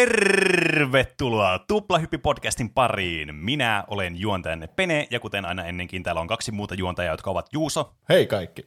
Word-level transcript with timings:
Tervetuloa 0.00 1.58
Tuplahyppi-podcastin 1.58 2.70
pariin. 2.74 3.34
Minä 3.34 3.84
olen 3.88 4.20
juontajanne 4.20 4.66
Pene, 4.66 5.08
ja 5.10 5.20
kuten 5.20 5.44
aina 5.44 5.64
ennenkin, 5.64 6.02
täällä 6.02 6.20
on 6.20 6.26
kaksi 6.26 6.52
muuta 6.52 6.74
juontajaa, 6.74 7.12
jotka 7.12 7.30
ovat 7.30 7.46
Juuso 7.52 7.94
Hei 8.08 8.26
kaikki. 8.26 8.62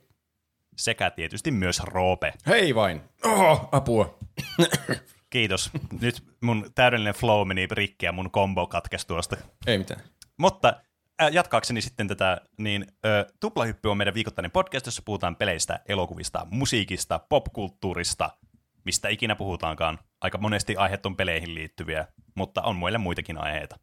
sekä 0.77 1.09
tietysti 1.11 1.51
myös 1.51 1.79
Roope. 1.83 2.33
Hei 2.47 2.75
vain. 2.75 3.01
Oh, 3.25 3.69
apua. 3.71 4.18
Kiitos. 5.29 5.71
Nyt 6.01 6.24
mun 6.41 6.71
täydellinen 6.75 7.14
flow 7.14 7.47
meni 7.47 7.68
rikki 7.71 8.05
ja 8.05 8.11
mun 8.11 8.32
combo 8.32 8.68
katkesi 8.68 9.07
tuosta. 9.07 9.38
Ei 9.68 9.77
mitään. 9.77 10.02
Mutta 10.38 10.74
äh, 11.21 11.32
jatkaakseni 11.32 11.82
sitten 11.82 12.07
tätä, 12.07 12.41
niin 12.57 12.86
äh, 13.05 13.25
Tuplahyppy 13.39 13.89
on 13.89 13.97
meidän 13.97 14.13
viikoittainen 14.13 14.52
podcast, 14.52 14.86
jossa 14.86 15.02
puhutaan 15.05 15.36
peleistä, 15.36 15.79
elokuvista, 15.89 16.47
musiikista, 16.50 17.19
popkulttuurista, 17.19 18.29
mistä 18.86 19.10
ikinä 19.10 19.36
puhutaankaan. 19.36 20.00
Aika 20.21 20.37
monesti 20.37 20.75
aiheet 20.75 21.05
on 21.05 21.15
peleihin 21.15 21.55
liittyviä, 21.55 22.07
mutta 22.36 22.61
on 22.61 22.75
muille 22.75 22.97
muitakin 22.97 23.37
aiheita. 23.37 23.79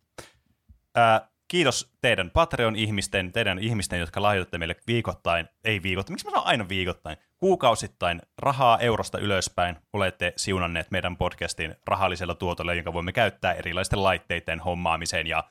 Äh, 0.99 1.29
kiitos 1.49 1.93
teidän 2.01 2.31
Patreon-ihmisten, 2.31 3.33
teidän 3.33 3.59
ihmisten, 3.59 4.01
jotka 4.01 4.23
lahjoitatte 4.23 4.59
meille 4.59 4.77
viikoittain, 4.87 5.49
ei 5.65 5.83
viikoittain, 5.83 6.15
miksi 6.15 6.27
mä 6.27 6.31
sanon 6.31 6.47
aina 6.47 6.69
viikoittain, 6.69 7.17
kuukausittain 7.39 8.23
rahaa 8.39 8.79
eurosta 8.79 9.19
ylöspäin. 9.19 9.77
Olette 9.93 10.33
siunanneet 10.37 10.91
meidän 10.91 11.17
podcastin 11.17 11.75
rahallisella 11.87 12.35
tuotolla, 12.35 12.75
jonka 12.75 12.93
voimme 12.93 13.13
käyttää 13.13 13.53
erilaisten 13.53 14.03
laitteiden 14.03 14.61
hommaamiseen 14.61 15.27
ja 15.27 15.45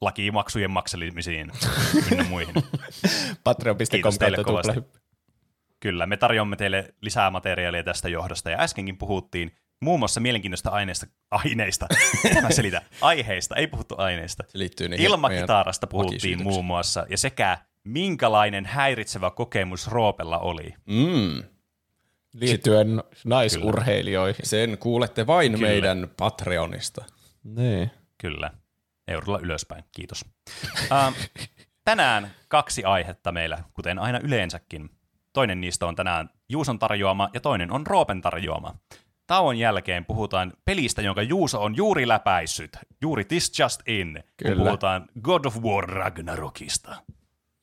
lakimaksujen 0.00 0.70
maksellimisiin 0.70 1.52
ynnä 2.12 2.24
muihin. 2.24 2.54
Patreon.com 3.44 3.86
Kiitos 3.90 4.18
teille 4.18 4.44
kovasti. 4.44 4.72
tuplahyppy. 4.72 5.07
Kyllä, 5.80 6.06
me 6.06 6.16
tarjoamme 6.16 6.56
teille 6.56 6.94
lisää 7.00 7.30
materiaalia 7.30 7.82
tästä 7.82 8.08
johdosta, 8.08 8.50
ja 8.50 8.60
äskenkin 8.60 8.98
puhuttiin 8.98 9.52
muun 9.80 9.98
muassa 9.98 10.20
mielenkiintoista 10.20 10.70
aineista, 10.70 11.06
aineista, 11.30 11.86
mitä 12.24 12.42
mä 12.42 12.50
selitän, 12.50 12.82
aiheista, 13.00 13.56
ei 13.56 13.66
puhuttu 13.66 13.94
aineista. 13.98 14.44
Se 14.48 14.58
liittyy 14.58 14.88
niihin 14.88 15.06
Ilmakitarasta 15.06 15.86
puhuttiin 15.86 16.42
muun 16.42 16.64
muassa, 16.64 17.06
ja 17.10 17.18
sekä 17.18 17.58
minkälainen 17.84 18.66
häiritsevä 18.66 19.30
kokemus 19.30 19.88
Roopella 19.88 20.38
oli. 20.38 20.74
Mm. 20.86 21.42
Liittyen 22.34 23.02
naisurheilijoihin. 23.24 24.46
Sen 24.46 24.78
kuulette 24.78 25.26
vain 25.26 25.52
Kyllä. 25.52 25.68
meidän 25.68 26.10
Patreonista. 26.16 27.04
Niin. 27.44 27.90
Kyllä, 28.18 28.50
eurolla 29.08 29.38
ylöspäin, 29.38 29.84
kiitos. 29.92 30.24
Uh, 30.82 31.28
tänään 31.84 32.30
kaksi 32.48 32.84
aihetta 32.84 33.32
meillä, 33.32 33.58
kuten 33.72 33.98
aina 33.98 34.18
yleensäkin. 34.18 34.90
Toinen 35.38 35.60
niistä 35.60 35.86
on 35.86 35.96
tänään 35.96 36.30
Juuson 36.48 36.78
tarjoama 36.78 37.28
ja 37.34 37.40
toinen 37.40 37.72
on 37.72 37.86
Roopen 37.86 38.20
tarjoama. 38.20 38.74
Tauon 39.26 39.58
jälkeen 39.58 40.04
puhutaan 40.04 40.52
pelistä, 40.64 41.02
jonka 41.02 41.22
Juuso 41.22 41.62
on 41.62 41.76
juuri 41.76 42.08
läpäissyt. 42.08 42.78
Juuri 43.02 43.24
This 43.24 43.58
Just 43.58 43.80
In, 43.88 44.12
kun 44.12 44.22
Kyllä. 44.36 44.64
puhutaan 44.64 45.06
God 45.22 45.44
of 45.44 45.56
War 45.62 45.84
Ragnarokista. 45.84 46.96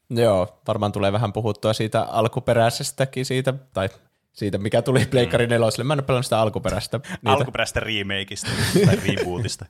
Joo, 0.10 0.62
varmaan 0.68 0.92
tulee 0.92 1.12
vähän 1.12 1.34
puhuttua 1.34 1.74
siitä 1.74 2.02
alkuperäisestäkin 2.02 3.26
siitä, 3.26 3.54
tai 3.74 3.90
siitä, 4.34 4.58
mikä 4.58 4.82
tuli 4.82 5.06
Pleikkari 5.06 5.48
neloselle. 5.48 5.84
Mä 5.84 5.94
en 5.94 6.00
ole 6.00 6.06
pelannut 6.06 6.26
sitä 6.26 6.40
alkuperäistä. 6.40 6.98
Niitä. 6.98 7.32
Alkuperäistä 7.32 7.80
remakeista 7.80 8.52
tai 8.86 8.96
rebootista. 9.08 9.66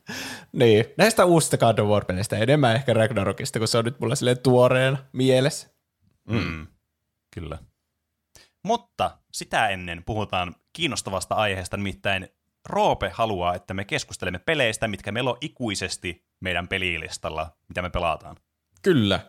niin, 0.51 0.85
näistä 0.97 1.25
uusista 1.25 1.57
God 1.57 1.79
of 1.79 1.87
War-peleistä 1.87 2.37
enemmän 2.37 2.75
ehkä 2.75 2.93
Ragnarokista, 2.93 3.59
kun 3.59 3.67
se 3.67 3.77
on 3.77 3.85
nyt 3.85 3.99
mulla 3.99 4.15
silleen 4.15 4.39
tuoreena 4.39 4.97
mielessä. 5.13 5.67
Mm. 6.29 6.67
Kyllä. 7.35 7.57
Mutta 8.65 9.17
sitä 9.31 9.69
ennen 9.69 10.03
puhutaan 10.03 10.55
kiinnostavasta 10.73 11.35
aiheesta, 11.35 11.77
nimittäin 11.77 12.27
Roope 12.69 13.09
haluaa, 13.13 13.55
että 13.55 13.73
me 13.73 13.85
keskustelemme 13.85 14.39
peleistä, 14.39 14.87
mitkä 14.87 15.11
meillä 15.11 15.29
on 15.29 15.37
ikuisesti 15.41 16.25
meidän 16.39 16.67
pelilistalla, 16.67 17.57
mitä 17.67 17.81
me 17.81 17.89
pelataan. 17.89 18.35
Kyllä. 18.81 19.19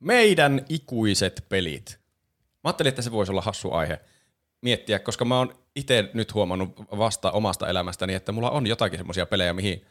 Meidän 0.00 0.64
ikuiset 0.68 1.46
pelit. 1.48 2.00
Mä 2.40 2.58
ajattelin, 2.64 2.88
että 2.88 3.02
se 3.02 3.12
voisi 3.12 3.32
olla 3.32 3.40
hassu 3.40 3.72
aihe 3.72 4.00
miettiä, 4.60 4.98
koska 4.98 5.24
mä 5.24 5.38
oon 5.38 5.54
itse 5.76 6.10
nyt 6.14 6.34
huomannut 6.34 6.74
vasta 6.78 7.30
omasta 7.30 7.68
elämästäni, 7.68 8.14
että 8.14 8.32
mulla 8.32 8.50
on 8.50 8.66
jotakin 8.66 8.98
semmoisia 8.98 9.26
pelejä, 9.26 9.52
mihin 9.52 9.86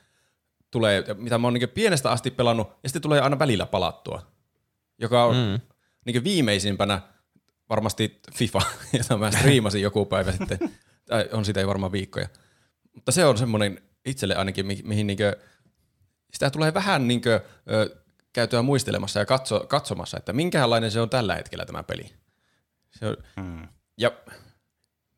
tulee, 0.71 1.03
mitä 1.17 1.37
mä 1.37 1.47
oon 1.47 1.53
niin 1.53 1.69
pienestä 1.69 2.11
asti 2.11 2.31
pelannut, 2.31 2.67
ja 2.83 2.89
sitten 2.89 3.01
tulee 3.01 3.21
aina 3.21 3.39
välillä 3.39 3.65
palattua. 3.65 4.21
Joka 4.97 5.23
on 5.23 5.35
mm. 5.35 5.59
niin 6.05 6.23
viimeisimpänä 6.23 7.01
varmasti 7.69 8.21
FIFA, 8.33 8.61
jota 8.97 9.17
mä 9.17 9.31
striimasin 9.31 9.81
joku 9.81 10.05
päivä 10.05 10.31
sitten. 10.31 10.59
Tai 11.05 11.29
on 11.31 11.45
siitä 11.45 11.59
ei 11.59 11.67
varmaan 11.67 11.91
viikkoja. 11.91 12.27
Mutta 12.93 13.11
se 13.11 13.25
on 13.25 13.37
semmoinen 13.37 13.81
itselle 14.05 14.35
ainakin, 14.35 14.65
mi- 14.65 14.81
mihin 14.83 15.07
niinkö, 15.07 15.35
sitä 16.33 16.49
tulee 16.49 16.73
vähän 16.73 17.07
niinkö, 17.07 17.41
ö, 17.71 17.95
käytyä 18.33 18.61
muistelemassa 18.61 19.19
ja 19.19 19.25
katso, 19.25 19.59
katsomassa, 19.59 20.17
että 20.17 20.33
minkälainen 20.33 20.91
se 20.91 21.01
on 21.01 21.09
tällä 21.09 21.35
hetkellä 21.35 21.65
tämä 21.65 21.83
peli. 21.83 22.05
Se 22.91 23.07
on, 23.07 23.17
Hmm. 23.41 23.67
ja 23.97 24.11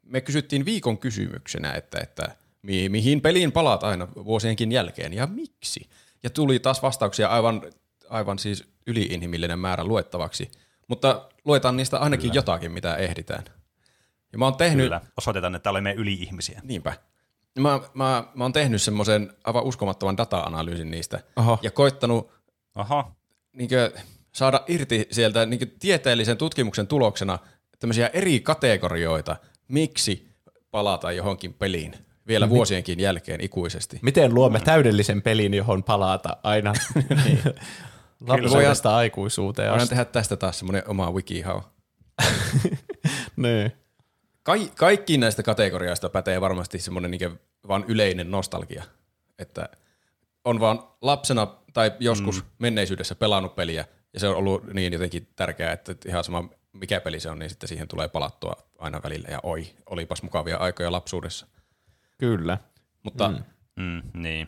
me 0.06 0.22
kysyttiin 0.22 0.66
viikon 0.66 0.98
kysymyksenä, 0.98 1.72
että, 1.74 2.00
että 2.04 2.36
mi- 2.62 2.90
mihin 2.90 3.22
peliin 3.22 3.52
palaat 3.52 3.84
aina 3.84 4.08
vuosienkin 4.16 4.72
jälkeen 4.72 5.14
ja 5.14 5.28
miksi. 5.28 5.90
Ja 6.24 6.30
tuli 6.30 6.60
taas 6.60 6.82
vastauksia 6.82 7.28
aivan, 7.28 7.62
aivan 8.10 8.40
siis 8.40 8.64
yliinhimillinen 8.88 9.60
määrä 9.60 9.84
luettavaksi. 9.84 10.52
Mutta 10.92 11.30
luetaan 11.46 11.78
niistä 11.78 12.00
ainakin 12.00 12.30
Kyllä. 12.30 12.38
jotakin, 12.38 12.72
mitä 12.72 12.96
ehditään. 12.96 13.44
Ja 14.32 14.38
mä 14.38 14.46
oon 14.46 14.56
tehnyt, 14.56 14.86
Kyllä, 14.86 15.02
osoitetaan, 15.18 15.56
että 15.56 15.70
olemme 15.70 15.94
yli-ihmisiä. 15.94 16.62
niinpä, 16.64 16.94
mä, 17.60 17.80
mä, 17.94 18.24
mä 18.36 18.44
oon 18.44 18.54
tehnyt 18.54 18.82
semmoisen 18.82 19.34
aivan 19.44 19.64
uskomattoman 19.64 20.18
data-analyysin 20.18 20.92
niistä. 20.92 21.20
Oho. 21.36 21.60
Ja 21.62 21.72
koittanut 21.72 22.32
Aha, 22.76 23.12
niinkö, 23.54 23.92
saada 24.32 24.64
irti 24.68 25.08
sieltä 25.12 25.46
niinkö, 25.46 25.66
tieteellisen 25.80 26.38
tutkimuksen 26.38 26.88
tuloksena 26.88 27.40
tämmöisiä 27.80 28.08
eri 28.14 28.40
kategorioita, 28.40 29.36
miksi 29.68 30.30
palata 30.72 31.12
johonkin 31.12 31.54
peliin 31.54 31.96
vielä 32.28 32.50
vuosienkin 32.50 33.00
jälkeen 33.00 33.42
ikuisesti. 33.42 34.00
Miten 34.02 34.34
luomme 34.34 34.60
täydellisen 34.60 35.22
pelin, 35.22 35.54
johon 35.54 35.84
palata 35.84 36.38
aina 36.44 36.74
lapsuudesta 38.28 38.96
aikuisuuteen 38.96 39.66
Voidaan 39.66 39.82
asti? 39.82 39.90
tehdä 39.90 40.06
tästä 40.06 40.36
taas 40.36 40.60
semmoinen 40.60 40.84
oma 40.88 41.12
wikihau. 41.12 41.62
Niin. 43.36 43.72
Ka- 44.44 44.74
kaikkiin 44.78 45.20
näistä 45.20 45.44
kategorioista 45.44 46.10
pätee 46.10 46.42
varmasti 46.42 46.80
semmoinen 46.80 47.12
niinkö 47.12 47.32
vaan 47.68 47.86
yleinen 47.88 48.32
nostalgia, 48.32 48.84
että 49.40 49.70
on 50.46 50.60
vaan 50.60 50.84
lapsena 51.02 51.48
tai 51.74 51.92
joskus 52.00 52.44
mm. 52.44 52.50
menneisyydessä 52.60 53.16
pelannut 53.16 53.56
peliä, 53.56 53.86
ja 54.14 54.20
se 54.20 54.28
on 54.28 54.36
ollut 54.36 54.74
niin 54.74 54.94
jotenkin 54.94 55.28
tärkeää, 55.36 55.72
että 55.72 55.96
ihan 56.06 56.24
sama 56.24 56.50
mikä 56.74 57.02
peli 57.02 57.20
se 57.20 57.30
on, 57.30 57.40
niin 57.40 57.50
sitten 57.50 57.70
siihen 57.70 57.88
tulee 57.88 58.08
palattua 58.08 58.56
aina 58.78 59.02
välillä, 59.04 59.28
ja 59.32 59.40
oi, 59.44 59.68
olipas 59.90 60.24
mukavia 60.24 60.58
aikoja 60.58 60.92
lapsuudessa. 60.92 61.48
Kyllä. 62.18 62.58
Mutta 63.04 63.30
mm. 63.30 63.44
mm, 63.76 64.02
niin. 64.14 64.48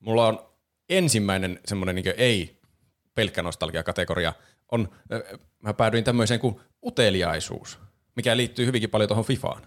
mulla 0.00 0.26
on 0.26 0.46
ensimmäinen 0.88 1.60
semmoinen 1.64 1.94
niin 1.94 2.14
ei 2.16 2.59
pelkkä 3.20 3.42
nostalgia-kategoria, 3.42 4.32
on, 4.72 4.88
mä 5.62 5.74
päädyin 5.74 6.04
tämmöiseen 6.04 6.40
kuin 6.40 6.60
uteliaisuus, 6.86 7.78
mikä 8.16 8.36
liittyy 8.36 8.66
hyvinkin 8.66 8.90
paljon 8.90 9.08
tuohon 9.08 9.24
Fifaan. 9.24 9.62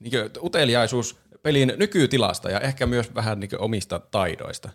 Niin 0.00 0.12
uteliaisuus 0.42 1.16
pelin 1.42 1.72
nykytilasta 1.76 2.50
ja 2.50 2.60
ehkä 2.60 2.86
myös 2.86 3.14
vähän 3.14 3.40
niin 3.40 3.58
omista 3.58 3.98
taidoista. 3.98 4.70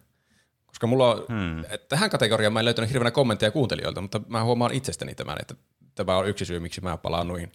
Koska 0.66 0.88
mulla 0.88 1.14
on, 1.14 1.26
hmm. 1.30 1.64
tähän 1.90 2.10
kategoriaan 2.10 2.54
mä 2.54 2.60
en 2.60 2.66
löytänyt 2.66 2.90
hirveänä 2.90 3.12
kommentteja 3.12 3.52
kuuntelijoilta, 3.52 4.02
mutta 4.02 4.22
mä 4.28 4.44
huomaan 4.44 4.74
itsestäni 4.74 5.16
tämän, 5.16 5.38
että 5.42 5.56
tämä 5.96 6.18
on 6.18 6.28
yksi 6.28 6.46
syy, 6.46 6.60
miksi 6.60 6.82
mä 6.82 6.98
palaan 6.98 7.28
noihin. 7.28 7.52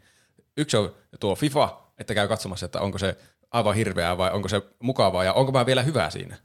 Yksi 0.57 0.77
on 0.77 0.95
tuo 1.21 1.35
FIFA, 1.35 1.81
että 1.99 2.15
käy 2.15 2.29
katsomassa, 2.29 2.67
että 2.67 2.81
onko 2.81 2.99
se 2.99 3.17
aivan 3.51 3.75
hirveää 3.75 4.19
vai 4.19 4.31
onko 4.31 4.49
se 4.49 4.63
mukavaa 4.79 5.25
ja 5.25 5.33
onko 5.33 5.53
mä 5.53 5.67
vielä 5.67 5.83
hyvä 5.83 6.11
siinä. 6.11 6.37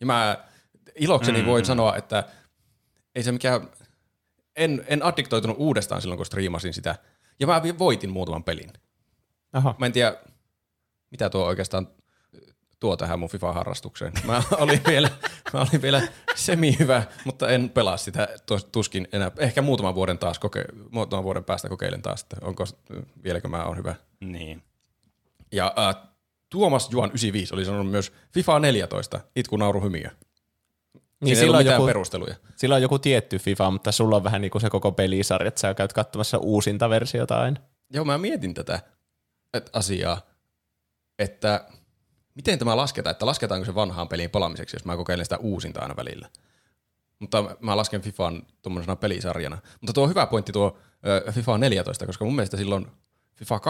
Ja 0.00 0.06
mä 0.06 0.36
ilokseni 0.94 1.46
voin 1.46 1.64
sanoa, 1.64 1.96
että 1.96 2.24
ei 3.14 3.22
se 3.22 3.32
mikään, 3.32 3.68
en, 4.56 4.84
en 4.86 5.02
addiktoitunut 5.02 5.56
uudestaan 5.58 6.00
silloin, 6.00 6.16
kun 6.16 6.26
striimasin 6.26 6.74
sitä. 6.74 6.98
Ja 7.40 7.46
mä 7.46 7.62
voitin 7.78 8.10
muutaman 8.10 8.44
pelin. 8.44 8.72
Aha. 9.52 9.74
Mä 9.78 9.86
en 9.86 9.92
tiedä, 9.92 10.16
mitä 11.10 11.30
tuo 11.30 11.46
oikeastaan 11.46 11.88
tuo 12.80 12.96
tähän 12.96 13.18
mun 13.18 13.28
FIFA-harrastukseen. 13.28 14.12
Mä 14.24 14.42
olin 14.58 14.80
vielä, 14.86 15.10
mä 15.52 15.60
olin 15.60 15.82
vielä 15.82 16.02
semi-hyvä, 16.34 17.02
mutta 17.24 17.48
en 17.48 17.70
pelaa 17.70 17.96
sitä 17.96 18.28
tuskin 18.72 19.08
enää. 19.12 19.30
Ehkä 19.38 19.62
muutaman 19.62 19.94
vuoden 19.94 20.18
taas 20.18 20.38
koke- 20.38 20.88
muutaman 20.90 21.24
vuoden 21.24 21.44
päästä 21.44 21.68
kokeilen 21.68 22.02
taas, 22.02 22.22
että 22.22 22.36
onko 22.42 22.64
vieläkö 23.24 23.48
mä 23.48 23.64
oon 23.64 23.76
hyvä. 23.76 23.94
Niin. 24.20 24.62
Ja 25.52 25.74
äh, 25.78 26.10
Tuomas 26.50 26.88
Juan 26.92 27.08
95 27.08 27.54
oli 27.54 27.64
sanonut 27.64 27.90
myös 27.90 28.12
FIFA 28.32 28.58
14, 28.58 29.20
itku 29.36 29.56
nauru 29.56 29.80
hymiö. 29.80 30.10
Niin 31.20 31.36
silloin 31.36 31.64
mitään 31.64 31.76
joku, 31.76 31.86
perusteluja. 31.86 32.34
sillä 32.56 32.74
on 32.74 32.82
joku 32.82 32.98
tietty 32.98 33.38
FIFA, 33.38 33.70
mutta 33.70 33.92
sulla 33.92 34.16
on 34.16 34.24
vähän 34.24 34.40
niin 34.40 34.50
kuin 34.50 34.62
se 34.62 34.70
koko 34.70 34.92
pelisarja, 34.92 35.48
että 35.48 35.60
sä 35.60 35.74
käyt 35.74 35.92
katsomassa 35.92 36.38
uusinta 36.38 36.90
versiota 36.90 37.40
aina. 37.40 37.60
Joo, 37.92 38.04
mä 38.04 38.18
mietin 38.18 38.54
tätä 38.54 38.80
et 39.54 39.70
asiaa, 39.72 40.20
että 41.18 41.64
miten 42.34 42.58
tämä 42.58 42.76
lasketaan, 42.76 43.10
että 43.10 43.26
lasketaanko 43.26 43.64
se 43.64 43.74
vanhaan 43.74 44.08
peliin 44.08 44.30
palaamiseksi, 44.30 44.76
jos 44.76 44.84
mä 44.84 44.96
kokeilen 44.96 45.24
sitä 45.24 45.36
uusinta 45.36 45.80
aina 45.80 45.96
välillä. 45.96 46.28
Mutta 47.18 47.56
mä 47.60 47.76
lasken 47.76 48.02
FIFAn 48.02 48.42
tuommoisena 48.62 48.96
pelisarjana. 48.96 49.58
Mutta 49.80 49.92
tuo 49.92 50.04
on 50.04 50.10
hyvä 50.10 50.26
pointti 50.26 50.52
tuo 50.52 50.78
FIFA 51.30 51.58
14, 51.58 52.06
koska 52.06 52.24
mun 52.24 52.34
mielestä 52.34 52.56
silloin 52.56 52.86
FIFA 53.34 53.58
12-13 53.58 53.60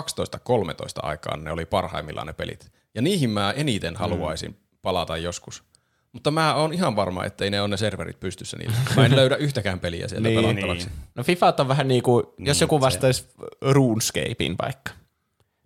aikaan 1.02 1.44
ne 1.44 1.52
oli 1.52 1.66
parhaimmillaan 1.66 2.26
ne 2.26 2.32
pelit. 2.32 2.72
Ja 2.94 3.02
niihin 3.02 3.30
mä 3.30 3.52
eniten 3.52 3.96
haluaisin 3.96 4.60
palata 4.82 5.16
joskus. 5.16 5.64
Mutta 6.12 6.30
mä 6.30 6.54
oon 6.54 6.72
ihan 6.72 6.96
varma, 6.96 7.24
ettei 7.24 7.50
ne 7.50 7.60
ole 7.60 7.68
ne 7.68 7.76
serverit 7.76 8.20
pystyssä 8.20 8.56
niillä. 8.56 8.74
Mä 8.96 9.04
en 9.06 9.16
löydä 9.16 9.36
yhtäkään 9.36 9.80
peliä 9.80 10.08
sieltä 10.08 10.28
Niin. 10.28 10.40
pelattavaksi. 10.40 10.86
Niin. 10.88 10.98
No 11.14 11.22
FIFA 11.22 11.54
on 11.58 11.68
vähän 11.68 11.88
niin 11.88 12.02
kuin, 12.02 12.24
jos 12.26 12.36
Niin, 12.38 12.60
joku 12.60 12.76
se- 12.76 12.80
vastaisi 12.80 13.28
RuneScapein 13.60 14.56
vaikka, 14.62 14.92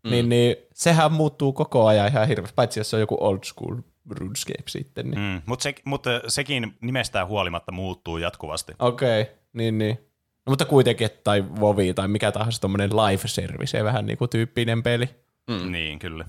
mm. 0.04 0.10
niin, 0.10 0.28
niin 0.28 0.56
sehän 0.74 1.12
muuttuu 1.12 1.52
koko 1.52 1.86
ajan 1.86 2.08
ihan 2.08 2.28
hirveästi, 2.28 2.54
paitsi 2.54 2.80
jos 2.80 2.90
se 2.90 2.96
on 2.96 3.00
joku 3.00 3.16
old 3.20 3.38
school 3.44 3.76
RuneScape 4.10 4.62
sitten. 4.68 5.10
Niin. 5.10 5.20
Mm, 5.20 5.42
mutta 5.46 5.62
se, 5.62 5.74
mut 5.84 6.04
sekin 6.28 6.76
nimestään 6.80 7.26
huolimatta 7.28 7.72
muuttuu 7.72 8.18
jatkuvasti. 8.18 8.72
Okei, 8.78 9.22
okay, 9.22 9.34
niin 9.52 9.78
niin. 9.78 9.98
No, 10.46 10.50
mutta 10.50 10.64
kuitenkin, 10.64 11.04
että 11.04 11.20
tai 11.24 11.44
Vovi 11.60 11.94
tai 11.94 12.08
mikä 12.08 12.32
tahansa 12.32 12.60
tommonen 12.60 12.90
live 12.96 13.22
service, 13.28 13.84
vähän 13.84 14.06
niin 14.06 14.18
kuin 14.18 14.30
tyyppinen 14.30 14.82
peli. 14.82 15.08
Mm. 15.50 15.72
Niin, 15.72 15.98
kyllä. 15.98 16.24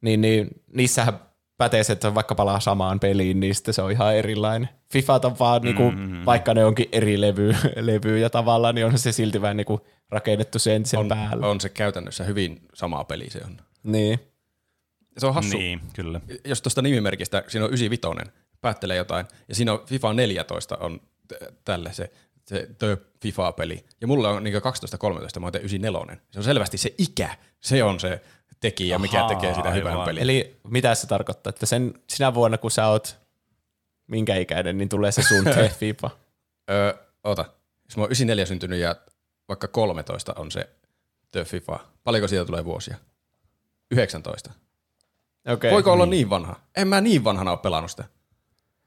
Niin, 0.00 0.20
niin 0.20 0.48
niissähän 0.72 1.20
pätee 1.58 1.84
se, 1.84 1.92
että 1.92 2.14
vaikka 2.14 2.34
palaa 2.34 2.60
samaan 2.60 3.00
peliin, 3.00 3.40
niin 3.40 3.54
sitten 3.54 3.74
se 3.74 3.82
on 3.82 3.90
ihan 3.92 4.14
erilainen. 4.16 4.68
FIFA 4.92 5.20
on 5.24 5.38
vaan, 5.38 5.62
niinku, 5.62 5.90
Mm-hmm. 5.90 6.26
vaikka 6.26 6.54
ne 6.54 6.64
onkin 6.64 6.88
eri 6.92 7.20
levy, 7.20 7.54
levyjä 7.76 8.30
tavallaan, 8.30 8.74
niin 8.74 8.86
on 8.86 8.98
se 8.98 9.12
silti 9.12 9.42
vähän 9.42 9.56
niinku 9.56 9.80
rakennettu 10.10 10.58
sen 10.58 10.86
sen 10.86 11.00
On, 11.00 11.08
päälle. 11.08 11.46
on 11.46 11.60
se 11.60 11.68
käytännössä 11.68 12.24
hyvin 12.24 12.60
sama 12.74 13.04
peli 13.04 13.30
se 13.30 13.40
on. 13.44 13.56
Niin. 13.82 14.20
Se 15.18 15.26
on 15.26 15.34
hassu. 15.34 15.58
Niin, 15.58 15.80
kyllä. 15.92 16.20
Jos 16.44 16.62
tuosta 16.62 16.82
nimimerkistä, 16.82 17.44
siinä 17.48 17.64
on 17.64 17.70
95, 17.70 18.30
päättelee 18.60 18.96
jotain, 18.96 19.26
ja 19.48 19.54
siinä 19.54 19.72
on 19.72 19.82
FIFA 19.86 20.12
14 20.12 20.76
on 20.76 21.00
t- 21.28 21.54
tälle 21.64 21.92
se, 21.92 22.10
se 22.46 22.68
The 22.78 22.98
FIFA-peli. 23.22 23.84
Ja 24.00 24.06
mulla 24.06 24.28
on 24.30 24.44
niin 24.44 24.56
12-13, 24.56 24.60
mä 25.40 25.46
oon 25.46 25.52
94. 25.60 26.16
Se 26.30 26.38
on 26.38 26.44
selvästi 26.44 26.78
se 26.78 26.94
ikä, 26.98 27.36
se 27.60 27.82
on 27.84 28.00
se 28.00 28.20
tekijä, 28.60 28.98
mikä 28.98 29.24
Ahaa, 29.24 29.28
tekee 29.28 29.54
sitä 29.54 29.70
hyvän 29.70 30.00
pelin. 30.04 30.22
Eli 30.22 30.60
mitä 30.68 30.94
se 30.94 31.06
tarkoittaa, 31.06 31.50
että 31.50 31.66
sen, 31.66 31.94
sinä 32.08 32.34
vuonna, 32.34 32.58
kun 32.58 32.70
sä 32.70 32.86
oot 32.86 33.18
minkä 34.06 34.36
ikäinen, 34.36 34.78
niin 34.78 34.88
tulee 34.88 35.12
se 35.12 35.22
sun 35.22 35.44
FIFA. 35.80 36.10
Öö, 36.70 36.94
ota, 37.24 37.44
jos 37.84 37.96
mä 37.96 38.02
oon 38.02 38.08
94 38.08 38.46
syntynyt 38.46 38.78
ja 38.78 38.96
vaikka 39.48 39.68
13 39.68 40.34
on 40.36 40.50
se 40.50 40.68
The 41.30 41.44
FIFA, 41.44 41.78
paljonko 42.04 42.28
siitä 42.28 42.44
tulee 42.44 42.64
vuosia? 42.64 42.96
19. 43.90 44.50
Okay. 45.48 45.70
Voiko 45.70 45.92
olla 45.92 46.06
niin 46.06 46.30
vanha? 46.30 46.56
En 46.76 46.88
mä 46.88 47.00
niin 47.00 47.24
vanhana 47.24 47.50
ole 47.50 47.58
pelannut 47.58 47.90
sitä. 47.90 48.04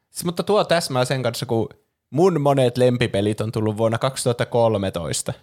Siis, 0.09 0.25
mutta 0.25 0.43
tuo 0.43 0.63
täsmää 0.63 1.05
sen 1.05 1.23
kanssa, 1.23 1.45
kun 1.45 1.69
mun 2.09 2.41
monet 2.41 2.77
lempipelit 2.77 3.41
on 3.41 3.51
tullut 3.51 3.77
vuonna 3.77 3.97
2013. 3.97 5.33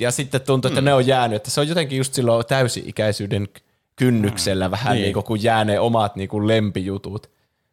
Ja 0.00 0.10
sitten 0.10 0.40
tuntuu, 0.40 0.68
että 0.68 0.80
mm. 0.80 0.84
ne 0.84 0.94
on 0.94 1.06
jäänyt, 1.06 1.36
että 1.36 1.50
se 1.50 1.60
on 1.60 1.68
jotenkin 1.68 1.98
just 1.98 2.14
silloin 2.14 2.46
täysi-ikäisyyden 2.46 3.48
kynnyksellä 3.96 4.68
mm. 4.68 4.70
vähän 4.70 4.94
niin. 4.94 5.02
Niin. 5.02 5.14
kuin, 5.14 5.24
kun 5.24 5.42
jää 5.42 5.64
ne 5.64 5.80
omat 5.80 6.16
niin 6.16 6.28
kuin 6.28 6.46
lempijutut. 6.48 7.30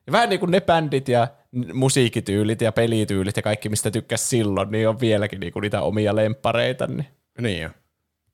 Ja 0.08 0.12
vähän 0.12 0.30
niin 0.30 0.40
kuin 0.40 0.52
ne 0.52 0.62
bändit 0.62 1.08
ja 1.08 1.28
musiikkityylit 1.74 2.62
ja 2.62 2.72
pelityylit 2.72 3.36
ja 3.36 3.42
kaikki, 3.42 3.70
mistä 3.70 3.92
tykkäs 3.92 4.30
silloin, 4.30 4.72
niin 4.72 4.90
on 4.90 5.00
vieläkin 5.00 5.40
niin 5.40 5.54
kuin 5.54 5.62
niitä 5.62 5.82
omia 5.82 6.16
lemppareita. 6.16 6.88
Niin. 6.88 7.08
Niin 7.42 7.62
jo, 7.62 7.70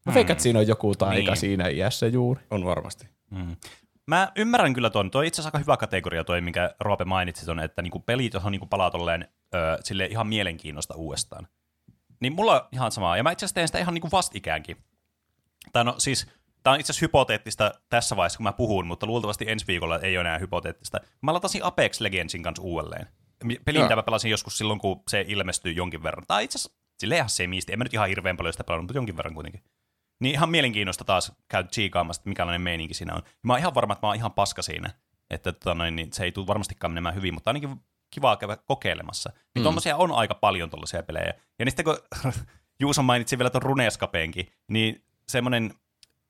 Mä 0.05 0.13
veikkaan, 0.13 0.31
että 0.31 0.43
siinä 0.43 0.59
on 0.59 0.67
joku 0.67 0.95
taika 0.95 1.31
Niin. 1.31 1.37
siinä 1.37 1.67
iässä 1.67 2.07
juuri. 2.07 2.41
on 2.51 2.65
varmasti. 2.65 3.07
Mm. 3.31 3.55
Mä 4.07 4.31
ymmärrän 4.35 4.73
kyllä 4.73 4.89
tuon. 4.89 5.11
Tuo 5.11 5.19
on 5.19 5.25
itse 5.25 5.41
asiassa 5.41 5.47
aika 5.47 5.63
hyvä 5.63 5.77
kategoria 5.77 6.23
toi, 6.23 6.41
minkä 6.41 6.75
Roope 6.79 7.05
mainitsi 7.05 7.45
tuonne, 7.45 7.63
että 7.63 7.81
niinku 7.81 7.99
pelit, 7.99 8.33
johon 8.33 8.51
niinku 8.51 8.67
palaa 8.67 8.91
tolleen 8.91 9.27
ö, 9.55 9.57
sille 9.83 10.05
ihan 10.05 10.27
mielenkiinnosta 10.27 10.95
uudestaan. 10.95 11.47
Niin 12.19 12.33
mulla 12.33 12.53
on 12.53 12.67
ihan 12.71 12.91
samaa. 12.91 13.17
Ja 13.17 13.23
mä 13.23 13.31
itse 13.31 13.45
asiassa 13.45 13.55
teen 13.55 13.67
sitä 13.67 13.79
ihan 13.79 13.93
niinku 13.93 14.09
vastikäänkin. 14.11 14.77
Tai 15.73 15.83
no 15.83 15.95
siis, 15.97 16.27
tää 16.63 16.73
on 16.73 16.79
itse 16.79 16.91
asiassa 16.91 17.03
hypoteettista 17.03 17.71
tässä 17.89 18.15
vaiheessa, 18.15 18.37
kun 18.37 18.43
mä 18.43 18.53
puhun, 18.53 18.87
mutta 18.87 19.05
luultavasti 19.05 19.45
ensi 19.47 19.67
viikolla 19.67 19.99
ei 19.99 20.17
ole 20.17 20.21
enää 20.27 20.37
hypoteettista. 20.37 20.99
Mä 21.21 21.33
latasin 21.33 21.63
Apex 21.63 21.99
Legendsin 21.99 22.43
kanssa 22.43 22.63
uudelleen. 22.63 23.07
Mi- 23.43 23.59
Peli, 23.65 23.77
Joo. 23.77 23.85
mitä 23.85 23.95
mä 23.95 24.03
pelasin 24.03 24.31
joskus 24.31 24.57
silloin, 24.57 24.79
kun 24.79 25.03
se 25.07 25.25
ilmestyi 25.27 25.75
jonkin 25.75 26.03
verran. 26.03 26.23
Tai 26.27 26.43
itse 26.43 26.57
asiassa 26.57 26.79
silleen 26.99 27.17
ihan 27.17 27.29
semisti. 27.29 27.73
En 27.73 27.79
mä 27.79 27.83
nyt 27.83 27.93
ihan 27.93 28.09
hirveän 28.09 28.37
paljon 28.37 28.53
sitä 28.53 28.63
pelannut, 28.63 28.83
mutta 28.83 28.97
jonkin 28.97 29.17
verran 29.17 29.33
kuitenkin. 29.33 29.63
Niin 30.19 30.33
ihan 30.33 30.49
mielenkiinnosta 30.49 31.03
taas 31.03 31.31
käy 31.47 31.63
tsiikaamassa, 31.63 32.19
että 32.19 32.29
mikälainen 32.29 32.61
meininki 32.61 32.93
siinä 32.93 33.13
on. 33.15 33.21
Mä 33.43 33.53
oon 33.53 33.59
ihan 33.59 33.75
varma, 33.75 33.93
että 33.93 34.07
mä 34.07 34.09
oon 34.09 34.15
ihan 34.15 34.31
paska 34.31 34.61
siinä. 34.61 34.89
Että 35.29 35.51
tota 35.51 35.73
noin, 35.73 35.95
niin 35.95 36.13
se 36.13 36.23
ei 36.23 36.31
tule 36.31 36.47
varmastikaan 36.47 36.91
menemään 36.91 37.15
hyvin, 37.15 37.33
mutta 37.33 37.49
ainakin 37.49 37.81
kivaa 38.11 38.37
käydä 38.37 38.57
kokeilemassa. 38.65 39.29
Niin 39.35 39.61
mm. 39.61 39.63
tommosia 39.63 39.97
on 39.97 40.11
aika 40.11 40.35
paljon 40.35 40.69
tollaisia 40.69 41.03
pelejä. 41.03 41.33
Ja 41.59 41.65
sitten 41.65 41.85
kun 41.85 41.97
Juuso 42.79 43.03
mainitsi 43.03 43.37
vielä 43.37 43.49
ton 43.49 43.61
Runescapeenkin, 43.61 44.47
niin 44.67 45.03
semmoinen 45.27 45.73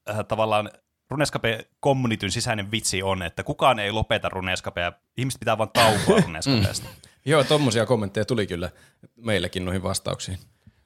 äh, 0.09 0.25
tavallaan 0.27 0.71
Runescape 1.09 1.67
communityn 1.83 2.31
sisäinen 2.31 2.71
vitsi 2.71 3.03
on, 3.03 3.23
että 3.23 3.43
kukaan 3.43 3.79
ei 3.79 3.91
lopeta 3.91 4.29
Runescapea, 4.29 4.91
ihmiset 5.17 5.39
pitää 5.39 5.57
vaan 5.57 5.69
taukoa 5.73 6.21
Runescapeesta. 6.25 6.89
Joo, 7.25 7.43
tommosia 7.43 7.85
kommentteja 7.85 8.25
tuli 8.25 8.47
kyllä 8.47 8.69
meillekin 9.15 9.65
noihin 9.65 9.83
vastauksiin. 9.83 10.37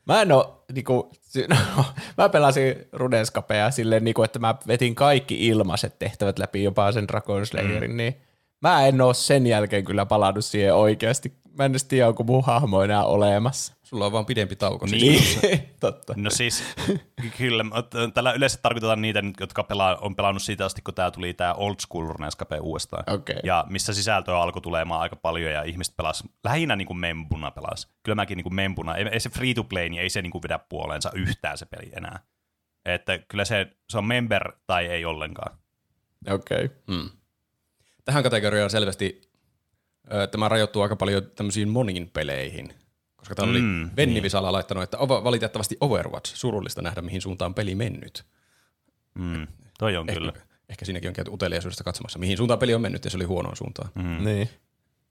Mä 0.06 0.22
en 0.22 0.32
oo, 0.32 0.66
niinku, 0.74 1.12
no, 1.76 1.86
mä 2.18 2.30
pelasin 2.30 2.76
Runescapea 2.92 3.72
silleen, 3.72 4.04
niinku, 4.04 4.24
että 4.24 4.40
mä 4.40 4.56
vetin 4.68 4.96
kaikki 4.96 5.48
ilmaiset 5.48 6.00
tehtävät 6.00 6.40
läpi, 6.40 6.64
jopa 6.64 6.92
sen 6.92 7.08
Dragon 7.08 7.46
Slayerin, 7.46 7.92
mm. 7.92 7.98
niin 7.98 8.22
mä 8.64 8.88
en 8.88 9.02
oo 9.02 9.14
sen 9.14 9.48
jälkeen 9.48 9.86
kyllä 9.86 10.06
palannut 10.06 10.46
siihen 10.46 10.76
oikeasti. 10.76 11.34
Mä 11.58 11.66
en 11.66 11.72
edes 11.72 11.84
tiedä, 11.84 12.08
onko 12.08 12.24
mun 12.24 12.44
hahmo 12.46 12.82
enää 12.82 13.06
olemassa. 13.06 13.74
Sulla 13.84 14.06
on 14.06 14.12
vaan 14.12 14.26
pidempi 14.26 14.56
tauko. 14.56 14.86
Niin. 14.86 15.24
Siis. 15.24 15.40
Totta. 15.80 16.14
No 16.18 16.30
siis, 16.30 16.64
kyllä, 17.38 17.64
mutta 17.64 17.98
tällä 18.14 18.32
yleensä 18.32 18.60
tarkoitetaan 18.62 19.02
niitä, 19.02 19.24
jotka 19.40 19.64
pelaa, 19.64 19.98
on 20.02 20.16
pelannut 20.16 20.42
siitä 20.42 20.66
asti, 20.66 20.82
kun 20.82 20.94
tämä 20.94 21.12
tuli 21.12 21.34
tämä 21.34 21.54
Old 21.54 21.76
School 21.80 22.08
Runescape 22.08 22.60
uudestaan. 22.60 23.04
Okei. 23.14 23.40
Ja 23.44 23.66
missä 23.70 23.94
sisältöä 23.94 24.38
alkoi 24.38 24.62
tulemaan 24.62 25.02
aika 25.02 25.16
paljon 25.16 25.52
ja 25.52 25.64
ihmiset 25.64 25.98
pelas 25.98 26.24
lähinnä 26.44 26.76
niin 26.76 26.88
kuin 26.88 26.98
membuna 26.98 27.52
pelas. 27.52 27.94
Kyllä 28.04 28.16
mäkin 28.16 28.36
niin 28.36 28.44
kuin 28.44 28.56
membuna, 28.56 28.96
ei, 28.96 29.06
ei 29.12 29.20
se 29.20 29.30
free 29.30 29.54
to 29.54 29.64
play, 29.64 29.90
niin 29.90 30.02
ei 30.02 30.10
se 30.10 30.22
niin 30.22 30.32
kuin 30.32 30.44
vedä 30.44 30.60
puoleensa 30.60 31.12
yhtään 31.14 31.58
se 31.58 31.66
peli 31.66 31.92
enää. 31.98 32.20
Että 32.86 33.18
kyllä 33.18 33.46
se, 33.46 33.68
se 33.90 33.98
on 33.98 34.06
member 34.06 34.52
tai 34.68 34.86
ei 34.86 35.06
ollenkaan. 35.06 35.58
Okei. 36.32 36.66
Okay. 36.66 36.78
Mm. 36.88 37.10
Tähän 38.06 38.24
kategoriaan 38.24 38.70
selvästi 38.70 39.22
ö, 40.14 40.28
tämä 40.28 40.50
rajoittuu 40.50 40.82
aika 40.82 40.96
paljon 40.96 41.24
tämmöisiin 41.36 41.70
moniin 41.70 42.10
peleihin. 42.10 42.74
Koska 43.16 43.36
täällä 43.36 43.60
Mm, 43.60 43.84
oli 43.84 43.92
Venni 43.98 44.24
Visala 44.24 44.52
laittanut, 44.52 44.84
että 44.84 44.98
ova, 44.98 45.24
valitettavasti 45.24 45.78
Overwatch, 45.82 46.36
surullista 46.36 46.82
nähdä 46.82 47.02
mihin 47.02 47.22
suuntaan 47.22 47.54
peli 47.54 47.76
mennyt. 47.76 48.24
Mm, 49.16 49.48
toi 49.80 49.98
on 49.98 50.10
Ehkä, 50.10 50.20
kyllä. 50.20 50.34
ehkä 50.70 50.86
siinäkin 50.86 51.08
on 51.08 51.14
käyty 51.14 51.32
uteliaisuudesta 51.32 51.84
katsomassa, 51.84 52.20
mihin 52.20 52.38
suuntaan 52.38 52.60
peli 52.60 52.74
on 52.74 52.82
mennyt 52.82 53.06
ja 53.06 53.12
se 53.12 53.18
oli 53.18 53.24
huonoon 53.26 53.56
suuntaan. 53.58 53.90
Mm. 53.96 54.26
Niin. 54.26 54.50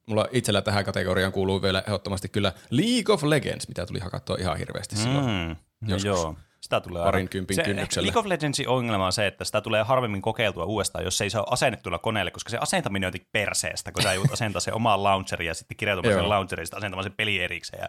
Mulla 0.06 0.26
itsellä 0.32 0.62
tähän 0.62 0.84
kategoriaan 0.84 1.32
kuuluu 1.32 1.62
vielä 1.62 1.82
ehdottomasti 1.86 2.28
kyllä 2.28 2.52
League 2.70 3.14
of 3.14 3.22
Legends, 3.22 3.68
mitä 3.68 3.86
tuli 3.86 3.98
hakattua 3.98 4.36
ihan 4.40 4.58
hirveästi 4.58 4.96
silloin. 4.96 5.24
Mm, 5.24 5.56
no 5.80 5.88
Joskus. 5.88 6.04
joo. 6.04 6.36
Sitä 6.62 6.80
tulee 6.80 7.04
Parin 7.04 7.28
kympin 7.28 7.54
se, 7.56 7.62
kynnyksellä. 7.62 8.06
League 8.06 8.20
of 8.20 8.26
Legendsin 8.26 8.68
ongelma 8.68 9.06
on 9.06 9.12
se, 9.12 9.26
että 9.26 9.44
sitä 9.44 9.60
tulee 9.60 9.82
harvemmin 9.82 10.22
kokeiltua 10.22 10.64
uudestaan, 10.64 11.04
jos 11.04 11.18
se 11.18 11.24
ei 11.24 11.30
saa 11.30 11.46
asennettuna 11.50 11.98
koneelle, 11.98 12.30
koska 12.30 12.50
se 12.50 12.58
asentaminen 12.60 13.06
on 13.06 13.08
jotenkin 13.08 13.28
perseestä, 13.32 13.92
kun 13.92 14.02
sä 14.02 14.12
joudut 14.14 14.32
asentaa 14.38 14.60
sen 14.60 14.74
omaan 14.74 15.02
launcheriin 15.02 15.48
ja 15.48 15.54
sitten 15.54 15.76
kirjautumaan 15.76 16.14
sen 16.20 16.28
launcheriin 16.28 16.62
ja 16.62 16.66
sitten 16.66 16.78
asentamaan 16.78 17.04
sen 17.04 17.12
peli 17.16 17.38
erikseen. 17.38 17.82
Ja, 17.82 17.88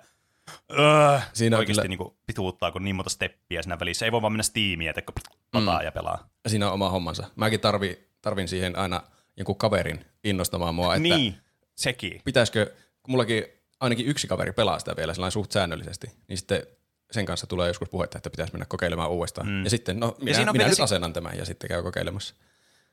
öö, 0.79 1.19
Siinä 1.33 1.57
oikeasti 1.57 1.81
kyllä- 1.81 1.87
niinku 1.89 2.17
pituuttaa, 2.25 2.71
kun 2.71 2.83
niin 2.83 2.95
monta 2.95 3.09
steppiä 3.09 3.61
siinä 3.61 3.79
välissä. 3.79 4.05
Ei 4.05 4.11
voi 4.11 4.21
vaan 4.21 4.33
mennä 4.33 4.43
Steamiin, 4.43 4.89
että 4.89 5.01
lataa 5.53 5.79
mm. 5.79 5.85
ja 5.85 5.91
pelaa. 5.91 6.29
Siinä 6.47 6.67
on 6.67 6.73
oma 6.73 6.89
hommansa. 6.89 7.23
Mäkin 7.35 7.59
tarvi, 7.59 8.07
tarvin 8.21 8.47
siihen 8.47 8.77
aina 8.77 9.01
jonkun 9.37 9.57
kaverin 9.57 10.05
innostamaan 10.23 10.75
mua, 10.75 10.95
että 10.95 11.15
Niin, 11.15 11.35
sekin. 11.75 12.21
pitäisikö, 12.25 12.65
kun 13.03 13.11
mullakin 13.11 13.43
ainakin 13.79 14.05
yksi 14.05 14.27
kaveri 14.27 14.51
pelaa 14.53 14.79
sitä 14.79 14.95
vielä 14.95 15.13
sellainen 15.13 15.31
suht 15.31 15.51
säännöllisesti, 15.51 16.07
niin 16.27 16.37
sitten 16.37 16.63
sen 17.13 17.25
kanssa 17.25 17.47
tulee 17.47 17.67
joskus 17.67 17.89
puhetta, 17.89 18.17
että 18.17 18.29
pitäisi 18.29 18.53
mennä 18.53 18.65
kokeilemaan 18.65 19.09
uudestaan. 19.09 19.47
Mm. 19.47 19.63
Ja 19.63 19.69
sitten, 19.69 19.99
no 19.99 20.15
minä, 20.21 20.35
siinä 20.35 20.51
on 20.51 20.57
minä 20.57 20.67
nyt 20.67 20.77
se- 20.77 20.83
asennan 20.83 21.13
tämän 21.13 21.37
ja 21.37 21.45
sitten 21.45 21.67
käy 21.67 21.83
kokeilemassa. 21.83 22.35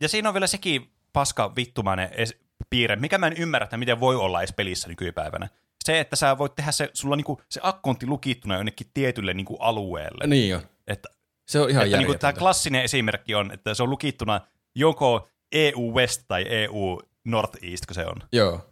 Ja 0.01 0.09
siinä 0.09 0.29
on 0.29 0.35
vielä 0.35 0.47
sekin 0.47 0.91
paska 1.13 1.57
vittumainen 1.57 2.09
es- 2.11 2.37
piirre, 2.71 2.97
mikä 2.97 3.19
mä 3.19 3.27
en 3.27 3.37
ymmärrä, 3.37 3.65
että 3.65 3.77
miten 3.77 4.01
voi 4.01 4.17
olla 4.17 4.41
edes 4.41 4.53
pelissä 4.53 4.89
nykypäivänä. 4.89 5.49
Se, 5.85 6.01
että 6.01 6.17
sä 6.17 6.39
voit 6.39 6.55
tehdä 6.55 6.73
se, 6.73 6.91
sulla 6.95 7.17
niinku, 7.17 7.41
se 7.49 7.61
akkontti 7.63 8.07
lukittuna 8.07 8.57
jonnekin 8.57 8.87
tietylle 8.95 9.35
niinku 9.35 9.57
alueelle. 9.57 10.27
Niin 10.27 10.57
on. 10.57 10.63
Että 10.87 11.09
Se 11.49 11.61
on 11.61 11.71
ihan 11.71 11.85
että 11.85 11.97
niinku 11.99 12.15
tämä 12.15 12.33
klassinen 12.33 12.83
esimerkki 12.85 13.35
on, 13.35 13.53
että 13.53 13.75
se 13.75 13.83
on 13.83 13.91
lukittuna 13.91 14.41
joko 14.75 15.29
EU 15.53 15.95
West 15.95 16.23
tai 16.29 16.45
EU 16.49 17.01
Northeast, 17.25 17.87
kun 17.87 17.95
se 17.95 18.07
on. 18.07 18.17
Joo. 18.33 18.67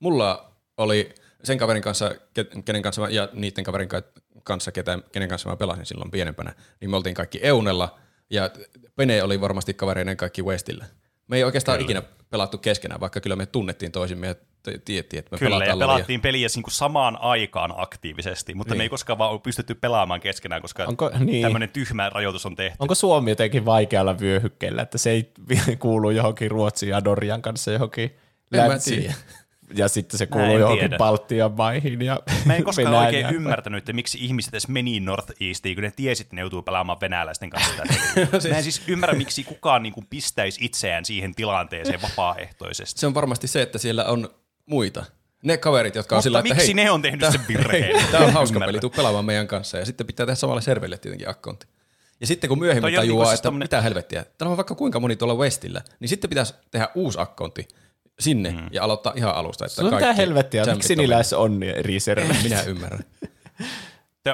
Mulla 0.00 0.52
oli 0.76 1.14
sen 1.44 1.58
kaverin 1.58 1.82
kanssa, 1.82 2.10
ke- 2.10 2.62
kenen 2.64 2.82
kanssa 2.82 3.02
mä, 3.02 3.08
ja 3.08 3.28
niiden 3.32 3.64
kaverin 3.64 3.88
ka- 3.88 4.02
kanssa, 4.44 4.72
ketä, 4.72 4.98
kenen 5.12 5.28
kanssa 5.28 5.48
mä 5.50 5.56
pelasin 5.56 5.86
silloin 5.86 6.10
pienempänä, 6.10 6.54
niin 6.80 6.90
me 6.90 6.96
oltiin 6.96 7.14
kaikki 7.14 7.40
Eunella, 7.42 7.98
ja 8.30 8.50
Pene 8.96 9.22
oli 9.22 9.40
varmasti 9.40 9.74
kavereiden 9.74 10.16
kaikki 10.16 10.42
Westillä. 10.42 10.84
Me 11.28 11.36
ei 11.36 11.44
oikeastaan 11.44 11.78
kyllä. 11.78 11.84
ikinä 11.86 12.02
pelattu 12.30 12.58
keskenään, 12.58 13.00
vaikka 13.00 13.20
kyllä 13.20 13.36
me 13.36 13.46
tunnettiin 13.46 13.92
toisimme 13.92 14.26
ja 14.26 14.34
tiettiin, 14.84 15.18
että 15.18 15.28
me 15.32 15.38
Kyllä, 15.38 15.50
pelataan 15.50 15.78
ja 15.80 15.86
pelattiin 15.86 16.20
peliä 16.20 16.48
niin 16.54 16.62
kuin 16.62 16.72
samaan 16.74 17.18
aikaan 17.20 17.74
aktiivisesti, 17.76 18.54
mutta 18.54 18.74
niin. 18.74 18.78
me 18.78 18.82
ei 18.82 18.88
koskaan 18.88 19.18
vaan 19.18 19.30
ole 19.30 19.40
pystytty 19.40 19.74
pelaamaan 19.74 20.20
keskenään, 20.20 20.62
koska 20.62 20.84
Onko, 20.84 21.10
niin. 21.18 21.42
tämmöinen 21.42 21.68
tyhmä 21.68 22.10
rajoitus 22.10 22.46
on 22.46 22.56
tehty. 22.56 22.76
Onko 22.78 22.94
Suomi 22.94 23.30
jotenkin 23.30 23.64
vaikealla 23.64 24.18
vyöhykkeellä, 24.18 24.82
että 24.82 24.98
se 24.98 25.10
ei 25.10 25.32
kuulu 25.78 26.10
johonkin 26.10 26.50
Ruotsin 26.50 26.88
ja 26.88 27.00
Norjan 27.00 27.42
kanssa 27.42 27.72
johonkin 27.72 28.16
länsiin? 28.52 29.14
Ja 29.74 29.88
sitten 29.88 30.18
se 30.18 30.26
kuuluu 30.26 30.58
johonkin 30.58 30.80
tiedä. 30.80 30.98
Baltian 30.98 31.52
maihin 31.52 32.02
ja 32.02 32.20
Mä 32.44 32.54
en 32.54 32.64
koskaan 32.64 32.86
Venäjä. 32.86 33.06
oikein 33.06 33.34
ymmärtänyt, 33.34 33.78
että 33.78 33.92
miksi 33.92 34.18
ihmiset 34.20 34.54
edes 34.54 34.68
meni 34.68 35.00
Northeastiin, 35.00 35.76
kun 35.76 35.82
ne 35.82 35.92
tiesi, 35.96 36.22
että 36.22 36.36
ne 36.36 36.40
joutuu 36.40 36.62
pelaamaan 36.62 37.00
venäläisten 37.00 37.50
kanssa 37.50 37.82
siis... 37.90 38.44
Mä 38.50 38.56
en 38.56 38.62
siis 38.62 38.82
ymmärrä, 38.86 39.14
miksi 39.14 39.44
kukaan 39.44 39.82
niin 39.82 39.92
kuin 39.92 40.06
pistäisi 40.10 40.64
itseään 40.64 41.04
siihen 41.04 41.34
tilanteeseen 41.34 42.02
vapaaehtoisesti. 42.02 43.00
Se 43.00 43.06
on 43.06 43.14
varmasti 43.14 43.46
se, 43.46 43.62
että 43.62 43.78
siellä 43.78 44.04
on 44.04 44.28
muita. 44.66 45.04
Ne 45.42 45.56
kaverit, 45.56 45.94
jotka 45.94 46.14
on 46.14 46.16
Mutta 46.16 46.22
sillä, 46.22 46.38
että 46.38 46.54
miksi 46.54 46.66
hei, 46.66 46.84
ne 46.84 46.90
on 46.90 47.02
tehnyt 47.02 47.32
sen 47.32 47.40
virheen? 47.48 48.06
Tämä 48.10 48.24
on 48.24 48.32
hauska 48.32 48.60
peli, 48.60 48.80
tuu 48.80 48.90
pelaamaan 48.90 49.24
meidän 49.24 49.48
kanssa. 49.48 49.78
Ja 49.78 49.84
sitten 49.84 50.06
pitää 50.06 50.26
tehdä 50.26 50.34
samalle 50.34 50.62
serverille 50.62 50.98
tietenkin 50.98 51.28
akkontti. 51.28 51.66
Ja 52.20 52.26
sitten 52.26 52.48
kun 52.48 52.58
myöhemmin 52.58 52.94
tajuaa, 52.94 53.24
niin 53.24 53.34
että 53.34 53.42
tommonen... 53.42 53.64
mitä 53.64 53.80
helvettiä, 53.80 54.24
täällä 54.38 54.50
on 54.50 54.56
vaikka 54.56 54.74
kuinka 54.74 55.00
moni 55.00 55.16
tuolla 55.16 55.34
Westillä, 55.34 55.82
niin 56.00 56.08
sitten 56.08 56.30
pitäisi 56.30 56.54
tehdä 56.70 56.88
uusi 56.94 57.18
akkontti 57.20 57.68
sinne 58.22 58.50
mm. 58.50 58.68
ja 58.72 58.84
aloittaa 58.84 59.12
ihan 59.16 59.34
alusta. 59.34 59.64
Että 59.64 59.74
se 59.74 59.82
on 59.82 59.94
mitä 59.94 60.12
helvettiä, 60.12 60.64
miksi 60.64 60.96
niillä 60.96 61.16
on 61.36 61.62
eri 61.62 62.00
serverit? 62.00 62.42
Minä 62.42 62.62
ymmärrän. 62.62 63.04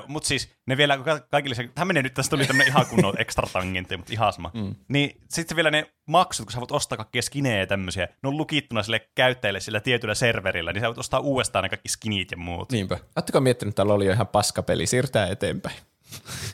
Mutta 0.07 0.27
siis 0.27 0.49
ne 0.67 0.77
vielä 0.77 0.99
kaikille 1.31 1.55
se, 1.55 1.69
tämä 1.75 1.85
menee 1.85 2.03
nyt, 2.03 2.15
tästä 2.15 2.31
tuli 2.31 2.47
tämmöinen 2.47 2.73
ihan 2.73 2.87
kunnon 2.87 3.21
extra 3.21 3.49
tangentti, 3.53 3.97
mutta 3.97 4.13
ihan 4.13 4.33
sama. 4.33 4.51
Mm. 4.55 4.75
Niin 4.89 5.21
sitten 5.29 5.57
vielä 5.57 5.71
ne 5.71 5.91
maksut, 6.07 6.47
kun 6.47 6.53
sä 6.53 6.61
voit 6.61 6.73
ostaa 6.73 6.97
kaikkia 6.97 7.23
skinejä 7.23 7.59
ja 7.59 7.67
tämmöisiä, 7.67 8.09
ne 8.23 8.29
on 8.29 8.37
lukittuna 8.37 8.83
sille 8.83 9.09
käyttäjille 9.15 9.61
sillä 9.61 9.81
tietyllä 9.81 10.15
serverillä, 10.15 10.73
niin 10.73 10.81
sä 10.81 10.87
voit 10.87 10.99
ostaa 10.99 11.21
uudestaan 11.21 11.63
ne 11.63 11.69
kaikki 11.69 11.89
skinit 11.89 12.31
ja 12.31 12.37
muut. 12.37 12.73
Niinpä. 12.73 12.99
Oletteko 13.17 13.41
miettinyt, 13.41 13.73
että 13.73 13.83
oli 13.83 14.07
jo 14.07 14.13
ihan 14.13 14.27
paskapeli, 14.27 14.87
siirtää 14.87 15.27
eteenpäin? 15.27 15.77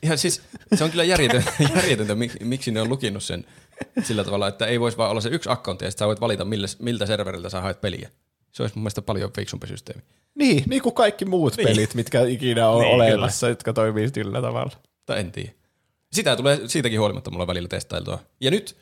Ihan 0.03 0.19
siis, 0.19 0.43
se 0.75 0.85
on 0.85 0.91
kyllä 0.91 1.05
järjetöntä, 1.15 1.53
järjetöntä 1.75 2.15
miksi 2.41 2.71
ne 2.71 2.81
on 2.81 2.89
lukinut 2.89 3.23
sen 3.23 3.45
sillä 4.03 4.25
tavalla, 4.25 4.49
että 4.49 4.67
ei 4.67 4.81
voisi 4.81 4.97
vaan 4.99 5.11
olla 5.11 5.21
se 5.21 5.29
yksi 5.29 5.51
accountti 5.51 5.85
ja 5.85 5.91
sitten 5.91 6.05
sä 6.05 6.07
voit 6.07 6.21
valita, 6.21 6.45
mille, 6.45 6.67
miltä 6.79 7.07
serveriltä 7.07 7.51
sä 7.51 7.61
haet 7.61 7.81
peliä. 7.81 8.11
Se 8.53 8.63
olisi 8.63 8.77
mun 8.77 8.83
mielestä 8.83 9.03
paljon 9.03 9.33
fiksumpi 9.33 9.67
systeemi. 9.67 10.03
Niin, 10.35 10.65
niin 10.67 10.83
kuin 10.83 10.95
kaikki 10.95 11.25
muut 11.25 11.57
niin. 11.57 11.69
pelit, 11.69 11.95
mitkä 11.95 12.23
ikinä 12.23 12.69
on 12.69 12.83
niin, 12.83 12.95
olemassa, 12.95 13.47
kyllä. 13.47 13.53
jotka 13.53 13.73
toimii 13.73 14.09
sillä 14.09 14.43
tavalla. 14.43 14.73
Tai 15.07 15.21
en 15.21 15.33
tiedä. 15.33 15.53
Sitä 16.13 16.37
tulee 16.37 16.61
siitäkin 16.67 17.01
huolimatta 17.01 17.31
mulla 17.31 17.47
välillä 17.47 17.69
testailtua. 17.69 18.19
Ja 18.41 18.51
nyt 18.51 18.77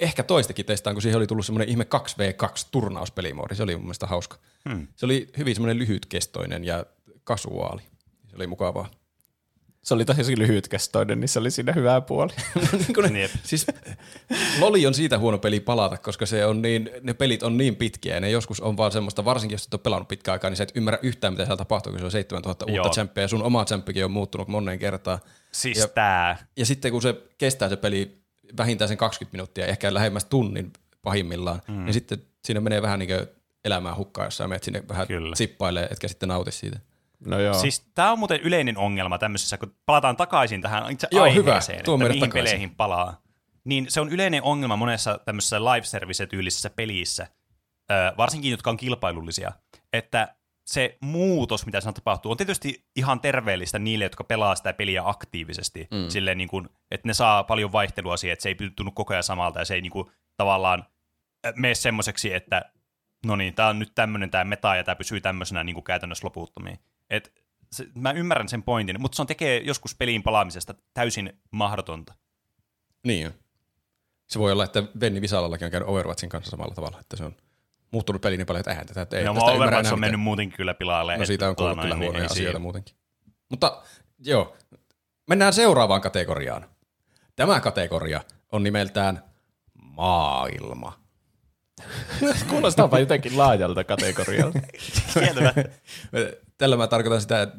ehkä 0.00 0.22
toistakin 0.22 0.66
testaan, 0.66 0.94
kun 0.94 1.02
siihen 1.02 1.16
oli 1.16 1.26
tullut 1.26 1.46
semmoinen 1.46 1.68
ihme 1.68 1.86
2v2 1.94 2.68
turnauspelimoodi. 2.70 3.54
Se 3.54 3.62
oli 3.62 3.76
mun 3.76 3.84
mielestä 3.84 4.06
hauska. 4.06 4.38
Hmm. 4.68 4.88
Se 4.96 5.06
oli 5.06 5.28
hyvin 5.38 5.54
semmoinen 5.54 5.78
lyhytkestoinen 5.78 6.64
ja 6.64 6.86
kasuaali. 7.24 7.82
Se 8.30 8.36
oli 8.36 8.46
mukavaa 8.46 8.90
se 9.84 9.94
oli 9.94 10.04
tosi 10.04 10.38
lyhytkestoinen, 10.38 11.20
niin 11.20 11.28
se 11.28 11.38
oli 11.38 11.50
siinä 11.50 11.72
hyvää 11.72 12.00
puoli. 12.00 12.32
niin 13.10 13.12
ne, 13.12 13.30
siis 13.42 13.66
Loli 14.60 14.86
on 14.86 14.94
siitä 14.94 15.18
huono 15.18 15.38
peli 15.38 15.60
palata, 15.60 15.96
koska 15.96 16.26
se 16.26 16.46
on 16.46 16.62
niin, 16.62 16.90
ne 17.02 17.14
pelit 17.14 17.42
on 17.42 17.56
niin 17.56 17.76
pitkiä 17.76 18.14
ja 18.14 18.20
ne 18.20 18.30
joskus 18.30 18.60
on 18.60 18.76
vaan 18.76 18.92
semmoista, 18.92 19.24
varsinkin 19.24 19.54
jos 19.54 19.66
et 19.66 19.74
ole 19.74 19.80
pelannut 19.80 20.08
pitkään 20.08 20.32
aikaa, 20.32 20.50
niin 20.50 20.56
sä 20.56 20.62
et 20.62 20.72
ymmärrä 20.74 20.98
yhtään, 21.02 21.32
mitä 21.32 21.44
siellä 21.44 21.56
tapahtuu, 21.56 21.92
kun 21.92 21.98
se 21.98 22.04
on 22.04 22.10
7000 22.10 22.66
uutta 22.70 22.88
tsemppiä 22.88 23.24
ja 23.24 23.28
sun 23.28 23.42
oma 23.42 23.64
tsemppikin 23.64 24.04
on 24.04 24.10
muuttunut 24.10 24.48
moneen 24.48 24.78
kertaan. 24.78 25.18
Siis 25.52 25.78
ja, 25.78 25.88
tää. 25.88 26.46
Ja 26.56 26.66
sitten 26.66 26.92
kun 26.92 27.02
se 27.02 27.14
kestää 27.38 27.68
se 27.68 27.76
peli 27.76 28.18
vähintään 28.56 28.88
sen 28.88 28.96
20 28.96 29.36
minuuttia, 29.36 29.66
ehkä 29.66 29.94
lähemmäs 29.94 30.24
tunnin 30.24 30.72
pahimmillaan, 31.02 31.62
mm. 31.68 31.84
niin 31.84 31.94
sitten 31.94 32.22
siinä 32.44 32.60
menee 32.60 32.82
vähän 32.82 32.98
niin 32.98 33.08
kuin 33.08 33.26
elämää 33.64 33.94
hukkaan, 33.94 34.26
jos 34.26 34.36
sä 34.36 34.48
menet 34.48 34.62
sinne 34.62 34.82
vähän 34.88 35.06
Kyllä. 35.06 35.36
sippailee, 35.36 35.88
etkä 35.90 36.08
sitten 36.08 36.28
nauti 36.28 36.52
siitä. 36.52 36.78
No 37.26 37.40
joo. 37.40 37.54
Siis 37.54 37.90
tämä 37.94 38.12
on 38.12 38.18
muuten 38.18 38.40
yleinen 38.40 38.78
ongelma 38.78 39.18
tämmöisessä, 39.18 39.58
kun 39.58 39.76
palataan 39.86 40.16
takaisin 40.16 40.62
tähän 40.62 40.90
itse 40.90 41.08
joo, 41.10 41.24
aiheeseen, 41.24 41.76
hyvä. 41.76 41.84
Tuo 41.84 41.94
että 41.94 42.08
mihin 42.08 42.20
takaisin. 42.20 42.44
peleihin 42.44 42.74
palaa. 42.74 43.20
Niin 43.64 43.90
se 43.90 44.00
on 44.00 44.08
yleinen 44.08 44.42
ongelma 44.42 44.76
monessa 44.76 45.18
tämmöisessä 45.18 45.64
live 45.64 45.84
service-tyylisessä 45.84 46.70
pelissä, 46.70 47.26
varsinkin 48.16 48.50
jotka 48.50 48.70
on 48.70 48.76
kilpailullisia, 48.76 49.52
että 49.92 50.34
se 50.66 50.98
muutos, 51.00 51.66
mitä 51.66 51.80
siinä 51.80 51.92
tapahtuu, 51.92 52.30
on 52.30 52.36
tietysti 52.36 52.84
ihan 52.96 53.20
terveellistä 53.20 53.78
niille, 53.78 54.04
jotka 54.04 54.24
pelaa 54.24 54.54
sitä 54.54 54.72
peliä 54.72 55.02
aktiivisesti. 55.04 55.88
Mm. 55.90 56.08
Silleen, 56.08 56.38
niin 56.38 56.48
kuin, 56.48 56.68
että 56.90 57.08
ne 57.08 57.14
saa 57.14 57.44
paljon 57.44 57.72
vaihtelua 57.72 58.16
siihen, 58.16 58.32
että 58.32 58.42
se 58.42 58.48
ei 58.48 58.56
tunnu 58.76 58.92
koko 58.92 59.14
ajan 59.14 59.22
samalta 59.22 59.58
ja 59.58 59.64
se 59.64 59.74
ei 59.74 59.80
niin 59.80 59.92
kuin, 59.92 60.10
tavallaan 60.36 60.86
mene 61.56 61.74
semmoiseksi, 61.74 62.34
että 62.34 62.62
no 63.26 63.36
niin, 63.36 63.54
tämä 63.54 63.68
on 63.68 63.78
nyt 63.78 63.92
tämmöinen 63.94 64.30
tämä 64.30 64.44
meta 64.44 64.76
ja 64.76 64.84
tämä 64.84 64.96
pysyy 64.96 65.20
tämmöisenä 65.20 65.64
niin 65.64 65.74
kuin 65.74 65.84
käytännössä 65.84 66.26
loputtomiin. 66.26 66.78
Et 67.10 67.32
se, 67.72 67.86
mä 67.94 68.12
ymmärrän 68.12 68.48
sen 68.48 68.62
pointin, 68.62 69.00
mutta 69.00 69.16
se 69.16 69.22
on 69.22 69.26
tekee 69.26 69.62
joskus 69.64 69.94
peliin 69.94 70.22
palaamisesta 70.22 70.74
täysin 70.94 71.40
mahdotonta. 71.50 72.14
Niin 73.06 73.34
Se 74.26 74.38
voi 74.38 74.52
olla, 74.52 74.64
että 74.64 74.82
Venni 75.00 75.20
Visalallakin 75.20 75.64
on 75.64 75.70
käynyt 75.70 75.88
Overwatchin 75.88 76.30
kanssa 76.30 76.50
samalla 76.50 76.74
tavalla, 76.74 77.00
että 77.00 77.16
se 77.16 77.24
on 77.24 77.36
muuttunut 77.90 78.22
peli 78.22 78.36
niin 78.36 78.46
paljon, 78.46 78.60
että 78.60 78.70
eihän 78.70 78.86
tätä 78.86 79.16
ei 79.16 79.24
no, 79.24 79.34
tästä 79.34 79.50
Overwatch 79.50 79.92
on 79.92 80.00
mennyt 80.00 80.20
muutenkin 80.20 80.56
kyllä 80.56 80.74
pilaalle. 80.74 81.16
No 81.16 81.24
siitä 81.24 81.48
on 81.48 81.56
kuullut 81.56 81.80
kyllä 81.80 81.96
huonoja 81.96 82.20
niin, 82.20 82.30
asioita 82.30 82.58
muutenkin. 82.58 82.96
Mutta 83.48 83.82
joo, 84.18 84.56
mennään 85.28 85.52
seuraavaan 85.52 86.00
kategoriaan. 86.00 86.68
Tämä 87.36 87.60
kategoria 87.60 88.20
on 88.52 88.62
nimeltään 88.62 89.24
maailma. 89.74 91.00
Kuulostaapa 92.50 92.98
jotenkin 92.98 93.38
laajalta 93.38 93.84
kategorialta. 93.84 94.58
Tällä 96.58 96.76
mä 96.76 96.86
tarkoitan 96.86 97.20
sitä 97.20 97.42
että 97.42 97.56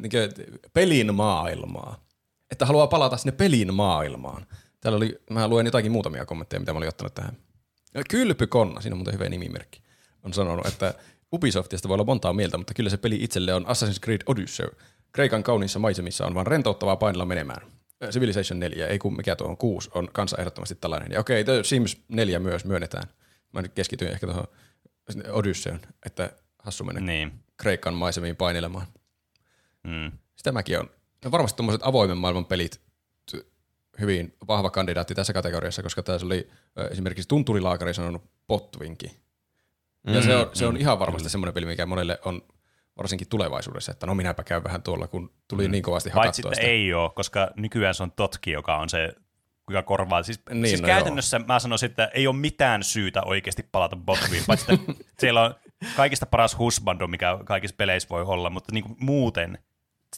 pelin 0.74 1.16
maailmaa. 1.16 2.06
Että 2.52 2.66
haluaa 2.66 2.88
palata 2.88 3.18
sinne 3.18 3.32
pelin 3.32 3.74
maailmaan. 3.74 4.46
Täällä 4.82 4.98
oli, 4.98 5.20
mä 5.30 5.48
luen 5.48 5.66
jotakin 5.66 5.92
muutamia 5.92 6.26
kommentteja, 6.26 6.60
mitä 6.60 6.74
mä 6.74 6.78
olin 6.78 6.90
ottanut 6.90 7.16
tähän. 7.16 7.38
Kylpykonna, 8.10 8.82
siinä 8.82 8.94
on 8.94 8.98
muuten 8.98 9.14
hyvä 9.14 9.30
nimimerkki, 9.30 9.82
on 10.24 10.34
sanonut, 10.34 10.66
että 10.66 10.94
Ubisoftista 11.34 11.90
voi 11.90 11.96
olla 11.96 12.04
montaa 12.04 12.34
mieltä, 12.34 12.58
mutta 12.58 12.74
kyllä 12.74 12.90
se 12.90 12.98
peli 12.98 13.18
itselle 13.22 13.54
on 13.54 13.66
Assassin's 13.66 14.00
Creed 14.04 14.22
Odyssey. 14.26 14.68
Kreikan 15.12 15.44
kauniissa 15.44 15.80
maisemissa 15.80 16.26
on 16.26 16.36
vaan 16.36 16.48
rentouttavaa 16.48 16.96
painella 16.96 17.26
menemään. 17.26 17.72
Civilization 18.12 18.60
4, 18.60 18.88
ei 18.88 19.00
kun 19.00 19.16
mikä 19.18 19.36
tuo 19.36 19.48
on 19.48 19.58
6, 19.58 19.90
on 19.94 20.10
kanssa 20.14 20.38
ehdottomasti 20.38 20.76
tällainen. 20.76 21.12
Ja 21.12 21.20
okei, 21.20 21.42
okay, 21.42 21.64
Sims 21.64 21.98
4 22.08 22.40
myös 22.40 22.66
myönnetään. 22.66 23.08
Mä 23.54 23.62
nyt 23.62 23.74
keskityin 23.74 24.12
ehkä 24.12 24.28
tuohon 24.28 24.48
Odysseon, 25.32 25.80
että 26.06 26.32
hassu 26.66 26.84
mennä 26.84 27.02
niin. 27.02 27.32
Kreikan 27.58 27.94
maisemiin 27.94 28.36
painelemaan. 28.36 28.88
Mm. 29.84 30.12
Sitä 30.36 30.52
mäkin 30.52 30.80
on. 30.80 30.90
No 31.26 31.32
varmasti 31.32 31.58
tuommoiset 31.58 31.88
avoimen 31.88 32.18
maailman 32.18 32.46
pelit 32.46 32.86
hyvin 34.00 34.36
vahva 34.48 34.70
kandidaatti 34.70 35.16
tässä 35.16 35.34
kategoriassa, 35.34 35.84
koska 35.84 36.04
tässä 36.04 36.26
oli 36.26 36.50
esimerkiksi 36.92 37.28
Tunturilaakari 37.28 37.94
sanonut 37.94 38.24
Potvinki. 38.48 39.12
Ja 40.08 40.14
mm, 40.14 40.22
se 40.22 40.36
on, 40.36 40.50
se 40.54 40.68
on 40.68 40.74
mm, 40.74 40.80
ihan 40.80 41.00
varmasti 41.00 41.30
semmoinen 41.30 41.54
peli, 41.54 41.66
mikä 41.66 41.86
monelle 41.86 42.20
on 42.26 42.42
varsinkin 42.98 43.30
tulevaisuudessa, 43.30 43.92
että 43.92 44.06
no 44.06 44.16
minäpä 44.16 44.44
käyn 44.44 44.64
vähän 44.64 44.84
tuolla, 44.84 45.08
kun 45.08 45.34
tuli 45.48 45.68
mm. 45.68 45.72
niin 45.72 45.84
kovasti 45.84 46.10
hakattua 46.10 46.50
Paitsi 46.50 46.66
ei 46.66 46.94
ole, 46.94 47.12
koska 47.16 47.52
nykyään 47.56 47.96
se 47.96 48.04
on 48.04 48.12
Totki, 48.12 48.52
joka 48.52 48.78
on 48.78 48.90
se 48.90 49.14
kuinka 49.66 49.84
korvaa. 49.84 50.24
Siis, 50.24 50.42
niin, 50.50 50.68
siis 50.68 50.82
no 50.82 50.86
käytännössä 50.86 51.38
joo. 51.38 51.46
mä 51.48 51.60
sanoisin, 51.60 51.90
että 51.90 52.12
ei 52.14 52.28
ole 52.28 52.36
mitään 52.36 52.84
syytä 52.84 53.22
oikeasti 53.24 53.70
palata 53.72 53.96
Botwiin, 53.96 54.44
paitsi 54.48 54.74
että 54.74 54.94
siellä 55.20 55.42
on 55.42 55.56
kaikista 55.96 56.26
paras 56.26 56.58
husbando, 56.58 57.08
mikä 57.08 57.40
kaikissa 57.46 57.76
peleissä 57.78 58.10
voi 58.10 58.24
olla, 58.24 58.50
mutta 58.50 58.72
niin 58.72 58.84
kuin 58.84 58.96
muuten 59.00 59.58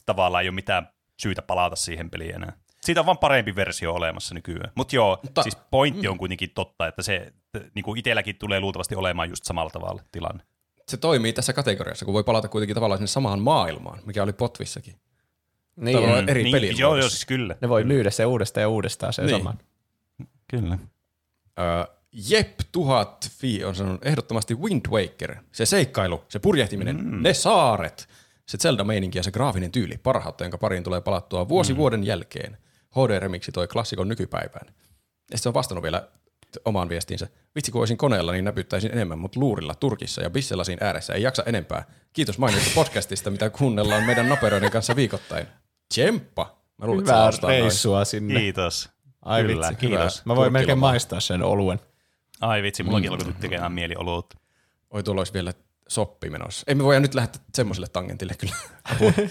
tavallaan 0.06 0.42
ei 0.42 0.48
ole 0.48 0.54
mitään 0.54 0.88
syytä 1.16 1.42
palata 1.42 1.76
siihen 1.76 2.10
peliin 2.10 2.34
enää. 2.34 2.52
Siitä 2.80 3.00
on 3.00 3.06
vaan 3.06 3.18
parempi 3.18 3.56
versio 3.56 3.94
olemassa 3.94 4.34
nykyään. 4.34 4.72
Mut 4.74 4.92
joo, 4.92 5.18
mutta 5.22 5.42
siis 5.42 5.56
pointti 5.70 6.08
on 6.08 6.18
kuitenkin 6.18 6.50
totta, 6.50 6.86
että 6.86 7.02
se 7.02 7.32
niin 7.74 7.82
kuin 7.82 7.98
itselläkin 7.98 8.36
tulee 8.38 8.60
luultavasti 8.60 8.94
olemaan 8.94 9.28
just 9.28 9.44
samalla 9.44 9.70
tavalla 9.70 10.02
tilanne. 10.12 10.44
Se 10.88 10.96
toimii 10.96 11.32
tässä 11.32 11.52
kategoriassa, 11.52 12.04
kun 12.04 12.14
voi 12.14 12.24
palata 12.24 12.48
kuitenkin 12.48 12.74
tavallaan 12.74 12.98
sinne 12.98 13.06
samaan 13.06 13.40
maailmaan, 13.40 13.98
mikä 14.04 14.22
oli 14.22 14.32
Potvissakin. 14.32 14.94
Niin, 15.76 15.98
mm, 15.98 16.28
eri 16.28 16.42
niin, 16.42 16.78
joo, 16.78 16.96
joo, 16.96 17.08
siis 17.08 17.26
kyllä. 17.26 17.56
Ne 17.60 17.68
voi 17.68 17.84
myydä 17.84 18.10
se 18.10 18.26
uudestaan 18.26 18.62
ja 18.62 18.68
uudestaan 18.68 19.12
sen 19.12 19.26
niin. 19.26 19.38
saman. 19.38 19.58
Kyllä. 20.50 20.74
Uh, 20.74 21.97
Jep 22.12 22.58
1000 22.72 23.30
Fi 23.30 23.64
on 23.64 23.74
sanonut 23.74 24.06
ehdottomasti 24.06 24.54
Wind 24.54 24.86
Waker. 24.90 25.36
Se 25.52 25.66
seikkailu, 25.66 26.24
se 26.28 26.38
purjehtiminen, 26.38 26.96
mm. 26.96 27.22
ne 27.22 27.34
saaret, 27.34 28.08
se 28.46 28.58
Zelda-meininki 28.58 29.18
ja 29.18 29.22
se 29.22 29.30
graafinen 29.30 29.72
tyyli, 29.72 29.98
parhautta, 30.02 30.44
jonka 30.44 30.58
pariin 30.58 30.84
tulee 30.84 31.00
palattua 31.00 31.48
vuosi 31.48 31.72
mm. 31.72 31.76
vuoden 31.76 32.04
jälkeen. 32.04 32.56
HD-remiksi 32.90 33.52
toi 33.52 33.68
klassikon 33.68 34.08
nykypäivään. 34.08 34.74
Ja 35.30 35.38
se 35.38 35.48
on 35.48 35.54
vastannut 35.54 35.82
vielä 35.82 36.08
omaan 36.64 36.88
viestiinsä. 36.88 37.28
Vitsi, 37.54 37.72
kun 37.72 37.80
olisin 37.80 37.96
koneella, 37.96 38.32
niin 38.32 38.44
näpyttäisin 38.44 38.92
enemmän, 38.92 39.18
mutta 39.18 39.40
luurilla, 39.40 39.74
Turkissa 39.74 40.22
ja 40.22 40.30
bisselasin 40.30 40.78
ääressä 40.80 41.14
ei 41.14 41.22
jaksa 41.22 41.42
enempää. 41.46 41.84
Kiitos 42.12 42.38
mainittu 42.38 42.70
podcastista, 42.84 43.30
mitä 43.30 43.50
kuunnellaan 43.50 44.04
meidän 44.04 44.28
naperoiden 44.28 44.70
kanssa 44.70 44.96
viikoittain. 44.96 45.46
Tsemppa! 45.94 46.58
Mä 46.78 46.86
luulen, 46.86 47.02
Hyvää 47.02 47.30
reissua 47.48 47.96
noin. 47.96 48.06
sinne. 48.06 48.40
Kiitos. 48.40 48.88
Ai 49.22 49.42
Kyllä, 49.42 49.68
vitsi, 49.68 49.86
kiitos. 49.86 50.26
Mä 50.26 50.36
voin 50.36 50.52
melkein 50.52 50.78
maistaa 50.78 51.20
sen 51.20 51.42
oluen. 51.42 51.80
Ai 52.40 52.62
vitsi, 52.62 52.82
mullakin 52.82 53.10
alkoi 53.10 53.26
nyt 53.26 53.40
tekemään 53.40 53.72
mieli 53.72 53.94
olut. 53.96 54.34
Oi, 54.90 55.02
tuolla 55.02 55.20
olisi 55.20 55.32
vielä 55.32 55.52
soppi 55.88 56.30
menossa. 56.30 56.64
Ei 56.66 56.74
me 56.74 56.84
voida 56.84 57.00
nyt 57.00 57.14
lähteä 57.14 57.42
semmoiselle 57.54 57.88
tangentille 57.88 58.34
kyllä. 58.34 58.54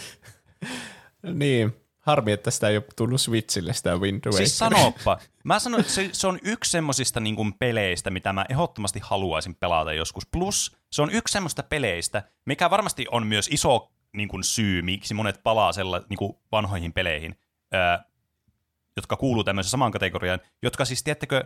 Niin, 1.33 1.75
harmi, 1.99 2.31
että 2.31 2.51
sitä 2.51 2.69
ei 2.69 2.77
ole 2.77 2.83
tullut 2.95 3.21
Switchille 3.21 3.73
sitä 3.73 3.97
Wind 3.97 4.21
Waker. 4.25 4.33
Siis 4.33 4.57
sanoppa. 4.57 5.19
Mä 5.43 5.59
sanon, 5.59 5.79
että 5.79 5.91
se, 5.91 6.09
se 6.11 6.27
on 6.27 6.39
yksi 6.43 6.71
semmosista 6.71 7.19
niin 7.19 7.35
kuin 7.35 7.53
peleistä, 7.53 8.09
mitä 8.09 8.33
mä 8.33 8.45
ehdottomasti 8.49 8.99
haluaisin 9.03 9.55
pelata 9.55 9.93
joskus. 9.93 10.27
Plus 10.31 10.77
se 10.91 11.01
on 11.01 11.11
yksi 11.11 11.31
semmoista 11.31 11.63
peleistä, 11.63 12.23
mikä 12.45 12.69
varmasti 12.69 13.05
on 13.11 13.27
myös 13.27 13.47
iso 13.51 13.91
niin 14.13 14.29
kuin 14.29 14.43
syy, 14.43 14.81
miksi 14.81 15.13
monet 15.13 15.43
palaa 15.43 15.73
sella, 15.73 16.01
niin 16.09 16.17
kuin 16.17 16.33
vanhoihin 16.51 16.93
peleihin, 16.93 17.39
ää, 17.71 18.03
jotka 18.95 19.15
kuuluu 19.15 19.43
tämmöiseen 19.43 19.71
samaan 19.71 19.91
kategoriaan, 19.91 20.39
jotka 20.63 20.85
siis, 20.85 21.03
tiedättekö, 21.03 21.43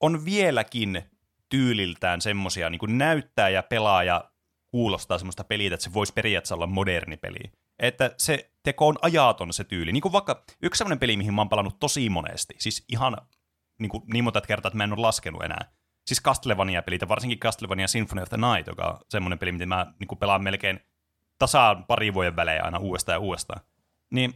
on 0.00 0.24
vieläkin 0.24 1.02
tyyliltään 1.48 2.20
semmosia, 2.20 2.70
niin 2.70 2.78
kuin 2.78 2.98
näyttää 2.98 3.48
ja 3.48 3.62
pelaa 3.62 4.04
ja 4.04 4.30
kuulostaa 4.70 5.18
semmoista 5.18 5.44
peliä, 5.44 5.74
että 5.74 5.84
se 5.84 5.94
voisi 5.94 6.12
periaatteessa 6.12 6.54
olla 6.54 6.66
moderni 6.66 7.16
peli. 7.16 7.52
Että 7.78 8.14
se 8.16 8.50
teko 8.62 8.88
on 8.88 8.98
ajaton 9.02 9.52
se 9.52 9.64
tyyli. 9.64 9.92
Niin 9.92 10.00
kuin 10.00 10.12
vaikka 10.12 10.44
yksi 10.62 10.78
semmoinen 10.78 10.98
peli, 10.98 11.16
mihin 11.16 11.34
mä 11.34 11.40
oon 11.40 11.48
palannut 11.48 11.80
tosi 11.80 12.10
monesti, 12.10 12.54
siis 12.58 12.84
ihan 12.88 13.16
niin, 13.78 13.90
kuin, 13.90 14.02
niin 14.12 14.24
monta 14.24 14.40
kertaa, 14.40 14.68
että 14.68 14.76
mä 14.76 14.84
en 14.84 14.92
ole 14.92 15.00
laskenut 15.00 15.42
enää. 15.42 15.72
Siis 16.06 16.22
Castlevania-pelit, 16.22 17.08
varsinkin 17.08 17.38
Castlevania 17.38 17.88
Symphony 17.88 18.22
of 18.22 18.28
the 18.28 18.36
Night, 18.36 18.66
joka 18.66 18.86
on 18.86 18.98
semmoinen 19.08 19.38
peli, 19.38 19.52
mitä 19.52 19.66
mä 19.66 19.92
niin 20.00 20.08
kuin 20.08 20.18
pelaan 20.18 20.42
melkein 20.42 20.80
tasaan 21.38 21.84
pari 21.84 22.14
vuoden 22.14 22.36
välein 22.36 22.64
aina 22.64 22.78
uudestaan 22.78 23.14
ja 23.14 23.20
uudestaan. 23.20 23.60
Niin 24.10 24.34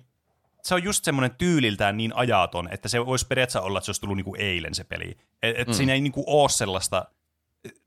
se 0.62 0.75
on 0.75 0.83
just 0.83 1.04
semmoinen 1.04 1.37
tyyliltään 1.38 1.97
niin 1.97 2.16
ajaton, 2.16 2.69
että 2.73 2.88
se 2.88 3.07
voisi 3.07 3.26
periaatteessa 3.26 3.61
olla, 3.61 3.78
että 3.78 3.85
se 3.85 3.90
olisi 3.90 4.00
tullut 4.00 4.16
niinku 4.16 4.37
eilen 4.38 4.75
se 4.75 4.85
peli. 4.85 5.16
Et, 5.42 5.61
et 5.61 5.69
mm. 5.69 5.75
Siinä 5.75 5.92
ei 5.92 6.00
niinku 6.00 6.25
ole 6.26 6.49
sellaista, 6.49 7.04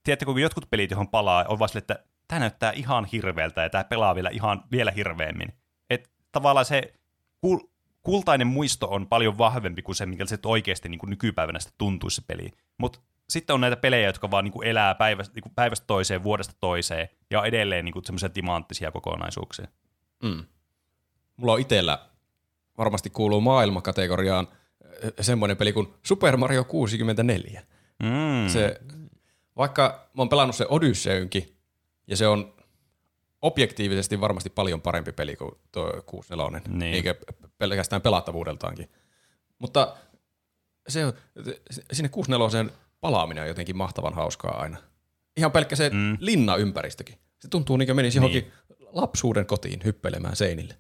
tiedättekö, 0.04 0.32
kun 0.32 0.42
jotkut 0.42 0.70
pelit, 0.70 0.92
johon 0.92 1.08
palaa, 1.08 1.46
on 1.48 1.60
vaan 1.60 1.70
sille, 1.70 1.80
että 1.80 2.00
tämä 2.28 2.40
näyttää 2.40 2.72
ihan 2.72 3.06
hirveältä 3.06 3.62
ja 3.62 3.70
tämä 3.70 3.84
pelaa 3.84 4.16
vielä 4.16 4.30
ihan 4.30 4.64
vielä 4.72 4.92
hirveämmin. 4.92 5.54
Et 5.90 6.10
tavallaan 6.32 6.66
se 6.66 6.94
kul- 7.46 7.70
kultainen 8.02 8.48
muisto 8.48 8.88
on 8.90 9.08
paljon 9.08 9.38
vahvempi 9.38 9.82
kuin 9.82 9.96
se, 9.96 10.06
mikä 10.06 10.26
se 10.26 10.40
oikeasti 10.46 10.90
niin 10.90 11.00
kuin 11.00 11.10
nykypäivänä 11.10 11.60
sitten 11.60 11.78
tuntuisi 11.78 12.16
se 12.16 12.22
peli. 12.28 12.52
Mutta 12.78 13.00
sitten 13.30 13.54
on 13.54 13.62
näitä 13.62 13.78
pelejä, 13.78 14.08
jotka 14.08 14.32
vaan 14.32 14.44
niin 14.44 14.52
kuin 14.52 14.68
elää 14.68 14.96
päivästä, 14.96 15.36
niin 15.36 15.44
kuin 15.44 15.56
päivästä 15.56 15.88
toiseen, 15.88 16.24
vuodesta 16.24 16.54
toiseen, 16.60 17.10
ja 17.32 17.40
on 17.40 17.46
edelleen 17.46 17.86
niin 17.86 18.06
semmoisia 18.06 18.30
timanttisia 18.30 18.92
kokonaisuuksia. 18.92 19.68
Mm. 20.24 20.44
Mulla 21.38 21.54
on 21.54 21.60
itsellä, 21.60 22.10
varmasti 22.78 23.10
kuuluu 23.10 23.42
maailmakategoriaan, 23.42 24.48
eh, 25.04 25.12
semmoinen 25.22 25.58
peli 25.58 25.74
kuin 25.74 25.94
Super 26.04 26.38
Mario 26.38 26.64
64. 26.64 27.64
Mm. 28.04 28.50
Se, 28.50 28.82
vaikka 29.58 30.10
mä 30.14 30.22
oon 30.22 30.30
pelannut 30.30 30.56
se 30.56 30.66
Odysseynkin, 30.70 31.56
ja 32.08 32.18
se 32.18 32.28
on 32.28 32.54
objektiivisesti 33.42 34.22
varmasti 34.22 34.50
paljon 34.50 34.82
parempi 34.82 35.12
peli 35.12 35.36
kuin 35.36 35.52
tuo 35.72 35.94
64, 36.06 36.62
Niin. 36.68 36.94
eikä 36.94 37.16
pelkästään 37.58 38.02
pelattavuudeltaankin. 38.02 38.90
Mutta 39.60 39.96
se, 40.88 41.14
sinne 41.94 42.10
64 42.10 42.66
palaaminen 43.02 43.42
on 43.42 43.48
jotenkin 43.48 43.78
mahtavan 43.78 44.14
hauskaa 44.14 44.62
aina. 44.62 44.78
Ihan 45.38 45.52
pelkkä 45.52 45.76
se 45.76 45.90
Mm. 45.90 46.18
linnaympäristökin. 46.20 47.16
Se 47.40 47.48
tuntuu 47.48 47.78
niin 47.78 47.88
kuin 47.88 47.96
menisi 47.96 48.18
johonkin 48.18 48.52
lapsuuden 48.92 49.46
kotiin 49.46 49.82
hyppeilemään 49.84 50.36
seinille. 50.36 50.78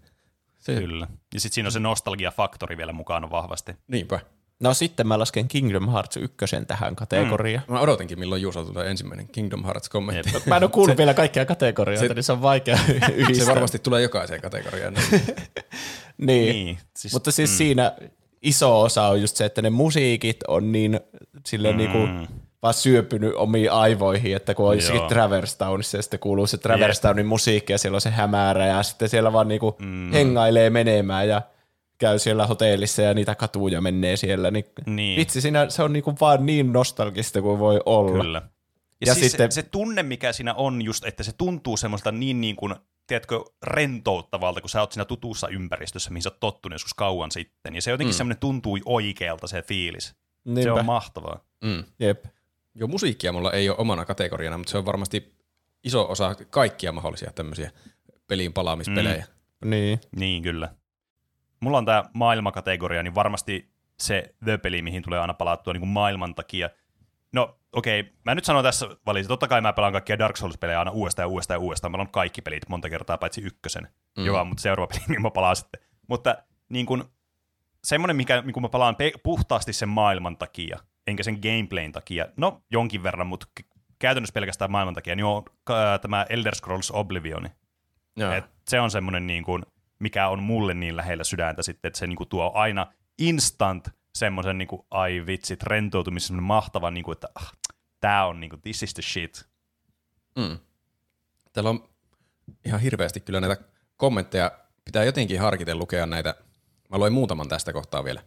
Se, 0.66 0.76
Kyllä. 0.76 1.08
Ja 1.34 1.40
sitten 1.40 1.56
siinä 1.56 1.68
on 1.68 1.72
se 1.72 1.80
nostalgia-faktori 1.80 2.78
vielä 2.78 2.94
mukana 2.94 3.32
vahvasti. 3.32 3.72
Niinpä. 3.88 4.20
No 4.60 4.74
sitten 4.74 5.08
mä 5.08 5.20
lasken 5.20 5.48
Kingdom 5.48 5.90
Hearts 5.92 6.18
1 6.18 6.36
tähän 6.68 6.96
kategoriaan. 6.96 7.66
Mä 7.68 7.80
odotinkin, 7.80 8.20
milloin 8.20 8.42
Juuso 8.42 8.64
tulee 8.66 8.90
ensimmäinen 8.92 9.28
Kingdom 9.28 9.64
Hearts-kommentti. 9.64 10.34
Jep. 10.34 10.46
Mä 10.46 10.58
en 10.58 10.64
ole 10.64 10.72
kuullut 10.72 10.98
vielä 10.98 11.14
kaikkia 11.14 11.46
kategorioita, 11.46 12.08
se- 12.08 12.14
niin 12.14 12.24
se 12.24 12.32
on 12.32 12.42
vaikea 12.42 12.78
yhdistää. 13.16 13.46
Se 13.46 13.52
varmasti 13.52 13.80
tulee 13.80 14.02
jokaiseen 14.02 14.42
kategoriaan. 14.42 14.94
niin. 16.18 16.56
Niin, 16.56 16.78
siis- 16.98 17.14
Mutta 17.14 17.32
siis 17.32 17.50
mm. 17.50 17.56
siinä 17.56 17.94
iso 18.42 18.82
osa 18.82 19.08
on 19.08 19.22
just 19.22 19.36
se, 19.36 19.46
että 19.46 19.62
ne 19.62 19.70
musiikit 19.70 20.38
on 20.48 20.72
niin 20.72 21.00
silleen 21.46 21.76
mm. 21.76 21.78
niinku 21.78 21.98
vaan 22.66 22.74
syöpynyt 22.74 23.34
omiin 23.36 23.72
aivoihin, 23.72 24.36
että 24.36 24.54
kun 24.56 24.68
on 24.70 24.76
jossakin. 24.76 25.02
Traverse 25.08 25.58
Townissa 25.58 25.98
ja 25.98 26.02
sitten 26.02 26.20
kuuluu 26.20 26.48
se 26.48 26.58
Traverse 26.58 27.02
Townin 27.02 27.26
musiikki 27.26 27.74
ja 27.74 27.78
siellä 27.78 27.96
on 27.96 28.02
se 28.02 28.10
hämärä 28.10 28.66
ja 28.66 28.84
sitten 28.84 29.10
siellä 29.10 29.34
vaan 29.34 29.48
niinku 29.48 29.76
mm. 29.80 30.12
hengailee 30.12 30.70
menemään 30.70 31.28
ja 31.28 31.42
käy 31.98 32.20
siellä 32.20 32.48
hotellissa 32.48 33.02
ja 33.02 33.14
niitä 33.14 33.36
katuja 33.36 33.82
menee 33.82 34.18
siellä. 34.18 34.52
Niin, 34.52 34.66
Niin. 34.86 35.20
Vitsi, 35.20 35.42
siinä 35.42 35.70
se 35.70 35.84
on 35.84 35.94
niinku 35.94 36.14
vaan 36.22 36.46
niin 36.46 36.74
nostalgista 36.74 37.42
kuin 37.42 37.60
voi 37.60 37.82
olla. 37.86 38.24
Kyllä. 38.24 38.42
Ja, 39.02 39.08
Ja 39.08 39.14
siis 39.14 39.32
sitten- 39.32 39.52
se, 39.52 39.62
se 39.62 39.68
tunne, 39.72 40.04
mikä 40.04 40.34
siinä 40.34 40.54
on 40.54 40.82
just, 40.82 41.06
että 41.06 41.24
se 41.24 41.32
tuntuu 41.38 41.78
semmoista 41.78 42.12
niin, 42.12 42.42
niin 42.42 42.56
kuin, 42.56 42.76
tiedätkö, 43.08 43.40
rentouttavalta, 43.64 44.62
kun 44.62 44.70
sä 44.70 44.82
oot 44.82 44.92
siinä 44.92 45.06
tutussa 45.06 45.48
ympäristössä, 45.48 46.10
mihin 46.12 46.22
sä 46.22 46.30
oot 46.30 46.40
tottunut 46.40 46.76
joskus 46.76 46.94
kauan 46.94 47.32
sitten. 47.32 47.76
Ja 47.76 47.82
se 47.82 47.92
jotenkin 47.92 48.14
mm. 48.14 48.18
semmoinen 48.18 48.40
tuntui 48.40 48.82
oikealta 48.86 49.48
se 49.48 49.62
fiilis. 49.62 50.06
Se 50.08 50.16
Niinpä. 50.46 50.74
on 50.74 50.86
mahtavaa. 50.86 51.40
Mm. 51.64 51.84
Jep. 52.00 52.26
Joo, 52.76 52.88
musiikkia 52.88 53.32
mulla 53.32 53.52
ei 53.52 53.70
ole 53.70 53.78
omana 53.78 54.06
kategoriana, 54.06 54.58
mutta 54.58 54.72
se 54.72 54.78
on 54.78 54.86
varmasti 54.86 55.36
iso 55.84 56.12
osa 56.12 56.36
kaikkia 56.50 56.92
mahdollisia 56.92 57.32
tämmöisiä 57.32 57.72
peliin 58.28 58.54
palaamispelejä. 58.54 59.26
Mm. 59.62 59.70
Niin. 59.70 60.00
Niin, 60.16 60.44
kyllä. 60.44 60.70
Mulla 61.60 61.78
on 61.78 61.86
tämä 61.86 62.04
maailmakategoria, 62.14 63.04
niin 63.04 63.16
varmasti 63.16 63.70
se 64.00 64.36
The-peli, 64.44 64.82
mihin 64.82 65.04
tulee 65.04 65.20
aina 65.20 65.34
palattua 65.34 65.74
niin 65.74 65.82
kuin 65.82 65.90
maailman 65.90 66.36
takia. 66.36 66.70
No, 67.34 67.58
okei, 67.72 68.00
okay. 68.00 68.14
mä 68.26 68.36
nyt 68.36 68.46
sanon 68.46 68.64
tässä 68.64 68.88
valita. 69.06 69.28
Totta 69.28 69.48
kai 69.48 69.62
mä 69.62 69.74
pelaan 69.74 69.94
kaikkia 69.94 70.20
Dark 70.20 70.38
Souls-pelejä 70.38 70.80
aina 70.80 70.92
uudestaan 70.92 71.24
ja 71.24 71.28
uudestaan 71.28 71.56
ja 71.56 71.60
uudestaan. 71.60 71.92
Mä 71.92 71.98
oon 71.98 72.10
kaikki 72.10 72.42
pelit 72.42 72.70
monta 72.70 72.90
kertaa, 72.90 73.18
paitsi 73.18 73.42
ykkösen, 73.42 73.88
mm. 74.18 74.26
joka 74.26 74.42
on 74.42 74.48
mutta 74.48 74.62
seuraava 74.62 74.88
peli, 74.94 75.04
mihin 75.08 75.22
mä 75.22 75.32
palaan 75.32 75.56
sitten. 75.56 75.82
Mutta 76.08 76.36
niin 76.70 76.86
kuin, 76.86 77.04
semmoinen, 77.84 78.16
mikä 78.16 78.42
niin 78.42 78.54
kuin 78.54 78.62
mä 78.62 78.70
palaan 78.70 78.96
pe- 78.96 79.12
puhtaasti 79.24 79.74
sen 79.74 79.90
maailman 79.90 80.38
takia, 80.38 80.80
enkä 81.08 81.24
sen 81.24 81.40
gameplayn 81.42 81.92
takia, 81.92 82.26
no 82.38 82.62
jonkin 82.72 83.04
verran, 83.04 83.28
mutta 83.28 83.48
käytännössä 84.00 84.34
pelkästään 84.34 84.72
maailman 84.72 84.94
takia, 84.94 85.16
niin 85.16 85.26
on 85.26 85.44
äh, 85.70 86.00
tämä 86.02 86.26
Elder 86.30 86.56
Scrolls 86.56 86.92
Oblivion. 86.92 87.50
Joo. 88.16 88.32
Et 88.32 88.46
se 88.68 88.80
on 88.80 88.92
semmoinen, 88.92 89.28
niin 89.28 89.44
kuin, 89.44 89.66
mikä 90.00 90.28
on 90.28 90.44
mulle 90.44 90.74
niin 90.74 90.98
lähellä 90.98 91.24
sydäntä 91.24 91.64
sitten, 91.64 91.90
että 91.90 92.00
se 92.00 92.08
niin 92.08 92.18
kuin, 92.18 92.30
tuo 92.30 92.52
aina 92.54 92.88
instant 93.18 93.90
semmoisen, 94.16 94.58
niin 94.58 94.68
kuin, 94.68 94.82
ai 94.92 95.24
vitsit, 95.26 95.64
rentoutumisen 95.64 96.28
semmoinen 96.28 96.48
mahtava, 96.48 96.92
niin 96.92 97.04
kuin, 97.04 97.14
että 97.14 97.28
ah, 97.36 97.52
tää 98.00 98.28
on, 98.28 98.40
niin 98.40 98.50
kuin, 98.50 98.62
this 98.62 98.84
is 98.84 98.94
the 98.94 99.02
shit. 99.02 99.46
Mm. 100.36 100.58
Täällä 101.54 101.70
on 101.70 101.90
ihan 102.66 102.80
hirveästi 102.80 103.20
kyllä 103.20 103.42
näitä 103.42 103.64
kommentteja. 103.98 104.52
Pitää 104.86 105.04
jotenkin 105.04 105.40
harkiten 105.40 105.80
lukea 105.80 106.06
näitä. 106.06 106.36
Mä 106.90 106.98
luin 106.98 107.14
muutaman 107.14 107.48
tästä 107.48 107.74
kohtaa 107.74 108.04
vielä. 108.04 108.22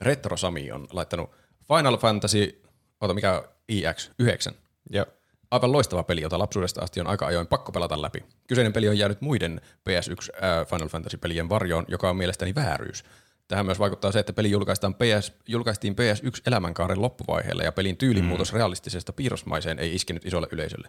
Retro 0.00 0.36
Sami 0.36 0.72
on 0.72 0.86
laittanut 0.92 1.30
Final 1.68 1.96
Fantasy, 1.96 2.62
ota 3.00 3.14
mikä 3.14 3.32
on 3.32 3.44
IX, 3.68 4.10
9. 4.18 4.54
Joo. 4.90 5.06
Aivan 5.50 5.72
loistava 5.72 6.02
peli, 6.02 6.20
jota 6.20 6.38
lapsuudesta 6.38 6.80
asti 6.80 7.00
on 7.00 7.06
aika 7.06 7.26
ajoin 7.26 7.46
pakko 7.46 7.72
pelata 7.72 8.02
läpi. 8.02 8.24
Kyseinen 8.46 8.72
peli 8.72 8.88
on 8.88 8.98
jäänyt 8.98 9.20
muiden 9.20 9.60
PS1 9.88 10.44
äh, 10.44 10.66
Final 10.66 10.88
Fantasy-pelien 10.88 11.48
varjoon, 11.48 11.84
joka 11.88 12.10
on 12.10 12.16
mielestäni 12.16 12.54
vääryys. 12.54 13.04
Tähän 13.48 13.66
myös 13.66 13.78
vaikuttaa 13.78 14.12
se, 14.12 14.18
että 14.18 14.32
peli 14.32 14.50
julkaistaan 14.50 14.94
PS, 14.94 15.32
julkaistiin 15.48 15.94
PS1 15.94 16.42
elämänkaaren 16.46 17.02
loppuvaiheella 17.02 17.62
ja 17.62 17.72
pelin 17.72 17.96
tyylimuutos 17.96 18.52
realistisesta 18.52 19.12
piirrosmaiseen 19.12 19.78
ei 19.78 19.94
iskenyt 19.94 20.26
isolle 20.26 20.48
yleisölle. 20.52 20.88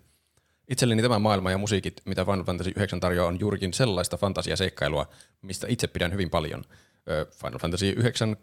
Itselleni 0.69 1.01
tämä 1.01 1.19
maailma 1.19 1.51
ja 1.51 1.57
musiikit, 1.57 2.01
mitä 2.05 2.25
Final 2.25 2.43
Fantasy 2.43 2.71
9 2.75 2.99
tarjoaa, 2.99 3.27
on 3.27 3.39
juurikin 3.39 3.73
sellaista 3.73 4.17
fantasiaseikkailua, 4.17 5.07
mistä 5.41 5.67
itse 5.69 5.87
pidän 5.87 6.11
hyvin 6.11 6.29
paljon. 6.29 6.63
Ö, 7.09 7.25
Final 7.41 7.59
Fantasy 7.59 7.89
9 7.89 8.29
ö, 8.29 8.35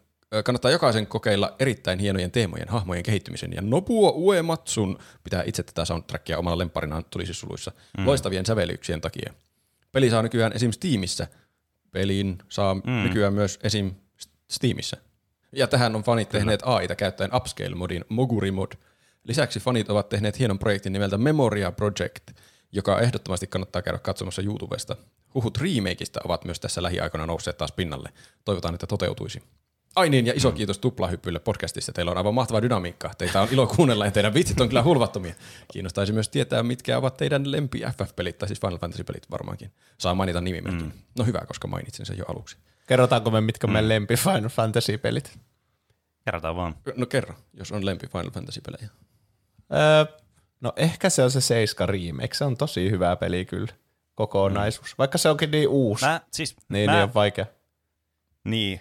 kannattaa 0.43 0.71
jokaisen 0.71 1.07
kokeilla 1.07 1.55
erittäin 1.59 1.99
hienojen 1.99 2.31
teemojen, 2.31 2.69
hahmojen 2.69 3.03
kehittymisen 3.03 3.53
ja 3.53 3.61
Nobuo 3.61 4.11
Uematsun 4.11 4.97
pitää 5.23 5.43
itse 5.45 5.63
tätä 5.63 5.85
soundtrackia 5.85 6.37
omalla 6.37 6.57
lempparinaan 6.57 7.05
tulisi 7.09 7.33
suluissa 7.33 7.71
mm. 7.97 8.05
loistavien 8.05 8.45
sävelyksien 8.45 9.01
takia. 9.01 9.33
Peli 9.91 10.09
saa 10.09 10.21
nykyään 10.21 10.53
esim. 10.53 10.71
Steamissa. 10.71 11.27
Pelin 11.91 12.37
saa 12.49 12.73
mm. 12.73 13.03
nykyään 13.03 13.33
myös 13.33 13.59
esim. 13.63 13.91
Steamissa. 14.51 14.97
Ja 15.51 15.67
tähän 15.67 15.95
on 15.95 16.03
fanit 16.03 16.29
tehneet 16.29 16.61
AIta 16.65 16.95
käyttäen 16.95 17.35
Upscale-modin 17.35 18.05
Moguri 18.09 18.51
Mod. 18.51 18.71
Lisäksi 19.23 19.59
fanit 19.59 19.89
ovat 19.89 20.09
tehneet 20.09 20.39
hienon 20.39 20.59
projektin 20.59 20.93
nimeltä 20.93 21.17
Memoria 21.17 21.71
Project, 21.71 22.31
joka 22.71 22.99
ehdottomasti 22.99 23.47
kannattaa 23.47 23.81
käydä 23.81 23.99
katsomassa 23.99 24.41
YouTubesta. 24.41 24.95
Huhut 25.33 25.57
remakeista 25.57 26.19
ovat 26.25 26.45
myös 26.45 26.59
tässä 26.59 26.83
lähiaikoina 26.83 27.25
nousseet 27.25 27.57
taas 27.57 27.71
pinnalle. 27.71 28.09
Toivotaan, 28.45 28.73
että 28.73 28.87
toteutuisi. 28.87 29.43
Ai 29.95 30.09
niin, 30.09 30.25
ja 30.25 30.33
iso 30.35 30.51
kiitos 30.51 30.79
Tuplahyppylle 30.79 31.39
podcastissa. 31.39 31.93
Teillä 31.93 32.11
on 32.11 32.17
aivan 32.17 32.33
mahtava 32.33 32.61
dynamiikka. 32.61 33.11
Teitä 33.17 33.41
on 33.41 33.47
ilo 33.51 33.67
kuunnella 33.67 34.05
ja 34.05 34.11
teidän 34.11 34.33
vitsit 34.33 34.61
on 34.61 34.67
kyllä 34.67 34.83
hulvattomia. 34.83 35.35
Kiinnostaisi 35.73 36.13
myös 36.13 36.29
tietää, 36.29 36.63
mitkä 36.63 36.97
ovat 36.97 37.17
teidän 37.17 37.51
lempi 37.51 37.79
FF-pelit, 37.79 38.37
tai 38.37 38.47
siis 38.47 38.61
Final 38.61 38.77
Fantasy-pelit 38.77 39.31
varmaankin. 39.31 39.71
Saa 39.97 40.15
mainita 40.15 40.41
nimimerkin. 40.41 40.85
Mm. 40.85 40.91
No 41.17 41.25
hyvä, 41.25 41.41
koska 41.47 41.67
mainitsin 41.67 42.05
sen 42.05 42.17
jo 42.17 42.25
aluksi. 42.27 42.57
Kerrotaanko 42.87 43.31
me, 43.31 43.41
mitkä 43.41 43.67
mm. 43.67 43.73
meidän 43.73 43.89
lempi 43.89 44.15
Final 44.15 44.49
Fantasy-pelit? 44.49 45.39
Kerrotaan 46.25 46.55
vaan. 46.55 46.75
No 46.95 47.05
kerro, 47.05 47.35
jos 47.53 47.71
on 47.71 47.85
lempi 47.85 48.07
Final 48.07 48.31
Fantasy-pelejä. 48.31 48.89
Öö, 49.73 50.17
no 50.61 50.73
ehkä 50.75 51.09
se 51.09 51.23
on 51.23 51.31
se 51.31 51.41
Seiska 51.41 51.85
Remake. 51.85 52.33
Se 52.33 52.45
on 52.45 52.57
tosi 52.57 52.91
hyvä 52.91 53.15
peli 53.15 53.45
kyllä, 53.45 53.73
kokonaisuus. 54.15 54.97
Vaikka 54.97 55.17
se 55.17 55.29
onkin 55.29 55.51
niin 55.51 55.67
uusi, 55.67 56.05
Mä, 56.05 56.21
siis, 56.31 56.55
niin, 56.69 56.89
mä, 56.89 56.95
niin 56.95 57.03
on 57.03 57.13
vaikea. 57.13 57.45
Niin. 58.43 58.79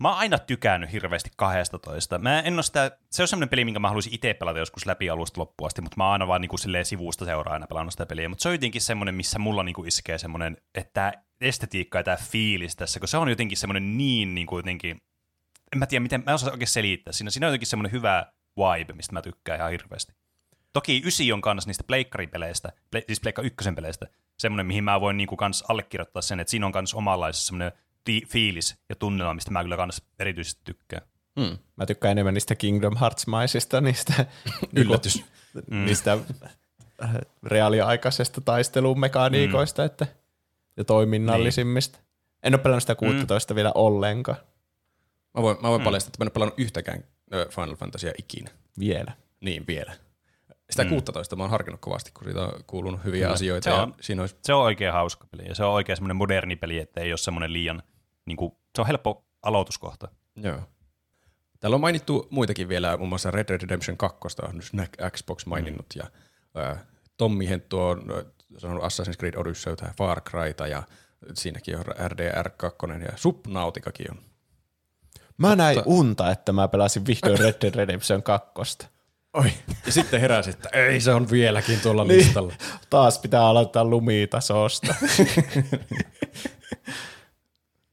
Mä 0.00 0.08
oon 0.08 0.18
aina 0.18 0.38
tykännyt 0.38 0.92
hirveästi 0.92 1.30
12. 1.36 2.18
Mä 2.18 2.40
en 2.40 2.62
sitä, 2.62 2.98
se 3.10 3.22
on 3.22 3.28
semmoinen 3.28 3.48
peli, 3.48 3.64
minkä 3.64 3.80
mä 3.80 3.88
haluaisin 3.88 4.14
itse 4.14 4.34
pelata 4.34 4.58
joskus 4.58 4.86
läpi 4.86 5.10
alusta 5.10 5.40
loppuun 5.40 5.66
asti, 5.66 5.82
mutta 5.82 5.96
mä 5.96 6.04
oon 6.04 6.12
aina 6.12 6.28
vaan 6.28 6.40
niinku 6.40 6.56
sivusta 6.82 7.24
seuraa 7.24 7.52
aina 7.52 7.66
pelannut 7.66 7.92
sitä 7.92 8.06
peliä. 8.06 8.28
Mutta 8.28 8.42
se 8.42 8.48
on 8.48 8.54
jotenkin 8.54 8.80
semmoinen, 8.80 9.14
missä 9.14 9.38
mulla 9.38 9.62
niinku 9.62 9.84
iskee 9.84 10.18
semmoinen, 10.18 10.56
että 10.74 11.12
estetiikka 11.40 11.98
ja 11.98 12.04
tämä 12.04 12.16
fiilis 12.16 12.76
tässä, 12.76 13.00
kun 13.00 13.08
se 13.08 13.16
on 13.16 13.28
jotenkin 13.28 13.58
semmoinen 13.58 13.98
niin 13.98 14.34
niinku 14.34 14.56
jotenkin, 14.56 15.02
en 15.72 15.78
mä 15.78 15.86
tiedä 15.86 16.02
miten, 16.02 16.22
mä 16.26 16.30
en 16.30 16.34
osaa 16.34 16.50
oikein 16.50 16.68
selittää. 16.68 17.12
Siinä, 17.12 17.30
siinä 17.30 17.46
on 17.46 17.48
jotenkin 17.48 17.68
semmoinen 17.68 17.92
hyvä 17.92 18.26
vibe, 18.56 18.92
mistä 18.92 19.12
mä 19.12 19.22
tykkään 19.22 19.58
ihan 19.58 19.70
hirveästi. 19.70 20.12
Toki 20.72 21.02
Ysi 21.04 21.32
on 21.32 21.40
kanssa 21.40 21.68
niistä 21.68 21.84
pleikkaripeleistä, 21.86 22.72
ple, 22.90 23.04
siis 23.06 23.20
pleikka 23.20 23.42
ykkösen 23.42 23.74
peleistä, 23.74 24.06
semmoinen, 24.38 24.66
mihin 24.66 24.84
mä 24.84 25.00
voin 25.00 25.16
niinku 25.16 25.36
kans 25.36 25.64
allekirjoittaa 25.68 26.22
sen, 26.22 26.40
että 26.40 26.50
siinä 26.50 26.66
on 26.66 26.72
kans 26.72 26.94
omanlaisessa 26.94 27.46
semmoinen 27.46 27.72
ti- 28.04 28.26
fiilis 28.28 28.76
ja 28.88 28.96
tunnelma, 28.96 29.34
mistä 29.34 29.50
mä 29.50 29.62
kyllä 29.62 29.76
kans 29.76 30.02
erityisesti 30.18 30.60
tykkään. 30.64 31.02
Hmm. 31.40 31.58
Mä 31.76 31.86
tykkään 31.86 32.12
enemmän 32.12 32.34
niistä 32.34 32.54
Kingdom 32.54 32.96
Hearts-maisista, 32.96 33.80
niistä, 33.80 34.26
Yllätys. 34.76 35.24
mm. 35.70 35.84
niistä 35.84 36.18
äh, 37.02 37.10
reaaliaikaisesta 37.42 38.40
taistelumekaniikoista 38.40 39.82
mm. 39.82 39.86
että, 39.86 40.06
ja 40.76 40.84
toiminnallisimmista. 40.84 41.98
En 42.42 42.54
ole 42.54 42.62
pelannut 42.62 42.82
sitä 42.82 42.94
16 42.94 43.54
mm. 43.54 43.56
vielä 43.56 43.72
ollenkaan 43.74 44.38
Mä 45.34 45.42
voin, 45.42 45.56
mä 45.62 45.68
voin 45.68 45.80
mm. 45.80 45.84
paljastaa, 45.84 46.08
että 46.08 46.18
mä 46.18 46.24
en 46.24 46.26
ole 46.26 46.32
pelannut 46.32 46.58
yhtäkään 46.58 47.04
Final 47.50 47.76
Fantasia 47.76 48.12
ikinä. 48.18 48.50
vielä. 48.78 49.12
Niin, 49.40 49.64
vielä. 49.66 49.92
Sitä 50.70 50.84
mm. 50.84 50.90
16 50.90 51.36
mä 51.36 51.42
oon 51.42 51.50
harkinnut 51.50 51.80
kovasti, 51.80 52.10
kun 52.12 52.24
siitä 52.24 52.40
on 52.42 52.64
kuulunut 52.66 53.04
hyviä 53.04 53.20
Kyllä. 53.20 53.32
asioita. 53.34 53.64
Se 53.64 53.70
ja 53.70 53.82
on- 53.82 53.94
siinä 54.00 54.22
olisi, 54.22 54.36
Se 54.42 54.54
on 54.54 54.62
oikein 54.62 54.92
hauska 54.92 55.26
peli 55.30 55.48
ja 55.48 55.54
se 55.54 55.64
on 55.64 55.72
oikein 55.72 55.96
semmoinen 55.96 56.16
moderni 56.16 56.56
peli, 56.56 56.78
että 56.78 57.00
ei 57.00 57.12
ole 57.12 57.18
semmoinen 57.18 57.52
liian, 57.52 57.82
niin 58.26 58.36
kuin, 58.36 58.52
se 58.74 58.80
on 58.80 58.86
helppo 58.86 59.24
aloituskohta. 59.42 60.08
joo. 60.36 60.60
Täällä 61.60 61.74
on 61.74 61.80
mainittu 61.80 62.26
muitakin 62.30 62.68
vielä, 62.68 62.96
muun 62.96 63.08
muassa 63.08 63.30
Red 63.30 63.48
Dead 63.48 63.62
Redemption 63.62 63.96
2 63.96 64.18
on 64.42 64.62
Xbox 65.10 65.46
maininnut, 65.46 65.86
mm. 65.94 66.00
ja 66.02 66.10
ää, 66.62 66.84
Tommi 67.16 67.48
Henttu 67.48 67.80
on 67.80 68.02
sanonut 68.58 68.84
Assassin's 68.84 69.16
Creed 69.18 69.34
Odysseyta 69.36 69.84
ja 69.84 69.92
Far 69.98 70.20
Cryta, 70.20 70.66
ja 70.66 70.82
siinäkin 71.34 71.78
on 71.78 71.84
RDR 72.08 72.50
2, 72.50 72.78
ja 73.10 73.16
Subnautikakin 73.16 74.10
on. 74.10 74.18
Mä 75.38 75.56
näin 75.56 75.82
unta, 75.86 76.30
että 76.30 76.52
mä 76.52 76.68
pelasin 76.68 77.06
vihdoin 77.06 77.38
Red 77.38 77.54
Dead 77.62 77.74
Redemption 77.74 78.22
2. 78.22 78.52
Oi. 79.34 79.52
Ja 79.86 79.92
sitten 79.92 80.20
heräsi, 80.20 80.50
että 80.50 80.68
ei 80.72 81.00
se 81.00 81.12
on 81.14 81.30
vieläkin 81.30 81.80
tuolla 81.80 82.04
Niin. 82.04 82.18
listalla. 82.18 82.52
Taas 82.90 83.18
pitää 83.18 83.46
aloittaa 83.46 83.84
lumitasosta. 83.84 84.94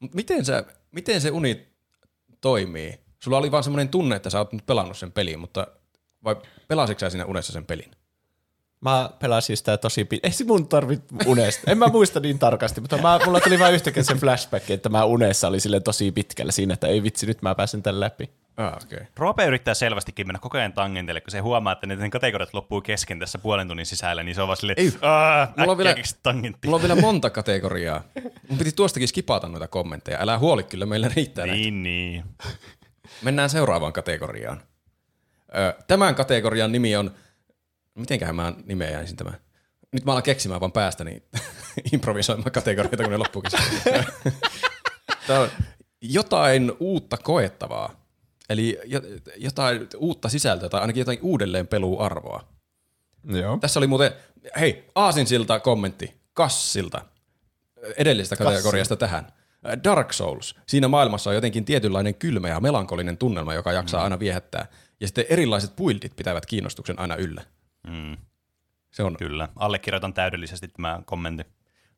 Mut 0.01 0.13
miten, 0.15 0.45
sä, 0.45 0.63
miten 0.91 1.21
se 1.21 1.31
uni 1.31 1.67
toimii? 2.41 2.99
Sulla 3.19 3.37
oli 3.37 3.51
vaan 3.51 3.63
semmoinen 3.63 3.89
tunne, 3.89 4.15
että 4.15 4.29
sä 4.29 4.39
oot 4.39 4.53
nyt 4.53 4.65
pelannut 4.65 4.97
sen 4.97 5.11
pelin, 5.11 5.39
mutta 5.39 5.67
vai 6.23 6.35
pelasitko 6.67 6.99
sä 6.99 7.09
siinä 7.09 7.25
unessa 7.25 7.53
sen 7.53 7.65
pelin? 7.65 7.91
Mä 8.81 9.09
pelasin 9.19 9.57
sitä 9.57 9.77
tosi 9.77 10.03
pit- 10.03 10.19
Ei 10.23 10.31
se 10.31 10.43
mun 10.43 10.67
tarvit 10.67 11.01
unesta. 11.25 11.71
En 11.71 11.77
mä 11.77 11.87
muista 11.87 12.19
niin 12.19 12.39
tarkasti, 12.39 12.81
mutta 12.81 12.97
mä, 12.97 13.19
mulla 13.25 13.39
tuli 13.39 13.59
vaan 13.59 13.73
yhtäkkiä 13.73 14.03
sen 14.03 14.17
flashback, 14.17 14.71
että 14.71 14.89
mä 14.89 15.05
unessa 15.05 15.47
oli 15.47 15.59
sille 15.59 15.79
tosi 15.79 16.11
pitkällä 16.11 16.51
siinä, 16.51 16.73
että 16.73 16.87
ei 16.87 17.03
vitsi, 17.03 17.25
nyt 17.25 17.41
mä 17.41 17.55
pääsen 17.55 17.83
tän 17.83 17.99
läpi. 17.99 18.29
Ah. 18.57 18.73
Okay. 18.83 19.05
Roope 19.17 19.45
yrittää 19.45 19.73
selvästikin 19.73 20.27
mennä 20.27 20.39
koko 20.39 20.57
ajan 20.57 20.73
tangentille, 20.73 21.21
kun 21.21 21.31
se 21.31 21.39
huomaa, 21.39 21.73
että 21.73 21.87
ne 21.87 22.09
kategoriat 22.09 22.53
loppuu 22.53 22.81
kesken 22.81 23.19
tässä 23.19 23.37
puolen 23.37 23.67
tunnin 23.67 23.85
sisällä, 23.85 24.23
niin 24.23 24.35
se 24.35 24.41
on 24.41 24.47
vaan 24.47 24.57
silleen, 24.57 24.79
Ei. 24.79 24.93
"Aa, 25.01 25.53
Mulla 25.57 25.71
on 25.71 25.77
vielä- 25.77 25.95
tangentti. 26.23 26.67
Mulla 26.67 26.75
on 26.75 26.81
vielä 26.81 26.95
monta 27.01 27.29
kategoriaa. 27.29 28.03
Mun 28.49 28.57
piti 28.57 28.71
tuostakin 28.71 29.07
skipata 29.07 29.47
noita 29.47 29.67
kommentteja. 29.67 30.17
Älä 30.21 30.37
huoli, 30.39 30.63
kyllä 30.63 30.85
meillä 30.85 31.09
riittää 31.15 31.45
näitä. 31.45 31.61
Niin, 31.61 31.83
niin. 31.83 32.23
Mennään 33.21 33.49
seuraavaan 33.49 33.93
kategoriaan. 33.93 34.61
Tämän 35.87 36.15
kategorian 36.15 36.71
nimi 36.71 36.95
on, 36.95 37.11
mitenköhän 37.95 38.35
mä 38.35 38.53
nimeä 38.65 38.89
jäisin 38.89 39.17
tämän? 39.17 39.37
Nyt 39.91 40.05
mä 40.05 40.11
alan 40.11 40.23
keksimään 40.23 40.61
vaan 40.61 40.71
päästäni 40.71 41.23
improvisoimaan 41.93 42.51
kategorioita, 42.51 43.03
kun 43.03 43.11
ne 43.11 43.17
loppuu 43.17 43.41
kesken. 43.41 44.05
Tämä 45.27 45.39
on 45.39 45.49
jotain 46.01 46.71
uutta 46.79 47.17
koettavaa. 47.17 48.00
Eli 48.49 48.80
jo- 48.86 49.01
jotain 49.38 49.88
uutta 49.97 50.30
sisältöä 50.30 50.69
tai 50.69 50.82
ainakin 50.82 51.01
jotain 51.01 51.19
uudelleen 51.21 51.67
peluarvoa. 51.67 52.47
Joo. 53.23 53.58
Tässä 53.58 53.80
oli 53.80 53.88
muuten, 53.88 54.12
hei, 54.60 54.88
Aasinsilta 54.95 55.60
kommentti 55.60 56.21
Kassilta 56.34 57.06
edellisestä 57.97 58.36
kategoriasta 58.36 58.95
tähän. 58.95 59.27
Dark 59.84 60.13
Souls. 60.13 60.56
Siinä 60.67 60.88
maailmassa 60.88 61.30
on 61.30 61.36
jotenkin 61.36 61.65
tietynlainen 61.65 62.15
kylmä 62.15 62.49
ja 62.49 62.60
melankolinen 62.60 63.17
tunnelma, 63.17 63.54
joka 63.54 63.71
jaksaa 63.71 63.99
mm. 63.99 64.04
aina 64.04 64.19
viehättää. 64.19 64.67
Ja 64.99 65.08
sitten 65.08 65.25
erilaiset 65.30 65.75
buildit 65.75 66.15
pitävät 66.15 66.45
kiinnostuksen 66.45 66.99
aina 66.99 67.15
yllä. 67.15 67.43
Mm, 67.88 68.17
Se 68.91 69.04
on, 69.04 69.17
kyllä. 69.17 69.49
Allekirjoitan 69.56 70.13
täydellisesti 70.13 70.67
tämän 70.67 71.06
kommentin. 71.06 71.45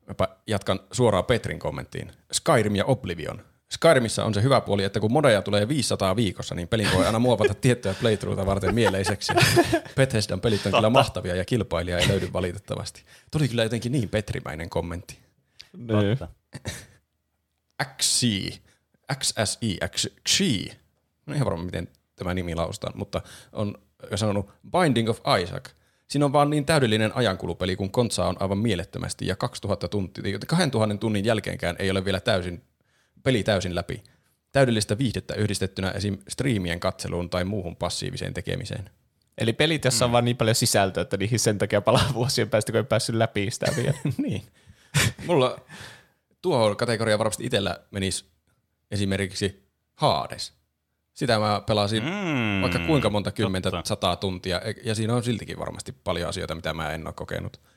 Mäpä 0.06 0.28
jatkan 0.46 0.80
suoraan 0.92 1.24
Petrin 1.24 1.58
kommenttiin. 1.58 2.12
Skyrim 2.32 2.76
ja 2.76 2.84
Oblivion. 2.84 3.42
Skyrimissa 3.74 4.24
on 4.24 4.34
se 4.34 4.42
hyvä 4.42 4.60
puoli, 4.60 4.84
että 4.84 5.00
kun 5.00 5.12
modeja 5.12 5.42
tulee 5.42 5.68
500 5.68 6.16
viikossa, 6.16 6.54
niin 6.54 6.68
pelin 6.68 6.88
voi 6.94 7.06
aina 7.06 7.18
muovata 7.18 7.54
tiettyä 7.54 7.94
playthroughta 8.00 8.46
varten 8.46 8.74
mieleiseksi. 8.74 9.32
Bethesdan 9.96 10.40
pelit 10.40 10.66
on 10.66 10.72
kyllä 10.72 10.90
mahtavia 10.90 11.36
ja 11.36 11.44
kilpailija 11.44 11.98
ei 11.98 12.08
löydy 12.08 12.32
valitettavasti. 12.32 13.02
Tuli 13.30 13.48
kyllä 13.48 13.62
jotenkin 13.62 13.92
niin 13.92 14.08
petrimäinen 14.08 14.70
kommentti. 14.70 15.18
Niin. 15.76 16.18
Totta. 16.18 16.28
XC, 17.96 18.26
XSI, 19.18 19.78
XXI, 19.86 20.72
no 21.26 21.34
ihan 21.34 21.46
varma 21.46 21.64
miten 21.64 21.88
tämä 22.16 22.34
nimi 22.34 22.54
lausutaan, 22.54 22.92
mutta 22.96 23.22
on 23.52 23.74
sanonut 24.14 24.50
Binding 24.70 25.08
of 25.08 25.20
Isaac. 25.42 25.70
Siinä 26.08 26.24
on 26.24 26.32
vaan 26.32 26.50
niin 26.50 26.64
täydellinen 26.64 27.16
ajankulupeli, 27.16 27.76
kun 27.76 27.90
kontsaa 27.90 28.28
on 28.28 28.36
aivan 28.40 28.58
mielettömästi 28.58 29.26
ja 29.26 29.36
2000 29.36 29.88
tuntia, 29.88 30.38
2000 30.46 30.96
tunnin 30.96 31.24
jälkeenkään 31.24 31.76
ei 31.78 31.90
ole 31.90 32.04
vielä 32.04 32.20
täysin, 32.20 32.62
peli 33.24 33.42
täysin 33.42 33.74
läpi. 33.74 34.02
Täydellistä 34.52 34.98
viihdettä 34.98 35.34
yhdistettynä 35.34 35.90
esim. 35.90 36.18
striimien 36.28 36.80
katseluun 36.80 37.30
tai 37.30 37.44
muuhun 37.44 37.76
passiiviseen 37.76 38.34
tekemiseen. 38.34 38.90
Eli 39.38 39.52
pelit, 39.52 39.84
jossa 39.84 40.04
on 40.04 40.12
vaan 40.12 40.24
niin 40.24 40.36
paljon 40.36 40.54
sisältöä, 40.54 41.00
että 41.02 41.16
niihin 41.16 41.38
sen 41.38 41.58
takia 41.58 41.80
palaa 41.80 42.10
vuosien 42.14 42.50
päästä, 42.50 42.72
kun 42.72 42.76
ei 42.78 42.84
päässyt 42.84 43.14
läpi 43.16 43.50
sitä 43.50 43.66
vielä. 43.76 43.98
niin. 44.26 44.42
Mulla 45.26 45.60
tuohon 46.42 46.76
kategoriaan 46.76 47.18
varmasti 47.18 47.44
itsellä 47.46 47.78
menisi 47.90 48.24
esimerkiksi 48.90 49.68
Hades. 49.94 50.52
Sitä 51.14 51.38
mä 51.38 51.62
pelasin 51.66 52.02
Mm, 52.02 52.62
vaikka 52.62 52.78
kuinka 52.78 53.10
monta 53.10 53.32
kymmentä, 53.32 53.70
totta. 53.70 53.88
sataa 53.88 54.16
tuntia, 54.16 54.60
e- 54.60 54.74
ja 54.84 54.94
siinä 54.94 55.14
on 55.14 55.22
siltikin 55.24 55.58
varmasti 55.58 55.92
paljon 56.04 56.28
asioita, 56.28 56.54
mitä 56.54 56.74
mä 56.74 56.90
en 56.92 57.06
ole 57.06 57.14
kokenut. 57.14 57.60
Mulla 57.62 57.72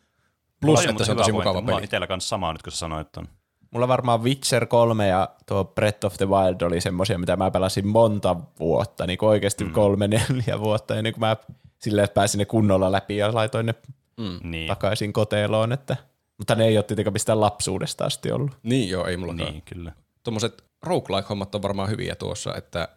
Plus, 0.60 0.80
oli 0.80 0.90
että 0.90 1.06
se 1.06 1.12
on 1.12 1.18
tosi 1.18 1.32
mukava 1.32 1.62
Mulla 1.62 1.76
peli. 1.76 1.84
itsellä 1.84 2.08
kanssa 2.08 2.28
sama 2.30 2.54
nyt, 2.54 2.62
kun 2.64 2.72
sä 2.72 2.78
sanoit 2.78 3.12
ton. 3.12 3.28
Mulla 3.72 3.88
varmaan 3.88 4.24
Witcher 4.24 4.66
3 4.66 5.08
ja 5.08 5.30
tuo 5.46 5.66
Breath 5.66 6.06
of 6.06 6.18
the 6.18 6.30
Wild 6.30 6.62
oli 6.62 6.82
semmosia, 6.82 7.18
mitä 7.18 7.36
mä 7.36 7.52
pelasin 7.52 7.88
monta 7.88 8.36
vuotta, 8.60 9.08
niin 9.08 9.18
kuin 9.18 9.30
oikeasti 9.30 9.64
mm. 9.64 9.72
kolme, 9.72 10.08
neljä 10.08 10.60
vuotta, 10.60 10.96
ennen 10.96 11.14
kuin 11.14 11.20
mä 11.20 11.36
silleen 11.80 12.10
pääsin 12.10 12.38
ne 12.40 12.46
kunnolla 12.46 12.92
läpi 12.92 13.18
ja 13.18 13.34
laitoin 13.34 13.66
ne 13.66 13.76
Niin, 14.44 14.68
takaisin 14.68 15.14
koteloon, 15.14 15.72
että, 15.72 15.98
mutta 16.38 16.56
ne 16.56 16.66
ei 16.66 16.78
ole 16.78 16.84
tietenkään 16.84 17.14
mistään 17.14 17.42
lapsuudesta 17.42 18.06
asti 18.06 18.32
ollut. 18.32 18.52
Niin 18.64 18.90
joo, 18.90 19.06
ei 19.08 19.18
mullakaan. 19.18 19.52
niin 19.52 19.64
kyllä. 19.66 19.92
Tuommoiset 20.24 20.64
roguelike-hommat 20.84 21.56
on 21.56 21.62
varmaan 21.62 21.90
hyviä 21.90 22.16
tuossa, 22.16 22.56
että 22.56 22.88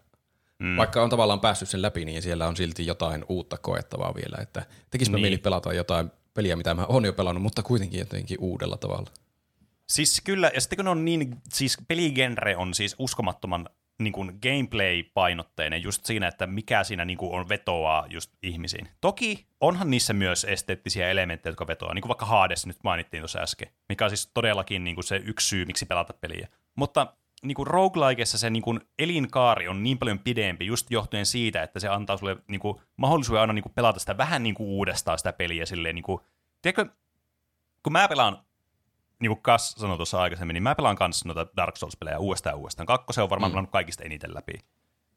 mm. 0.59 0.77
vaikka 0.77 1.03
on 1.03 1.11
tavallaan 1.11 1.41
päässyt 1.41 1.69
sen 1.69 1.83
läpi, 1.83 2.05
niin 2.05 2.23
siellä 2.23 2.49
on 2.49 2.57
silti 2.57 2.87
jotain 2.87 3.25
uutta 3.29 3.57
koettavaa 3.59 4.15
vielä. 4.15 4.37
Että 4.43 4.63
tekisipä 4.91 5.17
Niin. 5.17 5.23
mieli 5.23 5.39
pelata 5.39 5.73
jotain 5.73 6.11
peliä, 6.35 6.57
mitä 6.57 6.75
mä 6.75 6.87
oon 6.89 7.05
jo 7.05 7.13
pelannut, 7.13 7.43
mutta 7.43 7.63
kuitenkin 7.63 8.01
jotenkin 8.01 8.39
uudella 8.41 8.77
tavalla. 8.77 9.11
Siis 9.91 10.21
kyllä, 10.25 10.51
ja 10.55 10.61
sitten 10.61 10.77
kun 10.77 10.89
on 10.89 11.05
niin, 11.05 11.37
siis 11.53 11.79
peligenre 11.89 12.57
on 12.57 12.75
siis 12.75 12.97
uskomattoman 12.99 13.69
niin 13.99 14.13
kuin 14.13 14.39
gameplay-painotteinen 14.43 15.83
just 15.83 16.05
siinä, 16.05 16.29
että 16.29 16.47
mikä 16.47 16.85
siinä 16.85 17.05
niin 17.05 17.19
kuin 17.19 17.33
on 17.33 17.49
vetoaa 17.49 18.07
just 18.09 18.31
ihmisiin. 18.43 18.89
Toki 19.01 19.47
onhan 19.61 19.91
niissä 19.91 20.13
myös 20.13 20.45
esteettisiä 20.45 21.11
elementtejä, 21.11 21.51
jotka 21.51 21.67
vetoaa, 21.67 21.95
niin 21.95 22.03
kuin 22.03 22.09
vaikka 22.09 22.27
Hades 22.27 22.67
nyt 22.67 22.77
mainittiin 22.85 23.21
tuossa 23.21 23.39
äsken, 23.39 23.71
mikä 23.89 24.05
on 24.05 24.11
siis 24.11 24.31
todellakin 24.35 24.85
niin 24.85 24.97
kuin 24.97 25.05
se 25.05 25.17
yksi 25.17 25.49
syy, 25.49 25.65
miksi 25.65 25.87
pelata 25.87 26.13
peliä. 26.13 26.49
Mutta 26.75 27.15
niin 27.43 27.55
kuin 27.55 27.67
roguelikeessa 27.67 28.39
se 28.39 28.51
niin 28.51 28.63
kuin 28.63 28.81
elinkaari 28.99 29.69
on 29.69 29.83
niin 29.83 29.99
paljon 29.99 30.19
pidempi 30.19 30.67
just 30.67 30.91
johtuen 30.91 31.27
siitä, 31.27 31.63
että 31.63 31.81
se 31.81 31.89
antaa 31.89 32.17
sulle 32.17 32.37
niin 32.49 32.61
kuin, 32.61 32.81
mahdollisuuden 32.97 33.41
aina 33.41 33.53
niin 33.53 33.63
kuin 33.63 33.75
pelata 33.75 34.01
sitä 34.01 34.17
vähän 34.17 34.43
niin 34.43 34.55
kuin 34.55 34.69
uudestaan 34.69 35.19
sitä 35.19 35.33
peliä 35.33 35.67
silleen, 35.67 35.95
niin 35.95 36.03
kuin, 36.03 36.21
tiedätkö, 36.63 36.95
kun 37.83 37.93
mä 37.93 38.09
pelaan 38.09 38.39
niin 39.21 39.31
kuin 39.31 39.43
Kas 39.43 39.73
sanoi 39.73 39.97
tuossa 39.97 40.21
aikaisemmin, 40.21 40.55
niin 40.55 40.63
mä 40.63 40.75
pelaan 40.75 40.97
kanssa 40.97 41.29
noita 41.29 41.47
Dark 41.57 41.77
Souls-pelejä 41.77 42.19
uudestaan 42.19 42.53
ja 42.53 42.57
uudestaan. 42.57 42.87
Kakkosen 42.87 43.25
on 43.25 43.31
varmaan 43.31 43.51
mm. 43.51 43.55
pelannut 43.55 43.71
kaikista 43.71 44.05
eniten 44.05 44.35
läpi. 44.35 44.53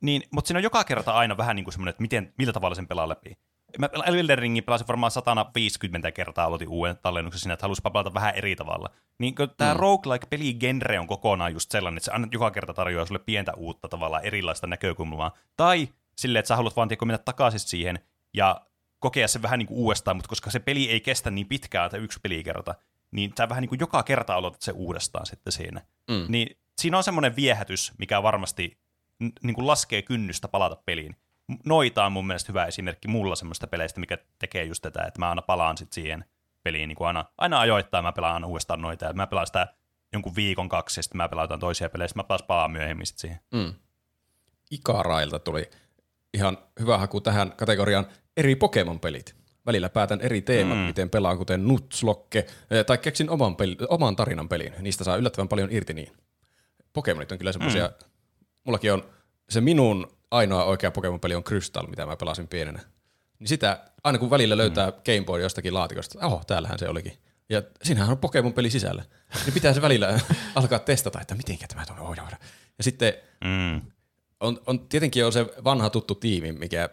Niin, 0.02 0.24
mutta 0.32 0.48
siinä 0.48 0.58
on 0.58 0.64
joka 0.64 0.84
kerta 0.84 1.12
aina 1.12 1.38
vähän 1.38 1.56
niin 1.56 1.64
kuin 1.64 1.74
semmoinen, 1.74 1.90
että 1.90 2.02
miten, 2.02 2.34
millä 2.38 2.54
tavalla 2.54 2.76
sen 2.76 2.88
pelaa 2.88 3.10
läpi. 3.10 3.38
mä 3.80 3.90
Elden 4.06 4.38
Ringin 4.38 4.64
pelasin 4.64 4.88
varmaan 4.88 5.12
150 5.12 6.12
kertaa, 6.12 6.46
aloitin 6.46 6.70
uuden 6.70 6.98
tallennuksen 6.98 7.40
siinä, 7.40 7.54
että 7.54 7.64
halusi 7.64 7.82
pelata 7.82 8.14
vähän 8.14 8.36
eri 8.36 8.56
tavalla. 8.56 8.90
Niin 9.20 9.36
tämä 9.58 9.74
mm. 9.74 9.80
roguelike-peligenre 9.80 11.00
on 11.00 11.08
kokonaan 11.08 11.54
just 11.54 11.72
sellainen, 11.72 11.98
että 11.98 12.06
se 12.06 12.12
aina 12.12 12.28
joka 12.32 12.52
kerta 12.52 12.74
tarjoaa 12.74 13.06
sulle 13.06 13.20
pientä 13.20 13.54
uutta 13.54 13.90
tavallaan 13.90 14.26
erilaista 14.26 14.68
näkökulmaa. 14.68 15.32
Tai 15.58 15.88
silleen, 16.18 16.40
että 16.40 16.48
sä 16.48 16.56
haluat 16.56 16.76
vaan 16.76 16.88
tiedä, 16.88 17.06
mennä 17.06 17.18
takaisin 17.18 17.60
siihen 17.60 18.00
ja 18.34 18.62
kokea 19.00 19.28
se 19.28 19.42
vähän 19.42 19.60
niin 19.60 19.68
kuin 19.68 19.78
uudestaan, 19.78 20.18
mutta 20.18 20.30
koska 20.30 20.52
se 20.52 20.60
peli 20.60 20.90
ei 20.90 21.02
kestä 21.02 21.32
niin 21.32 21.48
pitkään, 21.48 21.86
että 21.86 21.98
yksi 21.98 22.20
pelikerta, 22.24 22.76
niin 23.14 23.34
sä 23.38 23.50
vähän 23.50 23.62
niin 23.62 23.70
kuin 23.70 23.80
joka 23.80 24.04
kerta 24.04 24.36
aloitat 24.36 24.62
se 24.62 24.72
uudestaan 24.72 25.26
sitten 25.26 25.54
siinä. 25.54 25.82
Mm. 26.12 26.26
Niin 26.28 26.58
siinä 26.82 26.98
on 26.98 27.04
semmoinen 27.04 27.36
viehätys, 27.36 27.92
mikä 27.98 28.24
varmasti 28.24 28.78
niin 29.44 29.56
kuin 29.56 29.68
laskee 29.68 30.02
kynnystä 30.02 30.48
palata 30.48 30.76
peliin. 30.86 31.16
Noita 31.66 32.06
on 32.06 32.12
mun 32.12 32.28
mielestä 32.28 32.52
hyvä 32.52 32.66
esimerkki 32.66 33.08
mulla 33.08 33.36
semmoista 33.36 33.68
peleistä, 33.68 34.00
mikä 34.00 34.18
tekee 34.40 34.64
just 34.64 34.82
tätä, 34.82 35.04
että 35.04 35.20
mä 35.20 35.30
aina 35.30 35.42
palaan 35.42 35.78
sitten 35.78 35.94
siihen 35.94 36.26
peliin 36.64 36.88
niin 36.88 36.96
kuin 36.96 37.08
aina, 37.08 37.26
aina 37.38 37.60
ajoittain, 37.60 38.06
mä 38.06 38.12
pelaan 38.12 38.34
aina 38.34 38.48
uudestaan 38.48 38.82
noita, 38.82 39.06
ja 39.06 39.14
mä 39.14 39.28
pelaan 39.28 39.48
sitä 39.48 39.68
jonkun 40.14 40.36
viikon 40.36 40.70
kaksi, 40.70 41.00
ja 41.00 41.04
sitten 41.04 41.18
mä 41.18 41.30
pelaan 41.30 41.60
toisia 41.60 41.90
pelejä, 41.90 42.08
sitten 42.08 42.24
mä 42.24 42.28
taas 42.28 42.44
palaan 42.44 42.72
myöhemmin 42.72 43.06
sitten 43.06 43.22
siihen. 43.22 43.40
Mm. 43.54 43.74
Ikarailta 44.72 45.40
tuli 45.40 45.70
ihan 46.34 46.58
hyvä 46.80 46.98
haku 46.98 47.22
tähän 47.22 47.52
kategoriaan 47.52 48.08
eri 48.38 48.56
Pokemon-pelit. 48.56 49.43
Välillä 49.66 49.90
päätän 49.90 50.22
eri 50.22 50.42
teemat, 50.42 50.78
mm. 50.78 50.84
miten 50.84 51.10
pelaan, 51.10 51.38
kuten 51.38 51.68
Nutslokke, 51.68 52.46
eh, 52.72 52.86
tai 52.86 52.98
keksin 52.98 53.30
oman, 53.30 53.56
peli, 53.56 53.78
oman 53.88 54.16
tarinan 54.16 54.50
pelin. 54.50 54.74
Niistä 54.80 55.04
saa 55.04 55.16
yllättävän 55.16 55.48
paljon 55.48 55.72
irti 55.72 55.94
niin. 55.94 56.12
Pokemonit 56.94 57.32
on 57.32 57.38
kyllä 57.38 57.52
semmoisia, 57.52 57.88
mm. 57.88 58.08
mullakin 58.64 58.94
on 58.94 59.04
se 59.50 59.62
minun 59.62 60.18
ainoa 60.32 60.64
oikea 60.64 60.92
Pokemon-peli 60.92 61.36
on 61.36 61.44
Crystal, 61.44 61.88
mitä 61.88 62.06
mä 62.06 62.16
pelasin 62.16 62.48
pienenä. 62.48 62.80
Niin 63.40 63.48
sitä, 63.48 63.80
aina 64.04 64.20
kun 64.20 64.30
välillä 64.30 64.58
löytää 64.58 64.90
mm. 64.90 64.96
Game 65.06 65.26
Boy 65.26 65.42
jostakin 65.42 65.74
laatikosta, 65.74 66.28
oho, 66.28 66.42
täällähän 66.48 66.80
se 66.80 66.90
olikin. 66.90 67.18
Ja 67.50 67.62
siinähän 67.84 68.12
on 68.12 68.18
Pokemon-peli 68.18 68.70
sisällä. 68.70 69.04
Niin 69.46 69.54
pitää 69.54 69.74
se 69.74 69.82
välillä 69.82 70.20
alkaa 70.56 70.80
testata, 70.80 71.22
että 71.22 71.36
miten 71.36 71.58
tämä 71.68 71.86
tuonne 71.86 72.04
ohjauda. 72.04 72.38
Ja 72.78 72.84
sitten 72.84 73.14
mm. 73.44 73.82
on, 74.40 74.62
on, 74.66 74.80
tietenkin 74.80 75.26
on 75.26 75.34
se 75.34 75.46
vanha 75.64 75.90
tuttu 75.90 76.16
tiimi, 76.16 76.52
mikä 76.52 76.90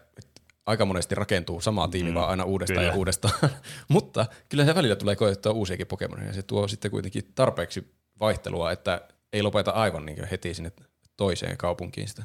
aika 0.71 0.85
monesti 0.85 1.15
rakentuu 1.15 1.61
samaa 1.61 1.89
tiimi 1.89 2.11
mm, 2.11 2.15
vaan 2.15 2.31
aina 2.31 2.45
uudestaan 2.45 2.79
kyllä. 2.79 2.93
ja 2.93 2.99
uudestaan. 2.99 3.35
Mutta 3.89 4.27
kyllä 4.49 4.65
se 4.65 4.75
välillä 4.75 4.97
tulee 4.97 5.17
koettua 5.17 5.53
uusiakin 5.53 5.87
Pokemonia 5.87 6.27
ja 6.27 6.33
se 6.33 6.43
tuo 6.43 6.69
sitten 6.69 6.91
kuitenkin 6.91 7.33
tarpeeksi 7.35 7.95
vaihtelua, 8.21 8.73
että 8.73 9.01
ei 9.33 9.43
lopeta 9.43 9.71
aivan 9.71 10.07
niin 10.07 10.29
heti 10.31 10.55
sinne 10.55 10.73
toiseen 11.17 11.57
kaupunkiin 11.57 12.09
sitä. 12.09 12.25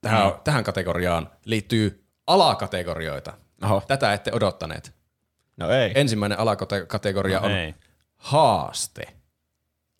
Tähän, 0.00 0.26
mm. 0.26 0.40
tähän 0.44 0.64
kategoriaan 0.64 1.30
liittyy 1.44 2.04
alakategorioita. 2.26 3.32
Oho. 3.62 3.82
Tätä 3.88 4.12
ette 4.12 4.30
odottaneet. 4.32 4.92
No 5.56 5.70
ei. 5.70 5.92
Ensimmäinen 5.94 6.38
alakategoria 6.38 7.40
no 7.40 7.46
on 7.46 7.52
ei. 7.52 7.74
haaste. 8.16 9.02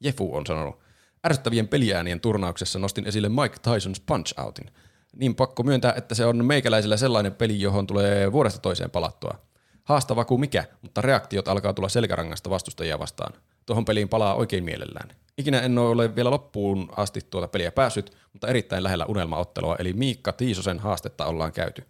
Jefu 0.01 0.37
on 0.37 0.47
sanonut. 0.47 0.81
Ärsyttävien 1.27 1.69
peliäänien 1.69 2.21
turnauksessa 2.21 2.79
nostin 2.79 3.07
esille 3.07 3.29
Mike 3.29 3.57
Tyson's 3.57 4.03
Punch-Outin. 4.07 4.71
Niin 5.17 5.35
pakko 5.35 5.63
myöntää, 5.63 5.95
että 5.97 6.15
se 6.15 6.27
on 6.27 6.45
meikäläisellä 6.45 6.97
sellainen 6.97 7.35
peli, 7.35 7.61
johon 7.61 7.87
tulee 7.87 8.33
vuodesta 8.33 8.61
toiseen 8.61 8.91
palattua. 8.91 9.39
Haastava 9.85 10.25
kuin 10.25 10.41
mikä, 10.41 10.65
mutta 10.83 11.01
reaktiot 11.01 11.49
alkaa 11.49 11.73
tulla 11.73 11.89
selkärangasta 11.89 12.51
vastustajia 12.51 12.99
vastaan. 12.99 13.33
Tuohon 13.67 13.85
peliin 13.85 14.09
palaa 14.09 14.35
oikein 14.35 14.65
mielellään. 14.65 15.11
Ikinä 15.39 15.61
en 15.61 15.79
ole 15.79 16.17
vielä 16.17 16.31
loppuun 16.31 16.89
asti 16.97 17.21
tuota 17.31 17.49
peliä 17.49 17.73
päässyt, 17.73 18.17
mutta 18.33 18.49
erittäin 18.49 18.83
lähellä 18.83 19.07
unelmaottelua, 19.07 19.77
eli 19.79 19.93
Miikka 19.93 20.33
Tiisosen 20.33 20.79
haastetta 20.79 21.27
ollaan 21.27 21.53
käyty. 21.53 21.83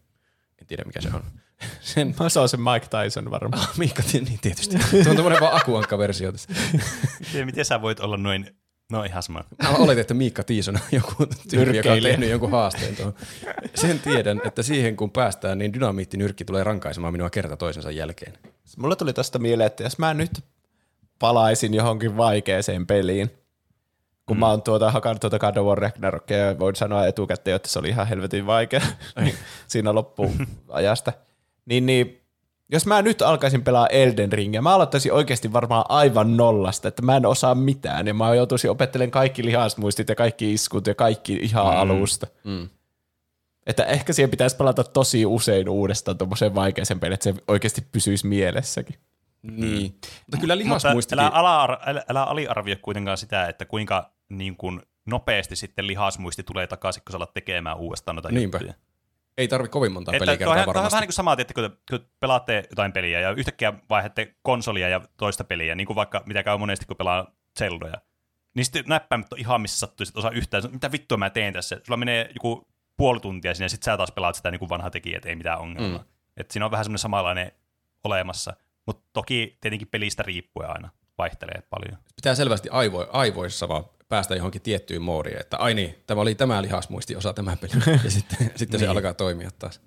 En 0.60 0.66
tiedä 0.66 0.84
mikä 0.84 1.00
se 1.00 1.08
on. 1.14 1.22
Sen... 1.80 2.14
Mä 2.20 2.28
se 2.28 2.40
on 2.40 2.48
se 2.48 2.56
Mike 2.56 2.86
Tyson 2.86 3.30
varmaan. 3.30 3.62
Ah, 3.62 3.78
Miikka, 3.78 4.02
niin 4.12 4.38
tietysti. 4.40 4.76
Se 5.02 5.10
on 5.10 5.16
tämmöinen 5.16 5.40
vaan 5.40 5.56
akuankka-versio 5.56 6.32
tässä. 6.32 6.48
miten, 7.20 7.46
miten 7.46 7.64
sä 7.64 7.82
voit 7.82 8.00
olla 8.00 8.16
noin 8.16 8.59
No 8.90 9.04
ihan 9.04 9.22
sama. 9.22 9.44
Mä 9.62 9.68
oletin, 9.70 10.00
että 10.00 10.14
Miikka 10.14 10.42
Tiison 10.42 10.74
on 10.74 10.80
joku 10.92 11.26
tyyppi, 11.50 11.76
joka 11.76 11.92
on 11.92 12.02
tehnyt 12.02 12.30
jonkun 12.30 12.50
haasteen 12.50 12.96
tuohon. 12.96 13.14
Sen 13.74 13.98
tiedän, 14.00 14.40
että 14.44 14.62
siihen 14.62 14.96
kun 14.96 15.10
päästään, 15.10 15.58
niin 15.58 15.72
dynamiittinyrkki 15.72 16.44
tulee 16.44 16.64
rankaisemaan 16.64 17.12
minua 17.12 17.30
kerta 17.30 17.56
toisensa 17.56 17.90
jälkeen. 17.90 18.32
Mulle 18.76 18.96
tuli 18.96 19.12
tästä 19.12 19.38
mieleen, 19.38 19.66
että 19.66 19.82
jos 19.82 19.98
mä 19.98 20.14
nyt 20.14 20.30
palaisin 21.18 21.74
johonkin 21.74 22.16
vaikeeseen 22.16 22.86
peliin, 22.86 23.30
kun 24.26 24.36
mm. 24.36 24.40
mä 24.40 24.48
oon 24.48 24.62
tuota, 24.62 24.90
hakannut 24.90 25.20
tuota 25.20 25.38
God 25.38 25.56
of 25.56 25.66
War 25.66 25.78
Ragnarokia 25.78 26.38
ja 26.38 26.58
voin 26.58 26.76
sanoa 26.76 27.06
etukäteen, 27.06 27.56
että 27.56 27.68
se 27.68 27.78
oli 27.78 27.88
ihan 27.88 28.06
helvetin 28.06 28.46
vaikea 28.46 28.80
siinä 29.66 29.94
loppuajasta. 29.94 31.12
Niin, 31.66 31.86
niin 31.86 32.19
jos 32.72 32.86
mä 32.86 33.02
nyt 33.02 33.22
alkaisin 33.22 33.64
pelaa 33.64 33.86
Elden 33.86 34.32
Ringia, 34.32 34.62
mä 34.62 34.74
aloittaisin 34.74 35.12
oikeasti 35.12 35.52
varmaan 35.52 35.84
aivan 35.88 36.36
nollasta, 36.36 36.88
että 36.88 37.02
mä 37.02 37.16
en 37.16 37.26
osaa 37.26 37.54
mitään 37.54 38.06
ja 38.06 38.14
mä 38.14 38.34
joutuisin 38.34 38.70
opettelemaan 38.70 39.10
kaikki 39.10 39.44
lihasmuistit 39.44 40.08
ja 40.08 40.14
kaikki 40.14 40.52
iskut 40.52 40.86
ja 40.86 40.94
kaikki 40.94 41.32
ihan 41.34 41.74
mm. 41.74 41.80
alusta. 41.80 42.26
Mm. 42.44 42.68
Että 43.66 43.84
ehkä 43.84 44.12
siihen 44.12 44.30
pitäisi 44.30 44.56
palata 44.56 44.84
tosi 44.84 45.26
usein 45.26 45.68
uudestaan 45.68 46.18
tuommoiseen 46.18 46.54
vaikeaseen 46.54 47.00
peliin, 47.00 47.14
että 47.14 47.24
se 47.24 47.34
oikeasti 47.48 47.86
pysyisi 47.92 48.26
mielessäkin. 48.26 48.96
Niin. 49.42 49.94
Mutta 50.26 50.36
kyllä 50.40 50.58
lihasmuistikin... 50.58 51.24
Älä, 51.24 51.30
älä, 51.34 51.78
älä, 51.86 52.04
älä 52.08 52.24
aliarvioi 52.24 52.76
kuitenkaan 52.76 53.18
sitä, 53.18 53.48
että 53.48 53.64
kuinka 53.64 54.10
niin 54.28 54.56
kuin, 54.56 54.82
nopeasti 55.06 55.56
sitten 55.56 55.86
lihasmuisti 55.86 56.42
tulee 56.42 56.66
takaisin, 56.66 57.02
kun 57.06 57.12
sä 57.12 57.16
alat 57.16 57.34
tekemään 57.34 57.76
uudestaan 57.76 58.14
noita 58.14 58.28
Niinpä. 58.28 58.58
juttuja. 58.58 58.74
Ei 59.40 59.48
tarvi 59.48 59.68
kovin 59.68 59.92
monta 59.92 60.10
peliä 60.10 60.36
kertaa 60.36 60.56
varmasti. 60.56 60.78
On 60.78 60.90
vähän 60.90 61.00
niin 61.00 61.08
kuin 61.08 61.12
sama, 61.12 61.36
että 61.38 61.54
kun, 61.54 61.76
kun 61.90 62.06
pelaatte 62.20 62.62
jotain 62.70 62.92
peliä 62.92 63.20
ja 63.20 63.30
yhtäkkiä 63.30 63.72
vaihdatte 63.90 64.34
konsolia 64.42 64.88
ja 64.88 65.00
toista 65.16 65.44
peliä, 65.44 65.74
niin 65.74 65.86
kuin 65.86 65.94
vaikka 65.94 66.22
mitä 66.26 66.42
käy 66.42 66.58
monesti, 66.58 66.86
kun 66.86 66.96
pelaa 66.96 67.26
Zeldoja. 67.58 68.00
Niin 68.54 68.64
sitten 68.64 68.84
näppäimet 68.86 69.32
on 69.32 69.38
ihan 69.38 69.60
missä 69.60 69.78
sattuu, 69.78 70.04
että 70.08 70.18
osaa 70.18 70.30
yhtään, 70.30 70.62
mitä 70.72 70.92
vittua 70.92 71.18
mä 71.18 71.30
teen 71.30 71.52
tässä. 71.52 71.80
Sulla 71.86 71.96
menee 71.96 72.30
joku 72.34 72.68
puoli 72.96 73.20
tuntia 73.20 73.54
sinne 73.54 73.64
ja 73.64 73.68
sitten 73.68 73.92
sä 73.92 73.96
taas 73.96 74.12
pelaat 74.12 74.34
sitä 74.34 74.50
niin 74.50 74.58
kuin 74.58 74.68
vanha 74.68 74.90
tekijä, 74.90 75.16
että 75.16 75.28
ei 75.28 75.36
mitään 75.36 75.58
ongelmaa. 75.58 75.98
Mm. 75.98 76.08
Et 76.36 76.50
siinä 76.50 76.64
on 76.64 76.70
vähän 76.70 76.84
semmoinen 76.84 76.98
samanlainen 76.98 77.52
olemassa. 78.04 78.56
Mutta 78.86 79.08
toki 79.12 79.58
tietenkin 79.60 79.88
pelistä 79.88 80.22
riippuen 80.22 80.70
aina 80.70 80.88
vaihtelee 81.18 81.62
paljon. 81.70 81.98
Pitää 82.16 82.34
selvästi 82.34 82.68
aivo, 82.68 83.06
aivoissa 83.12 83.68
vaan 83.68 83.84
päästä 84.10 84.34
johonkin 84.34 84.62
tiettyyn 84.62 85.02
moodiin, 85.02 85.40
että 85.40 85.56
ai 85.56 85.74
niin, 85.74 85.94
tämä 86.06 86.20
oli 86.20 86.34
tämä 86.34 86.62
lihasmuisti 86.62 87.16
osa 87.16 87.32
tämän 87.32 87.58
pelin, 87.58 87.82
ja 88.04 88.10
sitten, 88.10 88.38
sitten 88.56 88.80
niin. 88.80 88.80
se 88.80 88.86
alkaa 88.86 89.14
toimia 89.14 89.50
taas. 89.58 89.80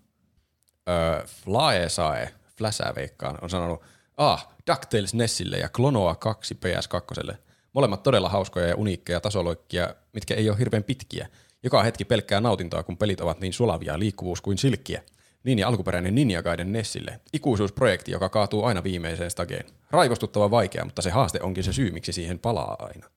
Öö, 0.89 1.25
Flaesae, 1.25 2.33
Fläsää 2.57 2.95
veikkaan, 2.95 3.37
on 3.41 3.49
sanonut, 3.49 3.81
ah, 4.17 4.47
DuckTales 4.71 5.13
Nessille 5.13 5.57
ja 5.57 5.69
Klonoa 5.69 6.15
2 6.15 6.53
PS2. 6.53 7.35
Molemmat 7.73 8.03
todella 8.03 8.29
hauskoja 8.29 8.67
ja 8.67 8.75
uniikkeja 8.75 9.21
tasoloikkia, 9.21 9.95
mitkä 10.13 10.33
ei 10.33 10.49
ole 10.49 10.59
hirveän 10.59 10.83
pitkiä. 10.83 11.27
Joka 11.63 11.83
hetki 11.83 12.05
pelkkää 12.05 12.41
nautintoa, 12.41 12.83
kun 12.83 12.97
pelit 12.97 13.21
ovat 13.21 13.39
niin 13.39 13.53
sulavia 13.53 13.99
liikkuvuus 13.99 14.41
kuin 14.41 14.57
silkkiä. 14.57 15.01
Niin 15.43 15.59
ja 15.59 15.67
alkuperäinen 15.67 16.15
Ninja 16.15 16.43
Gaiden 16.43 16.71
Nessille. 16.71 17.19
Ikuisuusprojekti, 17.33 18.11
joka 18.11 18.29
kaatuu 18.29 18.63
aina 18.63 18.83
viimeiseen 18.83 19.31
stageen. 19.31 19.65
Raivostuttava 19.91 20.51
vaikea, 20.51 20.85
mutta 20.85 21.01
se 21.01 21.09
haaste 21.09 21.39
onkin 21.41 21.63
se 21.63 21.73
syy, 21.73 21.91
miksi 21.91 22.13
siihen 22.13 22.39
palaa 22.39 22.75
aina. 22.79 23.09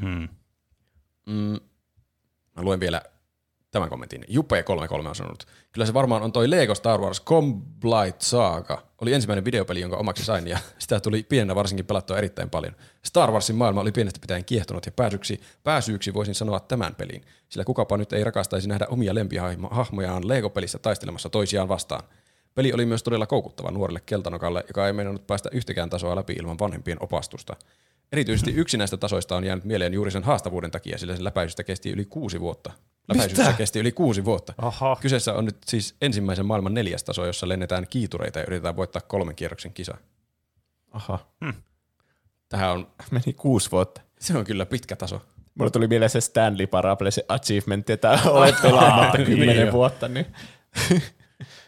Hmm. 0.00 0.28
Mm. 1.26 1.60
Mä 2.56 2.62
luen 2.62 2.80
vielä 2.80 3.02
tämän 3.74 3.90
kommentin. 3.90 4.24
Jupe33 4.28 5.08
on 5.08 5.14
sanonut. 5.14 5.46
Kyllä 5.72 5.86
se 5.86 5.94
varmaan 5.94 6.22
on 6.22 6.32
toi 6.32 6.50
Lego 6.50 6.74
Star 6.74 7.00
Wars 7.00 7.22
Comblight 7.24 8.20
Saga. 8.20 8.82
Oli 9.00 9.12
ensimmäinen 9.12 9.44
videopeli, 9.44 9.80
jonka 9.80 9.96
omaksi 9.96 10.24
sain, 10.24 10.48
ja 10.48 10.58
sitä 10.78 11.00
tuli 11.00 11.22
pienenä 11.22 11.54
varsinkin 11.54 11.86
pelattua 11.86 12.18
erittäin 12.18 12.50
paljon. 12.50 12.76
Star 13.04 13.30
Warsin 13.30 13.56
maailma 13.56 13.80
oli 13.80 13.92
pienestä 13.92 14.20
pitäen 14.20 14.44
kiehtonut, 14.44 14.86
ja 14.86 14.92
pääsyksi, 14.92 15.40
pääsyyksi 15.64 16.14
voisin 16.14 16.34
sanoa 16.34 16.60
tämän 16.60 16.94
pelin. 16.94 17.24
Sillä 17.48 17.64
kukapa 17.64 17.96
nyt 17.96 18.12
ei 18.12 18.24
rakastaisi 18.24 18.68
nähdä 18.68 18.86
omia 18.88 19.14
lempihahmojaan 19.14 20.28
Lego-pelissä 20.28 20.78
taistelemassa 20.78 21.28
toisiaan 21.28 21.68
vastaan. 21.68 22.02
Peli 22.54 22.72
oli 22.72 22.86
myös 22.86 23.02
todella 23.02 23.26
koukuttava 23.26 23.70
nuorelle 23.70 24.00
keltanokalle, 24.06 24.64
joka 24.66 24.86
ei 24.86 24.92
meinannut 24.92 25.26
päästä 25.26 25.48
yhtäkään 25.52 25.90
tasoa 25.90 26.16
läpi 26.16 26.32
ilman 26.32 26.58
vanhempien 26.58 26.98
opastusta. 27.00 27.56
Erityisesti 28.14 28.50
yksi 28.50 28.76
näistä 28.76 28.96
tasoista 28.96 29.36
on 29.36 29.44
jäänyt 29.44 29.64
mieleen 29.64 29.94
juuri 29.94 30.10
sen 30.10 30.22
haastavuuden 30.22 30.70
takia, 30.70 30.98
sillä 30.98 31.16
sen 31.16 31.24
läpäisystä 31.24 31.64
kesti 31.64 31.90
yli 31.90 32.04
kuusi 32.04 32.40
vuotta. 32.40 32.72
Läpäisystä 33.08 33.52
kesti 33.52 33.78
yli 33.78 33.92
kuusi 33.92 34.24
vuotta. 34.24 34.54
Aha. 34.58 34.96
Kyseessä 35.00 35.34
on 35.34 35.44
nyt 35.44 35.56
siis 35.66 35.96
ensimmäisen 36.02 36.46
maailman 36.46 36.74
neljäs 36.74 37.04
taso, 37.04 37.26
jossa 37.26 37.48
lennetään 37.48 37.86
kiitureita 37.90 38.38
ja 38.38 38.44
yritetään 38.46 38.76
voittaa 38.76 39.02
kolmen 39.02 39.34
kierroksen 39.34 39.72
kisa. 39.72 39.94
Aha. 40.92 41.18
Hmm. 41.44 41.54
Tähän 42.48 42.70
on... 42.70 42.86
Meni 43.10 43.32
kuusi 43.36 43.70
vuotta. 43.70 44.00
Se 44.20 44.38
on 44.38 44.44
kyllä 44.44 44.66
pitkä 44.66 44.96
taso. 44.96 45.22
Mulla 45.54 45.70
tuli 45.70 45.86
mieleen 45.86 46.10
se 46.10 46.20
Stanley 46.20 46.66
Parable, 46.66 47.10
se 47.10 47.24
achievement, 47.28 47.90
että 47.90 48.18
olet 48.24 48.54
pelaamatta 48.62 49.18
kymmenen 49.26 49.56
niin 49.56 49.72
vuotta. 49.72 50.08
Niin. 50.08 50.26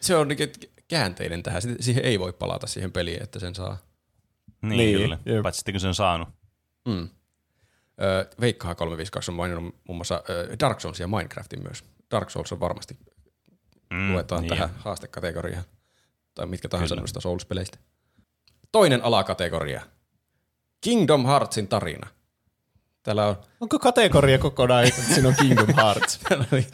se 0.00 0.16
on 0.16 0.28
niin 0.28 0.38
käänteinen 0.88 1.42
tähän. 1.42 1.62
Siihen 1.80 2.04
ei 2.04 2.20
voi 2.20 2.32
palata 2.32 2.66
siihen 2.66 2.92
peliin, 2.92 3.22
että 3.22 3.38
sen 3.38 3.54
saa. 3.54 3.78
Niin, 4.62 4.78
niin 4.78 4.98
kyllä. 4.98 5.18
Jep. 5.26 5.42
Paitsi 5.42 5.58
sitten 5.58 5.74
kun 5.74 5.80
se 5.80 5.88
on 5.88 5.94
saanut. 5.94 6.28
Mm. 6.86 7.08
Öö, 8.02 8.24
Veikkaha 8.40 8.74
352 8.74 9.30
on 9.30 9.34
maininnut 9.36 9.74
muun 9.88 9.96
muassa 9.96 10.22
öö, 10.30 10.56
Dark 10.60 10.80
Souls 10.80 11.00
ja 11.00 11.08
Minecraftin 11.08 11.62
myös. 11.62 11.84
Dark 12.10 12.30
Souls 12.30 12.52
on 12.52 12.60
varmasti 12.60 12.96
mm, 13.90 14.12
luetaan 14.12 14.42
niin 14.42 14.48
tähän 14.48 14.70
haastekategoriaan. 14.78 15.64
tai 16.34 16.46
mitkä 16.46 16.68
tahansa 16.68 16.96
noista 16.96 17.20
Souls-peleistä. 17.20 17.78
Toinen 18.72 19.04
alakategoria. 19.04 19.82
Kingdom 20.80 21.26
Heartsin 21.26 21.68
tarina. 21.68 22.06
Täällä 23.02 23.26
on, 23.26 23.36
Onko 23.60 23.78
kategoria 23.78 24.38
kokonaan, 24.38 24.84
että 24.84 25.02
siinä 25.02 25.28
on 25.28 25.34
Kingdom 25.34 25.74
Hearts? 25.76 26.18
täällä 26.18 26.44
oli 26.52 26.66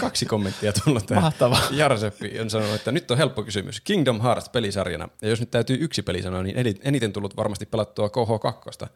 kaksi 0.00 0.26
kommenttia 0.26 0.72
tullut 0.84 1.06
tähän. 1.06 1.24
Mahtavaa. 1.24 1.60
Jarseppi 1.70 2.40
on 2.40 2.50
sanonut, 2.50 2.74
että 2.74 2.92
nyt 2.92 3.10
on 3.10 3.16
helppo 3.18 3.42
kysymys. 3.42 3.80
Kingdom 3.80 4.20
Hearts 4.20 4.48
pelisarjana. 4.48 5.08
Ja 5.22 5.28
jos 5.28 5.40
nyt 5.40 5.50
täytyy 5.50 5.76
yksi 5.80 6.02
peli 6.02 6.22
sanoa, 6.22 6.42
niin 6.42 6.56
eni- 6.56 6.80
eniten 6.82 7.12
tullut 7.12 7.36
varmasti 7.36 7.66
pelattua 7.66 8.08
KH2. 8.08 8.86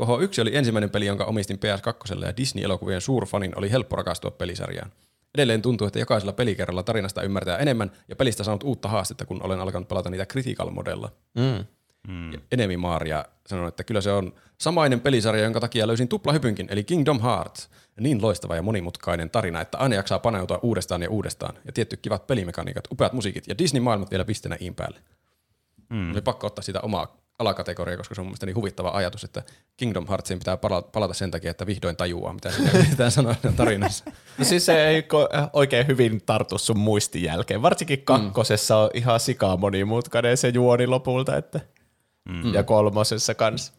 KH1 0.00 0.42
oli 0.42 0.56
ensimmäinen 0.56 0.90
peli, 0.90 1.06
jonka 1.06 1.24
omistin 1.24 1.58
PS2 1.58 2.24
ja 2.24 2.36
Disney-elokuvien 2.36 3.00
suurfanin 3.00 3.58
oli 3.58 3.70
helppo 3.70 3.96
rakastua 3.96 4.30
pelisarjaan. 4.30 4.92
Edelleen 5.34 5.62
tuntuu, 5.62 5.86
että 5.86 5.98
jokaisella 5.98 6.32
pelikerralla 6.32 6.82
tarinasta 6.82 7.22
ymmärtää 7.22 7.58
enemmän 7.58 7.92
ja 8.08 8.16
pelistä 8.16 8.44
saanut 8.44 8.62
uutta 8.62 8.88
haastetta, 8.88 9.26
kun 9.26 9.42
olen 9.42 9.60
alkanut 9.60 9.88
pelata 9.88 10.10
niitä 10.10 10.26
critical 10.26 10.70
modella. 10.70 11.12
Mm. 11.34 11.64
Mm. 12.08 12.40
Enemi 12.52 12.76
Maaria 12.76 13.24
sanoi, 13.46 13.68
että 13.68 13.84
kyllä 13.84 14.00
se 14.00 14.12
on 14.12 14.32
samainen 14.60 15.00
pelisarja, 15.00 15.44
jonka 15.44 15.60
takia 15.60 15.86
löysin 15.86 16.08
tuplahypynkin, 16.08 16.66
eli 16.70 16.84
Kingdom 16.84 17.20
Hearts. 17.20 17.70
Niin 18.00 18.22
loistava 18.22 18.56
ja 18.56 18.62
monimutkainen 18.62 19.30
tarina, 19.30 19.60
että 19.60 19.78
aina 19.78 19.94
jaksaa 19.94 20.18
paneutua 20.18 20.58
uudestaan 20.62 21.02
ja 21.02 21.10
uudestaan. 21.10 21.54
Ja 21.64 21.72
tietty 21.72 21.96
kivat 21.96 22.26
pelimekaniikat, 22.26 22.84
upeat 22.92 23.12
musiikit 23.12 23.48
ja 23.48 23.58
Disney-maailmat 23.58 24.10
vielä 24.10 24.24
pisteenä 24.24 24.56
iin 24.60 24.74
päälle. 24.74 25.00
Mm. 25.90 26.12
Oli 26.12 26.20
pakko 26.20 26.46
ottaa 26.46 26.62
sitä 26.62 26.80
omaa 26.80 27.16
alakategoriaa, 27.38 27.96
koska 27.96 28.14
se 28.14 28.20
on 28.20 28.24
mun 28.24 28.30
mielestä 28.30 28.46
niin 28.46 28.56
huvittava 28.56 28.90
ajatus, 28.90 29.24
että 29.24 29.42
Kingdom 29.76 30.06
Heartsiin 30.08 30.38
pitää 30.38 30.56
pala- 30.56 30.82
palata 30.82 31.14
sen 31.14 31.30
takia, 31.30 31.50
että 31.50 31.66
vihdoin 31.66 31.96
tajuaa, 31.96 32.32
mitä 32.32 32.52
yritetään 32.74 33.10
sanoa 33.10 33.34
tarinassa. 33.56 34.04
No 34.38 34.44
siis 34.44 34.66
se 34.66 34.86
ei 34.86 35.08
oikein 35.52 35.86
hyvin 35.86 36.22
tartu 36.26 36.58
sun 36.58 36.78
muistin 36.78 37.22
jälkeen. 37.22 37.62
Varsinkin 37.62 38.02
kakkosessa 38.02 38.76
on 38.76 38.90
ihan 38.94 39.20
sikaa 39.20 39.56
monimutkainen 39.56 40.36
se 40.36 40.48
juoni 40.48 40.86
lopulta, 40.86 41.36
että 41.36 41.60
mm. 42.28 42.54
ja 42.54 42.62
kolmosessa 42.62 43.34
kanssa. 43.34 43.72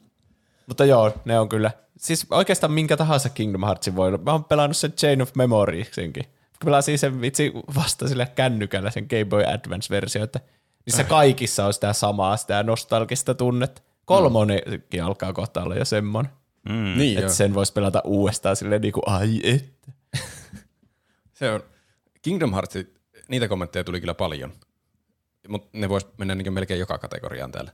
Mutta 0.67 0.85
joo, 0.85 1.11
ne 1.25 1.39
on 1.39 1.49
kyllä. 1.49 1.71
Siis 1.97 2.27
oikeastaan 2.31 2.73
minkä 2.73 2.97
tahansa 2.97 3.29
Kingdom 3.29 3.63
Heartsin 3.63 3.95
voi 3.95 4.07
olla. 4.07 4.17
Mä 4.17 4.31
oon 4.31 4.43
pelannut 4.43 4.77
sen 4.77 4.93
Chain 4.93 5.21
of 5.21 5.35
Memoriesinkin. 5.35 6.25
Pelasin 6.65 6.99
sen 6.99 7.21
vitsi 7.21 7.51
vasta 7.75 8.07
sillä 8.07 8.25
kännykällä 8.25 8.91
sen 8.91 9.07
Game 9.09 9.25
Boy 9.25 9.43
Advance-versio, 9.43 10.23
että 10.23 10.39
niissä 10.85 11.03
kaikissa 11.03 11.65
on 11.65 11.73
sitä 11.73 11.93
samaa, 11.93 12.37
sitä 12.37 12.63
nostalgista 12.63 13.35
tunnetta. 13.35 13.81
Kolmonenkin 14.05 15.03
alkaa 15.03 15.33
kohta 15.33 15.63
olla 15.63 15.75
jo 15.75 15.85
semmoinen. 15.85 16.31
Mm. 16.69 16.97
Niin 16.97 17.17
Että 17.17 17.33
sen 17.33 17.53
voisi 17.53 17.73
pelata 17.73 18.01
uudestaan 18.03 18.55
silleen 18.55 18.81
niin 18.81 18.93
kuin, 18.93 19.03
ai 19.05 19.39
että. 19.43 19.91
Se 21.33 21.51
on, 21.51 21.63
Kingdom 22.21 22.53
Hearts, 22.53 22.75
niitä 23.27 23.47
kommentteja 23.47 23.83
tuli 23.83 23.99
kyllä 23.99 24.13
paljon. 24.13 24.53
Mutta 25.47 25.69
ne 25.73 25.89
vois 25.89 26.07
mennä 26.17 26.35
niin 26.35 26.53
melkein 26.53 26.79
joka 26.79 26.97
kategoriaan 26.97 27.51
täällä. 27.51 27.71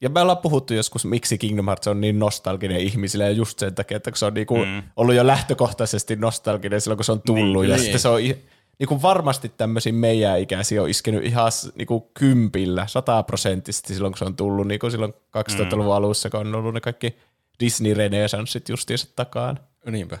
Ja 0.00 0.08
me 0.08 0.20
ollaan 0.20 0.38
puhuttu 0.38 0.74
joskus, 0.74 1.04
miksi 1.04 1.38
Kingdom 1.38 1.66
Hearts 1.66 1.88
on 1.88 2.00
niin 2.00 2.18
nostalginen 2.18 2.80
ihmisille, 2.80 3.24
ja 3.24 3.30
just 3.30 3.58
sen 3.58 3.74
takia, 3.74 3.96
että 3.96 4.10
kun 4.10 4.18
se 4.18 4.26
on 4.26 4.34
niinku 4.34 4.56
mm. 4.56 4.82
ollut 4.96 5.14
jo 5.14 5.26
lähtökohtaisesti 5.26 6.16
nostalginen 6.16 6.80
silloin, 6.80 6.98
kun 6.98 7.04
se 7.04 7.12
on 7.12 7.22
tullut, 7.22 7.62
Niin, 7.62 7.70
ja 7.70 7.76
niin. 7.76 7.82
sitten 7.82 8.00
se 8.00 8.08
on 8.08 8.20
i- 8.74 8.76
niinku 8.78 9.02
varmasti 9.02 9.48
tämmöisiin 9.56 9.94
meidän 9.94 10.40
ikäisiin 10.40 10.80
on 10.80 10.88
iskenyt 10.90 11.24
ihan 11.24 11.52
s- 11.52 11.72
niinku 11.74 12.10
kympillä, 12.14 12.86
sataprosenttisesti 12.86 13.94
silloin, 13.94 14.12
kun 14.12 14.18
se 14.18 14.24
on 14.24 14.36
tullut, 14.36 14.66
niin 14.68 14.80
kuin 14.80 14.90
silloin 14.90 15.14
2000-luvun 15.38 15.94
alussa, 15.94 16.30
kun 16.30 16.40
on 16.40 16.54
ollut 16.54 16.74
ne 16.74 16.80
kaikki 16.80 17.16
Disney-renesanssit 17.64 18.68
justiinsa 18.68 19.08
takaan. 19.16 19.58
Niinpä. 19.90 20.18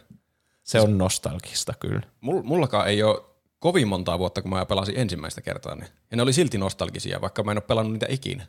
Se 0.62 0.80
on 0.80 0.98
nostalgista 0.98 1.74
kyllä. 1.80 2.00
Mul, 2.20 2.42
mullakaan 2.42 2.88
ei 2.88 3.02
ole 3.02 3.20
kovin 3.58 3.88
montaa 3.88 4.18
vuotta, 4.18 4.42
kun 4.42 4.50
mä 4.50 4.66
pelasin 4.66 4.98
ensimmäistä 4.98 5.40
kertaa 5.40 5.74
ne. 5.74 5.86
Ja 6.10 6.16
ne 6.16 6.22
oli 6.22 6.32
silti 6.32 6.58
nostalgisia, 6.58 7.20
vaikka 7.20 7.42
mä 7.42 7.50
en 7.50 7.56
ole 7.58 7.64
pelannut 7.68 7.92
niitä 7.92 8.06
ikinä. 8.08 8.46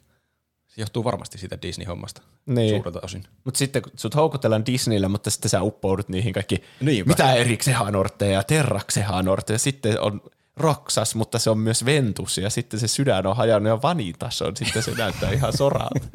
Se 0.75 0.81
johtuu 0.81 1.03
varmasti 1.03 1.37
siitä 1.37 1.57
Disney-hommasta 1.61 2.21
Niin. 2.45 2.75
suurelta 2.75 2.99
osin. 3.03 3.23
Mutta 3.43 3.57
sitten 3.57 3.81
kun 3.81 3.91
sut 3.95 4.15
houkutellaan 4.15 4.65
Disneyllä, 4.65 5.09
mutta 5.09 5.29
sitten 5.29 5.49
sä 5.49 5.61
uppoudut 5.61 6.09
niihin 6.09 6.33
kaikki, 6.33 6.63
Niinpä. 6.81 7.09
mitä 7.09 7.33
Erikse 7.33 7.71
Hanorte 7.71 8.31
ja 8.31 8.43
Terrakse 8.43 9.01
Hanorte, 9.01 9.53
ja 9.53 9.59
sitten 9.59 10.01
on 10.01 10.21
Roksas, 10.57 11.15
mutta 11.15 11.39
se 11.39 11.49
on 11.49 11.57
myös 11.57 11.85
Ventus, 11.85 12.37
ja 12.37 12.49
sitten 12.49 12.79
se 12.79 12.87
sydän 12.87 13.27
on 13.27 13.35
hajannut 13.35 13.69
ja 13.69 13.81
Vanitas 13.81 14.41
on, 14.41 14.55
sitten 14.57 14.83
se 14.83 14.91
näyttää 14.91 15.31
ihan 15.31 15.57
soralta. 15.57 15.99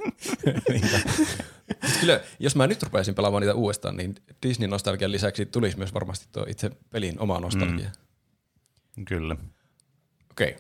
Siis 1.87 1.99
kyllä, 2.01 2.21
jos 2.39 2.57
mä 2.57 2.67
nyt 2.67 2.83
rupeaisin 2.83 3.15
pelaamaan 3.15 3.41
niitä 3.41 3.55
uudestaan, 3.55 3.97
niin 3.97 4.15
Disney-nostalgian 4.47 5.13
lisäksi 5.13 5.47
tulisi 5.47 5.79
myös 5.79 5.95
varmasti 5.95 6.27
tuo 6.33 6.45
itse 6.49 6.71
pelin 6.91 7.21
oma 7.21 7.41
nostalgia. 7.41 7.91
Mm. 8.97 9.05
Kyllä. 9.05 9.37
Okei. 10.31 10.57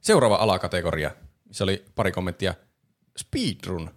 Seuraava 0.00 0.36
alakategoria, 0.36 1.10
missä 1.48 1.64
oli 1.64 1.84
pari 1.94 2.12
kommenttia. 2.12 2.54
Speedrun. 3.18 3.90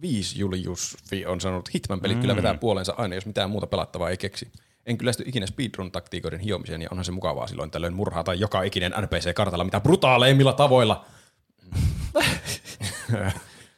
Viisi 0.00 0.38
Julius 0.38 0.96
on 1.26 1.40
sanonut, 1.40 1.74
Hitman-pelit 1.74 2.16
mm. 2.16 2.20
kyllä 2.20 2.36
vetää 2.36 2.54
puolensa 2.54 2.94
aina, 2.96 3.14
jos 3.14 3.26
mitään 3.26 3.50
muuta 3.50 3.66
pelattavaa 3.66 4.10
ei 4.10 4.16
keksi. 4.16 4.52
En 4.86 4.98
kyllästy 4.98 5.24
ikinä 5.26 5.46
speedrun-taktiikoiden 5.46 6.40
hiomiseen, 6.40 6.82
ja 6.82 6.88
onhan 6.90 7.04
se 7.04 7.12
mukavaa 7.12 7.46
silloin 7.46 7.70
tällöin 7.70 7.94
murhata 7.94 8.34
joka 8.34 8.62
ikinen 8.62 8.92
NPC-kartalla 8.92 9.64
mitä 9.64 9.80
brutaaleimmilla 9.80 10.52
tavoilla. 10.52 11.04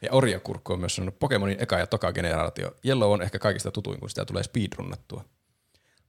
ja 0.01 0.11
Orjakurkku 0.11 0.73
on 0.73 0.79
myös 0.79 0.95
sanonut 0.95 1.19
Pokemonin 1.19 1.57
eka 1.59 1.79
ja 1.79 1.87
toka 1.87 2.13
generaatio. 2.13 2.71
Yellow 2.85 3.11
on 3.11 3.21
ehkä 3.21 3.39
kaikista 3.39 3.71
tutuin, 3.71 3.99
kun 3.99 4.09
sitä 4.09 4.25
tulee 4.25 4.43
speedrunnattua. 4.43 5.25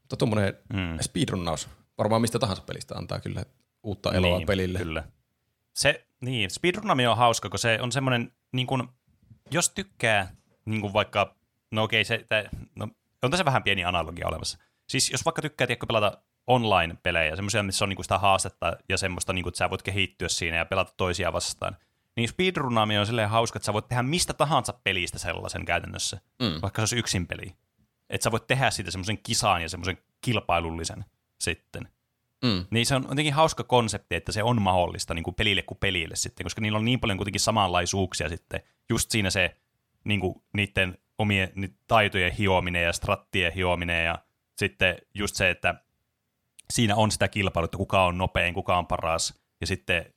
Mutta 0.00 0.16
tuommoinen 0.16 0.54
mm. 0.72 0.98
speedrunnaus 1.00 1.68
varmaan 1.98 2.20
mistä 2.20 2.38
tahansa 2.38 2.62
pelistä 2.62 2.94
antaa 2.94 3.20
kyllä 3.20 3.44
uutta 3.82 4.12
eloa 4.12 4.36
niin, 4.38 4.46
pelille. 4.46 4.78
Kyllä. 4.78 5.04
Se, 5.74 6.06
niin, 6.20 6.50
speedrunaminen 6.50 7.10
on 7.10 7.16
hauska, 7.16 7.48
kun 7.48 7.58
se 7.58 7.78
on 7.82 7.92
semmoinen, 7.92 8.32
niin 8.52 8.66
kuin, 8.66 8.88
jos 9.50 9.70
tykkää, 9.70 10.34
niin 10.64 10.80
kuin 10.80 10.92
vaikka, 10.92 11.36
no 11.70 11.82
okei, 11.82 12.04
se, 12.04 12.24
tä, 12.28 12.44
no, 12.74 12.88
on 13.22 13.30
tässä 13.30 13.44
vähän 13.44 13.62
pieni 13.62 13.84
analogia 13.84 14.28
olemassa. 14.28 14.58
Siis 14.88 15.10
jos 15.10 15.24
vaikka 15.24 15.42
tykkää 15.42 15.66
tiedätkö, 15.66 15.86
pelata 15.86 16.18
online-pelejä, 16.46 17.36
semmoisia, 17.36 17.62
missä 17.62 17.84
on 17.84 17.88
niin 17.88 17.96
kuin 17.96 18.04
sitä 18.04 18.18
haastetta 18.18 18.76
ja 18.88 18.98
semmoista, 18.98 19.32
niin 19.32 19.42
kuin, 19.42 19.50
että 19.50 19.58
sä 19.58 19.70
voit 19.70 19.82
kehittyä 19.82 20.28
siinä 20.28 20.56
ja 20.56 20.64
pelata 20.64 20.92
toisia 20.96 21.32
vastaan, 21.32 21.76
niin 22.16 22.28
speedrunaaminen 22.28 23.00
on 23.00 23.06
silleen 23.06 23.28
hauska, 23.28 23.56
että 23.56 23.66
sä 23.66 23.72
voit 23.72 23.88
tehdä 23.88 24.02
mistä 24.02 24.34
tahansa 24.34 24.72
pelistä 24.84 25.18
sellaisen 25.18 25.64
käytännössä, 25.64 26.20
mm. 26.42 26.62
vaikka 26.62 26.80
se 26.80 26.82
olisi 26.82 26.96
yksin 26.96 27.26
peli. 27.26 27.54
Että 28.10 28.24
sä 28.24 28.30
voit 28.30 28.46
tehdä 28.46 28.70
siitä 28.70 28.90
semmoisen 28.90 29.18
kisaan 29.18 29.62
ja 29.62 29.68
semmoisen 29.68 29.98
kilpailullisen 30.20 31.04
sitten. 31.40 31.88
Mm. 32.42 32.66
Niin 32.70 32.86
se 32.86 32.94
on 32.94 33.06
jotenkin 33.08 33.34
hauska 33.34 33.64
konsepti, 33.64 34.14
että 34.14 34.32
se 34.32 34.42
on 34.42 34.62
mahdollista 34.62 35.14
niin 35.14 35.22
kuin 35.22 35.34
pelille 35.34 35.62
kuin 35.62 35.78
pelille 35.78 36.16
sitten, 36.16 36.44
koska 36.44 36.60
niillä 36.60 36.78
on 36.78 36.84
niin 36.84 37.00
paljon 37.00 37.18
kuitenkin 37.18 37.40
samanlaisuuksia 37.40 38.28
sitten. 38.28 38.60
Just 38.88 39.10
siinä 39.10 39.30
se 39.30 39.56
niin 40.04 40.20
kuin 40.20 40.34
niiden 40.52 40.98
omien 41.18 41.52
ni- 41.54 41.74
taitojen 41.86 42.32
hiominen 42.32 42.84
ja 42.84 42.92
strattien 42.92 43.52
hiominen 43.52 44.04
ja 44.04 44.18
sitten 44.56 44.96
just 45.14 45.36
se, 45.36 45.50
että 45.50 45.74
siinä 46.72 46.96
on 46.96 47.10
sitä 47.10 47.28
kilpailua, 47.28 47.64
että 47.64 47.76
kuka 47.76 48.04
on 48.04 48.18
nopein, 48.18 48.54
kuka 48.54 48.78
on 48.78 48.86
paras 48.86 49.42
ja 49.60 49.66
sitten 49.66 50.14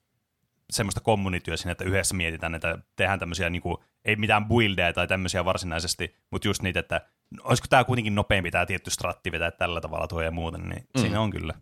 semmoista 0.70 1.02
kommunityö 1.02 1.58
siinä, 1.58 1.72
että 1.72 1.84
yhdessä 1.84 2.16
mietitään, 2.16 2.56
että 2.56 2.78
tehdään 2.96 3.20
tämmöisiä, 3.20 3.50
niin 3.50 3.62
kuin, 3.62 3.78
ei 4.06 4.16
mitään 4.16 4.46
buildeja 4.46 4.94
tai 4.94 5.08
tämmöisiä 5.08 5.46
varsinaisesti, 5.46 6.16
mutta 6.32 6.48
just 6.48 6.62
niitä, 6.62 6.80
että 6.80 7.02
no, 7.32 7.44
olisiko 7.44 7.68
tämä 7.70 7.84
kuitenkin 7.84 8.16
nopeampi 8.16 8.52
tämä 8.52 8.66
tietty 8.66 8.90
stratti 8.90 9.32
vetää 9.32 9.52
tällä 9.52 9.82
tavalla 9.82 10.08
tuo 10.08 10.22
ja 10.22 10.32
muuta, 10.32 10.58
niin 10.58 10.88
mm. 10.96 11.02
siinä 11.02 11.22
on 11.22 11.32
kyllä. 11.32 11.54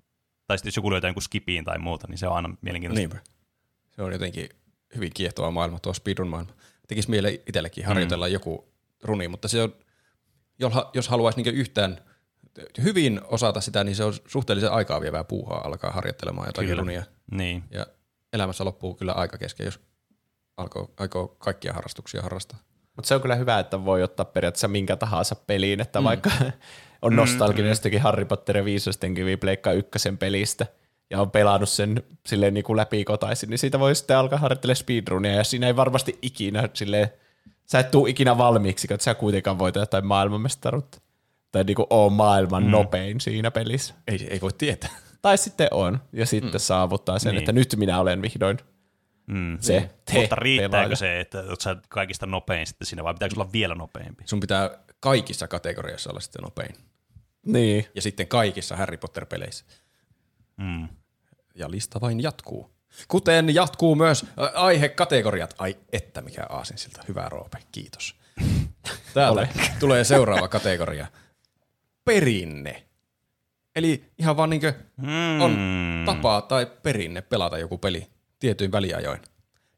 Tai 0.54 0.58
sitten 0.58 0.68
jos 0.68 0.76
joku 0.76 0.92
löytää 0.92 1.08
jonkun 1.08 1.22
skipiin 1.24 1.66
tai 1.66 1.78
muuta, 1.78 2.08
niin 2.08 2.18
se 2.18 2.28
on 2.28 2.36
aina 2.36 2.56
mielenkiintoista. 2.62 3.00
Niinpä. 3.00 3.32
Se 3.90 4.02
on 4.02 4.14
jotenkin 4.14 4.50
hyvin 4.96 5.12
kiehtova 5.14 5.52
maailma, 5.52 5.80
tuo 5.80 5.94
speedrun-maailma. 5.94 6.54
Tekisi 6.88 7.10
mieleen 7.10 7.40
itsellekin 7.48 7.86
harjoitella 7.86 8.28
mm. 8.28 8.34
joku 8.34 8.74
runi, 9.04 9.28
mutta 9.28 9.48
se 9.48 9.62
on, 9.62 9.76
jos- 10.60 10.74
jos 10.94 11.08
haluaisi 11.08 11.42
niin 11.42 11.56
yhtään 11.56 11.98
hyvin 12.84 13.22
osata 13.24 13.62
sitä, 13.62 13.84
niin 13.84 13.96
se 13.96 14.04
on 14.04 14.14
suhteellisen 14.28 14.72
aikaa 14.72 15.02
vievää 15.02 15.24
puuhaa 15.24 15.68
alkaa 15.68 15.92
harjoittelemaan 15.92 16.48
jotakin 16.48 16.70
Kyllä. 16.70 16.80
runia. 16.82 17.04
Niin. 17.32 17.64
Ja 17.72 17.88
elämässä 18.34 18.66
loppuu 18.66 18.96
kyllä 18.96 19.12
aika 19.12 19.38
kesken, 19.38 19.66
jos 19.66 19.80
alkoi, 20.58 20.88
aikoo 20.98 21.28
kaikkia 21.28 21.74
harrastuksia 21.74 22.22
harrastaa. 22.22 22.60
Mutta 22.96 23.08
se 23.08 23.16
on 23.16 23.22
kyllä 23.22 23.36
hyvä, 23.36 23.60
että 23.60 23.86
voi 23.86 24.04
ottaa 24.04 24.26
periaatteessa 24.26 24.68
minkä 24.68 24.96
tahansa 24.96 25.36
peliin, 25.36 25.82
että 25.82 26.00
mm. 26.00 26.04
vaikka 26.04 26.32
on 27.04 27.16
nostalginen 27.16 27.70
jostakin 27.70 28.02
Harry 28.02 28.26
Potter 28.26 28.58
ja 28.58 28.66
viisasten 28.66 29.14
kivi 29.14 29.38
Pleikka 29.38 29.72
ykkösen 29.72 30.18
pelistä 30.18 30.66
ja 31.10 31.22
on 31.22 31.32
pelannut 31.32 31.70
sen 31.70 32.04
silleen 32.26 32.54
niin 32.54 32.64
kuin 32.64 32.78
läpikotaisin, 32.78 33.50
niin 33.50 33.58
siitä 33.58 33.80
voi 33.80 33.96
sitten 33.96 34.18
alkaa 34.18 34.40
harjoittelemaan 34.40 34.76
speedrunia 34.76 35.34
ja 35.34 35.44
siinä 35.44 35.68
ei 35.68 35.76
varmasti 35.76 36.20
ikinä 36.22 36.70
silleen, 36.74 37.08
sä 37.66 37.80
et 37.80 37.92
tuu 37.92 38.08
ikinä 38.08 38.38
valmiiksi, 38.38 38.88
kun 38.88 38.98
sä 39.00 39.16
kuitenkaan 39.16 39.60
voita 39.60 39.80
jotain 39.80 40.06
maailmanmestaruutta. 40.06 40.98
Tai 41.52 41.64
niin 41.64 41.76
kuin 41.76 41.88
oo 41.90 42.10
maailman 42.10 42.64
mm. 42.64 42.70
nopein 42.70 43.22
siinä 43.22 43.52
pelissä. 43.52 43.94
Ei, 44.08 44.28
ei 44.30 44.42
voi 44.42 44.54
tietää. 44.58 44.90
Tai 45.22 45.38
sitten 45.38 45.68
on, 45.72 46.00
ja 46.14 46.26
sitten 46.26 46.52
mm. 46.52 46.60
saavuttaa 46.60 47.20
sen, 47.20 47.32
Niin. 47.32 47.40
että 47.40 47.52
nyt 47.52 47.76
minä 47.76 48.00
olen 48.00 48.22
vihdoin 48.22 48.58
Mm. 49.28 49.58
se 49.62 49.90
te 50.06 50.14
Mutta 50.20 50.36
riittääkö 50.36 50.72
pelaaja. 50.72 50.96
se, 50.96 51.20
että 51.20 51.44
oot 51.50 51.62
sä 51.62 51.76
kaikista 51.90 52.26
nopein 52.26 52.68
sitten 52.68 52.88
siinä, 52.88 53.04
vai 53.04 53.14
pitääkö 53.14 53.36
olla 53.38 53.52
vielä 53.54 53.76
nopeampi? 53.76 54.24
Sun 54.26 54.40
pitää 54.40 54.70
kaikissa 55.00 55.48
kategoriassa 55.48 56.10
olla 56.10 56.20
sitten 56.20 56.44
nopein. 56.44 56.76
Niin. 57.46 57.86
Ja 57.96 58.02
sitten 58.02 58.28
kaikissa 58.28 58.76
Harry 58.76 58.98
Potter-peleissä. 58.98 59.66
Mm. 60.58 60.88
Ja 61.56 61.72
lista 61.72 62.02
vain 62.02 62.24
jatkuu. 62.24 62.74
Kuten 63.08 63.56
jatkuu 63.56 63.96
myös 63.96 64.26
aihekategoriat. 64.54 65.56
Ai 65.58 65.78
että 65.92 66.22
mikä 66.22 66.46
aasinsilta. 66.50 67.04
Hyvä 67.08 67.30
Roope, 67.30 67.58
kiitos. 67.72 68.16
Täältä 69.14 69.48
tulee 69.80 70.04
seuraava 70.04 70.48
kategoria. 70.48 71.08
Perinne. 72.06 72.84
Eli 73.76 74.06
ihan 74.18 74.38
vaan 74.38 74.50
niinkö 74.50 74.74
on 75.42 75.58
tapa 76.06 76.42
tai 76.42 76.66
perinne 76.66 77.22
pelata 77.22 77.58
joku 77.58 77.78
peli 77.78 78.08
tietyin 78.40 78.72
väliajoin. 78.72 79.22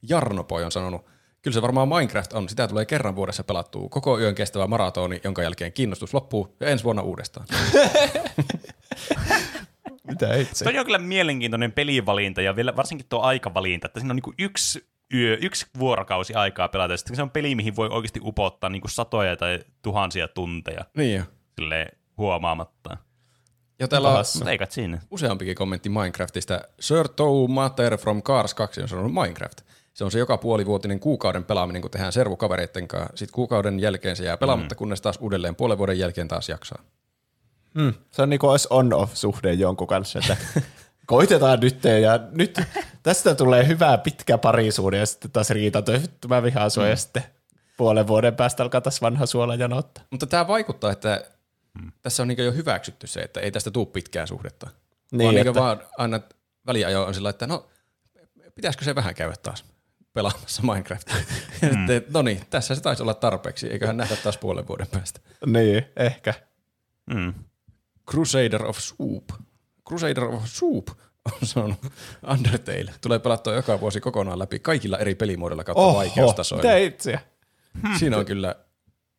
Jarnopoi 0.01 0.63
on 0.63 0.71
sanonut, 0.71 1.05
kyllä 1.45 1.55
se 1.55 1.61
varmaan 1.61 1.87
Minecraft 1.87 2.33
on. 2.33 2.49
Sitä 2.49 2.67
tulee 2.67 2.85
kerran 2.85 3.15
vuodessa 3.15 3.43
pelattua. 3.43 3.89
Koko 3.89 4.19
yön 4.19 4.35
kestävä 4.35 4.67
maratoni, 4.67 5.21
jonka 5.23 5.43
jälkeen 5.43 5.73
kiinnostus 5.73 6.13
loppuu 6.13 6.55
ja 6.59 6.67
ensi 6.67 6.83
vuonna 6.83 7.01
uudestaan. 7.01 7.47
Mitä 10.09 10.35
itse? 10.35 10.63
Toi 10.63 10.77
on 10.79 10.85
kyllä 10.85 10.97
mielenkiintoinen 10.97 11.71
pelivalinta 11.71 12.41
ja 12.41 12.55
vielä 12.55 12.75
varsinkin 12.75 13.05
tuo 13.09 13.19
aikavalinta, 13.21 13.87
että 13.87 13.99
siinä 13.99 14.11
on 14.11 14.15
niinku 14.15 14.33
yksi 14.39 14.87
yö, 15.13 15.37
yksi 15.41 15.65
vuorokausi 15.79 16.33
aikaa 16.33 16.67
pelata. 16.67 16.93
ja 16.93 16.97
Sitten 16.97 17.15
se 17.15 17.21
on 17.21 17.29
peli, 17.31 17.55
mihin 17.55 17.75
voi 17.75 17.87
oikeasti 17.89 18.19
upottaa 18.23 18.69
niinku 18.69 18.87
satoja 18.87 19.35
tai 19.37 19.59
tuhansia 19.81 20.27
tunteja 20.27 20.85
Niin 20.97 21.15
jo. 21.17 21.23
silleen 21.55 21.87
huomaamatta. 22.17 22.97
Ja 23.79 23.87
täällä 23.87 24.09
on 24.09 24.25
siinä. 24.69 25.01
useampikin 25.11 25.55
kommentti 25.55 25.89
Minecraftista. 25.89 26.61
Sir 26.79 27.07
Tow 27.09 27.51
Mater 27.51 27.97
from 27.97 28.23
Cars 28.23 28.53
2 28.53 28.81
on 28.81 28.87
sanonut 28.87 29.13
Minecraft. 29.13 29.61
Se 29.95 30.03
on 30.03 30.11
se 30.11 30.19
joka 30.19 30.37
puolivuotinen 30.37 30.99
kuukauden 30.99 31.43
pelaaminen, 31.43 31.81
kun 31.81 31.91
tehdään 31.91 32.13
servukavereitten 32.13 32.87
kanssa. 32.87 33.17
Sitten 33.17 33.33
kuukauden 33.33 33.79
jälkeen 33.79 34.15
se 34.15 34.23
jää 34.25 34.37
pelaamatta, 34.37 34.75
mm. 34.75 34.77
kunnes 34.77 35.01
taas 35.01 35.17
uudelleen 35.21 35.55
puolen 35.55 35.77
vuoden 35.77 35.99
jälkeen 35.99 36.27
taas 36.27 36.49
jaksaa. 36.49 36.83
Mm, 37.73 37.93
se 38.11 38.21
on 38.21 38.29
niinku 38.29 38.47
olisi 38.47 38.67
on-off-suhde 38.69 39.53
jonkun 39.53 39.87
kanssa, 39.87 40.19
että 40.19 40.37
koitetaan 41.05 41.59
nyt 41.59 41.83
ja 41.83 42.19
nyt 42.31 42.61
tästä 43.03 43.35
tulee 43.35 43.67
hyvä 43.67 43.97
pitkä 43.97 44.37
parisuuden 44.37 44.99
ja 44.99 45.05
sitten 45.05 45.31
taas 45.31 45.49
riitat, 45.49 45.89
että 45.89 46.27
mä 46.27 46.43
vihaan 46.43 46.71
sua 46.71 46.87
ja 46.87 46.95
sitten 46.95 47.23
puolen 47.77 48.07
vuoden 48.07 48.35
päästä 48.35 48.63
alkaa 48.63 48.81
taas 48.81 49.01
vanha 49.01 49.25
suola 49.25 49.55
janottaa. 49.55 50.03
Mutta 50.11 50.25
tämä 50.25 50.47
vaikuttaa, 50.47 50.91
että 50.91 51.25
tässä 52.01 52.23
on 52.23 52.27
niinku 52.27 52.41
jo 52.41 52.51
hyväksytty 52.51 53.07
se, 53.07 53.19
että 53.19 53.39
ei 53.39 53.51
tästä 53.51 53.71
tule 53.71 53.85
pitkää 53.85 54.25
suhdetta. 54.25 54.69
Niin, 55.11 55.23
vaan, 55.23 55.35
niinku 55.35 55.49
että- 55.49 55.61
vaan 55.61 55.81
aina 55.97 56.19
väliajo 56.67 57.03
on 57.03 57.13
sillä, 57.13 57.29
että 57.29 57.47
no, 57.47 57.67
pitäisikö 58.55 58.85
se 58.85 58.95
vähän 58.95 59.15
käydä 59.15 59.35
taas 59.43 59.74
pelaamassa 60.15 60.61
Minecraftia. 60.61 61.15
Mm. 61.61 61.87
no 62.13 62.21
niin, 62.21 62.41
tässä 62.49 62.75
se 62.75 62.81
taisi 62.81 63.01
olla 63.01 63.13
tarpeeksi, 63.13 63.67
eiköhän 63.67 63.97
nähdä 63.97 64.15
taas 64.15 64.37
puolen 64.37 64.67
vuoden 64.67 64.87
päästä. 64.87 65.19
Niin, 65.45 65.85
ehkä. 65.97 66.33
Mm. 67.13 67.33
Crusader 68.11 68.65
of 68.65 68.77
Soup. 68.77 69.29
Crusader 69.87 70.23
of 70.23 70.43
Soup 70.45 70.87
on 71.25 71.47
sanonut 71.47 71.77
Undertale. 72.31 72.93
Tulee 73.01 73.19
pelattua 73.19 73.53
joka 73.53 73.79
vuosi 73.79 73.99
kokonaan 74.01 74.39
läpi 74.39 74.59
kaikilla 74.59 74.97
eri 74.97 75.15
pelimuodoilla 75.15 75.63
kautta 75.63 75.81
Oho, 75.81 75.97
vaikeustasoilla. 75.97 76.63
mitä 76.63 76.77
itseä? 76.77 77.19
Siinä 77.99 78.17
on 78.17 78.25
kyllä 78.25 78.55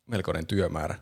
melkoinen 0.07 0.47
työmäärä. 0.47 0.95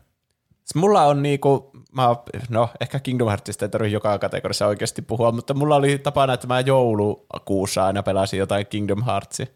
Mulla 0.74 1.02
on 1.02 1.22
niinku, 1.22 1.70
mä, 1.92 2.16
no 2.48 2.68
ehkä 2.80 3.00
Kingdom 3.00 3.28
Heartsista 3.28 3.64
ei 3.64 3.68
tarvitse 3.68 3.94
joka 3.94 4.18
kategoriassa 4.18 4.66
oikeasti 4.66 5.02
puhua, 5.02 5.32
mutta 5.32 5.54
mulla 5.54 5.76
oli 5.76 5.98
tapana, 5.98 6.32
että 6.32 6.46
mä 6.46 6.60
joulukuussa 6.60 7.86
aina 7.86 8.02
pelasin 8.02 8.38
jotain 8.38 8.66
Kingdom 8.66 9.04
Heartsia. 9.04 9.46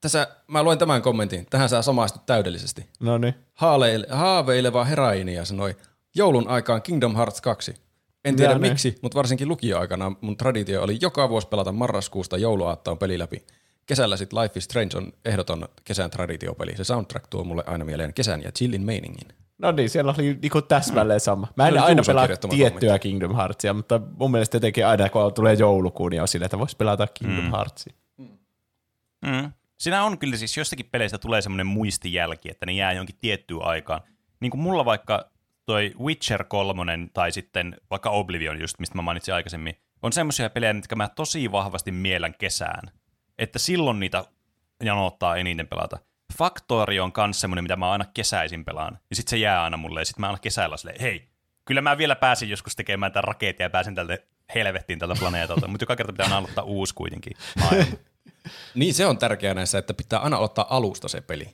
Tässä 0.00 0.28
mä 0.46 0.62
luen 0.62 0.78
tämän 0.78 1.02
kommentin. 1.02 1.46
Tähän 1.50 1.68
saa 1.68 1.82
samaistut 1.82 2.26
täydellisesti. 2.26 2.86
No 3.00 3.18
niin. 3.18 3.34
Haaleile, 3.54 4.06
haaveileva 4.10 4.84
herainia 4.84 5.44
sanoi, 5.44 5.76
joulun 6.14 6.48
aikaan 6.48 6.82
Kingdom 6.82 7.16
Hearts 7.16 7.40
2. 7.40 7.74
En 8.24 8.36
tiedä 8.36 8.52
Ja 8.52 8.58
niin. 8.58 8.72
miksi, 8.72 8.98
mutta 9.02 9.16
varsinkin 9.16 9.48
lukioaikana 9.48 10.12
mun 10.20 10.36
traditio 10.36 10.82
oli 10.82 10.98
joka 11.00 11.28
vuosi 11.28 11.48
pelata 11.48 11.72
marraskuusta 11.72 12.38
jouluaattoon 12.38 12.98
peli 12.98 13.18
läpi. 13.18 13.46
Kesällä 13.86 14.16
sitten 14.16 14.38
Life 14.42 14.58
is 14.58 14.64
Strange 14.64 14.96
on 14.96 15.12
ehdoton 15.24 15.68
kesän 15.84 16.10
traditiopeli. 16.10 16.76
Se 16.76 16.84
soundtrack 16.84 17.26
tuo 17.26 17.44
mulle 17.44 17.64
aina 17.66 17.84
mieleen 17.84 18.14
kesän 18.14 18.42
ja 18.42 18.52
chillin 18.52 18.82
meiningin. 18.82 19.28
No 19.58 19.72
niin, 19.72 19.90
siellä 19.90 20.14
oli 20.18 20.38
niinku 20.42 20.62
täsmälleen 20.62 21.20
sama. 21.20 21.46
Mä 21.56 21.68
en 21.68 21.78
aina 21.78 22.02
pelaa 22.06 22.28
tiettyä 22.50 22.98
Kingdom 22.98 23.36
Heartsia, 23.36 23.74
mutta 23.74 24.00
mun 24.18 24.30
mielestä 24.30 24.56
jotenkin 24.56 24.86
aina 24.86 25.08
kun 25.08 25.34
tulee 25.34 25.54
joulukuun, 25.54 26.10
niin 26.10 26.22
on 26.22 26.28
sille, 26.28 26.44
että 26.44 26.58
voisi 26.58 26.76
pelata 26.76 27.06
Kingdom 27.06 27.44
mm. 27.44 27.50
Heartsia. 27.50 27.92
Mm. 29.22 29.52
Siinä 29.78 30.04
on 30.04 30.18
kyllä 30.18 30.36
siis 30.36 30.56
jostakin 30.56 30.86
peleistä 30.86 31.18
tulee 31.18 31.42
semmoinen 31.42 31.66
muistijälki, 31.66 32.50
että 32.50 32.66
ne 32.66 32.72
jää 32.72 32.92
jonkin 32.92 33.18
tiettyyn 33.20 33.62
aikaan. 33.62 34.00
Niin 34.40 34.50
kuin 34.50 34.60
mulla 34.60 34.84
vaikka 34.84 35.30
toi 35.66 35.94
Witcher 36.00 36.44
3 36.44 37.08
tai 37.12 37.32
sitten 37.32 37.76
vaikka 37.90 38.10
Oblivion 38.10 38.60
just, 38.60 38.78
mistä 38.78 38.94
mä 38.98 39.02
mainitsin 39.02 39.34
aikaisemmin, 39.34 39.74
on 40.02 40.12
semmoisia 40.12 40.50
pelejä, 40.50 40.72
mitkä 40.72 40.96
mä 40.96 41.08
tosi 41.08 41.52
vahvasti 41.52 41.92
mielän 41.92 42.34
kesään. 42.38 42.90
Että 43.38 43.58
silloin 43.58 44.00
niitä 44.00 44.24
janottaa 44.84 45.36
eniten 45.36 45.68
pelata. 45.68 45.98
Factory 46.38 46.98
on 46.98 47.12
kans 47.12 47.40
semmoinen, 47.40 47.64
mitä 47.64 47.76
mä 47.76 47.90
aina 47.90 48.04
kesäisin 48.14 48.64
pelaan. 48.64 48.98
Ja 49.10 49.16
sit 49.16 49.28
se 49.28 49.36
jää 49.36 49.64
aina 49.64 49.76
mulle, 49.76 50.00
ja 50.00 50.04
sit 50.04 50.18
mä 50.18 50.26
aina 50.26 50.38
kesällä 50.38 50.76
silleen, 50.76 51.00
hei, 51.00 51.28
kyllä 51.64 51.80
mä 51.80 51.98
vielä 51.98 52.16
pääsin 52.16 52.48
joskus 52.48 52.76
tekemään 52.76 53.12
tämän 53.12 53.24
raketin 53.24 53.64
ja 53.64 53.70
pääsin 53.70 53.94
tältä 53.94 54.18
helvettiin 54.54 54.98
tältä 54.98 55.14
planeetalta, 55.18 55.68
mutta 55.68 55.82
joka 55.82 55.96
kerta 55.96 56.12
pitää 56.12 56.24
aina 56.24 56.36
aloittaa 56.36 56.64
uusi 56.64 56.94
kuitenkin. 56.94 57.32
Niin 58.74 58.94
se 58.94 59.06
on 59.06 59.18
tärkeää 59.18 59.54
näissä, 59.54 59.78
että 59.78 59.94
pitää 59.94 60.18
aina 60.18 60.36
aloittaa 60.36 60.76
alusta 60.76 61.08
se 61.08 61.20
peli. 61.20 61.48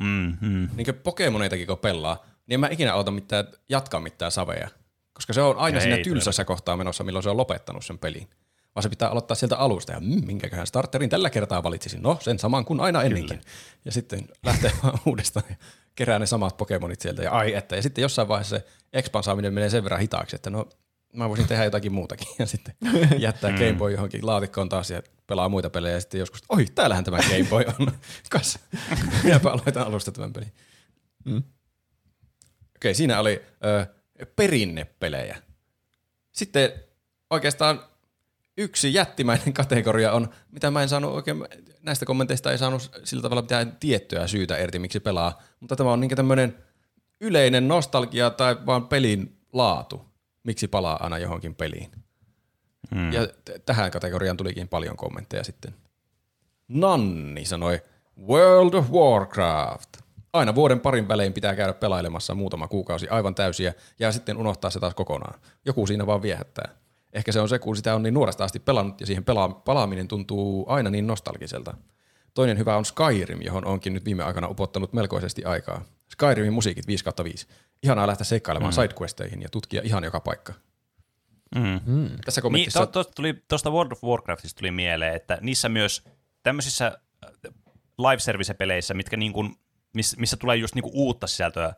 Mm, 0.00 0.36
mm. 0.40 0.68
Niin 0.76 0.84
kuin 0.84 0.94
Pokemoneitakin 0.94 1.66
kun 1.66 1.78
pelaa, 1.78 2.26
niin 2.46 2.54
en 2.54 2.60
mä 2.60 2.68
ikinä 2.68 2.92
aloita 2.92 3.10
mitään, 3.10 3.46
jatkaa 3.68 4.00
mitään 4.00 4.32
saveja. 4.32 4.68
Koska 5.12 5.32
se 5.32 5.42
on 5.42 5.56
aina 5.56 5.78
Ei 5.78 5.82
siinä 5.82 6.04
tylsässä 6.04 6.44
kohtaa 6.44 6.76
menossa, 6.76 7.04
milloin 7.04 7.22
se 7.22 7.30
on 7.30 7.36
lopettanut 7.36 7.84
sen 7.84 7.98
pelin. 7.98 8.30
Vaan 8.74 8.82
se 8.82 8.88
pitää 8.88 9.08
aloittaa 9.08 9.34
sieltä 9.34 9.56
alusta 9.56 9.92
ja 9.92 10.00
mm, 10.00 10.26
minkäköhän 10.26 10.66
starterin 10.66 11.10
tällä 11.10 11.30
kertaa 11.30 11.62
valitsisin. 11.62 12.02
No, 12.02 12.18
sen 12.20 12.38
saman 12.38 12.64
kuin 12.64 12.80
aina 12.80 13.02
ennenkin. 13.02 13.40
Ja 13.84 13.92
sitten 13.92 14.28
lähtee 14.46 14.72
vaan 14.82 14.98
uudestaan 15.06 15.46
ja 15.50 15.56
kerää 15.94 16.18
ne 16.18 16.26
samat 16.26 16.56
Pokemonit 16.56 17.00
sieltä. 17.00 17.22
Ja 17.22 17.30
ai 17.30 17.54
että. 17.54 17.76
Ja 17.76 17.82
sitten 17.82 18.02
jossain 18.02 18.28
vaiheessa 18.28 18.56
se 18.58 18.66
expansaaminen 18.92 19.54
menee 19.54 19.70
sen 19.70 19.84
verran 19.84 20.00
hitaaksi, 20.00 20.36
että 20.36 20.50
no 20.50 20.68
mä 21.12 21.28
voisin 21.28 21.48
tehdä 21.48 21.64
jotakin 21.64 21.92
muutakin. 21.92 22.28
Ja 22.38 22.46
sitten 22.46 22.74
jättää 23.18 23.50
Game 23.50 23.72
Boy 23.72 23.92
johonkin 23.92 24.26
laatikkoon 24.26 24.68
taas 24.68 24.90
ja 24.90 25.02
pelaa 25.26 25.48
muita 25.48 25.70
pelejä. 25.70 25.94
Ja 25.94 26.00
sitten 26.00 26.18
joskus, 26.18 26.42
oi, 26.48 26.66
täällähän 26.74 27.04
tämä 27.04 27.18
Game 27.18 27.46
Boy 27.50 27.64
on. 27.80 27.92
Kas, 28.30 28.58
minäpä 29.24 29.50
aloitan 29.50 29.86
alusta 29.86 30.12
tämän 30.12 30.32
pelin. 30.32 30.52
Okei, 32.76 32.94
siinä 32.94 33.20
oli 33.20 33.42
ö, 33.64 33.86
perinnepelejä. 34.36 35.36
Sitten 36.32 36.72
oikeastaan 37.30 37.84
yksi 38.56 38.94
jättimäinen 38.94 39.52
kategoria 39.52 40.12
on, 40.12 40.28
mitä 40.50 40.70
mä 40.70 40.82
en 40.82 40.88
saanut 40.88 41.12
oikein, 41.12 41.44
näistä 41.82 42.06
kommenteista 42.06 42.52
ei 42.52 42.58
saanut 42.58 42.90
sillä 43.04 43.22
tavalla 43.22 43.42
mitään 43.42 43.76
tiettyä 43.80 44.26
syytä 44.26 44.58
irti, 44.58 44.78
miksi 44.78 45.00
pelaa, 45.00 45.42
mutta 45.60 45.76
tämä 45.76 45.92
on 45.92 46.00
niin 46.00 46.16
tämmöinen 46.16 46.58
yleinen 47.20 47.68
nostalgia 47.68 48.30
tai 48.30 48.66
vaan 48.66 48.88
pelin 48.88 49.38
laatu, 49.52 50.11
miksi 50.44 50.68
palaa 50.68 51.02
aina 51.02 51.18
johonkin 51.18 51.54
peliin. 51.54 51.90
Mm. 52.94 53.12
Ja 53.12 53.26
t- 53.26 53.66
tähän 53.66 53.90
kategoriaan 53.90 54.36
tulikin 54.36 54.68
paljon 54.68 54.96
kommentteja 54.96 55.44
sitten. 55.44 55.74
Nanni 56.68 57.44
sanoi, 57.44 57.80
World 58.28 58.74
of 58.74 58.90
Warcraft. 58.90 59.88
Aina 60.32 60.54
vuoden 60.54 60.80
parin 60.80 61.08
välein 61.08 61.32
pitää 61.32 61.56
käydä 61.56 61.72
pelailemassa 61.72 62.34
muutama 62.34 62.68
kuukausi 62.68 63.08
aivan 63.08 63.34
täysiä 63.34 63.74
ja 63.98 64.12
sitten 64.12 64.36
unohtaa 64.36 64.70
se 64.70 64.80
taas 64.80 64.94
kokonaan. 64.94 65.40
Joku 65.64 65.86
siinä 65.86 66.06
vaan 66.06 66.22
viehättää. 66.22 66.74
Ehkä 67.12 67.32
se 67.32 67.40
on 67.40 67.48
se, 67.48 67.58
kun 67.58 67.76
sitä 67.76 67.94
on 67.94 68.02
niin 68.02 68.14
nuoresta 68.14 68.44
asti 68.44 68.58
pelannut 68.58 69.00
ja 69.00 69.06
siihen 69.06 69.24
pela- 69.24 69.54
palaaminen 69.64 70.08
tuntuu 70.08 70.64
aina 70.68 70.90
niin 70.90 71.06
nostalgiselta. 71.06 71.74
Toinen 72.34 72.58
hyvä 72.58 72.76
on 72.76 72.84
Skyrim, 72.84 73.42
johon 73.42 73.64
onkin 73.64 73.94
nyt 73.94 74.04
viime 74.04 74.22
aikana 74.22 74.48
upottanut 74.48 74.92
melkoisesti 74.92 75.44
aikaa. 75.44 75.84
Skyrimin 76.12 76.52
musiikit 76.52 76.86
5 76.86 77.04
5. 77.24 77.46
Ihanaa 77.82 78.06
lähteä 78.06 78.24
seikkailemaan 78.24 78.72
mm. 78.72 78.74
sidequesteihin 78.74 79.42
ja 79.42 79.48
tutkia 79.48 79.82
ihan 79.84 80.04
joka 80.04 80.20
paikka. 80.20 80.52
Mm. 81.54 81.80
Tässä 82.24 82.40
Niin, 82.40 82.42
kommentissa... 82.42 82.86
to, 82.86 83.04
to, 83.04 83.10
tuli, 83.16 83.34
tuosta 83.48 83.70
World 83.70 83.92
of 83.92 84.04
Warcraftista 84.04 84.58
tuli 84.58 84.70
mieleen, 84.70 85.14
että 85.14 85.38
niissä 85.40 85.68
myös 85.68 86.04
tämmöisissä 86.42 86.86
äh, 86.86 87.52
live 87.98 88.18
service-peleissä, 88.18 88.94
mitkä 88.94 89.16
niin 89.16 89.32
kuin, 89.32 89.56
miss, 89.94 90.16
missä 90.16 90.36
tulee 90.36 90.56
just 90.56 90.74
niin 90.74 90.82
kuin 90.82 90.94
uutta 90.94 91.26
sisältöä, 91.26 91.74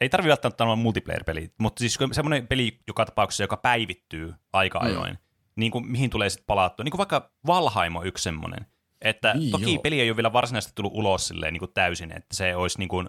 ei 0.00 0.08
tarvi 0.08 0.28
välttämättä 0.28 0.64
olla 0.64 0.76
multiplayer-peli, 0.76 1.50
mutta 1.58 1.80
siis 1.80 1.98
semmoinen 2.12 2.46
peli 2.46 2.80
joka 2.86 3.04
tapauksessa, 3.04 3.42
joka 3.42 3.56
päivittyy 3.56 4.34
aika 4.52 4.78
ajoin, 4.78 5.12
mm. 5.12 5.18
niin 5.56 5.72
kuin, 5.72 5.86
mihin 5.86 6.10
tulee 6.10 6.30
sitten 6.30 6.46
palattua. 6.46 6.84
Niin 6.84 6.90
kuin 6.90 6.98
vaikka 6.98 7.30
Valheim 7.46 7.96
on 7.96 8.06
yksi 8.06 8.22
semmoinen. 8.22 8.66
Että 9.00 9.34
Niin, 9.34 9.50
toki 9.50 9.74
joo. 9.74 9.82
peli 9.82 10.00
ei 10.00 10.10
ole 10.10 10.16
vielä 10.16 10.32
varsinaisesti 10.32 10.72
tullut 10.74 10.92
ulos 10.94 11.28
silleen, 11.28 11.52
niin 11.52 11.58
kuin 11.58 11.72
täysin, 11.74 12.12
että 12.12 12.36
se 12.36 12.56
olisi 12.56 12.78
niin 12.78 12.88
kuin, 12.88 13.08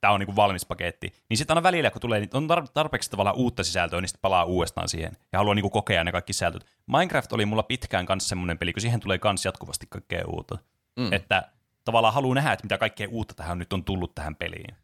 tämä 0.00 0.12
on 0.12 0.20
niin 0.20 0.26
kuin 0.26 0.36
valmis 0.36 0.66
paketti. 0.66 1.12
Niin 1.28 1.38
sitten 1.38 1.54
aina 1.54 1.62
välillä, 1.62 1.90
kun 1.90 2.00
tulee, 2.00 2.20
niin 2.20 2.30
on 2.32 2.48
tar- 2.50 2.68
tarpeeksi 2.74 3.10
tavallaan 3.10 3.36
uutta 3.36 3.64
sisältöä, 3.64 4.00
niin 4.00 4.08
sitten 4.08 4.22
palaa 4.22 4.44
uudestaan 4.44 4.88
siihen 4.88 5.16
ja 5.32 5.38
haluaa 5.38 5.54
niin 5.54 5.62
kuin 5.62 5.72
kokea 5.72 6.04
ne 6.04 6.12
kaikki 6.12 6.32
sisältöt. 6.32 6.66
Minecraft 6.86 7.32
oli 7.32 7.46
mulla 7.46 7.62
pitkään 7.62 8.06
kanssa 8.06 8.28
semmoinen 8.28 8.58
peli, 8.58 8.72
kun 8.72 8.80
siihen 8.80 9.00
tulee 9.00 9.18
kans 9.18 9.44
jatkuvasti 9.44 9.86
kaikkea 9.90 10.24
uutta. 10.26 10.58
Mm. 10.96 11.12
Että 11.12 11.48
tavallaan 11.84 12.14
haluaa 12.14 12.34
nähdä, 12.34 12.52
että 12.52 12.64
mitä 12.64 12.78
kaikkea 12.78 13.08
uutta 13.10 13.34
tähän 13.34 13.58
nyt 13.58 13.72
on 13.72 13.84
tullut 13.84 14.14
tähän 14.14 14.36
peliin. 14.36 14.76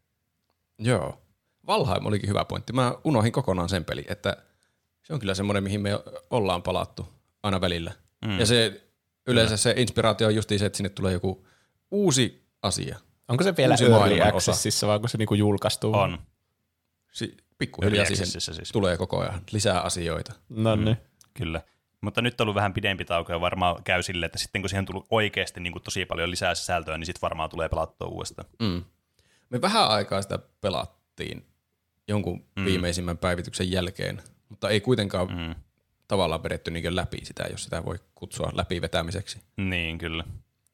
Joo. 0.79 1.21
Valheim 1.67 2.05
olikin 2.05 2.29
hyvä 2.29 2.45
pointti. 2.45 2.73
Mä 2.73 2.95
unohdin 3.03 3.31
kokonaan 3.31 3.69
sen 3.69 3.85
peli, 3.85 4.05
että 4.07 4.37
se 5.03 5.13
on 5.13 5.19
kyllä 5.19 5.33
semmoinen, 5.33 5.63
mihin 5.63 5.81
me 5.81 5.91
ollaan 6.29 6.63
palattu 6.63 7.07
aina 7.43 7.61
välillä. 7.61 7.91
Mm. 8.25 8.39
Ja 8.39 8.45
se 8.45 8.81
yleensä 9.27 9.57
se 9.57 9.73
inspiraatio 9.77 10.27
on 10.27 10.35
justiin 10.35 10.59
se, 10.59 10.65
että 10.65 10.77
sinne 10.77 10.89
tulee 10.89 11.13
joku 11.13 11.47
uusi 11.91 12.47
asia. 12.61 12.99
Onko 13.27 13.43
se 13.43 13.57
vielä 13.57 13.73
Uusi 13.73 13.85
Early. 13.85 14.21
Accessissa 14.21 14.87
vai 14.87 14.95
onko 14.95 15.07
se 15.07 15.17
niinku 15.17 15.33
julkaistu? 15.33 15.93
On. 15.93 16.19
Si- 17.11 17.37
pikkuhiljaa 17.57 18.03
Early 18.03 18.13
accessissa 18.13 18.53
siis. 18.53 18.71
tulee 18.71 18.97
koko 18.97 19.19
ajan 19.19 19.41
lisää 19.51 19.81
asioita. 19.81 20.33
No 20.49 20.75
niin. 20.75 20.97
Kyllä. 21.33 21.61
Mutta 22.01 22.21
nyt 22.21 22.41
on 22.41 22.45
ollut 22.45 22.55
vähän 22.55 22.73
pidempi 22.73 23.05
tauko 23.05 23.33
ja 23.33 23.41
varmaan 23.41 23.83
käy 23.83 24.03
silleen, 24.03 24.25
että 24.25 24.37
sitten 24.37 24.61
kun 24.61 24.69
siihen 24.69 24.81
on 24.81 24.85
tullut 24.85 25.07
oikeasti 25.09 25.59
niin 25.59 25.73
kuin 25.73 25.83
tosi 25.83 26.05
paljon 26.05 26.31
lisää 26.31 26.55
sisältöä, 26.55 26.97
niin 26.97 27.05
sitten 27.05 27.21
varmaan 27.21 27.49
tulee 27.49 27.69
pelattua 27.69 28.07
uudestaan. 28.07 28.47
Mm. 28.59 28.83
Me 29.49 29.61
vähän 29.61 29.89
aikaa 29.89 30.21
sitä 30.21 30.39
pelattiin 30.61 31.45
jonkun 32.07 32.45
mm. 32.55 32.65
viimeisimmän 32.65 33.17
päivityksen 33.17 33.71
jälkeen, 33.71 34.21
mutta 34.49 34.69
ei 34.69 34.81
kuitenkaan 34.81 35.27
mm. 35.27 35.55
Tavallaan 36.07 36.43
vedetty 36.43 36.71
niin 36.71 36.95
läpi 36.95 37.17
sitä, 37.23 37.43
jos 37.51 37.63
sitä 37.63 37.85
voi 37.85 37.99
kutsua 38.15 38.51
läpi 38.53 38.81
vetämiseksi. 38.81 39.39
Niin, 39.57 39.97
kyllä. 39.97 40.23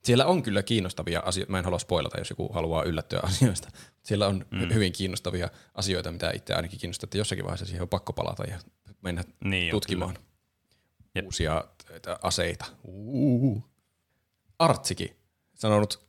Siellä 0.03 0.25
on 0.25 0.43
kyllä 0.43 0.63
kiinnostavia 0.63 1.19
asioita, 1.25 1.51
mä 1.51 1.57
en 1.57 1.63
halua 1.63 1.79
spoilata, 1.79 2.17
jos 2.17 2.29
joku 2.29 2.53
haluaa 2.53 2.83
yllättyä 2.83 3.19
asioista. 3.29 3.69
Siellä 4.03 4.27
on 4.27 4.45
mm. 4.51 4.73
hyvin 4.73 4.93
kiinnostavia 4.93 5.49
asioita, 5.73 6.11
mitä 6.11 6.31
itse 6.31 6.53
ainakin 6.53 6.79
kiinnostaa, 6.79 7.05
että 7.05 7.17
jossakin 7.17 7.45
vaiheessa 7.45 7.65
siihen 7.65 7.81
on 7.81 7.89
pakko 7.89 8.13
palata 8.13 8.43
ja 8.43 8.59
mennä 9.01 9.23
Niin 9.43 9.71
tutkimaan 9.71 10.17
Jep. 11.15 11.25
uusia 11.25 11.63
t- 11.77 12.07
aseita. 12.21 12.65
Uh. 12.83 13.63
Artsikin 14.59 15.15
sanonut, 15.53 16.01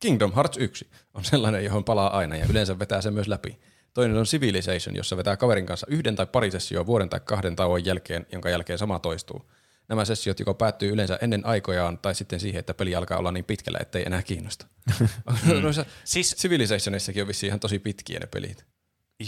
Kingdom 0.00 0.32
Hearts 0.32 0.58
1 0.58 0.88
on 1.14 1.24
sellainen, 1.24 1.64
johon 1.64 1.84
palaa 1.84 2.16
aina 2.16 2.36
ja 2.36 2.46
yleensä 2.50 2.78
vetää 2.78 3.00
se 3.00 3.10
myös 3.10 3.28
läpi. 3.28 3.58
Toinen 3.94 4.16
on 4.16 4.24
Civilization, 4.24 4.96
jossa 4.96 5.16
vetää 5.16 5.36
kaverin 5.36 5.66
kanssa 5.66 5.86
yhden 5.90 6.16
tai 6.16 6.26
pari 6.26 6.50
sessioa 6.50 6.86
vuoden 6.86 7.08
tai 7.08 7.20
kahden 7.24 7.56
tauon 7.56 7.84
jälkeen, 7.84 8.26
jonka 8.32 8.50
jälkeen 8.50 8.78
sama 8.78 8.98
toistuu. 8.98 9.50
Nämä 9.88 10.04
sessiot 10.04 10.38
joko 10.38 10.54
päättyy 10.54 10.92
yleensä 10.92 11.18
ennen 11.22 11.46
aikojaan 11.46 11.98
tai 11.98 12.14
sitten 12.14 12.40
siihen, 12.40 12.60
että 12.60 12.74
peli 12.74 12.94
alkaa 12.94 13.18
olla 13.18 13.32
niin 13.32 13.44
pitkällä, 13.44 13.78
ettei 13.82 14.02
enää 14.06 14.22
kiinnosta. 14.22 14.66
Noissa 15.62 15.84
Siis, 16.04 16.36
Civilizationissakin 16.38 17.22
on 17.22 17.28
vissiin 17.28 17.48
ihan 17.48 17.60
tosi 17.60 17.78
pitkiä 17.78 18.20
ne 18.20 18.26
pelit. 18.26 18.66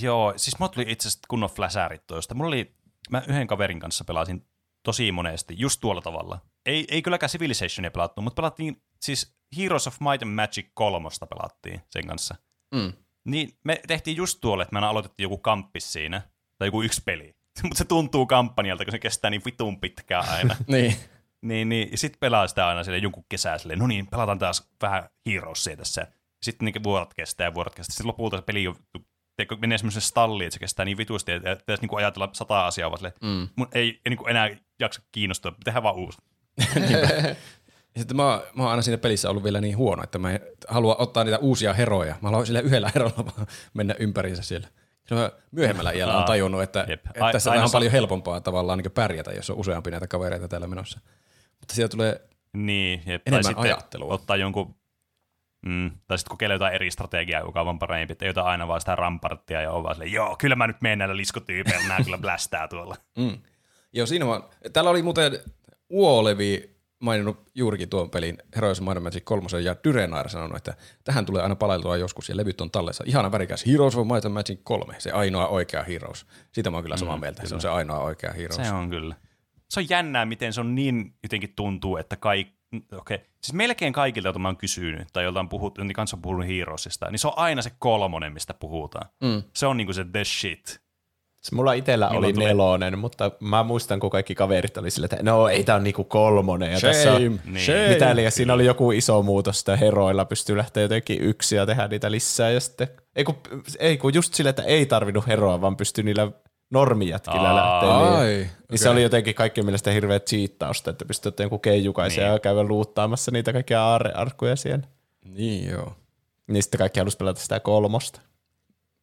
joo, 0.03 0.35
siis 0.37 0.59
mulla 0.59 0.73
tuli 0.73 0.87
itse 0.89 1.09
asiassa 1.09 1.27
kunnon 1.29 1.51
fläsärit 1.51 2.07
tuosta. 2.07 2.35
Mulla 2.35 2.49
oli, 2.49 2.75
mä 3.11 3.23
yhden 3.29 3.47
kaverin 3.47 3.81
kanssa 3.81 4.05
pelasin 4.05 4.47
tosi 4.83 5.13
monesti, 5.13 5.55
just 5.59 5.81
tuolla 5.81 6.01
tavalla. 6.01 6.41
Ei, 6.67 6.87
ei 6.91 7.03
kylläkään 7.03 7.31
Civilizationia 7.31 7.91
pelattu, 7.91 8.23
mutta 8.23 8.37
pelattiin, 8.43 8.83
siis 9.01 9.35
Heroes 9.57 9.87
of 9.87 10.01
Might 10.01 10.23
and 10.23 10.35
Magic 10.35 10.67
kolmosta 10.75 11.27
pelattiin 11.27 11.81
sen 11.91 12.07
kanssa. 12.07 12.35
Mm. 12.75 12.93
Niin 13.25 13.59
me 13.65 13.81
tehtiin 13.87 14.17
just 14.17 14.39
tuolle, 14.41 14.63
että 14.63 14.81
me 14.81 14.87
aloitettiin 14.87 15.25
joku 15.25 15.39
kamppis 15.39 15.93
siinä, 15.93 16.23
tai 16.59 16.69
joku 16.69 16.83
yksi 16.83 17.03
peli. 17.05 17.37
mutta 17.69 17.79
se 17.79 17.85
tuntuu 17.85 18.27
kampanjalta, 18.27 18.85
kun 18.85 18.93
se 18.93 18.99
kestää 18.99 19.31
niin 19.31 19.43
vitun 19.45 19.81
pitkään 19.81 20.29
aina. 20.29 20.57
Niin. 20.67 20.97
niin, 21.43 21.69
niin, 21.69 21.89
ja 21.91 21.99
sitten 21.99 22.21
pelaa 22.21 22.49
sitä 22.49 22.69
aina 22.69 22.85
sille 22.85 22.99
jonkun 22.99 23.25
kesää 23.29 23.59
silleen, 23.59 23.79
no 23.79 23.87
niin, 23.87 24.07
pelataan 24.07 24.39
taas 24.39 24.69
vähän 24.83 25.09
Heroesia 25.27 25.77
tässä. 25.77 26.07
Sitten 26.43 26.67
niin 26.67 26.83
vuorot 26.83 27.15
kestää 27.15 27.45
ja 27.47 27.55
vuorot 27.55 27.75
kestää. 27.75 27.93
Sitten 27.93 28.07
lopulta 28.07 28.37
se 28.37 28.43
peli 28.43 28.63
jo- 28.65 28.77
teekö, 29.37 29.57
menee 29.57 29.79
semmoiseen 29.79 30.03
stalliin, 30.03 30.47
että 30.47 30.55
se 30.55 30.61
kestää 30.61 30.85
niin 30.85 30.97
vitusti, 30.97 31.33
että 31.33 31.57
pitäisi 31.57 31.87
niin 31.87 31.99
ajatella 31.99 32.29
sata 32.33 32.67
asiaa 32.67 32.91
vaan 32.91 32.99
silleen, 32.99 33.15
Mm. 33.23 33.49
mun 33.57 33.69
ei, 33.73 34.01
ei 34.07 34.11
niin 34.17 34.29
enää 34.31 34.51
jaksa 34.81 35.03
kiinnostua, 35.13 35.53
tehdään 35.65 35.83
vaan 35.83 35.95
uusi. 35.97 36.19
Ja 37.95 38.01
sitten 38.01 38.17
mä, 38.17 38.43
mä 38.55 38.63
oon 38.63 38.71
aina 38.71 38.83
siinä 38.83 38.99
pelissä 38.99 39.31
ollut 39.31 39.45
vielä 39.45 39.61
niin 39.61 39.77
huono, 39.77 40.03
että 40.03 40.19
mä 40.19 40.31
en 40.31 40.41
halua 40.69 40.97
ottaa 40.99 41.25
niitä 41.25 41.39
uusia 41.39 41.75
heroja. 41.75 42.15
Mä 42.21 42.29
haluan 42.29 42.47
sillä 42.47 42.61
yhdellä 42.61 42.91
herolla 42.95 43.17
vaan 43.17 43.47
mennä 43.75 43.95
ympäriinsä 43.99 44.43
siellä. 44.43 44.69
Myöhemmällä 45.51 45.91
iällä 45.93 46.19
on 46.19 46.25
tajunnut, 46.25 46.63
että, 46.63 46.85
jep. 46.89 47.07
että 47.07 47.25
Ai- 47.25 47.33
tässä 47.33 47.51
on 47.53 47.69
sa- 47.69 47.73
paljon 47.73 47.93
helpompaa 47.93 48.41
tavallaan 48.41 48.79
niin 48.79 48.93
pärjätä, 48.93 49.31
jos 49.33 49.51
on 49.51 49.57
useampi 49.57 49.91
näitä 49.91 50.07
kavereita 50.07 50.49
täällä 50.49 50.67
menossa. 50.67 51.01
Mutta 51.61 51.75
siellä 51.75 51.89
tulee, 51.89 52.21
Niin, 52.53 53.03
jep. 53.07 53.23
Enemmän 53.29 53.43
tai 53.43 53.53
sitten 53.53 53.63
ajattelua. 53.73 54.15
ottaa 54.15 54.37
jonkun, 54.37 54.75
mm, 55.67 55.91
tai 56.07 56.19
sitten 56.19 56.31
kokeilee 56.31 56.55
jotain 56.55 56.75
eri 56.75 56.91
strategiaa, 56.91 57.41
joka 57.41 57.61
on 57.61 57.79
parempi, 57.79 58.13
että 58.13 58.25
ei 58.25 58.31
ota 58.31 58.43
aina 58.43 58.69
vaan 58.69 58.81
sitä 58.81 58.97
ramparttia 58.97 59.63
ja 59.63 59.73
on 59.73 59.83
vaan 59.83 59.95
silleen, 59.95 60.13
joo, 60.13 60.37
kyllä 60.39 60.57
mä 60.57 60.67
nyt 60.67 60.81
menen 60.81 60.99
näillä 60.99 61.17
liskotyypeillä, 61.17 61.89
nää 61.89 62.05
kyllä 62.05 62.19
blästää 62.19 62.69
tuolla. 62.69 62.97
mm. 63.19 63.39
joo 63.93 64.07
siinä 64.07 64.27
vaan, 64.27 64.45
täällä 64.73 64.91
oli 64.91 65.03
muuten 65.03 65.39
Uolevi 65.89 66.77
maininnut 67.01 67.51
juurikin 67.55 67.89
tuon 67.89 68.11
pelin 68.11 68.39
Heroes 68.57 68.81
of 68.81 68.85
Might 68.87 68.97
and 68.97 69.05
Magic 69.05 69.25
3 69.25 69.47
ja 69.65 69.77
Dyrenair 69.85 70.29
sanonut, 70.29 70.57
että 70.57 70.75
tähän 71.05 71.27
tulee 71.27 71.43
aina 71.43 71.57
palailtua 71.57 71.97
joskus 71.97 72.29
ja 72.29 72.37
levyt 72.37 72.61
on 72.61 72.71
tallessa. 72.71 73.05
Ihana 73.07 73.33
värikäs 73.33 73.67
Heroes 73.67 73.97
of 73.97 74.07
Might 74.07 74.25
and 74.25 74.35
Magic 74.35 74.61
3, 74.65 74.95
se 74.99 75.11
ainoa 75.13 75.49
oikea 75.49 75.83
Heroes. 75.83 76.27
Siitä 76.53 76.71
mä 76.71 76.77
oon 76.77 76.85
kyllä 76.85 76.97
samaa 76.97 77.17
Mm, 77.17 77.21
mieltä, 77.21 77.43
se 77.43 77.47
kyllä. 77.47 77.57
on 77.57 77.61
se 77.61 77.69
ainoa 77.69 77.99
oikea 77.99 78.33
Heroes. 78.33 78.69
Se 78.69 78.73
on 78.75 78.91
kyllä. 78.91 79.15
Se 79.71 79.81
on 79.81 79.87
jännää, 79.91 80.27
miten 80.27 80.53
se 80.53 80.61
on 80.61 80.75
niin 80.75 81.15
jotenkin 81.23 81.53
tuntuu, 81.57 81.97
että 81.97 82.17
kaikki, 82.17 82.57
okei, 82.93 83.15
okay. 83.15 83.19
siis 83.43 83.53
melkein 83.53 83.93
kaikilta, 83.93 84.29
joita 84.29 84.39
mä 84.39 84.49
oon 84.49 84.57
kysynyt, 84.57 85.09
tai 85.13 85.23
joilta 85.25 85.41
on 85.41 85.49
puhuttu, 85.49 85.85
niin 85.85 85.95
kanssa 85.95 86.17
on 86.17 86.23
puhunut 86.23 86.47
Heroesista, 86.47 87.11
niin 87.11 87.19
se 87.19 87.29
on 87.29 87.35
aina 87.37 87.63
se 87.63 87.71
kolmonen, 87.79 88.33
mistä 88.33 88.55
puhutaan. 88.55 89.11
Mm. 89.21 89.43
Se 89.55 89.67
on 89.67 89.77
niinku 89.77 89.93
se 89.93 90.05
the 90.05 90.25
shit. 90.25 90.81
Se 91.41 91.55
mulla 91.55 91.73
itellä 91.73 92.07
Milloin 92.07 92.25
oli 92.25 92.33
tulee? 92.33 92.49
nelonen, 92.49 92.99
mutta 92.99 93.31
mä 93.41 93.63
muistan, 93.63 94.01
kun 94.01 94.11
kaikki 94.11 94.35
kaverit 94.35 94.77
oli 94.77 94.91
sille, 94.91 95.05
että 95.05 95.23
no 95.23 95.49
ei 95.49 95.65
tää 95.65 95.77
on 95.77 95.85
niinku 95.85 96.05
kolmonen. 96.05 96.73
Ja 96.73 96.81
tässä 96.81 97.13
on, 97.13 97.21
Shame, 97.21 97.39
Niin. 97.45 97.65
shame. 97.65 97.89
mitä 97.89 98.17
liian, 98.17 98.33
siinä 98.33 98.53
oli 98.55 98.67
joku 98.67 98.93
iso 98.93 99.23
muutos, 99.23 99.59
että 99.61 99.77
heroilla 99.77 100.25
pystyy 100.25 100.57
lähteä 100.57 100.83
jotenkin 100.83 101.21
yksi 101.23 101.57
ja 101.57 101.67
tehdä 101.67 101.89
niitä 101.89 102.11
lisää. 102.11 102.51
Ja 102.51 102.61
sitten, 102.61 102.89
ei 103.17 103.25
kun, 103.25 103.37
ei 103.79 103.97
kun 103.99 104.15
just 104.15 104.35
sille, 104.35 104.51
että 104.51 104.63
ei 104.63 104.87
tarvinnut 104.87 105.27
heroa, 105.27 105.61
vaan 105.61 105.77
pystyi 105.77 106.05
niillä 106.05 106.31
normijätkillä 106.71 107.51
Aa. 107.51 107.57
lähteä. 107.57 107.99
Niin, 108.11 108.19
Ai, 108.21 108.51
niin 108.71 108.79
se 108.79 108.85
okei. 108.89 108.93
oli 108.93 109.03
jotenkin 109.03 109.35
kaikkien 109.35 109.65
mielestä 109.65 109.91
hirveä 109.91 110.21
cheattausta, 110.21 110.91
että 110.91 111.05
pystyy 111.05 111.29
ottaa 111.31 111.45
jonkun 111.45 111.61
keijukaisen 111.61 112.25
Niin. 112.25 112.33
ja 112.33 112.39
käydä 112.39 112.63
luuttaamassa 112.63 113.31
niitä 113.31 113.53
kaikkia 113.53 113.83
aarrearkkuja 113.85 114.57
siellä. 114.57 114.85
Niin 115.25 115.71
joo. 115.71 115.93
Niin 116.49 116.63
sitten 116.63 116.79
kaikki 116.79 117.01
halusi 117.01 117.17
pelata 117.17 117.41
sitä 117.41 117.61
kolmosta. 117.61 118.21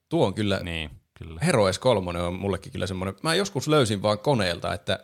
Tuo 0.09 0.25
on 0.25 0.33
kyllä, 0.33 0.59
Niin, 0.63 0.89
kyllä. 1.17 1.39
Heroes 1.45 1.79
3 1.79 2.21
on 2.21 2.33
mullekin 2.33 2.71
kyllä 2.71 2.87
semmoinen, 2.87 3.15
mä 3.23 3.35
joskus 3.35 3.67
löysin 3.67 4.01
vaan 4.01 4.19
koneelta, 4.19 4.73
että 4.73 4.99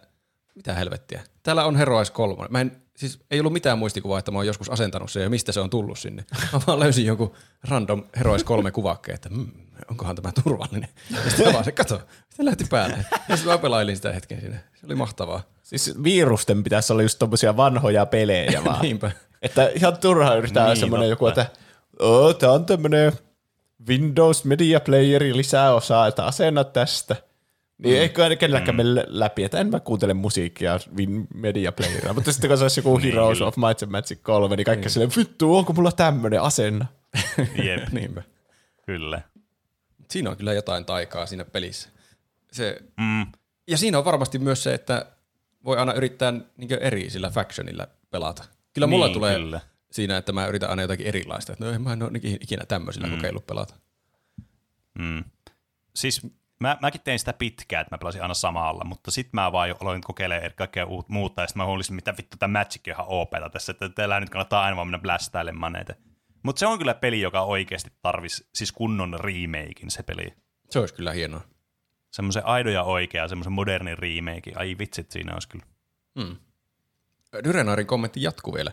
mitä 0.56 0.74
helvettiä. 0.74 1.22
Täällä 1.44 1.66
on 1.66 1.76
Heroes 1.76 2.12
3. 2.12 2.48
Mä 2.50 2.62
en, 2.62 2.82
siis 2.98 3.20
ei 3.32 3.40
ollut 3.40 3.54
mitään 3.54 3.78
muistikuvaa, 3.78 4.20
että 4.20 4.32
mä 4.32 4.38
oon 4.40 4.48
joskus 4.48 4.70
asentanut 4.70 5.12
sen 5.12 5.24
ja 5.24 5.30
mistä 5.30 5.52
se 5.52 5.60
on 5.60 5.70
tullut 5.70 6.00
sinne. 6.00 6.26
Mä 6.54 6.62
vaan 6.68 6.80
löysin 6.80 7.06
jonkun 7.06 7.34
random 7.70 8.04
Heroes 8.18 8.44
3 8.44 8.72
kuvakkeen, 8.72 9.16
että 9.16 9.30
mm, 9.30 9.48
onkohan 9.92 10.16
tämä 10.16 10.32
turvallinen. 10.44 10.90
Ja 11.12 11.30
sitten 11.30 11.54
vaan 11.54 11.64
se, 11.66 11.72
kato, 11.72 12.02
se 12.30 12.46
lähti 12.46 12.66
päälle. 12.70 12.98
Ja 13.30 13.36
sitten 13.38 13.54
mä 13.54 13.58
pelailin 13.58 13.96
sitä 13.96 14.12
hetken 14.14 14.40
siinä. 14.42 14.56
Se 14.56 14.86
oli 14.86 14.96
mahtavaa. 14.96 15.42
Siis 15.64 16.04
virusten 16.04 16.64
pitäisi 16.64 16.94
olla 16.94 17.04
just 17.04 17.20
tommosia 17.20 17.58
vanhoja 17.58 18.06
pelejä 18.06 18.64
vaan. 18.66 18.82
Niinpä. 18.82 19.12
Että 19.42 19.72
ihan 19.76 19.98
turha 19.98 20.36
yrittää 20.36 20.68
Niin, 20.68 20.78
semmoinen 20.78 21.10
joku, 21.10 21.28
että 21.28 21.46
Oo, 22.00 22.34
tää 22.34 22.52
on 22.52 22.66
tämmönen 22.66 23.14
Windows 23.88 24.46
Media 24.46 24.80
Playeri 24.80 25.38
lisäosa, 25.38 26.08
että 26.08 26.26
asenna 26.26 26.64
tästä. 26.64 27.16
Niin 27.78 27.96
mm. 27.96 28.02
ei 28.02 28.10
kai 28.10 28.36
kenelläkään 28.36 28.76
mm. 28.76 28.78
mene 28.88 29.04
läpi, 29.08 29.44
että 29.44 29.60
en 29.60 29.68
mä 29.70 29.80
kuuntele 29.80 30.14
musiikkia 30.14 30.80
Win 30.96 31.28
Media 31.34 31.72
Playerilla, 31.72 32.14
mutta 32.14 32.32
sitten 32.32 32.48
kun 32.50 32.58
se 32.58 32.64
olisi 32.64 32.80
joku 32.80 32.98
Niin, 32.98 33.10
Heroes 33.14 33.38
kyllä. 33.38 33.48
of 33.48 33.58
Might 33.58 33.84
and 33.84 33.92
Magic 33.92 34.20
3, 34.22 34.56
niin 34.56 34.66
kaikki 34.66 34.90
silleen, 34.90 35.12
vittu, 35.18 35.56
onko 35.58 35.74
mulla 35.74 35.92
tämmönen 35.92 36.42
asenna? 36.42 36.86
Jep, 37.66 37.90
Niinpä. 37.92 38.24
kyllä. 38.86 39.22
Siinä 40.12 40.30
on 40.30 40.38
kyllä 40.38 40.54
jotain 40.54 40.86
taikaa 40.86 41.26
siinä 41.26 41.46
pelissä. 41.46 41.90
Se, 42.52 42.78
Mm, 43.00 43.26
ja 43.68 43.78
siinä 43.78 43.98
on 43.98 44.06
varmasti 44.06 44.40
myös 44.40 44.64
se, 44.64 44.74
että 44.74 45.06
voi 45.66 45.78
aina 45.78 45.94
yrittää 45.94 46.32
niin 46.58 46.74
eri 46.74 47.10
sillä 47.10 47.30
factionilla 47.30 47.88
pelata. 48.12 48.44
Kyllä 48.74 48.88
mulla 48.88 49.06
Niin, 49.06 49.14
tulee 49.14 49.36
kyllä. 49.36 49.60
Siinä, 49.94 50.18
että 50.18 50.32
mä 50.32 50.48
yritän 50.48 50.70
aina 50.70 50.82
jotakin 50.82 51.08
erilaista. 51.08 51.54
Että 51.54 51.66
no 51.66 51.72
en 51.72 51.82
mä 51.82 51.94
en 51.94 52.04
ole 52.04 52.12
ikinä- 52.42 52.66
tämmöisillä 52.66 53.08
mm. 53.08 53.16
kokeillut 53.16 53.48
pelata. 53.48 53.76
Mm. 55.00 55.24
Siis 55.96 56.22
mä, 56.60 56.78
mäkin 56.82 57.02
tein 57.02 57.20
sitä 57.20 57.34
pitkään, 57.34 57.82
että 57.82 57.96
mä 57.96 57.98
pelasin 57.98 58.22
aina 58.22 58.34
samalla, 58.34 58.84
mutta 58.84 59.12
sitten 59.12 59.32
mä 59.34 59.52
vaan 59.52 59.70
jo 59.70 59.76
aloin 59.82 60.02
kokeilemaan 60.02 60.52
kaikkea 60.56 60.86
uut, 60.86 61.10
muuta, 61.10 61.42
ja 61.42 61.48
sitten 61.48 61.62
mä 61.62 61.66
huolisin, 61.66 61.96
mitä 61.96 62.14
vittu 62.18 62.38
tämä 62.38 62.60
Magic 62.60 62.88
on 62.88 62.92
ihan 62.92 63.06
OPta 63.08 63.50
tässä, 63.50 63.72
että 63.72 63.90
teillä 63.90 64.20
nyt 64.20 64.30
kannattaa 64.30 64.64
aina 64.64 64.76
vaan 64.76 64.88
mennä 64.88 65.00
blästäilemään 65.00 65.72
näitä. 65.72 65.96
Mutta 66.44 66.60
se 66.60 66.68
on 66.68 66.78
kyllä 66.78 66.94
peli, 66.94 67.22
joka 67.22 67.42
oikeasti 67.42 67.92
tarvisi 68.02 68.48
siis 68.54 68.72
kunnon 68.72 69.20
remakein 69.20 69.92
se 69.92 70.04
peli. 70.04 70.34
Se 70.70 70.80
olisi 70.80 70.94
kyllä 70.94 71.12
hienoa. 71.12 71.42
Semmoisen 72.12 72.46
aido 72.46 72.70
ja 72.70 72.84
oikea, 72.84 73.28
semmoisen 73.28 73.54
modernin 73.54 73.98
remakein. 73.98 74.58
Ai 74.58 74.76
vitsit, 74.80 75.12
siinä 75.12 75.34
olisi 75.34 75.48
kyllä. 75.48 75.66
Mm. 76.16 76.36
Dyrenaarin 77.44 77.88
kommentti 77.88 78.22
jatkuu 78.24 78.54
vielä. 78.54 78.72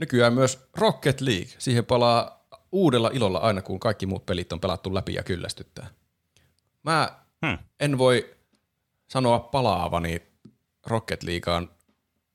Nykyään 0.00 0.34
myös 0.34 0.68
Rocket 0.76 1.20
League. 1.20 1.54
Siihen 1.58 1.84
palaa 1.84 2.46
uudella 2.72 3.10
ilolla 3.12 3.38
aina, 3.38 3.62
kun 3.62 3.80
kaikki 3.80 4.06
muut 4.06 4.26
pelit 4.26 4.52
on 4.52 4.60
pelattu 4.60 4.94
läpi 4.94 5.14
ja 5.14 5.22
kyllästyttää. 5.22 5.86
Mä 6.82 7.20
Hmm. 7.46 7.58
en 7.80 7.98
voi 7.98 8.36
sanoa 9.10 9.38
palaavani 9.38 10.22
Rocket 10.86 11.22
Leagueaan, 11.22 11.70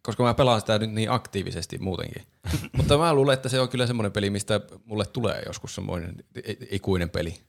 koska 0.01 0.23
mä 0.23 0.33
pelaan 0.33 0.59
sitä 0.59 0.79
nyt 0.79 0.91
niin 0.91 1.11
aktiivisesti 1.11 1.77
muutenkin. 1.77 2.23
Mutta 2.77 2.97
mä 2.97 3.13
luulen, 3.13 3.33
että 3.33 3.49
se 3.49 3.59
on 3.59 3.69
kyllä 3.69 3.87
semmoinen 3.87 4.11
peli, 4.11 4.29
mistä 4.29 4.61
mulle 4.85 5.05
tulee 5.05 5.43
joskus 5.45 5.75
semmoinen 5.75 6.15
ikuinen 6.71 7.09
peli. 7.09 7.41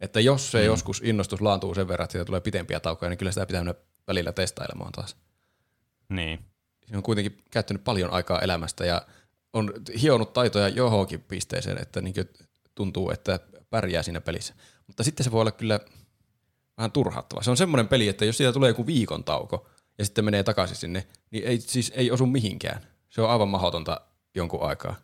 Että 0.00 0.20
jos 0.20 0.50
se 0.50 0.58
mm. 0.58 0.64
joskus 0.64 1.00
innostus 1.04 1.40
laantuu 1.40 1.74
sen 1.74 1.88
verran, 1.88 2.04
että 2.04 2.12
siitä 2.12 2.24
tulee 2.24 2.40
pitempiä 2.40 2.80
taukoja, 2.80 3.10
niin 3.10 3.18
kyllä 3.18 3.32
sitä 3.32 3.46
pitää 3.46 3.64
mennä 3.64 3.80
välillä 4.08 4.32
testailemaan 4.32 4.92
taas. 4.92 5.16
Niin. 6.08 6.38
Siinä 6.84 6.98
on 6.98 7.02
kuitenkin 7.02 7.38
käyttänyt 7.50 7.84
paljon 7.84 8.10
aikaa 8.10 8.40
elämästä 8.40 8.86
ja 8.86 9.02
on 9.52 9.72
hionut 10.02 10.32
taitoja 10.32 10.68
johonkin 10.68 11.20
pisteeseen, 11.20 11.82
että 11.82 12.00
niin 12.00 12.14
tuntuu, 12.74 13.10
että 13.10 13.40
pärjää 13.70 14.02
siinä 14.02 14.20
pelissä. 14.20 14.54
Mutta 14.86 15.04
sitten 15.04 15.24
se 15.24 15.30
voi 15.30 15.40
olla 15.40 15.52
kyllä 15.52 15.80
vähän 16.76 16.92
turhauttava. 16.92 17.42
Se 17.42 17.50
on 17.50 17.56
semmoinen 17.56 17.88
peli, 17.88 18.08
että 18.08 18.24
jos 18.24 18.36
siitä 18.36 18.52
tulee 18.52 18.70
joku 18.70 18.86
viikon 18.86 19.24
tauko 19.24 19.68
ja 19.98 20.04
sitten 20.04 20.24
menee 20.24 20.42
takaisin 20.42 20.76
sinne, 20.76 21.06
niin 21.30 21.44
ei, 21.44 21.60
siis 21.60 21.92
ei 21.94 22.10
osu 22.10 22.26
mihinkään. 22.26 22.86
Se 23.08 23.22
on 23.22 23.30
aivan 23.30 23.48
mahdotonta 23.48 24.00
jonkun 24.34 24.62
aikaa. 24.62 24.96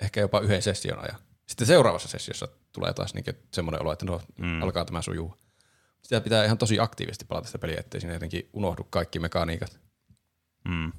Ehkä 0.00 0.20
jopa 0.20 0.40
yhden 0.40 0.62
session 0.62 0.98
ajan. 0.98 1.18
Sitten 1.46 1.66
seuraavassa 1.66 2.08
sessiossa 2.08 2.48
tulee 2.72 2.92
taas 2.92 3.14
niin 3.14 3.24
semmoinen 3.52 3.82
olo, 3.82 3.92
että 3.92 4.06
no, 4.06 4.20
mm. 4.38 4.62
alkaa 4.62 4.84
tämä 4.84 5.02
sujuu. 5.02 5.34
Sitä 6.02 6.20
pitää 6.20 6.44
ihan 6.44 6.58
tosi 6.58 6.80
aktiivisesti 6.80 7.24
pelata 7.24 7.46
sitä 7.46 7.58
peliä, 7.58 7.80
ettei 7.80 8.00
siinä 8.00 8.14
jotenkin 8.14 8.48
unohdu 8.52 8.84
kaikki 8.90 9.18
mekaniikat. 9.18 9.80
Mm. 10.68 10.92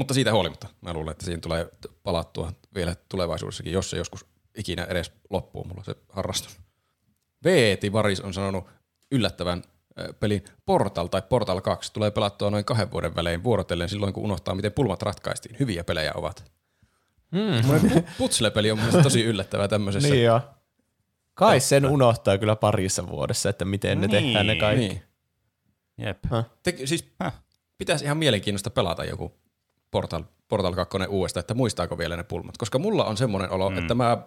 Mutta 0.00 0.14
siitä 0.14 0.32
huolimatta, 0.32 0.68
mä 0.80 0.92
luulen, 0.92 1.12
että 1.12 1.24
siinä 1.24 1.40
tulee 1.40 1.68
palattua 2.02 2.52
vielä 2.74 2.96
tulevaisuudessakin, 3.08 3.72
jos 3.72 3.90
se 3.90 3.96
joskus 3.96 4.26
ikinä 4.56 4.84
edes 4.84 5.12
loppuu 5.30 5.64
mulla 5.64 5.84
se 5.84 5.94
harrastus. 6.08 6.60
Veeti 7.44 7.92
Varis 7.92 8.20
on 8.20 8.34
sanonut 8.34 8.64
yllättävän 9.10 9.62
pelin 10.20 10.44
Portal 10.66 11.06
tai 11.06 11.22
Portal 11.22 11.60
2 11.60 11.92
tulee 11.92 12.10
pelattua 12.10 12.50
noin 12.50 12.64
kahden 12.64 12.92
vuoden 12.92 13.16
välein 13.16 13.44
vuorotellen 13.44 13.88
silloin, 13.88 14.12
kun 14.12 14.24
unohtaa, 14.24 14.54
miten 14.54 14.72
pulmat 14.72 15.02
ratkaistiin. 15.02 15.56
Hyviä 15.60 15.84
pelejä 15.84 16.12
ovat. 16.14 16.52
Hmm. 17.36 18.02
Putsle-peli 18.18 18.70
on 18.70 18.78
mielestäni 18.78 19.04
tosi 19.04 19.24
yllättävää 19.24 19.68
tämmöisessä. 19.68 20.08
Niin 20.08 20.24
joo. 20.24 20.40
Kai 21.34 21.60
sen 21.60 21.86
unohtaa 21.86 22.38
kyllä 22.38 22.56
parissa 22.56 23.08
vuodessa, 23.08 23.48
että 23.50 23.64
miten 23.64 24.00
ne 24.00 24.06
Niin. 24.06 24.24
tehdään 24.24 24.46
ne 24.46 24.56
kaikki. 24.56 24.88
Niin. 24.88 25.02
Jep. 25.98 26.24
Te, 26.62 26.74
siis 26.84 27.12
pitäisi 27.78 28.04
ihan 28.04 28.16
mielenkiinnosta 28.16 28.70
pelata 28.70 29.04
joku 29.04 29.40
Portal, 29.90 30.22
Portal 30.48 30.74
2 30.74 30.98
uudestaan, 31.08 31.40
että 31.40 31.54
muistaako 31.54 31.98
vielä 31.98 32.16
ne 32.16 32.22
pulmat. 32.24 32.58
Koska 32.58 32.78
mulla 32.78 33.04
on 33.04 33.16
semmoinen 33.16 33.50
olo, 33.50 33.70
mm. 33.70 33.78
että 33.78 33.94
mä 33.94 34.18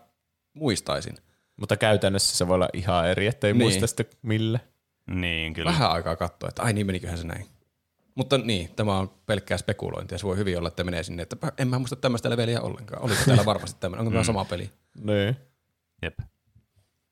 muistaisin. 0.53 1.17
Mutta 1.57 1.77
käytännössä 1.77 2.37
se 2.37 2.47
voi 2.47 2.55
olla 2.55 2.69
ihan 2.73 3.09
eri, 3.09 3.27
ettei 3.27 3.53
Niin. 3.53 3.59
niin. 3.59 3.65
muista 3.65 3.87
sitä 3.87 4.03
millä. 4.21 4.59
Niin, 5.07 5.53
kyllä. 5.53 5.71
Vähän 5.71 5.91
aikaa 5.91 6.15
katsoa, 6.15 6.49
että 6.49 6.63
ai 6.63 6.73
niin 6.73 6.85
meniköhän 6.85 7.17
se 7.17 7.27
näin. 7.27 7.45
Mutta 8.15 8.37
niin, 8.37 8.69
tämä 8.75 8.97
on 8.97 9.11
pelkkää 9.25 9.57
spekulointia. 9.57 10.17
Se 10.17 10.25
voi 10.25 10.37
hyvin 10.37 10.57
olla, 10.57 10.67
että 10.67 10.83
menee 10.83 11.03
sinne, 11.03 11.23
että 11.23 11.35
en 11.57 11.67
mä 11.67 11.79
muista 11.79 11.95
tämmöistä 11.95 12.29
leveliä 12.29 12.61
ollenkaan. 12.61 13.01
Oliko 13.01 13.21
täällä 13.25 13.45
varmasti 13.45 13.79
tämmöinen? 13.79 14.01
Onko 14.01 14.11
tämä 14.11 14.23
sama 14.23 14.45
peli? 14.45 14.69
Niin. 15.01 15.37
Jep. 16.01 16.19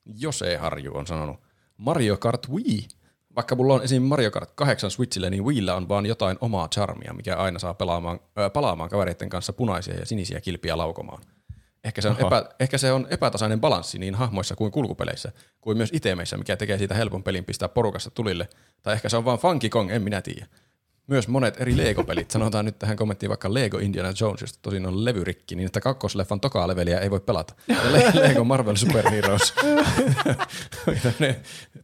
Jose 0.06 0.58
Harju 0.58 0.98
on 0.98 1.08
sanonut 1.08 1.40
Mario 1.78 2.18
Kart 2.18 2.50
Wii. 2.50 2.88
Vaikka 3.36 3.56
mulla 3.56 3.74
on 3.74 3.84
esim. 3.84 4.04
Mario 4.04 4.32
Kart 4.32 4.52
8 4.56 4.92
Switchillä, 4.92 5.30
niin 5.30 5.46
Wiillä 5.46 5.76
on 5.76 5.90
vaan 5.90 6.06
jotain 6.06 6.38
omaa 6.42 6.68
charmia, 6.68 7.14
mikä 7.14 7.36
aina 7.36 7.60
saa 7.60 7.74
pelaamaan, 7.74 8.20
ö, 8.40 8.50
palaamaan 8.50 8.90
kavereiden 8.90 9.30
kanssa 9.30 9.54
punaisia 9.54 9.96
ja 9.96 10.06
sinisiä 10.06 10.42
kilpiä 10.42 10.78
laukomaan. 10.78 11.24
Ehkä 11.84 12.02
se, 12.02 12.10
on 12.10 12.16
epä, 12.20 12.46
ehkä 12.60 12.78
se 12.78 12.92
on 12.92 13.08
epätasainen 13.10 13.62
balanssi 13.62 14.00
niin 14.00 14.16
hahmoissa 14.16 14.56
kuin 14.56 14.72
kulkupeleissä, 14.72 15.32
kuin 15.62 15.78
myös 15.78 15.90
itemeissä, 15.94 16.38
mikä 16.38 16.56
tekee 16.56 16.78
siitä 16.78 16.96
helpon 16.96 17.24
pelin 17.24 17.46
pistää 17.46 17.70
porukassa 17.70 18.10
tulille. 18.10 18.50
Tai 18.84 18.94
ehkä 18.94 19.10
se 19.10 19.18
on 19.18 19.26
vaan 19.26 19.40
Funky 19.40 19.70
Kong, 19.70 19.92
en 19.92 20.02
minä 20.02 20.22
tiedä. 20.22 20.46
Myös 21.08 21.28
monet 21.28 21.62
eri 21.62 21.78
Lego-pelit, 21.78 22.32
sanotaan 22.32 22.66
nyt 22.66 22.80
tähän 22.80 22.98
kommenttiin 22.98 23.30
vaikka 23.30 23.54
Lego 23.54 23.78
Indiana 23.78 24.14
Jones, 24.20 24.42
josta 24.42 24.60
tosin 24.62 24.86
on 24.86 25.06
levyrikki, 25.06 25.56
niin 25.56 25.66
että 25.66 25.82
kakkosleffan 25.82 26.40
tokaa 26.40 26.68
leveliä 26.68 27.00
ei 27.00 27.12
voi 27.12 27.20
pelata. 27.20 27.54
Ja 27.68 27.76
Lego 28.22 28.44
Marvel 28.44 28.76
Super 28.76 29.10
Heroes. 29.10 29.54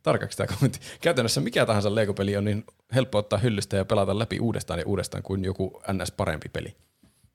Tarkaksi 0.07 0.37
tämä 0.37 0.47
kommentti. 0.47 0.79
Käytännössä 1.01 1.41
mikä 1.41 1.65
tahansa 1.65 1.95
Lego-peli 1.95 2.37
on 2.37 2.45
niin 2.45 2.63
helppo 2.95 3.17
ottaa 3.17 3.39
hyllystä 3.39 3.77
ja 3.77 3.85
pelata 3.85 4.19
läpi 4.19 4.39
uudestaan 4.39 4.79
ja 4.79 4.85
uudestaan 4.85 5.23
kuin 5.23 5.43
joku 5.43 5.81
NS 5.93 6.11
parempi 6.11 6.49
peli. 6.49 6.75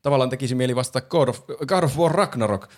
Tavallaan 0.02 0.30
tekisi 0.30 0.54
mieli 0.54 0.76
vastata 0.76 1.06
God 1.06 1.28
of, 1.28 1.40
God 1.66 1.82
of 1.82 1.98
War 1.98 2.12
Ragnarok. 2.12 2.68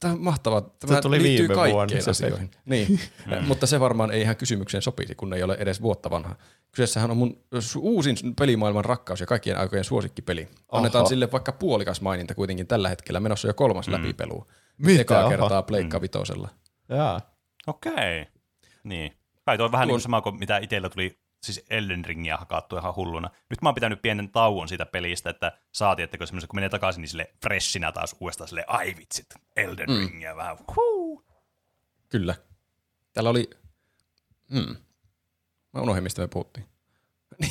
Tämä 0.00 0.14
on 0.14 0.20
mahtavaa. 0.20 0.60
Tämä 0.60 1.00
tuli 1.00 1.22
liittyy 1.22 1.48
kaikkeen 1.48 2.02
se 2.02 2.10
asioihin. 2.10 2.50
Niin, 2.64 3.00
mutta 3.46 3.66
se 3.66 3.80
varmaan 3.80 4.10
ei 4.10 4.22
ihan 4.22 4.36
kysymykseen 4.36 4.82
sopisi, 4.82 5.14
kun 5.14 5.34
ei 5.34 5.42
ole 5.42 5.56
edes 5.58 5.82
vuotta 5.82 6.10
vanha. 6.10 6.36
Kyseessähän 6.72 7.10
on 7.10 7.16
mun 7.16 7.40
uusin 7.76 8.16
pelimaailman 8.38 8.84
rakkaus 8.84 9.20
ja 9.20 9.26
kaikkien 9.26 9.58
aikojen 9.58 9.84
suosikkipeli. 9.84 10.48
Annetaan 10.72 11.02
Oho. 11.02 11.08
sille 11.08 11.32
vaikka 11.32 11.52
puolikas 11.52 12.00
maininta 12.00 12.34
kuitenkin 12.34 12.66
tällä 12.66 12.88
hetkellä 12.88 13.20
menossa 13.20 13.48
jo 13.48 13.54
kolmas 13.54 13.86
mm. 13.86 13.92
läpipelu. 13.92 14.46
Mitä? 14.78 15.00
Ekaa 15.00 15.28
kertaa 15.28 15.62
Pleikka 15.62 16.00
vitosella. 16.00 16.48
Jaa. 16.88 17.20
Okei. 17.66 18.26
Niin. 18.84 19.21
Kai 19.44 19.56
tuo 19.56 19.66
on 19.66 19.72
vähän 19.72 19.88
Tuo 19.88 19.92
niin 19.92 19.94
kuin 19.94 20.02
sama 20.02 20.20
kuin 20.20 20.38
mitä 20.38 20.58
itsellä 20.58 20.88
tuli 20.88 21.18
siis 21.42 21.64
Elden 21.70 22.04
Ringia 22.04 22.36
hakattu 22.36 22.76
ihan 22.76 22.96
hulluna. 22.96 23.30
Nyt 23.50 23.62
mä 23.62 23.68
oon 23.68 23.74
pitänyt 23.74 24.02
pienen 24.02 24.28
tauon 24.28 24.68
siitä 24.68 24.86
pelistä, 24.86 25.30
että 25.30 25.58
saatiin, 25.72 26.04
että 26.04 26.18
kun, 26.18 26.26
kun 26.30 26.56
menee 26.56 26.68
takaisin, 26.68 27.00
niin 27.00 27.08
sille 27.08 27.34
freshinä 27.42 27.92
taas 27.92 28.16
uudestaan 28.20 28.48
sille 28.48 28.64
ai 28.66 28.94
vitsit, 28.96 29.26
Elden 29.56 29.90
mm. 29.90 29.98
Ringia 29.98 30.36
vähän. 30.36 30.56
Huu. 30.76 31.24
Kyllä. 32.08 32.34
Täällä 33.12 33.30
oli... 33.30 33.50
Hmm. 34.50 34.76
Mä 35.72 35.80
unohdin, 35.80 36.02
mistä 36.02 36.22
me 36.22 36.28
puhuttiin. 36.28 36.66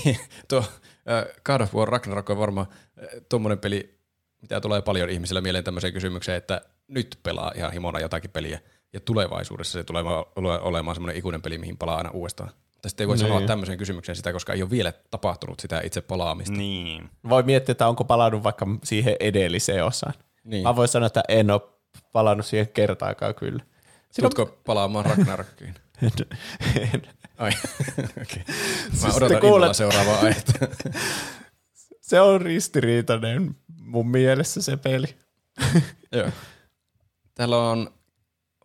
Niin, 0.05 0.19
tuo 0.47 0.59
äh, 0.59 1.41
God 1.43 1.61
of 1.61 1.75
War 1.75 1.87
Ragnarok 1.87 2.29
on 2.29 2.37
varmaan 2.37 2.67
äh, 2.71 3.07
tuommoinen 3.29 3.59
peli, 3.59 3.99
mitä 4.41 4.61
tulee 4.61 4.81
paljon 4.81 5.09
ihmisillä 5.09 5.41
mieleen 5.41 5.63
tämmöiseen 5.63 5.93
kysymykseen, 5.93 6.37
että 6.37 6.61
nyt 6.87 7.19
pelaa 7.23 7.51
ihan 7.55 7.73
himona 7.73 7.99
jotakin 7.99 8.31
peliä, 8.31 8.59
ja 8.93 8.99
tulevaisuudessa 8.99 9.71
se 9.79 9.83
tulee 9.83 10.03
ole- 10.35 10.61
olemaan 10.61 10.95
semmoinen 10.95 11.17
ikuinen 11.17 11.41
peli, 11.41 11.57
mihin 11.57 11.77
palaa 11.77 11.97
aina 11.97 12.09
uudestaan. 12.11 12.49
Mutta 12.73 12.89
sitten 12.89 13.03
ei 13.03 13.07
voi 13.07 13.17
Niin. 13.17 13.27
sanoa 13.27 13.41
tämmöiseen 13.47 13.77
kysymykseen 13.77 14.15
sitä, 14.15 14.33
koska 14.33 14.53
ei 14.53 14.61
ole 14.61 14.69
vielä 14.69 14.93
tapahtunut 15.11 15.59
sitä 15.59 15.81
itse 15.83 16.01
palaamista. 16.01 16.53
Niin. 16.57 17.09
Voi 17.29 17.43
miettiä, 17.43 17.71
että 17.71 17.87
onko 17.87 18.03
palannut 18.03 18.43
vaikka 18.43 18.67
siihen 18.83 19.15
edelliseen 19.19 19.85
osaan. 19.85 20.13
Niin. 20.43 20.63
Mä 20.63 20.75
voin 20.75 20.87
sanoa, 20.87 21.07
että 21.07 21.23
en 21.29 21.51
ole 21.51 21.61
palannut 22.11 22.45
siihen 22.45 22.67
kertaakaan 22.67 23.35
kyllä. 23.35 23.63
Silloin, 24.11 24.35
Tuletko 24.35 24.57
palaamaan 24.65 25.05
Ragnarokkiin? 25.05 25.75
en. 26.93 27.01
Ai, 27.37 27.51
okei. 28.21 28.43
Mä 28.91 28.97
Siis 28.97 29.15
odotan 29.15 29.37
kuulet- 29.37 29.43
innolla 29.43 29.73
seuraavaa 29.73 30.19
aihetta. 30.19 30.53
se 32.01 32.21
on 32.21 32.41
ristiriitainen 32.41 33.55
mun 33.79 34.07
mielessä 34.07 34.61
se 34.61 34.77
peli. 34.77 35.07
Joo. 36.11 36.29
Täällä 37.35 37.57
on 37.69 37.93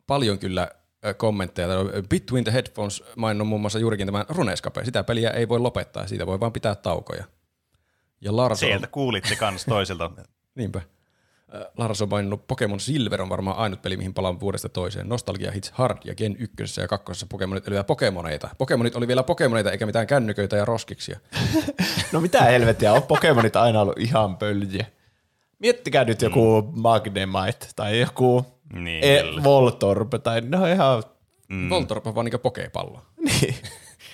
paljon 0.07 0.39
kyllä 0.39 0.69
kommentteja. 1.17 1.79
On 1.79 1.91
Between 2.09 2.45
the 2.45 2.53
Headphones 2.53 3.05
maininnut 3.17 3.49
muun 3.49 3.61
muassa 3.61 3.79
juurikin 3.79 4.07
tämän 4.07 4.25
Runescape. 4.29 4.85
Sitä 4.85 5.05
peliä 5.05 5.31
ei 5.31 5.49
voi 5.49 5.59
lopettaa, 5.59 6.07
siitä 6.07 6.27
voi 6.27 6.41
vaan 6.41 6.53
pitää 6.53 6.75
taukoja. 6.75 7.25
Ja 8.21 8.37
Lars 8.37 8.63
on, 8.63 8.69
Sieltä 8.69 8.87
kuulitte 8.87 9.37
kans 9.37 9.65
toisilta. 9.65 10.11
niinpä. 10.55 10.81
Ö, 11.55 11.71
Lars 11.77 12.03
on 12.03 12.09
maininnut 12.09 12.47
Pokemon 12.47 12.81
Silver 12.81 13.23
on 13.23 13.29
varmaan 13.29 13.57
ainut 13.57 13.83
peli, 13.83 13.97
mihin 13.97 14.15
palaan 14.15 14.41
vuodesta 14.41 14.69
toiseen. 14.69 15.09
Nostalgia 15.09 15.51
Hits 15.53 15.71
Hard 15.71 15.99
ja 16.05 16.15
Gen 16.15 16.37
1 16.39 16.81
ja 16.81 16.89
2 16.89 17.27
Pokemonit 17.27 17.65
oli 17.65 17.73
vielä 17.73 17.85
Pokemoneita. 17.85 18.49
Pokemonit 18.59 18.97
oli 18.97 19.09
vielä 19.09 19.23
Pokemoneita 19.23 19.73
eikä 19.73 19.87
mitään 19.87 20.07
kännyköitä 20.07 20.57
ja 20.57 20.65
roskiksia. 20.65 21.19
No 22.13 22.21
mitä 22.21 22.43
helvettiä, 22.43 22.93
on 22.93 23.03
Pokemonit 23.03 23.57
aina 23.57 23.81
ollut 23.81 23.99
ihan 23.99 24.37
pöljiä. 24.37 24.87
Miettikää 25.59 26.05
nyt 26.05 26.23
joku 26.23 26.73
Magnemite 26.73 27.67
tai 27.77 28.01
joku 28.01 28.47
Niin, 28.73 29.05
e-. 29.05 29.23
Voltorb 29.45 30.13
tai 30.23 30.41
ne 30.41 30.59
on 30.59 30.69
ihan... 30.69 31.03
Mm. 31.49 31.71
Voltorb 31.71 32.07
on 32.07 32.15
vaan 32.15 32.25
niinku 32.25 32.39
pokepallo. 32.39 33.03
Niin. 33.27 33.55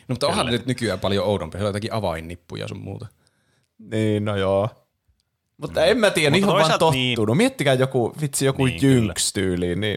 No, 0.08 0.12
mutta 0.12 0.26
onhan 0.26 0.46
nyt 0.46 0.66
nykyään 0.66 1.00
paljon 1.00 1.26
oudompi. 1.26 1.58
Se 1.58 1.64
on 1.64 1.68
jotakin 1.68 1.92
avainnippuja 1.92 2.68
sun 2.68 2.80
muuta. 2.80 3.06
Niin, 3.78 4.24
no 4.24 4.36
joo. 4.36 4.68
Mutta 5.56 5.84
en 5.84 5.98
mä 5.98 6.10
tiedä, 6.10 6.30
Mutta 6.30 6.46
niihin 6.46 6.62
on 6.64 6.70
vaan 6.70 6.92
niin- 6.92 7.16
tottunut. 7.16 7.36
Miettikää 7.36 7.74
joku, 7.74 8.14
vitsi, 8.20 8.44
joku 8.44 8.64
Niin, 8.64 8.80
niin. 8.82 8.82
Jynx-tyyliin, 9.08 9.80
niin 9.80 9.96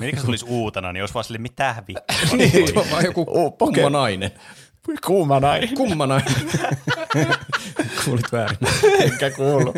Mikä 0.00 0.20
se 0.20 0.26
tulisi 0.26 0.44
uutena, 0.48 0.92
niin 0.92 1.02
olisi 1.02 1.14
vaan 1.14 1.24
sille 1.24 1.38
mitä 1.38 1.82
vittua. 1.88 2.36
Niin. 2.36 2.68
Se 2.68 2.78
on 2.78 2.90
vaan 2.90 3.04
joku 3.04 3.24
Oh, 3.28 3.58
kumma 3.58 3.90
nainen. 3.90 4.30
Voi 4.88 4.96
kuuma 5.06 5.40
nainen. 5.40 5.74
Kumma 5.76 6.06
nainen. 6.06 6.34
Kuulit 8.04 8.32
väärin. 8.32 8.58
Enkä 9.00 9.30
kuulu. 9.30 9.74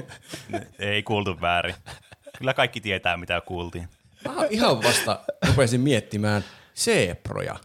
Ei 0.78 1.03
kuultu 1.03 1.40
väärin. 1.40 1.74
Kyllä 2.39 2.55
kaikki 2.55 2.80
tietää, 2.80 3.16
mitä 3.16 3.41
kuultiin. 3.41 3.89
Mä 4.28 4.45
ihan 4.51 4.83
vasta 4.83 5.20
rupesin 5.49 5.80
miettimään 5.80 6.45
seeproja. 6.74 7.57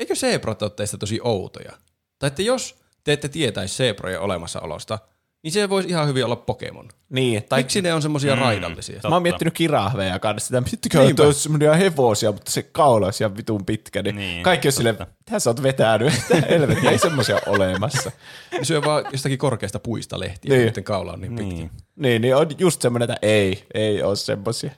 Eikö 0.00 0.14
seeprat 0.14 0.62
ole 0.62 0.70
teistä 0.70 0.98
tosi 0.98 1.20
outoja? 1.22 1.72
Tai 2.18 2.28
että 2.28 2.42
jos 2.42 2.78
te 3.04 3.12
ette 3.12 3.28
tietäisi 3.28 3.74
seeprojen 3.74 4.20
olemassaolosta, 4.20 4.98
niin 5.44 5.52
se 5.52 5.68
voisi 5.68 5.88
ihan 5.88 6.08
hyvin 6.08 6.24
olla 6.24 6.36
Pokemon. 6.36 6.88
Niin, 7.10 7.42
Tai 7.48 7.60
Miksi 7.60 7.82
ne 7.82 7.94
on 7.94 8.02
semmosia 8.02 8.36
mm, 8.36 8.42
raidallisia? 8.42 8.94
totta. 8.94 9.08
mä 9.08 9.14
oon 9.14 9.22
miettinyt 9.22 9.54
kirahveja 9.54 10.18
kanssa 10.18 10.46
sitä, 10.46 10.98
Niinpä. 11.00 11.22
on 11.22 11.34
semmoisia 11.34 11.74
hevosia, 11.74 12.32
mutta 12.32 12.50
se 12.50 12.62
kaula 12.62 13.06
olisi 13.06 13.24
ihan 13.24 13.36
vitun 13.36 13.64
pitkä, 13.66 14.02
niin, 14.02 14.16
Niin, 14.16 14.28
niin 14.34 14.42
kaikki 14.42 14.68
on 14.68 14.72
silleen, 14.72 14.96
mitä 15.18 15.38
sä 15.38 15.50
oot 15.50 15.62
vetänyt, 15.62 16.12
helvetti, 16.50 16.88
ei 16.88 16.98
semmoisia 16.98 17.38
olemassa. 17.46 18.10
Ne 18.58 18.64
syö 18.64 18.82
vaan 18.82 19.04
jostakin 19.12 19.38
korkeasta 19.38 19.78
puista 19.78 20.20
lehtiä, 20.20 20.56
Niin. 20.56 20.72
niin. 20.76 20.84
kaula 20.84 21.12
on 21.12 21.20
niin 21.20 21.36
pitkä. 21.36 21.54
Niin. 21.54 21.70
Niin, 21.96 22.22
niin 22.22 22.36
on 22.36 22.46
just 22.58 22.82
semmoinen, 22.82 23.10
että 23.10 23.26
ei, 23.26 23.64
ei 23.74 24.02
ole 24.02 24.16
semmoisia. 24.16 24.70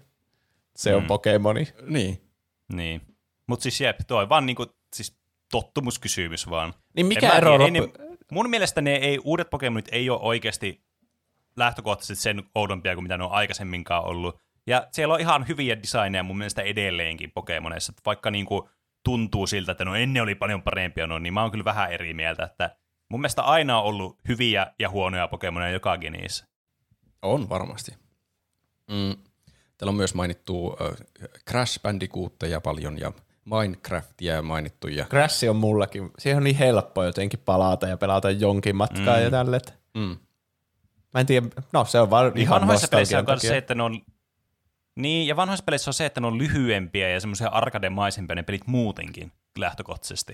Se 0.76 0.94
on 0.94 1.04
Pokemoni. 1.04 1.68
Niin. 1.86 2.20
Niin. 2.72 3.00
Mutta 3.46 3.62
siis 3.62 3.80
jep, 3.80 3.96
on 4.10 4.28
vaan 4.28 4.46
niinku, 4.46 4.66
siis 4.96 5.16
tottumuskysymys 5.50 6.50
vaan. 6.50 6.74
Niin 6.96 7.06
mikä 7.06 7.30
En 7.30 7.36
ero 7.36 7.50
loppu... 7.50 7.64
ei 7.64 7.70
ne- 7.70 8.05
mun 8.32 8.50
mielestä 8.50 8.80
ne 8.80 8.94
ei, 8.94 9.18
uudet 9.24 9.50
Pokemonit 9.50 9.88
ei 9.92 10.10
ole 10.10 10.20
oikeasti 10.22 10.84
lähtökohtaisesti 11.56 12.22
sen 12.22 12.42
oudompia 12.54 12.94
kuin 12.94 13.04
mitä 13.04 13.18
ne 13.18 13.24
on 13.24 13.32
aikaisemminkaan 13.32 14.04
ollut. 14.04 14.40
Ja 14.66 14.86
siellä 14.92 15.14
on 15.14 15.20
ihan 15.20 15.48
hyviä 15.48 15.82
designeja 15.82 16.22
mun 16.22 16.38
mielestä 16.38 16.62
edelleenkin 16.62 17.32
Pokemoneissa, 17.32 17.92
vaikka 18.06 18.30
niinku 18.30 18.70
tuntuu 19.04 19.46
siltä, 19.46 19.72
että 19.72 19.84
no 19.84 19.94
ennen 19.94 20.22
oli 20.22 20.34
paljon 20.34 20.62
parempia, 20.62 21.06
no, 21.06 21.18
niin 21.18 21.34
mä 21.34 21.42
oon 21.42 21.50
kyllä 21.50 21.64
vähän 21.64 21.92
eri 21.92 22.14
mieltä, 22.14 22.44
että 22.44 22.76
mun 23.10 23.20
mielestä 23.20 23.42
aina 23.42 23.80
on 23.80 23.84
ollut 23.84 24.18
hyviä 24.28 24.66
ja 24.78 24.90
huonoja 24.90 25.28
Pokemoneja 25.28 25.72
joka 25.72 25.98
geniissä. 25.98 26.46
On 27.22 27.48
varmasti. 27.48 27.92
Mm. 28.90 29.16
Täällä 29.78 29.90
on 29.90 29.94
myös 29.94 30.14
mainittu 30.14 30.76
äh, 30.80 31.06
Crash 31.50 31.82
Bandicootteja 31.82 32.60
paljon 32.60 32.98
ja 32.98 33.12
Minecraftia 33.46 34.42
mainittu. 34.42 34.88
Ja... 34.88 35.04
Crash 35.04 35.48
on 35.50 35.56
mullakin. 35.56 36.10
Siihen 36.18 36.36
on 36.36 36.44
niin 36.44 36.56
helppo 36.56 37.04
jotenkin 37.04 37.40
palata 37.44 37.86
ja 37.86 37.96
pelata 37.96 38.30
jonkin 38.30 38.76
matkaa 38.76 39.16
mm. 39.16 39.22
ja 39.22 39.30
tälle. 39.30 39.60
Mm. 39.94 40.16
Mä 41.14 41.20
en 41.20 41.26
tiedä, 41.26 41.46
no 41.72 41.84
se 41.84 42.00
on 42.00 42.10
vaan 42.10 42.32
niin 42.34 42.42
ihan 42.42 42.60
vanhoissa 42.60 42.88
peleissä 42.88 43.18
on 43.18 43.24
myös 43.28 43.42
se, 43.42 43.56
että 43.56 43.74
ne 43.74 43.82
on 43.82 44.00
niin, 44.96 45.26
ja 45.26 45.36
vanhoissa 45.36 45.64
peleissä 45.64 45.90
on 45.90 45.94
se, 45.94 46.06
että 46.06 46.20
ne 46.20 46.26
on 46.26 46.38
lyhyempiä 46.38 47.08
ja 47.08 47.20
semmoisia 47.20 47.48
arkademaisempia 47.48 48.34
ne 48.34 48.42
pelit 48.42 48.66
muutenkin 48.66 49.32
lähtökohtaisesti. 49.58 50.32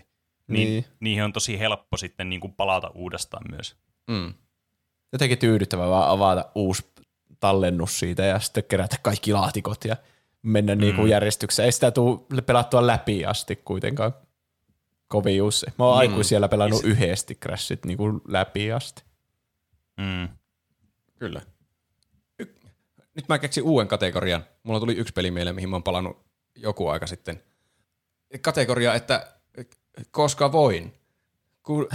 Niin, 0.49 0.69
Niin. 0.69 0.85
Niihin 1.01 1.25
on 1.25 1.33
tosi 1.33 1.59
helppo 1.59 1.97
sitten 1.97 2.31
niin 2.31 2.41
kuin 2.41 2.53
palata 2.53 2.91
uudestaan 2.95 3.45
myös. 3.51 3.77
Mm. 4.11 4.35
Jotenkin 5.13 5.39
tyydyttävää 5.39 5.89
vaan 5.89 6.11
avata 6.11 6.45
uusi 6.55 6.93
tallennus 7.41 7.99
siitä 7.99 8.25
ja 8.25 8.41
sitten 8.41 8.65
kerätä 8.65 8.97
kaikki 9.03 9.33
laatikot 9.33 9.85
ja 9.85 9.97
mennä 10.43 10.75
mm. 10.75 10.81
niinku 10.81 11.07
järjestyksessä. 11.07 11.65
Ei 11.65 11.73
sitä 11.73 11.91
tule 11.91 12.43
pelattua 12.47 12.87
läpi 12.87 13.25
asti 13.27 13.57
kuitenkaan 13.57 14.15
kovin 15.09 15.43
usein. 15.43 15.73
Mä 15.79 15.85
oon 15.85 15.95
Mm. 15.97 15.99
aikuisiellä 15.99 16.49
pelannut 16.49 16.83
Ja 16.83 16.89
yhdesti 16.89 17.35
Crashit 17.35 17.85
niinku 17.85 18.21
läpi 18.29 18.73
asti. 18.73 19.03
Mm. 19.97 20.29
Kyllä. 21.19 21.41
Y- 22.39 22.55
Nyt 23.15 23.29
mä 23.29 23.39
keksin 23.39 23.63
uuden 23.63 23.89
kategorian. 23.89 24.45
Mulla 24.63 24.81
tuli 24.81 24.95
yksi 24.95 25.13
peli 25.13 25.31
mieleen, 25.31 25.55
mihin 25.55 25.69
mä 25.71 25.77
oon 25.77 25.83
palannut 25.83 26.25
joku 26.57 26.89
aika 26.89 27.07
sitten. 27.07 27.43
Kategoria, 28.41 28.95
että 28.95 29.33
koska 30.11 30.53
voin. 30.53 30.95
Kun 31.63 31.89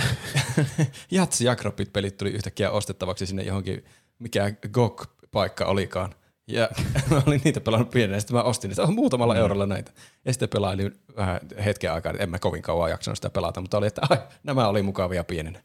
Jatsi 1.12 1.46
ja 1.46 1.52
Akrobit 1.52 1.94
pelit 1.94 2.18
tuli 2.18 2.30
yhtäkkiä 2.30 2.72
ostettavaksi 2.72 3.26
sinne 3.26 3.44
johonkin, 3.44 3.86
mikä 4.20 4.52
GOG-paikka 4.72 5.66
olikaan. 5.66 6.16
Ja 6.48 6.70
mä 7.10 7.22
olin 7.28 7.42
niitä 7.44 7.62
pelannut 7.62 7.90
pienenä, 7.92 8.20
sitten 8.20 8.38
mä 8.38 8.44
ostin 8.44 8.70
niitä 8.70 8.84
oh, 8.84 8.90
muutamalla 8.90 9.34
mm. 9.34 9.40
eurolla 9.40 9.66
näitä. 9.66 9.92
Ja 10.26 10.34
sitten 10.34 10.50
pelailin 10.50 10.96
vähän 11.16 11.40
hetken 11.66 11.92
aikaa, 11.92 12.14
en 12.20 12.30
mä 12.30 12.40
kovin 12.40 12.62
kauan 12.62 12.90
jaksanut 12.90 13.18
sitä 13.18 13.30
pelata, 13.30 13.62
mutta 13.62 13.78
oli, 13.78 13.88
että 13.88 14.02
ai, 14.10 14.18
nämä 14.44 14.68
oli 14.68 14.82
mukavia 14.82 15.24
pienenä. 15.24 15.62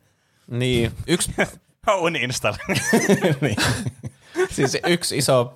Niin, 0.50 0.92
yksi, 1.06 1.32
Uninstall. 2.02 2.54
niin. 3.40 3.56
siis 4.50 4.78
yksi 4.86 5.18
iso 5.18 5.54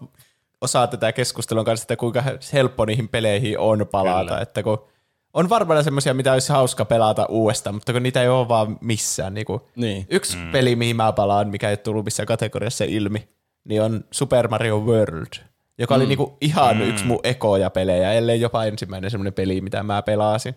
osa 0.60 0.86
tätä 0.86 1.12
keskustelua 1.12 1.60
on 1.60 1.64
kanssa, 1.64 1.84
että 1.84 1.96
kuinka 1.96 2.22
helppo 2.52 2.84
niihin 2.84 3.08
peleihin 3.08 3.58
on 3.58 3.86
palata. 3.90 4.28
Kyllä. 4.28 4.40
Että 4.40 4.62
kun 4.62 4.84
on 5.34 5.48
varmaan 5.48 5.84
semmoisia, 5.84 6.14
mitä 6.14 6.32
olisi 6.32 6.52
hauska 6.52 6.84
pelata 6.84 7.26
uudestaan, 7.26 7.74
mutta 7.74 7.92
kun 7.92 8.02
niitä 8.02 8.22
ei 8.22 8.28
ole 8.28 8.48
vaan 8.48 8.78
missään. 8.80 9.34
Niin 9.34 9.46
kuin 9.46 9.60
Niin. 9.76 10.06
Yksi 10.10 10.36
mm. 10.36 10.52
peli, 10.52 10.76
mihin 10.76 10.96
mä 10.96 11.12
palaan, 11.12 11.48
mikä 11.48 11.68
ei 11.68 11.72
ole 11.72 11.76
tullut 11.76 12.04
missään 12.04 12.26
kategoriassa 12.26 12.84
ilmi, 12.84 13.28
niin 13.66 13.82
on 13.82 14.04
Super 14.10 14.48
Mario 14.48 14.78
World, 14.80 15.44
joka 15.78 15.94
mm. 15.94 15.96
oli 15.96 16.06
niinku 16.06 16.36
ihan 16.40 16.76
mm. 16.76 16.82
yksi 16.82 17.04
mun 17.04 17.20
ekoja 17.22 17.70
pelejä, 17.70 18.12
ellei 18.12 18.40
jopa 18.40 18.64
ensimmäinen 18.64 19.10
semmoinen 19.10 19.32
peli, 19.32 19.60
mitä 19.60 19.82
mä 19.82 20.02
pelasin. 20.02 20.54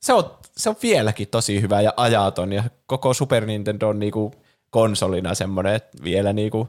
Se 0.00 0.12
on, 0.12 0.38
se 0.56 0.68
on 0.68 0.76
vieläkin 0.82 1.28
tosi 1.28 1.60
hyvä 1.60 1.80
ja 1.80 1.92
ajaton, 1.96 2.52
ja 2.52 2.64
koko 2.86 3.14
Super 3.14 3.46
Nintendo 3.46 3.88
on 3.88 3.98
niinku 3.98 4.34
konsolina 4.70 5.34
semmoinen 5.34 5.74
että 5.74 6.04
vielä 6.04 6.32
niinku 6.32 6.68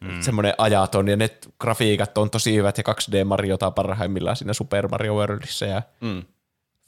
mm. 0.00 0.20
semmoinen 0.20 0.54
ajaton, 0.58 1.08
ja 1.08 1.16
ne 1.16 1.30
grafiikat 1.58 2.18
on 2.18 2.30
tosi 2.30 2.54
hyvät, 2.54 2.78
ja 2.78 2.84
2D-Mariota 2.88 3.70
parhaimmillaan 3.70 4.36
siinä 4.36 4.52
Super 4.52 4.88
Mario 4.88 5.14
Worldissa, 5.14 5.66
ja 5.66 5.82
Mm. 6.00 6.22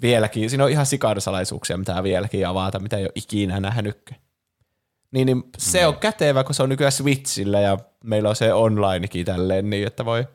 vieläkin, 0.03 0.51
siinä 0.51 0.65
on 0.65 0.71
ihan 0.71 0.87
sikadasalaisuuksia, 0.87 1.77
mitä 1.77 2.03
vieläkin 2.03 2.47
avata, 2.47 2.79
mitä 2.79 2.97
ei 2.97 3.05
ole 3.05 3.13
ikinä 3.15 3.61
nähnytkään. 3.61 4.21
Niin, 5.13 5.27
niin 5.27 5.43
se 5.59 5.87
on 5.87 5.97
kätevä, 5.97 6.45
kun 6.45 6.55
se 6.55 6.63
on 6.63 6.69
nykyään 6.69 6.93
Switchillä 6.93 7.61
ja 7.61 7.79
meillä 8.05 8.29
on 8.29 8.37
se 8.37 8.53
onlinekin 8.53 9.27
tälleen, 9.27 9.71
niin 9.71 9.87
että 9.87 10.05
voi 10.05 10.27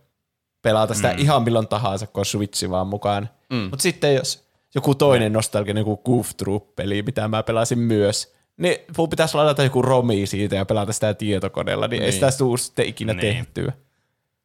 pelata 0.61 0.93
sitä 0.93 1.13
mm. 1.13 1.19
ihan 1.19 1.43
milloin 1.43 1.67
tahansa, 1.67 2.07
kun 2.07 2.21
on 2.21 2.25
Switchi 2.25 2.69
vaan 2.69 2.87
mukaan. 2.87 3.29
Mm. 3.49 3.57
Mutta 3.57 3.83
sitten 3.83 4.15
jos 4.15 4.47
joku 4.75 4.95
toinen 4.95 5.33
nostalginen, 5.33 5.81
joku 5.81 5.97
Goof 5.97 6.29
Troop-peli, 6.37 7.01
mitä 7.01 7.27
mä 7.27 7.43
pelasin 7.43 7.79
myös, 7.79 8.33
niin 8.57 8.77
mun 8.97 9.09
pitäisi 9.09 9.37
ladata 9.37 9.63
joku 9.63 9.81
romi 9.81 10.25
siitä 10.27 10.55
ja 10.55 10.65
pelata 10.65 10.93
sitä 10.93 11.13
tietokoneella, 11.13 11.87
niin, 11.87 11.91
niin. 11.91 12.03
ei 12.03 12.11
Niin. 12.11 12.13
sitä 12.13 12.37
tule 12.37 12.57
sitten 12.57 12.85
ikinä 12.85 13.13
Niin. 13.13 13.21
niin. 13.21 13.45
tehtyä. 13.45 13.73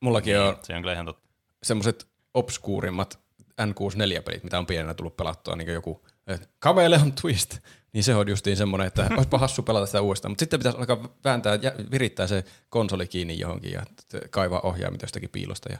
Mullakin 0.00 0.40
on 0.40 0.56
Se 0.62 0.74
on 0.74 0.82
kyllä 0.82 0.92
ihan 0.92 1.06
totta. 1.06 1.28
semmoiset 1.62 2.06
obskuurimmat 2.34 3.18
N64-pelit, 3.62 4.44
mitä 4.44 4.58
on 4.58 4.66
pienenä 4.66 4.94
tullut 4.94 5.16
pelattua, 5.16 5.56
niin 5.56 5.66
kuin 5.66 5.74
joku 5.74 6.06
eh, 6.32 6.48
Chameleon 6.62 7.12
Twist, 7.12 7.58
niin 7.92 8.04
se 8.04 8.14
on 8.14 8.28
justiin 8.28 8.56
semmoinen, 8.56 8.86
että 8.86 9.06
olisipa 9.16 9.38
hassu 9.38 9.62
pelata 9.62 9.86
sitä 9.86 10.00
uudestaan, 10.00 10.30
mutta 10.30 10.42
sitten 10.42 10.60
pitäisi 10.60 10.78
alkaa 10.78 11.08
vääntää 11.24 11.58
ja 11.62 11.72
virittää 11.90 12.26
se 12.26 12.44
konsoli 12.68 13.06
kiinni 13.06 13.38
johonkin 13.38 13.72
ja 13.72 13.82
kaivaa 14.30 14.60
ohjaimit 14.60 15.02
jostakin 15.02 15.30
piilosta 15.30 15.72
ja 15.72 15.78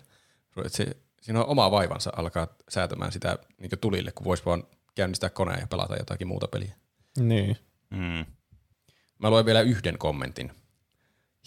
se, 0.66 0.96
siinä 1.20 1.40
on 1.40 1.46
oma 1.46 1.70
vaivansa 1.70 2.12
alkaa 2.16 2.46
säätämään 2.68 3.12
sitä 3.12 3.38
niin 3.58 3.70
tulille, 3.80 4.12
kun 4.12 4.24
voisi 4.24 4.44
vaan 4.44 4.64
käynnistää 4.94 5.30
koneen 5.30 5.60
ja 5.60 5.66
pelata 5.66 5.96
jotakin 5.96 6.28
muuta 6.28 6.48
peliä. 6.48 6.74
Niin. 7.18 7.56
Mm. 7.90 8.26
Mä 9.18 9.30
luen 9.30 9.46
vielä 9.46 9.60
yhden 9.60 9.98
kommentin. 9.98 10.52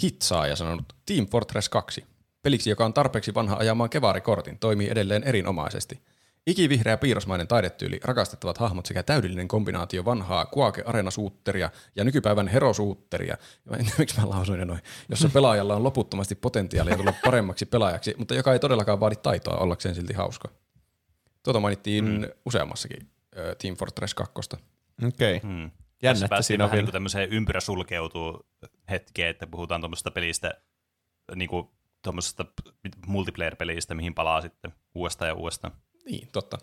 Hitsaaja 0.04 0.56
sanonut 0.56 0.94
Team 1.06 1.28
Fortress 1.28 1.70
2. 1.70 2.06
Peliksi, 2.42 2.70
joka 2.70 2.86
on 2.86 2.94
tarpeeksi 2.94 3.34
vanha 3.34 3.56
ajamaan 3.56 3.90
kevaarikortin, 3.90 4.60
toimii 4.60 4.90
edelleen 4.90 5.24
erinomaisesti. 5.24 6.02
Ikivihreä 6.48 6.98
piirrosmainen 6.98 7.48
taidetyyli, 7.48 8.00
rakastettavat 8.04 8.58
hahmot 8.58 8.86
sekä 8.86 9.04
täydellinen 9.04 9.48
kombinaatio 9.48 10.06
vanhaa 10.06 10.46
Quake 10.58 10.84
Arena-suutteria 10.86 11.70
ja 11.96 12.04
nykypäivän 12.04 12.48
Hero-suutteria, 12.48 13.38
mä 13.70 13.78
en 13.78 13.84
tiedä, 13.86 13.96
miksi 13.98 14.20
mä 14.22 14.30
lausuin 14.30 14.60
ne 14.60 14.66
noin, 14.66 14.82
jossa 15.10 15.30
pelaajalla 15.30 15.76
on 15.76 15.84
loputtomasti 15.84 16.36
potentiaalia 16.36 16.98
tulla 16.98 17.14
paremmaksi 17.26 17.66
pelaajaksi, 17.66 18.16
mutta 18.18 18.36
joka 18.36 18.54
ei 18.54 18.60
todellakaan 18.60 19.00
vaadi 19.00 19.16
taitoa 19.16 19.58
ollakseen 19.58 19.96
silti 19.96 20.14
hauska. 20.14 20.50
Tuota 21.44 21.60
mainittiin 21.60 22.06
mm. 22.06 22.30
useammassakin 22.46 23.10
ö, 23.38 23.56
Team 23.56 23.76
Fortress 23.76 24.14
2. 24.14 24.34
Okei. 25.08 25.38
Okay. 25.38 25.50
Mm. 25.50 25.72
Jännä, 26.04 26.26
että 26.26 26.42
siinä 26.42 26.66
on 26.66 26.72
vielä. 26.72 26.84
niin 26.84 26.94
tämmöiseen 26.94 27.30
ympyrä 27.30 27.60
sulkeutuu 27.60 28.46
hetkeen, 28.90 29.30
että 29.30 29.48
puhutaan 29.48 29.82
tuommoisesta 29.82 30.12
pelistä, 30.12 30.54
niin 31.36 31.50
kuin 31.50 31.68
tuommoisesta 32.02 32.46
multiplayer-pelistä, 33.08 33.96
mihin 33.96 34.14
palaa 34.14 34.42
sitten 34.42 34.74
uudestaan 34.96 35.30
ja 35.30 35.34
uudestaan. 35.34 35.74
Niin, 36.06 36.28
totta. 36.32 36.58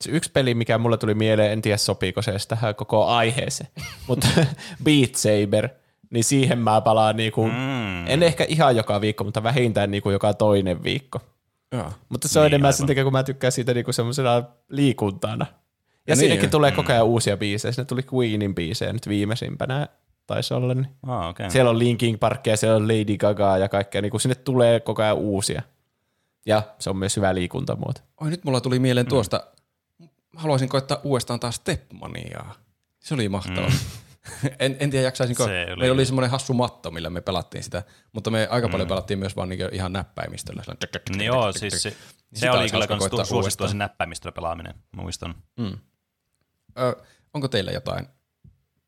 Se 0.00 0.10
yksi 0.10 0.30
peli, 0.32 0.54
mikä 0.54 0.78
mulle 0.78 0.98
tuli 0.98 1.14
mieleen, 1.14 1.52
en 1.52 1.62
tiedä 1.62 1.76
sopiiko 1.76 2.22
se 2.22 2.32
tähän 2.48 2.74
koko 2.74 3.06
aiheeseen, 3.06 3.70
mutta 4.08 4.28
Beat 4.84 5.14
Saber, 5.14 5.68
niin 6.10 6.24
siihen 6.24 6.58
mä 6.58 6.80
palaan 6.80 7.16
niinku, 7.16 7.46
mm. 7.46 8.06
en 8.06 8.22
ehkä 8.22 8.44
ihan 8.48 8.76
joka 8.76 9.00
viikko, 9.00 9.24
mutta 9.24 9.42
vähintään 9.42 9.90
niinku 9.90 10.10
joka 10.10 10.34
toinen 10.34 10.84
viikko. 10.84 11.20
Joo. 11.72 11.92
Mutta 12.08 12.28
se 12.28 12.38
on 12.38 12.44
Niin, 12.44 12.54
enemmän 12.54 12.72
sen 12.72 12.86
takia, 12.86 13.04
kun 13.04 13.12
mä 13.12 13.22
tykkään 13.22 13.52
siitä 13.52 13.74
niinku 13.74 13.92
semmoisena 13.92 14.42
liikuntana. 14.68 15.46
Ja, 15.48 15.56
Ja 16.06 16.16
siinäkin 16.16 16.42
niin, 16.42 16.50
tulee 16.50 16.72
koko 16.72 16.92
ajan 16.92 17.06
uusia 17.06 17.36
biisejä. 17.36 17.72
Sinne 17.72 17.84
tuli 17.84 18.02
Queenin 18.14 18.54
biisejä 18.54 18.92
nyt 18.92 19.08
viimeisimpänä 19.08 19.88
taisi 20.26 20.54
olla. 20.54 20.74
Niin. 20.74 20.88
Ah, 21.02 21.28
okay. 21.28 21.50
Siellä 21.50 21.70
on 21.70 21.78
Linkin 21.78 22.18
Parkia, 22.18 22.56
siellä 22.56 22.76
on 22.76 22.88
Lady 22.88 23.16
Gagaa 23.16 23.58
ja 23.58 23.68
kaikkea. 23.68 24.02
Niin 24.02 24.20
sinne 24.20 24.34
tulee 24.34 24.80
koko 24.80 25.02
ajan 25.02 25.16
uusia. 25.16 25.62
Ja 26.46 26.62
se 26.78 26.90
on 26.90 26.96
myös 26.96 27.16
hyvä 27.16 27.34
liikuntamuoto. 27.34 28.00
Oi, 28.20 28.30
nyt 28.30 28.44
mulla 28.44 28.60
tuli 28.60 28.78
mieleen 28.78 29.06
tuosta, 29.06 29.46
haluaisin 30.36 30.68
koittaa 30.68 31.00
uudestaan 31.04 31.40
taas 31.40 31.54
Stepmaniaa. 31.54 32.54
Se 33.00 33.14
oli 33.14 33.28
mahtavaa. 33.28 33.70
Mm. 33.70 33.76
en, 34.58 34.76
en 34.80 34.90
tiedä 34.90 35.04
jaksaisinko, 35.04 35.44
Se 35.44 35.66
oli 35.68 35.76
meillä 35.76 35.94
oli 35.94 36.06
semmoinen 36.06 36.30
hassu 36.30 36.54
matto, 36.54 36.90
millä 36.90 37.10
me 37.10 37.20
pelattiin 37.20 37.64
sitä, 37.64 37.82
mutta 38.12 38.30
me 38.30 38.48
aika 38.50 38.68
paljon 38.68 38.88
pelattiin 38.88 39.18
myös 39.18 39.36
vaan 39.36 39.48
niinku 39.48 39.64
ihan 39.72 39.92
näppäimistöllä. 39.92 40.62
Tek, 40.92 41.08
Niin 41.10 41.26
joo, 41.26 41.52
siis 41.52 41.82
se, 41.82 41.88
Niin 42.30 42.40
se 42.40 42.50
oli 42.50 42.70
kyllä 42.70 42.86
koittaa 42.86 43.24
suosittua 43.24 43.68
se 43.68 43.74
näppäimistöllä 43.74 44.32
pelaaminen, 44.32 44.74
muistan. 44.92 45.34
Mm. 45.56 45.78
Ö, 46.78 46.96
onko 47.34 47.48
teillä 47.48 47.70
jotain 47.70 48.06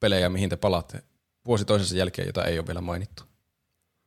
pelejä, 0.00 0.28
mihin 0.28 0.50
te 0.50 0.56
palaatte 0.56 1.02
vuosi 1.46 1.64
toisensa 1.64 1.96
jälkeen, 1.96 2.28
jota 2.28 2.44
ei 2.44 2.58
ole 2.58 2.66
vielä 2.66 2.80
mainittu? 2.80 3.31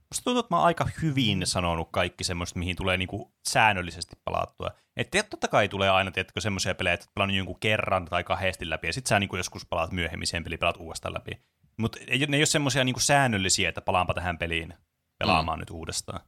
Musta 0.10 0.24
tuntuu, 0.24 0.40
että 0.40 0.56
mä 0.56 0.58
oon 0.58 0.66
aika 0.66 0.88
hyvin 1.02 1.48
sanonut 1.48 1.90
kaikki 1.92 2.24
semmoista, 2.24 2.60
mihin 2.60 2.76
tulee 2.76 2.98
niinku 2.98 3.34
säännöllisesti 3.48 4.16
palattua. 4.24 4.72
Että 4.98 5.24
totta 5.24 5.48
kai 5.48 5.70
tulee 5.70 5.90
aina, 5.90 6.12
tiedätkö, 6.12 6.42
semmoisia 6.42 6.76
pelejä, 6.76 6.94
että 6.94 7.06
pelannut 7.14 7.38
jonkun 7.38 7.60
kerran 7.60 8.06
tai 8.06 8.24
kahdesti 8.24 8.70
läpi, 8.70 8.88
ja 8.88 8.94
sit 8.94 9.08
sä 9.08 9.20
niinku 9.20 9.36
joskus 9.36 9.66
palaat 9.66 9.92
myöhemmin 9.92 10.28
sen 10.28 10.44
peli, 10.44 10.58
pelaat 10.58 10.78
uudestaan 10.78 11.14
läpi. 11.14 11.32
Mutta 11.78 12.00
ne 12.00 12.38
ei 12.38 12.40
ole 12.40 12.46
semmoisia 12.46 12.84
niinku 12.84 13.00
säännöllisiä, 13.00 13.70
että 13.70 13.82
palaanpa 13.82 14.14
tähän 14.14 14.38
peliin 14.38 14.74
pelaamaan 15.18 15.58
mm. 15.58 15.62
nyt 15.62 15.70
uudestaan. 15.70 16.20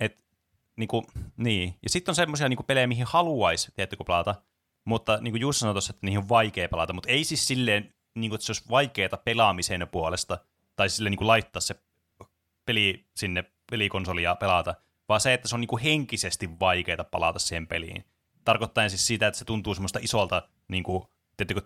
Et, 0.00 0.24
niinku, 0.76 1.06
niin. 1.36 1.74
Ja 1.82 1.90
sitten 1.90 2.12
on 2.12 2.16
semmoisia 2.16 2.48
niinku 2.48 2.62
pelejä, 2.62 2.86
mihin 2.86 3.06
haluaisi, 3.08 3.72
tiedätkö, 3.74 4.04
pelata, 4.06 4.34
mutta 4.84 5.18
niin 5.20 5.32
kuin 5.32 5.40
Jussi 5.40 5.58
sanoi 5.58 5.74
tuossa, 5.74 5.90
että 5.90 6.06
niihin 6.06 6.18
on 6.18 6.28
vaikea 6.28 6.68
pelata, 6.68 6.92
mutta 6.92 7.10
ei 7.10 7.24
siis 7.24 7.46
silleen 7.46 7.94
niin 8.14 8.30
kuin, 8.30 8.36
että 8.36 8.44
se 8.46 8.52
olisi 8.52 8.70
vaikeaa 8.70 9.16
pelaamisen 9.24 9.88
puolesta, 9.92 10.38
tai 10.76 10.90
sille 10.90 11.10
niin 11.10 11.18
kuin 11.18 11.28
laittaa 11.28 11.60
se 11.60 11.74
peli 12.66 13.06
sinne 13.16 13.44
pelikonsoliin 13.70 14.24
ja 14.24 14.34
pelata, 14.34 14.74
vaan 15.08 15.20
se, 15.20 15.34
että 15.34 15.48
se 15.48 15.54
on 15.56 15.60
niin 15.60 15.68
kuin 15.68 15.82
henkisesti 15.82 16.60
vaikeaa 16.60 17.04
palata 17.10 17.38
siihen 17.38 17.66
peliin. 17.66 18.04
Tarkoittaen 18.44 18.90
siis 18.90 19.06
sitä, 19.06 19.26
että 19.26 19.38
se 19.38 19.44
tuntuu 19.44 19.74
semmoista 19.74 19.98
isolta 20.02 20.48
niin 20.68 20.82
kuin, 20.82 21.04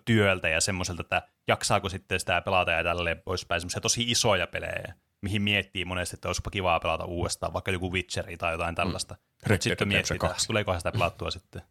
työltä 0.05 0.49
ja 0.49 0.61
semmoiselta, 0.61 1.01
että 1.01 1.27
jaksaako 1.47 1.89
sitten 1.89 2.19
sitä 2.19 2.41
pelata 2.41 2.71
ja 2.71 2.83
tälleen 2.83 3.21
poispäin. 3.21 3.61
Semmoisia 3.61 3.81
tosi 3.81 4.11
isoja 4.11 4.47
pelejä, 4.47 4.93
mihin 5.21 5.41
miettii 5.41 5.85
monesti, 5.85 6.15
että 6.15 6.29
olisipa 6.29 6.49
kivaa 6.49 6.79
pelata 6.79 7.05
uudestaan, 7.05 7.53
vaikka 7.53 7.71
joku 7.71 7.93
Witcheri 7.93 8.37
tai 8.37 8.51
jotain 8.53 8.75
tällaista. 8.75 9.15
Mm. 9.49 9.57
Sitten 9.59 9.87
miettii, 9.87 10.15
että 10.15 10.27
2. 10.27 10.47
tuleekohan 10.47 10.79
sitä 10.79 10.91
pelattua 10.91 11.31
sitten. 11.37 11.61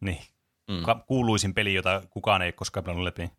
Niin. 0.00 0.22
Mm. 0.68 0.84
Kuuluisin 1.06 1.54
peli, 1.54 1.74
jota 1.74 2.02
kukaan 2.10 2.42
ei 2.42 2.52
koskaan 2.52 2.84
pelannut 2.84 3.04
läpi. 3.04 3.30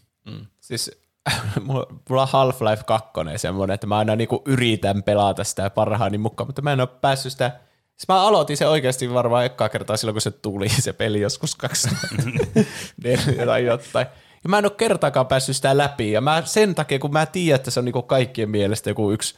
Siis 0.60 1.02
mulla 1.64 2.22
on 2.22 2.28
Half-Life 2.28 2.84
2 2.86 3.10
semmoinen, 3.36 3.74
että 3.74 3.86
mä 3.86 3.98
aina 3.98 4.16
niinku 4.16 4.42
yritän 4.46 5.02
pelata 5.02 5.44
sitä 5.44 5.70
parhaani 5.70 6.18
mukaan, 6.18 6.48
mutta 6.48 6.62
mä 6.62 6.72
en 6.72 6.80
ole 6.80 6.88
päässyt 7.00 7.32
sitä 7.32 7.60
Siis 8.02 8.08
mä 8.08 8.20
aloitin 8.20 8.56
se 8.56 8.66
oikeasti 8.66 9.14
varmaan 9.14 9.44
ekkaa 9.44 9.68
kertaa 9.68 9.96
silloin, 9.96 10.14
kun 10.14 10.20
se 10.20 10.30
tuli 10.30 10.68
se 10.80 10.92
peli 10.92 11.20
joskus 11.20 11.54
2004 11.54 13.46
tai 13.46 13.64
jotain. 13.64 14.06
Ja 14.44 14.48
mä 14.48 14.58
en 14.58 14.64
ole 14.64 14.72
kertaakaan 14.76 15.26
päässyt 15.26 15.56
sitä 15.56 15.78
läpi. 15.78 16.12
Ja 16.12 16.20
mä 16.20 16.42
sen 16.44 16.74
takia, 16.74 16.98
kun 16.98 17.12
mä 17.12 17.26
tiedän, 17.26 17.56
että 17.56 17.70
se 17.70 17.80
on 17.80 17.84
niinku 17.84 18.02
kaikkien 18.02 18.50
mielestä 18.50 18.90
joku 18.90 19.10
yksi 19.10 19.34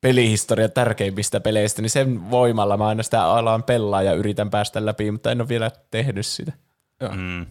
pelihistorian 0.00 0.72
tärkeimmistä 0.72 1.40
peleistä, 1.40 1.82
niin 1.82 1.90
sen 1.90 2.30
voimalla 2.30 2.76
mä 2.76 2.86
aina 2.86 3.02
sitä 3.02 3.24
alan 3.24 3.62
pelaa 3.62 4.02
ja 4.02 4.12
yritän 4.12 4.50
päästä 4.50 4.86
läpi, 4.86 5.10
mutta 5.10 5.32
en 5.32 5.40
ole 5.40 5.48
vielä 5.48 5.70
tehnyt 5.90 6.26
sitä. 6.26 6.52
Joo. 7.00 7.12
Mm. 7.12 7.46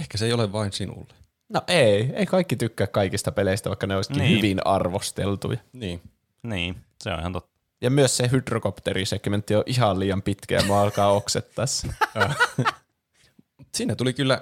Ehkä 0.00 0.18
se 0.18 0.26
ei 0.26 0.32
ole 0.32 0.52
vain 0.52 0.72
sinulle. 0.72 1.14
No 1.52 1.62
ei, 1.68 2.10
ei 2.14 2.26
kaikki 2.26 2.56
tykkää 2.56 2.86
kaikista 2.86 3.32
peleistä, 3.32 3.70
vaikka 3.70 3.86
ne 3.86 3.96
olisikin 3.96 4.18
Niin. 4.18 4.28
niin. 4.28 4.38
hyvin 4.38 4.66
arvosteltuja. 4.66 5.58
Niin. 5.72 6.02
Niin, 6.42 6.76
se 7.02 7.12
on 7.12 7.20
ihan 7.20 7.32
totta. 7.32 7.50
Ja 7.80 7.90
myös 7.90 8.16
se 8.16 8.30
hydrokopterisegmentti 8.32 9.54
on 9.56 9.62
ihan 9.66 9.98
liian 10.00 10.22
pitkä 10.22 10.54
ja 10.54 10.62
mua 10.62 10.82
alkaa 10.82 11.12
oksettaa 11.12 11.66
se. 11.66 11.88
Siinä 13.74 13.96
tuli 13.96 14.12
kyllä, 14.12 14.40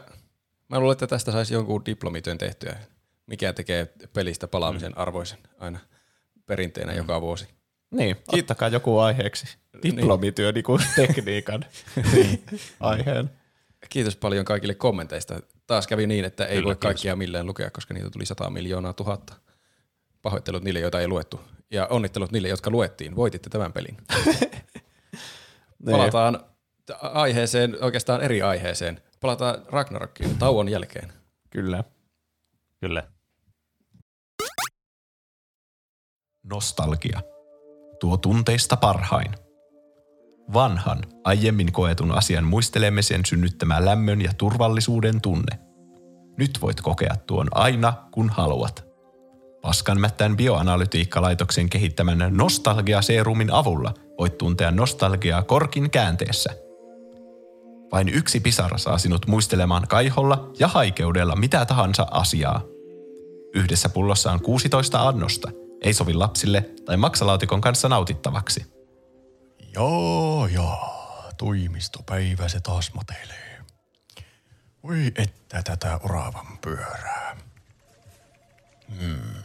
mä 0.68 0.80
luulen, 0.80 0.92
että 0.92 1.06
tästä 1.06 1.32
saisi 1.32 1.54
jonkun 1.54 1.84
diplomityön 1.86 2.38
tehtyä, 2.38 2.76
mikä 3.26 3.52
tekee 3.52 3.92
pelistä 4.12 4.48
palaamisen 4.48 4.92
mm. 4.92 5.00
arvoisen 5.00 5.38
aina 5.58 5.78
perinteenä 6.46 6.92
mm. 6.92 6.98
joka 6.98 7.20
vuosi. 7.20 7.46
Niin, 7.90 8.16
ottakaa 8.32 8.68
joku 8.68 8.98
aiheeksi. 8.98 9.58
Diplomityö 9.82 10.52
niin 10.52 10.64
kuin 10.64 10.82
tekniikan 10.96 11.64
aiheen. 12.80 13.30
Kiitos 13.88 14.16
paljon 14.16 14.44
kaikille 14.44 14.74
kommenteista. 14.74 15.40
Taas 15.66 15.86
kävi 15.86 16.06
niin, 16.06 16.24
että 16.24 16.44
ei 16.44 16.56
Kyllä, 16.56 16.64
voi 16.66 16.74
kiitos. 16.74 16.86
kaikkia 16.88 17.16
millään 17.16 17.46
lukea, 17.46 17.70
koska 17.70 17.94
niitä 17.94 18.10
tuli 18.10 18.26
100 18.26 18.50
miljoonaa 18.50 18.92
tuhatta. 18.92 19.34
Pahoittelut 20.22 20.62
niille, 20.62 20.80
joita 20.80 21.00
ei 21.00 21.08
luettu. 21.08 21.40
Ja 21.70 21.86
onnittelut 21.86 22.32
niille, 22.32 22.48
jotka 22.48 22.70
luettiin. 22.70 23.16
Voititte 23.16 23.50
tämän 23.50 23.72
pelin. 23.72 23.96
Niin. 25.86 25.96
Palataan 25.96 26.44
aiheeseen, 27.02 27.76
oikeastaan 27.80 28.20
eri 28.20 28.42
aiheeseen. 28.42 29.02
Palataan 29.20 29.62
Ragnarokkiin 29.66 30.38
tauon 30.38 30.68
jälkeen. 30.68 31.12
Kyllä. 31.50 31.84
Kyllä. 32.80 33.08
Nostalgia. 36.42 37.20
Tuo 38.00 38.16
tunteista 38.16 38.76
parhain. 38.76 39.34
Vanhan, 40.52 40.98
aiemmin 41.24 41.72
koetun 41.72 42.12
asian 42.12 42.44
muistelemisen 42.44 43.24
synnyttämä 43.26 43.84
lämmön 43.84 44.20
ja 44.20 44.32
turvallisuuden 44.38 45.20
tunne. 45.20 45.58
Nyt 46.38 46.58
voit 46.62 46.80
kokea 46.80 47.16
tuon 47.26 47.46
aina, 47.50 47.92
kun 48.10 48.30
haluat. 48.30 48.84
Paskanmättään 49.62 50.36
bioanalytiikkalaitoksen 50.36 51.70
kehittämän 51.70 52.18
nostalgiaseerumin 52.30 53.52
avulla 53.52 53.94
voit 54.18 54.38
tuntea 54.38 54.70
nostalgiaa 54.70 55.42
korkin 55.42 55.90
käänteessä. 55.90 56.50
Vain 57.92 58.08
yksi 58.08 58.40
pisara 58.40 58.78
saa 58.78 58.98
sinut 58.98 59.26
muistelemaan 59.26 59.88
kaiholla 59.88 60.50
ja 60.58 60.68
haikeudella 60.68 61.36
mitä 61.36 61.64
tahansa 61.64 62.06
asiaa. 62.10 62.62
Yhdessä 63.54 63.88
pullossa 63.88 64.32
on 64.32 64.40
16 64.40 65.08
annosta. 65.08 65.50
Ei 65.80 65.94
sovi 65.94 66.14
lapsille 66.14 66.70
tai 66.84 66.96
maksalaatikon 66.96 67.60
kanssa 67.60 67.88
nautittavaksi. 67.88 68.77
Joo, 69.78 70.46
joo. 70.46 71.30
Toimistopäivä 71.36 72.48
se 72.48 72.60
taas 72.60 72.94
matelee. 72.94 73.62
Voi 74.82 75.12
että 75.16 75.62
tätä 75.62 76.00
oravan 76.02 76.58
pyörää. 76.58 77.36
Hmm. 79.00 79.42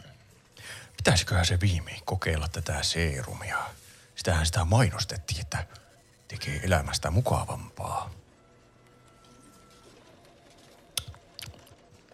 Pitäisiköhän 0.96 1.46
se 1.46 1.60
viimein 1.60 2.00
kokeilla 2.04 2.48
tätä 2.48 2.82
seerumia? 2.82 3.58
Sitähän 4.14 4.46
sitä 4.46 4.64
mainostettiin, 4.64 5.40
että 5.40 5.66
tekee 6.28 6.60
elämästä 6.64 7.10
mukavampaa. 7.10 8.10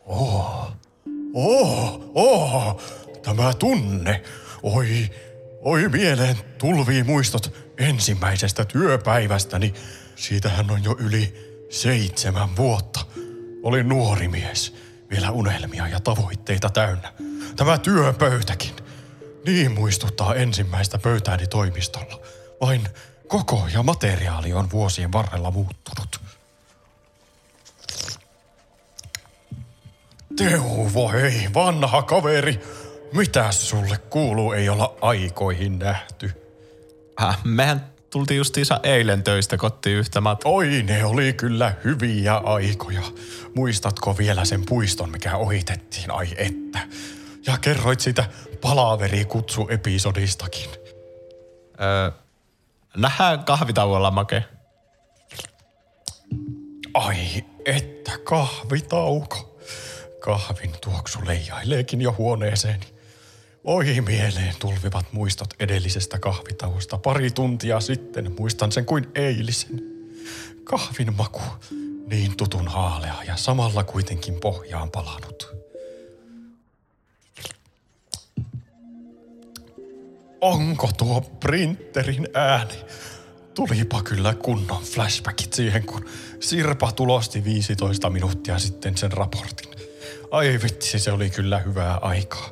Oh, 0.07 0.73
oh, 1.35 2.11
oh, 2.15 2.83
tämä 3.23 3.55
tunne. 3.55 4.23
Oi, 4.63 5.11
oi 5.61 5.89
mieleen 5.89 6.37
tulvii 6.59 7.03
muistot 7.03 7.70
ensimmäisestä 7.81 8.65
työpäivästäni. 8.65 9.75
Siitähän 10.17 10.71
on 10.71 10.85
jo 10.85 10.97
yli 10.99 11.51
seitsemän 11.71 12.57
vuotta. 12.57 13.01
Olin 13.63 13.89
nuori 13.89 14.29
mies, 14.29 14.75
vielä 15.11 15.31
unelmia 15.31 15.89
ja 15.89 16.01
tavoitteita 16.01 16.71
täynnä. 16.71 17.13
Tämä 17.57 17.79
työpöytäkin. 17.79 18.77
Niin 19.47 19.73
muistuttaa 19.73 20.35
ensimmäistä 20.35 20.99
pöytääni 20.99 21.47
toimistolla. 21.47 22.21
Vain 22.61 22.89
koko 23.29 23.69
ja 23.73 23.83
materiaali 23.83 24.53
on 24.53 24.71
vuosien 24.71 25.13
varrella 25.13 25.51
muuttunut. 25.51 26.21
Teuvo, 30.37 31.09
hei, 31.09 31.49
vanha 31.55 32.03
kaveri. 32.03 32.61
Mitäs 33.13 33.69
sulle 33.69 33.99
kuuluu, 33.99 34.53
ei 34.53 34.69
olla 34.69 34.97
aikoihin 35.01 35.79
nähty? 35.79 36.50
Äh, 37.23 37.39
mehän 37.45 37.87
tultiin 38.11 38.39
justiinsa 38.39 38.81
eilen 38.83 39.23
töistä 39.23 39.57
kotiin 39.57 39.97
yhtä 39.97 40.21
mat... 40.21 40.41
Oi, 40.45 40.83
ne 40.83 41.05
oli 41.05 41.33
kyllä 41.33 41.75
hyviä 41.85 42.37
aikoja. 42.37 43.03
Muistatko 43.55 44.19
vielä 44.19 44.45
sen 44.45 44.67
puiston, 44.67 45.11
mikä 45.11 45.37
ohitettiin? 45.37 46.11
Ai 46.11 46.29
että. 46.37 46.79
Ja 47.47 47.59
kerroit 47.59 48.01
sitä 48.01 48.25
palaverikutsu-episodistakin. 48.61 50.71
Öö, 51.81 52.11
nähdään 52.97 53.45
kahvitauolla, 53.45 54.11
Make. 54.11 54.45
Ai 56.95 57.45
että 57.65 58.13
kahvitauko. 58.25 59.59
Kahvin 60.21 60.73
tuoksu 60.85 61.19
leijaileekin 61.27 62.01
jo 62.01 62.15
huoneeseeni. 62.19 63.00
Oi 63.65 64.01
mieleen 64.01 64.55
tulvivat 64.59 65.13
muistot 65.13 65.55
edellisestä 65.61 66.19
kahvitauosta 66.19 66.99
pari 66.99 67.31
tuntia 67.31 67.81
sitten. 67.81 68.33
Muistan 68.39 68.73
sen 68.73 68.85
kuin 68.85 69.09
eilisen. 69.15 69.83
Kahvin 70.65 71.17
maku, 71.17 71.43
niin 72.07 72.37
tutun 72.37 72.69
haalea 72.69 73.23
ja 73.27 73.37
samalla 73.37 73.85
kuitenkin 73.85 74.41
pohjaan 74.41 74.91
palanut. 74.91 75.57
Onko 80.41 80.91
tuo 80.99 81.21
printerin 81.21 82.29
ääni? 82.35 82.85
Tulipa 83.55 84.03
kyllä 84.03 84.35
kunnon 84.35 84.83
flashbackit 84.83 85.53
siihen, 85.53 85.87
kun 85.87 86.05
Sirpa 86.41 86.93
tulosti 86.93 87.45
15 87.45 88.11
minuuttia 88.11 88.59
sitten 88.59 88.97
sen 88.97 89.13
raportin. 89.13 89.71
Ai 90.31 90.59
vitsi, 90.63 90.99
se 90.99 91.13
oli 91.13 91.31
kyllä 91.31 91.59
hyvää 91.59 91.97
aikaa. 91.97 92.51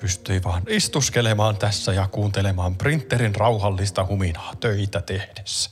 Pystyi 0.00 0.42
vaan 0.42 0.62
istuskelemaan 0.68 1.56
tässä 1.56 1.92
ja 1.92 2.08
kuuntelemaan 2.08 2.76
printerin 2.76 3.34
rauhallista 3.34 4.06
huminaa 4.06 4.54
töitä 4.60 5.02
tehdessä. 5.02 5.70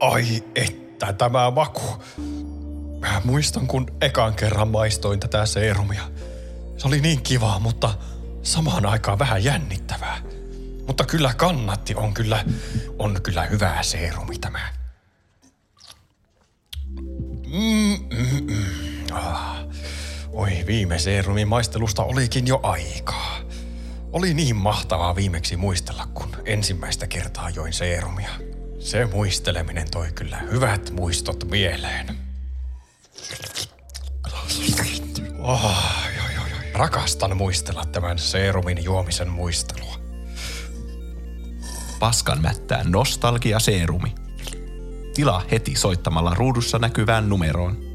Ai 0.00 0.44
että 0.54 1.12
tämä 1.12 1.50
maku. 1.50 2.04
Mä 3.00 3.20
muistan, 3.24 3.66
kun 3.66 3.86
ekan 4.00 4.34
kerran 4.34 4.68
maistoin 4.68 5.20
tätä 5.20 5.46
seerumia. 5.46 6.02
Se 6.78 6.88
oli 6.88 7.00
niin 7.00 7.22
kivaa, 7.22 7.58
mutta 7.58 7.94
samaan 8.42 8.86
aikaan 8.86 9.18
vähän 9.18 9.44
jännittävää. 9.44 10.18
Mutta 10.86 11.04
kyllä 11.04 11.34
kannatti, 11.34 11.94
on 11.94 12.14
kyllä, 12.14 12.44
on 12.98 13.22
kyllä 13.22 13.42
hyvää 13.42 13.82
seerumi 13.82 14.38
tämä. 14.38 14.85
Viime 20.66 20.98
seerumin 20.98 21.48
maistelusta 21.48 22.04
olikin 22.04 22.46
jo 22.46 22.60
aikaa. 22.62 23.38
Oli 24.12 24.34
niin 24.34 24.56
mahtavaa 24.56 25.16
viimeksi 25.16 25.56
muistella, 25.56 26.06
kun 26.14 26.36
ensimmäistä 26.44 27.06
kertaa 27.06 27.50
join 27.50 27.72
seerumia. 27.72 28.30
Se 28.78 29.06
muisteleminen 29.06 29.90
toi 29.90 30.12
kyllä 30.14 30.36
hyvät 30.36 30.90
muistot 30.90 31.50
mieleen. 31.50 32.16
Oh. 35.38 35.76
Rakastan 36.74 37.36
muistella 37.36 37.84
tämän 37.84 38.18
seerumin 38.18 38.84
juomisen 38.84 39.28
muistelua. 39.28 39.96
Paskan 41.98 42.42
mättää 42.42 42.84
nostalgia-seerumi. 42.84 44.14
Tilaa 45.14 45.42
heti 45.50 45.76
soittamalla 45.76 46.34
ruudussa 46.34 46.78
näkyvään 46.78 47.28
numeroon. 47.28 47.85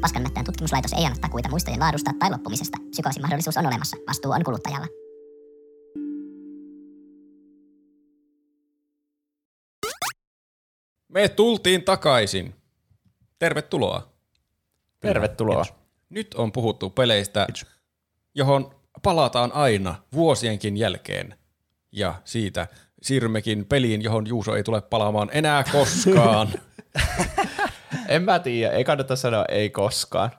Paskanmättään 0.00 0.46
tutkimuslaitos 0.46 0.92
ei 0.92 1.04
anna 1.04 1.18
takuita 1.20 1.48
muistojen 1.48 1.80
laadusta 1.80 2.10
tai 2.18 2.30
loppumisesta. 2.30 2.78
Psykoosin 2.90 3.22
mahdollisuus 3.22 3.56
on 3.56 3.66
olemassa. 3.66 3.96
Vastuu 4.08 4.32
on 4.32 4.44
kuluttajalla. 4.44 4.86
Me 11.08 11.28
tultiin 11.28 11.82
takaisin. 11.82 12.54
Tervetuloa. 13.38 14.12
Tervetuloa. 15.00 15.64
Nyt 16.10 16.34
on 16.34 16.52
puhuttu 16.52 16.90
peleistä, 16.90 17.46
johon 18.34 18.74
palataan 19.02 19.52
aina 19.52 19.94
vuosienkin 20.12 20.76
jälkeen. 20.76 21.38
Ja 21.92 22.14
siitä 22.24 22.66
siirrymmekin 23.02 23.66
peliin, 23.66 24.02
johon 24.02 24.26
Juuso 24.26 24.56
ei 24.56 24.62
tule 24.62 24.80
palaamaan 24.80 25.30
enää 25.32 25.64
koskaan. 25.72 26.48
En 28.10 28.22
mä 28.22 28.38
tiedä, 28.38 28.72
ei 28.72 28.84
kannata 28.84 29.16
sanoa 29.16 29.44
ei 29.44 29.70
koskaan. 29.70 30.30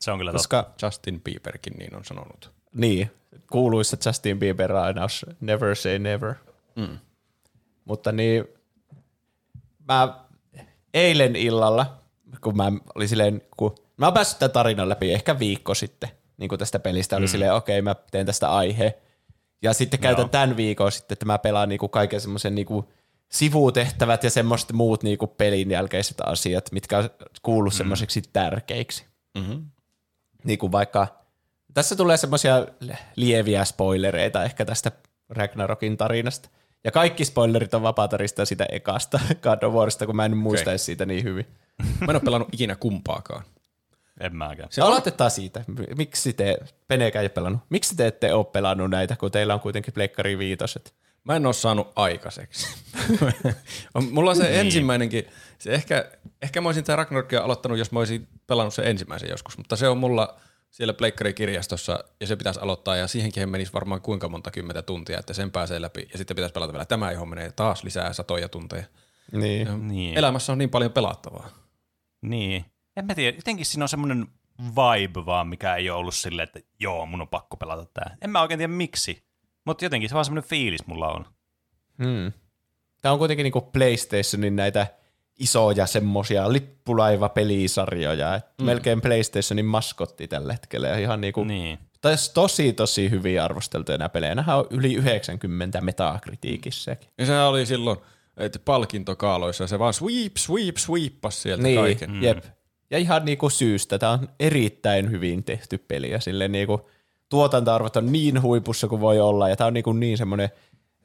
Se 0.00 0.10
on 0.10 0.18
kyllä 0.18 0.32
totta. 0.32 0.62
Koska 0.62 0.86
Justin 0.86 1.20
Bieberkin 1.20 1.72
niin 1.78 1.96
on 1.96 2.04
sanonut. 2.04 2.50
niin, 2.74 3.10
kuuluissa 3.52 3.96
Justin 4.06 4.38
Bieber 4.38 4.74
lainaus 4.74 5.26
never 5.40 5.76
say 5.76 5.98
never. 5.98 6.34
Mm. 6.76 6.98
Mutta 7.84 8.12
niin, 8.12 8.44
mä 9.88 10.14
eilen 10.94 11.36
illalla, 11.36 11.98
kun 12.40 12.56
mä 12.56 12.72
olin 12.94 13.08
silleen, 13.08 13.42
kun 13.56 13.74
mä 13.96 14.06
oon 14.06 14.14
päässyt 14.14 14.38
tämän 14.38 14.52
tarinan 14.52 14.88
läpi 14.88 15.12
ehkä 15.12 15.38
viikko 15.38 15.74
sitten, 15.74 16.08
niin 16.36 16.48
kuin 16.48 16.58
tästä 16.58 16.78
pelistä, 16.78 17.16
oli 17.16 17.28
silleen, 17.28 17.54
okei, 17.54 17.78
okay, 17.78 17.82
mä 17.82 17.94
teen 18.10 18.26
tästä 18.26 18.50
aihe. 18.50 18.98
Ja 19.62 19.72
sitten 19.72 20.00
käytän 20.00 20.22
Joo. 20.22 20.28
tämän 20.28 20.56
viikon 20.56 20.92
sitten, 20.92 21.14
että 21.14 21.26
mä 21.26 21.38
pelaan 21.38 21.68
niinku 21.68 21.88
kaiken 21.88 22.20
semmoisen 22.20 22.54
niinku 22.54 22.92
sivutehtävät 23.32 24.24
ja 24.24 24.30
semmoiset 24.30 24.72
muut 24.72 25.02
niinku 25.02 25.26
pelin 25.26 25.70
jälkeiset 25.70 26.16
asiat, 26.26 26.72
mitkä 26.72 26.98
on 26.98 27.10
kuullut 27.42 27.72
mm. 27.72 27.76
semmoiseksi 27.76 28.22
tärkeiksi. 28.32 29.04
Mm-hmm. 29.38 29.64
Niin 30.44 30.58
kuin 30.58 30.72
vaikka, 30.72 31.06
tässä 31.74 31.96
tulee 31.96 32.16
semmoisia 32.16 32.66
lieviä 33.16 33.64
spoilereita 33.64 34.44
ehkä 34.44 34.64
tästä 34.64 34.92
Ragnarokin 35.28 35.96
tarinasta. 35.96 36.48
Ja 36.84 36.90
kaikki 36.90 37.24
spoilerit 37.24 37.74
on 37.74 37.82
vapaatarista 37.82 38.44
sitä 38.44 38.66
ekasta 38.72 39.20
God 39.42 39.62
of 39.62 39.74
Warista, 39.74 40.06
kun 40.06 40.16
mä 40.16 40.24
en 40.24 40.36
muista 40.36 40.70
edes 40.70 40.86
siitä 40.86 41.06
niin 41.06 41.24
hyvin. 41.24 41.46
Mä 41.78 42.06
en 42.10 42.16
ole 42.16 42.20
pelannut 42.20 42.48
ikinä 42.52 42.76
kumpaakaan. 42.76 43.44
En 44.20 44.36
mäkään. 44.36 44.68
Se 44.72 44.82
Aloitetaan 44.82 45.30
siitä. 45.30 45.64
Miksi 45.96 46.32
te, 46.32 46.58
Penekä 46.88 47.20
ei 47.20 47.24
ole 47.24 47.28
pelannut, 47.28 47.62
miksi 47.68 47.96
te 47.96 48.06
ette 48.06 48.34
ole 48.34 48.44
pelannut 48.44 48.90
näitä, 48.90 49.16
kun 49.16 49.30
teillä 49.30 49.54
on 49.54 49.60
kuitenkin 49.60 49.94
Pleikkari 49.94 50.38
viitoset? 50.38 50.94
Mä 51.24 51.36
en 51.36 51.46
ole 51.46 51.54
saanut 51.54 51.92
aikaiseksi. 51.96 52.66
Mulla 54.10 54.30
on 54.30 54.36
se 54.36 54.42
niin. 54.42 54.60
ensimmäinenkin, 54.60 55.24
se 55.58 55.74
ehkä, 55.74 56.10
ehkä 56.42 56.60
mä 56.60 56.68
olisin 56.68 56.84
tämä 56.84 56.96
Ragnarokia 56.96 57.42
aloittanut, 57.42 57.78
jos 57.78 57.92
mä 57.92 57.98
olisin 57.98 58.28
pelannut 58.46 58.74
sen 58.74 58.86
ensimmäisen 58.86 59.30
joskus, 59.30 59.58
mutta 59.58 59.76
se 59.76 59.88
on 59.88 59.98
mulla 59.98 60.40
siellä 60.70 60.92
Pleikkari-kirjastossa 60.92 62.04
ja 62.20 62.26
se 62.26 62.36
pitäisi 62.36 62.60
aloittaa 62.60 62.96
ja 62.96 63.08
siihenkin 63.08 63.48
menisi 63.48 63.72
varmaan 63.72 64.00
kuinka 64.00 64.28
monta 64.28 64.50
kymmentä 64.50 64.82
tuntia, 64.82 65.18
että 65.18 65.32
sen 65.32 65.50
pääsee 65.50 65.82
läpi 65.82 66.08
ja 66.12 66.18
sitten 66.18 66.36
pitäisi 66.36 66.52
pelata 66.52 66.72
vielä 66.72 66.84
tämä, 66.84 67.12
johon 67.12 67.28
menee 67.28 67.52
taas 67.52 67.84
lisää 67.84 68.12
satoja 68.12 68.48
tunteja. 68.48 68.84
Niin. 69.32 69.88
Niin. 69.88 70.18
Elämässä 70.18 70.52
on 70.52 70.58
niin 70.58 70.70
paljon 70.70 70.92
pelattavaa. 70.92 71.48
Niin. 72.22 72.64
En 72.96 73.06
mä 73.06 73.14
tiedä, 73.14 73.36
jotenkin 73.38 73.66
siinä 73.66 73.84
on 73.84 73.88
semmoinen 73.88 74.26
vibe 74.58 75.26
vaan, 75.26 75.48
mikä 75.48 75.74
ei 75.74 75.90
ole 75.90 75.98
ollut 75.98 76.14
silleen, 76.14 76.48
että 76.48 76.60
joo, 76.80 77.06
mun 77.06 77.20
on 77.20 77.28
pakko 77.28 77.56
pelata 77.56 77.86
tää. 77.94 78.16
En 78.22 78.30
mä 78.30 78.42
oikein 78.42 78.58
tiedä 78.58 78.72
miksi, 78.72 79.23
mutta 79.64 79.84
jotenkin 79.84 80.08
se 80.08 80.14
vaan 80.14 80.24
semmoinen 80.24 80.48
fiilis 80.50 80.86
mulla 80.86 81.08
on. 81.12 81.26
Hmm. 82.04 82.32
Tämä 83.00 83.12
on 83.12 83.18
kuitenkin 83.18 83.44
niinku 83.44 83.60
PlayStationin 83.60 84.56
näitä 84.56 84.86
isoja 85.38 85.86
semmosia 85.86 86.52
lippulaiva-pelisarjoja. 86.52 88.34
Et 88.34 88.44
mm. 88.58 88.64
Melkein 88.66 89.00
PlayStationin 89.00 89.64
maskotti 89.66 90.28
tällä 90.28 90.52
hetkellä. 90.52 90.88
Ja 90.88 90.98
ihan 90.98 91.20
niinku, 91.20 91.44
Niin. 91.44 91.78
tais 92.00 92.30
tosi 92.30 92.72
tosi 92.72 93.10
hyvin 93.10 93.42
arvosteltuja 93.42 93.98
nämä 93.98 94.08
pelejä. 94.08 94.34
Nämähän 94.34 94.58
on 94.58 94.66
yli 94.70 94.94
90 94.94 95.80
metakritiikissäkin. 95.80 97.08
Ja 97.18 97.26
sehän 97.26 97.46
oli 97.46 97.66
silloin, 97.66 97.98
että 98.36 98.58
palkintokaaloissa 98.58 99.66
se 99.66 99.78
vaan 99.78 99.94
sweep, 99.94 100.36
sweep, 100.36 100.76
sweepas 100.76 101.42
sieltä 101.42 101.62
Niin, 101.62 101.80
kaiken. 101.80 102.10
mm. 102.10 102.22
jep. 102.22 102.44
Ja 102.90 102.98
ihan 102.98 103.24
niinku 103.24 103.50
syystä. 103.50 103.98
Tämä 103.98 104.12
on 104.12 104.28
erittäin 104.40 105.10
hyvin 105.10 105.44
tehty 105.44 105.78
peli 105.78 106.10
ja 106.10 106.20
silleen 106.20 106.52
niinku 106.52 106.88
tuotantoarvot 107.28 107.96
on 107.96 108.12
niin 108.12 108.42
huipussa 108.42 108.88
kuin 108.88 109.00
voi 109.00 109.20
olla 109.20 109.48
ja 109.48 109.56
tämä 109.56 109.68
on 109.68 109.74
niinku 109.74 109.92
niin 109.92 110.18
semmoinen 110.18 110.48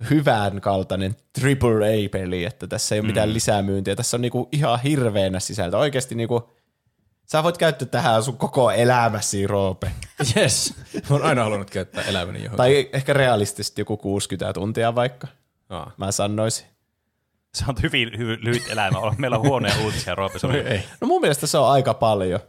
hyvän 0.10 0.62
kaltainen 0.62 1.16
AAA-peli, 1.44 2.46
että 2.46 2.68
tässä 2.68 2.96
ei 2.96 3.00
ole 3.00 3.08
mitään 3.08 3.34
lisämyyntiä. 3.34 3.96
Tässä 3.96 4.18
on 4.18 4.22
niinku 4.22 4.50
ihan 4.52 4.80
hirveänä 4.82 5.40
sisältö. 5.40 5.78
Oikeasti 5.78 6.16
niinku, 6.16 6.50
sä 7.26 7.44
voit 7.44 7.58
käyttää 7.58 7.88
tähän 7.88 8.24
sun 8.24 8.38
koko 8.38 8.72
elämäsi, 8.72 9.48
Roope. 9.48 9.92
Yes. 10.38 10.74
Mä 10.94 11.16
oon 11.16 11.24
aina 11.24 11.44
halunnut 11.44 11.70
käyttää 11.70 12.04
elämäni 12.04 12.38
johonkin. 12.40 12.58
Tai 12.58 12.90
ehkä 12.94 13.14
realistisesti 13.14 13.82
joku 13.82 13.98
60 13.98 14.54
tuntia 14.54 14.96
vaikka, 14.96 15.28
Aa. 15.70 15.92
mä 15.98 16.12
sanoisin. 16.12 16.66
Se 17.54 17.66
on 17.68 17.76
hyvin, 17.84 18.18
hyvin 18.18 18.40
lyhyt 18.42 18.70
elämä. 18.70 18.98
Meillä 19.18 19.38
on 19.38 19.48
huonoja 19.48 19.74
uutisia, 19.84 20.16
Roope. 20.16 20.40
Sun. 20.40 20.56
Ei. 20.56 20.84
No 21.02 21.08
mun 21.08 21.22
mielestä 21.22 21.48
se 21.48 21.58
on 21.58 21.70
aika 21.70 21.94
paljon. 21.94 22.40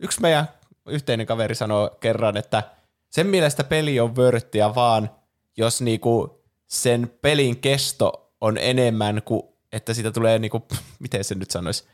Yksi 0.00 0.20
meidän 0.20 0.48
yhteinen 0.88 1.26
kaveri 1.26 1.54
sanoi 1.54 1.90
kerran, 2.00 2.36
että 2.36 2.62
sen 3.10 3.26
mielestä 3.26 3.64
peli 3.64 4.00
on 4.00 4.16
vörttiä 4.16 4.74
vaan, 4.74 5.10
jos 5.56 5.80
niinku 5.80 6.42
sen 6.66 7.12
pelin 7.22 7.56
kesto 7.56 8.32
on 8.40 8.58
enemmän 8.58 9.22
kuin, 9.24 9.42
että 9.72 9.94
siitä 9.94 10.10
tulee 10.10 10.38
niinku, 10.38 10.66
miten 10.98 11.24
se 11.24 11.34
nyt 11.34 11.50
sanoisi, 11.50 11.84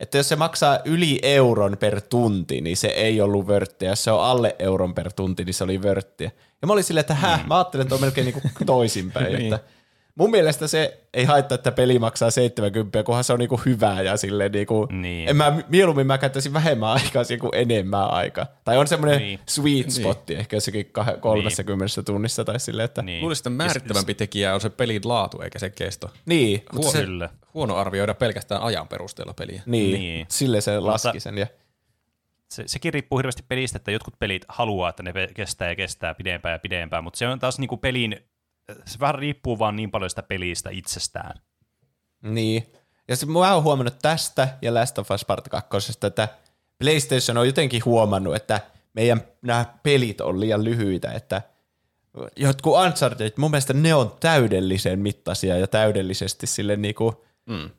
että 0.00 0.18
jos 0.18 0.28
se 0.28 0.36
maksaa 0.36 0.78
yli 0.84 1.18
euron 1.22 1.76
per 1.76 2.00
tunti, 2.00 2.60
niin 2.60 2.76
se 2.76 2.88
ei 2.88 3.20
ollut 3.20 3.46
vörttiä. 3.46 3.88
Jos 3.88 4.04
se 4.04 4.10
on 4.10 4.24
alle 4.24 4.56
euron 4.58 4.94
per 4.94 5.12
tunti, 5.12 5.44
niin 5.44 5.54
se 5.54 5.64
oli 5.64 5.82
vörttiä. 5.82 6.30
Ja 6.62 6.66
mä 6.66 6.72
olin 6.72 6.84
silleen, 6.84 7.00
että 7.00 7.14
häh, 7.14 7.46
mä 7.46 7.56
ajattelen, 7.56 7.82
että 7.82 7.94
on 7.94 8.00
melkein 8.00 8.24
niinku 8.24 8.40
toisinpäin. 8.66 9.34
että 9.42 9.58
mun 10.14 10.30
mielestä 10.30 10.66
se 10.66 11.00
ei 11.14 11.24
haittaa, 11.24 11.54
että 11.54 11.72
peli 11.72 11.98
maksaa 11.98 12.30
70, 12.30 13.02
kunhan 13.02 13.24
se 13.24 13.32
on 13.32 13.38
niinku 13.38 13.60
hyvää 13.66 14.02
ja 14.02 14.16
silleen 14.16 14.52
niinku, 14.52 14.86
Niin. 14.90 15.28
en 15.28 15.36
mä, 15.36 15.62
mieluummin 15.68 16.06
mä 16.06 16.18
käyttäisin 16.18 16.52
vähemmän 16.52 16.88
aikaa 16.90 17.24
siihen 17.24 17.40
kuin 17.40 17.50
enemmän 17.54 18.10
aikaa. 18.10 18.46
Tai 18.64 18.76
on 18.78 18.86
semmoinen 18.86 19.18
Niin. 19.18 19.40
sweet 19.48 19.90
spotti 19.90 20.34
ehkä 20.34 20.56
jossakin 20.56 20.90
kah- 20.98 21.18
30 21.20 22.02
tunnissa 22.02 22.44
tai 22.44 22.60
silleen, 22.60 22.84
että 22.84 23.02
niin. 23.02 23.06
Niin. 23.06 23.22
Luulisin, 23.22 23.40
että 23.40 23.50
määrittävämpi 23.50 24.14
tekijä 24.14 24.54
on 24.54 24.60
se 24.60 24.70
pelin 24.70 25.02
laatu 25.04 25.40
eikä 25.40 25.58
se 25.58 25.70
kesto. 25.70 26.10
niin, 26.26 26.62
mutta 26.72 26.86
Huo- 26.86 26.92
se, 26.92 27.04
Kyllä. 27.04 27.30
Huono 27.54 27.76
arvioida 27.76 28.14
pelkästään 28.14 28.62
ajan 28.62 28.88
perusteella 28.88 29.34
peliä. 29.34 29.62
niin, 29.66 29.90
Niin. 29.92 30.00
niin. 30.00 30.26
sille 30.30 30.60
se 30.60 30.78
laski 30.80 31.20
sen. 31.20 31.38
Ja, 31.38 31.46
Se, 32.48 32.62
sekin 32.66 32.92
riippuu 32.94 33.18
hirveästi 33.18 33.44
pelistä, 33.48 33.76
että 33.76 33.90
jotkut 33.90 34.18
pelit 34.18 34.44
haluaa, 34.48 34.90
että 34.90 35.02
ne 35.02 35.12
kestää 35.34 35.68
ja 35.68 35.74
kestää 35.76 36.14
pidempään 36.14 36.52
ja 36.52 36.58
pidempään, 36.58 37.04
mutta 37.04 37.18
se 37.18 37.28
on 37.28 37.38
taas 37.38 37.58
niinku 37.58 37.76
pelin, 37.76 38.16
se 38.86 39.00
vähän 39.00 39.14
riippuu 39.14 39.58
vaan 39.58 39.76
niin 39.76 39.90
paljon 39.90 40.10
sitä 40.10 40.22
pelistä 40.22 40.70
itsestään. 40.70 41.40
niin. 42.22 42.66
Ja 43.08 43.16
se, 43.16 43.26
mä 43.26 43.54
oon 43.54 43.62
huomannut 43.62 43.98
tästä 44.02 44.48
ja 44.62 44.74
Last 44.74 44.98
of 44.98 45.10
Us 45.10 45.24
Part 45.24 45.48
2, 45.48 45.92
että 46.06 46.28
PlayStation 46.78 47.38
on 47.38 47.46
jotenkin 47.46 47.84
huomannut, 47.84 48.36
että 48.36 48.60
meidän 48.94 49.22
nämä 49.42 49.64
pelit 49.82 50.20
on 50.20 50.40
liian 50.40 50.64
lyhyitä, 50.64 51.12
että 51.12 51.42
jotkut 52.36 52.74
Uncharted, 52.86 53.32
mun 53.36 53.50
mielestä 53.50 53.72
ne 53.72 53.94
on 53.94 54.16
täydellisen 54.20 54.98
mittaisia 54.98 55.58
ja 55.58 55.66
täydellisesti 55.66 56.46
sille 56.46 56.76
niinku 56.76 57.24
Mm. 57.46 57.70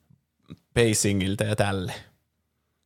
pacingilta 0.73 1.43
ja 1.43 1.55
tälle. 1.55 1.93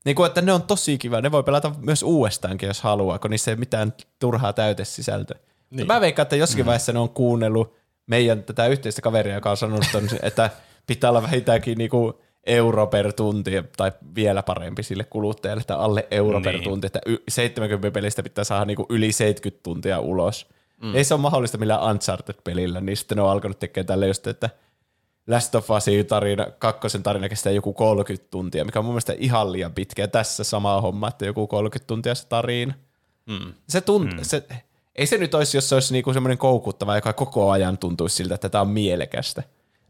Niin 0.05 0.15
kuin, 0.15 0.27
että 0.27 0.41
ne 0.41 0.53
on 0.53 0.63
tosi 0.63 0.97
kiva. 0.97 1.21
Ne 1.21 1.31
voi 1.31 1.43
pelata 1.43 1.71
myös 1.77 2.03
uudestaankin, 2.03 2.67
jos 2.67 2.81
haluaa, 2.81 3.19
kun 3.19 3.31
niissä 3.31 3.51
ei 3.51 3.57
mitään 3.57 3.93
turhaa 4.19 4.53
täytesisältöä. 4.53 5.39
Niin. 5.69 5.87
Mä 5.87 6.01
veikkaan, 6.01 6.23
että 6.23 6.35
jossakin 6.35 6.65
mm. 6.65 6.67
vaiheessa 6.67 6.93
ne 6.93 6.99
on 6.99 7.09
kuunnellut 7.09 7.75
meidän 8.09 8.43
tätä 8.43 8.67
yhteistä 8.67 9.01
kaveria, 9.01 9.33
joka 9.35 9.51
on 9.51 9.57
sanonut, 9.57 9.85
että 10.23 10.49
pitää 10.87 11.09
olla 11.09 11.23
vähintäänkin 11.23 11.77
niinku 11.77 12.21
euro 12.45 12.87
per 12.87 13.13
tunti 13.13 13.51
tai 13.77 13.91
vielä 14.15 14.43
parempi 14.43 14.83
sille 14.83 15.03
kuluttajalle, 15.03 15.61
että 15.61 15.77
alle 15.77 16.07
euro 16.11 16.41
per 16.41 16.53
Niin. 16.53 16.63
tunti, 16.63 16.87
että 16.87 16.99
y- 17.05 17.23
70 17.29 17.93
pelistä 17.93 18.23
pitää 18.23 18.43
saada 18.43 18.65
niinku 18.65 18.85
yli 18.89 19.11
70 19.11 19.63
tuntia 19.63 19.99
ulos. 19.99 20.47
Mm. 20.81 20.95
Ei 20.95 21.03
se 21.03 21.13
ole 21.13 21.21
mahdollista 21.21 21.57
millään 21.57 21.83
Uncharted-pelillä, 21.83 22.81
niin 22.81 22.97
sitten 22.97 23.15
ne 23.15 23.21
on 23.21 23.29
alkanut 23.29 23.59
tekemään 23.59 23.87
tälle 23.87 24.07
just, 24.07 24.27
että 24.27 24.49
Last 25.27 25.55
of 25.55 25.69
Usin 25.71 26.05
tarina, 26.05 26.45
kakkosen 26.59 27.03
tarina 27.03 27.29
kestää 27.29 27.51
joku 27.51 27.73
30 27.73 28.27
tuntia, 28.31 28.65
mikä 28.65 28.79
on 28.79 28.85
mun 28.85 28.93
mielestä 28.93 29.13
ihan 29.17 29.51
liian 29.51 29.73
pitkä. 29.73 30.01
Ja 30.01 30.07
tässä 30.07 30.43
sama 30.43 30.81
homma, 30.81 31.07
että 31.07 31.25
joku 31.25 31.47
30 31.47 31.87
tuntia 31.87 32.15
se 32.15 32.27
tarina. 32.27 32.73
Mm. 33.25 33.53
Se 33.69 33.81
tunt, 33.81 34.13
mm. 34.13 34.19
se, 34.21 34.43
ei 34.99 35.07
se 35.07 35.17
nyt 35.17 35.33
olisi, 35.33 35.57
jos 35.57 35.69
se 35.69 35.75
olisi 35.75 35.93
niinku 35.93 36.13
semmoinen 36.13 36.37
koukuttava, 36.37 36.95
joka 36.95 37.13
koko 37.13 37.51
ajan 37.51 37.77
tuntuisi 37.77 38.15
siltä, 38.15 38.35
että 38.35 38.49
tämä 38.49 38.61
on 38.61 38.69
mielekästä. 38.69 39.43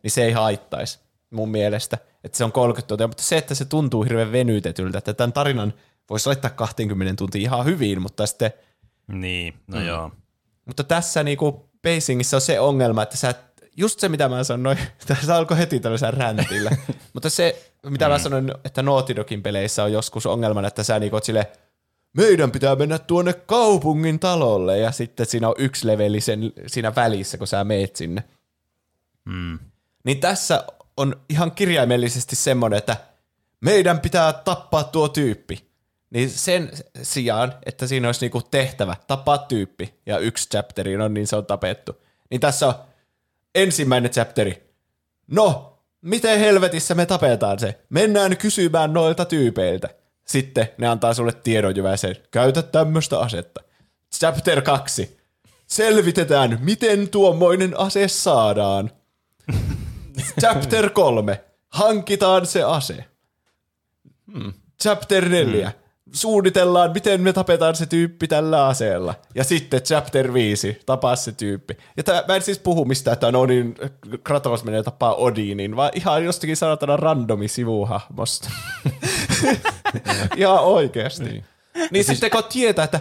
Niin 0.04 0.12
se 0.12 0.24
ei 0.24 0.32
haittaisi 0.32 1.00
mun 1.30 1.50
mielestä, 1.50 1.98
että 2.24 2.38
se 2.38 2.44
on 2.44 2.52
30 2.52 2.88
tuntia. 2.88 3.08
Mutta 3.08 3.24
se, 3.24 3.38
että 3.38 3.56
se 3.56 3.66
tuntuu 3.66 4.04
hirveän 4.04 4.32
venytetyltä, 4.32 4.98
että 4.98 5.14
tämän 5.14 5.34
tarinan 5.34 5.74
voisi 6.10 6.28
laittaa 6.28 6.52
20 6.52 7.14
tuntia 7.18 7.42
ihan 7.42 7.66
hyvin, 7.66 8.02
mutta 8.02 8.26
sitten 8.28 8.52
Niin, 9.08 9.54
no 9.68 9.80
mm. 9.80 9.86
joo. 9.86 10.12
mutta 10.66 10.84
tässä 10.84 11.24
niinku 11.24 11.70
pacingissä 11.82 12.38
on 12.38 12.42
se 12.42 12.60
ongelma, 12.60 13.04
että 13.04 13.18
sä, 13.18 13.30
et- 13.30 13.72
just 13.78 14.00
se 14.00 14.10
mitä 14.10 14.30
mä 14.30 14.44
sanoin, 14.44 14.78
tässä 15.08 15.36
alkoi 15.36 15.58
heti 15.58 15.80
tällaisella 15.80 16.12
räntillä, 16.12 16.72
mutta 17.14 17.30
se 17.30 17.72
mitä 17.86 18.06
mm. 18.06 18.12
mä 18.12 18.20
sanoin, 18.20 18.54
että 18.64 18.84
Naughty 18.84 19.16
Dogin 19.16 19.44
peleissä 19.44 19.84
on 19.84 19.94
joskus 19.94 20.26
ongelmana, 20.26 20.68
että 20.68 20.84
sä 20.84 21.00
niinku 21.00 21.16
oot 21.16 21.24
silleen, 21.24 21.46
meidän 22.14 22.52
pitää 22.52 22.76
mennä 22.76 23.00
tuonne 23.00 23.34
kaupungin 23.34 24.20
talolle, 24.20 24.78
ja 24.78 24.92
sitten 24.92 25.26
siinä 25.26 25.48
on 25.48 25.56
yksi 25.58 25.88
leveli 25.88 26.22
sen, 26.22 26.54
siinä 26.68 26.96
välissä, 26.96 27.38
kun 27.38 27.48
sä 27.48 27.64
meet 27.64 27.96
sinne. 27.96 28.24
Mm. 29.26 29.60
Niin 30.04 30.20
tässä 30.20 30.64
on 30.98 31.22
ihan 31.30 31.52
kirjaimellisesti 31.52 32.36
semmoinen, 32.36 32.78
että 32.78 32.98
meidän 33.62 34.00
pitää 34.00 34.34
tappaa 34.34 34.84
tuo 34.84 35.10
tyyppi. 35.10 35.70
Niin 36.10 36.30
sen 36.30 36.72
sijaan, 37.02 37.54
että 37.66 37.88
siinä 37.88 38.08
olisi 38.08 38.22
niinku 38.22 38.42
tehtävä, 38.42 38.96
tappaa 39.08 39.38
tyyppi, 39.38 39.94
ja 40.06 40.18
yksi 40.18 40.50
chapteri 40.50 41.02
on, 41.02 41.14
niin 41.14 41.28
se 41.28 41.36
on 41.36 41.46
tapettu. 41.46 42.02
Niin 42.30 42.42
tässä 42.42 42.68
on 42.68 42.74
ensimmäinen 43.56 44.12
chapteri. 44.12 44.74
No, 45.28 45.78
miten 46.02 46.40
helvetissä 46.40 46.96
me 46.96 47.06
tapetaan 47.06 47.60
se? 47.60 47.80
Mennään 47.90 48.38
kysymään 48.38 48.94
noilta 48.94 49.26
tyypeiltä. 49.26 49.90
Sitten 50.30 50.70
ne 50.78 50.88
antaa 50.88 51.14
sulle 51.14 51.32
tiedonjyväisen. 51.32 52.16
Käytä 52.32 52.62
tämmöistä 52.62 53.20
asetta. 53.20 53.62
Chapter 54.16 54.62
2. 54.62 55.20
Selvitetään, 55.68 56.58
miten 56.62 57.10
tuommoinen 57.10 57.80
ase 57.80 58.08
saadaan. 58.08 58.92
Chapter 60.42 60.90
3. 60.90 61.44
Hankitaan 61.70 62.46
se 62.46 62.64
ase. 62.64 63.06
Hmm. 64.34 64.54
Chapter 64.84 65.30
4. 65.30 65.72
Suunnitellaan, 66.12 66.92
miten 66.92 67.22
me 67.22 67.34
tapetaan 67.34 67.76
se 67.76 67.86
tyyppi 67.86 68.28
tällä 68.28 68.68
aseella. 68.68 69.16
Ja 69.36 69.44
sitten 69.44 69.82
chapter 69.82 70.34
5. 70.34 70.82
Tapaa 70.86 71.16
se 71.16 71.32
tyyppi. 71.32 71.78
Ja 71.98 72.04
tää, 72.04 72.24
mä 72.28 72.36
en 72.36 72.42
siis 72.42 72.60
puhu 72.60 72.86
mistään, 72.86 73.14
että 73.14 73.32
no 73.32 73.46
niin, 73.46 73.76
Kratos 74.24 74.64
menee 74.64 74.84
tapaa 74.84 75.16
Odinin, 75.16 75.76
vaan 75.76 75.92
ihan 75.94 76.26
jostakin 76.26 76.58
sanotaan 76.58 77.00
randomi 77.00 77.48
sivuhahmosta. 77.48 78.50
ihan 80.38 80.60
oikeasti. 80.60 81.24
Niin, 81.24 81.46
niin 81.92 82.06
sitten 82.06 82.32
kun 82.32 82.44
tietää, 82.50 82.86
että 82.86 83.00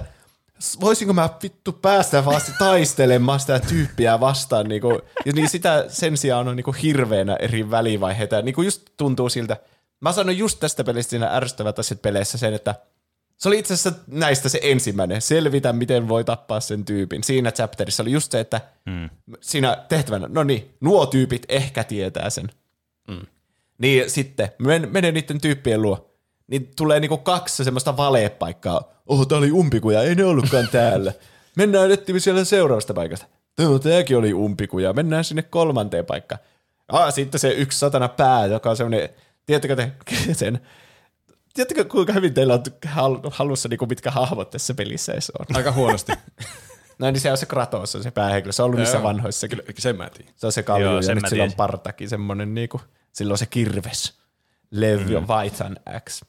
voisinko 0.80 1.12
mä 1.12 1.28
vittu 1.42 1.72
päästä 1.72 2.24
vasta 2.24 2.52
taistelemaan 2.58 3.40
sitä 3.40 3.60
tyyppiä 3.60 4.20
vastaan, 4.20 4.68
niin, 4.68 4.80
kuin, 4.80 4.98
ja 5.24 5.32
niin 5.32 5.48
sitä 5.48 5.84
sen 5.88 6.16
sijaan 6.16 6.48
on 6.48 6.56
niin 6.56 6.64
kuin 6.64 6.76
hirveänä 6.76 7.36
eri 7.36 7.70
välivaiheita. 7.70 8.42
Niin 8.42 8.54
kuin 8.54 8.64
just 8.64 8.82
tuntuu 8.96 9.28
siltä, 9.28 9.56
mä 10.00 10.12
sanoin 10.12 10.38
just 10.38 10.60
tästä 10.60 10.84
pelistä 10.84 11.10
siinä 11.10 11.36
ärsyttävät 11.36 11.78
asiat 11.78 12.02
peleissä 12.02 12.38
sen, 12.38 12.54
että 12.54 12.74
se 13.38 13.48
oli 13.48 13.58
itse 13.58 13.74
asiassa 13.74 14.00
näistä 14.06 14.48
se 14.48 14.58
ensimmäinen, 14.62 15.22
selvitä 15.22 15.72
miten 15.72 16.08
voi 16.08 16.24
tappaa 16.24 16.60
sen 16.60 16.84
tyypin. 16.84 17.24
Siinä 17.24 17.52
chapterissa 17.52 18.02
oli 18.02 18.12
just 18.12 18.32
se, 18.32 18.40
että 18.40 18.60
hmm. 18.90 19.10
siinä 19.40 19.84
tehtävänä, 19.88 20.28
no 20.30 20.42
niin, 20.42 20.74
nuo 20.80 21.06
tyypit 21.06 21.46
ehkä 21.48 21.84
tietää 21.84 22.30
sen. 22.30 22.50
Mm. 23.08 23.26
Niin 23.78 24.10
sitten, 24.10 24.48
men, 24.58 24.88
menen 24.92 25.14
niiden 25.14 25.40
tyyppien 25.40 25.82
luo, 25.82 26.14
niin 26.46 26.70
tulee 26.76 27.00
niinku 27.00 27.16
kaksi 27.16 27.64
semmoista 27.64 27.96
valepaikkaa. 27.96 28.82
Oho, 29.06 29.24
tää 29.24 29.38
oli 29.38 29.52
umpikuja, 29.52 30.02
ei 30.02 30.14
ne 30.14 30.24
ollutkaan 30.24 30.68
täällä. 30.72 31.12
Mennään 31.56 31.90
etsimme 31.90 32.20
siellä 32.20 32.44
seuraavasta 32.44 32.94
paikasta. 32.94 33.26
Tääkin 33.82 34.16
oli 34.16 34.32
umpikuja, 34.32 34.92
mennään 34.92 35.24
sinne 35.24 35.42
kolmanteen 35.42 36.06
paikkaan. 36.06 36.40
Ah, 36.88 37.14
sitten 37.14 37.40
se 37.40 37.48
yksi 37.48 37.78
satana 37.78 38.08
pää, 38.08 38.46
joka 38.46 38.70
on 38.70 38.76
semmoinen, 38.76 39.08
tiedättekö 39.46 39.76
te 39.76 39.92
sen, 40.32 40.60
tiedättekö 41.58 41.84
kuinka 41.84 42.12
hyvin 42.12 42.34
teillä 42.34 42.54
on 42.54 42.62
hal- 42.86 43.30
halussa 43.30 43.68
niinku 43.68 43.86
mitkä 43.86 44.10
hahmot 44.10 44.50
tässä 44.50 44.74
pelissä 44.74 45.12
edes 45.12 45.32
on? 45.38 45.46
Aika 45.56 45.72
huonosti. 45.72 46.12
No 46.98 47.10
niin 47.10 47.20
se 47.20 47.30
on 47.30 47.38
se 47.38 47.46
Kratos, 47.46 47.94
on 47.94 48.02
se 48.02 48.10
päähenkilö. 48.10 48.52
Se 48.52 48.62
on 48.62 48.66
ollut 48.66 48.78
niissä 48.78 48.96
Joo. 48.96 49.02
vanhoissakin. 49.02 49.58
Kyllä, 49.58 49.72
sen 49.78 49.96
mä 49.96 50.10
tiedän. 50.10 50.34
Se 50.36 50.46
on 50.46 50.52
se 50.52 50.64
Joo, 50.68 51.00
ja 51.00 51.14
nyt 51.14 51.24
sillä 51.28 51.44
on 51.44 51.52
partakin 51.56 52.08
semmoinen 52.08 52.54
niinku, 52.54 52.80
sillä 53.12 53.32
on 53.32 53.38
se 53.38 53.46
kirves. 53.46 54.18
Levi 54.70 55.20
mm. 55.20 55.28
Vaitan 55.28 55.76
X. 56.08 56.22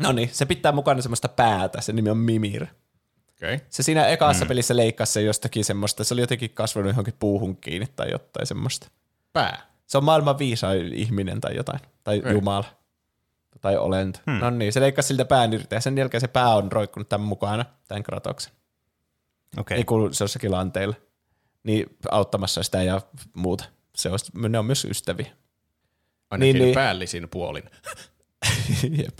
No 0.00 0.12
niin, 0.12 0.30
se 0.32 0.46
pitää 0.46 0.72
mukana 0.72 1.02
semmoista 1.02 1.28
päätä, 1.28 1.80
se 1.80 1.92
nimi 1.92 2.10
on 2.10 2.16
Mimir. 2.16 2.66
Okay. 3.36 3.58
Se 3.68 3.82
siinä 3.82 4.06
ekassa 4.06 4.44
mm. 4.44 4.48
pelissä 4.48 4.76
leikkasi 4.76 5.12
se 5.12 5.22
jostakin 5.22 5.64
semmoista, 5.64 6.04
se 6.04 6.14
oli 6.14 6.20
jotenkin 6.20 6.50
kasvanut 6.50 6.90
johonkin 6.90 7.14
puuhun 7.18 7.56
kiinni 7.56 7.88
tai 7.96 8.10
jotain 8.10 8.46
semmoista. 8.46 8.88
Pää. 9.32 9.62
Se 9.86 9.98
on 9.98 10.04
maailman 10.04 10.38
viisain 10.38 10.92
ihminen 10.92 11.40
tai 11.40 11.56
jotain, 11.56 11.80
tai 12.04 12.22
Ei. 12.24 12.32
jumala. 12.32 12.79
Tai 13.60 13.76
olento. 13.76 14.18
Hmm. 14.26 14.38
No 14.38 14.50
niin, 14.50 14.72
se 14.72 14.80
leikkasi 14.80 15.08
siltä 15.08 15.24
pään 15.24 15.52
irti 15.52 15.74
ja 15.74 15.80
sen 15.80 15.98
jälkeen 15.98 16.20
se 16.20 16.28
pää 16.28 16.54
on 16.54 16.72
roikkunut 16.72 17.08
tämän 17.08 17.26
mukana, 17.26 17.64
tämän 17.88 18.02
Kratoksen. 18.02 18.52
Okei. 19.56 19.76
Ei 19.76 19.84
kuulu 19.84 20.12
se 20.12 20.24
jossakin 20.24 20.50
lanteilla. 20.50 20.94
Niin 21.62 21.96
auttamassa 22.10 22.62
sitä 22.62 22.82
ja 22.82 23.00
muuta. 23.34 23.64
Se 23.96 24.08
on, 24.08 24.18
ne 24.48 24.58
on 24.58 24.64
myös 24.64 24.84
ystäviä. 24.84 25.26
Ainakin 26.30 26.40
Niin, 26.40 26.54
niin, 26.54 26.64
niin. 26.64 26.74
päällisin 26.74 27.28
puolin. 27.28 27.70
Jep. 28.98 29.18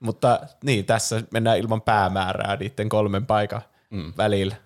Mutta 0.00 0.40
niin, 0.64 0.84
tässä 0.84 1.22
mennään 1.32 1.58
ilman 1.58 1.82
päämäärää 1.82 2.56
niiden 2.56 2.88
kolmen 2.88 3.26
paikan 3.26 3.62
mm. 3.90 4.12
välillä. 4.16 4.56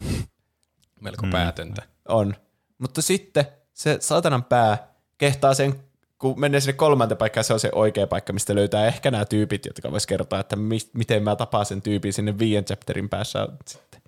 Melko 1.00 1.26
mm. 1.26 1.30
päätöntä. 1.30 1.82
On. 2.08 2.34
Mutta 2.78 3.02
sitten 3.02 3.46
se 3.72 3.96
saatanan 4.00 4.44
pää 4.44 4.88
kehtaa 5.18 5.54
sen, 5.54 5.84
kun 6.22 6.40
menee 6.40 6.60
sinne 6.60 6.72
kolmanteen 6.72 7.18
paikkaan, 7.18 7.44
se 7.44 7.52
on 7.52 7.60
se 7.60 7.70
oikea 7.72 8.06
paikka, 8.06 8.32
mistä 8.32 8.54
löytää 8.54 8.86
ehkä 8.86 9.10
nämä 9.10 9.24
tyypit, 9.24 9.66
jotka 9.66 9.90
vois 9.90 10.06
kertoa, 10.06 10.40
että 10.40 10.56
mi- 10.56 10.90
miten 10.92 11.22
mä 11.22 11.36
tapaan 11.36 11.66
sen 11.66 11.82
tyypin 11.82 12.12
sinne 12.12 12.38
viien 12.38 12.64
chapterin 12.64 13.08
päässä 13.08 13.48
sitten. 13.66 14.02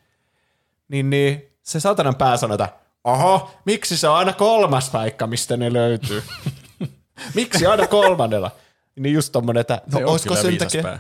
Niin, 0.89 1.11
niin 1.11 1.45
se 1.63 1.81
saatanan 1.81 2.15
pää 2.15 2.37
sanoo, 2.37 2.55
että 2.55 2.69
oho, 3.05 3.51
miksi 3.65 3.97
se 3.97 4.09
on 4.09 4.17
aina 4.17 4.33
kolmas 4.33 4.91
paikka, 4.91 5.27
mistä 5.27 5.57
ne 5.57 5.73
löytyy? 5.73 6.23
miksi 7.35 7.67
aina 7.67 7.87
kolmannella? 7.87 8.51
Niin 8.97 9.15
just 9.15 9.33
tommonen, 9.33 9.61
että 9.61 9.83
no 9.93 9.99
Se 9.99 10.05
olisiko 10.11 10.37
sen 10.37 10.59
takia, 10.59 10.99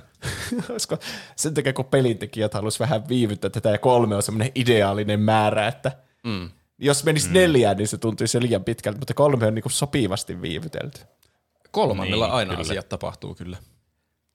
olisiko 0.70 0.98
sen 1.36 1.54
takia, 1.54 1.72
kun 1.72 1.84
pelintekijät 1.84 2.54
haluaisi 2.54 2.80
vähän 2.80 3.08
viivyttää 3.08 3.50
tätä 3.50 3.70
ja 3.70 3.78
kolme 3.78 4.16
on 4.16 4.22
semmoinen 4.22 4.52
ideaalinen 4.54 5.20
määrä, 5.20 5.68
että 5.68 5.92
mm. 6.24 6.50
Jos 6.78 7.04
menisi 7.04 7.28
mm. 7.28 7.34
neljään, 7.34 7.76
niin 7.76 7.88
se 7.88 7.98
tuntuisi 7.98 8.42
liian 8.42 8.64
pitkältä, 8.64 8.98
mutta 8.98 9.14
kolme 9.14 9.46
on 9.46 9.54
niinku 9.54 9.68
sopivasti 9.68 10.42
viivytelty. 10.42 11.00
Kolmannella 11.70 12.26
Niin, 12.26 12.34
aina 12.34 12.50
kyllä. 12.50 12.60
asiat 12.60 12.88
tapahtuu 12.88 13.34
kyllä. 13.34 13.56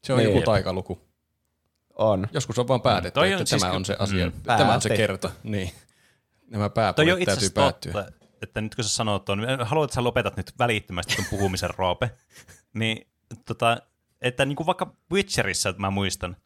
Se 0.03 0.13
on 0.13 0.19
Niin. 0.19 0.29
joku 0.29 0.45
taikaluku. 0.45 1.01
On. 1.95 2.27
Joskus 2.33 2.59
on 2.59 2.67
vaan 2.67 2.81
päätetty, 2.81 3.19
Toi 3.19 3.33
on 3.33 3.39
että 3.41 3.49
siis 3.49 3.61
tämä 3.61 3.73
on 3.73 3.85
se 3.85 3.95
asia. 3.99 4.25
Mm. 4.25 4.41
Tämä 4.43 4.73
on 4.73 4.81
se 4.81 4.89
kerta. 4.89 5.31
Niin. 5.43 5.71
Nämä 6.47 6.69
pääpuolet 6.69 7.25
täytyy 7.25 7.49
päättyä. 7.49 7.93
totta, 7.93 8.11
että 8.41 8.61
nyt 8.61 8.75
kun 8.75 8.83
sä 8.83 8.89
sanot 8.89 9.25
tuon, 9.25 9.37
niin 9.37 9.59
haluat, 9.59 9.87
että 9.87 9.95
sä 9.95 10.03
lopetat 10.03 10.37
nyt 10.37 10.53
välittömästi 10.59 11.15
tuon 11.15 11.27
puhumisen 11.29 11.69
roope, 11.77 12.11
niin 12.79 13.07
tota, 13.45 13.77
että 14.21 14.45
niin 14.45 14.55
kuin 14.55 14.67
vaikka 14.67 14.95
Witcherissa, 15.11 15.69
että 15.69 15.81
mä 15.81 15.89
muistan, 15.89 16.37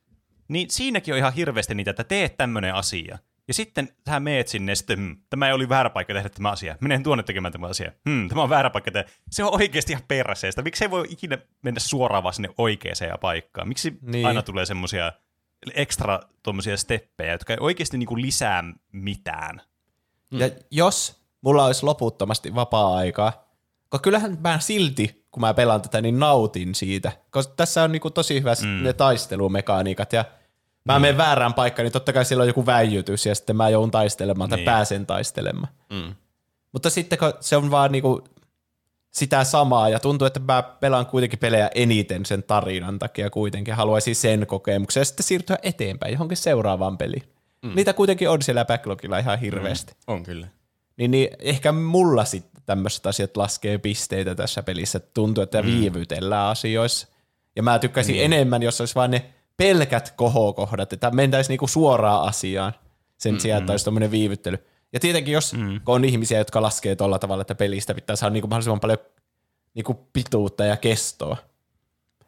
niin 0.47 0.69
siinäkin 0.71 1.13
on 1.13 1.17
ihan 1.17 1.33
hirveästi 1.33 1.75
niitä, 1.75 1.91
että 1.91 2.03
teet 2.03 2.37
tämmöinen 2.37 2.75
asia. 2.75 3.17
Ja 3.47 3.53
sitten 3.53 3.89
sä 4.09 4.19
meet 4.19 4.47
sinne 4.47 4.75
sitten, 4.75 4.97
hmm, 4.97 5.17
tämä 5.29 5.47
ei 5.47 5.53
oli 5.53 5.69
väärä 5.69 5.89
paikka 5.89 6.13
tehdä 6.13 6.29
tämä 6.29 6.51
asia. 6.51 6.77
Menen 6.79 7.03
tuonne 7.03 7.23
tekemään 7.23 7.51
tämä 7.51 7.67
asia. 7.67 7.91
Hmm, 8.09 8.29
tämä 8.29 8.43
on 8.43 8.49
väärä 8.49 8.69
paikka 8.69 8.91
tehdä. 8.91 9.09
Se 9.31 9.43
on 9.43 9.53
oikeasti 9.53 9.91
ihan 9.93 10.03
perseestä. 10.07 10.61
Miksi 10.61 10.83
ei 10.83 10.91
voi 10.91 11.05
ikinä 11.09 11.37
mennä 11.61 11.79
suoraan 11.79 12.23
vaan 12.23 12.33
sinne 12.33 12.49
oikeaan 12.57 13.19
paikkaan? 13.21 13.67
Miksi 13.67 13.97
Niin. 14.01 14.25
aina 14.25 14.41
tulee 14.41 14.65
semmoisia 14.65 15.11
ekstra 15.73 16.19
tuommoisia 16.43 16.77
steppejä, 16.77 17.31
jotka 17.31 17.53
ei 17.53 17.57
oikeasti 17.59 17.97
niinku 17.97 18.17
lisää 18.17 18.63
mitään? 18.91 19.61
Ja 20.31 20.49
jos 20.71 21.23
mulla 21.41 21.65
olisi 21.65 21.85
loputtomasti 21.85 22.55
vapaa-aikaa, 22.55 23.47
koska 23.89 24.03
kyllähän 24.03 24.37
mä 24.41 24.59
silti, 24.59 25.25
kun 25.31 25.41
mä 25.41 25.53
pelaan 25.53 25.81
tätä, 25.81 26.01
niin 26.01 26.19
nautin 26.19 26.75
siitä. 26.75 27.11
Koska 27.29 27.53
tässä 27.55 27.83
on 27.83 27.91
niinku 27.91 28.09
tosi 28.09 28.39
hyvä 28.39 28.53
mm. 28.61 28.83
ne 28.83 28.93
taistelumekaniikat 28.93 30.13
ja 30.13 30.25
mä 30.85 30.99
menen 30.99 31.17
väärään 31.17 31.53
paikkaan, 31.53 31.83
niin 31.83 31.93
totta 31.93 32.13
kai 32.13 32.25
siellä 32.25 32.41
on 32.41 32.47
joku 32.47 32.65
väijytys 32.65 33.25
ja 33.25 33.35
sitten 33.35 33.55
mä 33.55 33.69
joudun 33.69 33.91
taistelemaan 33.91 34.49
tai 34.49 34.57
Niin. 34.57 34.65
pääsen 34.65 35.05
taistelemaan. 35.05 35.73
Mm. 35.89 36.15
Mutta 36.71 36.89
sitten 36.89 37.19
kun 37.19 37.33
se 37.39 37.57
on 37.57 37.71
vaan 37.71 37.91
niinku 37.91 38.23
sitä 39.11 39.43
samaa 39.43 39.89
ja 39.89 39.99
tuntuu, 39.99 40.27
että 40.27 40.39
mä 40.39 40.63
pelaan 40.63 41.05
kuitenkin 41.05 41.39
pelejä 41.39 41.69
eniten 41.75 42.25
sen 42.25 42.43
tarinan 42.43 42.99
takia 42.99 43.29
kuitenkin. 43.29 43.73
Haluaisin 43.73 44.15
sen 44.15 44.47
kokemuksen 44.47 45.01
ja 45.01 45.05
sitten 45.05 45.23
siirtyä 45.23 45.57
eteenpäin 45.63 46.11
johonkin 46.13 46.37
seuraavaan 46.37 46.97
peliin. 46.97 47.23
Mm. 47.61 47.71
Niitä 47.75 47.93
kuitenkin 47.93 48.29
on 48.29 48.41
siellä 48.41 48.65
backlogilla 48.65 49.17
ihan 49.17 49.39
hirveästi. 49.39 49.93
On 50.07 50.23
kyllä. 50.23 50.47
Niin, 50.97 51.11
niin 51.11 51.29
ehkä 51.39 51.71
mulla 51.71 52.25
sitten 52.25 52.61
tämmöiset 52.65 53.05
asiat 53.05 53.37
laskee 53.37 53.77
pisteitä 53.77 54.35
tässä 54.35 54.63
pelissä. 54.63 54.99
Tuntuu, 54.99 55.43
että 55.43 55.61
mm. 55.61 55.67
viivytellään 55.67 56.47
asioissa. 56.49 57.07
Ja 57.55 57.63
mä 57.63 57.79
tykkäisin 57.79 58.13
niin. 58.13 58.25
enemmän, 58.25 58.63
jos 58.63 58.79
olisi 58.79 58.95
vain 58.95 59.11
ne 59.11 59.25
pelkät 59.57 60.13
kohokohdat, 60.15 60.93
että 60.93 61.11
mentäisiin 61.11 61.53
niinku 61.53 61.67
suoraan 61.67 62.27
asiaan 62.27 62.73
sen 63.17 63.39
sijaan, 63.39 63.59
että 63.61 63.73
olisi 63.73 63.85
tämmöinen 63.85 64.11
viivyttely. 64.11 64.57
Ja 64.93 64.99
tietenkin, 64.99 65.33
jos 65.33 65.53
mm. 65.53 65.81
kun 65.85 65.95
on 65.95 66.05
ihmisiä, 66.05 66.37
jotka 66.37 66.61
laskee 66.61 66.95
tuolla 66.95 67.19
tavalla, 67.19 67.41
että 67.41 67.55
pelistä 67.55 67.93
pitää 67.93 68.15
saada 68.15 68.33
niinku 68.33 68.47
mahdollisimman 68.47 68.79
paljon 68.79 68.97
niinku 69.73 70.09
pituutta 70.13 70.65
ja 70.65 70.77
kestoa, 70.77 71.37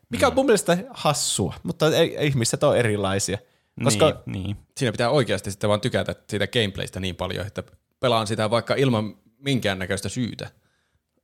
Mikä 0.10 0.28
on 0.28 0.36
mun 0.36 0.46
mielestä 0.46 0.78
hassua, 0.90 1.54
mutta 1.64 1.96
ei, 1.96 2.18
ihmiset 2.20 2.64
on 2.64 2.78
erilaisia. 2.78 3.38
Koska 3.84 4.22
niin, 4.26 4.44
niin. 4.44 4.58
Siinä 4.78 4.92
pitää 4.92 5.10
oikeasti 5.10 5.52
sitten 5.52 5.68
vaan 5.68 5.82
tykätä 5.82 6.16
siitä 6.30 6.48
gameplaystä 6.48 7.00
niin 7.00 7.16
paljon, 7.16 7.48
että 7.48 7.64
pelaan 8.00 8.28
sitä 8.28 8.50
vaikka 8.50 8.76
ilman 8.76 9.18
minkäännäköistä 9.38 10.10
syytä. 10.10 10.50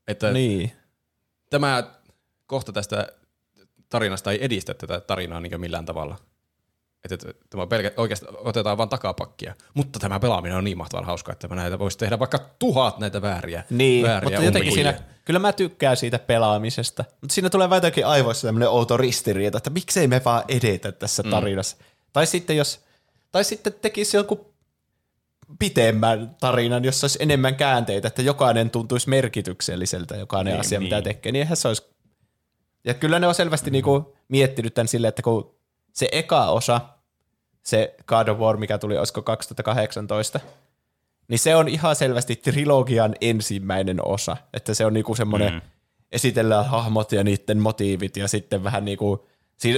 Että 0.08 0.32
niin. 0.32 0.72
tämä 1.50 1.84
kohta 2.46 2.72
tästä 2.72 3.08
tarinasta 3.92 4.32
ei 4.32 4.46
edistä 4.46 4.74
tätä 4.74 5.00
tarinaa 5.00 5.42
niin 5.42 5.62
millään 5.62 5.86
tavalla. 5.86 6.16
Että 7.04 7.30
että 7.30 7.34
tämä 7.50 7.68
pelkä, 7.68 7.92
oikeasti 7.98 8.26
otetaan 8.30 8.78
vain 8.78 8.90
takapakkia. 8.90 9.56
Mutta 9.74 10.00
tämä 10.00 10.20
pelaaminen 10.20 10.58
on 10.58 10.64
niin 10.64 10.78
mahtavan 10.78 11.06
hauskaa, 11.06 11.34
että 11.34 11.48
näitä 11.48 11.80
voisi 11.80 11.98
tehdä 11.98 12.20
vaikka 12.20 12.40
tuhat 12.60 13.00
näitä 13.00 13.22
vääriä. 13.22 13.64
Niin, 13.70 14.06
vääriä 14.06 14.30
mutta 14.30 14.46
jotenkin 14.46 14.74
siinä, 14.74 14.94
kyllä 15.26 15.40
mä 15.40 15.54
tykkään 15.54 15.98
siitä 15.98 16.20
pelaamisesta, 16.20 17.06
mutta 17.22 17.34
siinä 17.34 17.50
tulee 17.50 17.68
jotenkin 17.72 18.06
aivoissa 18.06 18.48
tämmöinen 18.48 18.70
outo 18.70 18.98
ristiriita, 18.98 19.58
että 19.58 19.70
miksei 19.70 20.08
me 20.08 20.22
vaan 20.26 20.44
edetä 20.48 20.92
tässä 20.92 21.24
tarinassa. 21.24 21.78
Mm. 21.80 21.86
Tai 22.14 22.28
sitten 22.28 22.58
jos, 22.58 22.80
tai 23.32 23.44
sitten 23.44 23.74
tekisi 23.74 24.18
jonkun 24.18 24.46
pitemmän 25.60 26.36
tarinan, 26.40 26.84
jossa 26.84 27.06
olisi 27.06 27.18
enemmän 27.22 27.56
käänteitä, 27.56 28.08
että 28.08 28.22
jokainen 28.22 28.70
tuntuisi 28.70 29.10
merkitykselliseltä, 29.10 30.16
jokainen 30.16 30.54
Niin, 30.54 30.60
asia, 30.60 30.80
mitä 30.80 30.96
niin. 30.96 31.04
tekee, 31.04 31.32
niin 31.32 31.42
eihän 31.42 31.58
se 31.58 31.68
olisi. 31.68 31.91
Ja 32.84 32.94
kyllä 32.94 33.20
ne 33.20 33.28
on 33.28 33.36
selvästi 33.36 33.70
mm. 33.70 33.72
niinku 33.72 34.16
miettinyt 34.28 34.74
tämän 34.74 34.88
silleen, 34.88 35.10
että 35.10 35.22
kun 35.22 35.56
se 35.94 36.10
eka 36.12 36.46
osa, 36.46 36.82
se 37.64 37.96
God 38.08 38.28
of 38.28 38.38
War, 38.38 38.58
mikä 38.58 38.78
tuli, 38.78 38.98
olisiko 38.98 39.22
2018, 39.22 40.40
niin 41.28 41.40
se 41.40 41.56
on 41.56 41.68
ihan 41.68 41.96
selvästi 41.96 42.36
trilogian 42.36 43.16
ensimmäinen 43.22 44.08
osa. 44.08 44.38
Että 44.54 44.74
se 44.74 44.86
on 44.86 44.94
niinku 44.94 45.16
semmoinen, 45.16 45.54
mm. 45.54 45.62
esitellään 46.12 46.66
hahmot 46.66 47.12
ja 47.12 47.24
niiden 47.24 47.60
motiivit 47.60 48.18
ja 48.18 48.28
sitten 48.28 48.64
vähän 48.64 48.86
niinku, 48.86 49.28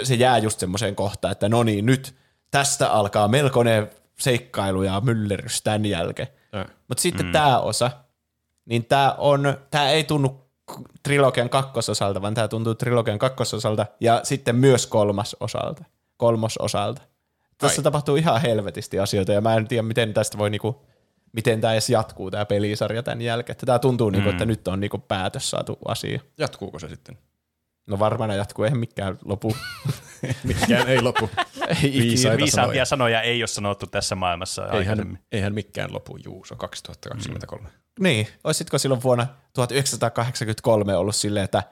se 0.03 0.15
jää 0.15 0.37
just 0.37 0.59
semmoiseen 0.59 0.95
kohtaan, 0.95 1.31
että 1.31 1.49
no 1.49 1.63
niin, 1.63 1.85
nyt 1.85 2.15
tästä 2.51 2.91
alkaa 2.91 3.27
melkoinen 3.27 3.89
seikkailu 4.19 4.83
ja 4.83 5.01
myllerys 5.01 5.61
tämän 5.61 5.85
jälkeen. 5.85 6.27
Mutta 6.87 7.01
sitten 7.01 7.25
mm. 7.25 7.31
tämä 7.31 7.59
osa, 7.59 7.91
niin 8.65 8.85
tämä 8.85 9.15
on, 9.17 9.57
tämä 9.71 9.89
ei 9.89 10.03
tunnu 10.03 10.42
trilogian 11.03 11.49
kakkososalta, 11.49 12.21
vaan 12.21 12.33
tämä 12.33 12.47
tuntuu 12.47 12.75
trilogian 12.75 13.19
kakkososalta 13.19 13.85
ja 13.99 14.19
sitten 14.23 14.55
myös 14.55 14.87
kolmas 14.87 15.35
osalta, 15.39 15.83
kolmososalta. 16.17 17.01
Tässä 17.57 17.79
Ai. 17.79 17.83
tapahtuu 17.83 18.15
ihan 18.15 18.41
helvetisti 18.41 18.99
asioita 18.99 19.33
ja 19.33 19.41
mä 19.41 19.55
en 19.55 19.67
tiedä, 19.67 19.83
miten 19.83 20.13
tästä 20.13 20.37
voi 20.37 20.49
niinku, 20.49 20.85
miten 21.33 21.61
tämä 21.61 21.73
edes 21.73 21.89
jatkuu 21.89 22.31
tämä 22.31 22.45
pelisarja 22.45 23.03
tämän 23.03 23.21
jälkeen. 23.21 23.57
Tämä 23.65 23.79
tuntuu, 23.79 24.09
niinku, 24.09 24.29
että 24.29 24.45
nyt 24.45 24.67
on 24.67 24.79
niinku 24.79 24.97
päätös 24.97 25.49
saatu 25.49 25.77
asia. 25.85 26.21
Jatkuuko 26.37 26.79
se 26.79 26.89
sitten? 26.89 27.17
No 27.87 27.99
varmaan 27.99 28.37
jatkuu, 28.37 28.65
eihän 28.65 28.79
mikään 28.79 29.17
lopu. 29.25 29.55
Mikään 30.43 30.87
ei 30.87 31.01
lopu. 31.01 31.29
ei 31.67 31.75
ikinä. 31.89 32.03
Viisaita 32.03 32.37
Viisaampia 32.37 32.51
sanoja. 32.51 32.85
sanoja 32.85 33.21
ei 33.21 33.41
ole 33.41 33.47
sanottu 33.47 33.87
tässä 33.87 34.15
maailmassa 34.15 34.61
aikaisemmin. 34.63 35.07
Eihän, 35.07 35.19
eihän 35.31 35.53
mikään 35.53 35.93
lopu, 35.93 36.17
Juuso, 36.25 36.55
2023. 36.55 37.69
Niin, 37.99 38.27
olisitko 38.43 38.77
silloin 38.77 39.03
vuonna 39.03 39.27
1983 39.53 40.95
ollut 40.95 41.15
silleen, 41.15 41.43
että 41.43 41.63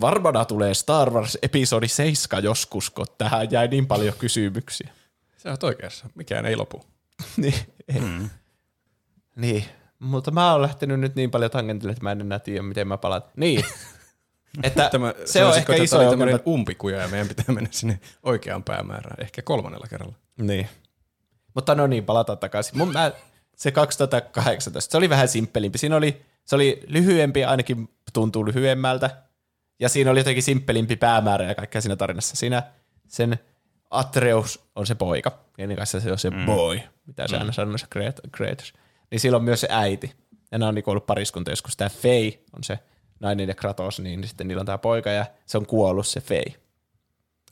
varmana 0.00 0.44
tulee 0.44 0.74
Star 0.74 1.10
Wars 1.10 1.38
episodi 1.42 1.88
7 1.88 2.44
joskus, 2.44 2.90
kun 2.90 3.06
tähän 3.18 3.50
jäi 3.50 3.68
niin 3.68 3.86
paljon 3.86 4.14
kysymyksiä. 4.18 4.90
Sä 5.36 5.50
oot 5.50 5.64
oikeassa, 5.64 6.06
mikään 6.14 6.46
ei 6.46 6.56
lopu. 6.56 6.84
niin, 7.36 7.54
mm. 8.00 8.30
niin, 9.36 9.64
mutta 9.98 10.30
mä 10.30 10.52
oon 10.52 10.62
lähtenyt 10.62 11.00
nyt 11.00 11.14
niin 11.14 11.30
paljon 11.30 11.50
tangentille, 11.50 11.92
että 11.92 12.04
mä 12.04 12.12
en 12.12 12.20
enää 12.20 12.38
tiedä, 12.38 12.62
miten 12.62 12.88
mä 12.88 12.98
palaan. 12.98 13.22
Niin, 13.36 13.64
että 14.62 14.88
Tämä, 14.92 15.14
se 15.24 15.44
on 15.44 15.56
ehkä 15.56 15.74
iso 15.74 15.96
ongelma. 15.96 16.10
tämmöinen 16.10 16.40
umpikuja 16.46 17.00
ja 17.00 17.08
meidän 17.08 17.28
pitää 17.28 17.54
mennä 17.54 17.70
sinne 17.72 18.00
oikeaan 18.22 18.64
päämäärään, 18.64 19.16
ehkä 19.20 19.42
kolmannella 19.42 19.86
kerralla. 19.90 20.14
Niin. 20.38 20.68
Mutta 21.54 21.74
no 21.74 21.86
niin, 21.86 22.04
palataan 22.04 22.38
takaisin. 22.38 22.78
Mun, 22.78 22.92
mä, 22.92 23.12
se 23.56 23.70
2018, 23.70 24.92
se 24.92 24.96
oli 24.96 25.08
vähän 25.08 25.28
simppelimpi. 25.28 25.78
Siinä 25.78 25.96
oli, 25.96 26.22
se 26.44 26.54
oli 26.54 26.82
lyhyempi, 26.86 27.44
ainakin 27.44 27.88
tuntuu 28.12 28.46
lyhyemmältä. 28.46 29.10
Ja 29.80 29.88
siinä 29.88 30.10
oli 30.10 30.20
jotenkin 30.20 30.42
simppelimpi 30.42 30.96
päämäärä 30.96 31.44
ja 31.44 31.54
kaikkea 31.54 31.80
siinä 31.80 31.96
tarinassa. 31.96 32.36
Siinä 32.36 32.62
sen 33.08 33.38
Atreus 33.90 34.68
on 34.74 34.86
se 34.86 34.94
poika. 34.94 35.38
Ennen 35.58 35.76
kanssa 35.76 36.00
se 36.00 36.12
on 36.12 36.18
se 36.18 36.30
mm. 36.30 36.46
boy, 36.46 36.80
mitä 37.06 37.28
se 37.28 37.36
aina 37.36 37.52
sanoo 37.52 37.78
se 37.78 37.86
Kratos-. 38.30 38.72
Niin 39.10 39.20
sillä 39.20 39.36
on 39.36 39.44
myös 39.44 39.60
se 39.60 39.68
äiti. 39.70 40.12
Ja 40.52 40.58
ne 40.58 40.66
on 40.66 40.74
niinku 40.74 40.90
ollut 40.90 41.06
pariskunta 41.06 41.50
joskus. 41.50 41.76
Tämä 41.76 41.88
Fei 41.88 42.44
on 42.56 42.64
se 42.64 42.78
nainen 43.20 43.48
ja 43.48 43.54
Kratos, 43.54 44.00
niin 44.00 44.26
sitten 44.26 44.48
niillä 44.48 44.60
on 44.60 44.66
tämä 44.66 44.78
poika 44.78 45.10
ja 45.10 45.26
se 45.46 45.58
on 45.58 45.66
kuollut 45.66 46.06
se 46.06 46.20
Fei. 46.20 46.56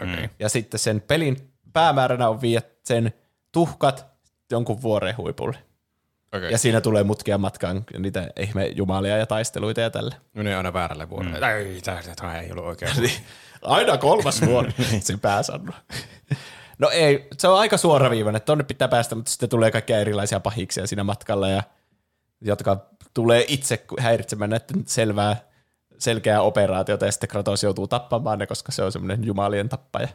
Okay. 0.03 0.29
Ja 0.39 0.49
sitten 0.49 0.81
sen 0.81 1.01
pelin 1.01 1.51
päämääränä 1.73 2.29
on 2.29 2.41
viedä 2.41 2.63
sen 2.85 3.13
tuhkat 3.53 4.07
jonkun 4.51 4.83
vuoren 4.83 5.17
huipulle. 5.17 5.59
Okay. 6.37 6.51
Ja 6.51 6.59
siinä 6.59 6.81
tulee 6.81 7.05
mutkia 7.05 7.39
matkaan 7.39 7.85
niitä 7.99 8.31
ihme 8.41 8.67
jumalia 8.67 9.17
ja 9.17 9.27
taisteluita 9.27 9.81
ja 9.81 9.91
tällä. 9.91 10.17
Menee 10.35 10.57
aina 10.57 10.73
väärälle 10.73 11.11
vuodelle. 11.11 11.39
Mm. 11.39 11.45
Ei, 11.45 11.81
tämä, 11.81 12.01
tämä 12.17 12.41
ei 12.41 12.51
ollut 12.53 12.65
oikein. 12.65 12.93
Aina 13.63 13.99
kolmas 13.99 14.43
vuori, 14.43 14.75
se 15.01 15.17
pääsannu. 15.17 15.73
No 16.79 16.91
ei, 16.91 17.29
se 17.39 17.49
on 17.49 17.59
aika 17.59 17.77
suoraviivainen, 17.77 18.43
tonne 18.43 18.65
pitää 18.65 18.89
päästä, 18.89 19.15
mutta 19.15 19.31
sitten 19.31 19.49
tulee 19.49 19.71
kaikkia 19.71 19.99
erilaisia 19.99 20.41
pahiksia 20.41 20.87
siinä 20.87 21.05
matkalla, 21.05 21.49
ja, 21.49 21.63
jotka 22.41 22.87
tulee 23.15 23.45
itse 23.49 23.85
häiritsemään 23.99 24.51
näiden 24.51 24.83
selvää, 24.87 25.37
selkeää 25.99 26.43
operaatiota, 26.43 27.07
ja 27.07 27.13
sitten 27.13 27.29
Kratos 27.29 27.63
joutuu 27.63 27.87
tappamaan 27.89 28.39
ne, 28.39 28.47
koska 28.47 28.73
se 28.73 28.83
on 28.83 28.93
semmoinen 28.93 29.25
jumalien 29.25 29.69
tappaja. 29.69 30.09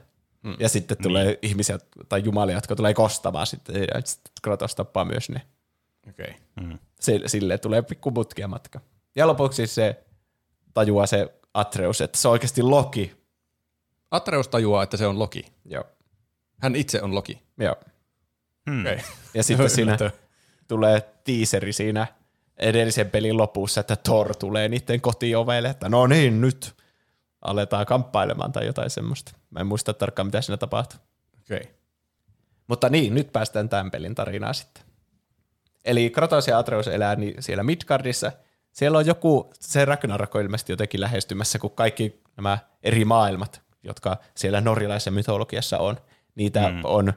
Mm. 0.43 0.55
Ja 0.59 0.69
sitten 0.69 0.97
tulee 1.03 1.25
niin. 1.25 1.37
ihmisiä 1.41 1.79
tai 2.09 2.21
jumalia, 2.23 2.55
jotka 2.55 2.75
tulee 2.75 2.93
kostamaan 2.93 3.47
sitten, 3.47 3.75
ja 3.75 4.01
sitten 4.03 4.31
Kratos 4.41 4.75
tappaa 4.75 5.05
myös 5.05 5.29
ne. 5.29 5.41
Okay. 6.09 6.33
Sille, 6.99 7.27
sille 7.27 7.57
tulee 7.57 7.81
pikku 7.81 8.11
mutkia 8.11 8.47
matka. 8.47 8.79
Ja 9.15 9.27
lopuksi 9.27 9.67
se 9.67 10.03
tajuaa 10.73 11.05
se 11.05 11.33
Atreus, 11.53 12.01
että 12.01 12.17
se 12.17 12.27
on 12.27 12.31
oikeasti 12.31 12.61
Loki. 12.61 13.15
Atreus 14.11 14.47
tajuaa, 14.47 14.83
että 14.83 14.97
se 14.97 15.07
on 15.07 15.19
Loki. 15.19 15.45
Joo. 15.65 15.83
Hän 16.61 16.75
itse 16.75 17.01
on 17.01 17.15
Loki. 17.15 17.41
Joo. 17.57 17.75
Hmm. 18.69 18.81
Okay. 18.81 18.99
Ja 19.33 19.43
sitten 19.43 19.69
siinä 19.79 19.97
tulee 20.67 21.01
tiiseri 21.23 21.73
siinä 21.73 22.07
edellisen 22.61 23.09
pelin 23.09 23.37
lopussa, 23.37 23.81
että 23.81 23.95
Thor 23.95 24.35
tulee 24.35 24.69
niiden 24.69 25.01
kotiovelle, 25.01 25.69
että 25.69 25.89
no 25.89 26.07
niin, 26.07 26.41
nyt 26.41 26.75
aletaan 27.41 27.85
kamppailemaan 27.85 28.51
tai 28.51 28.65
jotain 28.65 28.89
semmoista. 28.89 29.31
Mä 29.49 29.59
en 29.59 29.67
muista 29.67 29.93
tarkkaan, 29.93 30.27
mitä 30.27 30.41
siinä 30.41 30.57
tapahtuu. 30.57 30.99
Okay. 31.41 31.61
Mutta 32.67 32.89
niin, 32.89 33.15
nyt 33.15 33.31
päästään 33.31 33.69
tämän 33.69 33.91
pelin 33.91 34.15
tarinaan 34.15 34.55
sitten. 34.55 34.83
Eli 35.85 36.09
Kratos 36.09 36.47
ja 36.47 36.57
Atreus 36.57 36.87
elää 36.87 37.15
niin 37.15 37.43
siellä 37.43 37.63
Midgardissa. 37.63 38.31
Siellä 38.71 38.97
on 38.97 39.05
joku, 39.05 39.53
se 39.59 39.85
Ragnarok 39.85 40.35
on 40.35 40.41
ilmeisesti 40.41 40.71
jotenkin 40.71 41.01
lähestymässä, 41.01 41.59
kun 41.59 41.71
kaikki 41.71 42.21
nämä 42.37 42.57
eri 42.83 43.05
maailmat, 43.05 43.61
jotka 43.83 44.17
siellä 44.35 44.61
norjalaisessa 44.61 45.11
mytologiassa 45.11 45.77
on, 45.77 45.97
niitä 46.35 46.69
mm. 46.69 46.81
on 46.83 47.13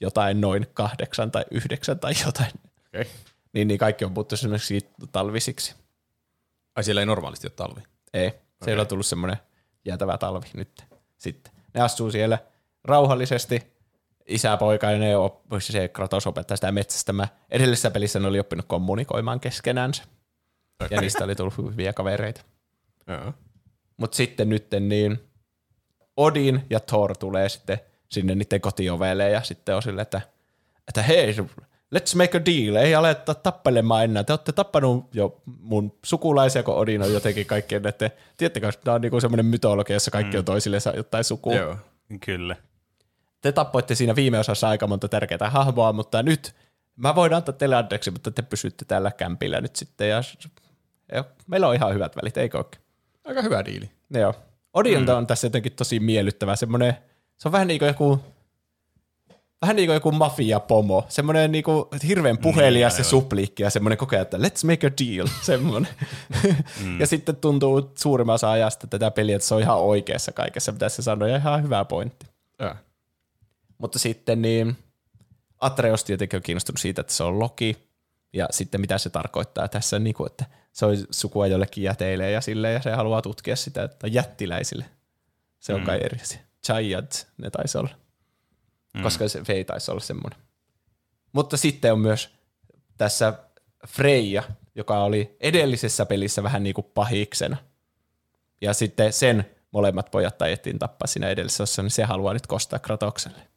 jotain 0.00 0.40
noin 0.40 0.66
kahdeksan 0.74 1.30
tai 1.30 1.44
yhdeksän 1.50 1.98
tai 1.98 2.12
jotain. 2.26 2.52
Okay. 2.88 3.04
Niin, 3.58 3.68
niin 3.68 3.78
kaikki 3.78 4.04
on 4.04 4.14
puhuttu 4.14 4.34
esimerkiksi 4.34 4.90
talvisiksi. 5.12 5.74
Ai 6.76 6.84
siellä 6.84 7.00
ei 7.02 7.06
normaalisti 7.06 7.46
ole 7.46 7.52
talvi. 7.56 7.80
Ei, 8.12 8.32
siellä 8.64 8.80
on 8.80 8.86
tullut 8.86 9.06
semmoinen 9.06 9.36
jäätävä 9.84 10.18
talvi 10.18 10.46
nyt 10.54 10.84
sitten. 11.16 11.52
Ne 11.74 11.80
asuu 11.80 12.10
siellä 12.10 12.38
rauhallisesti, 12.84 13.72
isä, 14.26 14.56
poika 14.56 14.90
ja 14.90 14.98
ne 14.98 15.16
op, 15.16 15.42
se 15.58 15.88
Kratos 15.88 16.26
opettaa 16.26 16.56
sitä 16.56 16.72
metsästämään. 16.72 17.28
Edellisessä 17.50 17.90
pelissä 17.90 18.18
ne 18.18 18.26
oli 18.26 18.40
oppinut 18.40 18.66
kommunikoimaan 18.68 19.40
keskenänsä. 19.40 20.02
Ja 20.90 21.00
niistä 21.00 21.24
oli 21.24 21.34
tullut 21.34 21.56
hyviä 21.56 21.92
kavereita. 21.92 22.40
Joo. 23.06 23.32
Mutta 23.96 24.16
sitten 24.16 24.48
nyt 24.48 24.66
niin 24.80 25.20
Odin 26.16 26.66
ja 26.70 26.80
Thor 26.80 27.16
tulee 27.16 27.48
sitten 27.48 27.80
sinne 28.08 28.34
niiden 28.34 28.60
kotiovelle 28.60 29.30
ja 29.30 29.42
sitten 29.42 29.76
on 29.76 29.82
sille, 29.82 30.02
että, 30.02 30.20
että 30.88 31.02
hei, 31.02 31.34
let's 31.94 32.16
make 32.16 32.38
a 32.38 32.44
deal, 32.44 32.76
ei 32.76 32.94
aleta 32.94 33.34
tappelemaan 33.34 34.04
enää. 34.04 34.24
Te 34.24 34.32
olette 34.32 34.52
tappanut 34.52 35.14
jo 35.14 35.40
mun 35.46 35.92
sukulaisia, 36.04 36.62
kun 36.62 36.74
Odin 36.74 37.02
on 37.02 37.12
jotenkin 37.12 37.46
kaikkien 37.46 37.82
näiden, 37.82 38.10
tiedättekö, 38.36 38.72
tämä 38.84 38.94
on 38.94 39.00
niinku 39.00 39.20
semmoinen 39.20 39.46
mytologia, 39.46 39.96
jossa 39.96 40.10
kaikki 40.10 40.38
on 40.38 40.44
toisillensa 40.44 40.92
jotain 40.96 41.24
sukua. 41.24 41.54
Joo. 41.54 41.76
Kyllä. 42.20 42.56
Te 43.40 43.52
tappoitte 43.52 43.94
siinä 43.94 44.16
viime 44.16 44.38
osassa 44.38 44.68
aika 44.68 44.86
monta 44.86 45.08
tärkeää 45.08 45.50
hahmoa, 45.50 45.92
mutta 45.92 46.22
nyt 46.22 46.54
mä 46.96 47.14
voin 47.14 47.34
antaa 47.34 47.52
teille 47.52 47.76
anteeksi, 47.76 48.10
mutta 48.10 48.30
te 48.30 48.42
pysytte 48.42 48.84
täällä 48.84 49.10
kämpillä 49.10 49.60
nyt 49.60 49.76
sitten 49.76 50.08
ja, 50.08 50.22
ja 51.12 51.24
meillä 51.46 51.68
on 51.68 51.74
ihan 51.74 51.94
hyvät 51.94 52.16
välit, 52.16 52.36
eikö 52.36 52.58
oikein? 52.58 52.82
Aika 53.24 53.42
hyvä 53.42 53.64
diili. 53.64 53.90
Joo. 54.10 54.34
Odinta 54.74 55.12
mm. 55.12 55.18
on 55.18 55.26
tässä 55.26 55.46
jotenkin 55.46 55.72
tosi 55.72 56.00
miellyttävä. 56.00 56.56
Semmoinen, 56.56 56.94
se 57.36 57.48
on 57.48 57.52
vähän 57.52 57.68
niin 57.68 57.78
kuin 57.78 57.86
joku, 57.86 58.20
vähän 59.62 59.76
niin 59.76 59.86
kuin 59.86 59.94
joku 59.94 60.12
mafia-pomo, 60.12 61.06
semmoinen 61.08 61.52
niin 61.52 61.64
kuin 61.64 61.84
hirveän 62.08 62.38
puhelias 62.38 62.98
ja 62.98 63.04
supliikki 63.04 63.62
ja 63.62 63.70
semmoinen 63.70 63.98
kokea, 63.98 64.22
että 64.22 64.36
let's 64.36 64.66
make 64.66 64.86
a 64.86 64.90
deal, 65.04 65.28
semmoinen. 65.42 65.92
mm. 66.84 67.00
ja 67.00 67.06
sitten 67.06 67.36
tuntuu 67.36 67.92
suurimman 67.98 68.34
osa 68.34 68.50
ajasta 68.50 68.86
tätä 68.86 69.10
peliä, 69.10 69.36
että 69.36 69.48
se 69.48 69.54
on 69.54 69.60
ihan 69.60 69.78
oikeassa 69.78 70.32
kaikessa, 70.32 70.72
mitä 70.72 70.88
se 70.88 71.02
sanoo, 71.02 71.28
ja 71.28 71.36
ihan 71.36 71.62
hyvä 71.62 71.84
pointti. 71.84 72.26
Ja. 72.58 72.76
Mutta 73.78 73.98
sitten 73.98 74.42
niin 74.42 74.76
Atreus 75.60 76.04
tietenkin 76.04 76.36
on 76.36 76.42
kiinnostunut 76.42 76.80
siitä, 76.80 77.00
että 77.00 77.12
se 77.12 77.22
on 77.24 77.38
Loki, 77.38 77.88
ja 78.32 78.46
sitten 78.50 78.80
mitä 78.80 78.98
se 78.98 79.10
tarkoittaa 79.10 79.68
tässä, 79.68 79.98
niin 79.98 80.14
kuin, 80.14 80.30
että 80.30 80.44
se 80.72 80.86
on 80.86 80.96
sukua 81.10 81.46
jollekin 81.46 81.84
jäteille 81.84 82.30
ja 82.30 82.40
sille 82.40 82.72
ja 82.72 82.82
se 82.82 82.90
haluaa 82.90 83.22
tutkia 83.22 83.56
sitä, 83.56 83.82
että 83.82 84.06
jättiläisille. 84.06 84.84
Se 85.58 85.74
on 85.74 85.80
mm. 85.80 85.86
kai 85.86 86.00
eri 86.04 86.18
asia. 86.22 86.40
Giants, 86.66 87.26
ne 87.38 87.50
taisi 87.50 87.78
olla. 87.78 88.07
Mm. 88.94 89.02
Koska 89.02 89.28
se 89.28 89.42
Fei 89.44 89.64
taisi 89.64 89.90
olla 89.90 90.00
semmoinen. 90.00 90.38
Mutta 91.32 91.56
sitten 91.56 91.92
on 91.92 92.00
myös 92.00 92.30
tässä 92.96 93.32
Freija, 93.86 94.42
joka 94.74 95.02
oli 95.04 95.36
edellisessä 95.40 96.06
pelissä 96.06 96.42
vähän 96.42 96.62
niin 96.62 96.74
kuin 96.74 96.86
pahiksena. 96.94 97.56
Ja 98.60 98.74
sitten 98.74 99.12
sen 99.12 99.50
molemmat 99.70 100.10
pojat 100.10 100.38
tajettiin 100.38 100.78
tappaa 100.78 101.06
siinä 101.06 101.28
edellisessä, 101.28 101.82
niin 101.82 101.90
se 101.90 102.04
haluaa 102.04 102.32
nyt 102.32 102.46
kostaa 102.46 102.78
Kratokselle. 102.78 103.48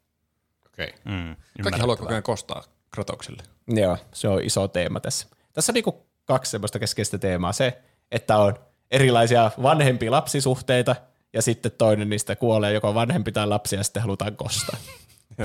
Okei. 0.66 0.94
Mm, 1.06 1.36
Kaikki 1.64 1.82
haluaa 1.82 1.98
koko 1.98 2.10
ajan 2.10 2.24
kostaa 2.24 2.64
Kratokselle. 2.92 3.44
Joo, 3.68 3.98
se 4.14 4.28
on 4.28 4.44
iso 4.44 4.68
teema 4.68 5.00
tässä. 5.00 5.28
Tässä 5.54 5.72
on 5.72 5.74
niinku 5.74 6.06
kaksi 6.26 6.52
semmoista 6.52 6.80
keskeistä 6.80 7.18
teemaa. 7.18 7.54
Se, 7.54 7.82
että 8.12 8.38
on 8.38 8.56
erilaisia 8.92 9.52
vanhempia 9.62 10.12
lapsisuhteita, 10.12 10.96
ja 11.34 11.42
sitten 11.42 11.72
toinen 11.72 12.10
niistä 12.10 12.36
kuolee, 12.36 12.74
joko 12.74 12.94
vanhempi 12.94 13.32
tai 13.32 13.48
lapsi, 13.48 13.76
ja 13.76 13.84
sitten 13.84 14.02
halutaan 14.02 14.36
kostaa. 14.36 14.78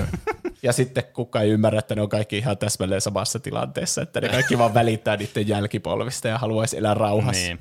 ja 0.63 0.73
sitten 0.73 1.03
kukaan 1.13 1.45
ei 1.45 1.51
ymmärrä, 1.51 1.79
että 1.79 1.95
ne 1.95 2.01
on 2.01 2.09
kaikki 2.09 2.37
ihan 2.37 2.57
täsmälleen 2.57 3.01
samassa 3.01 3.39
tilanteessa, 3.39 4.01
että 4.01 4.21
ne 4.21 4.29
kaikki 4.29 4.57
vaan 4.57 4.73
välittää 4.73 5.17
niiden 5.17 5.47
jälkipolvista 5.47 6.27
ja 6.27 6.37
haluaisi 6.37 6.77
elää 6.77 6.93
rauhassa. 6.93 7.47
Niin. 7.47 7.59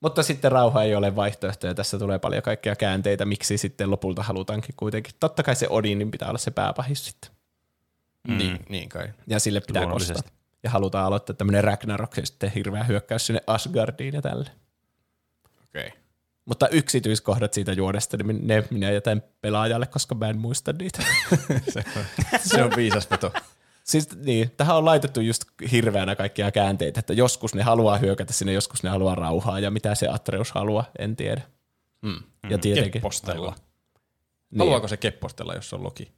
Mutta 0.00 0.22
sitten 0.22 0.52
rauha 0.52 0.82
ei 0.82 0.94
ole 0.94 1.16
vaihtoehto 1.16 1.66
ja 1.66 1.74
tässä 1.74 1.98
tulee 1.98 2.18
paljon 2.18 2.42
kaikkia 2.42 2.76
käänteitä, 2.76 3.24
miksi 3.24 3.58
sitten 3.58 3.90
lopulta 3.90 4.22
halutaankin 4.22 4.74
kuitenkin. 4.76 5.14
Totta 5.20 5.42
kai 5.42 5.56
se 5.56 5.66
Odinin 5.70 6.10
pitää 6.10 6.28
olla 6.28 6.38
se 6.38 6.50
pääpahis 6.50 7.06
sitten. 7.06 7.30
Mm. 8.28 8.38
Niin, 8.38 8.58
niin 8.68 8.88
kai. 8.88 9.08
Ja 9.26 9.40
sille 9.40 9.60
pitää 9.60 9.86
kostaa. 9.86 10.22
Ja 10.62 10.70
halutaan 10.70 11.06
aloittaa 11.06 11.36
tämmöinen 11.36 11.64
Ragnarok 11.64 12.16
ja 12.16 12.26
sitten 12.26 12.50
hirveä 12.50 12.84
hyökkäys 12.84 13.26
sinne 13.26 13.40
Asgardiin 13.46 14.14
ja 14.14 14.22
tälle. 14.22 14.50
Okei. 15.64 15.92
Mutta 16.48 16.68
yksityiskohdat 16.68 17.54
siitä 17.54 17.72
juodesta, 17.72 18.16
niin 18.16 18.46
ne 18.46 18.64
minä 18.70 18.90
jätän 18.90 19.22
pelaajalle, 19.40 19.86
koska 19.86 20.14
mä 20.14 20.28
en 20.28 20.38
muista 20.38 20.72
niitä. 20.72 21.02
Se, 21.72 21.84
on, 21.96 22.04
se 22.40 22.62
on 22.62 22.72
viisas 22.76 23.10
veto. 23.10 23.32
siis 23.84 24.16
niin, 24.16 24.50
tähän 24.56 24.76
on 24.76 24.84
laitettu 24.84 25.20
just 25.20 25.44
hirveänä 25.72 26.16
kaikkia 26.16 26.50
käänteitä, 26.50 27.00
että 27.00 27.12
joskus 27.12 27.54
ne 27.54 27.62
haluaa 27.62 27.98
hyökätä 27.98 28.32
sinne, 28.32 28.52
joskus 28.52 28.82
ne 28.82 28.90
haluaa 28.90 29.14
rauhaa, 29.14 29.60
ja 29.60 29.70
mitä 29.70 29.94
se 29.94 30.08
Atreus 30.08 30.52
haluaa, 30.52 30.90
en 30.98 31.16
tiedä. 31.16 31.42
Mm. 32.02 32.22
Ja 32.50 32.58
tietenkin. 32.58 32.92
Keppostella. 32.92 33.54
Niin. 34.50 34.58
Haluaako 34.58 34.88
se 34.88 34.96
keppostella, 34.96 35.54
jos 35.54 35.72
on 35.72 35.82
Loki? 35.82 36.12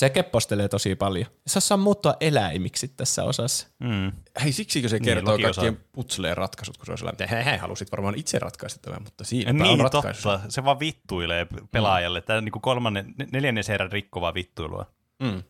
Se 0.00 0.10
keppostelee 0.10 0.68
tosi 0.68 0.94
paljon. 0.94 1.26
Se 1.46 1.58
osaa 1.58 1.76
muuttua 1.78 2.14
eläimiksi 2.20 2.88
tässä 2.88 3.24
osassa. 3.24 3.66
Mm. 3.78 4.12
Hei, 4.42 4.52
siksikö 4.52 4.88
se 4.88 4.96
Niin, 4.96 5.04
kertoo 5.04 5.32
Loki 5.32 5.42
kaikkien 5.42 5.80
putsleen 5.92 6.36
ratkaisut, 6.36 6.76
kun 6.76 6.86
se 6.86 6.92
on 6.92 6.98
sellainen, 6.98 7.22
että 7.24 7.34
hei, 7.36 7.44
hei, 7.44 7.58
halusit 7.58 7.92
varmaan 7.92 8.14
itse 8.14 8.38
ratkaista 8.38 8.80
tämän, 8.80 9.02
mutta 9.02 9.24
siinä 9.24 9.52
Niin, 9.52 9.80
on 9.80 9.90
totta. 9.90 10.08
ratkaisu. 10.08 10.28
Se 10.48 10.64
vaan 10.64 10.80
vittuilee 10.80 11.46
pelaajalle. 11.70 12.20
Tämä 12.20 12.36
on 12.36 12.44
niin 12.44 12.52
kolmannen, 12.52 13.14
neljännen 13.32 13.64
erän 13.68 13.92
rikkovaa 13.92 14.34
vittuilua. 14.34 14.86
Mm. 15.22 15.42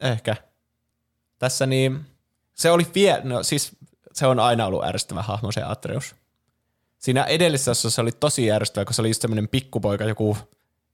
Ehkä. 0.00 0.36
Tässä 1.38 1.66
niin, 1.66 2.00
se 2.54 2.70
oli 2.70 2.86
vie, 2.94 3.20
no 3.24 3.42
siis 3.42 3.76
se 4.12 4.26
on 4.26 4.40
aina 4.40 4.66
ollut 4.66 4.84
ärsyttävä 4.84 5.22
hahmo 5.22 5.52
se 5.52 5.62
Atreus. 5.62 6.14
Siinä 6.98 7.24
edellisessä 7.24 7.70
osassa 7.70 7.90
se 7.90 8.00
oli 8.00 8.12
tosi 8.12 8.52
ärsyttävä, 8.52 8.84
kun 8.84 8.94
se 8.94 9.02
oli 9.02 9.08
just 9.10 9.22
semmoinen 9.22 9.48
pikkupoika, 9.48 10.04
joku 10.04 10.36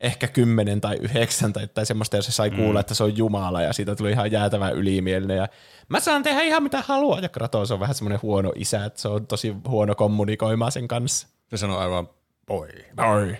ehkä 0.00 0.28
kymmenen 0.28 0.80
tai 0.80 0.96
yhdeksän 1.00 1.52
tai, 1.52 1.68
tai 1.68 1.86
semmoista, 1.86 2.16
ja 2.16 2.22
se 2.22 2.32
sai 2.32 2.50
kuulla, 2.50 2.80
että 2.80 2.94
se 2.94 3.04
on 3.04 3.16
Jumala, 3.16 3.62
ja 3.62 3.72
siitä 3.72 3.96
tuli 3.96 4.10
ihan 4.10 4.32
jäätävän 4.32 4.74
ylimielinen, 4.74 5.36
ja 5.36 5.48
mä 5.88 6.00
saan 6.00 6.22
tehdä 6.22 6.42
ihan 6.42 6.62
mitä 6.62 6.82
haluan, 6.86 7.22
ja 7.22 7.28
Kratos 7.28 7.70
on 7.70 7.80
vähän 7.80 7.94
semmoinen 7.94 8.22
huono 8.22 8.52
isä, 8.54 8.84
että 8.84 9.00
se 9.00 9.08
on 9.08 9.26
tosi 9.26 9.56
huono 9.68 9.94
kommunikoimaan 9.94 10.72
sen 10.72 10.88
kanssa. 10.88 11.28
Se 11.50 11.56
sanoo 11.56 11.78
aivan, 11.78 12.08
poi. 12.46 12.68
Oi. 13.14 13.36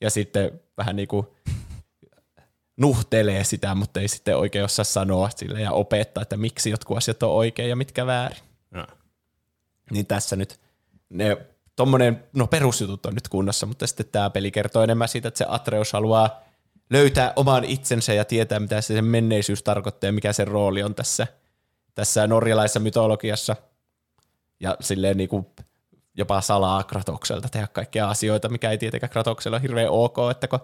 Ja 0.00 0.10
sitten 0.10 0.60
vähän 0.76 0.96
niin 0.96 1.08
kuin 1.08 1.26
nuhtelee 2.76 3.44
sitä, 3.44 3.74
mutta 3.74 4.00
ei 4.00 4.08
sitten 4.08 4.36
oikein 4.36 4.64
osaa 4.64 4.84
sanoa 4.84 5.30
sille 5.30 5.60
ja 5.60 5.72
opettaa, 5.72 6.22
että 6.22 6.36
miksi 6.36 6.70
jotkut 6.70 6.96
asiat 6.96 7.22
on 7.22 7.30
oikein 7.30 7.68
ja 7.68 7.76
mitkä 7.76 8.06
väärin. 8.06 8.38
Ja. 8.74 8.88
Niin 9.90 10.06
tässä 10.06 10.36
nyt 10.36 10.60
ne 11.08 11.36
tommonen, 11.76 12.24
no 12.32 12.46
perusjutut 12.46 13.06
on 13.06 13.14
nyt 13.14 13.28
kunnossa, 13.28 13.66
mutta 13.66 13.86
sitten 13.86 14.06
tämä 14.12 14.30
peli 14.30 14.50
kertoo 14.50 14.82
enemmän 14.82 15.08
siitä, 15.08 15.28
että 15.28 15.38
se 15.38 15.46
Atreus 15.48 15.92
haluaa 15.92 16.40
löytää 16.90 17.32
oman 17.36 17.64
itsensä 17.64 18.14
ja 18.14 18.24
tietää, 18.24 18.60
mitä 18.60 18.80
se 18.80 18.94
sen 18.94 19.04
menneisyys 19.04 19.62
tarkoittaa 19.62 20.08
ja 20.08 20.12
mikä 20.12 20.32
sen 20.32 20.48
rooli 20.48 20.82
on 20.82 20.94
tässä, 20.94 21.26
tässä 21.94 22.26
norjalaisessa 22.26 22.80
mytologiassa. 22.80 23.56
Ja 24.60 24.76
silleen 24.80 25.16
niin 25.16 25.28
kuin 25.28 25.46
jopa 26.14 26.40
salaa 26.40 26.84
Kratokselta 26.84 27.48
tehdä 27.48 27.66
kaikkia 27.66 28.08
asioita, 28.08 28.48
mikä 28.48 28.70
ei 28.70 28.78
tietenkään 28.78 29.10
Kratoksella 29.10 29.56
ole 29.56 29.62
hirveän 29.62 29.90
ok, 29.90 30.16
että 30.30 30.48
kun 30.48 30.60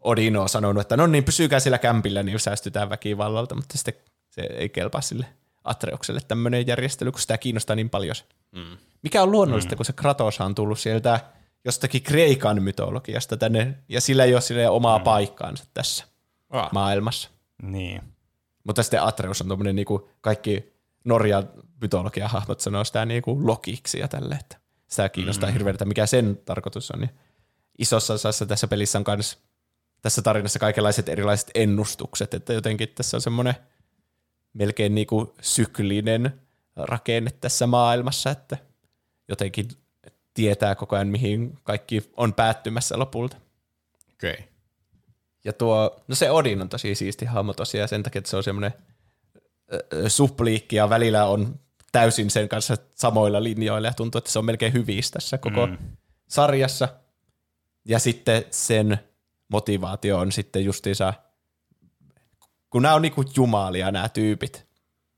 Odin 0.00 0.36
on 0.36 0.48
sanonut, 0.48 0.80
että 0.80 0.96
no 0.96 1.06
niin, 1.06 1.24
pysykää 1.24 1.60
sillä 1.60 1.78
kämpillä, 1.78 2.22
niin 2.22 2.40
säästytään 2.40 2.90
väkivallalta, 2.90 3.54
mutta 3.54 3.78
sitten 3.78 3.94
se 4.30 4.42
ei 4.42 4.68
kelpaa 4.68 5.00
sille 5.00 5.26
Atreukselle 5.64 6.20
tämmöinen 6.28 6.66
järjestely, 6.66 7.12
kun 7.12 7.20
sitä 7.20 7.38
kiinnostaa 7.38 7.76
niin 7.76 7.90
paljon. 7.90 8.16
Mm. 8.52 8.76
Mikä 9.02 9.22
on 9.22 9.32
luonnollista, 9.32 9.74
mm. 9.74 9.76
kun 9.76 9.86
se 9.86 9.92
Kratos 9.92 10.40
on 10.40 10.54
tullut 10.54 10.78
sieltä 10.78 11.20
jostakin 11.64 12.02
Kreikan 12.02 12.62
mytologiasta 12.62 13.36
tänne, 13.36 13.74
ja 13.88 14.00
sillä 14.00 14.24
ei 14.24 14.34
ole 14.34 14.40
sille 14.40 14.68
omaa 14.68 14.98
mm. 14.98 15.04
paikkaansa 15.04 15.64
tässä 15.74 16.10
Ah. 16.50 16.72
maailmassa. 16.72 17.30
Niin. 17.62 18.02
Mutta 18.64 18.82
sitten 18.82 19.02
Atreus 19.02 19.40
on 19.40 19.46
tuommoinen 19.46 19.76
niinku 19.76 20.08
kaikki 20.20 20.72
Norjan 21.04 21.48
mytologian 21.80 22.30
hahmot 22.30 22.60
sanoo 22.60 22.84
sitä 22.84 23.06
niinku 23.06 23.46
Lokiksi 23.46 23.98
ja 23.98 24.08
tälle, 24.08 24.34
että 24.34 24.56
sitä 24.86 25.08
kiinnostaa 25.08 25.48
mm. 25.48 25.52
hirveän, 25.52 25.74
että 25.74 25.84
mikä 25.84 26.06
sen 26.06 26.40
tarkoitus 26.44 26.90
on. 26.90 27.00
Niin 27.00 27.10
isossa 27.78 28.14
osassa 28.14 28.46
tässä 28.46 28.68
pelissä 28.68 28.98
on 28.98 29.04
myös 29.08 29.38
tässä 30.02 30.22
tarinassa 30.22 30.58
kaikenlaiset 30.58 31.08
erilaiset 31.08 31.50
ennustukset, 31.54 32.34
että 32.34 32.52
jotenkin 32.52 32.88
tässä 32.88 33.16
on 33.16 33.20
semmoinen 33.20 33.54
melkein 34.52 34.94
niinku 34.94 35.34
syklinen 35.40 36.40
rakenne 36.76 37.30
tässä 37.30 37.66
maailmassa, 37.66 38.30
että 38.30 38.56
jotenkin 39.30 39.68
tietää 40.34 40.74
koko 40.74 40.96
ajan, 40.96 41.08
mihin 41.08 41.58
kaikki 41.62 42.10
on 42.16 42.34
päättymässä 42.34 42.98
lopulta. 42.98 43.36
Okei. 44.14 44.32
Okay. 44.32 44.44
Ja 45.44 45.52
tuo, 45.52 46.02
no 46.08 46.14
se 46.14 46.30
Odin 46.30 46.62
on 46.62 46.68
tosi 46.68 46.94
siisti 46.94 47.24
hahmo 47.24 47.54
tosiaan 47.54 47.88
sen 47.88 48.02
takia, 48.02 48.18
että 48.18 48.30
se 48.30 48.36
on 48.36 48.42
semmoinen 48.42 48.74
supliikki 50.08 50.76
ja 50.76 50.90
välillä 50.90 51.26
on 51.26 51.60
täysin 51.92 52.30
sen 52.30 52.48
kanssa 52.48 52.76
samoilla 52.94 53.42
linjoilla 53.42 53.88
ja 53.88 53.94
tuntuu, 53.94 54.18
että 54.18 54.30
se 54.30 54.38
on 54.38 54.44
melkein 54.44 54.72
hyvissä 54.72 55.12
tässä 55.12 55.38
koko 55.38 55.66
mm. 55.66 55.78
sarjassa. 56.28 56.88
Ja 57.84 57.98
sitten 57.98 58.44
sen 58.50 58.98
motivaatio 59.48 60.18
on 60.18 60.32
sitten 60.32 60.64
justiinsa, 60.64 61.14
kun 62.70 62.82
nämä 62.82 62.94
on 62.94 63.02
niinku 63.02 63.24
jumalia 63.36 63.90
nämä 63.90 64.08
tyypit, 64.08 64.66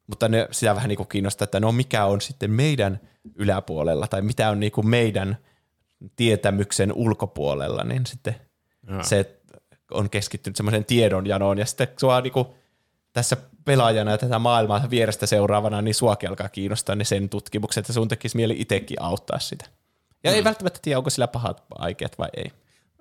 mutta 0.06 0.28
ne 0.28 0.48
sitä 0.50 0.74
vähän 0.74 0.88
niinku 0.88 1.04
kiinnostaa, 1.04 1.44
että 1.44 1.60
no 1.60 1.72
mikä 1.72 2.04
on 2.04 2.20
sitten 2.20 2.50
meidän 2.50 3.00
yläpuolella 3.34 4.06
tai 4.06 4.22
mitä 4.22 4.50
on 4.50 4.60
niinku 4.60 4.82
meidän 4.82 5.36
tietämyksen 6.16 6.92
ulkopuolella, 6.92 7.84
niin 7.84 8.06
sitten 8.06 8.36
Jaa. 8.88 9.02
se 9.02 9.40
on 9.90 10.10
keskittynyt 10.10 10.56
semmoiseen 10.56 10.84
tiedonjanoon 10.84 11.58
ja 11.58 11.66
sitten 11.66 11.88
sua 12.00 12.20
niinku 12.20 12.54
tässä 13.12 13.36
pelaajana 13.64 14.10
ja 14.10 14.18
tätä 14.18 14.38
maailmaa 14.38 14.90
vierestä 14.90 15.26
seuraavana, 15.26 15.82
niin 15.82 15.94
suakin 15.94 16.28
alkaa 16.28 16.48
kiinnostaa 16.48 16.94
ne 16.94 17.04
sen 17.04 17.28
tutkimukset 17.28 17.88
ja 17.88 17.94
sun 17.94 18.08
tekisi 18.08 18.36
mieli 18.36 18.54
itsekin 18.58 19.02
auttaa 19.02 19.38
sitä. 19.38 19.64
Ja 20.24 20.30
mm. 20.30 20.34
ei 20.34 20.44
välttämättä 20.44 20.78
tiedä, 20.82 20.98
onko 20.98 21.10
sillä 21.10 21.28
pahat 21.28 21.64
aikeet 21.70 22.18
vai 22.18 22.28
ei. 22.36 22.52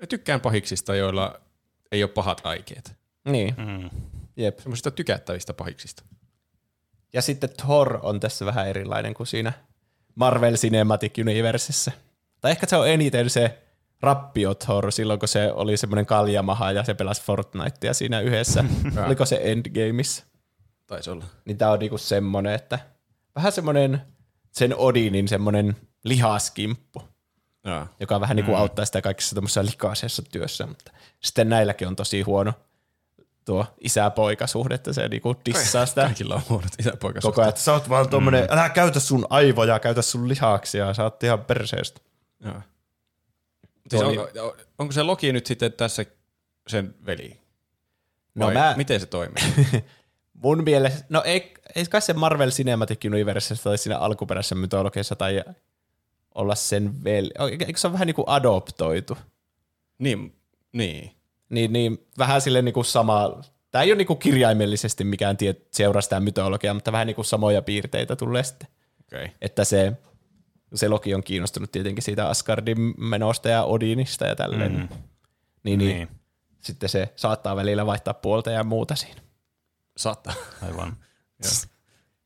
Mä 0.02 0.08
tykkään 0.08 0.42
pahiksista, 0.42 0.96
joilla 0.96 1.42
ei 1.92 2.04
ole 2.04 2.12
pahat 2.12 2.42
aikeet. 2.44 2.94
Niin, 3.26 3.56
Mm. 3.58 3.90
jep. 4.38 4.60
Semmoisista 4.60 4.92
tykättävistä 4.92 5.54
pahiksista. 5.54 6.04
Ja 7.14 7.22
sitten 7.22 7.50
Thor 7.58 8.00
on 8.02 8.20
tässä 8.20 8.46
vähän 8.46 8.68
erilainen 8.68 9.14
kuin 9.14 9.28
siinä 9.28 9.54
Marvel 10.16 10.56
Cinematic 10.56 11.18
Universessa. 11.18 11.92
Tai 12.42 12.52
ehkä 12.52 12.66
se 12.66 12.76
on 12.76 12.90
eniten 12.90 13.30
se 13.30 13.62
rappio 14.02 14.56
Thor 14.56 14.92
silloin, 14.92 15.20
kun 15.20 15.28
se 15.28 15.52
oli 15.52 15.78
semmoinen 15.78 16.06
kaljamaha 16.06 16.72
ja 16.72 16.84
se 16.84 16.94
pelasi 16.94 17.22
Fortnitea 17.22 17.94
siinä 17.94 18.20
yhdessä. 18.20 18.66
Oliko 19.06 19.26
se 19.26 19.40
Endgameissa? 19.44 20.24
Taisi 20.88 21.10
olla. 21.10 21.26
Niin 21.46 21.58
tää 21.58 21.72
on 21.72 21.80
niinku 21.80 21.98
semmonen, 21.98 22.54
että 22.54 22.80
vähän 23.36 23.52
semmonen 23.52 24.02
sen 24.52 24.76
Odinin 24.78 25.28
semmonen 25.28 25.76
lihaskimppu, 26.04 27.04
Jaa. 27.66 27.88
joka 28.00 28.20
vähän 28.22 28.36
niinku 28.36 28.56
auttaa 28.56 28.86
sitä 28.86 29.02
kaikissa 29.02 29.36
tämmöisessä 29.36 29.66
likaisessa 29.66 30.24
työssä, 30.32 30.68
mutta 30.68 30.92
sitten 31.20 31.50
näilläkin 31.50 31.88
on 31.88 31.96
tosi 31.96 32.22
huono 32.22 32.54
tuo 33.52 33.66
isä-poika-suhdetta, 33.82 34.94
se 34.94 35.08
niinku 35.08 35.36
dissaa 35.46 35.86
sitä 35.86 36.02
Kaikilla 36.02 36.36
on 36.36 36.42
huonot 36.50 36.72
isäpoika 36.80 37.20
koko 37.22 37.42
ajan, 37.42 37.50
että 37.50 37.62
sä 37.62 37.74
oot 37.74 37.90
vaan 37.90 38.10
tommonen, 38.10 38.44
mm. 38.44 38.54
älä 38.54 38.70
käytä 38.70 39.00
sun 39.00 39.26
aivoja, 39.30 39.80
käytä 39.80 40.02
sun 40.02 40.30
lihaksia, 40.30 40.94
sä 40.94 41.04
oot 41.04 41.24
ihan 41.24 41.46
perseestä. 41.46 42.02
Joo. 42.46 42.62
Siis 43.90 44.04
onko, 44.04 44.30
onko 44.80 44.92
se 44.92 45.04
Loki 45.04 45.34
nyt 45.34 45.46
sitten 45.46 45.74
tässä 45.74 46.06
sen 46.68 46.96
veli? 47.06 47.40
No 48.36 48.52
mä- 48.52 48.74
Miten 48.78 49.00
se 49.00 49.06
toimii? 49.06 49.44
Mun 50.44 50.64
mielestä, 50.64 51.06
no 51.10 51.22
ei, 51.26 51.54
ei 51.76 51.86
kai 51.86 52.02
se 52.02 52.14
Marvel 52.14 52.52
Cinematic 52.52 53.06
Universessa 53.06 53.64
tai 53.64 53.78
siinä 53.78 53.98
alkuperäisessä 53.98 54.56
mytologiassa 54.56 55.16
tai 55.16 55.44
olla 56.36 56.56
sen 56.56 57.04
veli. 57.04 57.32
Eikö 57.68 57.80
se 57.80 57.88
ole 57.88 57.94
vähän 57.94 58.06
niin 58.06 58.16
kuin 58.16 58.30
adoptoitu? 58.30 59.18
niin, 60.00 60.36
niin. 60.74 61.21
Niin, 61.52 61.74
niin 61.74 62.08
vähän 62.18 62.42
sille 62.42 62.62
niin 62.62 62.74
kuin 62.74 62.86
sama, 62.86 63.42
tämä 63.72 63.84
ei 63.84 63.92
ole 63.92 63.98
niin 63.98 64.08
kuin 64.08 64.20
kirjaimellisesti 64.20 65.04
mikään 65.04 65.38
tie, 65.38 65.56
seuraa 65.72 66.02
sitä 66.02 66.20
mytologiaa, 66.20 66.74
mutta 66.74 66.92
vähän 66.92 67.08
niin 67.08 67.16
kuin 67.16 67.26
samoja 67.26 67.62
piirteitä 67.62 68.16
tulee 68.16 68.44
sitten. 68.44 68.68
Okay. 69.14 69.30
Että 69.42 69.64
se, 69.64 69.94
se 70.76 70.88
Loki 70.90 71.16
on 71.16 71.24
kiinnostunut 71.24 71.72
tietenkin 71.72 72.04
siitä 72.04 72.30
Asgardin 72.30 72.94
menosta 72.98 73.50
ja 73.50 73.64
Odinista 73.64 74.26
ja 74.26 74.36
tälleen. 74.36 74.72
Mm. 74.72 74.78
Niin, 74.78 74.90
niin, 75.64 75.80
Niin. 75.80 75.96
niin, 75.98 76.08
sitten 76.62 76.90
se 76.90 77.14
saattaa 77.16 77.56
välillä 77.56 77.86
vaihtaa 77.86 78.14
puolta 78.14 78.52
ja 78.52 78.64
muuta 78.64 78.96
siinä. 78.96 79.22
Saattaa. 79.98 80.34
Aivan. 80.68 80.98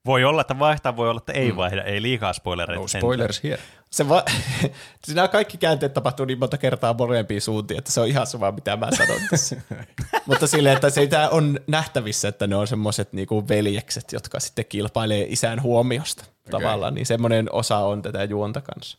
Voi 0.06 0.24
olla, 0.24 0.42
että 0.42 0.60
vaihtaa, 0.60 0.96
voi 0.98 1.10
olla, 1.10 1.18
että 1.18 1.34
ei 1.34 1.56
vaihda. 1.56 1.84
Ei 1.84 2.02
liikaa 2.02 2.34
spoilereita. 2.34 2.82
No 2.82 2.88
spoilers 2.88 3.44
here. 3.44 3.62
Se 3.92 4.10
va- 4.10 4.26
Siinä 5.06 5.28
kaikki 5.28 5.58
käänteet 5.58 5.94
tapahtuu 5.94 6.26
niin 6.26 6.40
monta 6.40 6.58
kertaa 6.58 6.94
molempiin 6.94 7.42
suuntiin, 7.42 7.78
että 7.78 7.92
se 7.92 8.02
on 8.02 8.08
ihan 8.08 8.28
sama, 8.28 8.52
mitä 8.52 8.78
mä 8.78 8.88
sanon 8.98 9.22
tässä. 9.30 9.56
Mutta 10.28 10.48
silleen, 10.48 10.76
että 10.76 10.90
siitä 10.90 11.30
on 11.30 11.60
nähtävissä, 11.68 12.28
että 12.28 12.48
ne 12.48 12.56
on 12.56 12.68
semmoiset 12.68 13.14
niinku 13.14 13.48
veljekset, 13.48 14.12
jotka 14.12 14.40
sitten 14.40 14.66
kilpailee 14.66 15.26
isän 15.30 15.62
huomiosta 15.62 16.24
okay. 16.24 16.52
tavallaan, 16.62 16.94
niin 16.96 17.06
semmoinen 17.06 17.52
osa 17.52 17.78
on 17.78 18.02
tätä 18.02 18.24
juonta 18.24 18.62
kanssa. 18.62 18.98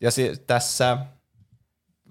Ja 0.00 0.10
si- 0.10 0.36
tässä, 0.46 0.98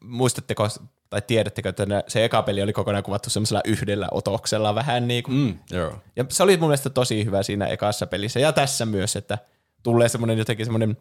muistatteko 0.04 0.68
tai 1.12 1.22
tiedättekö, 1.28 1.70
että 1.70 1.86
ne- 1.86 2.04
se 2.08 2.26
eka 2.26 2.42
peli 2.44 2.62
oli 2.62 2.74
kokonaan 2.74 3.04
kuvattu 3.04 3.30
semmoisella 3.30 3.62
yhdellä 3.66 4.08
otoksella 4.12 4.76
vähän 4.76 5.08
niin 5.08 5.24
kuin 5.24 5.38
Mm, 5.38 5.60
joo. 5.78 5.94
ja 6.16 6.26
se 6.30 6.44
oli 6.44 6.58
mun 6.58 6.70
mielestä 6.70 6.90
tosi 6.90 7.26
hyvä 7.26 7.44
siinä 7.44 7.66
ekassa 7.68 8.08
pelissä 8.08 8.40
ja 8.40 8.52
tässä 8.54 8.86
myös, 8.86 9.16
että 9.16 9.38
tulee 9.84 10.10
semmoinen 10.10 10.38
jotenkin 10.38 10.66
semmoinen 10.66 10.98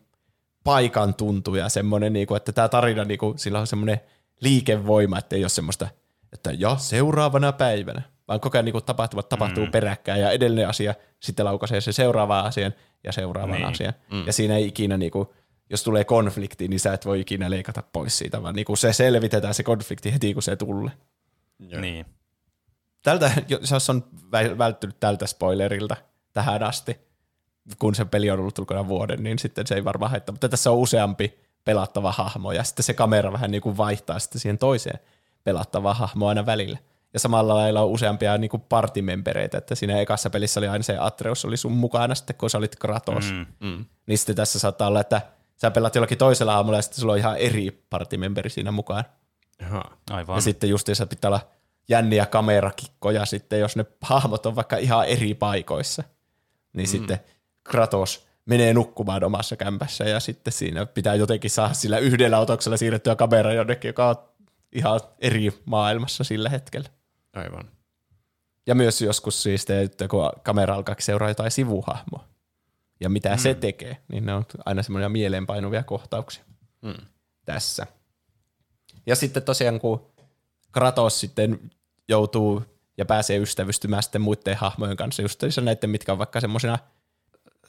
paikan 0.65 1.15
tuntu 1.15 1.55
ja 1.55 1.69
semmoinen, 1.69 2.13
niinku, 2.13 2.35
että 2.35 2.53
tämä 2.53 2.69
tarina, 2.69 3.05
niinku, 3.05 3.35
sillä 3.37 3.61
on 3.61 3.67
semmoinen 3.67 4.01
liikevoima, 4.41 5.19
että 5.19 5.37
ei 5.37 5.43
ole 5.43 5.49
semmoista, 5.49 5.89
että 6.33 6.51
ja 6.59 6.77
seuraavana 6.77 7.53
päivänä, 7.53 8.03
vaan 8.29 8.41
koko 8.41 8.59
ajan 8.59 8.65
niinku, 8.65 8.81
tapahtuvat 8.81 9.29
tapahtuu 9.29 9.65
mm. 9.65 9.73
peräkkäin 9.73 10.21
ja 10.21 10.31
edellinen 10.31 10.69
asia 10.69 10.95
sitten 11.21 11.45
laukaisee 11.47 11.81
se 11.81 11.93
seuraavaan 11.93 12.47
asian 12.47 12.75
ja 13.05 13.13
seuraavan 13.13 13.51
Niin. 13.51 13.61
niin. 13.63 13.73
asian. 13.73 13.93
Mm. 14.13 14.27
Ja 14.27 14.33
siinä 14.33 14.57
ei 14.57 14.67
ikinä, 14.67 14.97
niinku, 14.97 15.35
jos 15.71 15.83
tulee 15.83 16.05
konflikti, 16.05 16.69
niin 16.69 16.81
sä 16.81 16.93
et 16.93 17.07
voi 17.07 17.21
ikinä 17.21 17.51
leikata 17.51 17.83
pois 17.93 18.19
siitä, 18.19 18.43
vaan 18.43 18.55
niinku, 18.55 18.77
se 18.77 18.93
selvitetään 18.93 19.55
se 19.55 19.63
konflikti 19.63 20.13
heti, 20.13 20.35
kun 20.35 20.43
se 20.43 20.57
tulee. 20.57 20.93
Niin. 21.59 22.07
Tältä, 23.03 23.33
jos 23.71 23.91
on 23.91 24.05
vä- 24.15 24.59
välttynyt 24.59 25.01
tältä 25.01 25.27
spoilerilta 25.27 25.97
tähän 26.33 26.63
asti, 26.63 27.01
kun 27.79 27.95
se 27.95 28.05
peli 28.05 28.31
on 28.31 28.41
ollut 28.41 28.59
ulkona 28.59 28.89
vuoden, 28.89 29.23
niin 29.23 29.39
sitten 29.39 29.67
se 29.67 29.75
ei 29.75 29.85
varmaan 29.85 30.11
haittaa. 30.11 30.33
Mutta 30.33 30.49
tässä 30.49 30.71
on 30.71 30.77
useampi 30.77 31.39
pelattava 31.65 32.13
hahmo, 32.13 32.53
ja 32.53 32.65
sitten 32.65 32.83
se 32.83 32.95
kamera 32.95 33.33
vähän 33.33 33.51
niin 33.51 33.63
kuin 33.63 33.77
vaihtaa 33.77 34.19
sitten 34.19 34.41
siihen 34.41 34.59
toiseen 34.59 35.01
pelattavaan 35.45 35.97
hahmoon 35.97 36.29
aina 36.29 36.47
välillä. 36.47 36.79
Ja 37.13 37.21
samalla 37.21 37.55
lailla 37.55 37.81
on 37.81 37.89
useampia 37.89 38.39
niin 38.39 38.49
kuin 38.49 38.63
partimembereitä, 38.69 39.59
että 39.59 39.75
siinä 39.75 40.01
ekassa 40.01 40.31
pelissä 40.31 40.61
oli 40.61 40.69
aina 40.69 40.83
se 40.83 40.97
Atreus 40.99 41.45
oli 41.45 41.57
sun 41.57 41.73
mukana 41.73 42.15
sitten, 42.15 42.37
kun 42.37 42.51
sä 42.51 42.59
olit 42.59 42.77
Kratos. 42.77 43.33
Mm. 43.33 43.47
Mm. 43.61 43.85
Niin 44.07 44.19
sitten 44.19 44.37
tässä 44.37 44.59
saattaa 44.59 44.89
olla, 44.89 45.01
että 45.01 45.23
sä 45.61 45.71
pelaat 45.71 45.95
jollakin 45.95 46.19
toisella 46.19 46.53
hahmolla, 46.53 46.79
ja 46.79 46.83
sitten 46.83 47.01
sulla 47.01 47.13
on 47.13 47.19
ihan 47.19 47.37
eri 47.37 47.85
partimemberi 47.91 48.51
siinä 48.51 48.71
mukaan. 48.71 49.05
Jaha. 49.61 49.85
Aivan. 50.11 50.37
Ja 50.37 50.41
sitten 50.41 50.71
justiinsa 50.71 51.07
pitää 51.07 51.29
olla 51.29 51.49
jänniä 51.89 52.27
kamerakikkoja 52.27 53.27
sitten, 53.27 53.61
jos 53.61 53.77
ne 53.77 53.87
hahmot 54.01 54.47
on 54.47 54.57
vaikka 54.57 54.77
ihan 54.77 55.07
eri 55.07 55.35
paikoissa. 55.35 56.05
Niin 56.73 56.89
mm. 56.89 56.91
sitten 56.91 57.21
Kratos 57.65 58.27
menee 58.47 58.75
nukkumaan 58.75 59.25
omassa 59.25 59.57
kämpässä 59.57 60.05
ja 60.05 60.21
sitten 60.21 60.53
siinä 60.53 60.87
pitää 60.87 61.15
jotenkin 61.15 61.51
saada 61.51 61.75
sillä 61.75 61.99
yhdellä 61.99 62.39
otoksella 62.39 62.77
siirrettyä 62.77 63.17
kamera 63.17 63.53
jonnekin, 63.53 63.89
joka 63.89 64.09
on 64.09 64.17
ihan 64.73 65.01
eri 65.19 65.61
maailmassa 65.65 66.25
sillä 66.25 66.49
hetkellä. 66.49 66.89
Aivan. 67.33 67.71
Ja 68.67 68.75
myös 68.75 69.03
joskus 69.03 69.43
siis, 69.43 69.65
te- 69.65 70.09
kun 70.11 70.31
kamera 70.43 70.75
alkaa 70.75 70.95
seuraa 70.99 71.29
jotain 71.29 71.51
sivuhahmoa 71.51 72.25
ja 73.01 73.09
mitä 73.09 73.31
mm. 73.31 73.39
se 73.39 73.55
tekee, 73.55 73.97
niin 74.09 74.27
ne 74.27 74.35
on 74.35 74.45
aina 74.65 74.83
semmoisia 74.83 75.09
mieleenpainuvia 75.09 75.83
kohtauksia 75.83 76.45
mm. 76.83 76.95
tässä. 77.45 77.87
Ja 79.07 79.17
sitten 79.17 79.43
tosiaan, 79.43 79.81
kun 79.81 80.07
Kratos 80.73 81.21
sitten 81.21 81.71
joutuu 82.09 82.63
ja 82.99 83.05
pääsee 83.05 83.39
ystävystymään 83.39 84.03
sitten 84.03 84.21
muiden 84.21 84.57
hahmojen 84.57 84.97
kanssa, 84.97 85.23
just 85.23 85.43
näiden, 85.61 85.91
mitkä 85.91 86.13
on 86.13 86.19
vaikka 86.19 86.41
semmoisina 86.41 86.79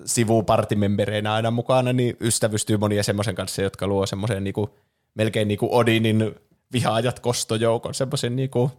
sivupartimembereinä 0.05 1.33
aina 1.33 1.51
mukana, 1.51 1.93
niin 1.93 2.17
ystävystyy 2.21 2.77
monia 2.77 3.03
semmoisen 3.03 3.35
kanssa, 3.35 3.61
jotka 3.61 3.87
luo 3.87 4.05
semmoisen 4.05 4.43
niinku, 4.43 4.77
melkein 5.15 5.47
niinku 5.47 5.77
Odinin 5.77 6.35
vihaajat 6.73 7.19
kostojoukon, 7.19 7.93
semmoisen 7.93 8.35
niinku 8.35 8.71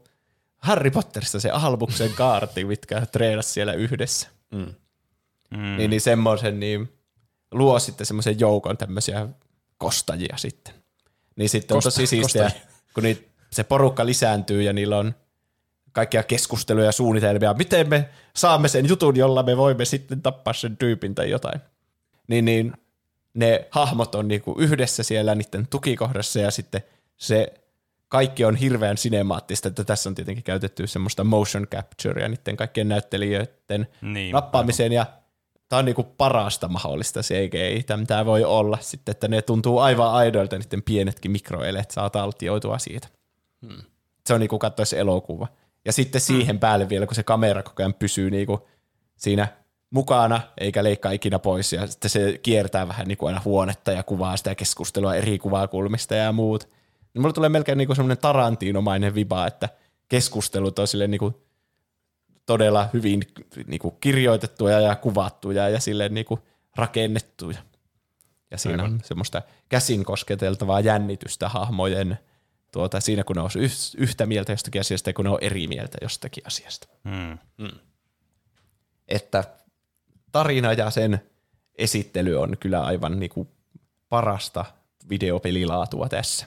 Harry 0.56 0.90
Potterista 0.90 1.40
se 1.40 1.50
Albuksen 1.50 2.10
kaarti, 2.16 2.64
mitkä 2.64 3.06
treenas 3.06 3.54
siellä 3.54 3.72
yhdessä. 3.72 4.28
Mm. 4.50 4.74
Mm. 5.56 5.76
Niin, 5.76 5.90
niin 5.90 6.00
semmoisen 6.00 6.60
niin 6.60 6.92
luo 7.52 7.78
sitten 7.78 8.06
semmoisen 8.06 8.40
joukon 8.40 8.76
tämmöisiä 8.76 9.28
kostajia 9.78 10.36
sitten. 10.36 10.74
Niin 11.36 11.48
sitten 11.48 11.74
on 11.74 11.78
Kosta- 11.78 11.90
tosi 11.90 12.06
siistiä, 12.06 12.42
kostajia. 12.42 12.66
kun 12.94 13.02
niitä, 13.02 13.22
se 13.50 13.64
porukka 13.64 14.06
lisääntyy 14.06 14.62
ja 14.62 14.72
niillä 14.72 14.98
on 14.98 15.14
kaikkia 15.92 16.22
keskusteluja 16.22 16.86
ja 16.86 16.92
suunnitelmia, 16.92 17.54
miten 17.54 17.88
me 17.88 18.08
saamme 18.36 18.68
sen 18.68 18.88
jutun, 18.88 19.16
jolla 19.16 19.42
me 19.42 19.56
voimme 19.56 19.84
sitten 19.84 20.22
tappaa 20.22 20.54
sen 20.54 20.76
tyypin 20.76 21.14
tai 21.14 21.30
jotain. 21.30 21.60
Niin, 22.28 22.44
niin 22.44 22.72
ne 23.34 23.68
hahmot 23.70 24.14
on 24.14 24.28
niinku 24.28 24.54
yhdessä 24.58 25.02
siellä 25.02 25.34
niiden 25.34 25.66
tukikohdassa 25.66 26.40
ja 26.40 26.50
sitten 26.50 26.82
se 27.16 27.52
kaikki 28.08 28.44
on 28.44 28.56
hirveän 28.56 28.98
sinemaattista, 28.98 29.68
että 29.68 29.84
tässä 29.84 30.08
on 30.08 30.14
tietenkin 30.14 30.44
käytetty 30.44 30.86
semmoista 30.86 31.24
motion 31.24 31.66
capturea 31.66 32.28
niiden 32.28 32.56
kaikkien 32.56 32.88
näyttelijöiden 32.88 33.88
Niin, 34.02 34.32
nappaamiseen 34.32 34.92
ja 34.92 35.06
tämä 35.72 35.78
on 35.78 35.84
niinku 35.84 36.02
parasta 36.02 36.68
mahdollista 36.68 37.20
CGI, 37.20 37.84
tämä 38.06 38.26
voi 38.26 38.44
olla 38.44 38.78
sitten, 38.80 39.12
että 39.12 39.28
ne 39.28 39.42
tuntuu 39.42 39.78
aivan 39.78 40.12
aidoilta 40.12 40.58
niiden 40.58 40.82
pienetkin 40.82 41.30
mikroeleet 41.30 41.90
saa 41.90 42.10
taltioitua 42.10 42.78
siitä. 42.78 43.08
Hmm. 43.66 43.82
Se 44.26 44.34
on 44.34 44.40
niinku 44.40 44.58
katsoisi 44.58 44.98
elokuva. 44.98 45.48
Ja 45.84 45.92
sitten 45.92 46.20
siihen 46.20 46.58
päälle 46.58 46.88
vielä, 46.88 47.06
kun 47.06 47.14
se 47.14 47.22
kamera 47.22 47.62
koko 47.62 47.82
ajan 47.82 47.94
pysyy 47.94 48.30
niinku 48.30 48.68
siinä 49.16 49.48
mukana, 49.90 50.40
eikä 50.58 50.84
leikkaa 50.84 51.12
ikinä 51.12 51.38
pois, 51.38 51.72
ja 51.72 51.86
sitten 51.86 52.10
se 52.10 52.38
kiertää 52.42 52.88
vähän 52.88 53.08
niinku 53.08 53.26
aina 53.26 53.42
huonetta 53.44 53.92
ja 53.92 54.02
kuvaa 54.02 54.36
sitä 54.36 54.54
keskustelua 54.54 55.14
eri 55.14 55.38
kuvakulmista 55.38 56.14
ja 56.14 56.32
muut. 56.32 56.68
Niin 57.14 57.22
mulle 57.22 57.32
tulee 57.32 57.48
melkein 57.48 57.78
niinku 57.78 57.94
semmoinen 57.94 58.18
Tarantinomainen 58.18 59.14
viba, 59.14 59.46
että 59.46 59.68
keskustelut 60.08 60.78
on 60.78 60.86
silleen 60.86 61.10
niinku 61.10 61.42
todella 62.47 62.89
hyvin 62.93 63.23
niinku 63.66 63.90
kirjoitettuja 63.90 64.81
ja 64.81 64.97
kuvattuja 64.97 65.69
ja 65.69 65.81
silleen 65.81 66.14
niinku 66.14 66.39
rakennettuja. 66.77 67.59
Ja 68.51 68.59
siinä 68.59 68.85
on 68.85 69.01
semmoista 69.05 69.43
käsin 69.69 70.05
kosketeltavaa 70.05 70.81
jännitystä 70.81 71.48
hahmojen 71.48 72.19
tuota, 72.73 73.01
siinä, 73.01 73.24
kun 73.24 73.36
ne 73.36 73.43
on 73.43 73.51
yh- 73.56 73.94
yhtä 73.97 74.27
mieltä 74.27 74.52
jostakin 74.52 74.81
asiasta 74.81 75.10
ja 75.10 75.14
kun 75.14 75.24
ne 75.24 75.31
on 75.31 75.39
eri 75.40 75.66
mieltä 75.66 75.98
jostakin 76.02 76.47
asiasta. 76.47 76.89
Mm. 77.05 77.39
Että 79.09 79.44
tarina 80.32 80.73
ja 80.73 80.90
sen 80.90 81.23
esittely 81.74 82.40
on 82.40 82.56
kyllä 82.60 82.85
aivan 82.85 83.20
niinku 83.20 83.48
parasta 84.09 84.64
videopelilaatua 85.09 86.09
tässä. 86.09 86.47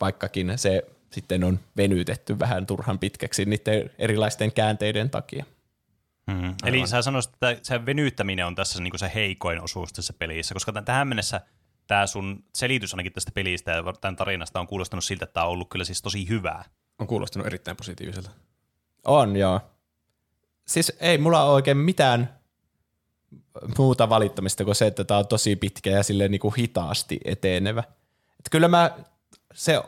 Vaikkakin 0.00 0.52
se 0.56 0.82
sitten 1.16 1.44
on 1.44 1.60
venytetty 1.76 2.38
vähän 2.38 2.66
turhan 2.66 2.98
pitkäksi 2.98 3.44
niiden 3.44 3.90
erilaisten 3.98 4.52
käänteiden 4.52 5.10
takia. 5.10 5.44
Mm. 6.26 6.54
Eli 6.64 6.86
sä 6.86 7.02
sanoisit, 7.02 7.32
että 7.34 7.58
se 7.62 7.86
venyttäminen 7.86 8.46
on 8.46 8.54
tässä 8.54 8.82
niinku 8.82 8.98
se 8.98 9.10
heikoin 9.14 9.60
osuus 9.60 9.92
tässä 9.92 10.12
pelissä, 10.12 10.54
koska 10.54 10.72
tämän, 10.72 10.84
tähän 10.84 11.08
mennessä 11.08 11.40
tämä 11.86 12.06
sun 12.06 12.44
selitys 12.54 12.94
ainakin 12.94 13.12
tästä 13.12 13.30
pelistä 13.34 13.70
ja 13.70 13.82
tämän 14.00 14.16
tarinasta 14.16 14.60
on 14.60 14.66
kuulostanut 14.66 15.04
siltä, 15.04 15.24
että 15.24 15.34
tämä 15.34 15.46
on 15.46 15.52
ollut 15.52 15.68
kyllä 15.70 15.84
siis 15.84 16.02
tosi 16.02 16.28
hyvää. 16.28 16.64
On 16.98 17.06
kuulostanut 17.06 17.46
erittäin 17.46 17.76
positiiviselta. 17.76 18.30
On, 19.04 19.36
joo. 19.36 19.60
Siis 20.66 20.92
ei 21.00 21.18
mulla 21.18 21.44
ole 21.44 21.52
oikein 21.52 21.76
mitään 21.76 22.38
muuta 23.78 24.08
valittamista 24.08 24.64
kuin 24.64 24.74
se, 24.74 24.86
että 24.86 25.04
tämä 25.04 25.18
on 25.18 25.26
tosi 25.26 25.56
pitkä 25.56 25.90
ja 25.90 26.02
silleen 26.02 26.30
niin 26.30 26.40
kuin 26.40 26.54
hitaasti 26.54 27.20
etenevä. 27.24 27.84
Et 28.38 28.48
kyllä 28.50 28.68
mä, 28.68 28.90
se, 29.54 29.82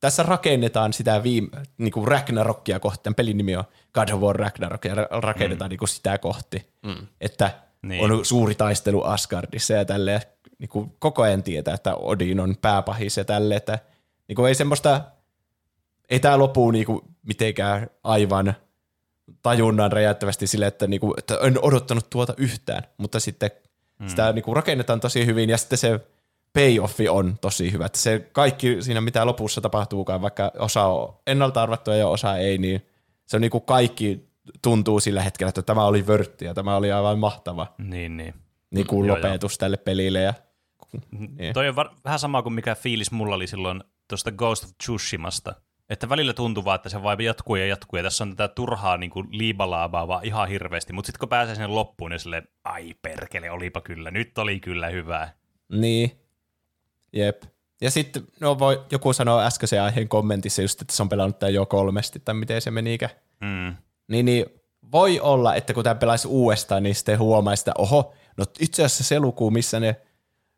tässä 0.00 0.22
rakennetaan 0.22 0.92
sitä 0.92 1.22
viime, 1.22 1.48
niin 1.78 1.92
kuin 1.92 2.08
Ragnarokia 2.08 2.80
kohti, 2.80 3.02
tämän 3.02 3.14
pelin 3.14 3.36
nimi 3.36 3.56
on 3.56 3.64
God 3.94 4.08
of 4.08 4.20
War 4.20 4.36
Ragnarok, 4.36 4.84
ja 4.84 4.94
ra- 4.94 5.20
rakennetaan 5.22 5.68
mm. 5.68 5.70
niin 5.70 5.78
kuin 5.78 5.88
sitä 5.88 6.18
kohti, 6.18 6.72
mm. 6.82 7.06
että 7.20 7.50
Niin. 7.82 7.88
niin. 7.88 8.12
on 8.12 8.24
suuri 8.24 8.54
taistelu 8.54 9.02
Asgardissa 9.02 9.72
ja 9.72 9.84
tälleen, 9.84 10.20
niin 10.58 10.68
kuin 10.68 10.92
koko 10.98 11.22
ajan 11.22 11.42
tietää, 11.42 11.74
että 11.74 11.94
Odin 11.94 12.40
on 12.40 12.56
pääpahis 12.62 13.16
ja 13.16 13.24
tälleen, 13.24 13.56
että 13.56 13.78
niin 14.28 14.36
kuin 14.36 14.48
ei 14.48 14.54
semmoista, 14.54 15.00
ei 16.10 16.20
tämä 16.20 16.38
lopu 16.38 16.70
niin 16.70 16.86
kuin 16.86 17.00
mitenkään 17.22 17.90
aivan 18.04 18.54
tajunnan 19.42 19.92
räjäyttävästi 19.92 20.46
sille, 20.46 20.66
että, 20.66 20.86
niinku, 20.86 21.14
että 21.18 21.38
en 21.42 21.58
odottanut 21.62 22.10
tuota 22.10 22.34
yhtään, 22.36 22.82
mutta 22.96 23.20
sitten 23.20 23.50
mm. 23.98 24.08
sitä 24.08 24.32
niinku 24.32 24.54
rakennetaan 24.54 25.00
tosi 25.00 25.26
hyvin 25.26 25.50
ja 25.50 25.58
sitten 25.58 25.78
se 25.78 26.00
payoffi 26.52 27.08
on 27.08 27.38
tosi 27.40 27.72
hyvä. 27.72 27.86
Että 27.86 27.98
se 27.98 28.28
kaikki 28.32 28.82
siinä, 28.82 29.00
mitä 29.00 29.26
lopussa 29.26 29.60
tapahtuukaan, 29.60 30.22
vaikka 30.22 30.52
osa 30.58 30.84
on 30.84 31.16
ennalta 31.26 31.62
arvattua 31.62 31.96
ja 31.96 32.08
osa 32.08 32.36
ei, 32.36 32.58
niin 32.58 32.86
se 33.26 33.36
on 33.36 33.40
niinku 33.40 33.60
kaikki 33.60 34.30
tuntuu 34.62 35.00
sillä 35.00 35.22
hetkellä, 35.22 35.48
että 35.48 35.62
tämä 35.62 35.84
oli 35.84 36.06
vörtti 36.06 36.44
ja 36.44 36.54
tämä 36.54 36.76
oli 36.76 36.92
aivan 36.92 37.18
mahtava 37.18 37.74
Niin, 37.78 38.16
niin. 38.16 38.34
niin 38.70 38.86
kuin 38.86 39.08
Joo, 39.08 39.16
lopetus 39.16 39.58
tälle 39.58 39.76
pelille. 39.76 40.20
Ja, 40.20 40.34
niin. 41.38 41.54
Toi 41.54 41.68
on 41.68 41.76
var- 41.76 41.90
vähän 42.04 42.18
sama 42.18 42.42
kuin 42.42 42.52
mikä 42.52 42.74
fiilis 42.74 43.10
mulla 43.10 43.34
oli 43.34 43.46
silloin 43.46 43.84
tuosta 44.08 44.32
Ghost 44.32 44.64
of 44.64 44.70
Tsushimasta. 44.78 45.54
Että 45.90 46.08
välillä 46.08 46.32
tuntuu 46.32 46.64
vaan, 46.64 46.76
että 46.76 46.88
se 46.88 47.02
vaan 47.02 47.20
jatkuu 47.20 47.56
ja 47.56 47.66
jatkuu, 47.66 47.96
ja 47.96 48.02
tässä 48.02 48.24
on 48.24 48.36
tätä 48.36 48.54
turhaa 48.54 48.96
niin 48.96 49.10
kuin 49.10 49.28
liibalaabaa 49.30 50.08
vaan 50.08 50.24
ihan 50.24 50.48
hirveästi, 50.48 50.92
mutta 50.92 51.06
sitten 51.06 51.18
kun 51.20 51.28
pääsee 51.28 51.54
sinne 51.54 51.66
loppuun, 51.66 52.10
niin 52.10 52.20
silleen, 52.20 52.48
ai 52.64 52.94
perkele, 53.02 53.50
olipa 53.50 53.80
kyllä, 53.80 54.10
nyt 54.10 54.38
oli 54.38 54.60
kyllä 54.60 54.88
hyvää. 54.88 55.34
Niin. 55.72 56.19
Jep. 57.12 57.42
Ja 57.80 57.90
sitten, 57.90 58.22
no 58.40 58.58
voi, 58.58 58.84
joku 58.90 59.12
sanoi 59.12 59.44
äskeisen 59.44 59.82
aiheen 59.82 60.08
kommentissa 60.08 60.62
just, 60.62 60.80
että 60.80 60.96
se 60.96 61.02
on 61.02 61.08
pelannut 61.08 61.38
tämän 61.38 61.54
jo 61.54 61.66
kolmesti, 61.66 62.20
tai 62.24 62.34
miten 62.34 62.62
se 62.62 62.70
menikään. 62.70 63.12
Mm. 63.40 63.76
Niin, 64.08 64.26
niin 64.26 64.46
voi 64.92 65.20
olla, 65.20 65.54
että 65.54 65.74
kun 65.74 65.84
tämä 65.84 65.94
pelaisi 65.94 66.28
uudestaan, 66.28 66.82
niin 66.82 66.94
sitten 66.94 67.18
huomaisi, 67.18 67.60
että 67.60 67.72
oho, 67.78 68.14
no 68.36 68.44
itse 68.60 68.84
asiassa 68.84 69.04
se 69.04 69.20
luku, 69.20 69.50
missä 69.50 69.80
ne 69.80 69.96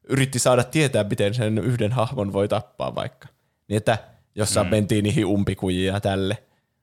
yritti 0.08 0.38
saada 0.38 0.64
tietää, 0.64 1.04
miten 1.04 1.34
sen 1.34 1.58
yhden 1.58 1.92
hahmon 1.92 2.32
voi 2.32 2.48
tappaa 2.48 2.94
vaikka. 2.94 3.28
Niin 3.68 3.76
että 3.76 3.98
jossa 4.34 4.64
mm. 4.64 4.70
mentiin 4.70 5.02
niihin 5.02 5.26
umpikujiin 5.26 5.86
ja 5.86 6.00
tälle. 6.00 6.38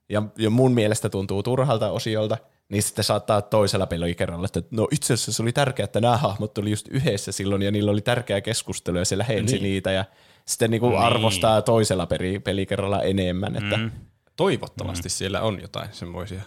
Ja, 0.08 0.22
ja 0.38 0.50
mun 0.50 0.72
mielestä 0.72 1.08
tuntuu 1.08 1.42
turhalta 1.42 1.90
osiolta, 1.90 2.38
niin 2.70 2.82
sitten 2.82 3.04
saattaa 3.04 3.42
toisella 3.42 3.86
pelikerralla, 3.86 4.46
että 4.46 4.62
no 4.70 4.88
itse 4.90 5.14
asiassa 5.14 5.32
se 5.32 5.42
oli 5.42 5.52
tärkeää, 5.52 5.84
että 5.84 6.00
nämä 6.00 6.16
hahmot 6.16 6.58
oli 6.58 6.70
just 6.70 6.88
yhdessä 6.88 7.32
silloin 7.32 7.62
ja 7.62 7.70
niillä 7.70 7.90
oli 7.90 8.00
tärkeä 8.00 8.40
keskustelu 8.40 8.98
ja 8.98 9.04
se 9.04 9.18
lähensi 9.18 9.54
niin. 9.54 9.62
niitä 9.62 9.92
ja 9.92 10.04
sitten 10.44 10.70
niinku 10.70 10.88
niin. 10.88 10.98
arvostaa 10.98 11.62
toisella 11.62 12.06
peli, 12.06 12.38
pelikerralla 12.38 13.02
enemmän. 13.02 13.56
Että, 13.56 13.76
mm. 13.76 13.90
Toivottavasti 14.36 15.08
mm. 15.08 15.10
siellä 15.10 15.42
on 15.42 15.60
jotain 15.62 15.88
semmoisia 15.92 16.42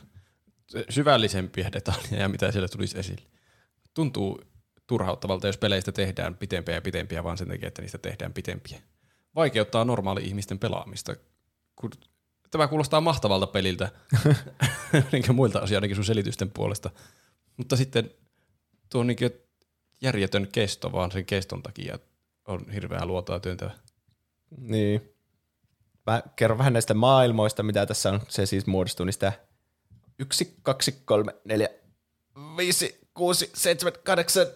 syvällisempiä 0.89 1.69
detaljeja, 1.71 2.29
mitä 2.29 2.51
siellä 2.51 2.67
tulisi 2.67 2.99
esille. 2.99 3.21
Tuntuu 3.93 4.41
turhauttavalta, 4.87 5.47
jos 5.47 5.57
peleistä 5.57 5.91
tehdään 5.91 6.35
pitempiä 6.35 6.75
ja 6.75 6.81
pitempiä, 6.81 7.23
vaan 7.23 7.37
sen 7.37 7.47
takia, 7.47 7.67
että 7.67 7.81
niistä 7.81 7.97
tehdään 7.97 8.33
pitempiä. 8.33 8.79
Vaikeuttaa 9.35 9.85
normaali-ihmisten 9.85 10.59
pelaamista. 10.59 11.15
Kun 11.75 11.91
tämä 12.53 12.67
kuulostaa 12.67 13.01
mahtavalta 13.01 13.47
peliltä, 13.47 13.91
enkä 15.13 15.33
muilta 15.33 15.61
ainakin 15.75 15.95
sun 15.95 16.05
selitysten 16.05 16.51
puolesta. 16.51 16.89
Mutta 17.57 17.75
sitten 17.75 18.11
tuo 18.89 19.01
on 19.01 19.07
niin 19.07 19.17
järjetön 20.01 20.47
kesto, 20.51 20.91
vaan 20.91 21.11
sen 21.11 21.25
keston 21.25 21.63
takia 21.63 21.99
on 22.47 22.69
hirveää 22.73 23.05
luotaa 23.05 23.39
työntävä. 23.39 23.71
Niin. 24.57 25.13
Mä 26.05 26.23
kerron 26.35 26.57
vähän 26.57 26.73
näistä 26.73 26.93
maailmoista, 26.93 27.63
mitä 27.63 27.85
tässä 27.85 28.11
on. 28.11 28.21
Se 28.27 28.45
siis 28.45 28.65
muodostuu 28.65 29.05
niistä 29.05 29.33
1, 30.19 30.55
2, 30.61 31.01
3, 31.05 31.31
4, 31.45 31.69
5, 32.57 33.07
6, 33.13 33.51
7, 33.53 33.93
8, 34.03 34.47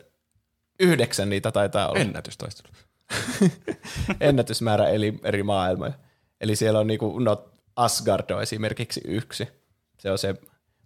9 0.79 1.29
niitä 1.29 1.51
taitaa 1.51 1.89
olla. 1.89 1.99
Ennätystaistelu. 1.99 2.73
Ennätysmäärä 4.19 4.89
eli 4.89 5.19
eri 5.23 5.43
maailmoja. 5.43 5.93
Eli 6.41 6.55
siellä 6.55 6.79
on 6.79 6.87
niinku, 6.87 7.19
no 7.19 7.49
Asgard 7.77 8.31
on 8.31 8.41
esimerkiksi 8.41 9.01
yksi. 9.05 9.47
Se 9.99 10.11
on 10.11 10.17
se 10.17 10.35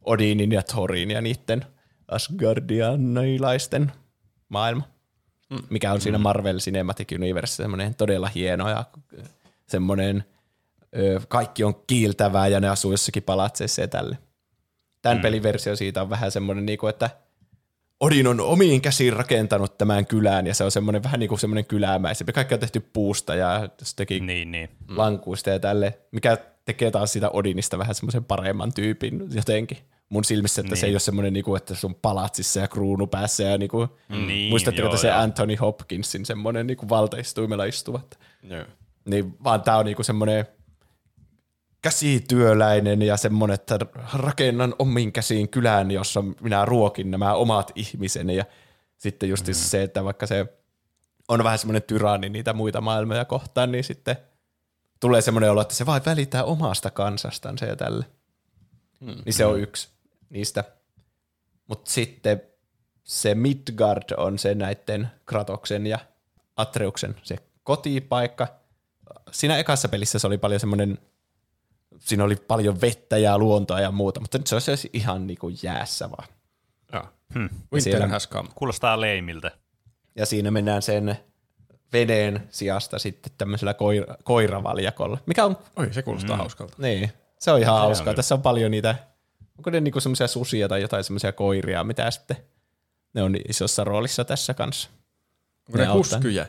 Odinin 0.05 0.51
ja 0.51 0.63
Thorin 0.63 1.11
ja 1.11 1.21
niiden 1.21 1.65
Asgardianilaisten 2.07 3.91
maailma, 4.49 4.83
mm. 5.49 5.59
mikä 5.69 5.91
on 5.91 6.01
siinä 6.01 6.17
Marvel 6.17 6.57
Cinematic 6.57 7.11
Universe 7.11 7.55
semmoinen 7.55 7.95
todella 7.95 8.27
hieno 8.35 8.69
ja 8.69 8.83
semmoinen 9.67 10.23
ö, 10.97 11.21
kaikki 11.27 11.63
on 11.63 11.75
kiiltävää 11.87 12.47
ja 12.47 12.59
ne 12.59 12.69
asuu 12.69 12.91
jossakin 12.91 13.23
palatseissa 13.23 13.81
ja 13.81 13.87
tälle. 13.87 14.17
Tämän 15.01 15.17
mm. 15.17 15.21
pelin 15.21 15.43
versio 15.43 15.75
siitä 15.75 16.01
on 16.01 16.09
vähän 16.09 16.31
semmoinen, 16.31 16.65
niinku, 16.65 16.87
että 16.87 17.09
Odin 17.99 18.27
on 18.27 18.39
omiin 18.39 18.81
käsiin 18.81 19.13
rakentanut 19.13 19.77
tämän 19.77 20.05
kylän 20.05 20.47
ja 20.47 20.53
se 20.53 20.63
on 20.63 20.71
semmoinen 20.71 21.03
vähän 21.03 21.19
niin 21.19 21.29
kuin 21.29 21.39
semmoinen 21.39 21.65
kylämäisempi. 21.65 22.33
Kaikki 22.33 22.53
on 22.53 22.59
tehty 22.59 22.79
puusta 22.79 23.35
ja 23.35 23.69
jostakin 23.79 24.25
Niin, 24.25 24.51
niin. 24.51 24.69
lankuista 24.87 25.49
ja 25.49 25.59
tälle, 25.59 25.99
mikä 26.11 26.37
tekee 26.65 26.91
taas 26.91 27.13
sitä 27.13 27.29
Odinista 27.33 27.77
vähän 27.77 27.95
semmoisen 27.95 28.25
paremman 28.25 28.73
tyypin 28.73 29.29
jotenkin. 29.33 29.77
Mun 30.09 30.23
silmissä, 30.23 30.61
että 30.61 30.73
niin. 30.73 30.79
se 30.79 30.87
ei 30.87 30.93
ole 30.93 30.99
semmoinen, 30.99 31.33
niinku, 31.33 31.55
että 31.55 31.75
se 31.75 31.87
on 31.87 31.95
palatsissa 31.95 32.59
ja 32.59 32.67
kruunu 32.67 33.07
päässä. 33.07 33.43
Ja 33.43 33.57
niinku, 33.57 33.87
Niin, 34.09 34.49
muistatteko, 34.49 34.85
joo, 34.85 34.93
että 34.93 35.01
se 35.01 35.07
joo. 35.07 35.17
Anthony 35.17 35.55
Hopkinsin 35.55 36.25
semmoinen 36.25 36.67
niinku 36.67 36.89
valtaistuimella 36.89 37.65
istuva. 37.65 38.01
Joo. 38.43 38.65
Niin, 39.05 39.37
vaan 39.43 39.61
tää 39.61 39.77
on 39.77 39.85
niinku 39.85 40.03
semmoinen 40.03 40.45
käsityöläinen 41.81 43.01
ja 43.01 43.17
semmoinen, 43.17 43.55
että 43.55 43.79
rakennan 44.13 44.75
omiin 44.79 45.11
käsiin 45.11 45.49
kylään, 45.49 45.91
jossa 45.91 46.23
minä 46.41 46.65
ruokin 46.65 47.11
nämä 47.11 47.33
omat 47.33 47.71
ihmiseni. 47.75 48.35
Ja 48.35 48.45
sitten 48.97 49.29
just 49.29 49.47
mm. 49.47 49.53
se, 49.53 49.83
että 49.83 50.03
vaikka 50.03 50.27
se 50.27 50.45
on 51.27 51.43
vähän 51.43 51.59
semmoinen 51.59 51.83
tyranni 51.83 52.29
niitä 52.29 52.53
muita 52.53 52.81
maailmoja 52.81 53.25
kohtaan, 53.25 53.71
niin 53.71 53.83
sitten 53.83 54.17
tulee 55.01 55.21
semmoinen 55.21 55.51
olo, 55.51 55.61
että 55.61 55.73
se 55.73 55.85
vain 55.85 56.05
välittää 56.05 56.43
omasta 56.43 56.91
kansastansa 56.91 57.65
ja 57.65 57.75
tälle. 57.75 58.05
Mm. 58.99 59.15
Niin 59.25 59.33
se 59.33 59.45
on 59.45 59.59
yksi 59.59 59.89
niistä. 60.29 60.63
Mutta 61.67 61.91
sitten 61.91 62.41
se 63.03 63.35
Midgard 63.35 64.03
on 64.17 64.39
se 64.39 64.55
näiden 64.55 65.11
Kratoksen 65.25 65.87
ja 65.87 65.99
Atreuksen 66.55 67.15
se 67.23 67.35
kotipaikka. 67.63 68.47
Siinä 69.31 69.57
ekassa 69.57 69.89
pelissä 69.89 70.19
se 70.19 70.27
oli 70.27 70.37
paljon 70.37 70.59
semmoinen, 70.59 70.97
siinä 71.99 72.23
oli 72.23 72.35
paljon 72.35 72.81
vettä 72.81 73.17
ja 73.17 73.37
luontoa 73.37 73.79
ja 73.81 73.91
muuta, 73.91 74.19
mutta 74.19 74.37
nyt 74.37 74.47
se 74.47 74.55
olisi 74.55 74.89
ihan 74.93 75.27
niinku 75.27 75.51
jäässä 75.63 76.11
vaan. 76.11 76.27
Joo. 76.93 77.03
Hmm. 77.33 77.49
Winter 77.73 77.81
siellä- 77.81 78.07
has 78.07 78.29
come. 78.29 78.49
Kuulostaa 78.55 79.01
leimiltä. 79.01 79.51
Ja 80.15 80.25
siinä 80.25 80.51
mennään 80.51 80.81
sen 80.81 81.17
veden 81.93 82.47
sijasta 82.49 82.99
sitten 82.99 83.33
tämmöisellä 83.37 83.73
koira, 83.73 84.15
koiravaljakolla, 84.23 85.17
mikä 85.25 85.45
on, 85.45 85.57
Oi, 85.75 85.93
se 85.93 86.01
kuulostaa 86.01 86.35
mm. 86.35 86.39
hauskalta. 86.39 86.75
niin, 86.77 87.11
se 87.39 87.51
on 87.51 87.59
ihan 87.59 87.67
Se 87.73 87.75
on 87.75 87.79
hauskaa. 87.81 88.03
kyllä. 88.05 88.15
Tässä 88.15 88.35
on 88.35 88.41
paljon 88.41 88.71
niitä, 88.71 88.95
onko 89.57 89.69
ne 89.69 89.79
niinku 89.81 89.99
semmoisia 89.99 90.27
susia 90.27 90.67
tai 90.69 90.81
jotain 90.81 91.03
semmoisia 91.03 91.31
koiria, 91.31 91.83
mitä 91.83 92.11
sitten 92.11 92.37
ne 93.13 93.23
on 93.23 93.35
isossa 93.49 93.83
roolissa 93.83 94.25
tässä 94.25 94.53
kanssa. 94.53 94.89
Onko 95.67 95.77
ne 95.77 95.85
Ne 95.85 95.93
huskyjä? 95.93 96.45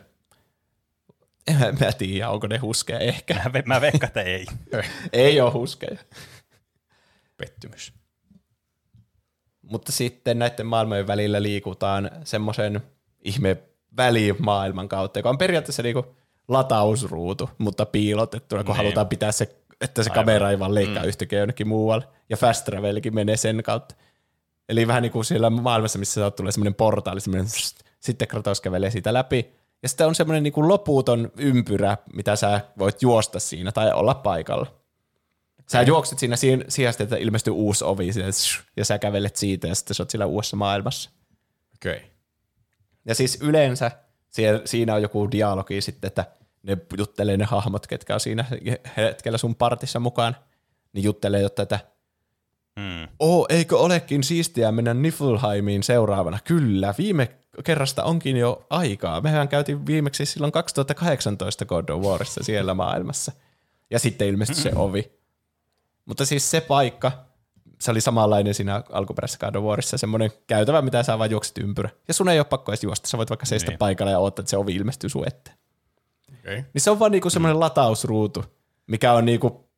En 1.47 1.57
mä 1.81 1.93
tiedä, 1.99 2.31
onko 2.31 2.47
ne 2.47 2.59
huskeja 2.59 2.99
ehkä. 2.99 3.35
Mä, 3.35 3.63
mä 3.67 3.81
veikkaan, 3.81 4.09
että 4.09 4.23
ei. 4.23 4.47
Ei 5.13 5.41
ole 5.41 5.51
huskeja. 5.53 5.99
Pettymys. 7.37 7.93
Mutta 9.63 9.93
sitten 9.93 10.39
näiden 10.39 10.67
maailmojen 10.67 11.07
välillä 11.07 11.43
liikutaan 11.43 12.11
semmoisen 12.25 12.81
ihme 13.25 13.57
välimaailman 13.97 14.89
kautta, 14.89 15.19
joka 15.19 15.31
on 15.31 15.39
periaatteessa 15.39 15.83
niinku 15.83 16.17
latausruutu, 16.49 17.51
mutta 17.59 17.87
piilotettuna, 17.87 18.65
kun 18.65 18.73
Niin. 18.73 18.77
halutaan 18.77 19.09
pitää 19.09 19.33
se, 19.33 19.57
että 19.81 20.03
se 20.03 20.11
Aivan. 20.11 20.25
kamera 20.25 20.51
ei 20.51 20.59
vaan 20.59 20.75
leikkaa 20.75 21.03
mm. 21.03 21.09
yhtäkkiä 21.09 21.39
jonnekin 21.39 21.69
muualle. 21.69 22.09
Ja 22.29 22.37
fast 22.37 22.65
travelkin 22.65 23.15
menee 23.15 23.37
sen 23.37 23.63
kautta. 23.63 23.95
Eli 24.69 24.87
vähän 24.87 25.03
niin 25.03 25.13
kuin 25.13 25.25
siellä 25.25 25.51
maailmassa, 25.51 25.99
missä 25.99 26.21
sä 26.21 26.31
tulee 26.31 26.53
semmoinen 26.53 26.75
portaali, 26.75 27.21
semmoinen 27.21 27.49
sitten 28.01 28.29
Kratos 28.29 28.61
kävelee 28.61 28.91
siitä 28.91 29.13
läpi. 29.13 29.53
Ja 29.83 29.89
sitten 29.89 30.07
on 30.07 30.15
semmoinen 30.15 30.43
niin 30.43 30.53
kuin 30.53 30.69
loputon 30.69 31.33
ympyrä, 31.37 31.97
mitä 32.15 32.37
sä 32.37 32.61
voit 32.79 33.03
juosta 33.03 33.41
siinä 33.41 33.73
tai 33.73 33.93
olla 33.93 34.15
paikalla. 34.15 34.67
Sä 35.73 35.83
juokset 35.83 36.19
siinä 36.19 36.37
si- 36.37 36.65
sijasta, 36.69 37.03
että 37.03 37.17
ilmestyy 37.17 37.53
uusi 37.53 37.85
ovi 37.85 38.11
ja 38.77 38.85
sä 38.85 38.99
kävelet 38.99 39.37
siitä 39.37 39.69
ja 39.69 39.75
sitten 39.75 39.95
sä 39.95 40.03
oot 40.03 40.11
siellä 40.11 40.27
uudessa 40.27 40.57
maailmassa. 40.57 41.11
Okei. 41.75 41.97
Okay. 41.97 42.09
Ja 43.05 43.15
siis 43.15 43.39
yleensä 43.41 43.91
siellä, 44.31 44.63
siinä 44.65 44.95
on 44.95 45.03
joku 45.03 45.31
dialogi 45.31 45.81
sitten, 45.81 46.09
että 46.09 46.25
ne 46.63 46.79
juttelee 46.99 47.37
ne 47.37 47.45
hahmot, 47.45 47.87
ketkä 47.87 48.15
on 48.15 48.21
siinä 48.21 48.45
hetkellä 48.97 49.39
sun 49.39 49.55
partissa 49.55 50.01
mukaan, 50.01 50.37
niin 50.93 51.05
juttelee 51.05 51.41
jotta, 51.41 51.63
että 51.63 51.81
Hmm. 52.81 53.09
Oo, 53.19 53.47
eikö 53.49 53.79
olekin 53.79 54.25
siistiä 54.25 54.73
mennä 54.73 54.95
Niflheimiin 54.95 55.83
seuraavana? 55.83 56.39
Kyllä, 56.45 56.95
viime 56.99 57.29
kerrasta 57.65 58.05
onkin 58.05 58.37
jo 58.37 58.67
aikaa. 58.71 59.21
Mehän 59.21 59.49
käytiin 59.49 59.87
viimeksi 59.87 60.27
silloin 60.27 60.53
2018 60.53 61.65
God 61.65 61.89
of 61.89 62.03
Warissa 62.05 62.45
siellä 62.45 62.75
maailmassa. 62.75 63.33
Ja 63.91 63.99
sitten 63.99 64.29
ilmestyi 64.29 64.57
se 64.57 64.73
ovi. 64.75 65.13
Mutta 66.05 66.25
siis 66.25 66.51
se 66.51 66.61
paikka, 66.61 67.13
se 67.83 67.91
oli 67.91 68.01
samanlainen 68.01 68.55
siinä 68.55 68.83
alkuperäisessä 68.93 69.39
God 69.47 69.55
of 69.55 69.65
Warissa, 69.65 69.99
semmoinen 69.99 70.31
käytävä, 70.47 70.83
mitä 70.83 71.03
sä 71.03 71.19
vaan 71.19 71.31
juokset 71.31 71.59
ympyrä. 71.59 71.91
Ja 72.09 72.15
sun 72.15 72.29
ei 72.29 72.39
ole 72.39 72.45
pakko 72.45 72.73
edes 72.73 72.85
juosta, 72.85 73.09
sä 73.09 73.19
voit 73.19 73.31
vaikka 73.31 73.47
seistä 73.47 73.71
Niin. 73.71 73.79
paikalla 73.79 74.11
ja 74.13 74.19
odottaa, 74.19 74.43
että 74.43 74.51
se 74.51 74.57
ovi 74.57 74.75
ilmestyy 74.75 75.11
sun 75.11 75.27
eteen. 75.27 75.57
Okay. 76.41 76.55
Niin 76.75 76.83
se 76.83 76.91
on 76.91 76.99
vaan 76.99 77.13
niinku 77.13 77.31
semmoinen 77.31 77.61
latausruutu, 77.61 78.45
mikä 78.87 79.13
on 79.13 79.25
niinku 79.25 79.69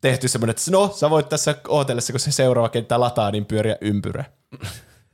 tehty 0.00 0.28
semmoinen, 0.28 0.50
että 0.50 0.70
no, 0.70 0.88
sä 0.94 1.10
voit 1.10 1.28
tässä 1.28 1.54
ootellessa, 1.68 2.12
kun 2.12 2.20
se 2.20 2.32
seuraava 2.32 2.68
kenttä 2.68 3.00
lataa, 3.00 3.30
niin 3.30 3.44
pyöriä 3.46 3.76
ympyrä. 3.80 4.24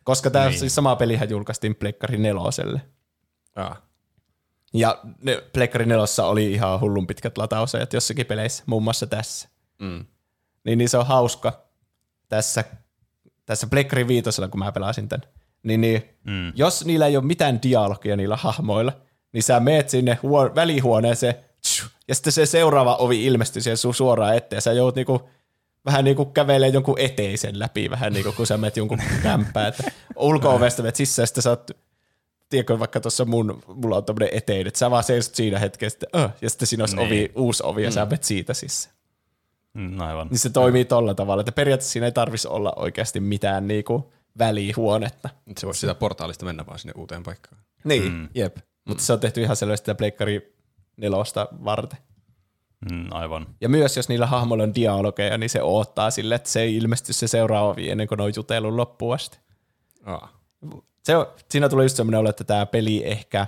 Koska 0.04 0.30
tämä 0.30 0.48
Niin. 0.48 0.58
siis 0.58 0.74
sama 0.74 0.96
pelihän 0.96 1.30
julkaistiin 1.30 1.74
Pleikkari 1.74 2.18
neloselle. 2.18 2.80
Ah. 3.56 3.82
Ja 4.74 5.00
ne 5.22 5.42
Pleikkari 5.52 5.86
nelossa 5.86 6.26
oli 6.26 6.52
ihan 6.52 6.80
hullun 6.80 7.06
pitkät 7.06 7.38
latausajat 7.38 7.92
jossakin 7.92 8.26
peleissä, 8.26 8.62
muun 8.66 8.82
muassa 8.82 9.06
tässä. 9.06 9.48
Mm. 9.78 10.04
Niin, 10.68 10.78
niin 10.78 10.88
se 10.88 10.98
on 10.98 11.06
hauska 11.06 11.62
tässä, 12.28 12.64
tässä 13.46 13.66
Pleikkari 13.66 14.08
viitosella, 14.08 14.48
kun 14.48 14.58
mä 14.58 14.72
pelasin 14.72 15.08
tän. 15.08 15.22
Niin, 15.62 15.80
niin 15.80 16.02
Mm. 16.24 16.52
jos 16.54 16.84
niillä 16.84 17.06
ei 17.06 17.16
ole 17.16 17.24
mitään 17.24 17.62
dialogia 17.62 18.16
niillä 18.16 18.36
hahmoilla, 18.36 18.92
niin 19.32 19.42
sä 19.42 19.60
meet 19.60 19.88
sinne 19.90 20.18
huo- 20.22 20.54
välihuoneeseen, 20.54 21.34
ja 22.08 22.14
sitten 22.14 22.32
se 22.32 22.46
seuraava 22.46 22.96
ovi 22.96 23.24
ilmestyy 23.24 23.62
siihen 23.62 23.76
sun 23.76 23.94
suoraan 23.94 24.36
eteen, 24.36 24.56
ja 24.56 24.60
sä 24.60 24.72
joudut 24.72 24.94
niinku, 24.96 25.28
vähän 25.86 26.04
niinku 26.04 26.24
kävelee 26.24 26.68
jonkun 26.68 26.98
eteisen 26.98 27.58
läpi, 27.58 27.90
vähän 27.90 28.12
niinku 28.12 28.32
kun 28.32 28.46
sä 28.46 28.56
meet 28.56 28.76
jonkun 28.76 28.98
kämppään, 29.22 29.68
että 29.68 29.90
ulko-ovesta 30.16 30.82
menet 30.82 30.96
sisään, 30.96 31.22
ja 31.22 31.26
sitten 31.26 31.42
sä 31.42 31.50
oot, 31.50 31.70
tiedätkö, 32.48 32.78
vaikka 32.78 33.00
tuossa 33.00 33.24
mun, 33.24 33.62
mulla 33.74 33.96
on 33.96 34.04
tämmöinen 34.04 34.28
eteinen, 34.32 34.66
että 34.66 34.78
sä 34.78 34.90
vaan 34.90 35.04
seisot 35.04 35.34
siinä 35.34 35.58
hetkessä, 35.58 35.98
sitten, 36.00 36.20
öh, 36.20 36.30
ja 36.40 36.50
sitten 36.50 36.66
siinä 36.68 36.82
olisi 36.82 36.96
Niin. 36.96 37.06
ovi, 37.06 37.32
uusi 37.36 37.62
ovi, 37.66 37.82
ja 37.84 37.90
sä 37.90 38.04
menet 38.04 38.24
siitä 38.24 38.54
sisään. 38.54 38.94
Mm, 39.78 40.00
aivan. 40.00 40.28
Niin 40.28 40.38
se 40.38 40.50
toimii 40.50 40.84
tolla 40.84 41.14
tavalla, 41.14 41.40
että 41.40 41.52
periaatteessa 41.52 41.92
siinä 41.92 42.06
ei 42.06 42.12
tarvitsisi 42.12 42.48
olla 42.48 42.72
oikeasti 42.76 43.20
mitään 43.20 43.68
niinku 43.68 44.12
välihuonetta. 44.38 45.28
Se 45.58 45.66
voisi 45.66 45.80
sitä 45.80 45.94
portaalista 45.94 46.44
mennä 46.44 46.66
vaan 46.66 46.78
sinne 46.78 46.92
uuteen 46.96 47.22
paikkaan. 47.22 47.62
Niin, 47.84 48.12
mm. 48.12 48.28
jep. 48.34 48.56
Mutta 48.88 49.04
se 49.04 49.12
on 49.12 49.20
tehty 49.20 49.42
ihan 49.42 49.56
selvästi 49.56 49.84
sitä 49.84 49.94
Pleikkari 49.94 50.56
nelosta 50.96 51.48
varten. 51.64 51.98
Mm, 52.90 53.06
aivan. 53.10 53.46
Ja 53.60 53.68
myös 53.68 53.96
jos 53.96 54.08
niillä 54.08 54.26
hahmoilla 54.26 54.64
on 54.64 54.74
dialogeja, 54.74 55.38
niin 55.38 55.50
se 55.50 55.62
odottaa 55.62 56.10
sille, 56.10 56.34
että 56.34 56.48
se 56.48 56.60
ei 56.60 56.76
ilmesty 56.76 57.12
se 57.12 57.28
seuraava 57.28 57.68
ovi 57.68 57.90
ennen 57.90 58.08
kuin 58.08 58.18
ne 58.18 58.24
on 58.24 58.32
jutellut 58.36 58.74
loppuun 58.74 59.14
asti. 59.14 59.38
Ah. 60.04 60.34
Se 61.04 61.16
on, 61.16 61.26
siinä 61.50 61.68
tulee 61.68 61.84
just 61.84 61.96
semmoinen 61.96 62.20
olo, 62.20 62.30
että 62.30 62.44
tämä 62.44 62.66
peli 62.66 63.06
ehkä 63.06 63.46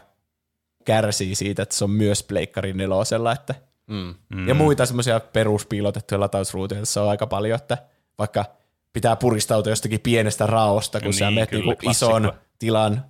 kärsii 0.85 1.35
siitä, 1.35 1.63
että 1.63 1.75
se 1.75 1.85
on 1.85 1.91
myös 1.91 2.23
Pleikkari 2.23 2.73
nelosella, 2.73 3.33
että 3.33 3.55
Mm. 3.91 4.15
Mm. 4.29 4.49
Ja 4.49 4.55
muita 4.55 4.87
semmoisia 4.87 5.21
peruspiilotettuja 5.21 6.21
latausruutuja 6.21 6.81
tässä 6.81 7.03
on 7.03 7.09
aika 7.09 7.27
paljon, 7.27 7.57
että 7.57 7.79
vaikka 8.19 8.45
pitää 8.93 9.17
puristautua 9.17 9.73
jostakin 9.73 10.01
pienestä 10.01 10.47
raosta, 10.47 10.99
kun 11.01 11.05
Niin, 11.05 11.15
sä 11.15 11.31
menet 11.31 11.51
kyllä, 11.51 11.65
niinku 11.65 11.91
ison 11.91 12.33
tilan 12.59 13.05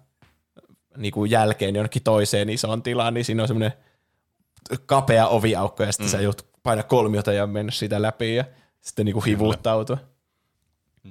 niinku 0.97 1.25
jälkeen 1.25 1.75
jonnekin 1.75 2.03
toiseen 2.03 2.49
isoon 2.49 2.83
tilaan, 2.83 3.15
niin 3.15 3.25
siinä 3.25 3.43
on 3.43 3.49
semmoinen 3.49 3.73
kapea 4.87 5.29
oviaukko, 5.29 5.83
ja 5.83 5.93
sitten 5.93 6.07
mm. 6.07 6.11
sä 6.11 6.21
joudut 6.21 6.47
painaa 6.63 6.83
kolmiota 6.83 7.33
ja 7.33 7.47
mennä 7.47 7.73
siitä 7.73 8.03
läpi, 8.03 8.35
ja 8.35 8.45
sitten 8.81 9.05
niinku 9.07 9.21
hivuuttautua. 9.21 9.99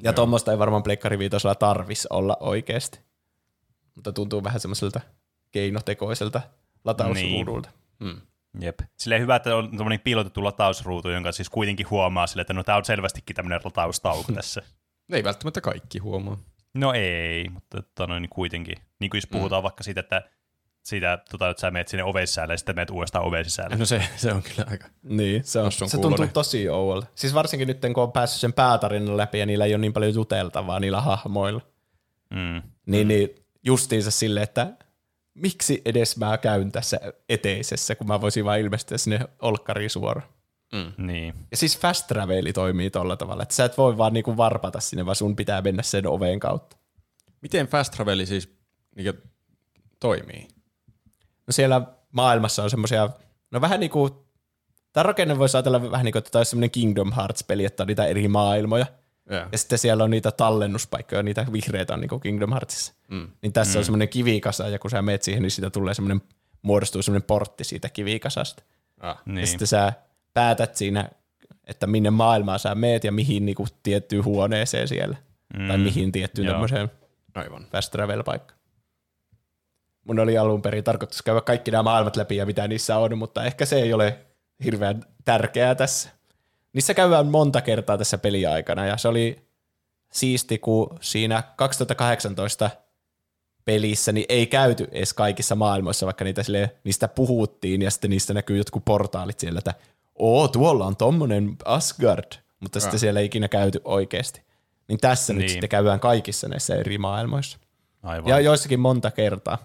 Ja 0.04 0.14
tuommoista 0.14 0.52
ei 0.52 0.60
varmaan 0.60 0.84
Pleikkari 0.84 1.20
viitosella 1.20 1.56
tarvis 1.56 2.08
olla 2.08 2.38
oikeasti. 2.40 3.00
Mutta 3.96 4.12
tuntuu 4.12 4.44
vähän 4.44 4.60
semmoiselta 4.60 5.02
keinotekoiselta 5.52 6.42
latausruudulta. 6.86 7.70
Mm. 8.00 8.22
Jep. 8.62 8.80
Silleen 8.98 9.22
hyvä, 9.22 9.36
että 9.36 9.56
on 9.56 9.78
tämmöinen 9.78 10.00
piilotettu 10.00 10.44
latausruutu, 10.44 11.10
jonka 11.10 11.32
siis 11.32 11.50
kuitenkin 11.50 11.90
huomaa 11.90 12.28
sille, 12.28 12.42
että 12.42 12.54
no 12.54 12.64
tää 12.64 12.78
on 12.78 12.86
selvästikin 12.86 13.36
tämmöinen 13.36 13.60
lataustauko 13.64 14.32
tässä. 14.36 14.62
Ei 15.12 15.24
välttämättä 15.24 15.62
kaikki 15.62 16.00
huomaa. 16.00 16.38
No 16.74 16.94
ei, 16.94 17.50
mutta 17.50 17.82
tota 17.82 18.08
noin 18.08 18.30
kuitenkin. 18.30 18.76
Niin 19.00 19.10
kuin 19.10 19.18
jos 19.18 19.28
puhutaan 19.28 19.62
mm. 19.62 19.64
vaikka 19.64 19.84
siitä, 19.84 20.00
että 20.00 20.22
siitä, 20.84 21.20
tota, 21.32 21.50
että 21.50 21.62
sä 21.62 21.72
menet 21.72 21.88
sinne 21.88 22.04
oven 22.04 22.28
sisälle 22.28 22.54
ja 22.54 22.58
sitten 22.58 22.76
menet 22.76 22.90
uudestaan 22.90 23.26
oven 23.26 23.46
sisälle. 23.46 23.76
No 23.76 23.86
se, 23.86 24.04
se 24.16 24.34
on 24.34 24.44
kyllä 24.44 24.68
aika... 24.72 24.88
Niin, 25.04 25.44
se, 25.44 25.60
on, 25.60 25.72
se 25.72 25.80
tuntuu 25.80 26.02
kuulonen. 26.02 26.30
tosi 26.30 26.70
ouolta. 26.70 27.08
Siis 27.16 27.34
varsinkin 27.34 27.68
nyt, 27.68 27.82
kun 27.94 28.04
on 28.04 28.12
päässyt 28.12 28.42
sen 28.42 28.54
päätarinan 28.54 29.18
läpi 29.18 29.40
ja 29.40 29.46
niillä 29.46 29.66
ei 29.66 29.74
ole 29.74 29.82
niin 29.82 29.94
paljon 29.94 30.14
juteltavaa 30.14 30.80
niillä 30.80 31.02
hahmoilla. 31.02 31.62
Mm. 32.30 32.62
Niin, 32.86 33.08
niin 33.08 33.30
justiinsa 33.64 34.12
sille, 34.12 34.42
että 34.42 34.74
miksi 35.34 35.82
edes 35.86 36.18
mä 36.18 36.38
käyn 36.38 36.72
tässä 36.72 37.00
eteisessä, 37.30 37.96
kun 37.96 38.08
mä 38.08 38.22
voisin 38.22 38.46
vaan 38.46 38.60
ilmestyä 38.60 38.98
sinne 38.98 39.20
olkkariin 39.42 39.90
suoraan. 39.90 40.30
Niin. 40.98 41.34
Ja 41.52 41.58
siis 41.58 41.80
fast 41.80 42.08
traveli 42.08 42.54
toimii 42.54 42.90
tolla 42.90 43.18
tavalla, 43.18 43.44
että 43.44 43.56
sä 43.56 43.66
et 43.66 43.78
voi 43.78 43.98
vaan 43.98 44.14
niinku 44.14 44.38
varpata 44.38 44.80
sinne, 44.80 45.06
vaan 45.06 45.16
sun 45.16 45.36
pitää 45.36 45.62
mennä 45.62 45.84
sen 45.84 46.08
oven 46.08 46.40
kautta. 46.40 46.78
Miten 47.42 47.68
fast 47.68 47.94
traveli 47.94 48.26
siis 48.26 48.58
niin 48.96 49.14
toimii? 50.00 50.48
No 51.48 51.52
siellä 51.52 51.82
maailmassa 52.12 52.64
on 52.64 52.70
semmoisia, 52.70 53.10
no 53.52 53.62
vähän 53.62 53.80
niin 53.80 53.90
kuin, 53.90 54.14
tämä 54.94 55.04
rakenne 55.04 55.40
voisi 55.40 55.58
ajatella 55.58 55.92
vähän 55.92 56.06
niin 56.06 56.12
kuin, 56.12 56.20
että 56.20 56.32
tämä 56.32 56.40
olisi 56.40 56.50
semmoinen 56.50 56.72
Kingdom 56.72 57.12
Hearts-peli, 57.12 57.66
että 57.66 57.84
on 57.84 57.88
niitä 57.88 58.06
eri 58.06 58.28
maailmoja. 58.28 58.86
Yeah. 59.32 59.50
Ja 59.52 59.58
sitten 59.58 59.78
siellä 59.80 60.04
on 60.04 60.10
niitä 60.10 60.32
tallennuspaikkoja, 60.32 61.24
niitä 61.24 61.46
vihreitä 61.54 61.94
on 61.94 62.02
niin 62.02 62.10
kuin 62.10 62.22
Kingdom 62.22 62.52
Heartsissa. 62.52 62.94
Mm. 63.08 63.28
Niin 63.42 63.54
tässä 63.54 63.74
mm. 63.74 63.80
on 63.80 63.86
semmoinen 63.86 64.10
kivikasa, 64.10 64.68
ja 64.68 64.80
kun 64.80 64.92
sä 64.92 65.02
meet 65.02 65.24
siihen, 65.24 65.44
niin 65.44 65.52
siitä 65.52 65.70
tulee 65.70 65.94
semmoinen, 65.94 66.22
muodostuu 66.62 67.02
semmoinen 67.02 67.28
portti 67.28 67.64
siitä 67.64 67.90
kivikasasta. 67.90 68.64
Ah. 69.00 69.18
Niin. 69.26 69.36
Niin. 69.36 69.42
Ja 69.42 69.48
sitten 69.48 69.68
sä 69.68 69.94
päätät 70.34 70.76
siinä, 70.76 71.10
että 71.68 71.88
minne 71.88 72.10
maailmaan 72.10 72.60
sä 72.60 72.76
meet 72.76 73.04
ja 73.04 73.12
mihin 73.12 73.46
niin 73.46 73.56
kuin 73.56 73.70
tiettyyn 73.84 74.26
huoneeseen 74.26 74.88
siellä. 74.88 75.18
Mm. 75.58 75.68
Tai 75.68 75.78
mihin 75.78 76.12
tiettyyn 76.12 76.46
Joo. 76.46 76.54
tämmöiseen 76.54 76.92
Aivan. 77.36 77.68
fast 77.72 77.92
travel 77.92 78.24
paikka. 78.24 78.54
Mun 80.06 80.20
oli 80.20 80.38
alun 80.38 80.62
perin 80.62 80.84
tarkoitus 80.84 81.22
käydä 81.22 81.42
kaikki 81.42 81.72
nämä 81.72 81.84
maailmat 81.84 82.16
läpi 82.16 82.36
ja 82.36 82.46
mitä 82.46 82.68
niissä 82.68 82.98
on, 82.98 83.18
mutta 83.18 83.44
ehkä 83.44 83.66
se 83.66 83.76
ei 83.76 83.94
ole 83.94 84.20
hirveän 84.64 85.06
tärkeää 85.26 85.76
tässä. 85.76 86.10
Niissä 86.74 86.94
käydään 86.94 87.28
monta 87.28 87.62
kertaa 87.62 87.98
tässä 87.98 88.18
peliaikana 88.18 88.86
ja 88.86 88.98
se 88.98 89.08
oli 89.08 89.50
siisti, 90.12 90.58
kun 90.58 90.98
siinä 91.02 91.44
2018 91.56 92.70
pelissä 93.66 94.12
niin 94.12 94.26
ei 94.30 94.48
käyty 94.48 94.88
edes 94.92 95.14
kaikissa 95.14 95.56
maailmoissa, 95.56 96.06
vaikka 96.06 96.24
niitä 96.24 96.44
sille, 96.44 96.76
niistä 96.84 97.08
puhuttiin 97.08 97.82
ja 97.82 97.92
sitten 97.92 98.10
niistä 98.10 98.34
näkyy 98.34 98.58
jotkut 98.58 98.86
portaalit 98.86 99.40
siellä, 99.40 99.58
että 99.58 99.74
oo, 100.16 100.48
tuolla 100.48 100.86
on 100.86 100.96
tommonen 100.96 101.56
Asgard, 101.66 102.32
mutta 102.60 102.80
sitten 102.80 103.00
siellä 103.00 103.20
ei 103.20 103.26
ikinä 103.26 103.48
käyty 103.48 103.82
oikeasti. 103.86 104.42
Niin 104.88 105.00
tässä 105.00 105.34
niin. 105.34 105.42
nyt 105.42 105.50
sitten 105.50 105.70
käydään 105.70 106.00
kaikissa 106.00 106.48
näissä 106.48 106.76
eri 106.76 106.98
maailmoissa. 106.98 107.58
Aivan. 108.04 108.30
Ja 108.30 108.40
joissakin 108.40 108.80
monta 108.80 109.12
kertaa. 109.12 109.58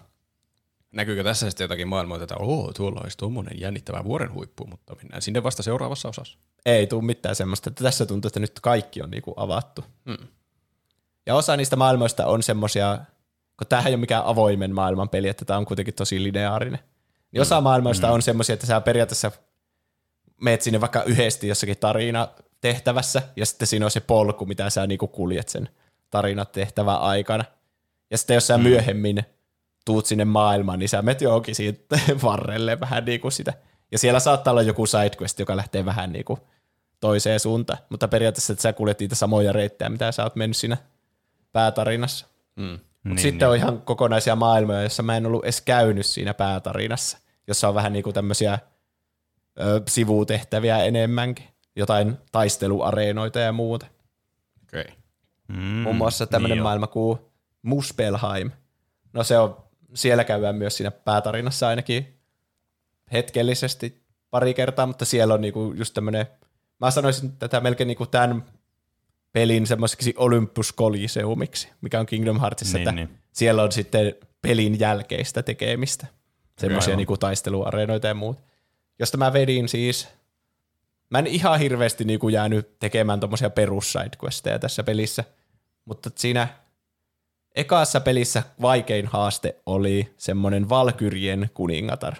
Näkyykö 0.91 1.23
tässä 1.23 1.49
sitten 1.49 1.63
jotakin 1.63 1.87
maailmaa, 1.87 2.23
että 2.23 2.37
oo, 2.39 2.73
tuolla 2.73 3.01
olisi 3.03 3.17
tuommoinen 3.17 3.59
jännittävä 3.59 4.03
vuoren 4.03 4.33
huippu, 4.33 4.65
mutta 4.65 4.95
mennään 4.95 5.21
sinne 5.21 5.43
vasta 5.43 5.63
seuraavassa 5.63 6.09
osassa. 6.09 6.37
Ei 6.65 6.87
tule 6.87 7.03
mitään 7.03 7.35
semmoista, 7.35 7.69
että 7.69 7.83
tässä 7.83 8.05
tuntuu, 8.05 8.27
että 8.27 8.39
nyt 8.39 8.59
kaikki 8.59 9.01
on 9.01 9.11
niinku 9.11 9.33
avattu. 9.37 9.83
Hmm. 10.09 10.27
Ja 11.25 11.35
osa 11.35 11.57
niistä 11.57 11.75
maailmoista 11.75 12.25
on 12.25 12.43
semmoisia, 12.43 12.99
kun 13.57 13.67
tämähän 13.67 13.87
ei 13.87 13.93
ole 13.93 13.99
mikään 13.99 14.25
avoimen 14.25 14.75
maailman 14.75 15.09
peli, 15.09 15.27
että 15.27 15.45
tämä 15.45 15.57
on 15.57 15.65
kuitenkin 15.65 15.93
tosi 15.93 16.23
lineaarinen. 16.23 16.79
Niin 17.31 17.41
osa 17.41 17.61
maailmoista 17.61 18.11
on 18.11 18.21
semmoisia, 18.21 18.53
että 18.53 18.65
sä 18.65 18.81
periaatteessa 18.81 19.31
meet 20.41 20.61
sinne 20.61 20.81
vaikka 20.81 21.03
yhdesti 21.03 21.47
jossakin 21.47 21.77
tarina 21.77 22.27
tehtävässä, 22.61 23.21
ja 23.35 23.45
sitten 23.45 23.67
siinä 23.67 23.85
on 23.85 23.91
se 23.91 23.99
polku, 23.99 24.45
mitä 24.45 24.69
sä 24.69 24.87
niinku 24.87 25.07
kuljet 25.07 25.49
sen 25.49 25.69
tarinat 26.09 26.51
tehtävän 26.51 27.01
aikana. 27.01 27.45
Ja 28.11 28.17
sitten 28.17 28.33
jos 28.33 28.47
sä 28.47 28.57
myöhemmin 28.57 29.23
tuut 29.85 30.05
sinne 30.05 30.25
maailmaan, 30.25 30.79
niin 30.79 30.89
sä 30.89 31.01
menet 31.01 31.21
johonkin 31.21 31.55
siitä 31.55 31.99
varrelle 32.23 32.79
vähän 32.79 33.05
niin 33.05 33.21
kuin 33.21 33.31
sitä. 33.31 33.53
Ja 33.91 33.99
siellä 33.99 34.19
saattaa 34.19 34.51
olla 34.51 34.61
joku 34.61 34.85
sidequest, 34.85 35.39
joka 35.39 35.57
lähtee 35.57 35.85
vähän 35.85 36.11
niin 36.11 36.25
kuin 36.25 36.39
toiseen 36.99 37.39
suuntaan. 37.39 37.79
Mutta 37.89 38.07
periaatteessa, 38.07 38.53
että 38.53 38.63
sä 38.63 38.73
kuljet 38.73 38.99
niitä 38.99 39.15
samoja 39.15 39.53
reittejä, 39.53 39.89
mitä 39.89 40.11
sä 40.11 40.23
oot 40.23 40.35
mennyt 40.35 40.57
siinä 40.57 40.77
päätarinassa. 41.51 42.25
Mm. 42.55 42.63
Mutta 42.63 42.79
Niin, 43.03 43.19
sitten 43.19 43.49
on 43.49 43.55
ihan 43.55 43.81
kokonaisia 43.81 44.35
maailmoja, 44.35 44.81
joissa 44.81 45.03
mä 45.03 45.17
en 45.17 45.25
ollut 45.25 45.43
edes 45.43 45.61
käynyt 45.61 46.05
siinä 46.05 46.33
päätarinassa, 46.33 47.17
jossa 47.47 47.67
on 47.69 47.75
vähän 47.75 47.93
niin 47.93 48.03
kuin 48.03 48.13
tämmöisiä 48.13 48.59
ö, 49.59 49.81
sivutehtäviä 49.87 50.83
enemmänkin. 50.83 51.45
Jotain 51.75 52.17
taisteluareenoita 52.31 53.39
ja 53.39 53.51
muuta. 53.51 53.85
Okei. 54.63 54.81
Okay. 54.81 54.95
Mm, 55.47 55.63
Muun 55.63 55.95
muassa 55.95 56.27
tämmöinen 56.27 56.55
niin 56.55 56.63
maailma 56.63 56.87
kuin 56.87 57.19
Muspelheim. 57.61 58.51
No 59.13 59.23
se 59.23 59.37
on, 59.37 59.57
siellä 59.93 60.23
käydään 60.23 60.55
myös 60.55 60.77
siinä 60.77 60.91
päätarinassa 60.91 61.67
ainakin 61.67 62.19
hetkellisesti 63.11 64.03
pari 64.29 64.53
kertaa, 64.53 64.85
mutta 64.85 65.05
siellä 65.05 65.33
on 65.33 65.41
niinku 65.41 65.73
just 65.77 65.93
tämmöinen, 65.93 66.25
mä 66.79 66.91
sanoisin 66.91 67.31
tätä 67.31 67.59
melkein 67.59 67.87
niinku 67.87 68.05
tämän 68.05 68.45
pelin 69.31 69.67
semmoiseksi 69.67 70.13
Olympus 70.17 70.75
Coliseumiksi, 70.75 71.69
mikä 71.81 71.99
on 71.99 72.05
Kingdom 72.05 72.39
Heartsissa, 72.39 72.77
Niin, 72.77 72.89
että 72.89 72.95
niin. 72.95 73.09
siellä 73.31 73.63
on 73.63 73.71
sitten 73.71 74.15
pelin 74.41 74.79
jälkeistä 74.79 75.43
tekemistä. 75.43 76.07
Semmoisia 76.59 76.95
niinku 76.95 77.17
taisteluareenoita 77.17 78.07
ja 78.07 78.13
muut. 78.13 78.37
Josta 78.99 79.17
mä 79.17 79.33
vedin 79.33 79.69
siis 79.69 80.07
Mä 81.09 81.19
en 81.19 81.27
ihan 81.27 81.59
hirveästi 81.59 82.03
niinku 82.03 82.29
jäänyt 82.29 82.79
tekemään 82.79 83.19
tommosia 83.19 83.49
perus 83.49 83.91
sidequesteja 83.91 84.59
tässä 84.59 84.83
pelissä, 84.83 85.23
mutta 85.85 86.09
siinä 86.15 86.47
ekassa 87.55 87.99
pelissä 87.99 88.43
vaikein 88.61 89.07
haaste 89.07 89.55
oli 89.65 90.13
semmoinen 90.17 90.69
Valkyrien 90.69 91.49
kuningatar, 91.53 92.15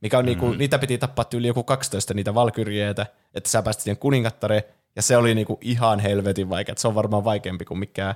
mikä 0.00 0.18
on 0.18 0.24
niinku, 0.24 0.52
niitä 0.52 0.78
piti 0.78 0.98
tappaa 0.98 1.24
yli 1.34 1.46
joku 1.46 1.62
12 1.62 2.14
niitä 2.14 2.34
Valkyrieitä, 2.34 3.06
että 3.34 3.50
sä 3.50 3.62
pääsit 3.62 3.82
siihen 3.82 3.96
kuningattareen, 3.98 4.62
ja 4.96 5.02
se 5.02 5.16
oli 5.16 5.34
niinku 5.34 5.58
ihan 5.60 6.00
helvetin 6.00 6.50
vaikea. 6.50 6.74
Se 6.78 6.88
on 6.88 6.94
varmaan 6.94 7.24
vaikeampi 7.24 7.64
kuin 7.64 7.78
mikään 7.78 8.14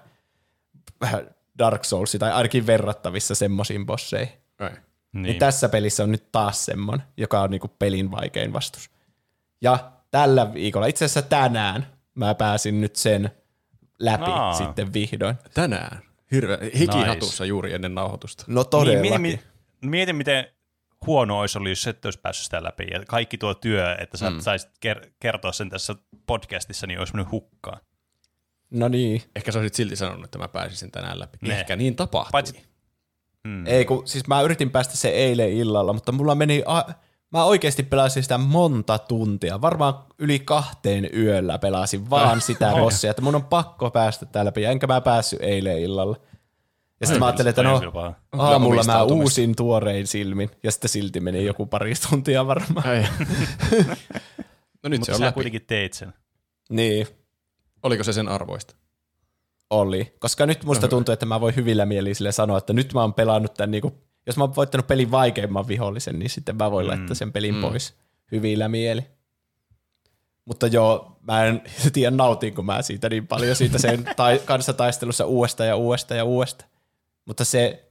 Dark 1.58 1.84
Souls, 1.84 2.16
tai 2.18 2.32
ainakin 2.32 2.66
verrattavissa 2.66 3.34
semmosiin 3.34 3.86
bosseihin. 3.86 4.34
Ei. 4.60 4.68
Niin. 4.68 4.78
Niin. 5.12 5.22
niin 5.22 5.38
tässä 5.38 5.68
pelissä 5.68 6.02
on 6.02 6.12
nyt 6.12 6.32
taas 6.32 6.64
semmoinen, 6.64 7.06
joka 7.16 7.40
on 7.40 7.50
niinku 7.50 7.68
pelin 7.68 8.10
vaikein 8.10 8.52
vastus. 8.52 8.90
Ja 9.60 9.92
tällä 10.10 10.54
viikolla, 10.54 10.86
itse 10.86 11.04
asiassa 11.04 11.22
tänään, 11.22 11.86
mä 12.14 12.34
pääsin 12.34 12.80
nyt 12.80 12.96
sen 12.96 13.30
läpi 13.98 14.24
Aa. 14.30 14.54
sitten 14.54 14.92
vihdoin. 14.92 15.36
Tänään. 15.54 16.02
Hirveä 16.32 16.58
hikihatussa 16.78 17.44
juuri 17.44 17.72
ennen 17.72 17.94
nauhoitusta. 17.94 18.44
No 18.46 18.60
Niin, 18.60 18.70
todellakin. 18.70 19.20
mieti, 19.20 19.44
mieti, 19.80 20.12
miten 20.12 20.46
huono 21.06 21.40
olisi 21.40 21.58
ollut, 21.58 21.68
jos 21.70 21.86
et 21.86 22.04
olisi 22.04 22.20
päässyt 22.20 22.44
sitä 22.44 22.62
läpi. 22.64 22.86
Ja 22.90 23.00
kaikki 23.08 23.38
tuo 23.38 23.54
työ, 23.54 23.94
että 24.00 24.16
sä 24.16 24.30
mm. 24.30 24.40
saisit 24.40 24.70
ker- 24.86 25.10
kertoa 25.20 25.52
sen 25.52 25.70
tässä 25.70 25.94
podcastissa, 26.26 26.86
niin 26.86 26.98
olisi 26.98 27.14
mennyt 27.14 27.32
hukkaan. 27.32 27.80
No 28.70 28.88
niin. 28.88 29.22
Ehkä 29.36 29.52
sä 29.52 29.58
olisit 29.58 29.74
silti 29.74 29.96
sanonut, 29.96 30.24
että 30.24 30.38
mä 30.38 30.48
pääsisin 30.48 30.90
tänään 30.90 31.18
läpi. 31.18 31.38
Ne. 31.42 31.60
Ehkä 31.60 31.76
niin 31.76 31.96
tapahtui. 31.96 32.32
Paitsi- 32.32 32.74
Mm. 33.48 33.66
Ei 33.66 33.84
kun, 33.84 34.06
siis 34.08 34.26
mä 34.26 34.40
yritin 34.42 34.70
päästä 34.70 34.96
se 34.96 35.08
eilen 35.08 35.52
illalla, 35.52 35.92
mutta 35.92 36.12
mulla 36.12 36.34
meni, 36.34 36.62
a- 36.66 36.84
mä 37.32 37.44
oikeasti 37.44 37.82
pelasin 37.82 38.22
sitä 38.22 38.38
monta 38.38 38.98
tuntia, 38.98 39.60
varmaan 39.60 39.94
yli 40.18 40.38
kahteen 40.38 41.08
yöllä 41.16 41.58
pelasin 41.58 42.10
vaan 42.10 42.40
sitä 42.50 42.70
bossia, 42.70 43.10
että 43.10 43.22
mun 43.22 43.34
on 43.34 43.44
pakko 43.44 43.90
päästä 43.90 44.26
täällä 44.26 44.46
läpi, 44.48 44.64
enkä 44.64 44.86
mä 44.86 45.00
päässyt 45.00 45.38
eilen 45.42 45.78
illalla. 45.78 46.16
Ja 47.04 47.06
sitten 47.06 47.20
mä 47.20 47.26
ajattelin, 47.26 47.50
että 47.50 47.62
no, 47.62 47.80
aamulla 48.32 48.82
mä 48.84 49.02
uusin 49.02 49.56
tuorein 49.56 50.06
silmin, 50.06 50.50
ja 50.62 50.70
sitten 50.70 50.88
silti 50.88 51.20
meni 51.20 51.44
joku 51.44 51.66
pari 51.66 51.92
tuntia 52.10 52.46
varmaan. 52.46 52.84
No 54.82 54.88
nyt 54.88 54.98
Mutta 55.00 55.06
se 55.06 55.12
on 55.12 55.18
sä 55.18 55.24
läpi. 55.24 55.34
kuitenkin 55.34 55.64
teit 55.66 55.92
sen. 55.92 56.14
Niin, 56.70 57.06
Oliko 57.82 58.04
se 58.04 58.12
sen 58.12 58.28
arvoista? 58.28 58.74
oli. 59.70 60.14
Koska 60.20 60.46
nyt 60.46 60.64
musta 60.64 60.88
tuntuu, 60.88 61.12
että 61.12 61.26
mä 61.26 61.40
voin 61.40 61.56
hyvillä 61.56 61.86
mielin 61.86 62.14
sille 62.14 62.32
sanoa, 62.32 62.58
että 62.58 62.72
nyt 62.72 62.92
mä 62.94 63.00
oon 63.00 63.14
pelannut 63.14 63.54
tämän, 63.54 63.70
niinku, 63.70 63.92
jos 64.26 64.36
mä 64.36 64.44
oon 64.44 64.56
voittanut 64.56 64.86
pelin 64.86 65.10
vaikeimman 65.10 65.68
vihollisen, 65.68 66.18
niin 66.18 66.30
sitten 66.30 66.56
mä 66.56 66.70
voin 66.70 66.86
laittaa 66.86 67.14
sen 67.14 67.32
pelin 67.32 67.60
pois 67.60 67.94
hyvillä 68.32 68.68
mieli. 68.68 69.04
Mutta 70.44 70.66
joo, 70.66 71.16
mä 71.22 71.44
en 71.44 71.62
tiedä 71.92 72.16
nautinko 72.16 72.62
mä 72.62 72.82
siitä 72.82 73.08
niin 73.08 73.26
paljon 73.26 73.56
siitä 73.56 73.78
sen 73.78 74.04
tai, 74.16 74.40
kanssa 74.44 74.72
taistelussa 74.72 75.26
uudesta 75.26 75.64
ja 75.64 75.76
uudesta 75.76 76.14
ja 76.14 76.24
uudesta. 76.24 76.64
Mutta 77.24 77.44
se 77.44 77.90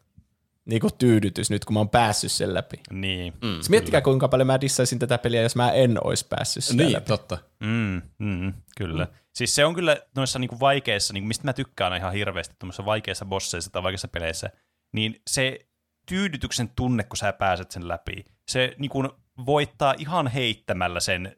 niinku 0.65 0.89
tyydytys 0.91 1.49
nyt, 1.49 1.65
kun 1.65 1.73
mä 1.73 1.79
oon 1.79 1.89
päässyt 1.89 2.31
sen 2.31 2.53
läpi. 2.53 2.77
Niin. 2.91 3.33
Mm, 3.33 3.53
siis 3.53 3.69
miettikää, 3.69 4.01
kuinka 4.01 4.27
paljon 4.27 4.47
mä 4.47 4.61
dissaisin 4.61 4.99
tätä 4.99 5.17
peliä, 5.17 5.41
jos 5.41 5.55
mä 5.55 5.71
en 5.71 5.97
olisi 6.07 6.25
päässyt 6.29 6.63
sitä 6.63 6.83
Niin, 6.83 6.93
läpi. 6.93 7.07
totta. 7.07 7.37
Mm, 7.59 8.01
mm, 8.19 8.53
kyllä. 8.77 9.03
Mm. 9.05 9.11
Siis 9.33 9.55
se 9.55 9.65
on 9.65 9.75
kyllä 9.75 9.97
noissa 10.15 10.39
niinku 10.39 10.59
vaikeissa, 10.59 11.13
niinku 11.13 11.27
mistä 11.27 11.43
mä 11.45 11.53
tykkään 11.53 11.97
ihan 11.97 12.13
hirveästi 12.13 12.55
tuommoissa 12.59 12.85
vaikeissa 12.85 13.25
bosseissa 13.25 13.71
tai 13.71 13.83
vaikeissa 13.83 14.07
peleissä, 14.07 14.49
niin 14.91 15.21
se 15.29 15.59
tyydytyksen 16.07 16.69
tunne, 16.75 17.03
kun 17.03 17.17
sä 17.17 17.33
pääset 17.33 17.71
sen 17.71 17.87
läpi, 17.87 18.25
se 18.47 18.75
niinku 18.77 19.03
voittaa 19.45 19.95
ihan 19.97 20.27
heittämällä 20.27 20.99
sen 20.99 21.35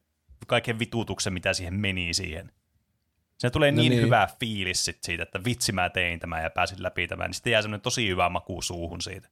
kaiken 0.47 0.79
vituutuksen, 0.79 1.33
mitä 1.33 1.53
siihen 1.53 1.73
meni 1.73 2.13
siihen. 2.13 2.51
Se 3.37 3.49
tulee 3.49 3.71
No 3.71 3.81
niin, 3.81 3.89
niin. 3.89 4.01
hyvä 4.01 4.27
fiilis 4.39 4.85
sit 4.85 4.97
siitä, 5.01 5.23
että 5.23 5.43
vitsi 5.43 5.71
mä 5.71 5.89
tein 5.89 6.19
tämän 6.19 6.43
ja 6.43 6.49
pääsin 6.49 6.83
läpi 6.83 7.07
tämän, 7.07 7.27
niin 7.27 7.33
sitten 7.33 7.51
jää 7.51 7.61
semmoinen 7.61 7.81
tosi 7.81 8.07
hyvä 8.07 8.29
maku 8.29 8.61
suuhun 8.61 9.01
siitä. 9.01 9.29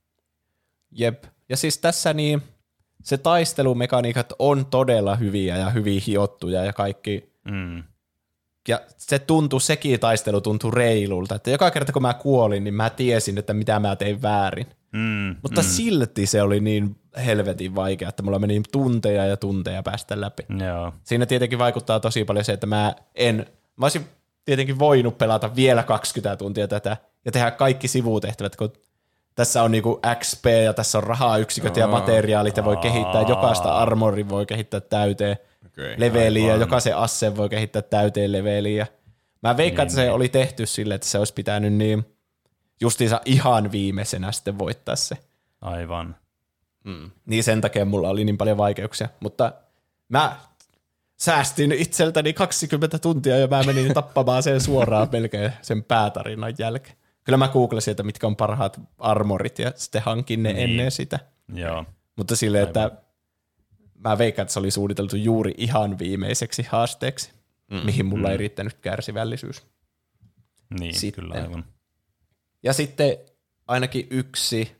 Jep. 0.91 1.23
Ja 1.49 1.57
siis 1.57 1.77
tässä 1.77 2.13
niin 2.13 2.41
se 3.03 3.17
taistelumekaniikat 3.17 4.33
on 4.39 4.65
todella 4.65 5.15
hyviä 5.15 5.57
ja 5.57 5.69
hyvin 5.69 6.01
hiottuja 6.07 6.65
ja 6.65 6.73
kaikki. 6.73 7.33
Mm. 7.51 7.83
Ja 8.67 8.81
se 8.97 9.19
tuntuu, 9.19 9.59
sekin 9.59 9.99
taistelu 9.99 10.41
tuntuu 10.41 10.71
reilulta. 10.71 11.35
Että 11.35 11.51
joka 11.51 11.71
kerta 11.71 11.93
kun 11.93 12.01
mä 12.01 12.13
kuolin, 12.13 12.63
niin 12.63 12.73
mä 12.73 12.89
tiesin, 12.89 13.37
että 13.37 13.53
mitä 13.53 13.79
mä 13.79 13.95
tein 13.95 14.21
väärin. 14.21 14.67
Mm. 14.91 15.35
Mutta 15.41 15.61
mm. 15.61 15.67
silti 15.67 16.25
se 16.25 16.41
oli 16.41 16.59
niin 16.59 16.95
helvetin 17.25 17.75
vaikea, 17.75 18.09
että 18.09 18.23
mulla 18.23 18.39
meni 18.39 18.61
tunteja 18.71 19.25
ja 19.25 19.37
tunteja 19.37 19.83
päästä 19.83 20.21
läpi. 20.21 20.43
Joo. 20.67 20.93
Siinä 21.03 21.25
tietenkin 21.25 21.59
vaikuttaa 21.59 21.99
tosi 21.99 22.25
paljon 22.25 22.45
se, 22.45 22.53
että 22.53 22.67
mä 22.67 22.95
en, 23.15 23.45
mä 23.75 23.85
olisin 23.85 24.05
tietenkin 24.45 24.79
voinut 24.79 25.17
pelata 25.17 25.55
vielä 25.55 25.83
20 25.83 26.37
tuntia 26.37 26.67
tätä 26.67 26.97
ja 27.25 27.31
tehdä 27.31 27.51
kaikki 27.51 27.87
sivutehtävät, 27.87 28.55
kun 28.55 28.73
tässä 29.35 29.63
on 29.63 29.71
niinku 29.71 29.99
XP 30.19 30.45
ja 30.45 30.73
tässä 30.73 30.97
on 30.97 31.03
rahayksiköt 31.03 31.77
ja 31.77 31.87
materiaalit 31.87 32.57
ja 32.57 32.65
voi 32.65 32.77
kehittää 32.77 33.21
jokaista 33.21 33.77
armorin 33.77 34.29
voi 34.29 34.45
kehittää 34.45 34.79
täyteen 34.79 35.37
Okei, 35.65 35.95
leveliin 35.97 36.47
ja 36.47 36.55
jokaisen 36.55 36.97
asseen 36.97 37.37
voi 37.37 37.49
kehittää 37.49 37.81
täyteen 37.81 38.31
leveliin. 38.31 38.77
Ja 38.77 38.85
mä 39.43 39.57
veikkaan, 39.57 39.87
että 39.87 39.95
se 39.95 40.11
oli 40.11 40.29
tehty 40.29 40.65
sille, 40.65 40.95
että 40.95 41.07
se 41.07 41.17
olisi 41.17 41.33
pitänyt 41.33 41.73
niin 41.73 42.05
justiinsa 42.81 43.21
ihan 43.25 43.71
viimeisenä 43.71 44.31
sitten 44.31 44.59
voittaa 44.59 44.95
se. 44.95 45.17
Aivan. 45.61 46.15
Niin 47.25 47.43
sen 47.43 47.61
takia 47.61 47.85
mulla 47.85 48.09
oli 48.09 48.25
niin 48.25 48.37
paljon 48.37 48.57
vaikeuksia. 48.57 49.09
Mutta 49.19 49.53
mä 50.09 50.35
säästin 51.23 51.71
itseltäni 51.71 52.33
20 52.33 52.99
tuntia 52.99 53.37
ja 53.37 53.47
mä 53.47 53.63
menin 53.63 53.93
tappamaan 53.93 54.43
sen 54.43 54.61
suoraan 54.61 55.07
melkein 55.11 55.53
sen 55.61 55.83
päätarinan 55.83 56.55
jälkeen. 56.57 56.97
Kyllä 57.23 57.37
mä 57.37 57.47
googlasin, 57.47 57.91
että 57.91 58.03
mitkä 58.03 58.27
on 58.27 58.35
parhaat 58.35 58.81
armorit 58.97 59.59
ja 59.59 59.71
sitten 59.75 60.01
hankin 60.01 60.43
ne 60.43 60.53
niin. 60.53 60.69
ennen 60.69 60.91
sitä. 60.91 61.19
Joo. 61.53 61.85
Mutta 62.15 62.35
silleen, 62.35 62.63
että 62.63 62.91
mä 63.93 64.17
veikkaan, 64.17 64.43
että 64.43 64.53
se 64.53 64.59
oli 64.59 64.71
suunniteltu 64.71 65.15
juuri 65.15 65.53
ihan 65.57 65.99
viimeiseksi 65.99 66.67
haasteeksi, 66.69 67.31
mm. 67.71 67.85
mihin 67.85 68.05
mulla 68.05 68.31
ei 68.31 68.37
riittänyt 68.37 68.73
kärsivällisyys. 68.73 69.63
Niin, 70.79 70.95
Sitten. 70.95 71.23
kyllä 71.23 71.33
aivan. 71.33 71.65
Ja 72.63 72.73
sitten 72.73 73.17
ainakin 73.67 74.07
yksi 74.09 74.75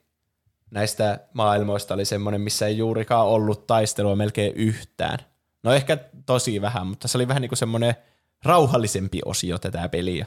näistä 0.72 1.20
maailmoista 1.34 1.94
oli 1.94 2.06
semmoinen, 2.06 2.42
missä 2.42 2.68
ei 2.68 2.78
juurikaan 2.78 3.28
ollut 3.28 3.68
taistelua 3.68 4.16
melkein 4.16 4.54
yhtään. 4.54 5.20
No 5.64 5.74
ehkä 5.74 5.98
tosi 6.26 6.62
vähän, 6.62 6.88
mutta 6.88 7.08
se 7.08 7.18
oli 7.18 7.28
vähän 7.28 7.42
niin 7.42 7.50
kuin 7.50 7.58
semmoinen 7.58 7.96
rauhallisempi 8.44 9.20
osio 9.26 9.58
tätä 9.58 9.90
peliä, 9.90 10.26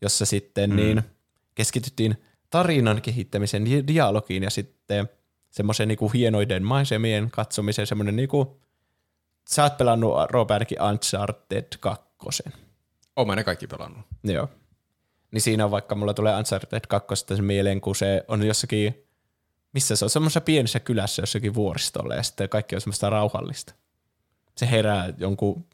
jossa 0.00 0.26
sitten 0.26 0.70
mm. 0.70 0.76
niin 0.76 1.02
keskityttiin 1.54 2.16
tarinan 2.50 3.02
kehittämiseen, 3.02 3.64
di- 3.64 3.86
dialogiin 3.86 4.42
ja 4.42 4.50
sitten 4.50 5.08
semmoisen 5.50 5.88
niin 5.88 5.98
kuin 5.98 6.12
hienoiden 6.12 6.64
maisemien 6.64 7.30
katsomiseen, 7.30 7.86
semmoinen 7.86 8.16
niin 8.16 8.28
kuin, 8.28 8.48
sä 9.48 9.62
oot 9.62 9.76
pelannut 9.78 10.14
Roope 10.30 10.54
ainakin 10.54 10.82
Uncharted 10.82 11.66
2. 11.80 12.42
Oon 13.16 13.26
mä 13.26 13.36
ne 13.36 13.44
kaikki 13.44 13.66
pelannut. 13.66 14.06
Joo. 14.24 14.48
Niin 15.30 15.40
siinä 15.40 15.64
on 15.64 15.70
vaikka, 15.70 15.94
mulla 15.94 16.14
tulee 16.14 16.36
Uncharted 16.36 16.80
2 16.88 17.14
se 17.16 17.42
mieleen, 17.42 17.80
kun 17.80 17.96
se 17.96 18.24
on 18.28 18.46
jossakin, 18.46 19.06
missä 19.72 19.96
se 19.96 20.04
on, 20.04 20.10
semmoisessa 20.10 20.40
pienessä 20.40 20.80
kylässä 20.80 21.22
jossakin 21.22 21.54
vuoristolla 21.54 22.14
ja 22.14 22.22
sitten 22.22 22.48
kaikki 22.48 22.74
on 22.74 22.80
semmoista 22.80 23.10
rauhallista. 23.10 23.74
Se 24.60 24.70
herää 24.70 25.12
jonkun 25.18 25.66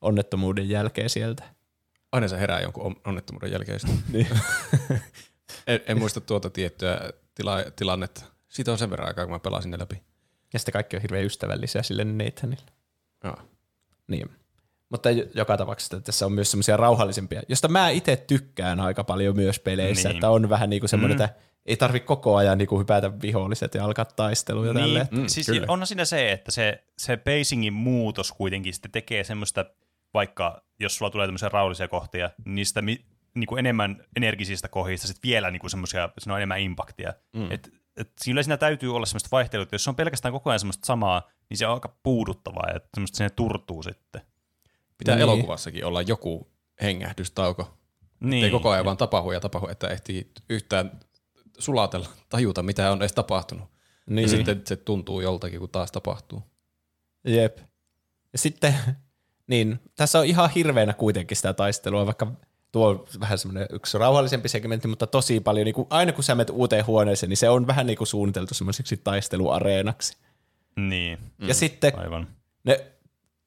onnettomuuden 0.00 0.68
jälkeen 0.68 1.10
sieltä. 1.10 1.44
Aina 2.12 2.28
se 2.28 2.38
herää 2.40 2.60
jonkun 2.60 2.84
on- 2.84 2.96
onnettomuuden 3.04 3.52
jälkeen. 3.52 3.80
Niin. 4.12 4.28
en, 5.66 5.80
en, 5.86 5.98
muista 5.98 6.20
tuota 6.20 6.50
tiettyä 6.50 7.00
tila, 7.34 7.56
tilannetta. 7.76 8.24
Siitä 8.48 8.72
on 8.72 8.78
sen 8.78 8.90
verran 8.90 9.08
aikaa, 9.08 9.24
kun 9.24 9.32
mä 9.32 9.38
pelasin 9.38 9.70
ne 9.70 9.78
läpi. 9.78 10.02
Ja 10.52 10.58
sitten 10.58 10.72
kaikki 10.72 10.96
on 10.96 11.02
hirveän 11.02 11.24
ystävällisiä 11.24 11.82
sille 11.82 12.04
Nathanille. 12.04 12.72
Joo. 13.24 13.36
Niin. 14.08 14.30
Mutta 14.88 15.10
jo- 15.10 15.26
joka 15.34 15.56
tapauksessa 15.56 16.00
tässä 16.00 16.26
on 16.26 16.32
myös 16.32 16.50
semmoisia 16.50 16.76
rauhallisempia, 16.76 17.42
josta 17.48 17.68
mä 17.68 17.88
itse 17.90 18.16
tykkään 18.16 18.80
aika 18.80 19.04
paljon 19.04 19.36
myös 19.36 19.58
peleissä, 19.60 20.08
Niin. 20.08 20.16
että 20.16 20.30
on 20.30 20.48
vähän 20.48 20.70
niin 20.70 20.80
kuin 20.80 20.90
semmoinen, 20.90 21.18
mm. 21.18 21.24
että 21.24 21.36
ei 21.66 21.76
tarvi 21.76 22.00
koko 22.00 22.36
ajan 22.36 22.58
niin 22.58 22.68
kuin 22.68 22.80
hypätä 22.80 23.20
viholliset 23.22 23.74
ja 23.74 23.84
alkaa 23.84 24.04
taisteluja 24.04 24.72
niin. 24.72 24.82
tälleen. 24.82 25.08
Mm, 25.10 25.26
siis 25.26 25.46
kyllä. 25.46 25.66
onhan 25.68 25.86
siinä 25.86 26.04
se, 26.04 26.32
että 26.32 26.50
se, 26.50 26.84
se 26.98 27.16
pacingin 27.16 27.72
muutos 27.72 28.32
kuitenkin 28.32 28.74
sitten 28.74 28.90
tekee 28.90 29.24
semmoista, 29.24 29.64
vaikka 30.14 30.62
jos 30.80 30.96
sulla 30.96 31.10
tulee 31.10 31.26
tämmöisiä 31.26 31.48
rauhallisia 31.48 31.88
kohtia, 31.88 32.30
niin 32.44 32.54
niistä 32.54 32.82
mi, 32.82 33.04
niin 33.34 33.46
kuin 33.46 33.58
enemmän 33.58 34.04
energisistä 34.16 34.68
kohdista 34.68 35.06
sitten 35.06 35.28
vielä 35.28 35.50
niin 35.50 35.60
kuin 35.60 35.70
semmoisia, 35.70 36.08
siinä 36.18 36.34
on 36.34 36.38
enemmän 36.38 36.60
impaktia. 36.60 37.12
Mm. 37.32 37.50
Et, 37.50 37.70
et 37.96 38.12
siinä, 38.20 38.42
siinä 38.42 38.56
täytyy 38.56 38.96
olla 38.96 39.06
semmoista 39.06 39.28
vaihtelua, 39.32 39.62
että 39.62 39.74
jos 39.74 39.84
se 39.84 39.90
on 39.90 39.96
pelkästään 39.96 40.32
koko 40.32 40.50
ajan 40.50 40.60
semmoista 40.60 40.86
samaa, 40.86 41.30
niin 41.50 41.58
se 41.58 41.66
on 41.66 41.74
aika 41.74 41.96
puuduttavaa 42.02 42.70
ja 42.74 42.80
semmoista 42.94 43.16
sinne 43.16 43.30
turtuu 43.30 43.82
sitten. 43.82 44.22
Pitää 44.98 45.14
Niin. 45.14 45.26
niin. 45.26 45.32
elokuvassakin 45.32 45.84
olla 45.84 46.02
joku 46.02 46.50
hengähdystauko. 46.82 47.78
Niin. 48.20 48.44
Ei 48.44 48.50
koko 48.50 48.70
ajan 48.70 48.84
vaan 48.84 48.96
tapahdu 48.96 49.30
ja 49.30 49.40
tapahdu, 49.40 49.68
että 49.68 49.88
ehtii 49.88 50.30
yhtään 50.48 51.00
sulatella, 51.58 52.08
tajuta 52.28 52.62
mitä 52.62 52.92
on 52.92 52.98
edes 52.98 53.12
tapahtunut. 53.12 53.68
Niin. 54.06 54.22
Ja 54.22 54.28
sitten 54.28 54.62
se 54.64 54.76
tuntuu 54.76 55.20
joltakin, 55.20 55.60
kun 55.60 55.68
taas 55.68 55.92
tapahtuu. 55.92 56.42
Jep. 57.24 57.58
Ja 58.32 58.38
sitten, 58.38 58.74
niin, 59.46 59.80
tässä 59.96 60.18
on 60.18 60.26
ihan 60.26 60.50
hirveänä 60.50 60.92
kuitenkin 60.92 61.36
sitä 61.36 61.52
taistelua, 61.52 62.06
vaikka 62.06 62.32
tuo 62.72 62.88
on 62.88 63.04
vähän 63.20 63.38
semmoinen 63.38 63.66
yksi 63.72 63.98
rauhallisempi 63.98 64.48
segmentti, 64.48 64.88
mutta 64.88 65.06
tosi 65.06 65.40
paljon, 65.40 65.64
niin 65.64 65.74
kuin, 65.74 65.86
aina 65.90 66.12
kun 66.12 66.24
sä 66.24 66.34
menet 66.34 66.50
uuteen 66.50 66.86
huoneeseen, 66.86 67.30
niin 67.30 67.36
se 67.36 67.48
on 67.48 67.66
vähän 67.66 67.86
niin 67.86 67.98
kuin 67.98 68.08
suunniteltu 68.08 68.54
semmoiseksi 68.54 68.96
taisteluareenaksi. 68.96 70.16
Niin, 70.76 71.18
Ja 71.38 71.54
sitten 71.54 71.98
aivan. 71.98 72.28
ne 72.64 72.86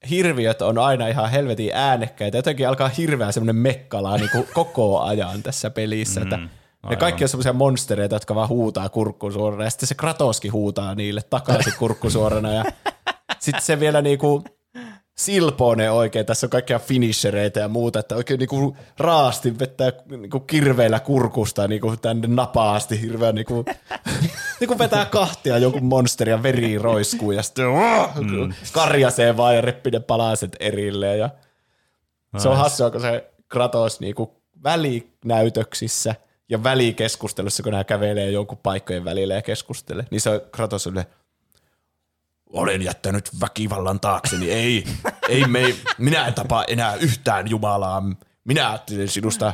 hirviöt 0.10 0.61
on 0.61 0.77
aina 0.77 1.07
ihan 1.07 1.30
helvetin 1.31 1.72
äänekkäitä. 1.73 2.38
Jotenkin 2.38 2.68
alkaa 2.68 2.88
hirveä 2.88 3.31
semmoinen 3.31 3.56
mekkalaa 3.56 4.18
niin 4.18 4.30
kuin 4.31 4.48
koko 4.53 4.99
ajan 5.02 5.44
tässä 5.44 5.69
pelissä. 5.69 6.19
Mm, 6.19 6.23
että 6.23 6.49
ne 6.84 6.88
aivan. 6.88 6.99
kaikki 6.99 7.23
on 7.23 7.30
semmoisia 7.30 7.53
monstereita, 7.53 8.15
jotka 8.15 8.35
vaan 8.35 8.49
huutaa 8.49 8.89
kurkkusuorana. 8.89 9.64
Ja 9.64 9.69
sitten 9.69 9.88
se 9.88 9.95
Kratoskin 9.95 10.53
huutaa 10.53 10.95
niille 10.95 11.22
takaisin 11.30 11.73
kurkkusuorana. 11.80 12.53
Ja 12.53 12.64
sitten 13.39 13.64
se 13.64 13.80
vielä 13.80 14.01
niinku 14.01 14.43
silpoo 15.18 15.76
ne 15.76 15.91
oikein. 15.91 16.26
Tässä 16.26 16.45
on 16.47 16.49
kaikkia 16.49 16.80
finishereitä 16.80 17.60
ja 17.60 17.68
muuta, 17.68 17.99
että 17.99 18.15
oikein 18.15 18.39
niinku 18.39 18.77
raasti 18.97 19.60
vetää 19.60 19.91
niinku 20.07 20.39
kirveillä 20.39 20.99
kurkusta 20.99 21.68
niinku 21.68 21.97
tänne 21.97 22.27
napaasti 22.27 23.01
hirveän 23.01 23.35
niinku, 23.35 23.65
niinku 24.60 24.77
vetää 24.80 25.06
kahtia 25.06 25.57
jonkun 25.57 25.85
monsterin 25.85 26.31
ja 26.31 26.43
veri 26.43 26.77
roiskuu 26.77 27.31
ja 27.31 27.43
sitten 27.43 27.65
mm. 27.65 28.53
karjasee 28.73 29.38
vaan 29.38 29.56
ja 29.56 29.61
reppii 29.61 29.91
ne 29.91 29.99
palaset 29.99 30.56
erilleen 30.60 31.19
ja 31.19 31.30
se 32.38 32.49
on 32.49 32.57
hassua, 32.57 32.91
kun 32.91 33.01
se 33.01 33.31
Kratos 33.47 33.99
niinku 33.99 34.41
välinäytöksissä 34.64 36.15
ja 36.49 36.63
välikeskustelussa, 36.63 37.63
kun 37.63 37.71
nämä 37.71 37.84
kävelee 37.84 38.31
jonkun 38.31 38.57
paikkojen 38.57 39.05
välillä 39.05 39.34
ja 39.34 39.41
keskustelee, 39.41 40.05
niin 40.11 40.21
se 40.21 40.30
on 40.30 40.41
Kratos 40.51 40.88
on 40.88 41.03
olen 42.49 42.81
jättänyt 42.81 43.30
väkivallan 43.41 43.99
taakseni. 43.99 44.51
Ei, 44.51 44.84
ei 45.30 45.47
me, 45.47 45.76
minä 45.97 46.27
en 46.27 46.34
tapa 46.34 46.63
enää 46.67 46.95
yhtään 46.95 47.49
Jumalaa. 47.49 48.03
Minä 48.43 48.69
ajattelen 48.69 49.07
sinusta, 49.07 49.53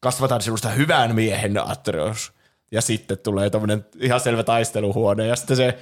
kasvatan 0.00 0.42
sinusta 0.42 0.68
hyvän 0.68 1.14
miehen, 1.14 1.70
Atreus. 1.70 2.32
Ja 2.72 2.80
sitten 2.80 3.18
tulee 3.18 3.50
tämmöinen 3.50 3.86
ihan 3.98 4.20
selvä 4.20 4.42
taisteluhuone. 4.42 5.26
Ja 5.26 5.36
sitten 5.36 5.56
se, 5.56 5.78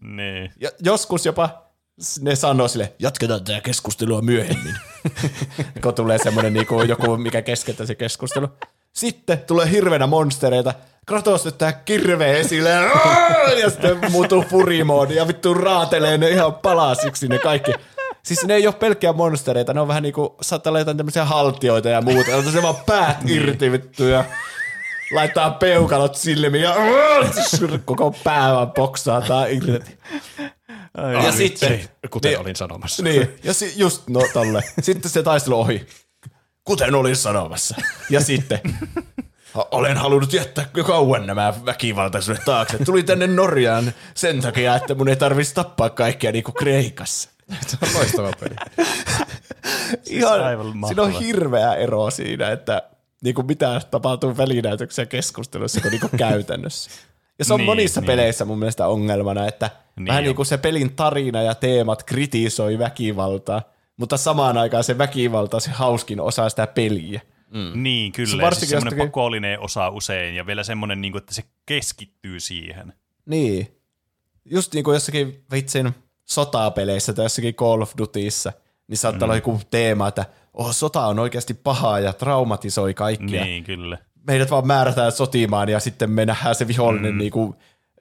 Niin. 0.00 0.52
ja 0.60 0.70
joskus 0.80 1.26
jopa 1.26 1.64
ne 2.20 2.36
sanoo 2.36 2.68
sille, 2.68 2.92
jatketaan 2.98 3.44
tätä 3.44 3.60
keskustelua 3.60 4.22
myöhemmin. 4.22 4.74
kun 5.82 5.94
tulee 5.94 6.18
semmoinen 6.18 6.52
niinku, 6.52 6.82
joku, 6.82 7.16
mikä 7.16 7.42
keskeyttää 7.42 7.86
se 7.86 7.94
keskustelu. 7.94 8.48
Sitten 8.96 9.38
tulee 9.38 9.70
hirveänä 9.70 10.06
monstereita. 10.06 10.74
Kratos 11.06 11.46
ottaa 11.46 11.72
kirveen 11.72 12.36
esille 12.36 12.70
ja 13.62 13.70
sitten 13.70 14.10
muuttuu 14.12 14.44
furimoodi 14.50 15.14
ja 15.16 15.28
vittu 15.28 15.54
raatelee 15.54 16.18
ne 16.18 16.30
ihan 16.30 16.54
palasiksi 16.54 17.28
ne 17.28 17.38
kaikki. 17.38 17.72
Siis 18.22 18.44
ne 18.44 18.54
ei 18.54 18.66
ole 18.66 18.74
pelkkiä 18.74 19.12
monstereita, 19.12 19.74
ne 19.74 19.80
on 19.80 19.88
vähän 19.88 20.02
niinku, 20.02 20.36
saattaa 20.40 20.70
olla 20.70 20.78
jotain 20.78 20.96
tämmöisiä 20.96 21.24
haltioita 21.24 21.88
ja 21.88 22.00
muuta. 22.02 22.30
Ja 22.30 22.42
se 22.52 22.62
vaan 22.62 22.76
päät 22.86 23.16
irti 23.30 23.72
vittu 23.72 24.04
ja 24.04 24.24
laittaa 25.14 25.50
peukalot 25.50 26.14
silmiin 26.14 26.64
ja 26.64 26.76
koko 27.84 28.14
pää 28.24 28.52
vaan 28.54 28.72
boksaataan 28.72 29.50
irti. 29.50 29.98
Ja 31.24 31.32
sitten, 31.32 31.88
Kuten 32.10 32.30
niin, 32.30 32.40
olin 32.40 32.56
sanomassa. 32.56 33.02
niin, 33.02 33.28
ja 33.44 33.54
si, 33.54 33.72
just 33.76 34.08
no 34.08 34.20
tolle. 34.32 34.62
Sitten 34.80 35.10
se 35.10 35.22
taistelu 35.22 35.60
ohi. 35.60 35.86
Kuten 36.64 36.94
olin 36.94 37.16
sanomassa. 37.16 37.76
Ja 38.10 38.20
sitten, 38.20 38.60
"Ha- 39.52 39.68
olen 39.70 39.96
halunnut 39.96 40.32
jättää 40.32 40.64
jo 40.76 40.84
kauan 40.84 41.26
nämä 41.26 41.54
väkivaltaisuudet 41.64 42.44
taakse. 42.44 42.84
Tuli 42.84 43.02
tänne 43.02 43.26
Norjaan 43.26 43.92
sen 44.14 44.40
takia, 44.40 44.76
että 44.76 44.94
mun 44.94 45.08
ei 45.08 45.16
tarvitsisi 45.16 45.54
tappaa 45.54 45.90
kaikkia 45.90 46.32
niin 46.32 46.44
kuin 46.44 46.54
Kreikassa. 46.54 47.30
Se 47.66 47.76
on 47.82 47.88
loistava 47.94 48.30
peli. 48.40 48.54
Ihan, 50.06 50.44
aivan 50.44 50.72
siinä 50.86 51.02
on 51.02 51.12
hirveä 51.20 51.74
ero 51.74 52.10
siinä, 52.10 52.50
että 52.50 52.82
niin 53.22 53.34
kuin 53.34 53.46
mitä 53.46 53.80
tapahtuu 53.90 54.36
välinäytöksiä 54.36 55.06
keskustelussa 55.06 55.80
kuin, 55.80 55.90
niin 55.90 56.00
kuin 56.00 56.18
käytännössä. 56.18 56.90
Ja 57.38 57.44
se 57.44 57.54
on 57.54 57.58
Niin, 57.58 57.66
monissa 57.66 58.00
niin. 58.00 58.06
peleissä 58.06 58.44
mun 58.44 58.58
mielestä 58.58 58.86
ongelmana, 58.86 59.46
että 59.46 59.70
Niin 59.96 60.06
vähän 60.06 60.22
niin 60.24 60.36
kuin 60.36 60.46
se 60.46 60.58
pelin 60.58 60.92
tarina 60.96 61.42
ja 61.42 61.54
teemat 61.54 62.02
kritisoi 62.02 62.78
väkivaltaa, 62.78 63.62
mutta 63.96 64.16
samaan 64.16 64.58
aikaan 64.58 64.84
se 64.84 64.98
väkivalta 64.98 65.56
on 65.56 65.60
se 65.60 65.70
hauskin 65.70 66.20
osa 66.20 66.48
sitä 66.48 66.66
peliä. 66.66 67.20
Niin, 67.74 68.12
kyllä. 68.12 68.30
Se 68.30 68.36
Ja 68.36 68.42
varsinkin 68.42 68.68
siis 68.68 68.70
semmoinen 68.70 68.98
jostakin- 68.98 69.10
pakollinen 69.10 69.60
osa 69.60 69.88
usein, 69.88 70.34
ja 70.34 70.46
vielä 70.46 70.64
semmoinen, 70.64 71.00
niin 71.00 71.12
kuin, 71.12 71.22
että 71.22 71.34
se 71.34 71.42
keskittyy 71.66 72.40
siihen. 72.40 72.92
Niin. 73.26 73.80
Just 74.44 74.74
niin 74.74 74.84
kuin 74.84 74.94
jossakin 74.94 75.44
vitsin 75.52 75.94
sotapeleissä 76.24 77.12
tai 77.12 77.24
jossakin 77.24 77.54
Call 77.54 77.82
of 77.82 77.92
Dutyssä, 77.98 78.52
niin 78.88 78.98
saattaa 78.98 79.20
Mm. 79.20 79.24
olla 79.24 79.34
joku 79.36 79.60
teema, 79.70 80.08
että 80.08 80.24
oh, 80.54 80.72
sota 80.74 81.06
on 81.06 81.18
oikeasti 81.18 81.54
pahaa 81.54 82.00
ja 82.00 82.12
traumatisoi 82.12 82.94
kaikkia. 82.94 83.44
Niin, 83.44 83.64
kyllä. 83.64 83.98
meidät 84.26 84.50
vaan 84.50 84.66
määrätään 84.66 85.12
sotimaan 85.12 85.68
ja 85.68 85.80
sitten 85.80 86.10
me 86.10 86.26
nähdään 86.26 86.54
se 86.54 86.68
vihollinen 86.68 87.12
mm. 87.12 87.18
niinku 87.18 87.56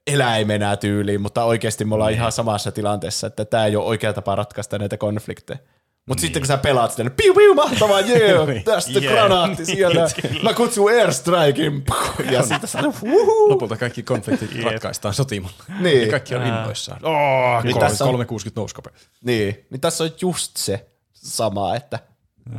eläimenä 0.07 0.75
tyyliin, 0.77 1.21
mutta 1.21 1.43
oikeasti 1.43 1.85
me 1.85 1.95
ollaan 1.95 2.09
Niin. 2.11 2.17
ihan 2.19 2.31
samassa 2.31 2.71
tilanteessa, 2.71 3.27
että 3.27 3.45
tämä 3.45 3.65
ei 3.65 3.75
ole 3.75 3.85
oikea 3.85 4.13
tapa 4.13 4.35
ratkaista 4.35 4.79
näitä 4.79 4.97
konflikteja. 4.97 5.59
Mutta 6.07 6.21
sitten 6.21 6.41
kun 6.41 6.47
sä 6.47 6.57
pelaat 6.57 6.91
sitä, 6.91 7.03
niin 7.03 7.11
piu 7.11 7.33
piu, 7.33 7.53
mahtavaa, 7.53 7.99
jee, 7.99 8.33
tästä 8.65 8.99
Jee. 8.99 9.11
granaatti 9.13 9.65
siellä, 9.65 10.07
mä 10.43 10.53
kutsun 10.53 10.89
airstrikein, 10.91 11.83
ja 12.31 12.43
sitten 12.43 12.69
sä 12.69 12.79
wuhuu. 13.03 13.49
Lopulta 13.49 13.77
kaikki 13.77 14.03
konfliktit 14.03 14.63
ratkaistaan 14.63 15.13
sotimalla. 15.13 15.55
Niin. 15.79 16.01
Ja 16.01 16.09
kaikki 16.11 16.35
on 16.35 16.45
innoissaan. 16.47 17.05
Oh, 17.05 17.63
Niin 17.63 17.73
kolme- 17.73 17.89
tässä 17.89 18.03
on- 18.03 18.07
360 18.07 18.61
nouskope. 18.61 18.89
Niin, 19.23 19.65
niin 19.69 19.81
tässä 19.81 20.03
on 20.03 20.09
just 20.21 20.57
se 20.57 20.87
sama, 21.13 21.75
että 21.75 21.99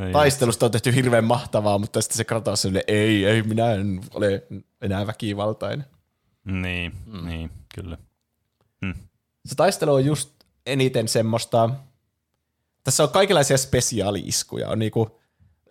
Ei 0.06 0.12
taistelusta 0.12 0.66
on 0.66 0.72
tehty 0.72 0.94
hirveän 0.94 1.24
mahtavaa, 1.24 1.78
mutta 1.78 2.02
sitten 2.02 2.16
se 2.16 2.24
Kratos 2.24 2.66
on 2.66 2.72
ei, 2.86 3.24
ei, 3.26 3.42
minä 3.42 3.72
en 3.72 4.00
ole 4.14 4.42
enää 4.82 5.06
väkivaltainen. 5.06 5.86
Niin, 6.44 6.92
mm. 7.06 7.26
niin, 7.26 7.50
kyllä. 7.74 7.98
se 9.46 9.54
taistelu 9.56 9.94
on 9.94 10.04
just 10.04 10.30
eniten 10.66 11.08
semmoista, 11.08 11.70
tässä 12.84 13.02
on 13.02 13.08
kaikenlaisia 13.08 13.58
spesiaali-iskuja. 13.58 14.68
On 14.68 14.78
niinku, 14.78 15.20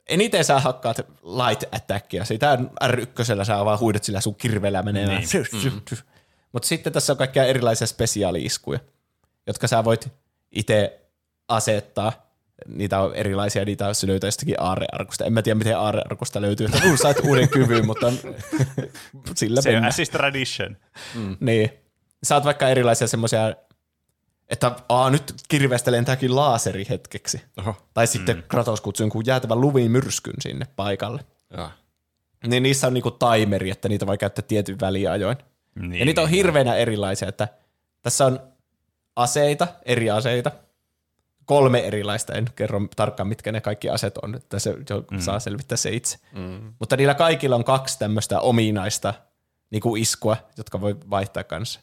eniten 0.10 0.46
sä 0.46 0.60
hakkaat 0.60 0.98
light 1.24 1.64
attackia, 1.72 2.26
sitä 2.26 2.60
R1 2.84 3.46
sä 3.46 3.66
vaan 3.66 3.80
huidat 3.80 4.04
sillä 4.04 4.22
sun 4.22 4.36
kirveellä 4.36 4.84
menemään. 4.84 5.24
Niin. 5.34 5.46
Mm. 5.64 5.98
Mutta 6.52 6.68
sitten 6.68 6.94
tässä 6.94 7.14
on 7.14 7.18
kaikkia 7.18 7.46
erilaisia 7.46 7.88
spesiaali-iskuja, 7.88 8.80
jotka 9.48 9.68
sä 9.68 9.84
voit 9.84 10.08
itse 10.52 11.02
asettaa. 11.48 12.34
Niitä 12.68 13.00
on 13.00 13.16
erilaisia, 13.16 13.66
niitä 13.66 13.88
on 13.88 13.94
löytää 14.08 14.28
jostakin 14.28 14.62
aarrearkusta. 14.62 15.26
En 15.26 15.34
mä 15.34 15.42
tiedä, 15.42 15.58
miten 15.58 15.78
aarrearkusta 15.78 16.42
löytyy, 16.42 16.68
uh, 16.68 16.98
sait 16.98 17.20
uuden 17.20 17.50
kyvyn, 17.50 17.86
mutta 17.86 18.14
sillä 19.36 19.62
Se 19.62 19.78
on 19.78 19.86
assist 19.86 20.12
tradition. 20.12 20.78
Niin. 21.40 21.70
Saat 22.24 22.46
vaikka 22.46 22.70
erilaisia 22.70 23.08
semmoisia, 23.08 23.54
että 24.54 24.76
aa, 24.90 25.10
nyt 25.10 25.34
kirveestä 25.50 25.92
lentääkin 25.92 26.36
laaseri 26.36 26.86
hetkeksi. 26.90 27.42
Oho. 27.58 27.76
Tai 27.94 28.08
sitten 28.08 28.36
mm. 28.36 28.44
Kratos 28.48 28.82
kutsuu 28.82 29.04
jonkun 29.04 29.24
jäätävän 29.26 29.62
luvin 29.62 29.92
myrskyn 29.92 30.34
sinne 30.40 30.68
paikalle. 30.76 31.26
Jaa. 31.58 31.72
Niin 32.48 32.64
niissä 32.64 32.88
on 32.88 32.94
niinku 32.94 33.12
timeri, 33.12 33.70
että 33.70 33.90
niitä 33.90 34.08
voi 34.08 34.18
käyttää 34.18 34.46
tietyn 34.48 34.80
väliajoin. 34.82 35.38
Niin, 35.76 36.00
Ja 36.00 36.06
niitä 36.06 36.22
on 36.22 36.30
hirveänä 36.30 36.76
erilaisia, 36.76 37.28
että 37.30 37.48
tässä 38.02 38.26
on 38.26 38.40
aseita, 39.16 39.68
eri 39.86 40.10
aseita, 40.10 40.52
kolme 41.46 41.80
erilaista, 41.80 42.34
en 42.34 42.46
kerro 42.56 42.82
tarkkaan 42.96 43.28
mitkä 43.28 43.52
ne 43.52 43.62
kaikki 43.62 43.90
aseet 43.90 44.18
on, 44.18 44.36
että 44.36 44.60
se 44.60 44.76
jo 44.90 45.04
mm. 45.12 45.20
saa 45.20 45.40
selvittää 45.40 45.78
se 45.78 45.90
itse. 45.90 46.18
Mm. 46.36 46.74
Mutta 46.80 46.98
niillä 46.98 47.14
kaikilla 47.14 47.56
on 47.56 47.64
kaksi 47.64 48.00
tämmöistä 48.00 48.40
ominaista 48.40 49.14
niin 49.70 49.82
kuin 49.82 50.02
iskua, 50.02 50.38
jotka 50.58 50.82
voi 50.82 50.96
vaihtaa 51.10 51.44
kanssa. 51.44 51.80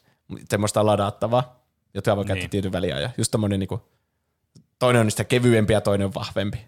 Semmoista 0.48 0.86
ladattavaa, 0.86 1.59
jotka 1.94 2.16
voi 2.16 2.24
käyttää 2.24 2.42
Niin. 2.42 2.50
tietyn 2.50 2.72
väliajan. 2.72 3.10
Just 3.18 3.30
tommonen 3.30 3.60
niin 3.60 3.68
kuin, 3.68 3.80
toinen 4.78 5.00
on 5.00 5.06
niistä 5.06 5.24
kevyempi 5.24 5.72
ja 5.72 5.80
toinen 5.80 6.06
on 6.06 6.14
vahvempi. 6.14 6.58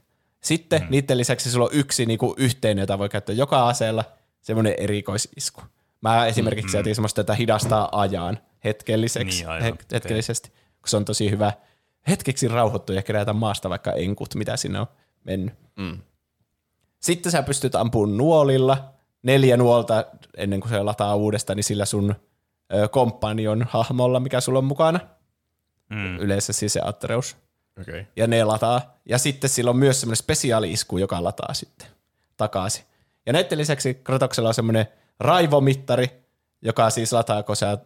Sitten 0.41 0.83
mm. 0.83 0.87
niiden 0.91 1.19
lisäksi 1.19 1.51
sulla 1.51 1.65
on 1.65 1.71
yksi 1.73 2.07
niin 2.07 2.19
kuin 2.19 2.35
yhteinen, 2.37 2.83
jota 2.83 2.99
voi 2.99 3.09
käyttää 3.09 3.35
joka 3.35 3.69
aseella, 3.69 4.05
semmoinen 4.41 4.75
erikoisisku. 4.79 5.63
Mä 6.01 6.27
esimerkiksi 6.27 6.77
mm. 6.83 6.95
semmoista, 6.95 7.21
että 7.21 7.35
hidastaa 7.35 7.89
ajan 8.01 8.39
hetkelliseksi, 8.65 9.39
Niin, 9.39 9.49
aivan. 9.49 9.63
he- 9.63 9.75
hetkellisesti, 9.93 10.49
kun 10.49 10.89
se 10.89 10.97
on 10.97 11.05
tosi 11.05 11.31
hyvä 11.31 11.53
hetkeksi 12.09 12.49
rauhoittua 12.49 12.97
ja 12.97 13.03
kerätä 13.03 13.33
maasta 13.33 13.71
vaikka 13.71 13.93
enkut, 13.93 14.35
mitä 14.35 14.57
sinne 14.57 14.81
on 14.81 14.87
mennyt. 15.25 15.55
Mm. 15.77 15.99
Sitten 17.01 17.33
sä 17.33 17.43
pystyt 17.43 17.75
ampumaan 17.75 18.17
nuolilla, 18.17 18.93
neljä 19.23 19.57
nuolta 19.57 20.05
ennen 20.37 20.61
kuin 20.61 20.71
se 20.71 20.83
lataa 20.83 21.15
uudestaan, 21.17 21.57
niin 21.57 21.65
sillä 21.65 21.85
sun 21.85 22.15
komppanion 22.91 23.67
hahmolla, 23.69 24.21
mikä 24.21 24.41
sulla 24.41 24.59
on 24.59 24.65
mukana. 24.65 25.01
Mm. 25.91 26.19
Yleensä 26.19 26.53
siis 26.53 26.73
se 26.73 26.81
Atreus. 26.85 27.37
Okay. 27.81 28.05
Ja 28.17 28.27
ne 28.27 28.45
lataa. 28.45 28.99
Ja 29.09 29.19
sitten 29.19 29.51
sillä 29.51 29.71
on 29.71 29.77
myös 29.77 30.01
semmoinen 30.01 30.17
spesiaali-isku, 30.17 30.99
joka 30.99 31.25
lataa 31.25 31.55
sitten 31.55 31.89
takaisin. 32.37 32.85
Ja 33.27 33.33
näiden 33.33 33.59
lisäksi 33.59 33.95
Kratoksella 33.95 34.49
on 34.49 34.55
semmoinen 34.55 34.87
raivomittari, 35.21 36.09
joka 36.63 36.91
siis 36.91 37.13
lataa, 37.13 37.43
kun 37.43 37.57
sä 37.57 37.79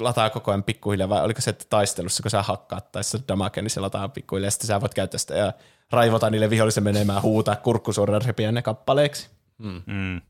lataa 0.00 0.30
koko 0.30 0.50
ajan 0.50 0.62
pikkuhiljaa, 0.62 1.08
vai 1.08 1.24
oliko 1.24 1.40
se, 1.40 1.50
että 1.50 1.64
taistelussa, 1.70 2.22
kun 2.22 2.30
sä 2.30 2.42
hakkaat 2.42 2.92
tai 2.92 3.04
se 3.04 3.18
damake, 3.28 3.62
niin 3.62 3.70
se 3.70 3.80
lataa 3.80 4.08
pikkuhiljaa, 4.08 4.46
ja 4.46 4.50
sitten 4.50 4.66
sä 4.66 4.80
voit 4.80 4.94
käyttää 4.94 5.18
sitä 5.18 5.34
ja 5.34 5.52
raivota 5.90 6.30
niille 6.30 6.50
vihollisen 6.50 6.84
menemään, 6.84 7.22
huutaa 7.22 7.56
kurkku 7.56 7.92
suoraan 7.92 8.22
repiä 8.22 8.52
ne 8.52 8.62
kappaleeksi. 8.62 9.30
Mm. 9.58 10.20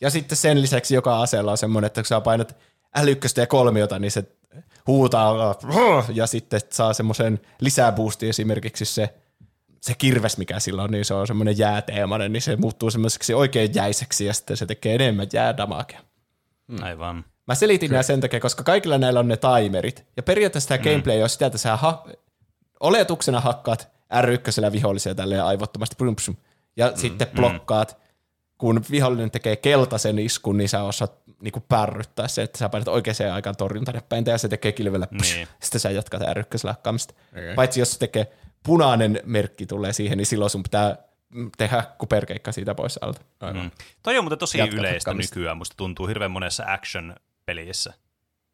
Ja 0.00 0.10
sitten 0.10 0.36
sen 0.36 0.62
lisäksi 0.62 0.94
joka 0.94 1.22
aseella 1.22 1.50
on 1.50 1.58
semmoinen, 1.58 1.86
että 1.86 2.00
kun 2.00 2.06
sä 2.06 2.20
painat 2.20 2.56
älykköstä 2.94 3.40
ja 3.40 3.46
kolmiota, 3.46 3.98
niin 3.98 4.10
se 4.10 4.24
huutaa 4.86 5.54
ja 6.14 6.26
sitten 6.26 6.60
saa 6.70 6.92
semmoisen 6.92 7.40
lisäboostin 7.60 8.28
esimerkiksi 8.28 8.84
se, 8.84 9.14
se 9.80 9.94
kirves, 9.94 10.38
mikä 10.38 10.60
sillä 10.60 10.82
on, 10.82 10.90
niin 10.90 11.04
se 11.04 11.14
on 11.14 11.26
semmoinen 11.26 11.58
jääteemainen, 11.58 12.32
niin 12.32 12.42
se 12.42 12.56
muuttuu 12.56 12.90
semmoiseksi 12.90 13.34
oikein 13.34 13.74
jäiseksi 13.74 14.26
ja 14.26 14.34
sitten 14.34 14.56
se 14.56 14.66
tekee 14.66 14.94
enemmän 14.94 15.26
jäädamakea. 15.32 16.00
Aivan. 16.82 17.24
Mä 17.46 17.54
selitin 17.54 17.90
nämä 17.90 18.02
sen 18.02 18.20
takia, 18.20 18.40
koska 18.40 18.62
kaikilla 18.62 18.98
näillä 18.98 19.20
on 19.20 19.28
ne 19.28 19.36
timerit. 19.36 20.06
Ja 20.16 20.22
periaatteessa 20.22 20.68
tämä 20.68 20.78
gameplay 20.78 21.22
on 21.22 21.28
sitä, 21.28 21.46
että 21.46 21.58
sä 21.58 21.76
ha- 21.76 22.06
oletuksena 22.80 23.40
hakkaat 23.40 23.88
R1 24.12 24.72
vihollisia 24.72 25.14
tälleen 25.14 25.44
aivottomasti, 25.44 25.96
prum, 25.96 26.16
prum, 26.24 26.36
ja 26.76 26.90
mm, 26.90 26.96
sitten 26.96 27.28
blokkaat. 27.36 27.96
Kun 28.58 28.84
vihollinen 28.90 29.30
tekee 29.30 29.56
keltaisen 29.56 30.18
iskun, 30.18 30.56
niin 30.56 30.68
sä 30.68 30.82
osaat 30.82 31.12
niinku 31.40 31.60
pärryttää 31.60 32.28
se, 32.28 32.42
että 32.42 32.58
sä 32.58 32.68
painat 32.68 32.88
oikeaan 32.88 33.32
aikaan 33.34 33.56
torjuntanäppäintä 33.56 34.30
ja 34.30 34.38
se 34.38 34.48
tekee 34.48 34.72
kilvellä, 34.72 35.06
psh, 35.06 35.34
Niin. 35.34 35.48
sitten 35.62 35.80
sä 35.80 35.90
jatkat 35.90 36.22
R1 36.22 36.68
hakkaamista. 36.68 37.14
Okei. 37.32 37.54
Paitsi 37.54 37.80
jos 37.80 37.92
se 37.92 37.98
tekee 37.98 38.32
punainen 38.62 39.20
merkki 39.24 39.66
tulee 39.66 39.92
siihen, 39.92 40.18
niin 40.18 40.26
silloin 40.26 40.50
sun 40.50 40.62
pitää 40.62 40.96
mm, 41.34 41.50
tehdä 41.58 41.84
kuperkeikka 41.98 42.52
siitä 42.52 42.74
pois 42.74 42.98
alta. 43.02 43.20
Mm. 43.52 43.70
Toi 44.02 44.18
on 44.18 44.24
muuten 44.24 44.38
tosi 44.38 44.58
Jatkat 44.58 44.78
yleistä 44.78 45.10
hakkaamista. 45.10 45.34
nykyään, 45.36 45.56
musta 45.56 45.74
tuntuu 45.76 46.06
hirveän 46.06 46.30
monessa 46.30 46.64
action-pelissä. 46.66 47.92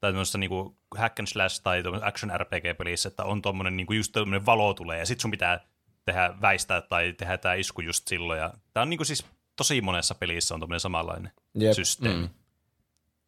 Tai 0.01 0.12
tämmöisessä 0.12 0.39
niinku 0.39 0.77
hack 0.97 1.19
and 1.20 1.27
slash 1.28 1.62
tai 1.62 1.82
action 2.02 2.32
RPG-pelissä, 2.40 3.09
että 3.09 3.24
on 3.24 3.43
tommonen 3.43 3.77
niinku 3.77 3.93
just 3.93 4.12
tommonen 4.12 4.47
valo 4.47 4.74
tulee 4.74 4.98
ja 4.98 5.07
sit 5.07 5.20
sun 5.20 5.31
pitää 5.31 5.61
tehdä 6.05 6.35
väistää 6.40 6.81
tai 6.81 7.12
tehdä 7.12 7.39
tää 7.39 7.55
isku 7.55 7.81
just 7.81 8.09
silloin. 8.09 8.39
Ja 8.40 8.52
tää 8.73 8.82
on 8.82 8.90
niinku 8.90 9.05
siis 9.05 9.24
tosi 9.57 9.81
monessa 9.81 10.15
pelissä 10.15 10.55
on 10.55 10.61
tommonen 10.61 10.81
samanlainen 10.81 11.32
Jep. 11.55 11.73
systeemi. 11.74 12.20
Mm. 12.23 12.28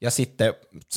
Ja 0.02 0.10
sitten 0.10 0.54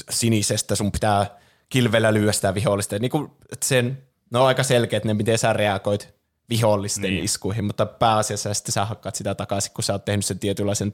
sinisestä 0.10 0.76
sun 0.76 0.92
pitää 0.92 1.38
kilvellä 1.70 2.14
lyödä 2.14 2.32
sitä 2.32 2.54
vihollista. 2.54 3.00
Niin 3.00 3.12
kuin 3.12 3.32
sen, 3.64 4.04
ne 4.32 4.40
on 4.40 4.48
aika 4.48 4.64
selkeät 4.64 5.04
ne, 5.06 5.14
miten 5.14 5.38
sä 5.38 5.54
reagoit 5.54 6.16
vihollisten 6.50 7.02
Niin. 7.02 7.14
niin. 7.14 7.26
iskuihin, 7.26 7.66
mutta 7.66 7.86
pääasiassa 7.86 8.54
sitten 8.54 8.74
sä 8.74 8.86
hakkaat 8.86 9.16
sitä 9.16 9.36
takaisin, 9.36 9.72
kun 9.74 9.84
sä 9.84 9.94
oot 9.94 10.06
tehnyt 10.06 10.26
sen 10.26 10.40
tietynlaisen 10.40 10.94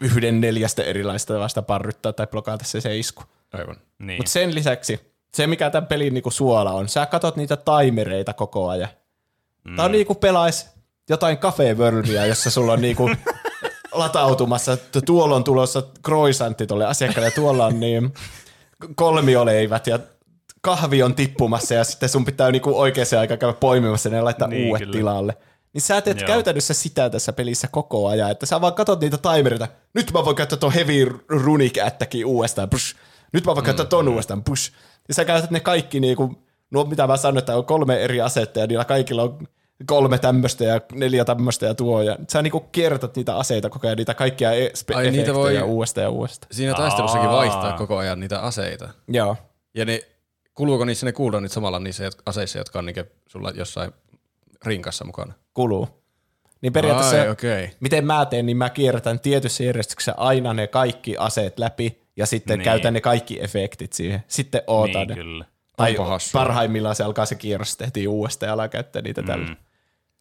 yhden 0.00 0.40
neljästä 0.40 0.82
erilaista 0.82 1.34
tavasta 1.34 1.62
parryttää 1.62 2.12
tai 2.12 2.26
blokata 2.26 2.64
se, 2.64 2.80
se 2.80 2.98
isku. 2.98 3.22
Aivan. 3.52 3.76
Niin. 3.98 4.18
Mutta 4.18 4.32
sen 4.32 4.54
lisäksi, 4.54 5.00
se 5.34 5.46
mikä 5.46 5.70
tämän 5.70 5.86
pelin 5.86 6.14
niinku 6.14 6.30
suola 6.30 6.72
on, 6.72 6.88
sä 6.88 7.06
katot 7.06 7.36
niitä 7.36 7.56
timereita 7.56 8.32
koko 8.32 8.68
ajan. 8.68 8.88
Mm. 9.64 9.76
Tää 9.76 9.84
on 9.84 9.92
niinku 9.92 10.14
pelais 10.14 10.70
jotain 11.08 11.38
Cafe 11.38 11.74
Worldia, 11.74 12.26
jossa 12.26 12.50
sulla 12.50 12.72
on 12.72 12.80
niinku 12.80 13.10
latautumassa, 13.98 14.72
että 14.72 15.00
tuolla 15.00 15.36
on 15.36 15.44
tulossa 15.44 15.82
croissantti 16.04 16.66
tuolle 16.66 16.86
asiakkaalle 16.86 17.26
ja 17.26 17.34
tuolla 17.34 17.66
on 17.66 17.80
niin 17.80 18.14
kolmioleivät 18.94 19.86
ja 19.86 19.98
kahvi 20.60 21.02
on 21.02 21.14
tippumassa 21.14 21.74
ja 21.74 21.84
sitten 21.84 22.08
sun 22.08 22.24
pitää 22.24 22.50
niinku 22.50 22.78
oikeaan 22.80 23.20
aikaan 23.20 23.38
käydä 23.38 23.52
poimimassa 23.52 24.08
ne 24.08 24.16
ja 24.16 24.24
laittaa 24.24 24.48
Niin, 24.48 24.68
uudet 24.68 24.80
kyllä. 24.80 24.92
tilalle. 24.92 25.36
Niin 25.72 25.82
sä 25.82 26.00
teet 26.00 26.20
Joo. 26.20 26.26
käytännössä 26.26 26.74
sitä 26.74 27.10
tässä 27.10 27.32
pelissä 27.32 27.68
koko 27.68 28.08
ajan, 28.08 28.30
että 28.30 28.46
sä 28.46 28.60
vaan 28.60 28.74
katot 28.74 29.00
niitä 29.00 29.18
timerita. 29.18 29.68
Nyt 29.94 30.12
mä 30.12 30.24
voin 30.24 30.36
käyttää 30.36 30.58
tuon 30.58 30.72
heavy 30.72 31.24
runic 31.28 31.78
attackin 31.86 32.26
uudestaan, 32.26 32.70
push. 32.70 32.96
Nyt 33.32 33.46
mä 33.46 33.54
voin 33.54 33.64
käyttää 33.64 33.86
ton 33.86 34.08
uudestaan, 34.08 34.44
push. 34.44 34.72
Ja 35.08 35.14
sä 35.14 35.24
käytät 35.24 35.50
ne 35.50 35.60
kaikki 35.60 36.00
niinku, 36.00 36.34
nuo 36.70 36.84
mitä 36.84 37.06
mä 37.06 37.16
sanoin, 37.16 37.38
että 37.38 37.56
on 37.56 37.64
kolme 37.64 37.96
eri 38.04 38.20
asetta 38.20 38.60
ja 38.60 38.66
niillä 38.66 38.84
kaikilla 38.84 39.22
on 39.22 39.48
kolme 39.86 40.18
tämmöistä 40.18 40.64
ja 40.64 40.80
neljä 40.92 41.24
tämmöistä 41.24 41.66
ja 41.66 41.74
tuo. 41.74 42.02
Ja 42.02 42.16
sä 42.28 42.42
niinku 42.42 42.60
kiertät 42.60 43.16
niitä 43.16 43.36
aseita 43.36 43.70
koko 43.70 43.86
ajan, 43.86 43.96
niitä 43.96 44.14
kaikkia 44.14 44.52
e- 44.52 44.68
spe- 44.68 44.96
Ai, 44.96 45.04
niitä 45.10 45.22
efektejä 45.22 45.34
voi- 45.34 45.62
uudestaan 45.62 46.02
ja 46.02 46.10
uudestaan. 46.10 46.48
Siinä 46.54 46.74
taistelussakin 46.74 47.28
Aa. 47.28 47.36
vaihtaa 47.36 47.72
koko 47.72 47.96
ajan 47.96 48.20
niitä 48.20 48.40
aseita. 48.40 48.88
Joo. 49.08 49.36
Ja 49.74 49.84
ne, 49.84 50.00
kuluuko 50.54 50.84
niissä 50.84 51.06
ne 51.06 51.12
cooldownit 51.12 51.52
samalla 51.52 51.78
niissä 51.78 52.10
aseissa, 52.26 52.58
jotka 52.58 52.78
on 52.78 52.86
niinku 52.86 53.02
sulla 53.28 53.50
jossain 53.50 53.92
rinkassa 54.66 55.04
mukana? 55.04 55.32
kuluu. 55.54 55.88
Niin 56.62 56.72
periaatteessa, 56.72 57.20
Ai, 57.22 57.28
okei. 57.28 57.70
miten 57.80 58.06
mä 58.06 58.26
teen, 58.26 58.46
niin 58.46 58.56
mä 58.56 58.70
kierrätän 58.70 59.20
tietyssä 59.20 59.64
järjestyksessä 59.64 60.14
aina 60.16 60.54
ne 60.54 60.66
kaikki 60.66 61.16
aseet 61.18 61.58
läpi 61.58 62.02
ja 62.16 62.26
sitten 62.26 62.58
Niin. 62.58 62.64
käytän 62.64 62.94
ne 62.94 63.00
kaikki 63.00 63.42
efektit 63.42 63.92
siihen. 63.92 64.22
Sitten 64.28 64.62
ootan 64.66 65.00
niin, 65.00 65.08
ne. 65.08 65.14
kyllä. 65.14 65.44
Tai 65.76 65.96
parhaimmillaan 66.32 66.94
se 66.96 67.04
alkaa 67.04 67.26
se 67.26 67.34
kierros 67.34 67.76
heti 67.80 68.08
uudestaan 68.08 68.48
ja 68.48 68.52
alkaa 68.52 68.68
käyttää 68.68 69.02
niitä 69.02 69.22
tällä. 69.22 69.56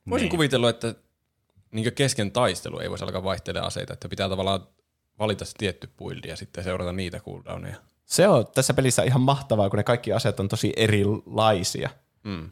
Mm. 0.06 0.10
Voisin 0.10 0.26
Niin. 0.26 0.32
kuvitella, 0.32 0.70
että 0.70 0.96
niin 1.72 1.94
kesken 1.94 2.32
taistelu 2.32 2.80
ei 2.80 2.90
voisi 2.90 3.04
alkaa 3.04 3.24
vaihtelemaan 3.24 3.68
aseita, 3.68 3.94
että 3.94 4.10
pitää 4.10 4.30
tavallaan 4.30 4.68
valita 5.20 5.46
se 5.46 5.52
tietty 5.58 5.90
buildi 5.98 6.28
ja 6.28 6.36
sitten 6.36 6.64
seurata 6.64 6.92
niitä 6.94 7.20
cooldowneja. 7.20 7.76
Se 8.06 8.28
on 8.28 8.46
tässä 8.54 8.74
pelissä 8.74 9.04
ihan 9.04 9.22
mahtavaa, 9.22 9.70
kun 9.70 9.78
ne 9.78 9.84
kaikki 9.84 10.14
aseet 10.14 10.40
on 10.40 10.48
tosi 10.48 10.74
erilaisia. 10.76 11.90
Mm. 12.24 12.52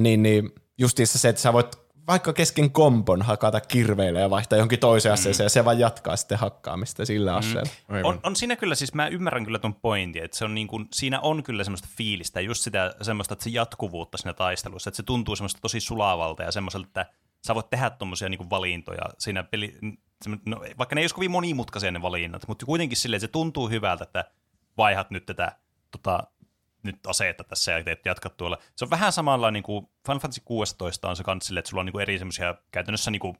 Niin, 0.00 0.22
niin 0.22 0.50
justiinsa 0.78 1.18
se, 1.18 1.28
että 1.28 1.42
sä 1.42 1.52
voit 1.52 1.76
vaikka 2.08 2.32
kesken 2.32 2.70
kompon 2.70 3.22
hakata 3.22 3.60
kirveillä 3.60 4.20
ja 4.20 4.30
vaihtaa 4.30 4.56
johonkin 4.56 4.78
toiseen 4.78 5.12
aseeseen 5.12 5.44
ja 5.44 5.50
se 5.50 5.64
vaan 5.64 5.78
jatkaa 5.78 6.16
sitten 6.16 6.38
hakkaamista 6.38 7.04
sillä 7.04 7.36
aseella. 7.36 7.70
On, 8.04 8.20
on 8.22 8.36
siinä 8.36 8.56
kyllä, 8.56 8.74
siis 8.74 8.94
mä 8.94 9.06
ymmärrän 9.06 9.44
kyllä 9.44 9.58
ton 9.58 9.74
pointin, 9.74 10.24
että 10.24 10.36
se 10.36 10.44
on 10.44 10.54
niin 10.54 10.66
kuin, 10.66 10.88
siinä 10.92 11.20
on 11.20 11.42
kyllä 11.42 11.64
semmoista 11.64 11.88
fiilistä, 11.96 12.40
just 12.40 12.62
sitä 12.62 12.94
semmoista, 13.02 13.32
että 13.34 13.44
se 13.44 13.50
jatkuvuutta 13.50 14.18
siinä 14.18 14.32
taistelussa, 14.32 14.88
että 14.88 14.96
se 14.96 15.02
tuntuu 15.02 15.36
semmoista 15.36 15.60
tosi 15.60 15.80
sulavalta 15.80 16.42
ja 16.42 16.52
semmoiselta, 16.52 16.86
että 16.86 17.06
sä 17.46 17.54
voit 17.54 17.70
tehdä 17.70 17.90
tommosia 17.90 18.28
niin 18.28 18.50
valintoja 18.50 19.02
siinä 19.18 19.42
peli, 19.42 19.78
no, 20.46 20.60
vaikka 20.78 20.94
ne 20.94 21.00
ei 21.00 21.02
olisi 21.02 21.14
kovin 21.14 21.30
monimutkaisia 21.30 21.90
ne 21.90 22.02
valinnat, 22.02 22.48
mutta 22.48 22.66
kuitenkin 22.66 22.96
silleen, 22.96 23.16
että 23.16 23.26
se 23.26 23.32
tuntuu 23.32 23.68
hyvältä, 23.68 24.04
että 24.04 24.24
vaihat 24.76 25.10
nyt 25.10 25.26
tätä 25.26 25.52
tota, 25.90 26.22
nyt 26.82 27.06
aseetta 27.06 27.44
tässä 27.44 27.72
ja 27.72 27.84
teet 27.84 28.04
jatkat 28.04 28.36
tuolla. 28.36 28.58
Se 28.76 28.84
on 28.84 28.90
vähän 28.90 29.12
samalla 29.12 29.50
niin 29.50 29.62
kuin 29.62 29.86
Final 30.06 30.20
Fantasy 30.20 30.42
16 30.44 31.08
on 31.08 31.16
se 31.16 31.24
kans 31.24 31.46
silleen, 31.46 31.60
että 31.60 31.70
sulla 31.70 31.80
on 31.80 31.86
niin 31.86 31.92
kuin 31.92 32.02
eri 32.02 32.18
semmoisia 32.18 32.54
käytännössä 32.70 33.10
niin 33.10 33.20
kuin 33.20 33.36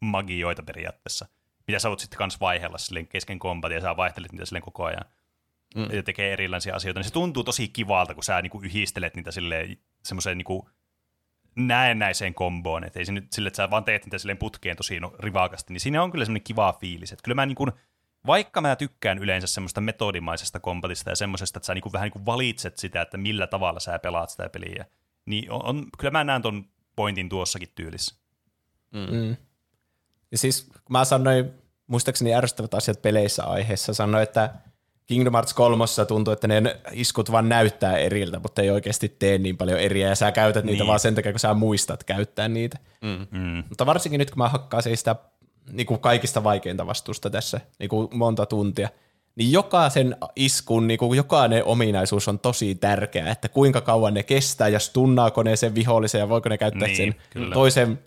magioita 0.00 0.62
periaatteessa, 0.62 1.26
mitä 1.66 1.78
sä 1.78 1.88
voit 1.88 2.00
sitten 2.00 2.18
kans 2.18 2.40
vaihella 2.40 2.78
silleen 2.78 3.08
kesken 3.08 3.38
kombatin 3.38 3.74
ja 3.74 3.80
sä 3.80 3.96
vaihtelet 3.96 4.32
niitä 4.32 4.46
silleen 4.46 4.62
koko 4.62 4.84
ajan. 4.84 5.04
Mm. 5.74 5.88
Ja 5.92 6.02
tekee 6.02 6.32
erilaisia 6.32 6.74
asioita, 6.76 7.00
niin 7.00 7.04
se 7.04 7.12
tuntuu 7.12 7.44
tosi 7.44 7.68
kivalta, 7.68 8.14
kun 8.14 8.24
sä 8.24 8.42
niinku 8.42 8.60
yhdistelet 8.62 9.16
niitä 9.16 9.30
silleen 9.30 9.76
semmoiseen 10.04 10.38
niinku 10.38 10.70
näennäiseen 11.56 12.34
komboon, 12.34 12.84
että 12.84 12.98
ei 12.98 13.04
se 13.04 13.12
nyt 13.12 13.32
sille, 13.32 13.46
että 13.46 13.56
sä 13.56 13.70
vaan 13.70 13.84
teet 13.84 14.04
niitä 14.04 14.18
silleen 14.18 14.38
putkeen 14.38 14.76
tosi 14.76 15.00
no, 15.00 15.14
rivakasti, 15.18 15.72
niin 15.72 15.80
siinä 15.80 16.02
on 16.02 16.10
kyllä 16.10 16.24
semmoinen 16.24 16.44
kiva 16.44 16.76
fiilis. 16.80 17.12
Että 17.12 17.22
kyllä 17.22 17.34
mä 17.34 17.46
niinku, 17.46 17.66
vaikka 18.26 18.60
mä 18.60 18.76
tykkään 18.76 19.18
yleensä 19.18 19.46
semmoista 19.46 19.80
metodimaisesta 19.80 20.60
kombatista 20.60 21.10
ja 21.10 21.16
semmoisesta, 21.16 21.58
että 21.58 21.66
sä 21.66 21.74
niinku 21.74 21.92
vähän 21.92 22.06
niinku 22.06 22.26
valitset 22.26 22.78
sitä, 22.78 23.02
että 23.02 23.16
millä 23.16 23.46
tavalla 23.46 23.80
sä 23.80 23.98
pelaat 23.98 24.30
sitä 24.30 24.48
peliä, 24.48 24.84
niin 25.26 25.50
on, 25.50 25.64
on, 25.64 25.86
kyllä 25.98 26.10
mä 26.10 26.24
näen 26.24 26.42
ton 26.42 26.64
pointin 26.96 27.28
tuossakin 27.28 27.68
tyylissä. 27.74 28.14
Mm. 28.92 29.36
Ja 30.30 30.38
siis 30.38 30.62
kun 30.62 30.92
mä 30.92 31.04
sanoin, 31.04 31.50
muistaakseni 31.86 32.34
ärsyttävät 32.34 32.74
asiat 32.74 33.02
peleissä 33.02 33.44
aiheessa, 33.44 33.94
sanoin, 33.94 34.22
että 34.22 34.54
Kingdom 35.06 35.32
Hearts 35.32 35.54
3 35.54 35.84
tuntuu, 36.08 36.32
että 36.32 36.48
ne 36.48 36.80
iskut 36.92 37.32
vaan 37.32 37.48
näyttää 37.48 37.96
eriltä, 37.96 38.38
mutta 38.38 38.62
ei 38.62 38.70
oikeasti 38.70 39.08
tee 39.08 39.38
niin 39.38 39.56
paljon 39.56 39.80
eriä, 39.80 40.08
ja 40.08 40.14
sä 40.14 40.32
käytät 40.32 40.64
niitä 40.64 40.78
Niin. 40.82 40.88
vaan 40.88 41.00
sen 41.00 41.14
takia, 41.14 41.32
kun 41.32 41.40
sä 41.40 41.54
muistat 41.54 42.04
käyttää 42.04 42.48
niitä. 42.48 42.78
Mm. 43.30 43.64
Mutta 43.68 43.86
varsinkin 43.86 44.18
nyt, 44.18 44.30
kun 44.30 44.38
mä 44.38 44.48
hakkaan 44.48 44.82
siis 44.82 45.00
sitä 45.00 45.16
niin 45.72 45.86
kuin 45.86 46.00
kaikista 46.00 46.44
vaikeinta 46.44 46.86
vastusta 46.86 47.30
tässä 47.30 47.60
niin 47.78 47.88
kuin 47.88 48.08
monta 48.14 48.46
tuntia, 48.46 48.88
niin 49.36 49.52
jokaisen 49.52 50.16
iskun, 50.36 50.86
niin 50.86 50.98
kuin 50.98 51.16
jokainen 51.16 51.64
ominaisuus 51.64 52.28
on 52.28 52.38
tosi 52.38 52.74
tärkeä, 52.74 53.30
että 53.30 53.48
kuinka 53.48 53.80
kauan 53.80 54.14
ne 54.14 54.22
kestää 54.22 54.68
ja 54.68 54.78
stunnaako 54.78 55.42
ne 55.42 55.56
sen 55.56 55.74
vihollisen 55.74 56.18
ja 56.18 56.28
voiko 56.28 56.48
ne 56.48 56.58
käyttää 56.58 56.88
Niin, 56.88 56.96
sen 56.96 57.14
kyllä. 57.30 57.54
toisen, 57.54 57.98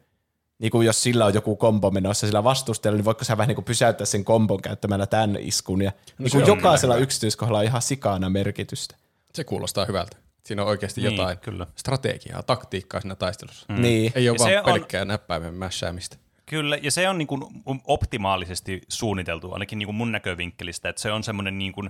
niin 0.60 0.72
kuin 0.72 0.86
jos 0.86 1.04
sillä 1.04 1.26
on 1.26 1.34
joku 1.34 1.56
kombo 1.56 1.92
menossa 1.92 2.28
sillä 2.28 2.44
vastustajalla, 2.44 2.98
niin 2.98 3.06
voiko 3.06 3.24
sä 3.24 3.38
vähän 3.38 3.48
niin 3.48 3.56
kuin 3.56 3.66
pysäyttää 3.66 4.06
sen 4.06 4.26
kombon 4.26 4.62
käyttämällä 4.62 5.06
tämän 5.06 5.38
iskun. 5.40 5.82
Ja 5.82 5.92
niin 5.92 6.16
kuin 6.18 6.32
se 6.32 6.38
on 6.38 6.48
jokaisella 6.58 6.96
hyvä. 6.96 7.04
yksityiskohdalla 7.04 7.60
on 7.60 7.66
ihan 7.66 7.82
sikana 7.82 8.30
merkitystä. 8.30 8.96
Se 9.34 9.44
kuulostaa 9.44 9.86
hyvältä. 9.86 10.18
Siinä 10.46 10.62
on 10.62 10.68
oikeasti 10.68 11.02
Niin, 11.02 11.12
jotain 11.18 11.38
kyllä. 11.38 11.68
strategiaa, 11.76 12.44
taktiikkaa 12.44 13.02
siinä 13.02 13.16
taistelussa. 13.16 13.66
Mm. 13.70 13.82
Niin. 13.82 14.12
Ei 14.16 14.30
ole 14.30 14.38
Ja 14.38 14.44
vaan 14.54 14.58
on- 14.60 14.74
pelkkää 14.74 15.06
näppäimen 15.06 15.54
mässäämistä. 15.54 16.18
Kyllä, 16.52 16.78
ja 16.82 16.92
se 16.92 17.10
on 17.10 17.18
niin 17.18 17.28
kuin 17.28 17.42
optimaalisesti 17.88 18.82
suunniteltu, 18.90 19.54
ainakin 19.54 19.80
niin 19.80 19.88
kuin 19.88 19.96
mun 19.96 20.12
näkövinkkelistä, 20.12 20.90
että 20.90 21.02
se 21.02 21.12
on 21.12 21.24
semmoinen 21.24 21.58
niin 21.58 21.72
kuin, 21.72 21.90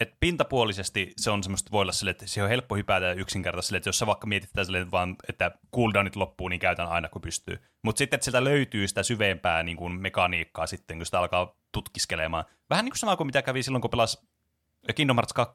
että 0.00 0.16
pintapuolisesti 0.20 1.12
se 1.16 1.30
on 1.30 1.42
semmoista, 1.42 1.70
voi 1.70 1.82
olla 1.82 1.92
sille, 1.92 2.10
että 2.10 2.26
se 2.26 2.42
on 2.42 2.48
helppo 2.48 2.76
hypätä 2.76 3.12
yksinkertaisesti, 3.12 3.76
että 3.76 3.88
jos 3.88 3.98
sä 3.98 4.06
vaikka 4.06 4.26
mietitään 4.26 4.66
silleen, 4.66 4.90
vaan, 4.90 5.16
että 5.28 5.50
cooldownit 5.74 6.16
loppuu, 6.16 6.48
niin 6.48 6.60
käytän 6.60 6.88
aina 6.88 7.08
kun 7.08 7.22
pystyy. 7.22 7.58
Mutta 7.82 7.98
sitten, 7.98 8.16
että 8.16 8.24
sieltä 8.24 8.44
löytyy 8.44 8.88
sitä 8.88 9.02
syvempää 9.02 9.62
niin 9.62 9.76
kuin 9.76 9.92
mekaniikkaa 9.92 10.66
sitten, 10.66 10.96
kun 10.98 11.06
sitä 11.06 11.18
alkaa 11.18 11.56
tutkiskelemaan. 11.72 12.44
Vähän 12.70 12.84
niin 12.84 12.92
kuin 12.92 12.98
sama 12.98 13.16
kuin 13.16 13.26
mitä 13.26 13.42
kävi 13.42 13.62
silloin, 13.62 13.82
kun 13.82 13.90
pelasi 13.90 14.18
Kingdom 14.94 15.16
Hearts 15.16 15.32
2, 15.32 15.54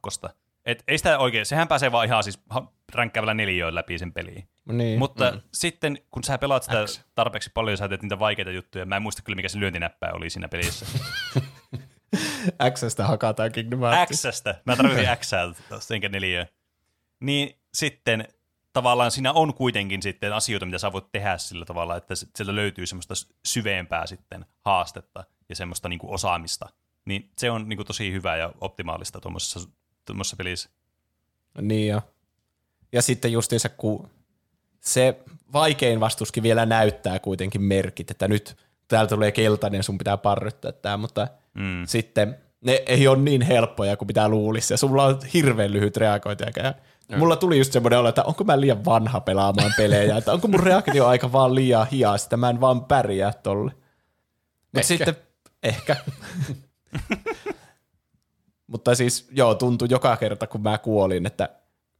Et 0.65 0.83
ei 0.87 0.97
sitä 0.97 1.19
oikein, 1.19 1.45
sehän 1.45 1.67
pääsee 1.67 1.91
vaan 1.91 2.05
ihan 2.05 2.23
siis 2.23 2.43
ränkkäävällä 2.93 3.33
neliöön 3.33 3.75
läpi 3.75 3.97
sen 3.97 4.13
peliin. 4.13 4.49
Niin. 4.65 4.99
Mutta 4.99 5.31
mm. 5.31 5.41
sitten 5.53 5.97
kun 6.11 6.23
sä 6.23 6.37
pelaat 6.37 6.63
sitä 6.63 6.85
X. 6.85 7.01
tarpeeksi 7.15 7.51
paljon, 7.53 7.77
sä 7.77 7.89
teet 7.89 8.01
niitä 8.01 8.19
vaikeita 8.19 8.51
juttuja. 8.51 8.85
Mä 8.85 8.95
en 8.95 9.01
muista 9.01 9.21
kyllä, 9.21 9.35
mikä 9.35 9.49
se 9.49 9.59
lyöntinäppää 9.59 10.11
oli 10.13 10.29
siinä 10.29 10.47
pelissä. 10.47 10.85
Xstä 12.73 13.07
hakataan 13.07 13.51
Kingdom 13.51 13.79
Hearts. 13.79 14.21
X-stä. 14.27 14.61
Mä 14.65 14.75
tarvitsin 14.75 15.07
X 15.79 15.91
enkä 15.91 16.09
neliöä. 16.09 16.47
Niin 17.19 17.59
sitten 17.73 18.27
tavallaan 18.73 19.11
siinä 19.11 19.33
on 19.33 19.53
kuitenkin 19.53 20.01
sitten 20.01 20.33
asioita, 20.33 20.65
mitä 20.65 20.77
sä 20.77 20.91
voit 20.91 21.11
tehdä 21.11 21.37
sillä 21.37 21.65
tavalla, 21.65 21.95
että 21.95 22.15
sieltä 22.15 22.55
löytyy 22.55 22.85
semmoista 22.85 23.13
syvempää 23.45 24.05
sitten 24.05 24.45
haastetta 24.65 25.23
ja 25.49 25.55
semmoista 25.55 25.89
niinku 25.89 26.13
osaamista. 26.13 26.69
Niin 27.05 27.31
se 27.37 27.51
on 27.51 27.69
niinku 27.69 27.83
tosi 27.83 28.11
hyvä 28.11 28.37
ja 28.37 28.51
optimaalista 28.61 29.21
tuommoisessa, 29.21 29.59
tuommoisessa 30.09 30.35
pelissä. 30.35 30.69
Niin 31.61 31.87
jo. 31.87 32.01
Ja 32.91 33.01
sitten 33.01 33.31
justiinsa, 33.31 33.69
kun 33.69 34.09
se 34.81 35.19
vaikein 35.53 35.99
vastuskin 35.99 36.43
vielä 36.43 36.65
näyttää 36.65 37.19
kuitenkin 37.19 37.61
merkit, 37.61 38.11
että 38.11 38.27
nyt 38.27 38.57
täällä 38.87 39.07
tulee 39.07 39.31
keltainen, 39.31 39.83
sun 39.83 39.97
pitää 39.97 40.17
parryttää 40.17 40.71
tämä, 40.71 40.97
mutta 40.97 41.27
mm. 41.53 41.83
sitten 41.85 42.37
ne 42.61 42.83
ei 42.85 43.07
ole 43.07 43.17
niin 43.17 43.41
helppoja 43.41 43.97
kuin 43.97 44.07
mitä 44.07 44.29
luulisi, 44.29 44.73
ja 44.73 44.77
sulla 44.77 45.05
on 45.05 45.19
hirveän 45.33 45.73
lyhyt 45.73 45.97
reagointiaika. 45.97 46.61
Ja 46.61 46.73
mulla 47.17 47.35
tuli 47.35 47.57
just 47.57 47.73
semmoinen 47.73 47.99
olo, 47.99 48.09
että 48.09 48.23
onko 48.23 48.43
mä 48.43 48.61
liian 48.61 48.85
vanha 48.85 49.19
pelaamaan 49.19 49.73
pelejä, 49.77 50.17
että 50.17 50.33
onko 50.33 50.47
mun 50.47 50.59
reaktio 50.59 51.07
aika 51.07 51.31
vaan 51.31 51.55
liian 51.55 51.87
hias, 51.87 52.23
että 52.23 52.37
mä 52.37 52.49
en 52.49 52.61
vaan 52.61 52.85
pärjää 52.85 53.33
tolle. 53.33 53.71
Mutta 54.73 54.87
sitten 54.87 55.15
ehkä. 55.63 55.95
Mutta 58.69 58.95
siis 58.95 59.27
joo, 59.31 59.55
tuntui 59.55 59.87
joka 59.91 60.17
kerta, 60.17 60.47
kun 60.47 60.61
mä 60.61 60.77
kuolin, 60.77 61.25
että 61.25 61.49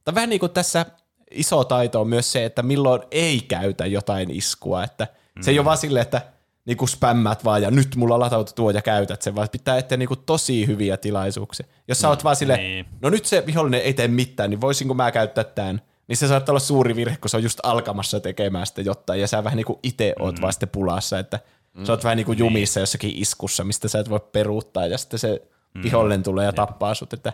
tai 0.04 0.14
vähän 0.14 0.30
niin 0.30 0.40
kuin 0.40 0.52
tässä 0.52 0.86
iso 1.30 1.64
taito 1.64 2.00
on 2.00 2.08
myös 2.08 2.32
se, 2.32 2.44
että 2.44 2.62
milloin 2.62 3.02
ei 3.10 3.40
käytä 3.40 3.86
jotain 3.86 4.30
iskua, 4.30 4.84
että 4.84 5.06
mm. 5.36 5.42
se 5.42 5.50
ei 5.50 5.58
ole 5.58 5.64
vaan 5.64 5.78
silleen, 5.78 6.02
että 6.02 6.22
niinku 6.64 6.86
spämmät 6.86 7.44
vaan 7.44 7.62
ja 7.62 7.70
nyt 7.70 7.96
mulla 7.96 8.18
latautu 8.18 8.52
tuo 8.54 8.70
ja 8.70 8.82
käytät 8.82 9.22
sen, 9.22 9.34
vaan 9.34 9.48
pitää 9.52 9.78
eteen 9.78 9.98
niinku 9.98 10.16
tosi 10.16 10.66
hyviä 10.66 10.96
tilaisuuksia. 10.96 11.66
Jos 11.88 12.00
sä 12.00 12.08
oot 12.08 12.24
vaan 12.24 12.36
silleen, 12.36 12.60
niin. 12.60 12.86
no 13.02 13.10
nyt 13.10 13.24
se 13.24 13.46
vihollinen 13.46 13.80
ei 13.80 13.94
tee 13.94 14.08
mitään, 14.08 14.50
niin 14.50 14.60
voisinko 14.60 14.94
mä 14.94 15.12
käyttää 15.12 15.44
tämän? 15.44 15.82
Niin 16.08 16.16
se 16.16 16.28
saattaa 16.28 16.52
olla 16.52 16.60
suuri 16.60 16.96
virhe, 16.96 17.16
kun 17.16 17.30
se 17.30 17.36
on 17.36 17.42
just 17.42 17.60
alkamassa 17.62 18.20
tekemään 18.20 18.66
sitä 18.66 18.80
jotain, 18.80 19.20
ja 19.20 19.26
sä 19.26 19.44
vähän 19.44 19.56
niin 19.56 19.66
kuin 19.66 19.78
itse 19.82 20.14
oot 20.18 20.36
mm. 20.36 20.42
vaan 20.42 20.52
sitten 20.52 20.68
pulassa, 20.68 21.18
että 21.18 21.40
mm. 21.74 21.84
sä 21.84 21.92
oot 21.92 22.04
vähän 22.04 22.16
niin 22.16 22.26
kuin 22.26 22.38
jumissa 22.38 22.80
jossakin 22.80 23.12
iskussa, 23.14 23.64
mistä 23.64 23.88
sä 23.88 23.98
et 23.98 24.10
voi 24.10 24.20
peruuttaa, 24.32 24.86
ja 24.86 24.98
sitten 24.98 25.18
se 25.18 25.42
vihollinen 25.82 26.22
tulee 26.22 26.46
ja 26.46 26.52
tappaa 26.52 26.94
sut, 26.94 27.12
että 27.12 27.32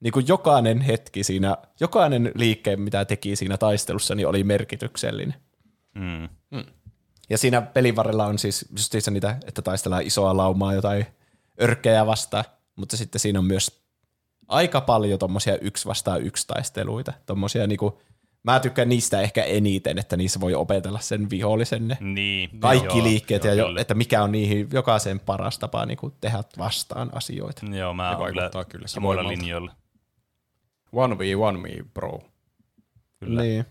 niin 0.00 0.12
kuin 0.12 0.28
jokainen 0.28 0.80
hetki 0.80 1.24
siinä, 1.24 1.56
jokainen 1.80 2.32
liike, 2.34 2.76
mitä 2.76 3.04
teki 3.04 3.36
siinä 3.36 3.56
taistelussa, 3.56 4.14
niin 4.14 4.26
oli 4.28 4.44
merkityksellinen. 4.44 5.34
Mm. 5.94 6.28
Ja 7.30 7.38
siinä 7.38 7.62
pelin 7.62 7.96
varrella 7.96 8.26
on 8.26 8.38
siis 8.38 8.66
justiinsa 8.70 9.10
niitä, 9.10 9.36
että 9.46 9.62
taistellaan 9.62 10.06
isoa 10.06 10.36
laumaa 10.36 10.74
jotain 10.74 11.06
örkkejä 11.62 12.06
vastaan, 12.06 12.44
mutta 12.76 12.96
sitten 12.96 13.20
siinä 13.20 13.38
on 13.38 13.44
myös 13.44 13.82
aika 14.48 14.80
paljon 14.80 15.18
tommosia 15.18 15.58
yksi 15.58 15.88
vastaan 15.88 16.22
yksi 16.22 16.46
taisteluita. 16.46 17.12
Tommosia 17.26 17.66
niinku, 17.66 18.00
mä 18.52 18.60
tykkään 18.60 18.88
niistä 18.88 19.20
ehkä 19.20 19.44
eniten, 19.44 19.98
että 19.98 20.16
niissä 20.16 20.40
voi 20.40 20.54
opetella 20.54 21.00
sen 21.00 21.30
vihollisen 21.30 21.88
ne 21.88 21.96
Niin. 22.00 22.50
kaikki 22.60 22.98
joo, 22.98 23.06
liikkeet 23.06 23.44
joo, 23.44 23.54
ja 23.54 23.68
jo, 23.68 23.76
että 23.78 23.94
mikä 23.94 24.22
on 24.22 24.32
niihin 24.32 24.68
jokaisen 24.72 25.20
paras 25.20 25.58
tapa 25.58 25.86
niinku 25.86 26.10
tehdä 26.20 26.42
vastaan 26.58 27.10
asioita. 27.14 27.66
Joo, 27.66 27.94
mä 27.94 28.16
oon 28.16 28.32
kyllä, 28.68 28.86
samoilla 28.86 29.28
linjoilla. 29.28 29.72
1v1 30.86 31.58
me, 31.58 31.68
bro. 31.94 32.20
Kyllä. 33.18 33.42
Niin. 33.42 33.64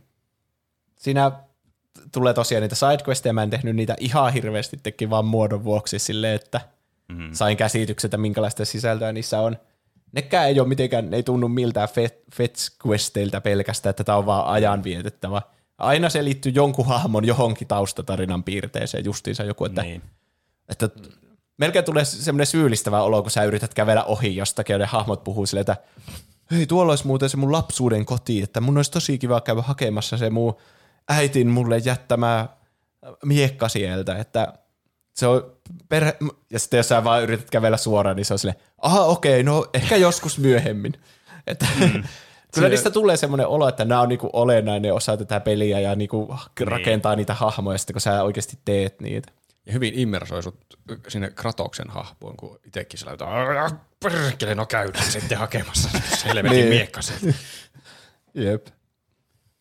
Siinä 0.95 1.31
tulee 2.11 2.33
tosiaan 2.33 2.61
niitä 2.61 2.75
sidequesteja, 2.75 3.33
mä 3.33 3.43
en 3.43 3.49
tehnyt 3.49 3.75
niitä 3.75 3.95
ihan 3.99 4.33
hirveästi, 4.33 4.79
tekin 4.83 5.09
vaan 5.09 5.25
muodon 5.25 5.63
vuoksi 5.63 5.99
silleen, 5.99 6.35
että 6.35 6.61
mm. 7.07 7.29
sain 7.31 7.57
käsityksen, 7.57 8.07
että 8.07 8.17
minkälaista 8.17 8.65
sisältöä 8.65 9.11
niissä 9.11 9.39
on. 9.39 9.57
Nekään 10.11 10.47
ei 10.47 10.59
ole 10.59 10.67
mitenkään, 10.67 11.09
ne 11.09 11.17
ei 11.17 11.23
tunnu 11.23 11.47
miltään 11.47 11.89
fet- 11.89 12.35
fetch-questeiltä 12.35 13.41
pelkästään, 13.41 13.89
että 13.89 14.03
tämä 14.03 14.17
on 14.17 14.25
vaan 14.25 14.45
ajan 14.47 14.83
vietettävä. 14.83 15.41
Aina 15.77 16.09
se 16.09 16.23
liittyy 16.23 16.51
jonkun 16.55 16.85
hahmon 16.85 17.25
johonkin 17.25 17.67
taustatarinan 17.67 18.43
piirteeseen, 18.43 19.05
justiinsa 19.05 19.43
joku, 19.43 19.65
että, 19.65 19.81
Niin. 19.81 20.01
että 20.69 20.89
melkein 21.57 21.85
tulee 21.85 22.05
semmoinen 22.05 22.47
syyllistävä 22.47 23.01
olo, 23.01 23.21
kun 23.21 23.31
sä 23.31 23.43
yrität 23.43 23.73
kävellä 23.73 24.03
ohi 24.03 24.35
jostakin, 24.35 24.79
ne 24.79 24.85
hahmot 24.85 25.23
puhuu 25.23 25.45
silleen, 25.45 25.61
että 25.61 25.77
hei, 26.51 26.65
tuolla 26.65 26.91
olisi 26.91 27.07
muuten 27.07 27.29
se 27.29 27.37
mun 27.37 27.51
lapsuuden 27.51 28.05
koti, 28.05 28.41
että 28.41 28.61
mun 28.61 28.77
olisi 28.77 28.91
tosi 28.91 29.17
kiva 29.17 29.41
käydä 29.41 29.61
hakemassa 29.61 30.17
se 30.17 30.29
mun 30.29 30.55
äitin 31.09 31.47
mulle 31.47 31.77
jättämä 31.77 32.47
miekka 33.25 33.69
sieltä, 33.69 34.17
että 34.17 34.53
se 35.17 35.27
on 35.27 35.51
perhe... 35.89 36.17
Ja 36.49 36.59
sitten 36.59 36.77
jos 36.77 36.87
sä 36.89 37.03
vaan 37.03 37.23
yrität 37.23 37.49
kävellä 37.49 37.77
suoraan, 37.77 38.15
niin 38.15 38.25
se 38.25 38.33
on 38.33 38.39
silleen, 38.39 38.61
aha 38.81 39.01
okei, 39.03 39.43
no 39.43 39.65
ehkä 39.73 39.95
joskus 39.95 40.39
myöhemmin. 40.39 40.93
Että, 41.47 41.65
mm. 41.79 42.03
Kyllä 42.53 42.69
niistä 42.69 42.89
tulee 42.91 43.17
semmoinen 43.17 43.47
olo, 43.47 43.67
että 43.67 43.85
nämä 43.85 44.01
on 44.01 44.09
niinku 44.09 44.29
olennainen 44.33 44.93
osa 44.93 45.17
tätä 45.17 45.39
peliä 45.39 45.79
ja 45.79 45.95
niinku 45.95 46.35
rakentaa 46.61 47.15
niitä 47.15 47.33
hahmoja 47.33 47.77
sitten, 47.77 47.93
kun 47.93 48.01
sä 48.01 48.23
oikeasti 48.23 48.59
teet 48.65 49.01
niitä. 49.01 49.31
Ja 49.65 49.73
hyvin 49.73 49.93
immersoi 49.99 50.43
sut 50.43 50.55
sinne 51.07 51.29
Kratoksen 51.29 51.89
hahmoon, 51.89 52.37
kun 52.37 52.59
itekin 52.65 52.99
sillä 52.99 53.11
jotain, 53.11 53.71
perkele, 54.03 54.55
no 54.55 54.65
käydään 54.65 55.11
sitten 55.11 55.37
hakemassa 55.37 55.89
se 55.89 55.99
helvetin 56.27 56.57
Niin. 56.57 56.69
miekka 56.69 57.01
sieltä. 57.01 57.37
Jep. 58.33 58.67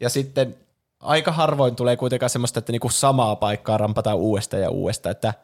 Ja 0.01 0.09
sitten 0.09 0.57
aika 1.01 1.33
harvoin 1.33 1.77
tulee 1.77 1.97
kuitenkaan 1.97 2.31
semmoista, 2.31 2.59
että 2.59 2.73
niinku 2.73 2.91
samaa 2.91 3.37
paikkaa 3.37 3.79
rampataan 3.79 4.17
uudestaan 4.17 4.63
ja 4.63 4.71
uudestaan, 4.71 5.11
että 5.11 5.35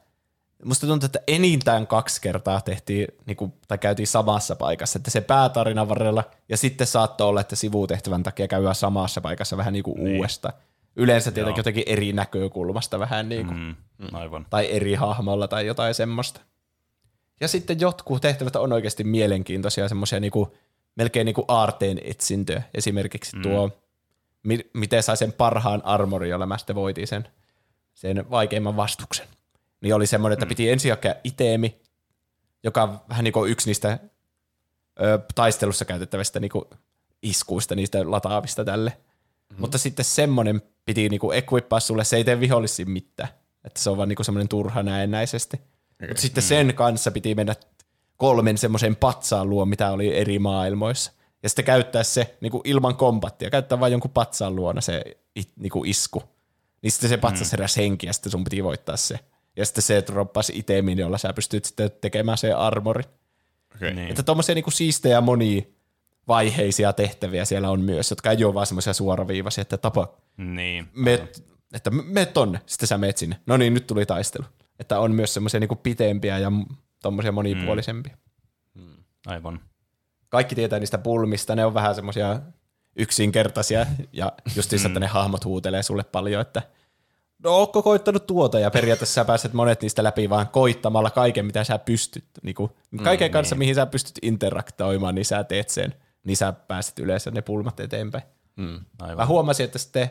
musta 0.64 0.86
tuntuu, 0.86 1.06
että 1.06 1.20
enintään 1.26 1.86
kaksi 1.86 2.20
kertaa 2.20 2.60
tehtiin, 2.60 3.08
niinku, 3.26 3.54
tai 3.68 3.78
käytiin 3.78 4.06
samassa 4.06 4.56
paikassa, 4.56 4.98
että 4.98 5.10
se 5.10 5.20
päätarinan 5.20 5.88
varrella, 5.88 6.24
ja 6.48 6.56
sitten 6.56 6.86
saattoi 6.86 7.28
olla, 7.28 7.40
että 7.40 7.56
sivutehtävän 7.56 8.22
takia 8.22 8.48
käydään 8.48 8.74
samassa 8.74 9.20
paikassa 9.20 9.56
vähän 9.56 9.72
niinku 9.72 9.94
niin. 9.98 10.16
uudestaan. 10.16 10.54
Yleensä 10.96 11.30
tietenkin 11.30 11.60
jotenkin 11.60 11.84
eri 11.86 12.12
näkökulmasta 12.12 12.98
vähän 12.98 13.28
niinku, 13.28 13.54
mm. 13.54 13.74
Mm, 13.98 14.08
aivan. 14.12 14.46
tai 14.50 14.70
eri 14.70 14.94
hahmolla 14.94 15.48
tai 15.48 15.66
jotain 15.66 15.94
semmoista. 15.94 16.40
Ja 17.40 17.48
sitten 17.48 17.80
jotkut 17.80 18.22
tehtävät 18.22 18.56
on 18.56 18.72
oikeasti 18.72 19.04
mielenkiintoisia, 19.04 19.88
semmoisia 19.88 20.20
niinku, 20.20 20.54
melkein 20.96 21.24
niinku 21.24 21.44
aarteen 21.48 22.00
etsintöä. 22.04 22.62
Esimerkiksi 22.74 23.36
mm. 23.36 23.42
tuo, 23.42 23.70
mi- 24.42 24.70
miten 24.74 25.02
sai 25.02 25.16
sen 25.16 25.32
parhaan 25.32 25.84
armorin, 25.84 26.30
jolla 26.30 26.46
mä 26.46 26.58
sitten 26.58 26.76
voitin 26.76 27.06
sen, 27.06 27.28
sen 27.94 28.30
vaikeimman 28.30 28.76
vastuksen. 28.76 29.26
Niin 29.82 29.94
oli 29.94 30.06
semmoinen, 30.06 30.34
että 30.34 30.46
piti 30.46 30.70
ensin 30.70 30.92
hakea 30.92 31.14
itemi, 31.24 31.80
joka 32.64 32.82
on 32.82 33.00
vähän 33.08 33.24
niin 33.24 33.32
kuin 33.32 33.50
yksi 33.50 33.68
niistä 33.68 33.98
ö, 35.00 35.18
taistelussa 35.34 35.84
käytettävistä 35.84 36.40
niin 36.40 36.50
kuin 36.50 36.64
iskuista, 37.22 37.74
niistä 37.74 38.10
lataavista 38.10 38.64
tälle. 38.64 38.90
Mm-hmm. 38.90 39.60
Mutta 39.60 39.78
sitten 39.78 40.04
semmoinen 40.04 40.62
piti 40.84 41.08
niin 41.08 41.20
kuin 41.20 41.38
equippaa 41.38 41.80
sulle, 41.80 42.04
se 42.04 42.16
ei 42.16 42.24
tee 42.24 42.40
vihollisiin 42.40 42.90
mitään. 42.90 43.28
Että 43.64 43.80
se 43.80 43.90
on 43.90 43.96
vaan 43.96 44.08
niin 44.08 44.16
kuin 44.16 44.24
semmoinen 44.24 44.48
turha 44.48 44.82
näennäisesti. 44.82 45.56
Okay. 45.56 46.08
Mutta 46.08 46.22
sitten 46.22 46.42
sen 46.42 46.74
kanssa 46.74 47.10
piti 47.10 47.34
mennä 47.34 47.54
kolmen 48.16 48.58
semmoisen 48.58 48.96
patsaan 48.96 49.50
luo, 49.50 49.66
mitä 49.66 49.90
oli 49.90 50.16
eri 50.16 50.38
maailmoissa. 50.38 51.12
Ja 51.42 51.48
sitten 51.48 51.64
käyttää 51.64 52.02
se 52.02 52.36
niin 52.40 52.52
kuin 52.52 52.62
ilman 52.64 52.96
kombattia, 52.96 53.50
käyttää 53.50 53.80
vain 53.80 53.92
jonkun 53.92 54.10
patsaan 54.10 54.56
luona 54.56 54.80
se 54.80 55.04
niin 55.56 55.70
kuin 55.70 55.90
isku. 55.90 56.22
Niin 56.82 56.92
sitten 56.92 57.10
se 57.10 57.16
patsas 57.16 57.48
mm. 57.48 57.50
heräsi 57.52 57.82
henki 57.82 58.06
ja 58.06 58.12
sitten 58.12 58.32
sun 58.32 58.44
piti 58.44 58.64
voittaa 58.64 58.96
se. 58.96 59.18
Ja 59.56 59.66
sitten 59.66 59.82
se 59.82 60.02
droppasi 60.06 60.52
itemin, 60.58 60.98
jolla 60.98 61.18
sä 61.18 61.32
pystyt 61.32 61.64
sitten 61.64 61.90
tekemään 62.00 62.38
se 62.38 62.52
armori. 62.52 63.02
Okay. 63.76 63.90
Niin. 63.94 64.10
Että 64.10 64.22
tommosia 64.22 64.54
niinku 64.54 64.70
siistejä 64.70 65.20
monia 65.20 65.62
vaiheisia 66.28 66.92
tehtäviä 66.92 67.44
siellä 67.44 67.70
on 67.70 67.80
myös, 67.80 68.10
jotka 68.10 68.30
ei 68.30 68.44
ole 68.44 68.54
vaan 68.54 68.66
semmoisia 68.66 68.92
suoraviivaisia, 68.92 69.62
että 69.62 69.76
tapa, 69.76 70.08
Niin. 70.36 70.88
met, 70.94 71.44
että 71.72 71.90
me 71.90 72.26
tonne, 72.26 72.60
sitten 72.66 72.86
sä 72.86 72.98
meet 72.98 73.18
sinne. 73.18 73.40
No 73.46 73.56
niin, 73.56 73.74
nyt 73.74 73.86
tuli 73.86 74.06
taistelu. 74.06 74.44
Että 74.78 74.98
on 74.98 75.14
myös 75.14 75.34
semmoisia 75.34 75.60
niinku 75.60 75.76
pitempiä 75.76 76.38
ja 76.38 76.52
tommosia 77.02 77.32
monipuolisempia. 77.32 78.16
Aivan. 79.26 79.60
Kaikki 80.28 80.54
tietää 80.54 80.78
niistä 80.78 80.98
pulmista, 80.98 81.56
ne 81.56 81.64
on 81.64 81.74
vähän 81.74 81.94
semmoisia 81.94 82.40
yksinkertaisia 82.96 83.86
ja 84.12 84.32
justiinsa, 84.56 84.88
että 84.88 85.00
ne 85.00 85.06
hahmot 85.06 85.44
huutelee 85.44 85.82
sulle 85.82 86.04
paljon, 86.04 86.42
että 86.42 86.62
no 87.44 87.50
ootko 87.56 87.82
koittanut 87.82 88.26
tuota 88.26 88.58
ja 88.58 88.70
periaatteessa 88.70 89.14
sä 89.14 89.24
pääset 89.24 89.52
monet 89.52 89.82
niistä 89.82 90.02
läpi 90.04 90.30
vaan 90.30 90.48
koittamalla 90.48 91.10
kaiken, 91.10 91.46
mitä 91.46 91.64
sä 91.64 91.78
pystyt. 91.78 92.24
Niin 92.42 92.54
kuin, 92.54 92.70
kaiken 93.04 93.30
mm, 93.30 93.32
kanssa, 93.32 93.54
niin. 93.54 93.58
mihin 93.58 93.74
sä 93.74 93.86
pystyt 93.86 94.18
interaktoimaan, 94.22 95.14
niin 95.14 95.24
sä 95.24 95.44
teet 95.44 95.68
sen. 95.68 95.94
Niin 96.24 96.36
sä 96.36 96.52
pääset 96.52 96.98
yleensä 96.98 97.30
ne 97.30 97.42
pulmat 97.42 97.80
eteenpäin. 97.80 98.24
Mä 98.56 98.78
Aivan. 99.00 99.28
huomasin, 99.28 99.64
että 99.64 99.78
sitten 99.78 100.10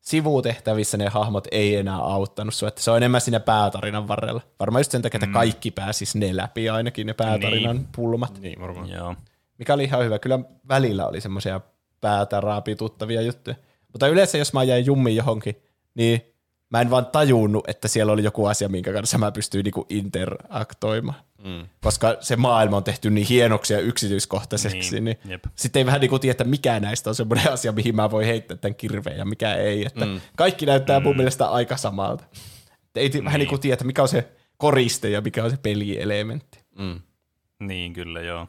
sivutehtävissä 0.00 0.96
ne 0.96 1.08
hahmot 1.08 1.48
ei 1.50 1.76
enää 1.76 1.96
auttanut 1.96 2.54
sua, 2.54 2.68
että 2.68 2.82
se 2.82 2.90
on 2.90 2.96
enemmän 2.96 3.20
siinä 3.20 3.40
päätarinan 3.40 4.08
varrella. 4.08 4.40
Varmaan 4.60 4.80
just 4.80 4.90
sen 4.90 5.02
takia, 5.02 5.18
että 5.18 5.32
kaikki 5.32 5.70
pääsis 5.70 6.14
ne 6.14 6.36
läpi 6.36 6.68
ainakin 6.68 7.06
ne 7.06 7.14
päätarinan 7.14 7.76
Niin. 7.76 7.88
pulmat. 7.96 8.40
Niin, 8.40 8.60
varmaan. 8.60 8.88
Joo. 8.88 9.14
mikä 9.58 9.74
oli 9.74 9.84
ihan 9.84 10.04
hyvä. 10.04 10.18
Kyllä 10.18 10.38
välillä 10.68 11.06
oli 11.06 11.20
semmoisia 11.20 11.60
päätä 12.00 12.40
raapituttavia 12.40 13.22
juttuja. 13.22 13.56
Mutta 13.92 14.08
yleensä 14.08 14.38
jos 14.38 14.52
mä 14.52 14.62
jäin 14.62 14.86
jummiin 14.86 15.16
johonkin, 15.16 15.62
niin 15.94 16.35
mä 16.70 16.80
en 16.80 16.90
vaan 16.90 17.06
tajunnut, 17.06 17.68
että 17.68 17.88
siellä 17.88 18.12
oli 18.12 18.24
joku 18.24 18.46
asia, 18.46 18.68
minkä 18.68 18.92
kanssa 18.92 19.18
mä 19.18 19.32
pystyin 19.32 19.64
niinku 19.64 19.86
interaktoimaan. 19.88 21.18
Mm. 21.44 21.66
Koska 21.82 22.16
se 22.20 22.36
maailma 22.36 22.76
on 22.76 22.84
tehty 22.84 23.10
niin 23.10 23.26
hienoksi 23.26 23.74
ja 23.74 23.80
yksityiskohtaiseksi, 23.80 25.00
niin, 25.00 25.04
Niin, 25.04 25.18
jep. 25.30 25.44
sitten 25.54 25.80
ei 25.80 25.86
vähän 25.86 26.00
niinku 26.00 26.18
tiedä, 26.18 26.30
että 26.30 26.44
mikä 26.44 26.80
näistä 26.80 27.10
on 27.10 27.14
semmoinen 27.14 27.52
asia, 27.52 27.72
mihin 27.72 27.96
mä 27.96 28.10
voin 28.10 28.26
heittää 28.26 28.56
tämän 28.56 28.74
kirveen 28.74 29.18
ja 29.18 29.24
mikä 29.24 29.54
ei. 29.54 29.86
Että 29.86 30.06
mm. 30.06 30.20
Kaikki 30.36 30.66
näyttää 30.66 31.00
mun 31.00 31.16
mielestä 31.16 31.46
aika 31.46 31.76
samalta. 31.76 32.24
Että 32.84 33.00
ei 33.00 33.08
niin. 33.08 33.24
vähän 33.24 33.38
niinku 33.38 33.58
tiedä, 33.58 33.74
että 33.74 33.84
mikä 33.84 34.02
on 34.02 34.08
se 34.08 34.28
koriste 34.56 35.10
ja 35.10 35.20
mikä 35.20 35.44
on 35.44 35.50
se 35.50 35.56
pelielementti. 35.56 36.58
Niin, 37.60 37.92
kyllä 37.92 38.20
joo. 38.20 38.48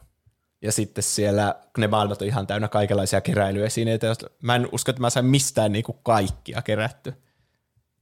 Ja 0.62 0.72
sitten 0.72 1.04
siellä 1.04 1.54
ne 1.78 1.86
maailmat 1.86 2.22
on 2.22 2.28
ihan 2.28 2.46
täynnä 2.46 2.68
kaikenlaisia 2.68 3.20
keräilyesineitä. 3.20 4.06
Mä 4.42 4.56
en 4.56 4.68
usko, 4.72 4.90
että 4.90 5.00
mä 5.00 5.10
sain 5.10 5.26
mistään 5.26 5.72
niinku 5.72 5.92
kaikkia 5.92 6.62
kerätty. 6.62 7.14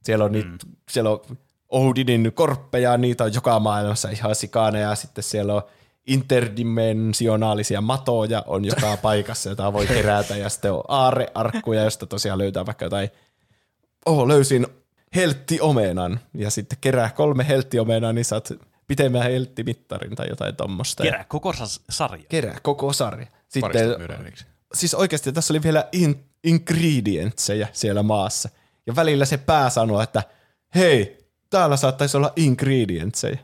Siellä 0.03 0.25
on, 0.25 0.31
niitä, 0.31 0.49
siellä 0.89 1.09
on 1.09 1.19
Odinin 1.69 2.31
korppeja, 2.33 2.97
niitä 2.97 3.23
on 3.23 3.33
joka 3.33 3.59
maailmassa 3.59 4.09
ihan 4.09 4.35
sikana, 4.35 4.79
ja 4.79 4.95
sitten 4.95 5.23
siellä 5.23 5.53
on 5.53 5.61
interdimensionaalisia 6.07 7.81
matoja 7.81 8.43
on 8.47 8.65
joka 8.65 8.97
paikassa, 9.01 9.49
jota 9.49 9.73
voi 9.73 9.87
kerätä, 9.87 10.37
ja 10.37 10.49
sitten 10.49 10.73
on 10.73 10.83
aarearkkuja, 10.87 11.83
josta 11.83 12.05
tosiaan 12.05 12.39
löytää 12.39 12.65
vaikka 12.65 12.85
jotain, 12.85 13.09
oh, 14.05 14.27
löysin 14.27 14.67
helttiomenan, 15.15 16.19
ja 16.33 16.51
sitten 16.51 16.77
kerää 16.81 17.09
kolme 17.09 17.47
helttiomenaa, 17.47 18.13
niin 18.13 18.25
saat 18.25 18.53
pitemmän 18.87 19.23
helttimittarin 19.23 20.15
tai 20.15 20.29
jotain 20.29 20.55
tommosta. 20.55 21.03
Kerää 21.03 21.23
koko 21.23 21.53
sarja. 21.89 22.25
Kerää 22.29 22.57
koko 22.61 22.93
sarja. 22.93 23.27
Sitten, 23.47 23.95
siis 24.73 24.93
oikeasti 24.93 25.31
tässä 25.31 25.53
oli 25.53 25.63
vielä 25.63 25.87
in, 25.91 26.23
ingredientsejä 26.43 27.67
siellä 27.71 28.03
maassa. 28.03 28.49
Ja 28.87 28.95
välillä 28.95 29.25
se 29.25 29.37
pää 29.37 29.69
sanoi, 29.69 30.03
että 30.03 30.23
hei, 30.75 31.17
täällä 31.49 31.77
saattaisi 31.77 32.17
olla 32.17 32.33
ingredientsejä. 32.35 33.37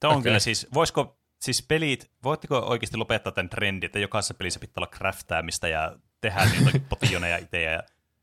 Tämä 0.00 0.10
on 0.10 0.16
okay. 0.16 0.22
kyllä 0.22 0.38
siis, 0.38 0.66
voisiko 0.74 1.18
siis 1.40 1.62
pelit, 1.62 2.10
voitteko 2.24 2.58
oikeasti 2.58 2.96
lopettaa 2.96 3.32
tämän 3.32 3.50
trendin, 3.50 3.86
että 3.86 3.98
jokaisessa 3.98 4.34
pelissä 4.34 4.60
pitää 4.60 4.74
olla 4.76 4.90
craftaamista 4.96 5.68
ja 5.68 5.96
tehdä 6.20 6.44
jotakin 6.58 6.86
potioneja 6.88 7.36
itse 7.36 7.62
ja 7.62 7.82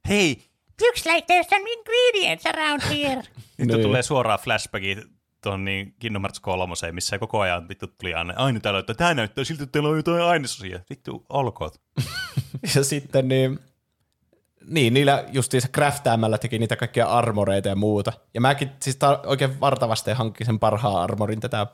hei, 0.10 0.44
Looks 0.82 1.06
like 1.06 1.26
there's 1.34 1.50
some 1.50 1.66
ingredients 1.72 2.46
around 2.46 2.82
here. 2.82 3.24
nyt 3.58 3.68
Niin. 3.68 3.82
tulee 3.82 4.04
suoraan 4.04 4.40
flashbackit 4.40 5.00
tuon 5.44 5.66
niin 5.66 5.96
Kingdom 6.00 6.22
Hearts 6.22 6.40
3, 6.40 6.74
missä 6.92 7.20
koko 7.20 7.40
ajan 7.40 7.70
vittu 7.70 7.88
tuli 7.88 8.14
aina, 8.14 8.34
aina 8.38 8.60
täällä, 8.60 8.80
että 8.80 8.94
tämä 8.94 9.14
näyttää 9.14 9.44
siltä, 9.44 9.64
että 9.64 9.72
teillä 9.72 9.90
on 9.90 9.98
jotain 9.98 10.22
ainesosia. 10.22 10.80
Vittu, 10.90 11.26
olkoon. 11.30 11.72
Ja 12.76 12.84
sitten 12.84 13.28
niin, 13.28 13.60
niin 14.68 14.94
niillä 14.94 15.24
justiinsa 15.32 15.68
craftaamalla 15.68 16.38
teki 16.38 16.60
niitä 16.60 16.76
kaikkia 16.76 17.08
armoreita 17.08 17.70
ja 17.70 17.76
muuta. 17.76 18.14
Ja 18.34 18.42
mäkin 18.42 18.70
siis 18.82 18.96
ta- 18.96 19.20
oikein 19.26 19.60
vartavasti 19.60 20.12
hankkin 20.12 20.46
sen 20.46 20.60
parhaan 20.60 20.96
armorin 21.04 21.40
tätä 21.40 21.68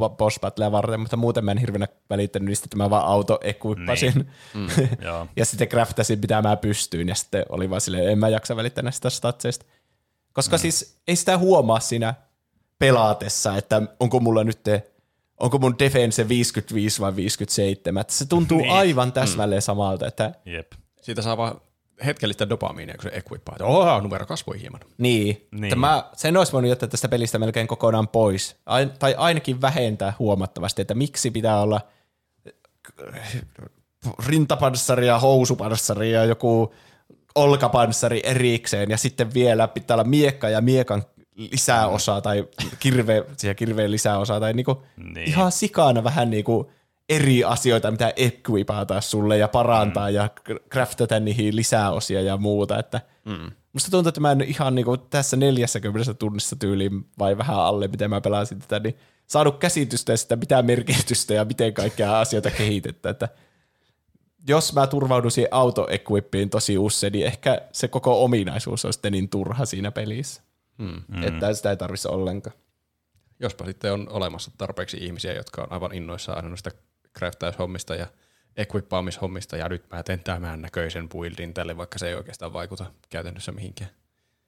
bo- 0.00 0.16
boss 0.16 0.40
battlea 0.40 0.72
varten, 0.72 1.00
mutta 1.00 1.16
muuten 1.16 1.44
mä 1.44 1.50
en 1.50 1.58
hirveänä 1.58 1.88
välittänyt 2.10 2.46
niistä, 2.48 2.64
että 2.66 2.76
mä 2.76 2.90
vaan 2.90 3.06
auto 3.06 3.38
equippasin. 3.42 4.12
Niin. 4.14 4.28
Mm, 4.54 4.88
joo. 5.06 5.26
ja 5.36 5.44
sitten 5.44 5.68
craftasin 5.68 6.18
mitä 6.20 6.42
mä 6.42 6.56
pystyin, 6.56 7.08
ja 7.08 7.14
sitten 7.14 7.44
oli 7.48 7.70
vaan 7.70 7.80
silleen, 7.80 8.08
en 8.08 8.18
mä 8.18 8.28
jaksa 8.28 8.56
välittää 8.56 8.82
näistä 8.82 9.10
statseista. 9.10 9.64
Koska 10.32 10.56
mm. 10.56 10.60
siis 10.60 11.00
ei 11.08 11.16
sitä 11.16 11.38
huomaa 11.38 11.80
siinä 11.80 12.14
pelaatessa, 12.78 13.56
että 13.56 13.82
onko 14.00 14.20
mulla 14.20 14.44
nyt 14.44 14.62
te, 14.62 14.92
onko 15.40 15.58
mun 15.58 15.78
defense 15.78 16.28
55 16.28 17.00
vai 17.00 17.16
57. 17.16 18.00
Että 18.00 18.12
se 18.12 18.26
tuntuu 18.26 18.58
Niin. 18.62 18.72
aivan 18.72 19.12
täsmälleen 19.12 19.62
samalta, 19.62 20.06
että 20.06 20.32
Jep. 20.44 20.72
Siitä 21.02 21.22
saa 21.22 21.36
vaan 21.36 21.60
hetkellistä 22.06 22.48
dopamiinia, 22.48 22.94
kun 22.94 23.02
se 23.10 23.16
equippaa. 23.16 23.54
Että 23.54 23.64
oho, 23.64 24.00
numero 24.00 24.26
kasvoi 24.26 24.60
hieman. 24.60 24.80
niin, 24.98 25.26
Niin. 25.26 25.48
niin. 25.50 25.64
Että 25.64 25.76
mä, 25.76 26.04
sen 26.16 26.36
olisi 26.36 26.52
voinut 26.52 26.68
jättää 26.68 26.88
tästä 26.88 27.08
pelistä 27.08 27.38
melkein 27.38 27.66
kokonaan 27.66 28.08
pois. 28.08 28.56
Ain, 28.66 28.90
tai 28.98 29.14
ainakin 29.18 29.60
vähentää 29.60 30.12
huomattavasti, 30.18 30.82
että 30.82 30.94
miksi 30.94 31.30
pitää 31.30 31.60
olla 31.60 31.80
rintapanssari 34.26 35.06
ja 35.06 35.18
housupanssari 35.18 36.12
ja 36.12 36.24
joku 36.24 36.74
olkapanssari 37.34 38.20
erikseen 38.24 38.90
ja 38.90 38.96
sitten 38.96 39.34
vielä 39.34 39.68
pitää 39.68 39.94
olla 39.94 40.04
miekka 40.04 40.48
ja 40.48 40.60
miekan 40.60 41.02
lisäosa 41.36 42.20
tai 42.20 42.48
kirve, 42.78 43.24
siihen 43.36 43.56
kirveen 43.56 43.90
lisäosa 43.90 44.40
tai 44.40 44.52
niinku 44.52 44.82
Niin. 44.96 45.14
niin. 45.14 45.28
ihan 45.28 45.52
sikana 45.52 46.04
vähän 46.04 46.30
niinku 46.30 46.70
eri 47.14 47.44
asioita, 47.44 47.90
mitä 47.90 48.12
equipata 48.16 49.00
sulle 49.00 49.36
ja 49.38 49.48
parantaa 49.48 50.08
mm. 50.08 50.14
ja 50.14 50.30
craftata 50.70 51.20
niihin 51.20 51.56
lisäosia 51.56 52.22
ja 52.22 52.36
muuta, 52.36 52.78
että 52.78 53.00
mm. 53.24 53.50
musta 53.72 53.90
tuntuu, 53.90 54.08
että 54.08 54.20
mä 54.20 54.32
en 54.32 54.42
ihan 54.42 54.74
niinku 54.74 54.96
tässä 54.96 55.36
40 55.36 56.14
tunnissa 56.14 56.56
tyyliin 56.56 57.06
vai 57.18 57.38
vähän 57.38 57.56
alle, 57.56 57.88
miten 57.88 58.10
mä 58.10 58.20
pelasin 58.20 58.58
tätä, 58.58 58.78
niin 58.78 58.96
saanut 59.26 59.58
käsitystä 59.58 60.16
sitä, 60.16 60.36
mitä 60.36 60.62
merkitystä 60.62 61.34
ja 61.34 61.44
miten 61.44 61.74
kaikkia 61.74 62.20
asioita 62.20 62.50
kehitettä, 62.50 63.10
että 63.10 63.28
jos 64.48 64.72
mä 64.72 64.86
turvaudun 64.86 65.30
siihen 65.30 65.54
auto-equippiin 65.54 66.50
tosi 66.50 66.78
usein, 66.78 67.12
niin 67.12 67.26
ehkä 67.26 67.60
se 67.72 67.88
koko 67.88 68.24
ominaisuus 68.24 68.84
on 68.84 68.92
sitten 68.92 69.12
niin 69.12 69.28
turha 69.28 69.64
siinä 69.64 69.90
pelissä. 69.90 70.42
Mm. 70.78 71.22
Että 71.22 71.54
sitä 71.54 71.70
ei 71.70 71.76
tarvitsisi 71.76 72.08
ollenkaan. 72.08 72.56
Jospa 73.40 73.64
sitten 73.64 73.92
on 73.92 74.08
olemassa 74.10 74.50
tarpeeksi 74.58 74.96
ihmisiä, 75.00 75.32
jotka 75.32 75.62
on 75.62 75.72
aivan 75.72 75.94
innoissaan 75.94 76.36
aina 76.36 76.48
noista 76.48 76.70
craftaushommista 77.18 77.94
ja 77.94 78.06
equippaamishommista, 78.56 79.56
ja 79.56 79.68
nyt 79.68 79.84
mä 79.90 80.02
teen 80.02 80.20
tämän 80.20 80.62
näköisen 80.62 81.08
buildin 81.08 81.54
tälle, 81.54 81.76
vaikka 81.76 81.98
se 81.98 82.08
ei 82.08 82.14
oikeastaan 82.14 82.52
vaikuta 82.52 82.86
käytännössä 83.10 83.52
mihinkään. 83.52 83.90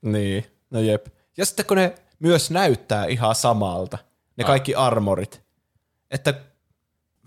Niin, 0.03 0.47
no 0.71 0.81
jep. 0.81 1.07
Ja 1.37 1.47
sitten 1.47 1.67
kun 1.67 1.77
ne 1.77 1.95
myös 2.19 2.51
näyttää 2.51 3.05
ihan 3.05 3.35
samalta, 3.35 3.99
ne 4.37 4.45
kaikki 4.45 4.75
armorit, 4.75 5.43
että 6.11 6.35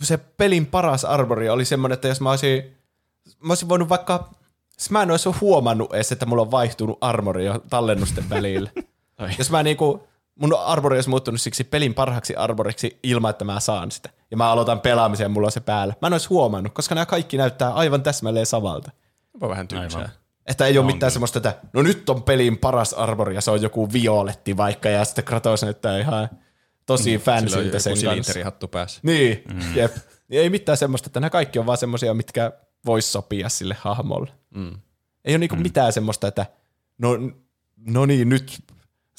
se 0.01 0.17
pelin 0.17 0.65
paras 0.65 1.05
armori 1.05 1.49
oli 1.49 1.65
semmoinen, 1.65 1.93
että 1.93 2.07
jos 2.07 2.21
mä 2.21 2.29
olisin, 2.29 2.77
mä 3.39 3.51
olisin 3.51 3.69
voinut 3.69 3.89
vaikka, 3.89 4.29
siis 4.77 4.91
mä 4.91 5.01
en 5.03 5.11
olisi 5.11 5.29
huomannut 5.29 5.93
edes, 5.93 6.11
että 6.11 6.25
mulla 6.25 6.41
on 6.41 6.51
vaihtunut 6.51 6.97
armori 7.01 7.45
jo 7.45 7.63
tallennusten 7.69 8.29
välillä. 8.35 8.69
jos 9.37 9.51
mä 9.51 9.63
niinku, 9.63 10.07
mun 10.35 10.59
armori 10.59 10.97
olisi 10.97 11.09
muuttunut 11.09 11.41
siksi 11.41 11.63
pelin 11.63 11.93
parhaaksi 11.93 12.35
armoriksi 12.35 12.99
ilman, 13.03 13.29
että 13.29 13.45
mä 13.45 13.59
saan 13.59 13.91
sitä. 13.91 14.09
Ja 14.31 14.37
mä 14.37 14.51
aloitan 14.51 14.79
pelaamisen 14.79 15.25
ja 15.25 15.29
mulla 15.29 15.47
on 15.47 15.51
se 15.51 15.59
päällä. 15.59 15.93
Mä 16.01 16.07
en 16.07 16.13
olisi 16.13 16.27
huomannut, 16.27 16.73
koska 16.73 16.95
nämä 16.95 17.05
kaikki 17.05 17.37
näyttää 17.37 17.73
aivan 17.73 18.03
täsmälleen 18.03 18.45
samalta. 18.45 18.91
Onpa 19.33 19.49
vähän 19.49 19.67
tylsää. 19.67 20.01
Aivan. 20.01 20.13
Että 20.45 20.65
ei 20.65 20.77
ole 20.77 20.85
mitään 20.85 21.11
semmoista, 21.11 21.39
että 21.39 21.55
no 21.73 21.81
nyt 21.81 22.09
on 22.09 22.23
pelin 22.23 22.57
paras 22.57 22.93
armori 22.93 23.35
ja 23.35 23.41
se 23.41 23.51
on 23.51 23.61
joku 23.61 23.93
violetti 23.93 24.57
vaikka 24.57 24.89
ja 24.89 25.05
sitten 25.05 25.23
Kratos 25.23 25.63
näyttää 25.63 25.99
ihan 25.99 26.29
tosi 26.85 27.17
mm, 27.17 27.23
joku 27.23 27.79
sen 27.79 28.05
kanssa. 28.05 28.67
päässä. 28.67 28.99
Niin, 29.03 29.43
mm. 29.53 29.75
jep. 29.75 29.95
Niin 30.27 30.41
ei 30.41 30.49
mitään 30.49 30.77
semmoista, 30.77 31.07
että 31.07 31.19
nämä 31.19 31.29
kaikki 31.29 31.59
on 31.59 31.65
vaan 31.65 31.77
semmoisia, 31.77 32.13
mitkä 32.13 32.51
vois 32.85 33.11
sopia 33.13 33.49
sille 33.49 33.77
hahmolle. 33.79 34.31
Mm. 34.49 34.75
Ei 35.25 35.33
ole 35.33 35.37
niinku 35.37 35.55
mm. 35.55 35.61
mitään 35.61 35.93
semmoista, 35.93 36.27
että 36.27 36.45
no, 36.97 37.09
no 37.77 38.05
niin, 38.05 38.29
nyt 38.29 38.63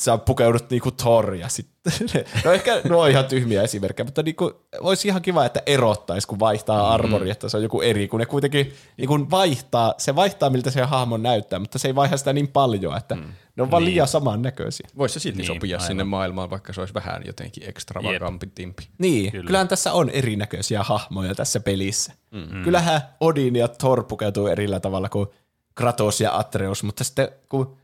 sä 0.01 0.19
pukeudut 0.19 0.71
niinku 0.71 0.91
Thor 0.91 1.35
ja 1.35 1.49
sitten. 1.49 1.79
No 2.45 2.53
ehkä 2.53 2.81
no 2.89 3.01
on 3.01 3.11
ihan 3.11 3.25
tyhmiä 3.25 3.63
esimerkkejä, 3.63 4.05
mutta 4.05 4.23
niinku, 4.23 4.53
olisi 4.81 5.09
ihan 5.09 5.23
kiva, 5.23 5.45
että 5.45 5.63
erottaisi, 5.67 6.27
kun 6.29 6.39
vaihtaa 6.39 6.95
armori, 6.95 7.31
että 7.31 7.49
se 7.49 7.57
on 7.57 7.63
joku 7.63 7.81
eri, 7.81 8.09
kun 8.09 8.21
ne 8.21 8.27
kuitenkin 8.27 8.75
niinku 8.97 9.31
vaihtaa, 9.31 9.95
se 9.99 10.17
vaihtaa 10.17 10.51
miltä 10.51 10.71
se 10.71 10.83
hahmo 10.83 11.17
näyttää, 11.17 11.59
mutta 11.59 11.79
se 11.79 11.89
ei 11.89 11.95
vaihda 11.95 12.17
sitä 12.17 12.33
niin 12.33 12.49
paljon, 12.49 12.97
että 12.97 13.15
mm. 13.15 13.25
ne 13.57 13.63
on 13.63 13.71
vaan 13.71 13.85
liian 13.85 14.09
samannäköisiä. 14.09 14.89
Voisi 14.99 15.13
se 15.13 15.21
silti 15.21 15.39
Niin, 15.39 15.49
niin, 15.49 15.57
sopia 15.57 15.77
aivan. 15.77 15.87
sinne 15.87 16.05
maailmaan, 16.05 16.51
vaikka 16.51 16.73
se 16.73 16.81
olisi 16.81 16.95
vähän 16.95 17.23
jotenkin 17.27 17.69
ekstravagampi 17.69 18.47
timpi. 18.55 18.89
Niin, 18.99 19.15
Kyllä. 19.15 19.31
Kyllä. 19.31 19.47
kyllähän 19.47 19.69
tässä 19.69 19.93
on 19.93 20.11
erinäköisiä 20.11 20.83
hahmoja 20.83 21.35
tässä 21.35 21.61
pelissä. 21.61 22.13
Mm-hmm. 22.31 22.65
Kyllähän 22.65 23.01
Odin 23.21 23.57
ja 23.57 23.69
Thor 23.69 24.05
pukeutuu 24.05 24.47
erillä 24.47 24.81
tavalla 24.81 25.09
kuin 25.09 25.29
Kratos 25.75 26.21
ja 26.21 26.39
Atreus, 26.39 26.83
mutta 26.83 27.05
sitten 27.05 27.29
kun 27.49 27.77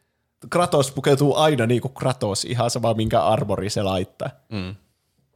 Kratos 0.50 0.92
pukeutuu 0.92 1.36
aina 1.36 1.66
niin 1.66 1.80
kuin 1.80 1.94
Kratos, 1.94 2.44
ihan 2.44 2.70
sama 2.70 2.94
minkä 2.94 3.22
armori 3.22 3.70
se 3.70 3.82
laittaa. 3.82 4.30
Mm. 4.52 4.74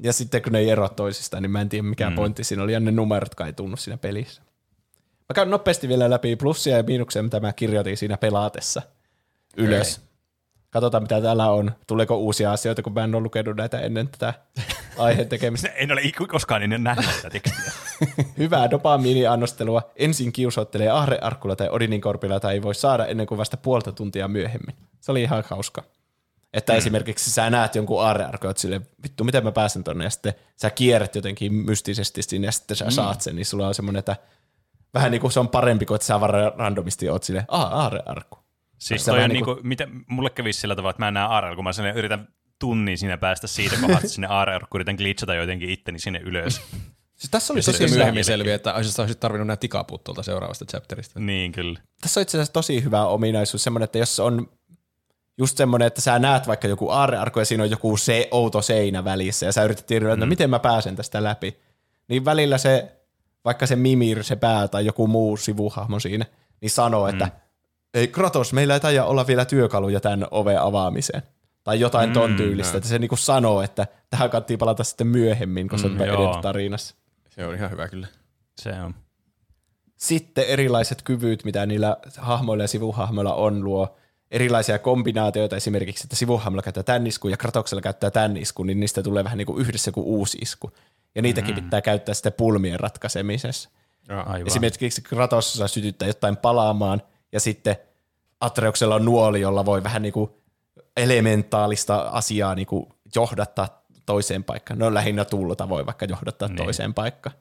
Ja 0.02 0.12
sitten 0.12 0.42
kun 0.42 0.52
ne 0.52 0.58
ei 0.58 0.70
ero 0.70 0.88
toisistaan, 0.88 1.42
niin 1.42 1.50
mä 1.50 1.60
en 1.60 1.68
tiedä 1.68 1.82
mikä 1.82 2.10
mm. 2.10 2.16
pointti 2.16 2.44
siinä 2.44 2.62
oli, 2.62 2.72
ja 2.72 2.80
ne 2.80 2.90
numerot 2.90 3.40
ei 3.46 3.52
tunnu 3.52 3.76
siinä 3.76 3.96
pelissä. 3.96 4.42
Mä 5.28 5.34
käyn 5.34 5.50
nopeasti 5.50 5.88
vielä 5.88 6.10
läpi 6.10 6.36
plussia 6.36 6.76
ja 6.76 6.82
miinuksia, 6.82 7.22
mitä 7.22 7.40
mä 7.40 7.52
kirjoitin 7.52 7.96
siinä 7.96 8.16
pelaatessa 8.16 8.82
ylös. 9.56 9.96
Okay. 9.96 10.07
Katsotaan, 10.70 11.02
mitä 11.02 11.20
täällä 11.20 11.50
on. 11.50 11.72
Tuleeko 11.86 12.16
uusia 12.16 12.52
asioita, 12.52 12.82
kun 12.82 12.92
mä 12.92 13.04
en 13.04 13.14
ole 13.14 13.22
lukenut 13.22 13.56
näitä 13.56 13.80
ennen 13.80 14.08
tätä 14.08 14.34
aiheen 14.98 15.28
tekemistä. 15.34 15.68
En 15.68 15.92
ole 15.92 16.00
koskaan 16.28 16.62
ennen 16.62 16.84
nähnyt 16.84 17.14
sitä 17.14 17.30
tekstiä. 17.30 17.72
Hyvää 18.38 18.70
dopamiiniannostelua. 18.70 19.90
Ensin 19.96 20.32
kiusoittelee 20.32 20.90
ahrearkkulla 20.90 21.56
tai 21.56 21.68
Odinin 21.70 22.00
korpilla 22.00 22.40
tai 22.40 22.54
ei 22.54 22.62
voi 22.62 22.74
saada 22.74 23.06
ennen 23.06 23.26
kuin 23.26 23.38
vasta 23.38 23.56
puolta 23.56 23.92
tuntia 23.92 24.28
myöhemmin. 24.28 24.76
Se 25.00 25.10
oli 25.10 25.22
ihan 25.22 25.44
hauska. 25.46 25.84
Että 26.52 26.72
mm. 26.72 26.78
esimerkiksi 26.78 27.30
sä 27.30 27.50
näet 27.50 27.74
jonkun 27.74 28.02
aarrearkon, 28.02 28.50
että 28.50 28.60
silleen, 28.60 28.86
vittu, 29.02 29.24
miten 29.24 29.44
mä 29.44 29.52
pääsen 29.52 29.84
tonne, 29.84 30.04
ja 30.04 30.10
sitten 30.10 30.34
sä 30.56 30.70
kierrät 30.70 31.14
jotenkin 31.14 31.54
mystisesti 31.54 32.22
sinne, 32.22 32.46
ja 32.46 32.52
sitten 32.52 32.76
sä 32.76 32.84
mm. 32.84 32.90
saat 32.90 33.20
sen, 33.20 33.36
niin 33.36 33.46
sulla 33.46 33.68
on 33.68 33.74
semmoinen, 33.74 33.98
että 33.98 34.16
vähän 34.94 35.10
niin 35.10 35.20
kuin 35.20 35.32
se 35.32 35.40
on 35.40 35.48
parempi 35.48 35.86
kuin, 35.86 35.96
että 35.96 36.06
sä 36.06 36.20
vaan 36.20 36.52
randomisti 36.56 37.08
oot 37.08 37.22
silleen, 37.22 37.44
aha, 37.48 37.64
aarrearkku. 37.64 38.38
Siis 38.78 39.04
Se 39.04 39.10
toi 39.10 39.24
on 39.24 39.30
niinku- 39.30 39.54
niinku, 39.54 39.68
mitä, 39.68 39.88
mulle 40.06 40.30
kävi 40.30 40.52
sillä 40.52 40.76
tavalla, 40.76 40.90
että 40.90 41.04
mä 41.04 41.10
näen 41.10 41.30
ARL, 41.30 41.54
kun 41.54 41.64
mä 41.64 41.72
sinne 41.72 41.92
yritän 41.96 42.28
tunnin 42.58 42.98
siinä 42.98 43.16
päästä 43.16 43.46
siitä 43.46 43.76
kohdasta 43.80 44.08
sinne 44.08 44.26
ARL, 44.26 44.60
kun 44.70 44.78
yritän 44.78 44.96
glitchata 44.96 45.34
jotenkin 45.34 45.70
itteni 45.70 45.98
sinne 45.98 46.18
ylös. 46.18 46.60
Siis 47.18 47.30
tässä 47.30 47.52
oli 47.52 47.62
tosi 47.62 47.88
myöhemmin 47.88 48.24
selviää, 48.24 48.56
että 48.56 48.74
olisit 48.74 49.20
tarvinnut 49.20 49.46
nämä 49.46 49.56
tikapuut 49.56 50.04
tuolta 50.04 50.22
seuraavasta 50.22 50.64
chapterista. 50.64 51.20
niin 51.20 51.52
kyllä. 51.52 51.80
tässä 52.00 52.20
on 52.20 52.22
itse 52.22 52.38
asiassa 52.38 52.52
tosi 52.52 52.84
hyvä 52.84 53.06
ominaisuus, 53.06 53.64
semmoinen, 53.64 53.84
että 53.84 53.98
jos 53.98 54.20
on 54.20 54.48
just 55.38 55.56
semmoinen, 55.56 55.86
että 55.86 56.00
sä 56.00 56.18
näet 56.18 56.46
vaikka 56.46 56.68
joku 56.68 56.90
aarrearkku 56.90 57.38
ja 57.38 57.44
siinä 57.44 57.62
on 57.62 57.70
joku 57.70 57.96
se 57.96 58.28
outo 58.30 58.62
seinä 58.62 59.04
välissä 59.04 59.46
ja 59.46 59.52
sä 59.52 59.64
yrität 59.64 59.86
tiedä, 59.86 60.12
että 60.12 60.26
mm. 60.26 60.28
miten 60.28 60.50
mä 60.50 60.58
pääsen 60.58 60.96
tästä 60.96 61.24
läpi, 61.24 61.58
niin 62.08 62.24
välillä 62.24 62.58
se, 62.58 62.92
vaikka 63.44 63.66
se 63.66 63.76
Mimir, 63.76 64.24
se 64.24 64.36
pää 64.36 64.68
tai 64.68 64.86
joku 64.86 65.06
muu 65.06 65.36
sivuhahmo 65.36 66.00
siinä, 66.00 66.26
niin 66.60 66.70
sanoo, 66.70 67.08
että 67.08 67.24
Mm. 67.24 67.30
Ei 67.94 68.08
Kratos, 68.08 68.52
meillä 68.52 68.74
ei 68.74 68.80
taida 68.80 69.04
olla 69.04 69.26
vielä 69.26 69.44
työkaluja 69.44 70.00
tämän 70.00 70.26
oven 70.30 70.60
avaamiseen. 70.60 71.22
Tai 71.64 71.80
jotain 71.80 72.12
ton 72.12 72.30
Mm, 72.30 72.36
tyylistä, 72.36 72.72
joo. 72.72 72.76
että 72.78 72.88
se 72.88 72.98
niinku 72.98 73.16
sanoo, 73.16 73.62
että 73.62 73.86
tähän 74.10 74.30
kannattaa 74.30 74.56
palata 74.56 74.84
sitten 74.84 75.06
myöhemmin, 75.06 75.68
kun 75.68 75.78
se 75.78 75.86
on 75.86 75.92
Mm, 75.92 76.40
tarinassa. 76.42 76.94
Se 77.30 77.46
on 77.46 77.54
ihan 77.54 77.70
hyvä 77.70 77.88
kyllä. 77.88 78.06
Se 78.60 78.72
on. 78.72 78.94
Sitten 79.96 80.44
erilaiset 80.44 81.02
kyvyt, 81.02 81.44
mitä 81.44 81.66
niillä 81.66 81.96
hahmoilla 82.18 82.64
ja 82.64 82.68
sivuhahmoilla 82.68 83.34
on, 83.34 83.64
luo 83.64 83.96
erilaisia 84.30 84.78
kombinaatioita, 84.78 85.56
esimerkiksi, 85.56 86.04
että 86.04 86.16
sivuhahmolla 86.16 86.62
käyttää 86.62 86.82
tämän 86.82 87.06
iskun 87.06 87.30
ja 87.30 87.36
Kratoksella 87.36 87.80
käyttää 87.82 88.10
tämän 88.10 88.36
iskun, 88.36 88.66
niin 88.66 88.80
niistä 88.80 89.02
tulee 89.02 89.24
vähän 89.24 89.38
niin 89.38 89.46
kuin 89.46 89.60
yhdessä 89.60 89.92
kuin 89.92 90.06
uusi 90.06 90.38
isku. 90.40 90.70
Ja 91.14 91.22
niitäkin 91.22 91.54
mm. 91.54 91.64
pitää 91.64 91.80
käyttää 91.80 92.14
sitten 92.14 92.32
pulmien 92.32 92.80
ratkaisemisessa. 92.80 93.68
Aivan. 94.08 94.46
Esimerkiksi 94.46 95.02
Kratos 95.02 95.54
saa 95.54 95.68
sytyttää 95.68 96.08
jotain 96.08 96.36
palaamaan, 96.36 97.02
ja 97.32 97.40
sitten 97.40 97.76
Atreuksella 98.40 98.94
on 98.94 99.04
nuoli, 99.04 99.40
jolla 99.40 99.64
voi 99.64 99.82
vähän 99.82 100.02
niin 100.02 100.12
kuin 100.12 100.30
elementaalista 100.96 101.98
asiaa 101.98 102.54
niin 102.54 102.66
kuin 102.66 102.86
johdattaa 103.14 103.82
toiseen 104.06 104.44
paikkaan. 104.44 104.78
No 104.78 104.94
lähinnä 104.94 105.24
tulta 105.24 105.68
voi 105.68 105.86
vaikka 105.86 106.06
johdattaa 106.06 106.48
niin. 106.48 106.56
toiseen 106.56 106.94
paikkaan. 106.94 107.36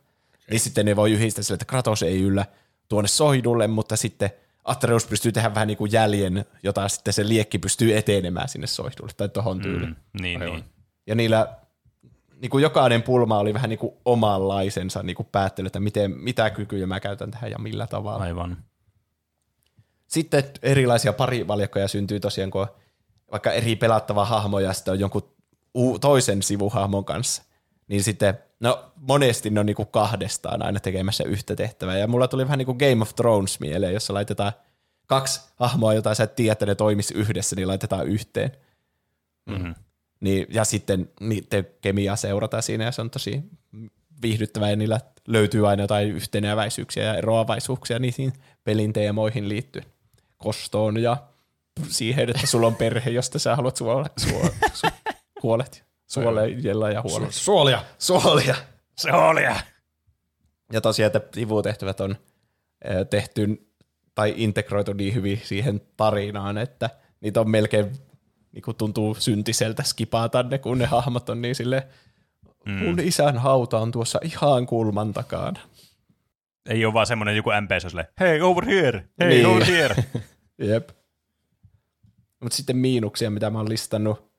Niin 0.51 0.59
sitten 0.59 0.85
ne 0.85 0.95
voi 0.95 1.11
yhdistää 1.11 1.43
sille, 1.43 1.55
että 1.55 1.65
Kratos 1.65 2.03
ei 2.03 2.21
yllä 2.21 2.45
tuonne 2.89 3.07
sohdulle, 3.07 3.67
mutta 3.67 3.95
sitten 3.95 4.29
Atreus 4.63 5.05
pystyy 5.05 5.31
tehdä 5.31 5.55
vähän 5.55 5.67
niin 5.67 5.77
kuin 5.77 5.91
jäljen, 5.91 6.45
jota 6.63 6.87
sitten 6.87 7.13
se 7.13 7.27
liekki 7.27 7.59
pystyy 7.59 7.97
etenemään 7.97 8.49
sinne 8.49 8.67
sohdulle 8.67 9.11
tai 9.17 9.29
tohon 9.29 9.59
tyyliin. 9.59 9.89
Mm, 9.89 10.21
niin, 10.21 10.39
niin. 10.39 10.63
Ja 11.07 11.15
niillä 11.15 11.47
niin 12.41 12.49
kuin 12.49 12.61
jokainen 12.61 13.03
pulma 13.03 13.39
oli 13.39 13.53
vähän 13.53 13.69
niin 13.69 13.79
kuin 13.79 13.93
omanlaisensa 14.05 15.03
niin 15.03 15.15
kuin 15.15 15.27
päättely, 15.31 15.67
että 15.67 15.79
miten, 15.79 16.11
mitä 16.11 16.49
kykyjä 16.49 16.87
mä 16.87 16.99
käytän 16.99 17.31
tähän 17.31 17.51
ja 17.51 17.59
millä 17.59 17.87
tavalla. 17.87 18.23
Aivan. 18.23 18.57
Sitten 20.07 20.43
erilaisia 20.61 21.13
parivaljakkoja 21.13 21.87
syntyy 21.87 22.19
tosiaan, 22.19 22.51
kun 22.51 22.61
on 22.61 22.67
vaikka 23.31 23.51
eri 23.51 23.75
pelattava 23.75 24.25
hahmo 24.25 24.59
ja 24.59 24.73
sitten 24.73 24.91
on 24.91 24.99
jonkun 24.99 25.35
toisen 26.01 26.43
sivuhahmon 26.43 27.05
kanssa. 27.05 27.43
Niin 27.87 28.03
sitten, 28.03 28.39
no 28.59 28.91
monesti 28.95 29.49
ne 29.49 29.59
on 29.59 29.65
niinku 29.65 29.85
kahdestaan 29.85 30.65
aina 30.65 30.79
tekemässä 30.79 31.23
yhtä 31.23 31.55
tehtävää. 31.55 31.97
Ja 31.97 32.07
mulla 32.07 32.27
tuli 32.27 32.45
vähän 32.45 32.57
niin 32.57 32.65
kuin 32.65 32.77
Game 32.77 33.01
of 33.01 33.15
Thrones 33.15 33.59
mieleen, 33.59 33.93
jossa 33.93 34.13
laitetaan 34.13 34.53
kaksi 35.07 35.41
hahmoa, 35.55 35.93
jota 35.93 36.15
sä 36.15 36.23
et 36.23 36.35
tiedä, 36.35 36.51
että 36.51 36.65
ne 36.65 36.75
toimisi 36.75 37.13
yhdessä, 37.13 37.55
niin 37.55 37.67
laitetaan 37.67 38.07
yhteen. 38.07 38.51
Mm-hmm. 39.45 39.75
Niin, 40.19 40.47
ja 40.49 40.65
sitten 40.65 41.11
niiden 41.19 41.67
kemiaa 41.81 42.15
seurataan 42.15 42.63
siinä 42.63 42.83
ja 42.83 42.91
se 42.91 43.01
on 43.01 43.09
tosi 43.09 43.43
viihdyttävää 44.21 44.69
ja 44.69 44.75
niillä 44.75 44.99
löytyy 45.27 45.69
aina 45.69 45.83
jotain 45.83 46.07
yhteneväisyyksiä 46.07 47.03
ja 47.03 47.15
eroavaisuuksia 47.15 47.99
niihin 47.99 48.33
pelin 48.63 48.93
teemoihin 48.93 49.49
liittyen. 49.49 49.85
Kostoon 50.37 50.97
ja 50.97 51.17
siihen, 51.87 52.29
että 52.29 52.47
sulla 52.47 52.67
on 52.67 52.75
perhe, 52.75 53.09
josta 53.09 53.39
sä 53.39 53.55
haluat 53.55 53.77
suole, 53.77 54.09
suo, 54.17 54.49
su, 54.73 54.87
huolehtia. 55.43 55.83
Suolella 56.07 56.89
ja 56.89 57.01
huolehtia. 57.01 57.39
Suolia! 57.39 57.83
Suolia. 57.99 58.55
Se 58.97 59.11
oli. 59.11 59.41
Ja 60.73 60.81
tosiaan, 60.81 61.11
että 61.15 61.29
sivutehtävät 61.33 61.99
on 61.99 62.15
tehty 63.09 63.67
tai 64.15 64.33
integroitu 64.37 64.93
niin 64.93 65.13
hyvin 65.13 65.41
siihen 65.43 65.81
tarinaan, 65.97 66.57
että 66.57 66.89
niitä 67.21 67.41
on 67.41 67.49
melkein 67.49 67.91
niin 68.51 68.61
kuin 68.61 68.77
tuntuu 68.77 69.15
syntiseltä 69.15 69.83
skipata 69.83 70.43
ne, 70.43 70.57
kun 70.57 70.77
ne 70.77 70.85
hahmot 70.85 71.29
on 71.29 71.41
niin 71.41 71.55
sille 71.55 71.87
mm. 72.65 72.73
mun 72.73 72.99
isän 72.99 73.37
hauta 73.37 73.79
on 73.79 73.91
tuossa 73.91 74.19
ihan 74.23 74.65
kulman 74.65 75.13
takana. 75.13 75.59
Ei 76.67 76.85
ole 76.85 76.93
vaan 76.93 77.07
semmoinen 77.07 77.35
joku 77.35 77.49
MP, 77.61 77.71
se 77.79 78.05
hei, 78.19 78.41
over 78.41 78.65
here, 78.65 79.03
hei, 79.21 79.29
Niin. 79.29 79.45
over 79.45 79.65
here. 79.65 79.95
Jep. 80.57 80.89
Mutta 82.43 82.55
sitten 82.55 82.77
miinuksia, 82.77 83.29
mitä 83.29 83.49
mä 83.49 83.57
oon 83.57 83.69
listannut. 83.69 84.31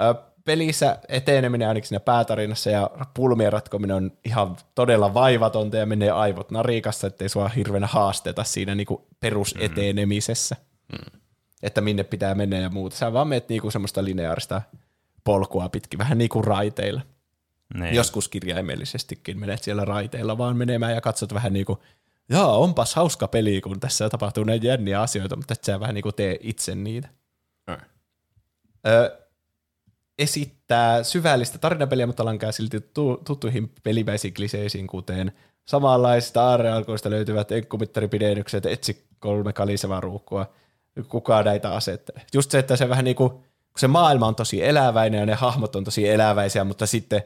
Ö, 0.00 0.14
pelissä 0.44 0.98
eteneminen 1.08 1.68
ainakin 1.68 1.88
siinä 1.88 2.00
päätarinassa 2.00 2.70
ja 2.70 2.90
pulmien 3.14 3.52
ratkominen 3.52 3.96
on 3.96 4.12
ihan 4.24 4.56
todella 4.74 5.14
vaivatonta 5.14 5.76
ja 5.76 5.86
menee 5.86 6.10
aivot 6.10 6.50
narikassa, 6.50 7.06
ettei 7.06 7.28
sua 7.28 7.48
hirveänä 7.48 7.86
haasteta 7.86 8.44
siinä 8.44 8.74
niinku 8.74 9.08
perusetenemisessä. 9.20 10.56
Mm. 10.92 11.20
Että 11.62 11.80
minne 11.80 12.04
pitää 12.04 12.34
mennä 12.34 12.58
ja 12.58 12.70
muuta. 12.70 12.96
Sä 12.96 13.12
vaan 13.12 13.28
meet 13.28 13.48
niinku 13.48 13.70
semmoista 13.70 14.04
lineaarista 14.04 14.62
polkua 15.24 15.68
pitkin, 15.68 15.98
vähän 15.98 16.18
niin 16.18 16.28
kuin 16.28 16.44
raiteilla. 16.44 17.00
Niin. 17.74 17.94
Joskus 17.94 18.28
kirjaimellisestikin 18.28 19.40
menet 19.40 19.62
siellä 19.62 19.84
raiteilla 19.84 20.38
vaan 20.38 20.56
menemään 20.56 20.94
ja 20.94 21.00
katsot 21.00 21.34
vähän 21.34 21.52
niin 21.52 21.66
kuin, 21.66 21.78
jaa, 22.28 22.56
onpas 22.56 22.94
hauska 22.94 23.28
peli, 23.28 23.60
kun 23.60 23.80
tässä 23.80 24.08
tapahtuu 24.08 24.44
näin 24.44 24.62
jänniä 24.62 25.00
asioita, 25.00 25.36
mutta 25.36 25.54
et 25.54 25.64
sä 25.64 25.80
vähän 25.80 25.94
niin 25.94 26.02
kuin 26.02 26.14
tee 26.14 26.38
itse 26.40 26.74
niitä. 26.74 27.08
Ai. 27.66 27.76
Ö, 28.86 29.18
esittää 30.18 31.02
syvällistä 31.02 31.58
tarinapeliä, 31.58 32.06
mutta 32.06 32.24
lankaa 32.24 32.52
silti 32.52 32.80
tu- 32.80 33.20
tuttuihin 33.26 33.72
pelimäisiin 33.82 34.34
kliseisiin, 34.34 34.86
kuten 34.86 35.32
samanlaista 35.68 36.48
aarrealkoista 36.48 37.10
löytyvät 37.10 37.52
enkkumittaripidennykset, 37.52 38.66
etsi 38.66 39.06
kolme 39.18 39.52
kalisevaa 39.52 40.00
ruukkua, 40.00 40.52
kukaan 41.08 41.44
näitä 41.44 41.74
asettelee. 41.74 42.22
Just 42.34 42.50
se, 42.50 42.58
että 42.58 42.76
se 42.76 42.88
vähän 42.88 43.04
niin 43.04 43.16
kuin, 43.16 43.30
kun 43.30 43.78
se 43.78 43.88
maailma 43.88 44.26
on 44.26 44.34
tosi 44.34 44.64
eläväinen 44.64 45.20
ja 45.20 45.26
ne 45.26 45.34
hahmot 45.34 45.76
on 45.76 45.84
tosi 45.84 46.08
eläväisiä, 46.08 46.64
mutta 46.64 46.86
sitten 46.86 47.22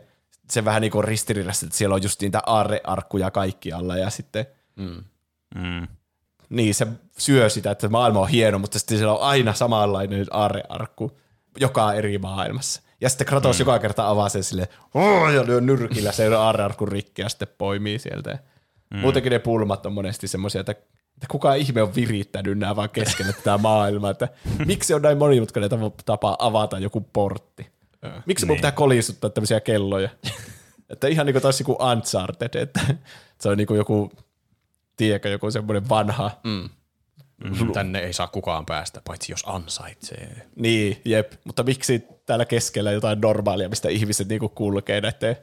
se 0.50 0.64
vähän 0.64 0.80
niin 0.82 0.92
kuin 0.92 1.04
ristiriidassa, 1.04 1.66
että 1.66 1.78
siellä 1.78 1.94
on 1.94 2.02
just 2.02 2.20
niitä 2.22 2.42
aarrearkkuja 2.46 3.30
kaikkialla 3.30 3.96
ja 3.96 4.10
sitten 4.10 4.46
Mm. 5.54 5.86
niin 6.48 6.74
se 6.74 6.86
syö 7.18 7.48
sitä, 7.48 7.70
että 7.70 7.88
maailma 7.88 8.20
on 8.20 8.28
hieno, 8.28 8.58
mutta 8.58 8.78
sitten 8.78 8.98
siellä 8.98 9.14
on 9.14 9.22
aina 9.22 9.54
samanlainen 9.54 10.26
aarrearkku 10.30 11.18
joka 11.60 11.92
eri 11.92 12.18
maailmassa. 12.18 12.82
Ja 13.00 13.08
sitten 13.08 13.26
Kratos 13.26 13.58
mm. 13.58 13.60
joka 13.60 13.78
kerta 13.78 14.08
avaa 14.08 14.28
sen 14.28 14.44
silleen, 14.44 14.68
"Oo", 14.94 15.28
ja 15.30 15.46
lyö 15.46 15.60
nyrkillä 15.60 16.12
se 16.12 16.34
aarrearkun 16.34 16.88
rikki 16.88 17.22
ja 17.22 17.28
sitten 17.28 17.48
poimii 17.58 17.98
sieltä. 17.98 18.38
Mm. 18.90 18.98
Muutenkin 19.00 19.30
ne 19.32 19.38
pulmat 19.38 19.86
on 19.86 19.92
monesti 19.92 20.28
semmoisia, 20.28 20.60
että, 20.60 20.72
että 20.72 21.26
kuka 21.28 21.54
ihme 21.54 21.82
on 21.82 21.94
virittänyt 21.94 22.58
nämä 22.58 22.76
vaan 22.76 22.90
keskelle 22.90 23.32
tätä 23.32 23.58
maailmaa, 23.58 24.10
että 24.10 24.28
miksi 24.66 24.94
on 24.94 25.02
näin 25.02 25.18
monimutkainen 25.18 25.70
tapa 26.04 26.36
avata 26.38 26.78
joku 26.78 27.00
portti. 27.00 27.73
Miksi 28.26 28.46
mun 28.46 28.54
Niin. 28.54 28.58
pitää 28.58 28.72
kolisuttaa 28.72 29.30
tämmöisiä 29.30 29.60
kelloja? 29.60 30.08
että 30.90 31.08
ihan 31.08 31.26
niin 31.26 31.34
kuin 31.34 31.42
taas 31.42 31.60
joku 31.60 31.78
Uncharted, 31.92 32.54
että 32.54 32.80
se 33.40 33.48
on 33.48 33.56
niin 33.56 33.66
kuin 33.66 33.78
joku, 33.78 34.12
tiedätkö, 34.96 35.28
joku 35.28 35.50
semmoinen 35.50 35.88
vanha 35.88 36.30
Mm. 36.44 36.68
Mm. 37.44 37.72
Tänne 37.72 37.98
ei 37.98 38.12
saa 38.12 38.26
kukaan 38.26 38.66
päästä, 38.66 39.00
paitsi 39.04 39.32
jos 39.32 39.42
ansaitsee. 39.46 40.46
Niin, 40.56 41.00
jep. 41.04 41.32
Mutta 41.44 41.62
miksi 41.62 42.04
täällä 42.26 42.44
keskellä 42.44 42.92
jotain 42.92 43.20
normaalia, 43.20 43.68
mistä 43.68 43.88
ihmiset 43.88 44.28
niinku 44.28 44.48
kulkee 44.48 45.00
näiden 45.00 45.36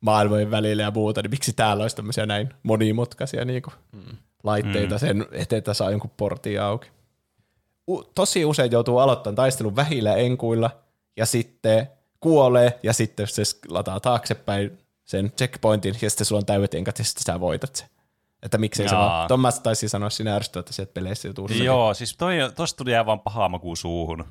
maailmojen 0.00 0.50
välillä 0.50 0.82
ja 0.82 0.90
muuta, 0.90 1.22
niin 1.22 1.30
miksi 1.30 1.52
täällä 1.52 1.82
olisi 1.82 1.96
tämmöisiä 1.96 2.26
näin 2.26 2.48
monimutkaisia 2.62 3.44
niinku 3.44 3.72
mm. 3.92 4.16
laitteita 4.42 4.94
mm. 4.94 4.98
sen 4.98 5.26
eteen, 5.32 5.58
että 5.58 5.74
saa 5.74 5.90
jonkun 5.90 6.10
portin 6.16 6.60
auki. 6.62 6.88
U- 7.88 8.02
tosi 8.02 8.44
usein 8.44 8.72
joutuu 8.72 8.98
aloittamaan 8.98 9.36
taistelun 9.36 9.76
vähillä 9.76 10.14
enkuilla 10.14 10.70
ja 11.16 11.26
sitten 11.26 11.88
kuolee 12.20 12.78
ja 12.82 12.92
sitten 12.92 13.26
se 13.26 13.42
lataa 13.68 14.00
taaksepäin 14.00 14.78
sen 15.04 15.32
checkpointin 15.32 15.94
ja 16.02 16.10
sitten 16.10 16.24
sulla 16.24 16.38
on 16.38 16.46
täydet 16.46 16.74
enkat 16.74 16.98
ja 16.98 17.04
sitten 17.04 17.24
sä 17.24 17.40
voitat 17.40 17.76
sen. 17.76 17.88
Että 18.42 18.58
miksei 18.58 18.88
se 18.88 18.94
Jaa. 18.94 19.08
vaan, 19.08 19.28
Thomas 19.28 19.60
taisi 19.60 19.88
sanoa 19.88 20.10
sinä 20.10 20.36
ärsyttävä, 20.36 20.60
että 20.60 20.72
sieltä 20.72 20.92
peleissä 20.92 21.28
joutuu 21.28 21.48
Joo, 21.48 21.94
siis 21.94 22.16
toi, 22.16 22.36
tosta 22.56 22.76
tuli 22.78 22.92
jää 22.92 23.06
vaan 23.06 23.20
paha 23.20 23.48
maku 23.48 23.76
suuhun. 23.76 24.24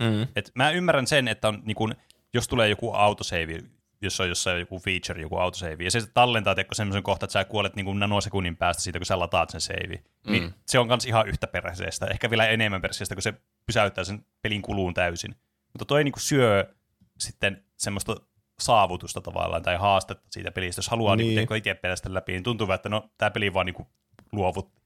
Mm. 0.00 0.26
Et 0.36 0.50
mä 0.54 0.70
ymmärrän 0.70 1.06
sen, 1.06 1.28
että 1.28 1.48
on, 1.48 1.62
niin 1.64 1.74
kun, 1.74 1.94
jos 2.34 2.48
tulee 2.48 2.68
joku 2.68 2.92
autosave, 2.92 3.58
jos 4.02 4.20
on 4.20 4.28
jossain 4.28 4.60
joku 4.60 4.78
feature, 4.78 5.22
joku 5.22 5.36
autosave, 5.36 5.84
ja 5.84 5.90
se 5.90 6.06
tallentaa 6.14 6.54
teko 6.54 6.74
semmoisen 6.74 7.02
kohtaan, 7.02 7.26
että 7.26 7.32
sä 7.32 7.44
kuolet 7.44 7.76
niin 7.76 7.86
kuin 7.86 7.98
nanosekunnin 7.98 8.56
päästä 8.56 8.82
siitä, 8.82 8.98
kun 8.98 9.06
sä 9.06 9.18
lataat 9.18 9.50
sen 9.50 9.60
save. 9.60 10.02
Mm. 10.26 10.32
Niin 10.32 10.54
se 10.66 10.78
on 10.78 10.88
kans 10.88 11.06
ihan 11.06 11.28
yhtä 11.28 11.46
perseestä, 11.46 12.06
ehkä 12.06 12.30
vielä 12.30 12.46
enemmän 12.46 12.82
perseestä, 12.82 13.14
kun 13.14 13.22
se 13.22 13.34
pysäyttää 13.66 14.04
sen 14.04 14.24
pelin 14.42 14.62
kuluun 14.62 14.94
täysin. 14.94 15.36
Mutta 15.76 15.84
toi 15.84 16.04
niinku 16.04 16.20
syö 16.20 16.74
sitten 17.18 17.64
semmoista 17.76 18.16
saavutusta 18.60 19.20
tavallaan 19.20 19.62
tai 19.62 19.76
haastetta 19.76 20.26
siitä 20.30 20.50
pelistä. 20.52 20.78
Jos 20.78 20.88
haluaa 20.88 21.16
niin. 21.16 21.26
Niin. 21.26 21.36
niinku, 21.36 21.54
itse 21.54 21.74
pelästä 21.74 22.14
läpi, 22.14 22.32
niin 22.32 22.42
tuntuu, 22.42 22.72
että 22.72 22.88
no, 22.88 23.10
tämä 23.18 23.30
peli 23.30 23.54
vaan 23.54 23.66
niinku 23.66 23.86
luovutti. 24.32 24.82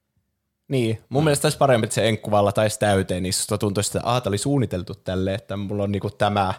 Niin, 0.69 0.99
mun 1.09 1.23
mm. 1.23 1.25
mielestä 1.25 1.47
olisi 1.47 1.59
parempi, 1.59 1.85
että 1.85 1.95
se 1.95 2.09
enkkuvalla 2.09 2.53
taisi 2.53 2.79
täyteen, 2.79 3.23
niin 3.23 3.33
susta 3.33 3.59
tuntuisi, 3.59 3.99
että 3.99 4.09
aah, 4.09 4.23
tää 4.23 4.31
oli 4.31 4.39
suunniteltu 4.39 4.95
tälle, 4.95 5.35
että 5.35 5.57
mulla 5.57 5.83
on 5.83 5.93
niinku 5.93 6.11
tämä 6.11 6.55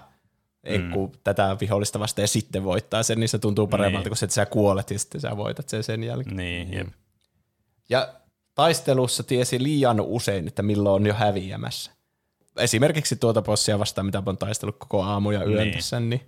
enkku 0.63 1.07
mm. 1.07 1.19
tätä 1.23 1.57
vihollista 1.61 1.99
vasta 1.99 2.21
ja 2.21 2.27
sitten 2.27 2.63
voittaa 2.63 3.03
sen, 3.03 3.19
niin 3.19 3.29
se 3.29 3.39
tuntuu 3.39 3.67
paremmalta 3.67 4.03
Niin. 4.03 4.09
kuin 4.09 4.17
se, 4.17 4.25
että 4.25 4.33
sä 4.33 4.45
kuolet 4.45 4.91
ja 4.91 4.99
sitten 4.99 5.21
sä 5.21 5.37
voitat 5.37 5.69
sen 5.69 5.83
sen 5.83 6.03
jälkeen. 6.03 6.37
Niin, 6.37 6.73
jep. 6.73 6.87
Ja 7.89 8.13
taistelussa 8.55 9.23
tiesi 9.23 9.63
liian 9.63 10.01
usein, 10.01 10.47
että 10.47 10.61
milloin 10.61 11.01
on 11.01 11.07
jo 11.07 11.13
häviämässä. 11.13 11.91
Esimerkiksi 12.57 13.15
tuota 13.15 13.41
bossia 13.41 13.79
vastaan, 13.79 14.05
mitä 14.05 14.17
mä 14.17 14.23
oon 14.25 14.37
taistellut 14.37 14.77
koko 14.79 15.03
aamu 15.03 15.31
ja 15.31 15.39
yön 15.39 15.49
Niin. 15.49 15.63
niin. 15.63 15.73
tässä, 15.73 15.99
niin, 15.99 16.21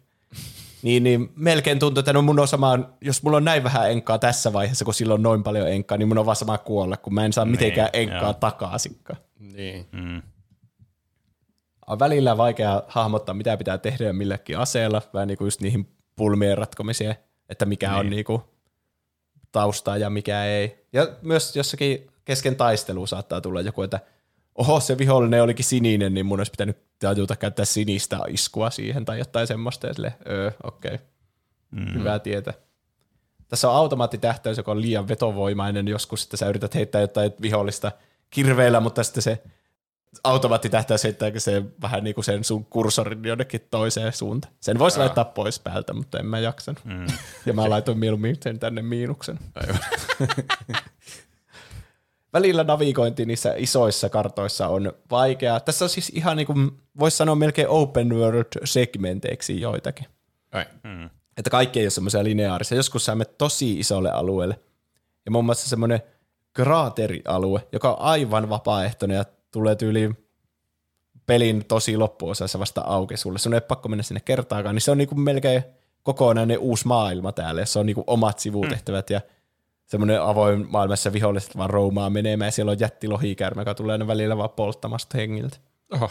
niin, 0.82 1.04
niin 1.04 1.32
melkein 1.36 1.80
tuntuu, 1.80 2.00
että 2.00 2.14
no 2.14 2.22
mun 2.22 2.40
on 2.40 2.48
sama, 2.48 2.80
jos 3.02 3.24
mulla 3.24 3.38
on 3.38 3.46
näin 3.46 3.64
vähän 3.64 3.92
enkkaa 3.92 4.20
tässä 4.20 4.54
vaiheessa, 4.54 4.86
kun 4.86 4.94
sillä 4.94 5.14
on 5.14 5.24
noin 5.24 5.44
paljon 5.44 5.68
enkkaa, 5.70 5.98
niin 5.98 6.08
mun 6.08 6.18
on 6.18 6.26
vaan 6.26 6.36
sama 6.36 6.58
kuolla, 6.58 6.98
kun 6.98 7.14
mä 7.14 7.26
en 7.26 7.34
saa 7.34 7.46
mitenkään 7.46 7.90
enkkaa 7.94 8.22
joo. 8.22 8.34
takaisinkaan. 8.34 9.20
Niin. 9.40 9.88
Mm. 9.92 10.22
On 11.88 12.00
välillä 12.00 12.38
vaikea 12.38 12.84
hahmottaa, 12.88 13.36
mitä 13.36 13.58
pitää 13.58 13.78
tehdä 13.78 14.14
millekin 14.14 14.58
aseella, 14.58 15.02
vähän 15.14 15.28
niin 15.28 15.38
kuin 15.38 15.46
just 15.46 15.62
niihin 15.62 15.88
pulmien 16.16 16.58
ratkomiseen, 16.58 17.16
että 17.50 17.66
mikä 17.66 17.88
niin. 17.90 18.00
on 18.00 18.06
Niin. 18.06 18.12
niin 18.12 18.26
kuin 18.26 18.42
taustaa 19.52 19.98
ja 19.98 20.10
mikä 20.10 20.46
ei. 20.46 20.86
Ja 20.94 21.08
myös 21.22 21.56
jossakin 21.56 22.08
kesken 22.26 22.56
taistelua 22.56 23.08
saattaa 23.08 23.42
tulla 23.42 23.62
joku, 23.62 23.82
että 23.82 24.00
oho, 24.56 24.80
se 24.80 24.98
vihollinen 24.98 25.44
olikin 25.44 25.66
sininen, 25.66 26.14
niin 26.14 26.26
mun 26.26 26.40
olisi 26.40 26.52
pitänyt 26.52 26.78
tajuta 27.00 27.36
käyttää 27.36 27.66
sinistä 27.66 28.20
iskua 28.28 28.70
siihen 28.70 29.06
tai 29.06 29.20
jotain 29.20 29.48
semmoista, 29.48 29.88
ja 29.88 30.12
öö, 30.28 30.52
okei, 30.64 30.94
okay. 30.94 31.06
mm. 31.72 31.94
hyvä 31.94 32.20
tietää. 32.20 32.54
Tässä 33.48 33.70
on 33.70 33.76
automaattitähtäys, 33.76 34.58
joka 34.58 34.72
on 34.72 34.82
liian 34.82 35.08
vetovoimainen 35.08 35.88
joskus, 35.88 36.24
että 36.24 36.38
sä 36.38 36.50
yrität 36.50 36.76
heittää 36.76 37.02
jotain 37.02 37.32
vihollista 37.42 37.92
kirveillä, 38.30 38.80
mutta 38.80 39.04
sitten 39.04 39.24
se 39.24 39.44
automaattitähtäys 40.24 41.04
heittääkö 41.04 41.40
se 41.40 41.64
vähän 41.82 42.04
niin 42.04 42.16
kuin 42.16 42.26
sen 42.26 42.44
sun 42.44 42.66
kursorin 42.66 43.26
jonnekin 43.26 43.68
toiseen 43.72 44.14
suuntaan. 44.14 44.54
Sen 44.60 44.80
voisi 44.80 45.00
laittaa 45.00 45.26
pois 45.26 45.60
päältä, 45.60 45.94
mutta 45.94 46.20
en 46.20 46.26
mä 46.26 46.40
jaksanut. 46.40 46.86
Mm. 46.86 47.08
Ja 47.46 47.54
mä 47.54 47.70
laitoin 47.70 48.00
mieluummin 48.00 48.38
sen 48.42 48.60
tänne 48.60 48.82
miinuksen. 48.82 49.40
Välillä 52.34 52.64
navigointi 52.64 53.26
niissä 53.26 53.54
isoissa 53.58 54.10
kartoissa 54.10 54.68
on 54.68 54.94
vaikeaa. 55.12 55.60
Tässä 55.60 55.86
on 55.86 55.90
siis 55.90 56.10
ihan 56.10 56.38
niin 56.38 56.48
kuin, 56.48 56.72
voisi 57.00 57.18
sanoa 57.18 57.36
melkein 57.36 57.68
open 57.68 58.16
world 58.16 58.48
segmenteiksi 58.64 59.62
joitakin. 59.62 60.06
Ai. 60.52 60.66
Mm. 60.84 61.10
Että 61.38 61.50
kaikki 61.50 61.80
ei 61.80 61.86
ole 61.86 61.90
semmoisia 61.90 62.24
lineaarisia. 62.24 62.78
Joskus 62.78 63.06
sä 63.06 63.16
menet 63.16 63.38
tosi 63.38 63.80
isolle 63.80 64.12
alueelle. 64.12 64.60
Ja 65.26 65.32
muun 65.32 65.46
muassa 65.46 65.70
semmoinen 65.70 66.02
kraaterialue, 66.54 67.68
joka 67.72 67.94
on 67.94 68.00
aivan 68.00 68.50
vapaaehtoinen 68.50 69.18
ja 69.18 69.26
tulee 69.52 69.76
tyyliin 69.76 70.18
pelin 71.26 71.66
tosi 71.68 71.98
loppuosassa 71.98 72.60
vasta 72.60 72.82
auki 72.82 73.18
sulle. 73.18 73.40
Sun 73.40 73.54
ei 73.54 73.56
ole 73.56 73.62
pakko 73.62 73.90
mennä 73.90 74.04
sinne 74.04 74.22
kertaakaan, 74.26 74.76
niin 74.76 74.82
se 74.82 74.92
on 74.92 74.98
niinku 74.98 75.16
melkein 75.16 75.64
kokonainen 76.04 76.60
uusi 76.60 76.88
maailma 76.88 77.32
täällä, 77.32 77.62
ja 77.62 77.66
se 77.66 77.80
on 77.80 77.86
niinku 77.86 78.04
omat 78.08 78.40
sivutehtävät 78.40 79.10
ja 79.10 79.22
semmoinen 79.94 80.22
avoin 80.22 80.68
maailmassa 80.70 81.14
viholliset 81.14 81.58
vaan 81.58 81.70
roumaa 81.70 82.10
menemään, 82.10 82.48
ja 82.48 82.52
siellä 82.52 82.72
on 82.72 82.80
jätti 82.80 83.08
lohikäärme, 83.08 83.62
joka 83.62 83.76
tulee 83.76 83.94
aina 83.94 84.08
välillä 84.08 84.38
vaan 84.38 84.50
polttamasta 84.50 85.18
hengiltä. 85.18 85.58
Oho. 85.94 86.10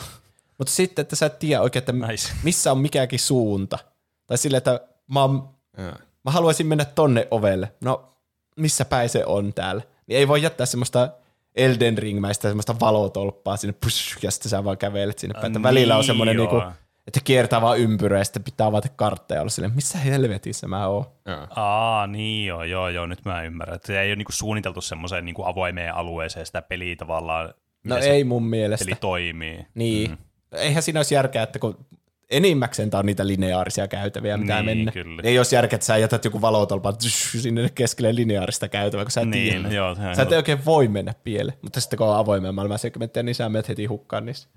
Mutta 0.59 0.72
sitten, 0.72 1.02
että 1.02 1.16
sä 1.16 1.26
et 1.26 1.38
tiedä 1.38 1.62
oikein, 1.62 1.80
että 1.80 1.92
Nice. 1.92 2.32
missä 2.42 2.72
on 2.72 2.78
mikäkin 2.78 3.18
suunta. 3.18 3.78
Tai 4.26 4.38
sille, 4.38 4.56
että 4.56 4.80
mä, 5.10 5.20
oon, 5.20 5.48
Jaa. 5.78 5.98
mä 6.24 6.30
haluaisin 6.30 6.66
mennä 6.66 6.84
tonne 6.84 7.28
ovelle. 7.30 7.72
No, 7.80 8.12
missä 8.56 8.84
päin 8.84 9.09
se 9.09 9.24
on 9.26 9.54
täällä? 9.54 9.82
Niin 10.06 10.18
ei 10.18 10.28
voi 10.28 10.42
jättää 10.42 10.66
semmoista 10.66 11.09
Elden 11.54 11.98
Ring-mäistä 11.98 12.48
semmoista 12.48 12.80
valotolppaa 12.80 13.56
sinne, 13.56 13.74
push, 13.84 14.24
ja 14.24 14.30
sitten 14.30 14.50
sä 14.50 14.64
vaan 14.64 14.78
kävelet 14.78 15.18
sinne 15.18 15.34
päin. 15.34 15.46
Että 15.46 15.62
välillä 15.62 15.94
on 15.94 15.98
niin 15.98 16.06
semmoinen, 16.06 16.36
niinku, 16.36 16.62
että 17.07 17.20
kiertää 17.24 17.61
vaan 17.61 17.79
ympyrää, 17.79 18.19
ja 18.20 18.24
sitten 18.24 18.45
pitää 18.45 18.66
avata 18.66 18.89
kartteja 18.89 19.41
olla 19.41 19.51
silleen, 19.51 19.74
missä 19.74 19.99
helvetissä 19.99 20.69
mä 20.69 20.87
oon. 20.89 21.05
Jaa. 21.27 21.49
Aa, 21.57 22.07
niin 22.07 22.47
joo, 22.47 22.65
joo, 22.65 22.89
joo, 22.89 23.07
nyt 23.07 23.24
mä 23.24 23.43
ymmärrän. 23.43 23.77
Että 23.77 23.87
se 23.87 24.01
ei 24.01 24.09
ole 24.09 24.16
niinku 24.16 24.33
suunniteltu 24.33 24.81
semmoiseen 24.81 25.24
niinku 25.24 25.45
avoimeen 25.45 25.95
alueeseen 25.95 26.47
sitä 26.47 26.62
peliä 26.62 26.97
tavallaan, 26.97 27.55
No 27.85 27.97
ei 27.97 28.24
mun 28.24 28.43
mielestä. 28.47 28.85
peli 28.85 28.97
toimii. 29.01 29.66
Niin. 29.74 30.11
Mm. 30.11 30.16
Eihän 30.53 30.83
siinä 30.83 30.99
olisi 30.99 31.15
järkeä, 31.15 31.43
että 31.43 31.59
kun 31.59 31.87
enimmäkseen 32.31 32.91
tää 32.91 33.01
on 33.01 33.07
niitä 33.07 33.27
lineaarisia 33.27 33.89
käytäviä, 33.89 34.37
mitä 34.37 34.55
Niin, 34.55 34.65
mennä. 34.65 34.93
kyllä. 34.93 35.23
Ei 35.24 35.39
olisi 35.39 35.55
järkeä, 35.55 35.77
että 35.77 35.87
sä 35.87 35.97
jätät 35.97 36.24
joku 36.24 36.41
valotolpan 36.41 36.97
tsh, 36.97 37.37
sinne 37.41 37.69
keskelle 37.74 38.15
lineaarista 38.15 38.69
käytävää, 38.69 39.05
kun 39.05 39.11
sä 39.11 39.20
et 39.20 39.29
Niin, 39.29 39.62
tiedä. 39.62 39.74
joo, 39.74 39.95
Sä 39.95 40.23
et 40.23 40.33
oikein 40.33 40.65
voi 40.65 40.89
mennä 40.89 41.15
pieleen, 41.24 41.59
mutta 41.62 41.81
sitten 41.81 41.97
kun 41.97 42.07
on 42.07 42.16
avoimia 42.16 42.53
maailman 42.53 42.79
segmenttejä, 42.79 43.23
niin 43.23 43.35
sä 43.35 43.49
menet 43.49 43.69
heti 43.69 43.87
hukkaan 43.87 44.27
niissä. 44.27 44.49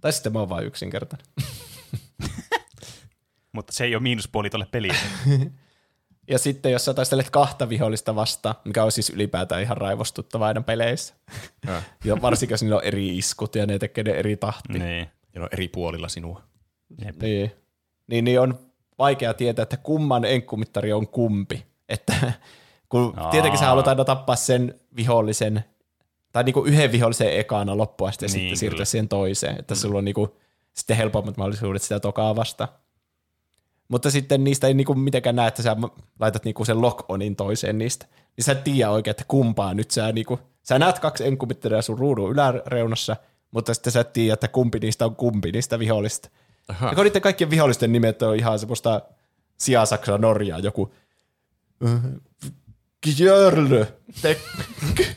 Tai 0.00 0.12
sitten 0.12 0.32
mä 0.32 0.38
oon 0.38 0.48
vaan 0.48 0.64
yksinkertainen. 0.66 1.26
Mutta 3.52 3.72
se 3.72 3.84
ei 3.84 3.94
ole 3.94 4.02
miinuspuoli 4.02 4.50
tuolle 4.50 4.66
pelille. 4.70 4.96
Ja 6.28 6.38
sitten 6.38 6.72
jos 6.72 6.84
sä 6.84 6.94
taistelet 6.94 7.30
kahta 7.30 7.68
vihollista 7.68 8.14
vastaan, 8.14 8.54
mikä 8.64 8.84
on 8.84 8.92
siis 8.92 9.10
ylipäätään 9.10 9.62
ihan 9.62 9.76
raivostuttavaa 9.76 10.48
aina 10.48 10.60
peleissä. 10.62 11.14
Ja 12.04 12.22
varsinkin 12.22 12.52
jos 12.54 12.62
niillä 12.62 12.76
on 12.76 12.84
eri 12.84 13.18
iskut 13.18 13.54
ja 13.54 13.66
ne 13.66 13.78
tekee 13.78 14.04
ne 14.04 14.10
eri 14.10 14.36
tahti. 14.36 14.78
niin. 14.78 14.98
Ja 15.34 15.40
ne 15.40 15.42
on 15.42 15.48
eri 15.52 15.68
puolilla 15.68 16.08
sinua. 16.08 16.42
Jep. 17.04 17.22
Niin. 17.22 17.52
Niin, 18.06 18.24
niin 18.24 18.40
on 18.40 18.58
vaikea 18.98 19.34
tietää, 19.34 19.62
että 19.62 19.76
kumman 19.76 20.24
enkkumittari 20.24 20.92
on 20.92 21.08
kumpi. 21.08 21.66
Että 21.88 22.32
kun 22.88 23.14
Aa. 23.18 23.30
tietenkin 23.30 23.58
sä 23.60 23.66
haluat 23.66 23.88
aina 23.88 24.04
tappaa 24.04 24.36
sen 24.36 24.80
vihollisen, 24.96 25.64
tai 26.32 26.44
niinku 26.44 26.64
yhden 26.64 26.92
vihollisen 26.92 27.38
ekana 27.38 27.76
loppuun 27.76 28.08
asti 28.08 28.24
ja 28.24 28.26
Niin, 28.26 28.32
sitten 28.40 28.56
siirtyä 28.56 28.76
kyllä. 28.76 28.84
siihen 28.84 29.08
toiseen. 29.08 29.58
Että 29.58 29.74
sulla 29.74 29.98
on 29.98 30.04
niinku 30.04 30.36
sitten 30.74 30.96
helpommat 30.96 31.36
mahdollisuudet 31.36 31.82
sitä 31.82 32.00
tokaa 32.00 32.36
vastaan. 32.36 32.68
Mutta 33.88 34.10
sitten 34.10 34.44
niistä 34.44 34.66
ei 34.66 34.74
niinku 34.74 34.94
mitenkään 34.94 35.36
näe, 35.36 35.48
että 35.48 35.62
sä 35.62 35.76
laitat 36.20 36.44
niinku 36.44 36.64
sen 36.64 36.82
lock-onin 36.82 37.36
toiseen 37.36 37.78
niistä. 37.78 38.06
Niin 38.36 38.44
sä 38.44 38.52
et 38.52 38.64
tiedä 38.64 38.90
oikein, 38.90 39.10
että 39.12 39.24
kumpaa 39.28 39.74
nyt 39.74 39.90
sä 39.90 40.12
niinku, 40.12 40.38
sä 40.62 40.78
näet 40.78 40.98
kaksi 40.98 41.26
enkkumittaria 41.26 41.82
sun 41.82 41.98
ruudun 41.98 42.30
yläreunassa, 42.30 43.16
mutta 43.50 43.74
sitten 43.74 43.92
sä 43.92 44.00
et 44.00 44.12
tiedä, 44.12 44.34
että 44.34 44.48
kumpi 44.48 44.78
niistä 44.78 45.04
on 45.04 45.16
kumpi 45.16 45.52
niistä 45.52 45.78
vihollista. 45.78 46.28
Aha. 46.68 46.88
Ja 46.88 46.94
kun 46.94 47.04
niiden 47.04 47.22
kaikkien 47.22 47.50
vihollisten 47.50 47.92
nimet 47.92 48.22
on 48.22 48.36
ihan 48.36 48.58
semmoista 48.58 49.02
sijasaksa 49.58 50.18
Norjaa, 50.18 50.58
joku 50.58 50.94
Gjörlö, 53.06 53.86
te, 54.22 54.40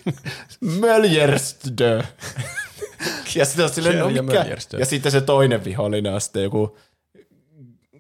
Möljerstö. 0.80 2.04
Ja 3.36 3.46
sitten 3.46 3.66
on 3.66 3.72
silleen, 3.72 4.00
no 4.00 4.10
mikä? 4.10 4.46
Ja 4.80 4.86
sitten 4.86 5.12
se 5.12 5.22
toinen 5.22 5.66
vihollinen 5.66 6.14
on 6.14 6.22
sitten 6.22 6.44
joku 6.44 6.78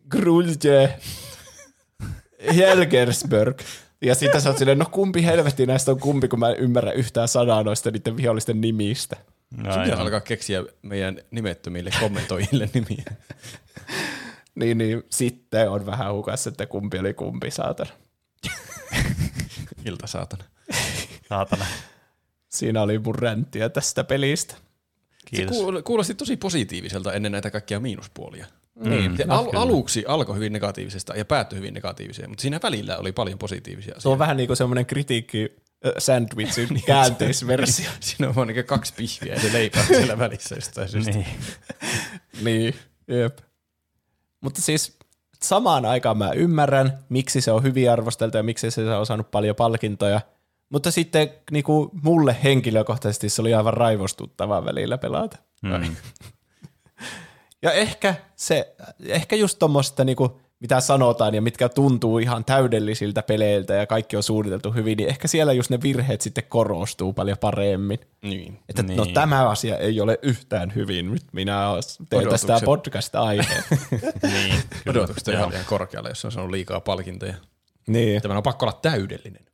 Grulje 0.10 0.99
Helgersberg. 2.56 3.61
Ja 4.02 4.15
sitten 4.15 4.41
sä 4.41 4.49
oot 4.49 4.57
silleen, 4.57 4.77
no 4.77 4.86
kumpi 4.91 5.26
helvetti 5.26 5.65
näistä 5.65 5.91
on 5.91 5.99
kumpi, 5.99 6.27
kun 6.27 6.40
mä 6.40 6.49
en 6.49 6.57
ymmärrä 6.57 6.91
yhtään 6.91 7.27
sanaa 7.27 7.64
noista 7.64 7.91
niiden 7.91 8.18
vihollisten 8.18 8.61
nimistä. 8.61 9.15
No, 9.57 9.73
Sun 9.73 9.84
pitää 9.84 9.99
alkaa 9.99 10.22
keksiä 10.22 10.64
meidän 10.82 11.19
nimettömille 11.32 11.90
kommentoijille 11.99 12.69
nimiä. 12.73 13.03
Niin, 14.56 14.77
niin 14.77 15.03
sitten 15.10 15.69
on 15.69 15.86
vähän 15.86 16.14
hukassa, 16.14 16.49
että 16.49 16.65
kumpi 16.65 16.99
oli 16.99 17.14
kumpi, 17.14 17.52
saatana. 17.52 17.90
Ilta 19.86 20.07
saatana. 20.07 20.44
Saatana. 21.30 21.65
Siinä 22.49 22.82
oli 22.82 22.99
mun 22.99 23.15
ränttiä 23.15 23.69
tästä 23.69 24.03
pelistä. 24.03 24.56
Se 25.32 25.36
Kiitos. 25.36 25.58
kuul- 25.58 25.82
kuulosti 25.84 26.14
tosi 26.16 26.38
positiiviselta 26.38 27.14
ennen 27.14 27.32
näitä 27.32 27.52
kaikkia 27.52 27.80
miinuspuolia. 27.80 28.46
Niin, 28.76 29.18
Se 29.18 29.24
no, 29.26 29.36
al- 29.36 29.50
aluksi 29.56 30.04
alkoi 30.08 30.36
hyvin 30.36 30.54
negatiivisesta 30.54 31.16
ja 31.16 31.26
päättyi 31.26 31.58
hyvin 31.60 31.74
negatiiviseen, 31.74 32.30
mutta 32.30 32.42
siinä 32.42 32.60
välillä 32.64 32.98
oli 32.98 33.12
paljon 33.12 33.40
positiivisia 33.40 33.88
Se 33.88 33.94
on 33.94 33.98
asioita. 33.98 34.20
vähän 34.20 34.38
niin 34.38 34.48
kuin 34.48 34.58
semmoinen 34.58 34.86
kritiikki 34.86 35.56
sandwichin 35.98 36.82
käänteisversio. 36.88 37.90
Siinä 38.00 38.30
on 38.30 38.36
vaan 38.36 38.48
niin 38.48 38.66
kaksi 38.66 38.94
pihviä 38.98 39.34
ja 39.34 39.40
se 39.40 39.54
leipä 39.54 39.80
on 39.80 39.86
siellä 39.98 40.18
välissä 40.20 40.56
jostain 40.56 40.90
syystä. 40.90 41.12
Niin. 41.12 41.26
niin, 42.42 42.76
jep. 43.08 43.38
Mutta 44.42 44.62
siis 44.62 44.98
samaan 45.44 45.86
aikaan 45.86 46.18
mä 46.18 46.32
ymmärrän, 46.32 47.00
miksi 47.10 47.42
se 47.42 47.52
on 47.52 47.64
hyvin 47.64 47.92
arvosteltu 47.92 48.38
ja 48.38 48.44
miksi 48.44 48.72
se 48.72 48.96
on 48.96 49.06
saanut 49.06 49.32
paljon 49.32 49.56
palkintoja. 49.56 50.22
Mutta 50.70 50.92
sitten 50.92 51.30
niin 51.52 51.64
kuin 51.64 51.90
mulle 52.04 52.38
henkilökohtaisesti 52.44 53.30
se 53.30 53.42
oli 53.42 53.54
aivan 53.54 53.74
raivostuttavaa 53.74 54.66
välillä 54.66 54.98
pelata. 54.98 55.38
Mm. 55.62 55.96
Ja 57.62 57.72
ehkä 57.72 58.16
se, 58.36 58.76
ehkä 59.08 59.36
just 59.36 59.60
tuommoista 59.60 60.04
niinku 60.04 60.40
mitä 60.60 60.80
sanotaan 60.80 61.36
ja 61.36 61.42
mitkä 61.42 61.70
tuntuu 61.70 62.20
ihan 62.20 62.46
täydellisiltä 62.46 63.24
peleiltä 63.24 63.74
ja 63.74 63.88
kaikki 63.88 64.18
on 64.18 64.24
suunniteltu 64.24 64.72
hyvin, 64.72 64.98
niin 64.98 65.10
ehkä 65.10 65.28
siellä 65.28 65.54
just 65.54 65.70
ne 65.70 65.82
virheet 65.82 66.22
sitten 66.22 66.44
korostuu 66.50 67.14
paljon 67.14 67.38
paremmin. 67.38 68.00
Niin. 68.22 68.60
Että 68.70 68.84
niin. 68.84 68.98
no 68.98 69.04
Niin. 69.04 69.14
tämä 69.14 69.50
asia 69.50 69.78
ei 69.78 70.02
ole 70.02 70.20
yhtään 70.22 70.76
hyvin, 70.76 71.12
nyt 71.12 71.24
minä 71.32 71.62
teen 72.10 72.30
tästä 72.30 72.48
Odotukset. 72.56 72.66
podcast-aiheen. 72.66 73.64
niin, 74.34 74.56
Odotukset 74.90 75.28
on 75.28 75.34
ihan 75.34 75.50
liian 75.50 75.66
korkealle, 75.66 76.10
jos 76.10 76.26
on 76.26 76.32
saanut 76.32 76.52
liikaa 76.52 76.82
palkintoja. 76.82 77.34
niin, 77.88 78.22
Tämä 78.22 78.38
on 78.38 78.44
pakko 78.44 78.66
olla 78.66 78.80
täydellinen. 78.82 79.46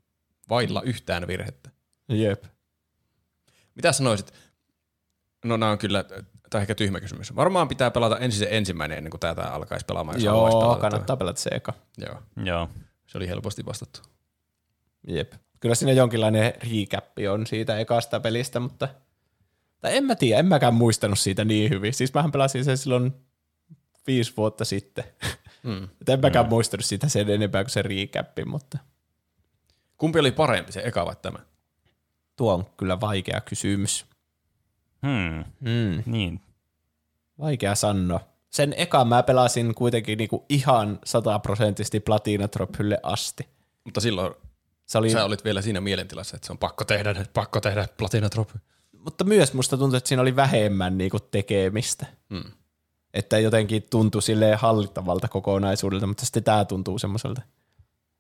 Vailla 0.52 0.82
yhtään 0.82 1.28
virhettä. 1.28 1.70
jep. 2.10 2.44
Mitä 3.76 3.92
sanoisit? 3.92 4.34
No 5.46 5.58
nämä 5.58 5.72
on 5.72 5.78
kyllä, 5.78 6.04
tämä 6.04 6.24
on 6.56 6.62
ehkä 6.62 6.76
tyhmä 6.76 7.00
kysymys. 7.00 7.36
Varmaan 7.36 7.68
pitää 7.68 7.92
pelata 7.92 8.18
ensin 8.18 8.40
se 8.40 8.48
ensimmäinen 8.52 8.98
ennen 8.98 9.12
kuin 9.12 9.20
tätä 9.20 9.54
alkaisi 9.54 9.86
pelaamaan. 9.86 10.18
Jos 10.18 10.24
Joo, 10.24 10.50
pelata 10.50 10.82
kannattaa 10.82 11.18
pelata 11.18 11.40
se 11.42 11.50
eka. 11.50 11.74
Joo, 11.98 12.16
Joo. 12.44 12.70
se 13.08 13.18
oli 13.18 13.28
helposti 13.28 13.66
vastattu. 13.66 14.02
Jep. 15.08 15.34
Kyllä 15.60 15.76
siinä 15.76 15.92
jonkinlainen 15.92 16.54
recap 16.72 17.06
on 17.34 17.48
siitä 17.48 17.80
ekasta 17.80 18.20
pelistä, 18.20 18.60
mutta 18.60 18.90
tai 19.80 19.98
en 19.98 20.04
mä 20.04 20.16
tiedä, 20.16 20.40
en 20.40 20.46
mäkään 20.46 20.74
muistanut 20.74 21.20
siitä 21.20 21.46
niin 21.46 21.70
hyvin. 21.70 21.94
Siis 21.94 22.14
mähän 22.14 22.32
pelasin 22.32 22.66
sen 22.66 22.78
silloin 22.78 23.14
viisi 24.08 24.34
vuotta 24.38 24.66
sitten. 24.66 25.04
Mm. 25.64 25.84
Et 25.84 26.10
en 26.10 26.20
mäkään 26.20 26.50
muistanut 26.50 26.86
siitä 26.86 27.10
sen 27.10 27.30
enempää 27.30 27.64
kuin 27.64 27.72
se 27.72 27.82
recap, 27.82 28.28
mutta 28.46 28.78
Kumpi 30.02 30.20
oli 30.20 30.32
parempi, 30.32 30.72
se 30.72 30.82
eka 30.86 31.06
vai 31.06 31.16
tämä? 31.22 31.40
tuo 32.36 32.54
on 32.54 32.66
kyllä 32.78 33.02
vaikea 33.02 33.42
kysymys. 33.42 34.06
Hmm. 35.08 35.44
Mm. 35.60 36.04
Niin. 36.06 36.42
Vaikea 37.40 37.76
sanoa. 37.76 38.20
Sen 38.50 38.74
eka 38.78 39.06
mä 39.06 39.24
pelasin 39.24 39.76
kuitenkin 39.76 40.18
niinku 40.18 40.46
ihan 40.50 41.00
sataprosenttisesti 41.06 42.00
Platina 42.00 42.48
Trophylle 42.48 43.00
asti. 43.04 43.48
Mutta 43.84 44.02
silloin 44.02 44.34
Se 44.86 44.98
oli, 44.98 45.10
sä 45.10 45.26
olit 45.26 45.44
vielä 45.44 45.62
siinä 45.62 45.82
mielentilassa, 45.82 46.36
että 46.36 46.46
se 46.46 46.54
on 46.54 46.58
pakko 46.58 46.84
tehdä, 46.84 47.26
pakko 47.34 47.62
tehdä 47.62 47.88
Platina 47.98 48.30
Trophy. 48.30 48.60
mutta 48.92 49.24
myös 49.24 49.54
musta 49.54 49.78
tuntui, 49.78 49.98
että 49.98 50.08
siinä 50.08 50.22
oli 50.22 50.36
vähemmän 50.36 50.98
niinku 50.98 51.20
tekemistä. 51.20 52.06
Mm. 52.30 52.52
Että 53.14 53.40
jotenkin 53.40 53.84
tuntui 53.90 54.22
silleen 54.22 54.58
hallittavalta 54.58 55.28
kokonaisuudelta, 55.28 56.08
mutta 56.08 56.26
sitten 56.26 56.44
tämä 56.44 56.66
tuntuu 56.66 57.00
semmoiselta. 57.00 57.42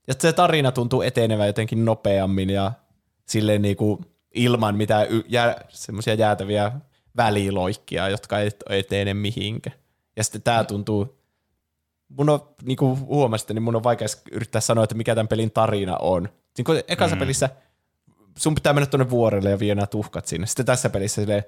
Ja 0.07 0.13
se 0.19 0.33
tarina 0.33 0.71
tuntuu 0.71 1.01
etenevän 1.01 1.47
jotenkin 1.47 1.85
nopeammin 1.85 2.49
ja 2.49 2.71
silleen 3.25 3.61
niinku 3.61 4.01
ilman 4.35 4.75
mitään 4.75 5.07
y- 5.09 5.23
jää, 5.27 5.65
semmoisia 5.69 6.13
jäätäviä 6.13 6.71
väliloikkia, 7.17 8.09
jotka 8.09 8.39
ei 8.39 8.49
etene 8.69 9.13
mihinkään. 9.13 9.75
Ja 10.15 10.23
sitten 10.23 10.41
tämä 10.41 10.63
tuntuu, 10.63 11.19
mun 12.07 12.29
on, 12.29 12.39
niin 12.63 12.77
kuin 12.77 12.99
huomasitte, 12.99 13.53
niin 13.53 13.63
mun 13.63 13.75
on 13.75 13.83
vaikea 13.83 14.07
yrittää 14.31 14.61
sanoa, 14.61 14.83
että 14.83 14.95
mikä 14.95 15.15
tämän 15.15 15.27
pelin 15.27 15.51
tarina 15.51 15.97
on. 15.97 16.29
Niin 16.57 16.65
kuin 16.65 16.83
ekassa 16.87 17.15
mm. 17.15 17.19
pelissä 17.19 17.49
sun 18.37 18.55
pitää 18.55 18.73
mennä 18.73 18.85
tuonne 18.85 19.09
vuorelle 19.09 19.49
ja 19.49 19.59
viedä 19.59 19.75
nämä 19.75 19.87
tuhkat 19.87 20.27
sinne. 20.27 20.47
Sitten 20.47 20.65
tässä 20.65 20.89
pelissä 20.89 21.21
silleen, 21.21 21.43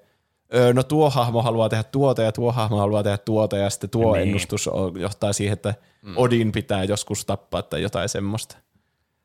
öö, 0.55 0.73
no 0.73 0.83
tuo 0.83 1.09
hahmo 1.09 1.41
haluaa 1.41 1.69
tehdä 1.69 1.83
tuota 1.83 2.21
ja 2.21 2.31
tuo 2.31 2.51
hahmo 2.51 2.77
haluaa 2.77 3.03
tehdä 3.03 3.17
tuota 3.17 3.57
ja 3.57 3.69
sitten 3.69 3.89
tuo 3.89 4.13
Niin. 4.15 4.27
ennustus 4.27 4.67
on, 4.67 4.99
johtaa 5.01 5.33
siihen, 5.33 5.53
että 5.53 5.73
mm. 6.01 6.13
Odin 6.17 6.51
pitää 6.51 6.83
joskus 6.83 7.25
tappaa 7.25 7.61
tai 7.61 7.81
jotain 7.81 8.09
semmoista. 8.09 8.57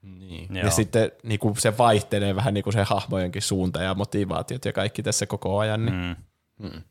Niin. 0.03 0.55
Joo. 0.55 0.65
Ja 0.65 0.71
sitten 0.71 1.13
niin 1.23 1.39
kuin 1.41 1.57
se 1.57 1.79
vaihtelee 1.79 2.37
vähän 2.37 2.55
niin 2.55 2.65
kuin 2.65 2.75
se 2.75 2.83
hahmojenkin 2.83 3.43
suunta 3.43 3.83
ja 3.83 3.95
motivaatiot 3.95 4.65
ja 4.65 4.73
kaikki 4.73 5.03
tässä 5.03 5.27
koko 5.27 5.59
ajan. 5.59 5.87
Niin, 5.87 6.17
Mm. 6.59 6.83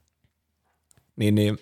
niin, 1.16 1.36
niin 1.36 1.58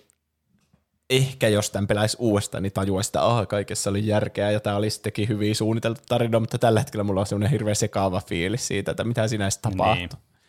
ehkä 1.10 1.48
jos 1.48 1.70
tämän 1.72 1.88
pelaisi 1.88 2.18
uudestaan, 2.20 2.64
niin 2.64 2.74
tajuaisi, 2.74 3.08
että 3.10 3.26
ah, 3.26 3.48
kaikessa 3.48 3.90
oli 3.90 4.08
järkeä 4.08 4.52
ja 4.52 4.60
tämä 4.60 4.76
oli 4.76 4.90
sittenkin 4.90 5.28
hyvin 5.28 5.56
suunniteltu 5.56 6.02
tarina, 6.10 6.40
mutta 6.40 6.58
tällä 6.58 6.80
hetkellä 6.80 7.04
mulla 7.04 7.20
on 7.20 7.26
semmoinen 7.28 7.52
hirveän 7.52 7.76
sekaava 7.76 8.22
fiilis 8.28 8.68
siitä, 8.68 8.92
että 8.92 9.04
mitä 9.04 9.28
siinä 9.28 9.46
edes 9.46 9.58
tapahtui. 9.58 9.96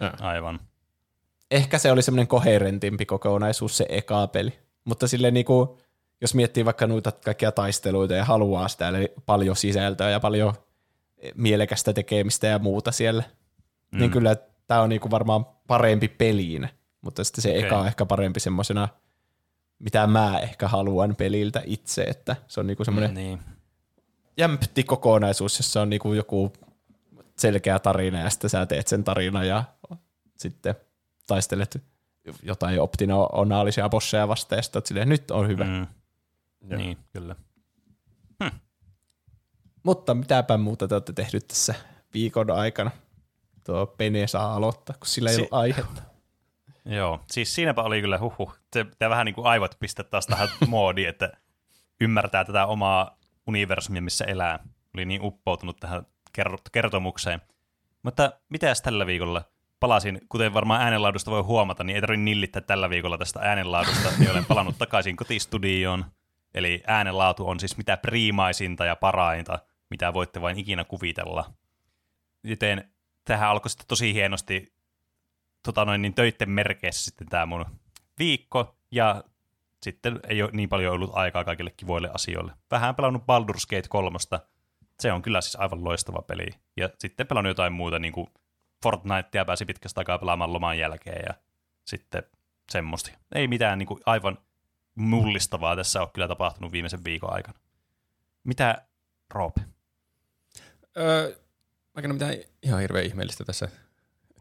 Niin. 0.01 0.23
Aivan. 0.23 0.61
Ehkä 1.51 1.79
se 1.79 1.93
oli 1.93 2.03
semmoinen 2.03 2.27
koherentimpi 2.27 3.07
kokonaisuus 3.07 3.77
se 3.77 3.87
eka 3.89 4.27
peli, 4.27 4.59
mutta 4.85 5.09
silleen 5.09 5.35
niinku, 5.35 5.79
jos 6.21 6.35
miettii 6.35 6.65
vaikka 6.65 6.87
noita 6.87 7.13
kaikkia 7.13 7.53
taisteluita 7.53 8.15
ja 8.15 8.25
haluaa 8.25 8.69
sitä, 8.69 8.89
eli 8.89 9.13
paljon 9.27 9.57
sisältöä 9.57 10.11
ja 10.11 10.21
paljon 10.21 10.55
mielekästä 11.35 11.93
tekemistä 11.93 12.47
ja 12.47 12.59
muuta 12.59 12.93
siellä, 12.93 13.23
mm. 13.93 13.99
niin 13.99 14.11
kyllä 14.11 14.37
tämä 14.67 14.81
on 14.81 14.89
niinku 14.89 15.11
varmaan 15.11 15.47
parempi 15.67 16.09
peliin, 16.09 16.69
mutta 17.01 17.25
sitten 17.25 17.43
se 17.43 17.51
Okei. 17.51 17.65
eka 17.65 17.79
on 17.79 17.87
ehkä 17.87 18.07
parempi 18.07 18.41
semmoisena, 18.41 18.89
mitä 19.79 20.07
mä 20.07 20.39
ehkä 20.39 20.69
haluan 20.69 21.17
peliltä 21.17 21.63
itse, 21.67 22.03
että 22.03 22.37
se 22.49 22.61
on 22.61 22.67
niinku 22.67 22.85
semmoinen 22.85 23.15
Niin. 23.15 23.39
jämpti 24.37 24.85
kokonaisuus, 24.85 25.59
jossa 25.59 25.83
on 25.83 25.91
niinku 25.91 26.13
joku 26.13 26.53
selkeä 27.39 27.79
tarina 27.79 28.21
ja 28.21 28.31
sitten 28.31 28.51
sä 28.51 28.67
teet 28.67 28.89
sen 28.89 29.05
tarinan 29.05 29.49
ja 29.49 29.65
sitten 30.37 30.75
taistelet 31.27 31.83
jotain 32.43 32.81
optionaalisia 32.81 33.89
bosseja 33.89 34.37
sitten 34.37 34.79
oot 34.79 34.87
silleen, 34.87 35.09
nyt 35.09 35.31
on 35.31 35.49
hyvä. 35.49 35.65
Mm. 35.65 35.87
Niin, 36.77 36.99
kyllä. 37.13 37.37
Mutta 39.83 40.15
mitäpä 40.15 40.57
muuta 40.57 40.89
te 40.89 40.95
olette 40.95 41.13
tehnyt 41.13 41.49
tässä 41.49 41.75
viikon 42.15 42.51
aikana? 42.51 42.91
Tuo 43.65 43.87
Pene 43.87 44.27
saa 44.27 44.55
aloittaa, 44.55 44.97
kun 44.99 45.07
sillä 45.07 45.31
ei 45.31 45.37
Si- 45.37 45.41
ollut 45.41 45.53
aihetta. 45.55 46.03
Joo, 46.85 47.21
siis 47.31 47.55
siinäpä 47.55 47.83
oli 47.83 48.01
kyllä 48.01 48.19
huhu. 48.19 48.53
Pitää 48.91 49.11
vähän 49.11 49.25
niin 49.27 49.35
kuin 49.35 49.47
aivot 49.47 49.77
pistää 49.81 50.05
taas 50.05 50.27
tähän 50.27 50.49
moodiin, 50.69 51.09
että 51.09 51.33
ymmärtää 52.01 52.45
tätä 52.45 52.67
omaa 52.67 53.19
universumia, 53.47 54.03
missä 54.03 54.25
elää. 54.25 54.59
Oli 54.95 55.05
niin 55.05 55.23
uppoutunut 55.23 55.77
tähän 55.81 56.07
ker- 56.39 56.61
kertomukseen. 56.73 57.41
Mutta 58.03 58.33
mitäs 58.49 58.83
tällä 58.83 59.07
viikolla? 59.07 59.43
Palasin, 59.81 60.21
kuten 60.29 60.55
varmaan 60.55 60.83
äänenlaadusta 60.83 61.31
voi 61.31 61.43
huomata, 61.43 61.85
niin 61.85 61.95
ei 61.95 62.01
tarvitse 62.01 62.25
nillittää 62.25 62.63
tällä 62.63 62.91
viikolla 62.91 63.19
tästä 63.19 63.41
äänenlaadusta, 63.41 64.09
niin 64.19 64.31
olen 64.31 64.45
palannut 64.45 64.79
takaisin 64.79 65.17
kotistudioon. 65.17 66.05
Eli 66.55 66.83
äänenlaatu 66.87 67.49
on 67.49 67.61
siis 67.61 67.77
mitä 67.77 67.97
priimaisinta 67.97 68.85
ja 68.85 68.97
parainta, 68.97 69.59
mitä 69.91 70.15
voitte 70.15 70.41
vain 70.41 70.59
ikinä 70.59 70.85
kuvitella. 70.85 71.51
Joten 72.45 72.91
tähän 73.25 73.49
alkoi 73.49 73.71
sitten 73.71 73.87
tosi 73.89 74.15
hienosti 74.15 74.75
tota 75.63 75.85
noin, 75.85 76.03
niin 76.03 76.15
töitten 76.15 76.51
merkeissä 76.51 77.05
sitten 77.05 77.29
tämä 77.29 77.47
mun 77.47 77.67
viikko, 78.19 78.77
ja 78.91 79.25
sitten 79.83 80.21
ei 80.29 80.43
ole 80.43 80.51
niin 80.53 80.69
paljon 80.69 80.95
ollut 80.95 81.11
aikaa 81.15 81.45
kaikille 81.45 81.71
kivoille 81.77 82.11
asioille. 82.15 82.53
Vähän 82.71 82.95
pelannut 82.95 83.23
Baldur's 83.23 83.67
Gate 83.71 83.89
3. 83.89 84.19
Se 85.01 85.13
on 85.13 85.23
kyllä 85.23 85.41
siis 85.41 85.57
aivan 85.57 85.85
loistava 85.85 86.23
peli. 86.23 86.47
Ja 86.77 86.91
sitten 86.99 87.27
pelannut 87.27 87.51
jotain 87.51 87.73
muuta, 87.73 87.99
niin 87.99 88.13
kuin 88.13 88.27
Fortnitea 88.83 89.45
pääsi 89.45 89.65
pitkästä 89.65 90.01
aikaa 90.01 90.19
pelaamaan 90.19 90.53
loman 90.53 90.79
jälkeen, 90.79 91.25
ja 91.29 91.35
sitten 91.85 92.23
semmoista. 92.71 93.11
Ei 93.35 93.49
mitään 93.49 93.79
niin 93.79 93.87
kuin 93.87 94.01
aivan 94.07 94.39
mullistavaa 94.95 95.77
tässä 95.77 96.03
on 96.03 96.11
kyllä 96.15 96.29
tapahtunut 96.29 96.73
viimeisen 96.73 97.05
viikon 97.05 97.33
aikana. 97.33 97.59
Mitä, 98.45 98.87
Roop? 99.35 99.57
Öö, 100.97 101.37
mä 101.95 102.01
en 102.01 102.07
ole 102.07 102.13
mitään 102.13 102.35
ihan 102.63 102.81
hirveän 102.81 103.05
ihmeellistä 103.05 103.45
tässä. 103.45 103.69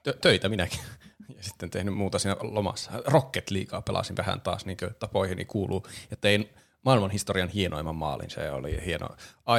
Tö- 0.04 0.18
töitä 0.22 0.50
minäkin. 0.50 0.80
Ja 1.38 1.44
sitten 1.44 1.70
tehnyt 1.70 1.94
muuta 1.94 2.20
siinä 2.20 2.36
lomassa. 2.42 2.92
Rocket 3.06 3.52
Leaguea 3.52 3.82
pelasin 3.82 4.18
vähän 4.18 4.42
taas, 4.42 4.66
niin 4.66 4.78
kuin 4.78 4.96
tapoihini 5.00 5.46
kuuluu. 5.46 5.88
Ja 6.12 6.18
tein 6.18 6.50
maailman 6.86 7.12
historian 7.12 7.50
hienoimman 7.50 7.96
maalin. 7.96 8.30
Se 8.30 8.52
oli 8.52 8.86
hieno. 8.86 9.08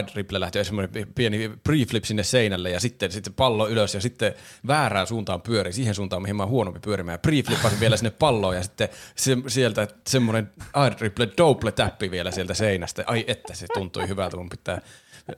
Ide 0.01 0.13
Ripple 0.15 0.41
lähti 0.41 0.65
semmoinen 0.65 1.07
pieni 1.15 1.51
preflip 1.65 2.05
sinne 2.05 2.23
seinälle 2.23 2.71
ja 2.71 2.81
sitten, 2.81 3.13
sitten 3.13 3.35
pallo 3.35 3.69
ylös 3.69 3.95
ja 3.95 4.01
sitten 4.01 4.35
väärään 4.67 5.07
suuntaan 5.07 5.43
pyöri, 5.43 5.73
siihen 5.73 5.95
suuntaan, 5.95 6.23
mihin 6.23 6.37
mä 6.37 6.43
oon 6.43 6.51
huonompi 6.51 6.81
pyörimään. 6.81 7.15
Ja 7.15 7.19
preflippasin 7.19 7.81
vielä 7.81 7.97
sinne 7.97 8.11
palloon 8.11 8.57
ja 8.57 8.63
sitten 8.63 8.89
se, 9.17 9.37
sieltä 9.47 9.89
semmoinen 10.07 10.53
Ide 10.87 10.97
Ripple 11.01 11.29
double 11.39 11.73
täppi 11.73 12.11
vielä 12.11 12.31
sieltä 12.31 12.55
seinästä. 12.55 13.05
Ai 13.07 13.25
että 13.27 13.55
se 13.55 13.67
tuntui 13.75 14.09
hyvältä, 14.09 14.37
mun 14.37 14.49
pitää 14.49 14.81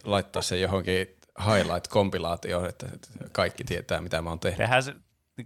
laittaa 0.04 0.42
se 0.42 0.58
johonkin 0.58 1.18
highlight-kompilaatioon, 1.38 2.68
että 2.68 2.86
että 2.94 3.08
kaikki 3.32 3.64
tietää, 3.64 4.00
mitä 4.00 4.22
mä 4.22 4.30
oon 4.30 4.40
tehnyt. 4.40 4.58
Tehdään 4.58 4.82
se, 4.82 4.94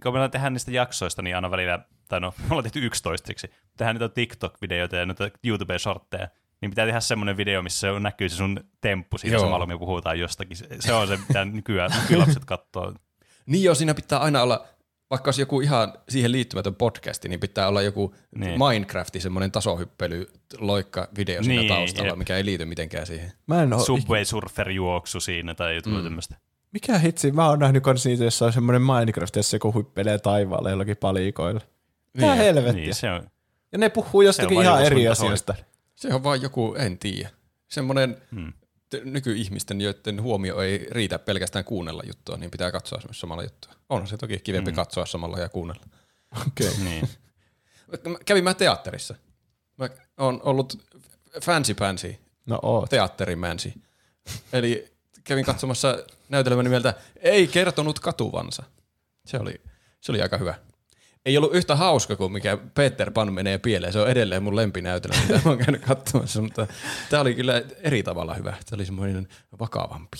kun 0.03 0.13
meillä 0.13 0.29
tehdään 0.29 0.53
niistä 0.53 0.71
jaksoista, 0.71 1.21
niin 1.21 1.35
aina 1.35 1.51
välillä, 1.51 1.79
tai 2.09 2.19
no, 2.19 2.33
me 2.37 2.45
ollaan 2.49 2.63
tehty 2.63 2.85
11 2.85 3.31
tehdään 3.77 3.95
niitä 3.95 4.09
TikTok-videoita 4.09 4.95
ja 4.95 5.05
noita 5.05 5.29
YouTube-shortteja, 5.47 6.27
niin 6.61 6.69
pitää 6.71 6.85
tehdä 6.85 6.99
semmoinen 6.99 7.37
video, 7.37 7.61
missä 7.61 7.79
se 7.93 7.99
näkyy 7.99 8.29
se 8.29 8.35
sun 8.35 8.59
temppu 8.81 9.17
siinä 9.17 9.35
Joo. 9.37 9.43
samalla, 9.45 9.67
kun 9.67 9.79
puhutaan 9.87 10.19
jostakin. 10.19 10.57
Se- 10.79 10.93
on 10.93 11.07
se, 11.07 11.17
mitä 11.27 11.45
nykyään 11.45 11.91
nykylapset 12.01 12.45
katsoo. 12.45 12.93
Niin 13.45 13.63
joo, 13.63 13.75
siinä 13.75 13.93
pitää 13.93 14.19
aina 14.19 14.41
olla, 14.41 14.65
vaikka 15.09 15.27
olisi 15.27 15.41
joku 15.41 15.61
ihan 15.61 15.93
siihen 16.09 16.31
liittymätön 16.31 16.75
podcasti, 16.75 17.29
niin 17.29 17.39
pitää 17.39 17.67
olla 17.67 17.81
joku 17.81 18.15
Niin. 18.35 18.59
Minecrafti, 18.59 19.19
semmoinen 19.19 19.51
tasohyppely, 19.51 20.25
loikka 20.59 21.07
video 21.17 21.43
siinä 21.43 21.61
Niin, 21.61 21.73
taustalla, 21.73 22.09
jep. 22.09 22.17
mikä 22.17 22.37
ei 22.37 22.45
liity 22.45 22.65
mitenkään 22.65 23.05
siihen. 23.07 23.31
Mä 23.47 23.63
en 23.63 23.73
oo, 23.73 23.79
Subway 23.79 24.25
Surfer 24.25 24.69
juoksu 24.69 25.19
siinä 25.19 25.53
tai 25.55 25.75
jotain 25.75 25.95
mm. 25.95 26.03
tämmöistä. 26.03 26.35
mikä 26.71 26.97
hitsi, 26.97 27.31
mä 27.31 27.49
oon 27.49 27.59
nähnyt 27.59 27.83
kans 27.83 28.05
niitä, 28.05 28.23
jossa 28.23 28.45
on 28.45 28.53
semmoinen 28.53 28.81
Minecraft, 28.81 29.35
jossa 29.35 29.55
joku 29.55 29.73
huippelee 29.73 30.17
taivaalle 30.19 30.69
jollakin 30.69 30.97
palikoilla. 30.97 31.61
Mitä 32.13 32.27
Niin, 32.27 32.37
helvettiä? 32.37 32.73
Niin, 32.73 32.95
se 32.95 33.11
on. 33.11 33.27
Ja 33.73 33.79
ne 33.79 33.89
puhuu 33.89 34.21
jostakin 34.21 34.61
ihan 34.61 34.85
eri 34.85 35.07
asioista. 35.07 35.55
Se 35.95 36.13
on 36.13 36.23
vaan 36.23 36.41
joku, 36.41 36.75
en 36.75 36.97
tiedä. 36.97 37.29
semmoinen 37.67 38.21
hmm. 38.31 38.53
nykyihmisten, 39.03 39.81
joiden 39.81 40.21
huomio 40.21 40.61
ei 40.61 40.87
riitä 40.91 41.19
pelkästään 41.19 41.65
kuunnella 41.65 42.03
juttua, 42.05 42.37
niin 42.37 42.51
pitää 42.51 42.71
katsoa 42.71 42.99
myös 43.07 43.19
samalla 43.19 43.43
juttua. 43.43 43.73
On 43.89 44.07
se 44.07 44.17
toki 44.17 44.39
kivempi 44.39 44.71
hmm. 44.71 44.75
katsoa 44.75 45.05
samalla 45.05 45.39
ja 45.39 45.49
kuunnella. 45.49 45.85
Okei. 46.47 46.67
Okay. 46.67 46.83
Niin. 46.89 47.09
Kävin 48.25 48.43
mä 48.43 48.53
teatterissa. 48.53 49.15
Mä 49.77 49.89
oon 50.17 50.41
ollut 50.43 50.79
fancy 51.41 51.73
pansy, 51.73 52.15
No 52.45 52.59
oot. 52.61 52.89
teatterimänsi. 52.89 53.73
Eli 54.53 54.93
kävin 55.23 55.45
katsomassa 55.45 56.03
näytelmän 56.29 56.63
nimeltä 56.63 56.93
Ei 57.15 57.47
kertonut 57.47 57.99
katuvansa. 57.99 58.63
Se 59.25 59.37
oli, 59.37 59.61
se 60.01 60.11
oli 60.11 60.21
aika 60.21 60.37
hyvä. 60.37 60.55
Ei 61.25 61.37
ollut 61.37 61.55
yhtä 61.55 61.75
hauska 61.75 62.15
kuin 62.15 62.31
mikä 62.31 62.57
Peter 62.73 63.11
Pan 63.11 63.33
menee 63.33 63.57
pieleen. 63.57 63.93
Se 63.93 63.99
on 63.99 64.09
edelleen 64.09 64.43
mun 64.43 64.55
lempinäytelmä, 64.55 65.21
mitä 65.21 65.41
mä 65.45 65.51
oon 65.51 65.57
käynyt 65.57 65.81
katsomassa, 65.81 66.41
mutta 66.41 66.67
tämä 67.09 67.21
oli 67.21 67.35
kyllä 67.35 67.63
eri 67.77 68.03
tavalla 68.03 68.33
hyvä. 68.33 68.51
Tämä 68.51 68.75
oli 68.75 68.85
semmoinen 68.85 69.27
vakavampi. 69.59 70.17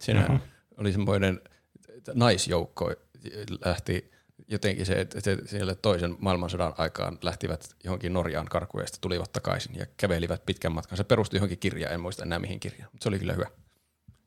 Siinä 0.00 0.20
mm-hmm. 0.20 0.40
oli 0.78 0.92
semmoinen 0.92 1.40
naisjoukko 2.14 2.92
lähti 3.64 4.12
jotenkin 4.48 4.86
se, 4.86 5.00
että 5.00 5.20
siellä 5.44 5.74
toisen 5.74 6.16
maailmansodan 6.18 6.74
aikaan 6.78 7.18
lähtivät 7.22 7.76
johonkin 7.84 8.12
Norjaan 8.12 8.46
karkuun 8.46 8.82
ja 8.82 8.86
sitten 8.86 9.00
tulivat 9.00 9.32
takaisin 9.32 9.74
ja 9.76 9.86
kävelivät 9.96 10.46
pitkän 10.46 10.72
matkan. 10.72 10.96
Se 10.96 11.04
perustui 11.04 11.36
johonkin 11.36 11.58
kirjaan, 11.58 11.94
en 11.94 12.00
muista 12.00 12.22
enää 12.22 12.38
mihin 12.38 12.60
kirjaan, 12.60 12.90
mutta 12.92 13.04
se 13.04 13.08
oli 13.08 13.18
kyllä 13.18 13.32
hyvä. 13.32 13.46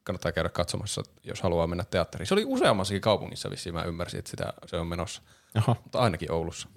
Kannattaa 0.04 0.32
käydä 0.32 0.50
katsomassa, 0.50 1.04
jos 1.24 1.42
haluaa 1.42 1.68
mennä 1.68 1.84
teatteriin. 1.84 2.28
Se 2.28 2.34
oli 2.34 2.46
useammassakin 2.46 3.02
kaupungissa 3.02 3.50
vissiin, 3.50 3.76
mä 3.76 3.84
ymmärsin, 3.84 4.20
että 4.20 4.32
sitä, 4.32 4.54
se 4.66 4.78
on 4.78 4.88
menossa. 4.88 5.22
Aha. 5.56 5.76
Mutta 5.84 6.00
ainakin 6.00 6.32
Oulussa. 6.32 6.68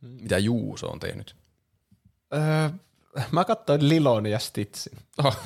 Mitä 0.00 0.38
Juuso 0.38 0.86
on 0.86 1.00
tehnyt? 1.00 1.36
Öö, 2.34 2.70
mä 3.32 3.44
katsoin 3.44 3.88
Lilon 3.88 4.26
ja 4.26 4.38
Stitsin. 4.38 4.98
Oh, 5.24 5.36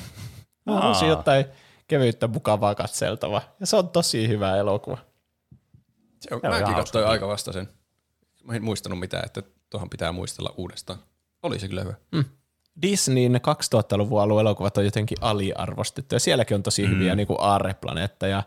Mä 0.65 0.81
halusin 0.81 1.07
jotain 1.07 1.45
kevyttä 1.87 2.27
mukavaa 2.27 2.75
katseltavaa. 2.75 3.41
Ja 3.59 3.65
se 3.65 3.75
on 3.75 3.89
tosi 3.89 4.27
hyvä 4.27 4.57
elokuva. 4.57 4.97
se 6.19 6.33
on, 6.35 6.41
Se 6.41 6.47
on 6.47 6.53
mäkin 6.53 6.75
katsoin 6.75 7.03
hauska. 7.05 7.11
aika 7.11 7.27
vasta 7.27 7.51
sen. 7.53 7.69
Mä 8.43 8.53
en 8.55 8.63
muistanut 8.63 8.99
mitään, 8.99 9.25
että 9.25 9.43
tuohon 9.69 9.89
pitää 9.89 10.11
muistella 10.11 10.53
uudestaan. 10.57 10.99
Oli 11.43 11.59
se 11.59 11.67
kyllä 11.67 11.83
hyvä. 11.83 11.93
Disneyn 12.81 13.35
2000-luvun 13.35 14.21
alun 14.21 14.41
elokuvat 14.41 14.77
on 14.77 14.85
jotenkin 14.85 15.17
aliarvostettu. 15.21 16.15
Ja 16.15 16.19
sielläkin 16.19 16.55
on 16.55 16.63
tosi 16.63 16.89
hyviä 16.89 17.15
niin 17.15 17.27
kuin 17.27 17.37
Aarreplaneetta 17.41 18.27
ja 18.27 18.43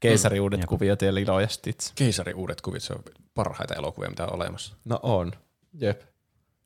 Keisariuudet 0.00 0.64
kuviot 0.64 1.02
ja 1.02 1.14
Lilo 1.14 1.40
ja 1.40 1.48
Stitch. 1.48 1.92
Keisari 1.94 2.34
uudet 2.34 2.60
kuvit, 2.60 2.82
se 2.82 2.92
on 2.92 3.02
parhaita 3.34 3.74
elokuvia, 3.74 4.10
mitä 4.10 4.26
on 4.26 4.34
olemassa. 4.34 4.76
No 4.84 5.00
on. 5.02 5.32
Jep. 5.80 6.02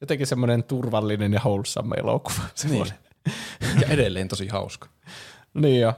Jotenkin 0.01 0.27
semmoinen 0.27 0.65
turvallinen 0.65 1.33
ja 1.33 1.41
wholesome 1.45 1.97
elokuva. 1.97 2.43
Niin. 2.71 2.87
Ja 3.81 3.87
edelleen 3.89 4.29
tosi 4.29 4.49
hauska. 4.49 4.89
Niin 5.55 5.81
jo. 5.81 5.93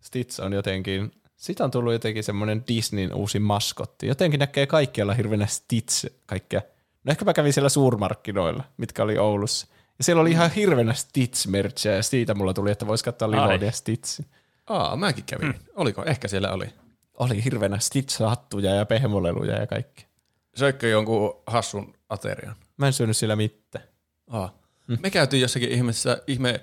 Stitch 0.00 0.40
on 0.40 0.52
jotenkin, 0.52 1.12
siitä 1.36 1.64
on 1.64 1.70
tullut 1.70 1.92
jotenkin 1.92 2.24
semmoinen 2.24 2.64
Disneyn 2.68 3.14
uusi 3.14 3.38
maskotti. 3.38 4.06
Jotenkin 4.06 4.40
näkee 4.40 4.66
kaikkialla 4.66 5.14
hirveänä 5.14 5.46
Stitch 5.46 6.06
kaikkea. 6.26 6.62
No 7.04 7.10
ehkä 7.10 7.24
mä 7.24 7.34
kävin 7.34 7.52
siellä 7.52 7.68
suurmarkkinoilla, 7.68 8.64
mitkä 8.76 9.02
oli 9.02 9.18
Oulussa. 9.18 9.66
Ja 9.98 10.04
siellä 10.04 10.20
oli 10.22 10.30
ihan 10.30 10.50
hirveänä 10.50 10.92
stitch 10.92 11.46
merchia 11.46 11.92
ja 11.92 12.02
siitä 12.02 12.34
mulla 12.34 12.54
tuli, 12.54 12.70
että 12.70 12.86
voisi 12.86 13.04
katsoa 13.04 13.30
Lilon 13.30 13.48
Ai. 13.48 13.64
ja 13.64 13.72
Stitch. 13.72 14.20
Aa, 14.68 14.96
mäkin 14.96 15.24
kävin. 15.24 15.52
Hmm. 15.52 15.64
Oliko? 15.76 16.04
Ehkä 16.04 16.28
siellä 16.28 16.52
oli. 16.52 16.66
Oli 17.14 17.44
hirveänä 17.44 17.76
Stitch-hattuja 17.76 18.74
ja 18.74 18.86
pehmoleluja 18.86 19.60
ja 19.60 19.66
kaikki. 19.66 20.06
Söikkö 20.54 20.88
jonkun 20.88 21.42
hassun 21.46 21.94
aterian? 22.08 22.56
Mä 22.76 22.86
en 22.86 22.92
syönyt 22.92 23.16
siellä 23.16 23.36
mitään. 23.36 23.84
Aa. 24.30 24.58
Mm. 24.86 24.98
Me 25.02 25.10
käytiin 25.10 25.40
jossakin 25.40 25.70
ihmeessä, 25.70 26.22
ihme 26.26 26.60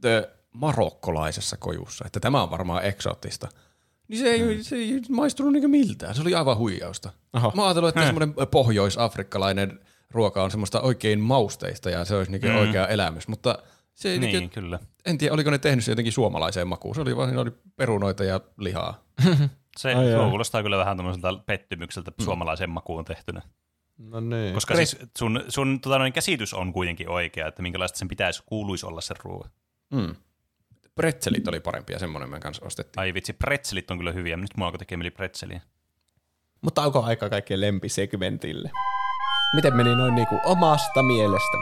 the 0.00 0.30
marokkolaisessa 0.52 1.56
kojussa, 1.56 2.04
että 2.06 2.20
tämä 2.20 2.42
on 2.42 2.50
varmaan 2.50 2.84
eksoottista. 2.84 3.48
Niin 4.08 4.20
se 4.20 4.30
ei, 4.30 4.62
se 4.62 4.76
ei 4.76 5.00
maistunut 5.08 5.52
niinku 5.52 5.68
miltään. 5.68 6.14
Se 6.14 6.22
oli 6.22 6.34
aivan 6.34 6.56
huijausta. 6.56 7.10
Oho. 7.32 7.52
Mä 7.56 7.64
ajattelin, 7.64 7.88
että 7.88 8.06
semmoinen 8.06 8.34
pohjois-afrikkalainen 8.50 9.80
ruoka 10.10 10.42
on 10.44 10.50
semmoista 10.50 10.80
oikein 10.80 11.20
mausteista 11.20 11.90
ja 11.90 12.04
se 12.04 12.16
olisi 12.16 12.32
niinku 12.32 12.46
mm. 12.46 12.56
oikea 12.56 12.86
elämys, 12.86 13.28
mutta 13.28 13.58
se 13.96 14.10
ei 14.10 14.18
Niin, 14.18 14.32
niinku, 14.32 14.54
kyllä. 14.54 14.78
en 15.06 15.18
tiedä, 15.18 15.34
oliko 15.34 15.50
ne 15.50 15.58
tehnyt 15.58 15.84
se 15.84 15.92
jotenkin 15.92 16.12
suomalaiseen 16.12 16.68
makuun. 16.68 16.94
Se 16.94 17.00
oli 17.00 17.16
vaan, 17.16 17.28
siinä 17.28 17.42
oli 17.42 17.52
perunoita 17.76 18.24
ja 18.24 18.40
lihaa. 18.58 19.04
Se 19.76 19.94
Ai 19.94 20.28
kuulostaa 20.30 20.62
kyllä 20.62 20.78
vähän 20.78 20.96
tämmöiseltä 20.96 21.28
pettymykseltä 21.46 22.10
mm. 22.10 22.24
suomalaiseen 22.24 22.70
makuun 22.70 23.04
tehtynä. 23.04 23.42
No 23.98 24.20
niin. 24.20 24.54
Koska 24.54 24.76
siis 24.76 24.96
sun, 25.18 25.44
sun 25.48 25.80
tota, 25.80 25.98
noin 25.98 26.12
käsitys 26.12 26.54
on 26.54 26.72
kuitenkin 26.72 27.08
oikea, 27.08 27.46
että 27.48 27.62
minkälaista 27.62 27.98
sen 27.98 28.08
pitäisi, 28.08 28.42
kuuluisi 28.46 28.86
olla 28.86 29.00
se 29.00 29.14
ruoa. 29.24 29.48
Mm. 29.90 30.16
Pretzelit 30.94 31.48
oli 31.48 31.60
parempia, 31.60 31.98
semmoinen 31.98 32.30
me 32.30 32.40
kanssa 32.40 32.66
ostettiin. 32.66 33.00
Ai 33.00 33.14
vitsi, 33.14 33.32
pretzelit 33.32 33.90
on 33.90 33.98
kyllä 33.98 34.12
hyviä. 34.12 34.36
Nyt 34.36 34.50
alkoi 34.60 34.78
tekee 34.78 34.98
mieli 34.98 35.10
pretzeliä. 35.10 35.60
Mutta 36.60 36.82
onko 36.82 37.02
aika 37.02 37.28
kaikkien 37.28 37.60
lempisegmentille? 37.60 38.70
Miten 39.54 39.76
meni 39.76 39.96
noin 39.96 40.14
niinku 40.14 40.40
omasta 40.44 41.02
mielestä? 41.02 41.56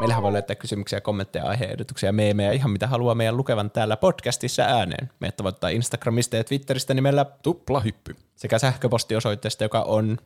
Meillähän 0.00 0.22
voi 0.22 0.32
laittaa 0.32 0.56
kysymyksiä, 0.56 1.00
kommentteja, 1.00 1.44
aiheehdotuksia, 1.44 2.12
meemejä, 2.12 2.52
ihan 2.52 2.70
mitä 2.70 2.86
haluaa 2.86 3.14
meidän 3.14 3.36
lukevan 3.36 3.70
täällä 3.70 3.96
podcastissa 3.96 4.62
ääneen. 4.62 5.10
Meidät 5.20 5.36
tavoittaa 5.36 5.70
Instagramista 5.70 6.36
ja 6.36 6.44
Twitteristä 6.44 6.94
nimellä 6.94 7.26
Tuplahyppy. 7.42 8.16
sekä 8.36 8.58
sähköpostiosoitteesta, 8.58 9.64
joka 9.64 9.82
on 9.82 10.18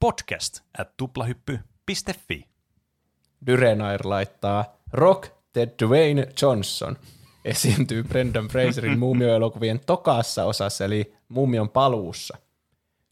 Podcast 0.00 0.60
at 0.78 0.96
tuplahyppy.fi. 0.96 2.46
Dyrenair 3.46 4.00
laittaa 4.04 4.64
Rock 4.92 5.28
the 5.52 5.68
Dwayne 5.82 6.28
Johnson 6.42 6.96
esiintyy 7.44 8.02
Brendan 8.02 8.48
Fraserin 8.48 8.98
muumioelokuvien 9.04 9.80
tokaassa 9.86 10.44
osassa, 10.44 10.84
eli 10.84 11.14
Muumion 11.28 11.68
paluussa. 11.68 12.38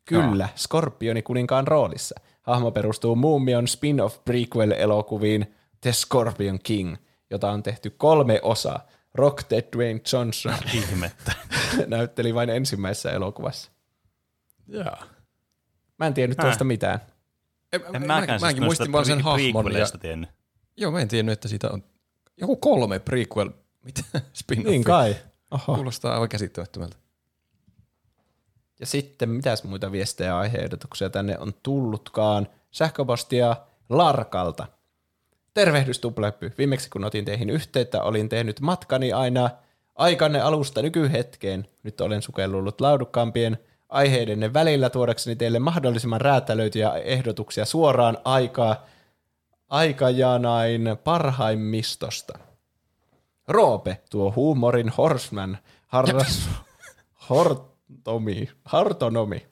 Kyllä, 0.05 0.49
Skorpioni 0.55 1.23
kuninkaan 1.23 1.67
roolissa. 1.67 2.21
Hahmo 2.43 2.71
perustuu 2.71 3.17
Muumion 3.17 3.69
spin-off 3.69 4.19
prequel-elokuviin 4.25 5.47
The 5.87 5.93
Scorpion 5.93 6.59
King, 6.63 6.97
jota 7.31 7.51
on 7.51 7.63
tehty 7.63 7.91
kolme 7.91 8.41
osaa. 8.43 8.87
Rock 9.15 9.43
the 9.43 9.65
Dwayne 9.77 10.01
Johnson 10.13 10.55
Ihmettä. 10.75 11.33
näytteli 11.87 12.35
vain 12.35 12.51
ensimmäisessä 12.51 13.11
elokuvassa. 13.11 13.71
Jaa. 14.67 15.05
Mä 15.99 16.07
en 16.07 16.15
tiennyt 16.15 16.39
tuosta 16.39 16.65
mitään. 16.65 17.01
En, 17.73 17.81
En 17.95 18.07
mä, 18.07 18.21
mäkään 18.21 18.41
mäkin 18.41 18.57
siis 18.57 18.65
muistin 18.65 18.93
vaan 18.93 19.05
sen 19.05 19.21
hahmon. 19.21 19.73
Ja, 19.73 19.87
tiennyt. 20.01 20.31
joo, 20.77 20.93
mä 20.93 21.01
en 21.01 21.09
tiennyt, 21.09 21.33
että 21.33 21.49
siitä 21.49 21.71
on 21.71 21.85
joku 22.37 22.57
kolme 22.57 22.99
prequel, 22.99 23.51
mitä 23.85 24.03
spin 24.33 24.63
Niin 24.63 24.85
kai. 24.85 25.17
Oho. 25.51 25.75
Kuulostaa 25.75 26.15
aivan 26.15 26.29
käsittämättömältä. 26.29 26.97
Ja 28.81 28.87
sitten 28.87 29.29
mitäs 29.29 29.65
muita 29.65 29.93
viestejä 29.93 30.31
ja 30.31 30.39
aiheehdotuksia 30.39 31.11
tänne 31.11 31.39
on 31.39 31.53
tullutkaan. 31.63 32.49
Sähköpostia 32.71 33.57
Larkalta. 33.89 34.76
Tervehdys 35.57 35.99
Tupleppy. 35.99 36.53
Viimeksi 36.59 36.91
kun 36.91 37.05
otin 37.05 37.25
teihin 37.25 37.51
yhteyttä, 37.51 38.03
olin 38.03 38.29
tehnyt 38.29 38.61
matkani 38.61 39.13
aina 39.13 39.51
aikanne 39.95 40.41
alusta 40.41 40.83
nykyhetkeen. 40.83 41.67
Nyt 41.83 42.01
olen 42.01 42.23
sukellullut 42.23 42.81
laadukkaampien 42.81 43.59
aiheidenne 43.89 44.53
välillä 44.53 44.91
tuodakseni 44.91 45.37
teille 45.37 45.59
mahdollisimman 45.59 46.21
räätälöityjä 46.21 46.93
ehdotuksia 46.93 47.65
suoraan 47.65 48.19
aikaa 48.25 48.87
aikajanain 49.69 50.83
parhaimmistosta. 51.05 52.39
Roope, 53.49 54.01
tuo 54.11 54.33
huumorin 54.37 54.89
horseman, 54.89 55.59
harras, 55.87 56.49
hortomi, 57.31 58.49
hartonomi, 58.65 59.47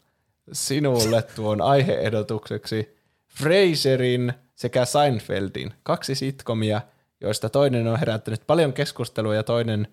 sinulle 0.52 1.23
tuon 1.23 1.60
aiheehdotukseksi 1.60 2.97
Fraserin 3.26 4.34
sekä 4.55 4.84
Seinfeldin, 4.84 5.74
kaksi 5.83 6.15
sitkomia, 6.15 6.81
joista 7.20 7.49
toinen 7.49 7.86
on 7.86 7.99
herättänyt 7.99 8.47
paljon 8.47 8.73
keskustelua 8.73 9.34
ja 9.34 9.42
toinen 9.42 9.89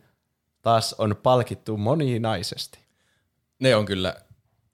taas 0.62 0.96
on 0.98 1.16
palkittu 1.24 1.78
moninaisesti. 1.78 2.80
Ne 3.60 3.76
on 3.76 3.86
kyllä, 3.86 4.16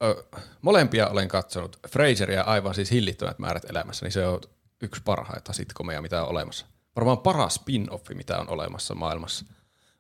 ö, 0.04 0.24
molempia 0.62 1.08
olen 1.08 1.28
katsonut. 1.28 1.80
Fraseria 1.90 2.42
aivan 2.42 2.76
siis 2.76 2.92
hillittömät 2.92 3.40
määrät 3.40 3.70
elämässä, 3.70 4.06
niin 4.06 4.12
se 4.12 4.28
on 4.28 4.42
yksi 4.82 5.02
parhaita 5.06 5.54
sitkomeja, 5.54 6.02
mitä 6.02 6.24
on 6.24 6.30
olemassa. 6.30 6.66
Varmaan 6.96 7.18
paras 7.18 7.60
spin-offi, 7.60 8.16
mitä 8.16 8.38
on 8.38 8.50
olemassa 8.50 8.96
maailmassa. 8.96 9.46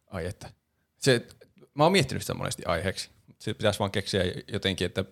Ai 0.07 0.25
että. 0.25 0.49
Se, 0.97 1.27
mä 1.73 1.83
oon 1.83 1.91
miettinyt 1.91 2.23
sitä 2.23 2.33
monesti 2.33 2.63
aiheeksi. 2.65 3.09
Se 3.39 3.53
pitäisi 3.53 3.79
vaan 3.79 3.91
keksiä 3.91 4.23
jotenkin, 4.47 4.85
että 4.85 5.05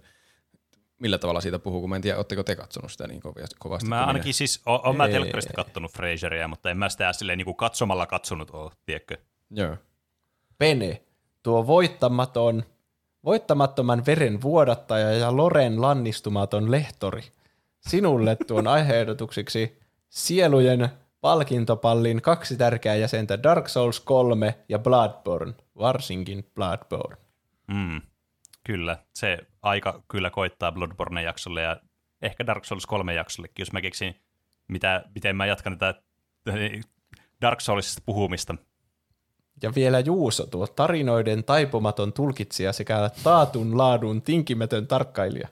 millä 0.99 1.17
tavalla 1.17 1.41
siitä 1.41 1.59
puhuu, 1.59 1.81
kun 1.81 1.89
mä 1.89 1.95
en 1.95 2.01
tiedä, 2.01 2.17
ootteko 2.17 2.43
te 2.43 2.55
katsonut 2.55 2.91
sitä 2.91 3.07
niin 3.07 3.21
kovasti. 3.59 3.89
Mä 3.89 3.97
kuin 3.97 4.07
ainakin 4.07 4.33
siis, 4.33 4.61
o- 4.67 4.81
oon 4.87 4.97
mä 4.97 5.07
telkkarista 5.07 5.53
kattonut 5.53 5.91
Fraseria, 5.91 6.47
mutta 6.47 6.69
en 6.69 6.77
mä 6.77 6.89
sitä 6.89 7.13
silleen 7.13 7.37
niinku 7.37 7.53
katsomalla 7.53 8.05
katsonut 8.05 8.49
oo, 8.51 8.71
tiedätkö? 8.85 9.17
minä. 9.49 9.65
Joo. 9.65 9.77
Pene, 10.57 11.01
tuo 11.43 11.67
voittamaton, 11.67 12.63
voittamattoman 13.25 14.05
veren 14.05 14.41
vuodattaja 14.41 15.11
ja 15.11 15.37
Loren 15.37 15.81
lannistumaton 15.81 16.71
lehtori. 16.71 17.23
Sinulle 17.79 18.35
tuon 18.47 18.67
aiheehdotuksiksi 18.67 19.79
sielujen 20.09 20.89
palkintopallin 21.21 22.21
kaksi 22.21 22.57
tärkeää 22.57 22.95
jäsentä 22.95 23.43
Dark 23.43 23.69
Souls 23.69 23.99
3 23.99 24.55
ja 24.69 24.79
Bloodborne, 24.79 25.53
varsinkin 25.79 26.51
Bloodborne. 26.55 27.17
Mm. 27.67 28.01
Kyllä, 28.65 28.97
se 29.13 29.37
aika 29.61 30.03
kyllä 30.07 30.29
koittaa 30.29 30.71
Bloodborne 30.71 31.23
jaksolle 31.23 31.61
ja 31.61 31.81
ehkä 32.21 32.47
Dark 32.47 32.65
Souls 32.65 32.85
3 32.85 33.13
jaksollekin, 33.13 33.61
jos 33.61 33.71
mä 33.71 33.81
keksin, 33.81 34.15
mitä, 34.67 35.03
miten 35.15 35.35
mä 35.35 35.45
jatkan 35.45 35.77
tätä 35.77 36.01
Dark 37.41 37.61
Soulsista 37.61 38.01
puhumista. 38.05 38.55
Ja 39.61 39.75
vielä 39.75 39.99
Juuso, 39.99 40.45
tuo 40.45 40.67
tarinoiden 40.67 41.43
taipumaton 41.43 42.13
tulkitsija 42.13 42.73
sekä 42.73 43.09
taatun 43.23 43.77
laadun 43.77 44.21
tinkimätön 44.21 44.87
tarkkailija. 44.87 45.47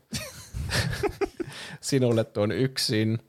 Sinulle 1.81 2.23
tuon 2.23 2.51
yksin 2.51 3.19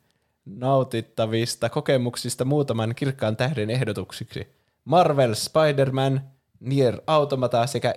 nautittavista 0.45 1.69
kokemuksista 1.69 2.45
muutaman 2.45 2.95
kirkkaan 2.95 3.37
tähden 3.37 3.71
ehdotuksiksi. 3.71 4.49
Marvel, 4.85 5.35
Spider-Man, 5.35 6.21
Nier 6.61 7.01
Automata 7.07 7.67
sekä 7.67 7.95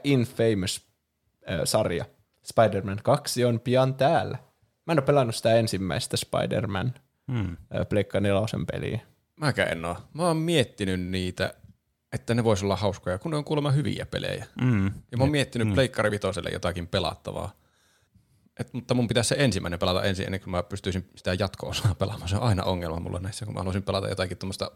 Infamous-sarja. 1.47 2.05
Spider-Man 2.43 2.99
2 3.03 3.45
on 3.45 3.59
pian 3.59 3.93
täällä. 3.95 4.37
Mä 4.85 4.93
en 4.93 4.99
ole 4.99 5.05
pelannut 5.05 5.35
sitä 5.35 5.55
ensimmäistä 5.55 6.17
Spider-Man 6.17 6.93
Hmm. 7.31 7.57
Pleikka 7.89 8.19
nelosen 8.19 8.65
peliä. 8.65 8.99
Mäkään 9.35 9.71
en 9.71 9.85
oo. 9.85 9.97
Mä 10.13 10.23
oon 10.23 10.37
miettinyt 10.37 11.01
niitä, 11.01 11.53
että 12.13 12.33
ne 12.33 12.43
vois 12.43 12.63
olla 12.63 12.75
hauskoja, 12.75 13.17
kun 13.17 13.31
ne 13.31 13.37
on 13.37 13.43
kuulemma 13.43 13.71
hyviä 13.71 14.05
pelejä. 14.05 14.45
Mm. 14.61 14.85
Ja 14.85 15.17
mä 15.17 15.23
oon 15.23 15.31
miettinyt 15.31 15.67
mm. 15.67 15.73
Pleikkari 15.73 16.11
Vitoselle 16.11 16.49
jotakin 16.49 16.87
pelattavaa. 16.87 17.51
Et, 18.59 18.73
mutta 18.73 18.93
mun 18.93 19.07
pitäisi 19.07 19.27
se 19.27 19.35
ensimmäinen 19.39 19.79
pelata 19.79 20.03
ensin, 20.03 20.25
ennen 20.25 20.41
kuin 20.41 20.51
mä 20.51 20.63
pystyisin 20.63 21.09
sitä 21.15 21.33
jatko-osaa 21.33 21.95
pelaamaan. 21.99 22.29
Se 22.29 22.35
on 22.35 22.43
aina 22.43 22.63
ongelma 22.63 22.99
mulla 22.99 23.19
näissä, 23.19 23.45
kun 23.45 23.53
mä 23.53 23.59
haluaisin 23.59 23.83
pelata 23.83 24.09
jotakin 24.09 24.37
tuommoista 24.37 24.71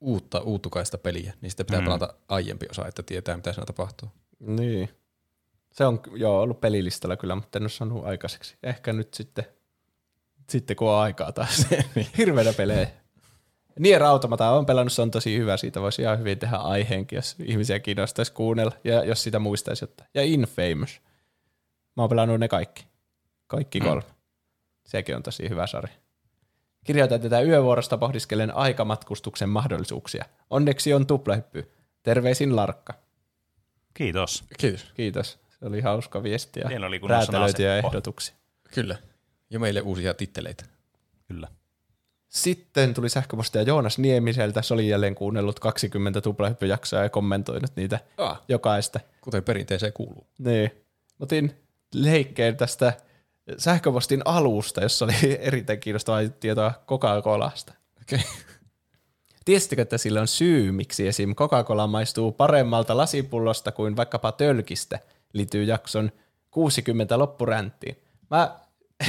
uutta, 0.00 0.40
uuttukaista 0.40 0.98
peliä, 0.98 1.34
niin 1.40 1.50
sitten 1.50 1.66
pitää 1.66 1.80
mm. 1.80 1.84
pelata 1.84 2.14
aiempi 2.28 2.66
osa, 2.70 2.86
että 2.86 3.02
tietää, 3.02 3.36
mitä 3.36 3.52
siinä 3.52 3.66
tapahtuu. 3.66 4.08
Niin. 4.40 4.88
Se 5.72 5.84
on 5.84 6.00
joo, 6.14 6.40
ollut 6.40 6.60
pelilistalla 6.60 7.16
kyllä, 7.16 7.34
mutta 7.34 7.58
en 7.58 7.62
ole 7.62 7.68
saanut 7.68 8.04
aikaiseksi. 8.04 8.56
Ehkä 8.62 8.92
nyt 8.92 9.14
sitten, 9.14 9.44
sitten 10.50 10.76
kun 10.76 10.90
on 10.90 10.98
aikaa 10.98 11.32
taas. 11.32 11.66
Hirveänä 12.18 12.52
pelejä. 12.52 12.90
Nier 13.78 14.02
Automata 14.02 14.50
on 14.50 14.66
pelannut, 14.66 14.92
se 14.92 15.02
on 15.02 15.10
tosi 15.10 15.38
hyvä. 15.38 15.56
Siitä 15.56 15.80
voisi 15.80 16.02
ihan 16.02 16.18
hyvin 16.18 16.38
tehdä 16.38 16.56
aiheenkin, 16.56 17.16
jos 17.16 17.36
ihmisiä 17.44 17.80
kiinnostaisi 17.80 18.32
kuunnella 18.32 18.72
ja 18.84 19.04
jos 19.04 19.22
sitä 19.22 19.38
muistaisi 19.38 19.82
jotain. 19.82 20.10
Ja 20.14 20.22
Infamous. 20.22 21.00
Mä 21.96 22.02
oon 22.02 22.08
pelannut 22.08 22.40
ne 22.40 22.48
kaikki. 22.48 22.86
Kaikki 23.46 23.80
kolme. 23.80 24.02
Sekin 24.86 25.16
on 25.16 25.22
tosi 25.22 25.48
hyvä 25.48 25.66
sarja. 25.66 25.94
Kirjoitan 26.84 27.20
tätä 27.20 27.40
yövuorosta 27.40 27.98
pohdiskelen 27.98 28.56
aikamatkustuksen 28.56 29.48
mahdollisuuksia. 29.48 30.24
Onneksi 30.50 30.94
on 30.94 31.06
tuplahyppy. 31.06 31.70
Terveisin 32.02 32.56
Larkka. 32.56 32.94
Kiitos. 33.94 34.44
Kiitos. 34.58 34.92
Kiitos. 34.94 35.41
Se 35.62 35.68
oli 35.68 35.80
hauska 35.80 36.22
viesti 36.22 36.60
ja 36.60 36.86
oli, 36.86 37.00
räätälöityjä 37.08 37.76
ehdotuksia. 37.76 38.34
Kyllä. 38.74 38.96
Ja 39.50 39.60
meille 39.60 39.80
uusia 39.80 40.14
titteleitä. 40.14 40.64
Kyllä. 41.28 41.48
Sitten 42.28 42.94
tuli 42.94 43.08
sähköpostia 43.08 43.62
Joonas 43.62 43.98
Niemiseltä. 43.98 44.62
Se 44.62 44.74
oli 44.74 44.88
jälleen 44.88 45.14
kuunnellut 45.14 45.60
20 45.60 46.20
tuplahyppyjaksoa 46.20 47.02
ja 47.02 47.08
kommentoinut 47.08 47.70
niitä 47.76 48.00
Ah. 48.18 48.42
jokaista. 48.48 49.00
Kuten 49.20 49.42
perinteeseen 49.42 49.92
kuuluu. 49.92 50.26
Niin. 50.38 50.70
Otin 51.20 51.56
leikkeen 51.94 52.56
tästä 52.56 52.92
sähköpostin 53.58 54.22
alusta, 54.24 54.82
jossa 54.82 55.04
oli 55.04 55.14
erittäin 55.40 55.80
kiinnostavaa 55.80 56.20
tietoa 56.40 56.72
Coca-Colasta. 56.86 57.72
Okei. 58.02 58.18
Okay. 58.18 58.30
Tiesittekö, 59.44 59.82
että 59.82 59.98
sillä 59.98 60.20
on 60.20 60.28
syy, 60.28 60.72
miksi 60.72 61.08
esim. 61.08 61.34
Coca-Cola 61.34 61.86
maistuu 61.86 62.32
paremmalta 62.32 62.96
lasipullosta 62.96 63.72
kuin 63.72 63.96
vaikkapa 63.96 64.32
tölkistä, 64.32 64.98
liittyy 65.32 65.64
jakson 65.64 66.12
60 66.50 67.18
loppuränttiin. 67.18 67.96
Mä 68.30 68.60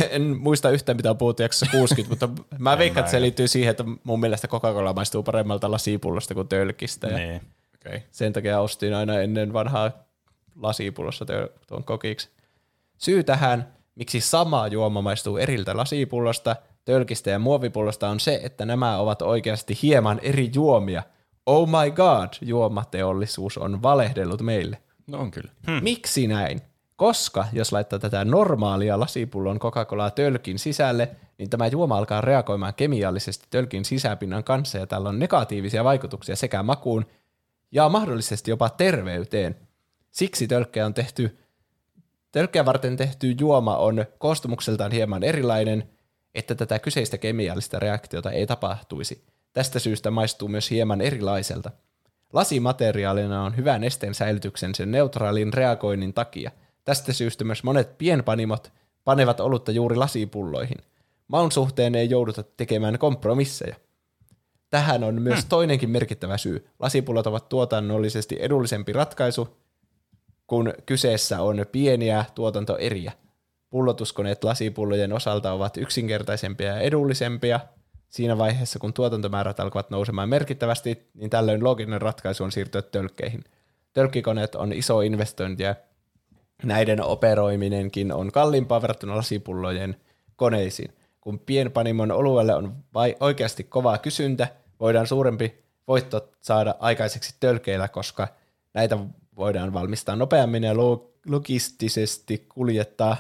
en 0.09 0.37
muista 0.37 0.69
yhtään, 0.69 0.95
mitä 0.95 1.09
on 1.09 1.17
puhuttu 1.17 1.41
jaksossa 1.41 1.77
60, 1.77 2.27
mutta 2.27 2.43
mä 2.59 2.77
veikkaan, 2.77 2.99
että 2.99 3.11
se 3.11 3.21
liittyy 3.21 3.47
siihen, 3.47 3.71
että 3.71 3.83
mun 4.03 4.19
mielestä 4.19 4.47
Coca-Cola 4.47 4.93
maistuu 4.93 5.23
paremmalta 5.23 5.71
lasipullosta 5.71 6.33
kuin 6.33 6.47
tölkistä. 6.47 7.07
Ja 7.07 7.17
Niin. 7.17 7.41
Okay. 7.75 7.99
sen 8.11 8.33
takia 8.33 8.59
ostin 8.59 8.93
aina 8.93 9.19
ennen 9.19 9.53
vanhaa 9.53 9.91
lasipullossa 10.55 11.25
tuon 11.67 11.83
kokiksi. 11.83 12.29
Syy 12.97 13.23
tähän, 13.23 13.73
miksi 13.95 14.21
sama 14.21 14.67
juoma 14.67 15.01
maistuu 15.01 15.37
eriltä 15.37 15.77
lasipullosta, 15.77 16.55
tölkistä 16.85 17.29
ja 17.29 17.39
muovipullosta 17.39 18.09
on 18.09 18.19
se, 18.19 18.39
että 18.43 18.65
nämä 18.65 18.97
ovat 18.97 19.21
oikeasti 19.21 19.77
hieman 19.81 20.19
eri 20.23 20.51
juomia. 20.53 21.03
Oh 21.45 21.67
my 21.67 21.91
god, 21.91 22.29
juomateollisuus 22.41 23.57
on 23.57 23.81
valehdellut 23.81 24.41
meille. 24.41 24.77
No 25.07 25.19
on 25.19 25.31
kyllä. 25.31 25.51
Hmm. 25.67 25.83
Miksi 25.83 26.27
näin? 26.27 26.61
Koska 26.95 27.45
jos 27.53 27.71
laittaa 27.71 27.99
tätä 27.99 28.25
normaalia 28.25 28.99
lasipullon 28.99 29.59
Coca-Colaa 29.59 30.11
tölkin 30.11 30.59
sisälle, 30.59 31.09
niin 31.37 31.49
tämä 31.49 31.67
juoma 31.67 31.97
alkaa 31.97 32.21
reagoimaan 32.21 32.73
kemiallisesti 32.73 33.47
tölkin 33.49 33.85
sisäpinnan 33.85 34.43
kanssa 34.43 34.77
ja 34.77 34.87
tällä 34.87 35.09
on 35.09 35.19
negatiivisia 35.19 35.83
vaikutuksia 35.83 36.35
sekä 36.35 36.63
makuun 36.63 37.05
ja 37.71 37.89
mahdollisesti 37.89 38.51
jopa 38.51 38.69
terveyteen. 38.69 39.55
Siksi 40.11 40.47
tölkkejä 40.47 40.85
on 40.85 40.93
tehty, 40.93 41.37
tölkkejä 42.31 42.65
varten 42.65 42.97
tehty 42.97 43.35
juoma 43.39 43.77
on 43.77 44.05
koostumukseltaan 44.17 44.91
hieman 44.91 45.23
erilainen, 45.23 45.89
että 46.35 46.55
tätä 46.55 46.79
kyseistä 46.79 47.17
kemiallista 47.17 47.79
reaktiota 47.79 48.31
ei 48.31 48.47
tapahtuisi. 48.47 49.25
Tästä 49.53 49.79
syystä 49.79 50.11
maistuu 50.11 50.47
myös 50.47 50.71
hieman 50.71 51.01
erilaiselta. 51.01 51.71
Lasimateriaalina 52.33 53.43
on 53.43 53.57
hyvä 53.57 53.79
nesteen 53.79 54.13
säilytyksen 54.13 54.75
sen 54.75 54.91
neutraalin 54.91 55.53
reagoinnin 55.53 56.13
takia. 56.13 56.51
Tästä 56.83 57.13
syystä 57.13 57.43
myös 57.43 57.63
monet 57.63 57.97
pienpanimot 57.97 58.71
panevat 59.03 59.39
olutta 59.39 59.71
juuri 59.71 59.95
lasipulloihin. 59.95 60.77
Maun 61.27 61.51
suhteen 61.51 61.95
ei 61.95 62.09
jouduta 62.09 62.43
tekemään 62.43 62.99
kompromisseja. 62.99 63.75
Tähän 64.69 65.03
on 65.03 65.21
myös 65.21 65.39
hmm. 65.39 65.49
toinenkin 65.49 65.89
merkittävä 65.89 66.37
syy. 66.37 66.67
Lasipullot 66.79 67.27
ovat 67.27 67.49
tuotannollisesti 67.49 68.37
edullisempi 68.39 68.93
ratkaisu, 68.93 69.57
kun 70.47 70.73
kyseessä 70.85 71.41
on 71.41 71.65
pieniä 71.71 72.25
tuotantoeriä. 72.35 73.11
Pullotuskoneet 73.69 74.43
lasipullojen 74.43 75.13
osalta 75.13 75.51
ovat 75.51 75.77
yksinkertaisempia 75.77 76.67
ja 76.67 76.79
edullisempia. 76.79 77.59
Siinä 78.13 78.37
vaiheessa, 78.37 78.79
kun 78.79 78.93
tuotantomäärät 78.93 79.59
alkavat 79.59 79.89
nousemaan 79.89 80.29
merkittävästi, 80.29 81.09
niin 81.13 81.29
tällöin 81.29 81.63
looginen 81.63 82.01
ratkaisu 82.01 82.43
on 82.43 82.51
siirtyä 82.51 82.81
tölkkeihin. 82.81 83.43
Tölkkikoneet 83.93 84.55
on 84.55 84.73
iso 84.73 85.01
investointi 85.01 85.63
ja 85.63 85.75
näiden 86.63 87.03
operoiminenkin 87.03 88.11
on 88.11 88.31
kalliimpaa 88.31 88.81
verrattuna 88.81 89.17
lasipullojen 89.17 89.95
koneisiin. 90.35 90.93
Kun 91.21 91.39
pienpanimon 91.39 92.11
oluelle 92.11 92.55
on 92.55 92.75
vai 92.93 93.15
oikeasti 93.19 93.63
kova 93.63 93.97
kysyntä, 93.97 94.47
voidaan 94.79 95.07
suurempi 95.07 95.63
voitto 95.87 96.29
saada 96.41 96.75
aikaiseksi 96.79 97.35
tölkeillä, 97.39 97.87
koska 97.87 98.27
näitä 98.73 98.97
voidaan 99.35 99.73
valmistaa 99.73 100.15
nopeammin 100.15 100.63
ja 100.63 100.77
lo- 100.77 101.13
logistisesti 101.25 102.45
kuljettaa 102.49 103.17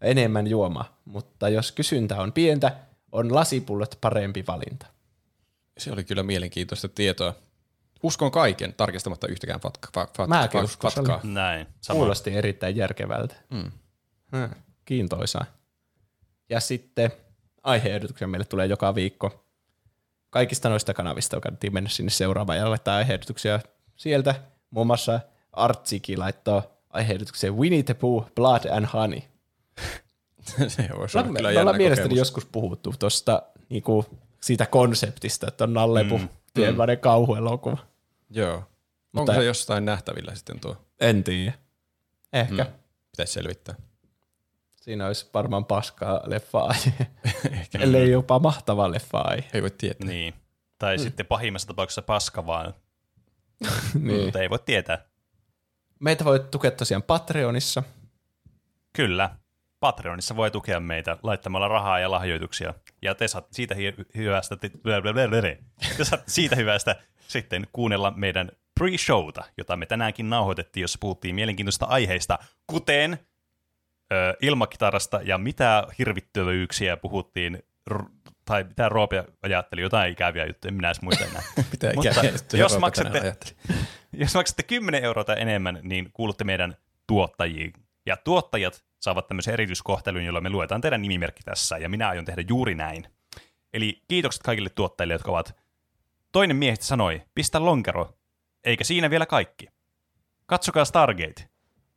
enemmän 0.00 0.46
juomaa. 0.46 1.00
Mutta 1.04 1.48
jos 1.48 1.72
kysyntä 1.72 2.16
on 2.20 2.32
pientä, 2.32 2.89
on 3.12 3.34
lasipullot 3.34 3.98
parempi 4.00 4.44
valinta. 4.46 4.86
Se 5.78 5.92
oli 5.92 6.04
kyllä 6.04 6.22
mielenkiintoista 6.22 6.88
tietoa. 6.88 7.34
Uskon 8.02 8.30
kaiken 8.30 8.74
tarkistamatta 8.74 9.26
yhtäkään 9.26 9.60
fatka, 9.60 9.88
fa, 9.94 10.08
fat, 10.16 10.28
Mäkin 10.28 10.64
uskon, 10.64 10.92
fatkaa. 10.92 11.20
Näin. 11.22 11.66
Sama. 11.80 11.98
Kuulosti 11.98 12.30
erittäin 12.36 12.76
järkevältä. 12.76 13.34
Mm. 13.50 13.70
Hmm. 14.36 14.50
Kiintoisaa. 14.84 15.44
Ja 16.48 16.60
sitten 16.60 17.12
aiheehdotuksia 17.62 18.28
meille 18.28 18.44
tulee 18.44 18.66
joka 18.66 18.94
viikko. 18.94 19.44
Kaikista 20.30 20.68
noista 20.68 20.94
kanavista 20.94 21.40
kannattiin 21.40 21.74
mennä 21.74 21.90
sinne 21.90 22.10
seuraavaan 22.10 22.58
ja 22.58 22.70
laittaa 22.70 22.96
aiheehdotuksia 22.96 23.60
sieltä. 23.96 24.34
Muun 24.70 24.86
muassa 24.86 25.20
Artsikin 25.52 26.18
laittoi 26.18 26.62
aiheehdotuksen 26.90 27.56
Winnie 27.56 27.82
the 27.82 27.94
Pooh, 27.94 28.32
Blood 28.34 28.64
and 28.64 28.86
Honey. 28.92 29.22
se 30.68 30.88
voisi 30.96 31.18
olla 31.18 31.32
kyllä 31.32 31.52
jännä 31.52 31.72
mielestäni 31.72 32.08
kokemus. 32.08 32.18
joskus 32.18 32.46
puhuttu 32.46 32.94
tuosta 32.98 33.42
niinku, 33.68 34.06
siitä 34.40 34.66
konseptista, 34.66 35.48
että 35.48 35.64
on 35.64 35.74
Nallepu, 35.74 36.18
mm. 36.18 36.28
Tietynlainen 36.54 36.98
mm. 36.98 37.00
kauhuelokuva. 37.00 37.78
Joo. 38.30 38.54
Onko 38.54 38.68
Mutta- 39.12 39.34
se 39.34 39.44
jostain 39.44 39.84
nähtävillä 39.84 40.34
sitten 40.34 40.60
tuo? 40.60 40.76
En 41.00 41.24
tiedä. 41.24 41.52
Ehkä. 42.32 42.64
Mm. 42.64 42.70
Pitäisi 43.10 43.32
selvittää. 43.32 43.74
Siinä 44.76 45.06
olisi 45.06 45.30
varmaan 45.34 45.64
paskaa 45.64 46.20
leffaa 46.26 46.74
ellei 47.80 48.10
jopa 48.10 48.38
mahtava 48.38 48.90
leffa 48.90 49.24
Ei 49.52 49.62
voi 49.62 49.70
tietää. 49.70 50.08
Niin. 50.08 50.34
Tai 50.78 50.96
mm. 50.96 51.02
sitten 51.02 51.26
pahimmassa 51.26 51.68
tapauksessa 51.68 52.02
paska 52.02 52.46
vaan, 52.46 52.74
niin. 53.94 54.24
mutta 54.24 54.40
ei 54.40 54.50
voi 54.50 54.58
tietää. 54.64 55.04
Meitä 55.98 56.24
voi 56.24 56.40
tukea 56.50 56.70
tosiaan 56.70 57.02
Patreonissa. 57.02 57.82
Kyllä. 58.92 59.30
Patreonissa 59.80 60.36
voi 60.36 60.50
tukea 60.50 60.80
meitä 60.80 61.16
laittamalla 61.22 61.68
rahaa 61.68 61.98
ja 62.00 62.10
lahjoituksia. 62.10 62.74
Ja 63.02 63.14
te 63.14 63.28
saatte 63.28 63.54
siitä 63.54 63.74
hi- 63.74 63.94
hyvästä, 64.16 64.56
te, 64.56 64.70
te 65.96 66.04
saatte 66.04 66.30
siitä 66.30 66.56
hyvästä 66.56 66.96
sitten 67.28 67.66
kuunnella 67.72 68.10
meidän 68.16 68.50
pre-showta, 68.80 69.44
jota 69.58 69.76
me 69.76 69.86
tänäänkin 69.86 70.30
nauhoitettiin, 70.30 70.82
jossa 70.82 70.98
puhuttiin 71.00 71.34
mielenkiintoista 71.34 71.86
aiheista, 71.86 72.38
kuten 72.66 73.18
ö, 74.12 74.36
ilmakitarasta 74.42 75.20
ja 75.24 75.38
mitä 75.38 75.86
hirvittävyyksiä 75.98 76.96
puhuttiin, 76.96 77.62
r- 77.90 78.04
tai 78.44 78.64
mitä 78.64 78.88
Roope 78.88 79.24
ajatteli, 79.42 79.80
jotain 79.80 80.12
ikäviä 80.12 80.46
juttuja, 80.46 80.68
en 80.68 80.74
minä 80.74 80.88
edes 80.88 81.02
muista 81.02 81.24
enää. 81.24 81.42
Mitä 81.72 81.92
Mutta 81.94 82.10
ikäviä 82.10 82.30
jos 82.30 82.40
juttuja 82.42 82.62
Roope 82.62 82.78
maksatte-? 82.78 83.54
Jos 84.12 84.34
maksatte 84.34 84.62
10 84.62 85.04
euroa 85.04 85.24
tai 85.24 85.36
enemmän, 85.40 85.78
niin 85.82 86.10
kuulutte 86.12 86.44
meidän 86.44 86.76
tuottajiin. 87.06 87.72
Ja 88.10 88.16
tuottajat 88.16 88.84
saavat 89.00 89.26
tämmöisen 89.26 89.54
erityiskohtelun, 89.54 90.24
jolla 90.24 90.40
me 90.40 90.50
luetaan 90.50 90.80
teidän 90.80 91.02
nimimerkki 91.02 91.42
tässä, 91.42 91.78
ja 91.78 91.88
minä 91.88 92.08
aion 92.08 92.24
tehdä 92.24 92.42
juuri 92.48 92.74
näin. 92.74 93.04
Eli 93.72 94.02
kiitokset 94.08 94.42
kaikille 94.42 94.68
tuottajille, 94.70 95.14
jotka 95.14 95.30
ovat... 95.30 95.56
Toinen 96.32 96.56
miehistä 96.56 96.84
sanoi, 96.84 97.22
pistä 97.34 97.64
lonkero, 97.64 98.18
eikä 98.64 98.84
siinä 98.84 99.10
vielä 99.10 99.26
kaikki. 99.26 99.66
Katsokaa 100.46 100.84
Stargate, 100.84 101.48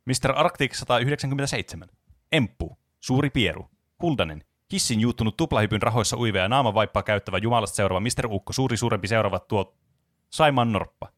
Mr. 0.06 0.32
Arctic 0.34 0.74
197, 0.74 1.88
Emppu, 2.32 2.78
Suuri 3.00 3.30
Pieru, 3.30 3.70
Huldanen, 4.02 4.44
hissin 4.72 5.00
juuttunut 5.00 5.36
tuplahypyn 5.36 5.82
rahoissa 5.82 6.16
uiva 6.16 6.38
ja 6.38 6.48
naamavaippaa 6.48 7.02
käyttävä 7.02 7.38
jumalasta 7.38 7.76
seuraava 7.76 8.00
Mr. 8.00 8.26
Ukko, 8.30 8.52
suuri 8.52 8.76
suurempi 8.76 9.08
seuraava 9.08 9.38
tuo 9.38 9.76
Saiman 10.30 10.72
Norppa, 10.72 11.08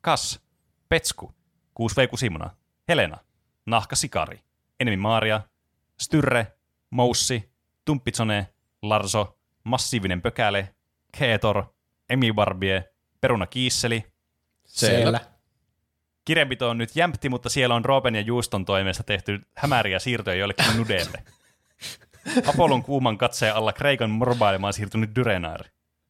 Kas, 0.00 0.40
Petsku, 0.88 1.34
6V 1.80 2.16
Simona, 2.16 2.50
Helena, 2.88 3.18
Nahka 3.66 3.96
Sikari, 3.96 4.40
Enemi 4.80 4.96
Maaria, 4.96 5.40
Styrre, 6.00 6.46
Moussi, 6.90 7.50
Tumppitsone, 7.84 8.48
Larso, 8.82 9.38
Massiivinen 9.64 10.22
Pökäle, 10.22 10.74
Keetor, 11.18 11.64
Emi 12.10 12.32
Barbie, 12.32 12.84
Peruna 13.20 13.46
Kiisseli. 13.46 14.04
Siellä. 14.66 15.20
Kirjanpito 16.24 16.70
on 16.70 16.78
nyt 16.78 16.96
jämpti, 16.96 17.28
mutta 17.28 17.48
siellä 17.48 17.74
on 17.74 17.84
Roopen 17.84 18.14
ja 18.14 18.20
Juuston 18.20 18.64
toimesta 18.64 19.02
tehty 19.02 19.40
hämäriä 19.56 19.98
siirtoja 19.98 20.36
jollekin 20.36 20.76
nudeelle. 20.76 21.24
Apollon 22.46 22.82
kuuman 22.82 23.18
katseen 23.18 23.54
alla 23.54 23.72
Kreikan 23.72 24.10
morbailemaan 24.10 24.72
siirtynyt 24.72 25.14
Dyrenaar. 25.14 25.64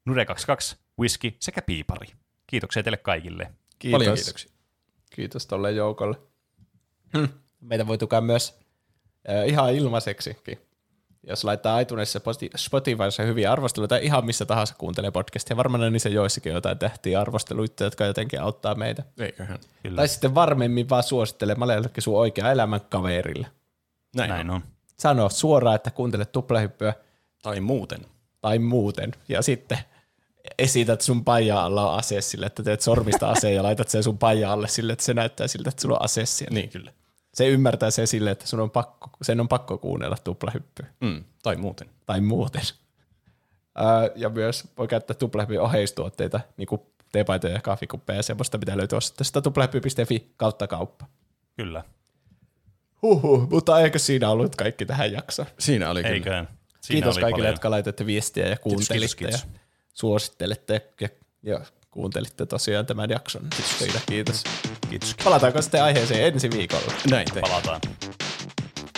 Nude 0.05 0.25
22, 0.25 0.77
whisky 0.99 1.37
sekä 1.41 1.63
piipari. 1.63 2.07
Kiitoksia 2.47 2.83
teille 2.83 2.97
kaikille. 2.97 3.53
Kiitos. 3.79 3.99
Paljon 3.99 4.17
kiitoksia. 4.17 4.51
Kiitos 5.11 5.47
tolle 5.47 5.73
joukolle. 5.73 6.17
Hm. 7.19 7.25
Meitä 7.69 7.87
voi 7.87 7.99
tukea 7.99 8.21
myös 8.21 8.59
äh, 9.31 9.49
ihan 9.49 9.75
ilmaiseksikin. 9.75 10.59
Jos 11.27 11.45
laittaa 11.45 11.81
iTunesissa 11.81 12.19
Spoti- 12.19 12.51
Spotifyssa 12.57 13.23
hyviä 13.23 13.53
arvosteluita, 13.53 13.97
ihan 13.97 14.27
missä 14.27 14.47
tahansa 14.47 14.75
kuuntelee 14.79 15.11
podcastia. 15.11 15.57
Varmaan 15.57 15.93
niissä 15.93 16.09
joissakin 16.09 16.53
on 16.53 16.55
jotain 16.55 16.79
tähtiä 16.79 17.21
arvosteluita, 17.21 17.85
jotka 17.85 18.05
jotenkin 18.05 18.41
auttaa 18.41 18.75
meitä. 18.75 19.03
Eiköhän. 19.19 19.59
Kyllä. 19.83 19.97
Tai 19.97 20.09
sitten 20.09 20.35
varmemmin 20.35 20.89
vaan 20.89 21.03
suosittelemalla 21.03 21.75
jollekin 21.75 22.03
sun 22.03 22.19
oikea 22.19 22.53
elämän 22.53 22.81
kaverille. 22.81 23.47
Näin, 24.17 24.29
Näin 24.29 24.51
on. 24.51 24.63
Sano 24.99 25.29
suoraan, 25.29 25.77
että 25.77 25.91
kuuntele 25.91 26.25
tuplahyppyä 26.25 26.95
Tai 27.43 27.61
muuten. 27.61 28.01
tai 28.41 28.59
muuten. 28.59 29.13
Ja 29.29 29.43
sitten 29.43 29.79
esität 30.59 31.01
sun 31.01 31.25
paija 31.25 31.65
alla 31.65 31.97
ase 31.97 32.21
sille, 32.21 32.47
että 32.47 32.63
teet 32.63 32.81
sormista 32.81 33.31
aseen 33.31 33.55
ja 33.55 33.63
laitat 33.63 33.89
sen 33.89 34.03
sun 34.03 34.19
paija 34.19 34.53
alle 34.53 34.69
sille, 34.69 34.93
että 34.93 35.05
se 35.05 35.15
näyttää 35.15 35.47
siltä, 35.49 35.69
että 35.69 35.83
sulla 35.83 35.97
on 35.97 36.05
ase 36.05 36.27
siellä. 36.27 36.55
Niin, 36.55 36.69
kyllä. 36.71 36.93
Se 37.41 37.49
ymmärtää 37.49 37.91
se 37.91 38.07
sille, 38.07 38.31
että 38.31 38.47
sun 38.47 38.61
on 38.61 38.71
pakko, 38.71 39.11
sen 39.23 39.41
on 39.41 39.49
pakko 39.49 39.79
kuunnella 39.79 40.17
tuplahyppyä. 40.25 40.87
Mm, 41.01 41.25
tai 41.43 41.57
muuten. 41.57 41.89
Tai 42.07 42.21
muuten. 42.21 42.63
Ää, 43.75 44.11
ja 44.17 44.29
myös 44.29 44.65
voi 44.79 44.89
käyttää 44.89 45.17
tuplahyppyn 45.17 45.61
oheistuotteita, 45.61 46.41
niin 46.57 46.67
kuin 46.67 46.81
teepaitoja 47.13 47.55
ja 47.55 47.61
kahvikuppeja 47.61 48.17
ja 48.19 48.23
semmoista, 48.23 48.59
mitä 48.59 48.77
löytyy 48.77 48.97
osoitteesta 48.97 49.43
tuplahyppy.fi 49.43 50.33
kautta 50.37 50.67
kauppa. 50.67 51.07
Kyllä. 51.57 51.85
Huhhuh, 53.03 53.51
mutta 53.51 53.81
eikö 53.81 53.99
siinä 53.99 54.31
ollut 54.31 54.57
kaikki 54.57 54.87
tähän 54.87 55.13
jaksoon? 55.13 55.49
Siinä 55.59 55.91
oli 55.91 56.03
kyllä. 56.03 56.15
Eiköhän. 56.15 56.49
Siinä 56.81 56.95
Kiitos 56.95 57.17
oli 57.17 57.21
kaikille, 57.23 57.43
paljon. 57.43 57.53
jotka 57.53 57.71
laitatte 57.71 58.07
viestiä 58.07 58.49
ja 58.49 58.57
kuuntelitte 58.57 59.17
kiitos, 59.17 59.43
ja 59.43 59.49
suosittelette 59.93 60.87
ja, 61.01 61.09
ja 61.43 61.61
kuuntelitte 61.91 62.47
tosiaan 62.47 62.87
tämän 62.87 63.11
jakson. 63.11 63.43
Kiitos 63.51 63.75
teille, 63.79 64.01
kiitos. 64.07 64.45
Kiitos. 64.91 65.15
Palataanko 65.25 65.63
sitten 65.63 65.83
aiheeseen 65.83 66.35
ensi 66.35 66.51
viikolla? 66.51 66.93
Näin 67.11 67.27
tein. 67.35 67.41
Palataan. 67.41 67.81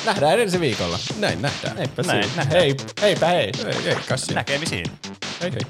Nähdään 0.07 0.41
ensi 0.41 0.61
viikolla. 0.61 0.99
Näin 1.19 1.43
nähdään. 1.43 1.77
Heipä 1.77 2.03
Näin, 2.03 2.25
siinä. 2.25 2.37
nähdään. 2.37 2.62
Hei, 2.62 2.77
heipä 3.03 3.27
hei. 3.27 3.53
Ei, 3.67 3.89
ei, 3.89 3.97
kai 4.09 4.19
siinä. 4.19 4.41
Näkemisiin. 4.41 4.87
Hei 5.41 5.53
hei. 5.53 5.61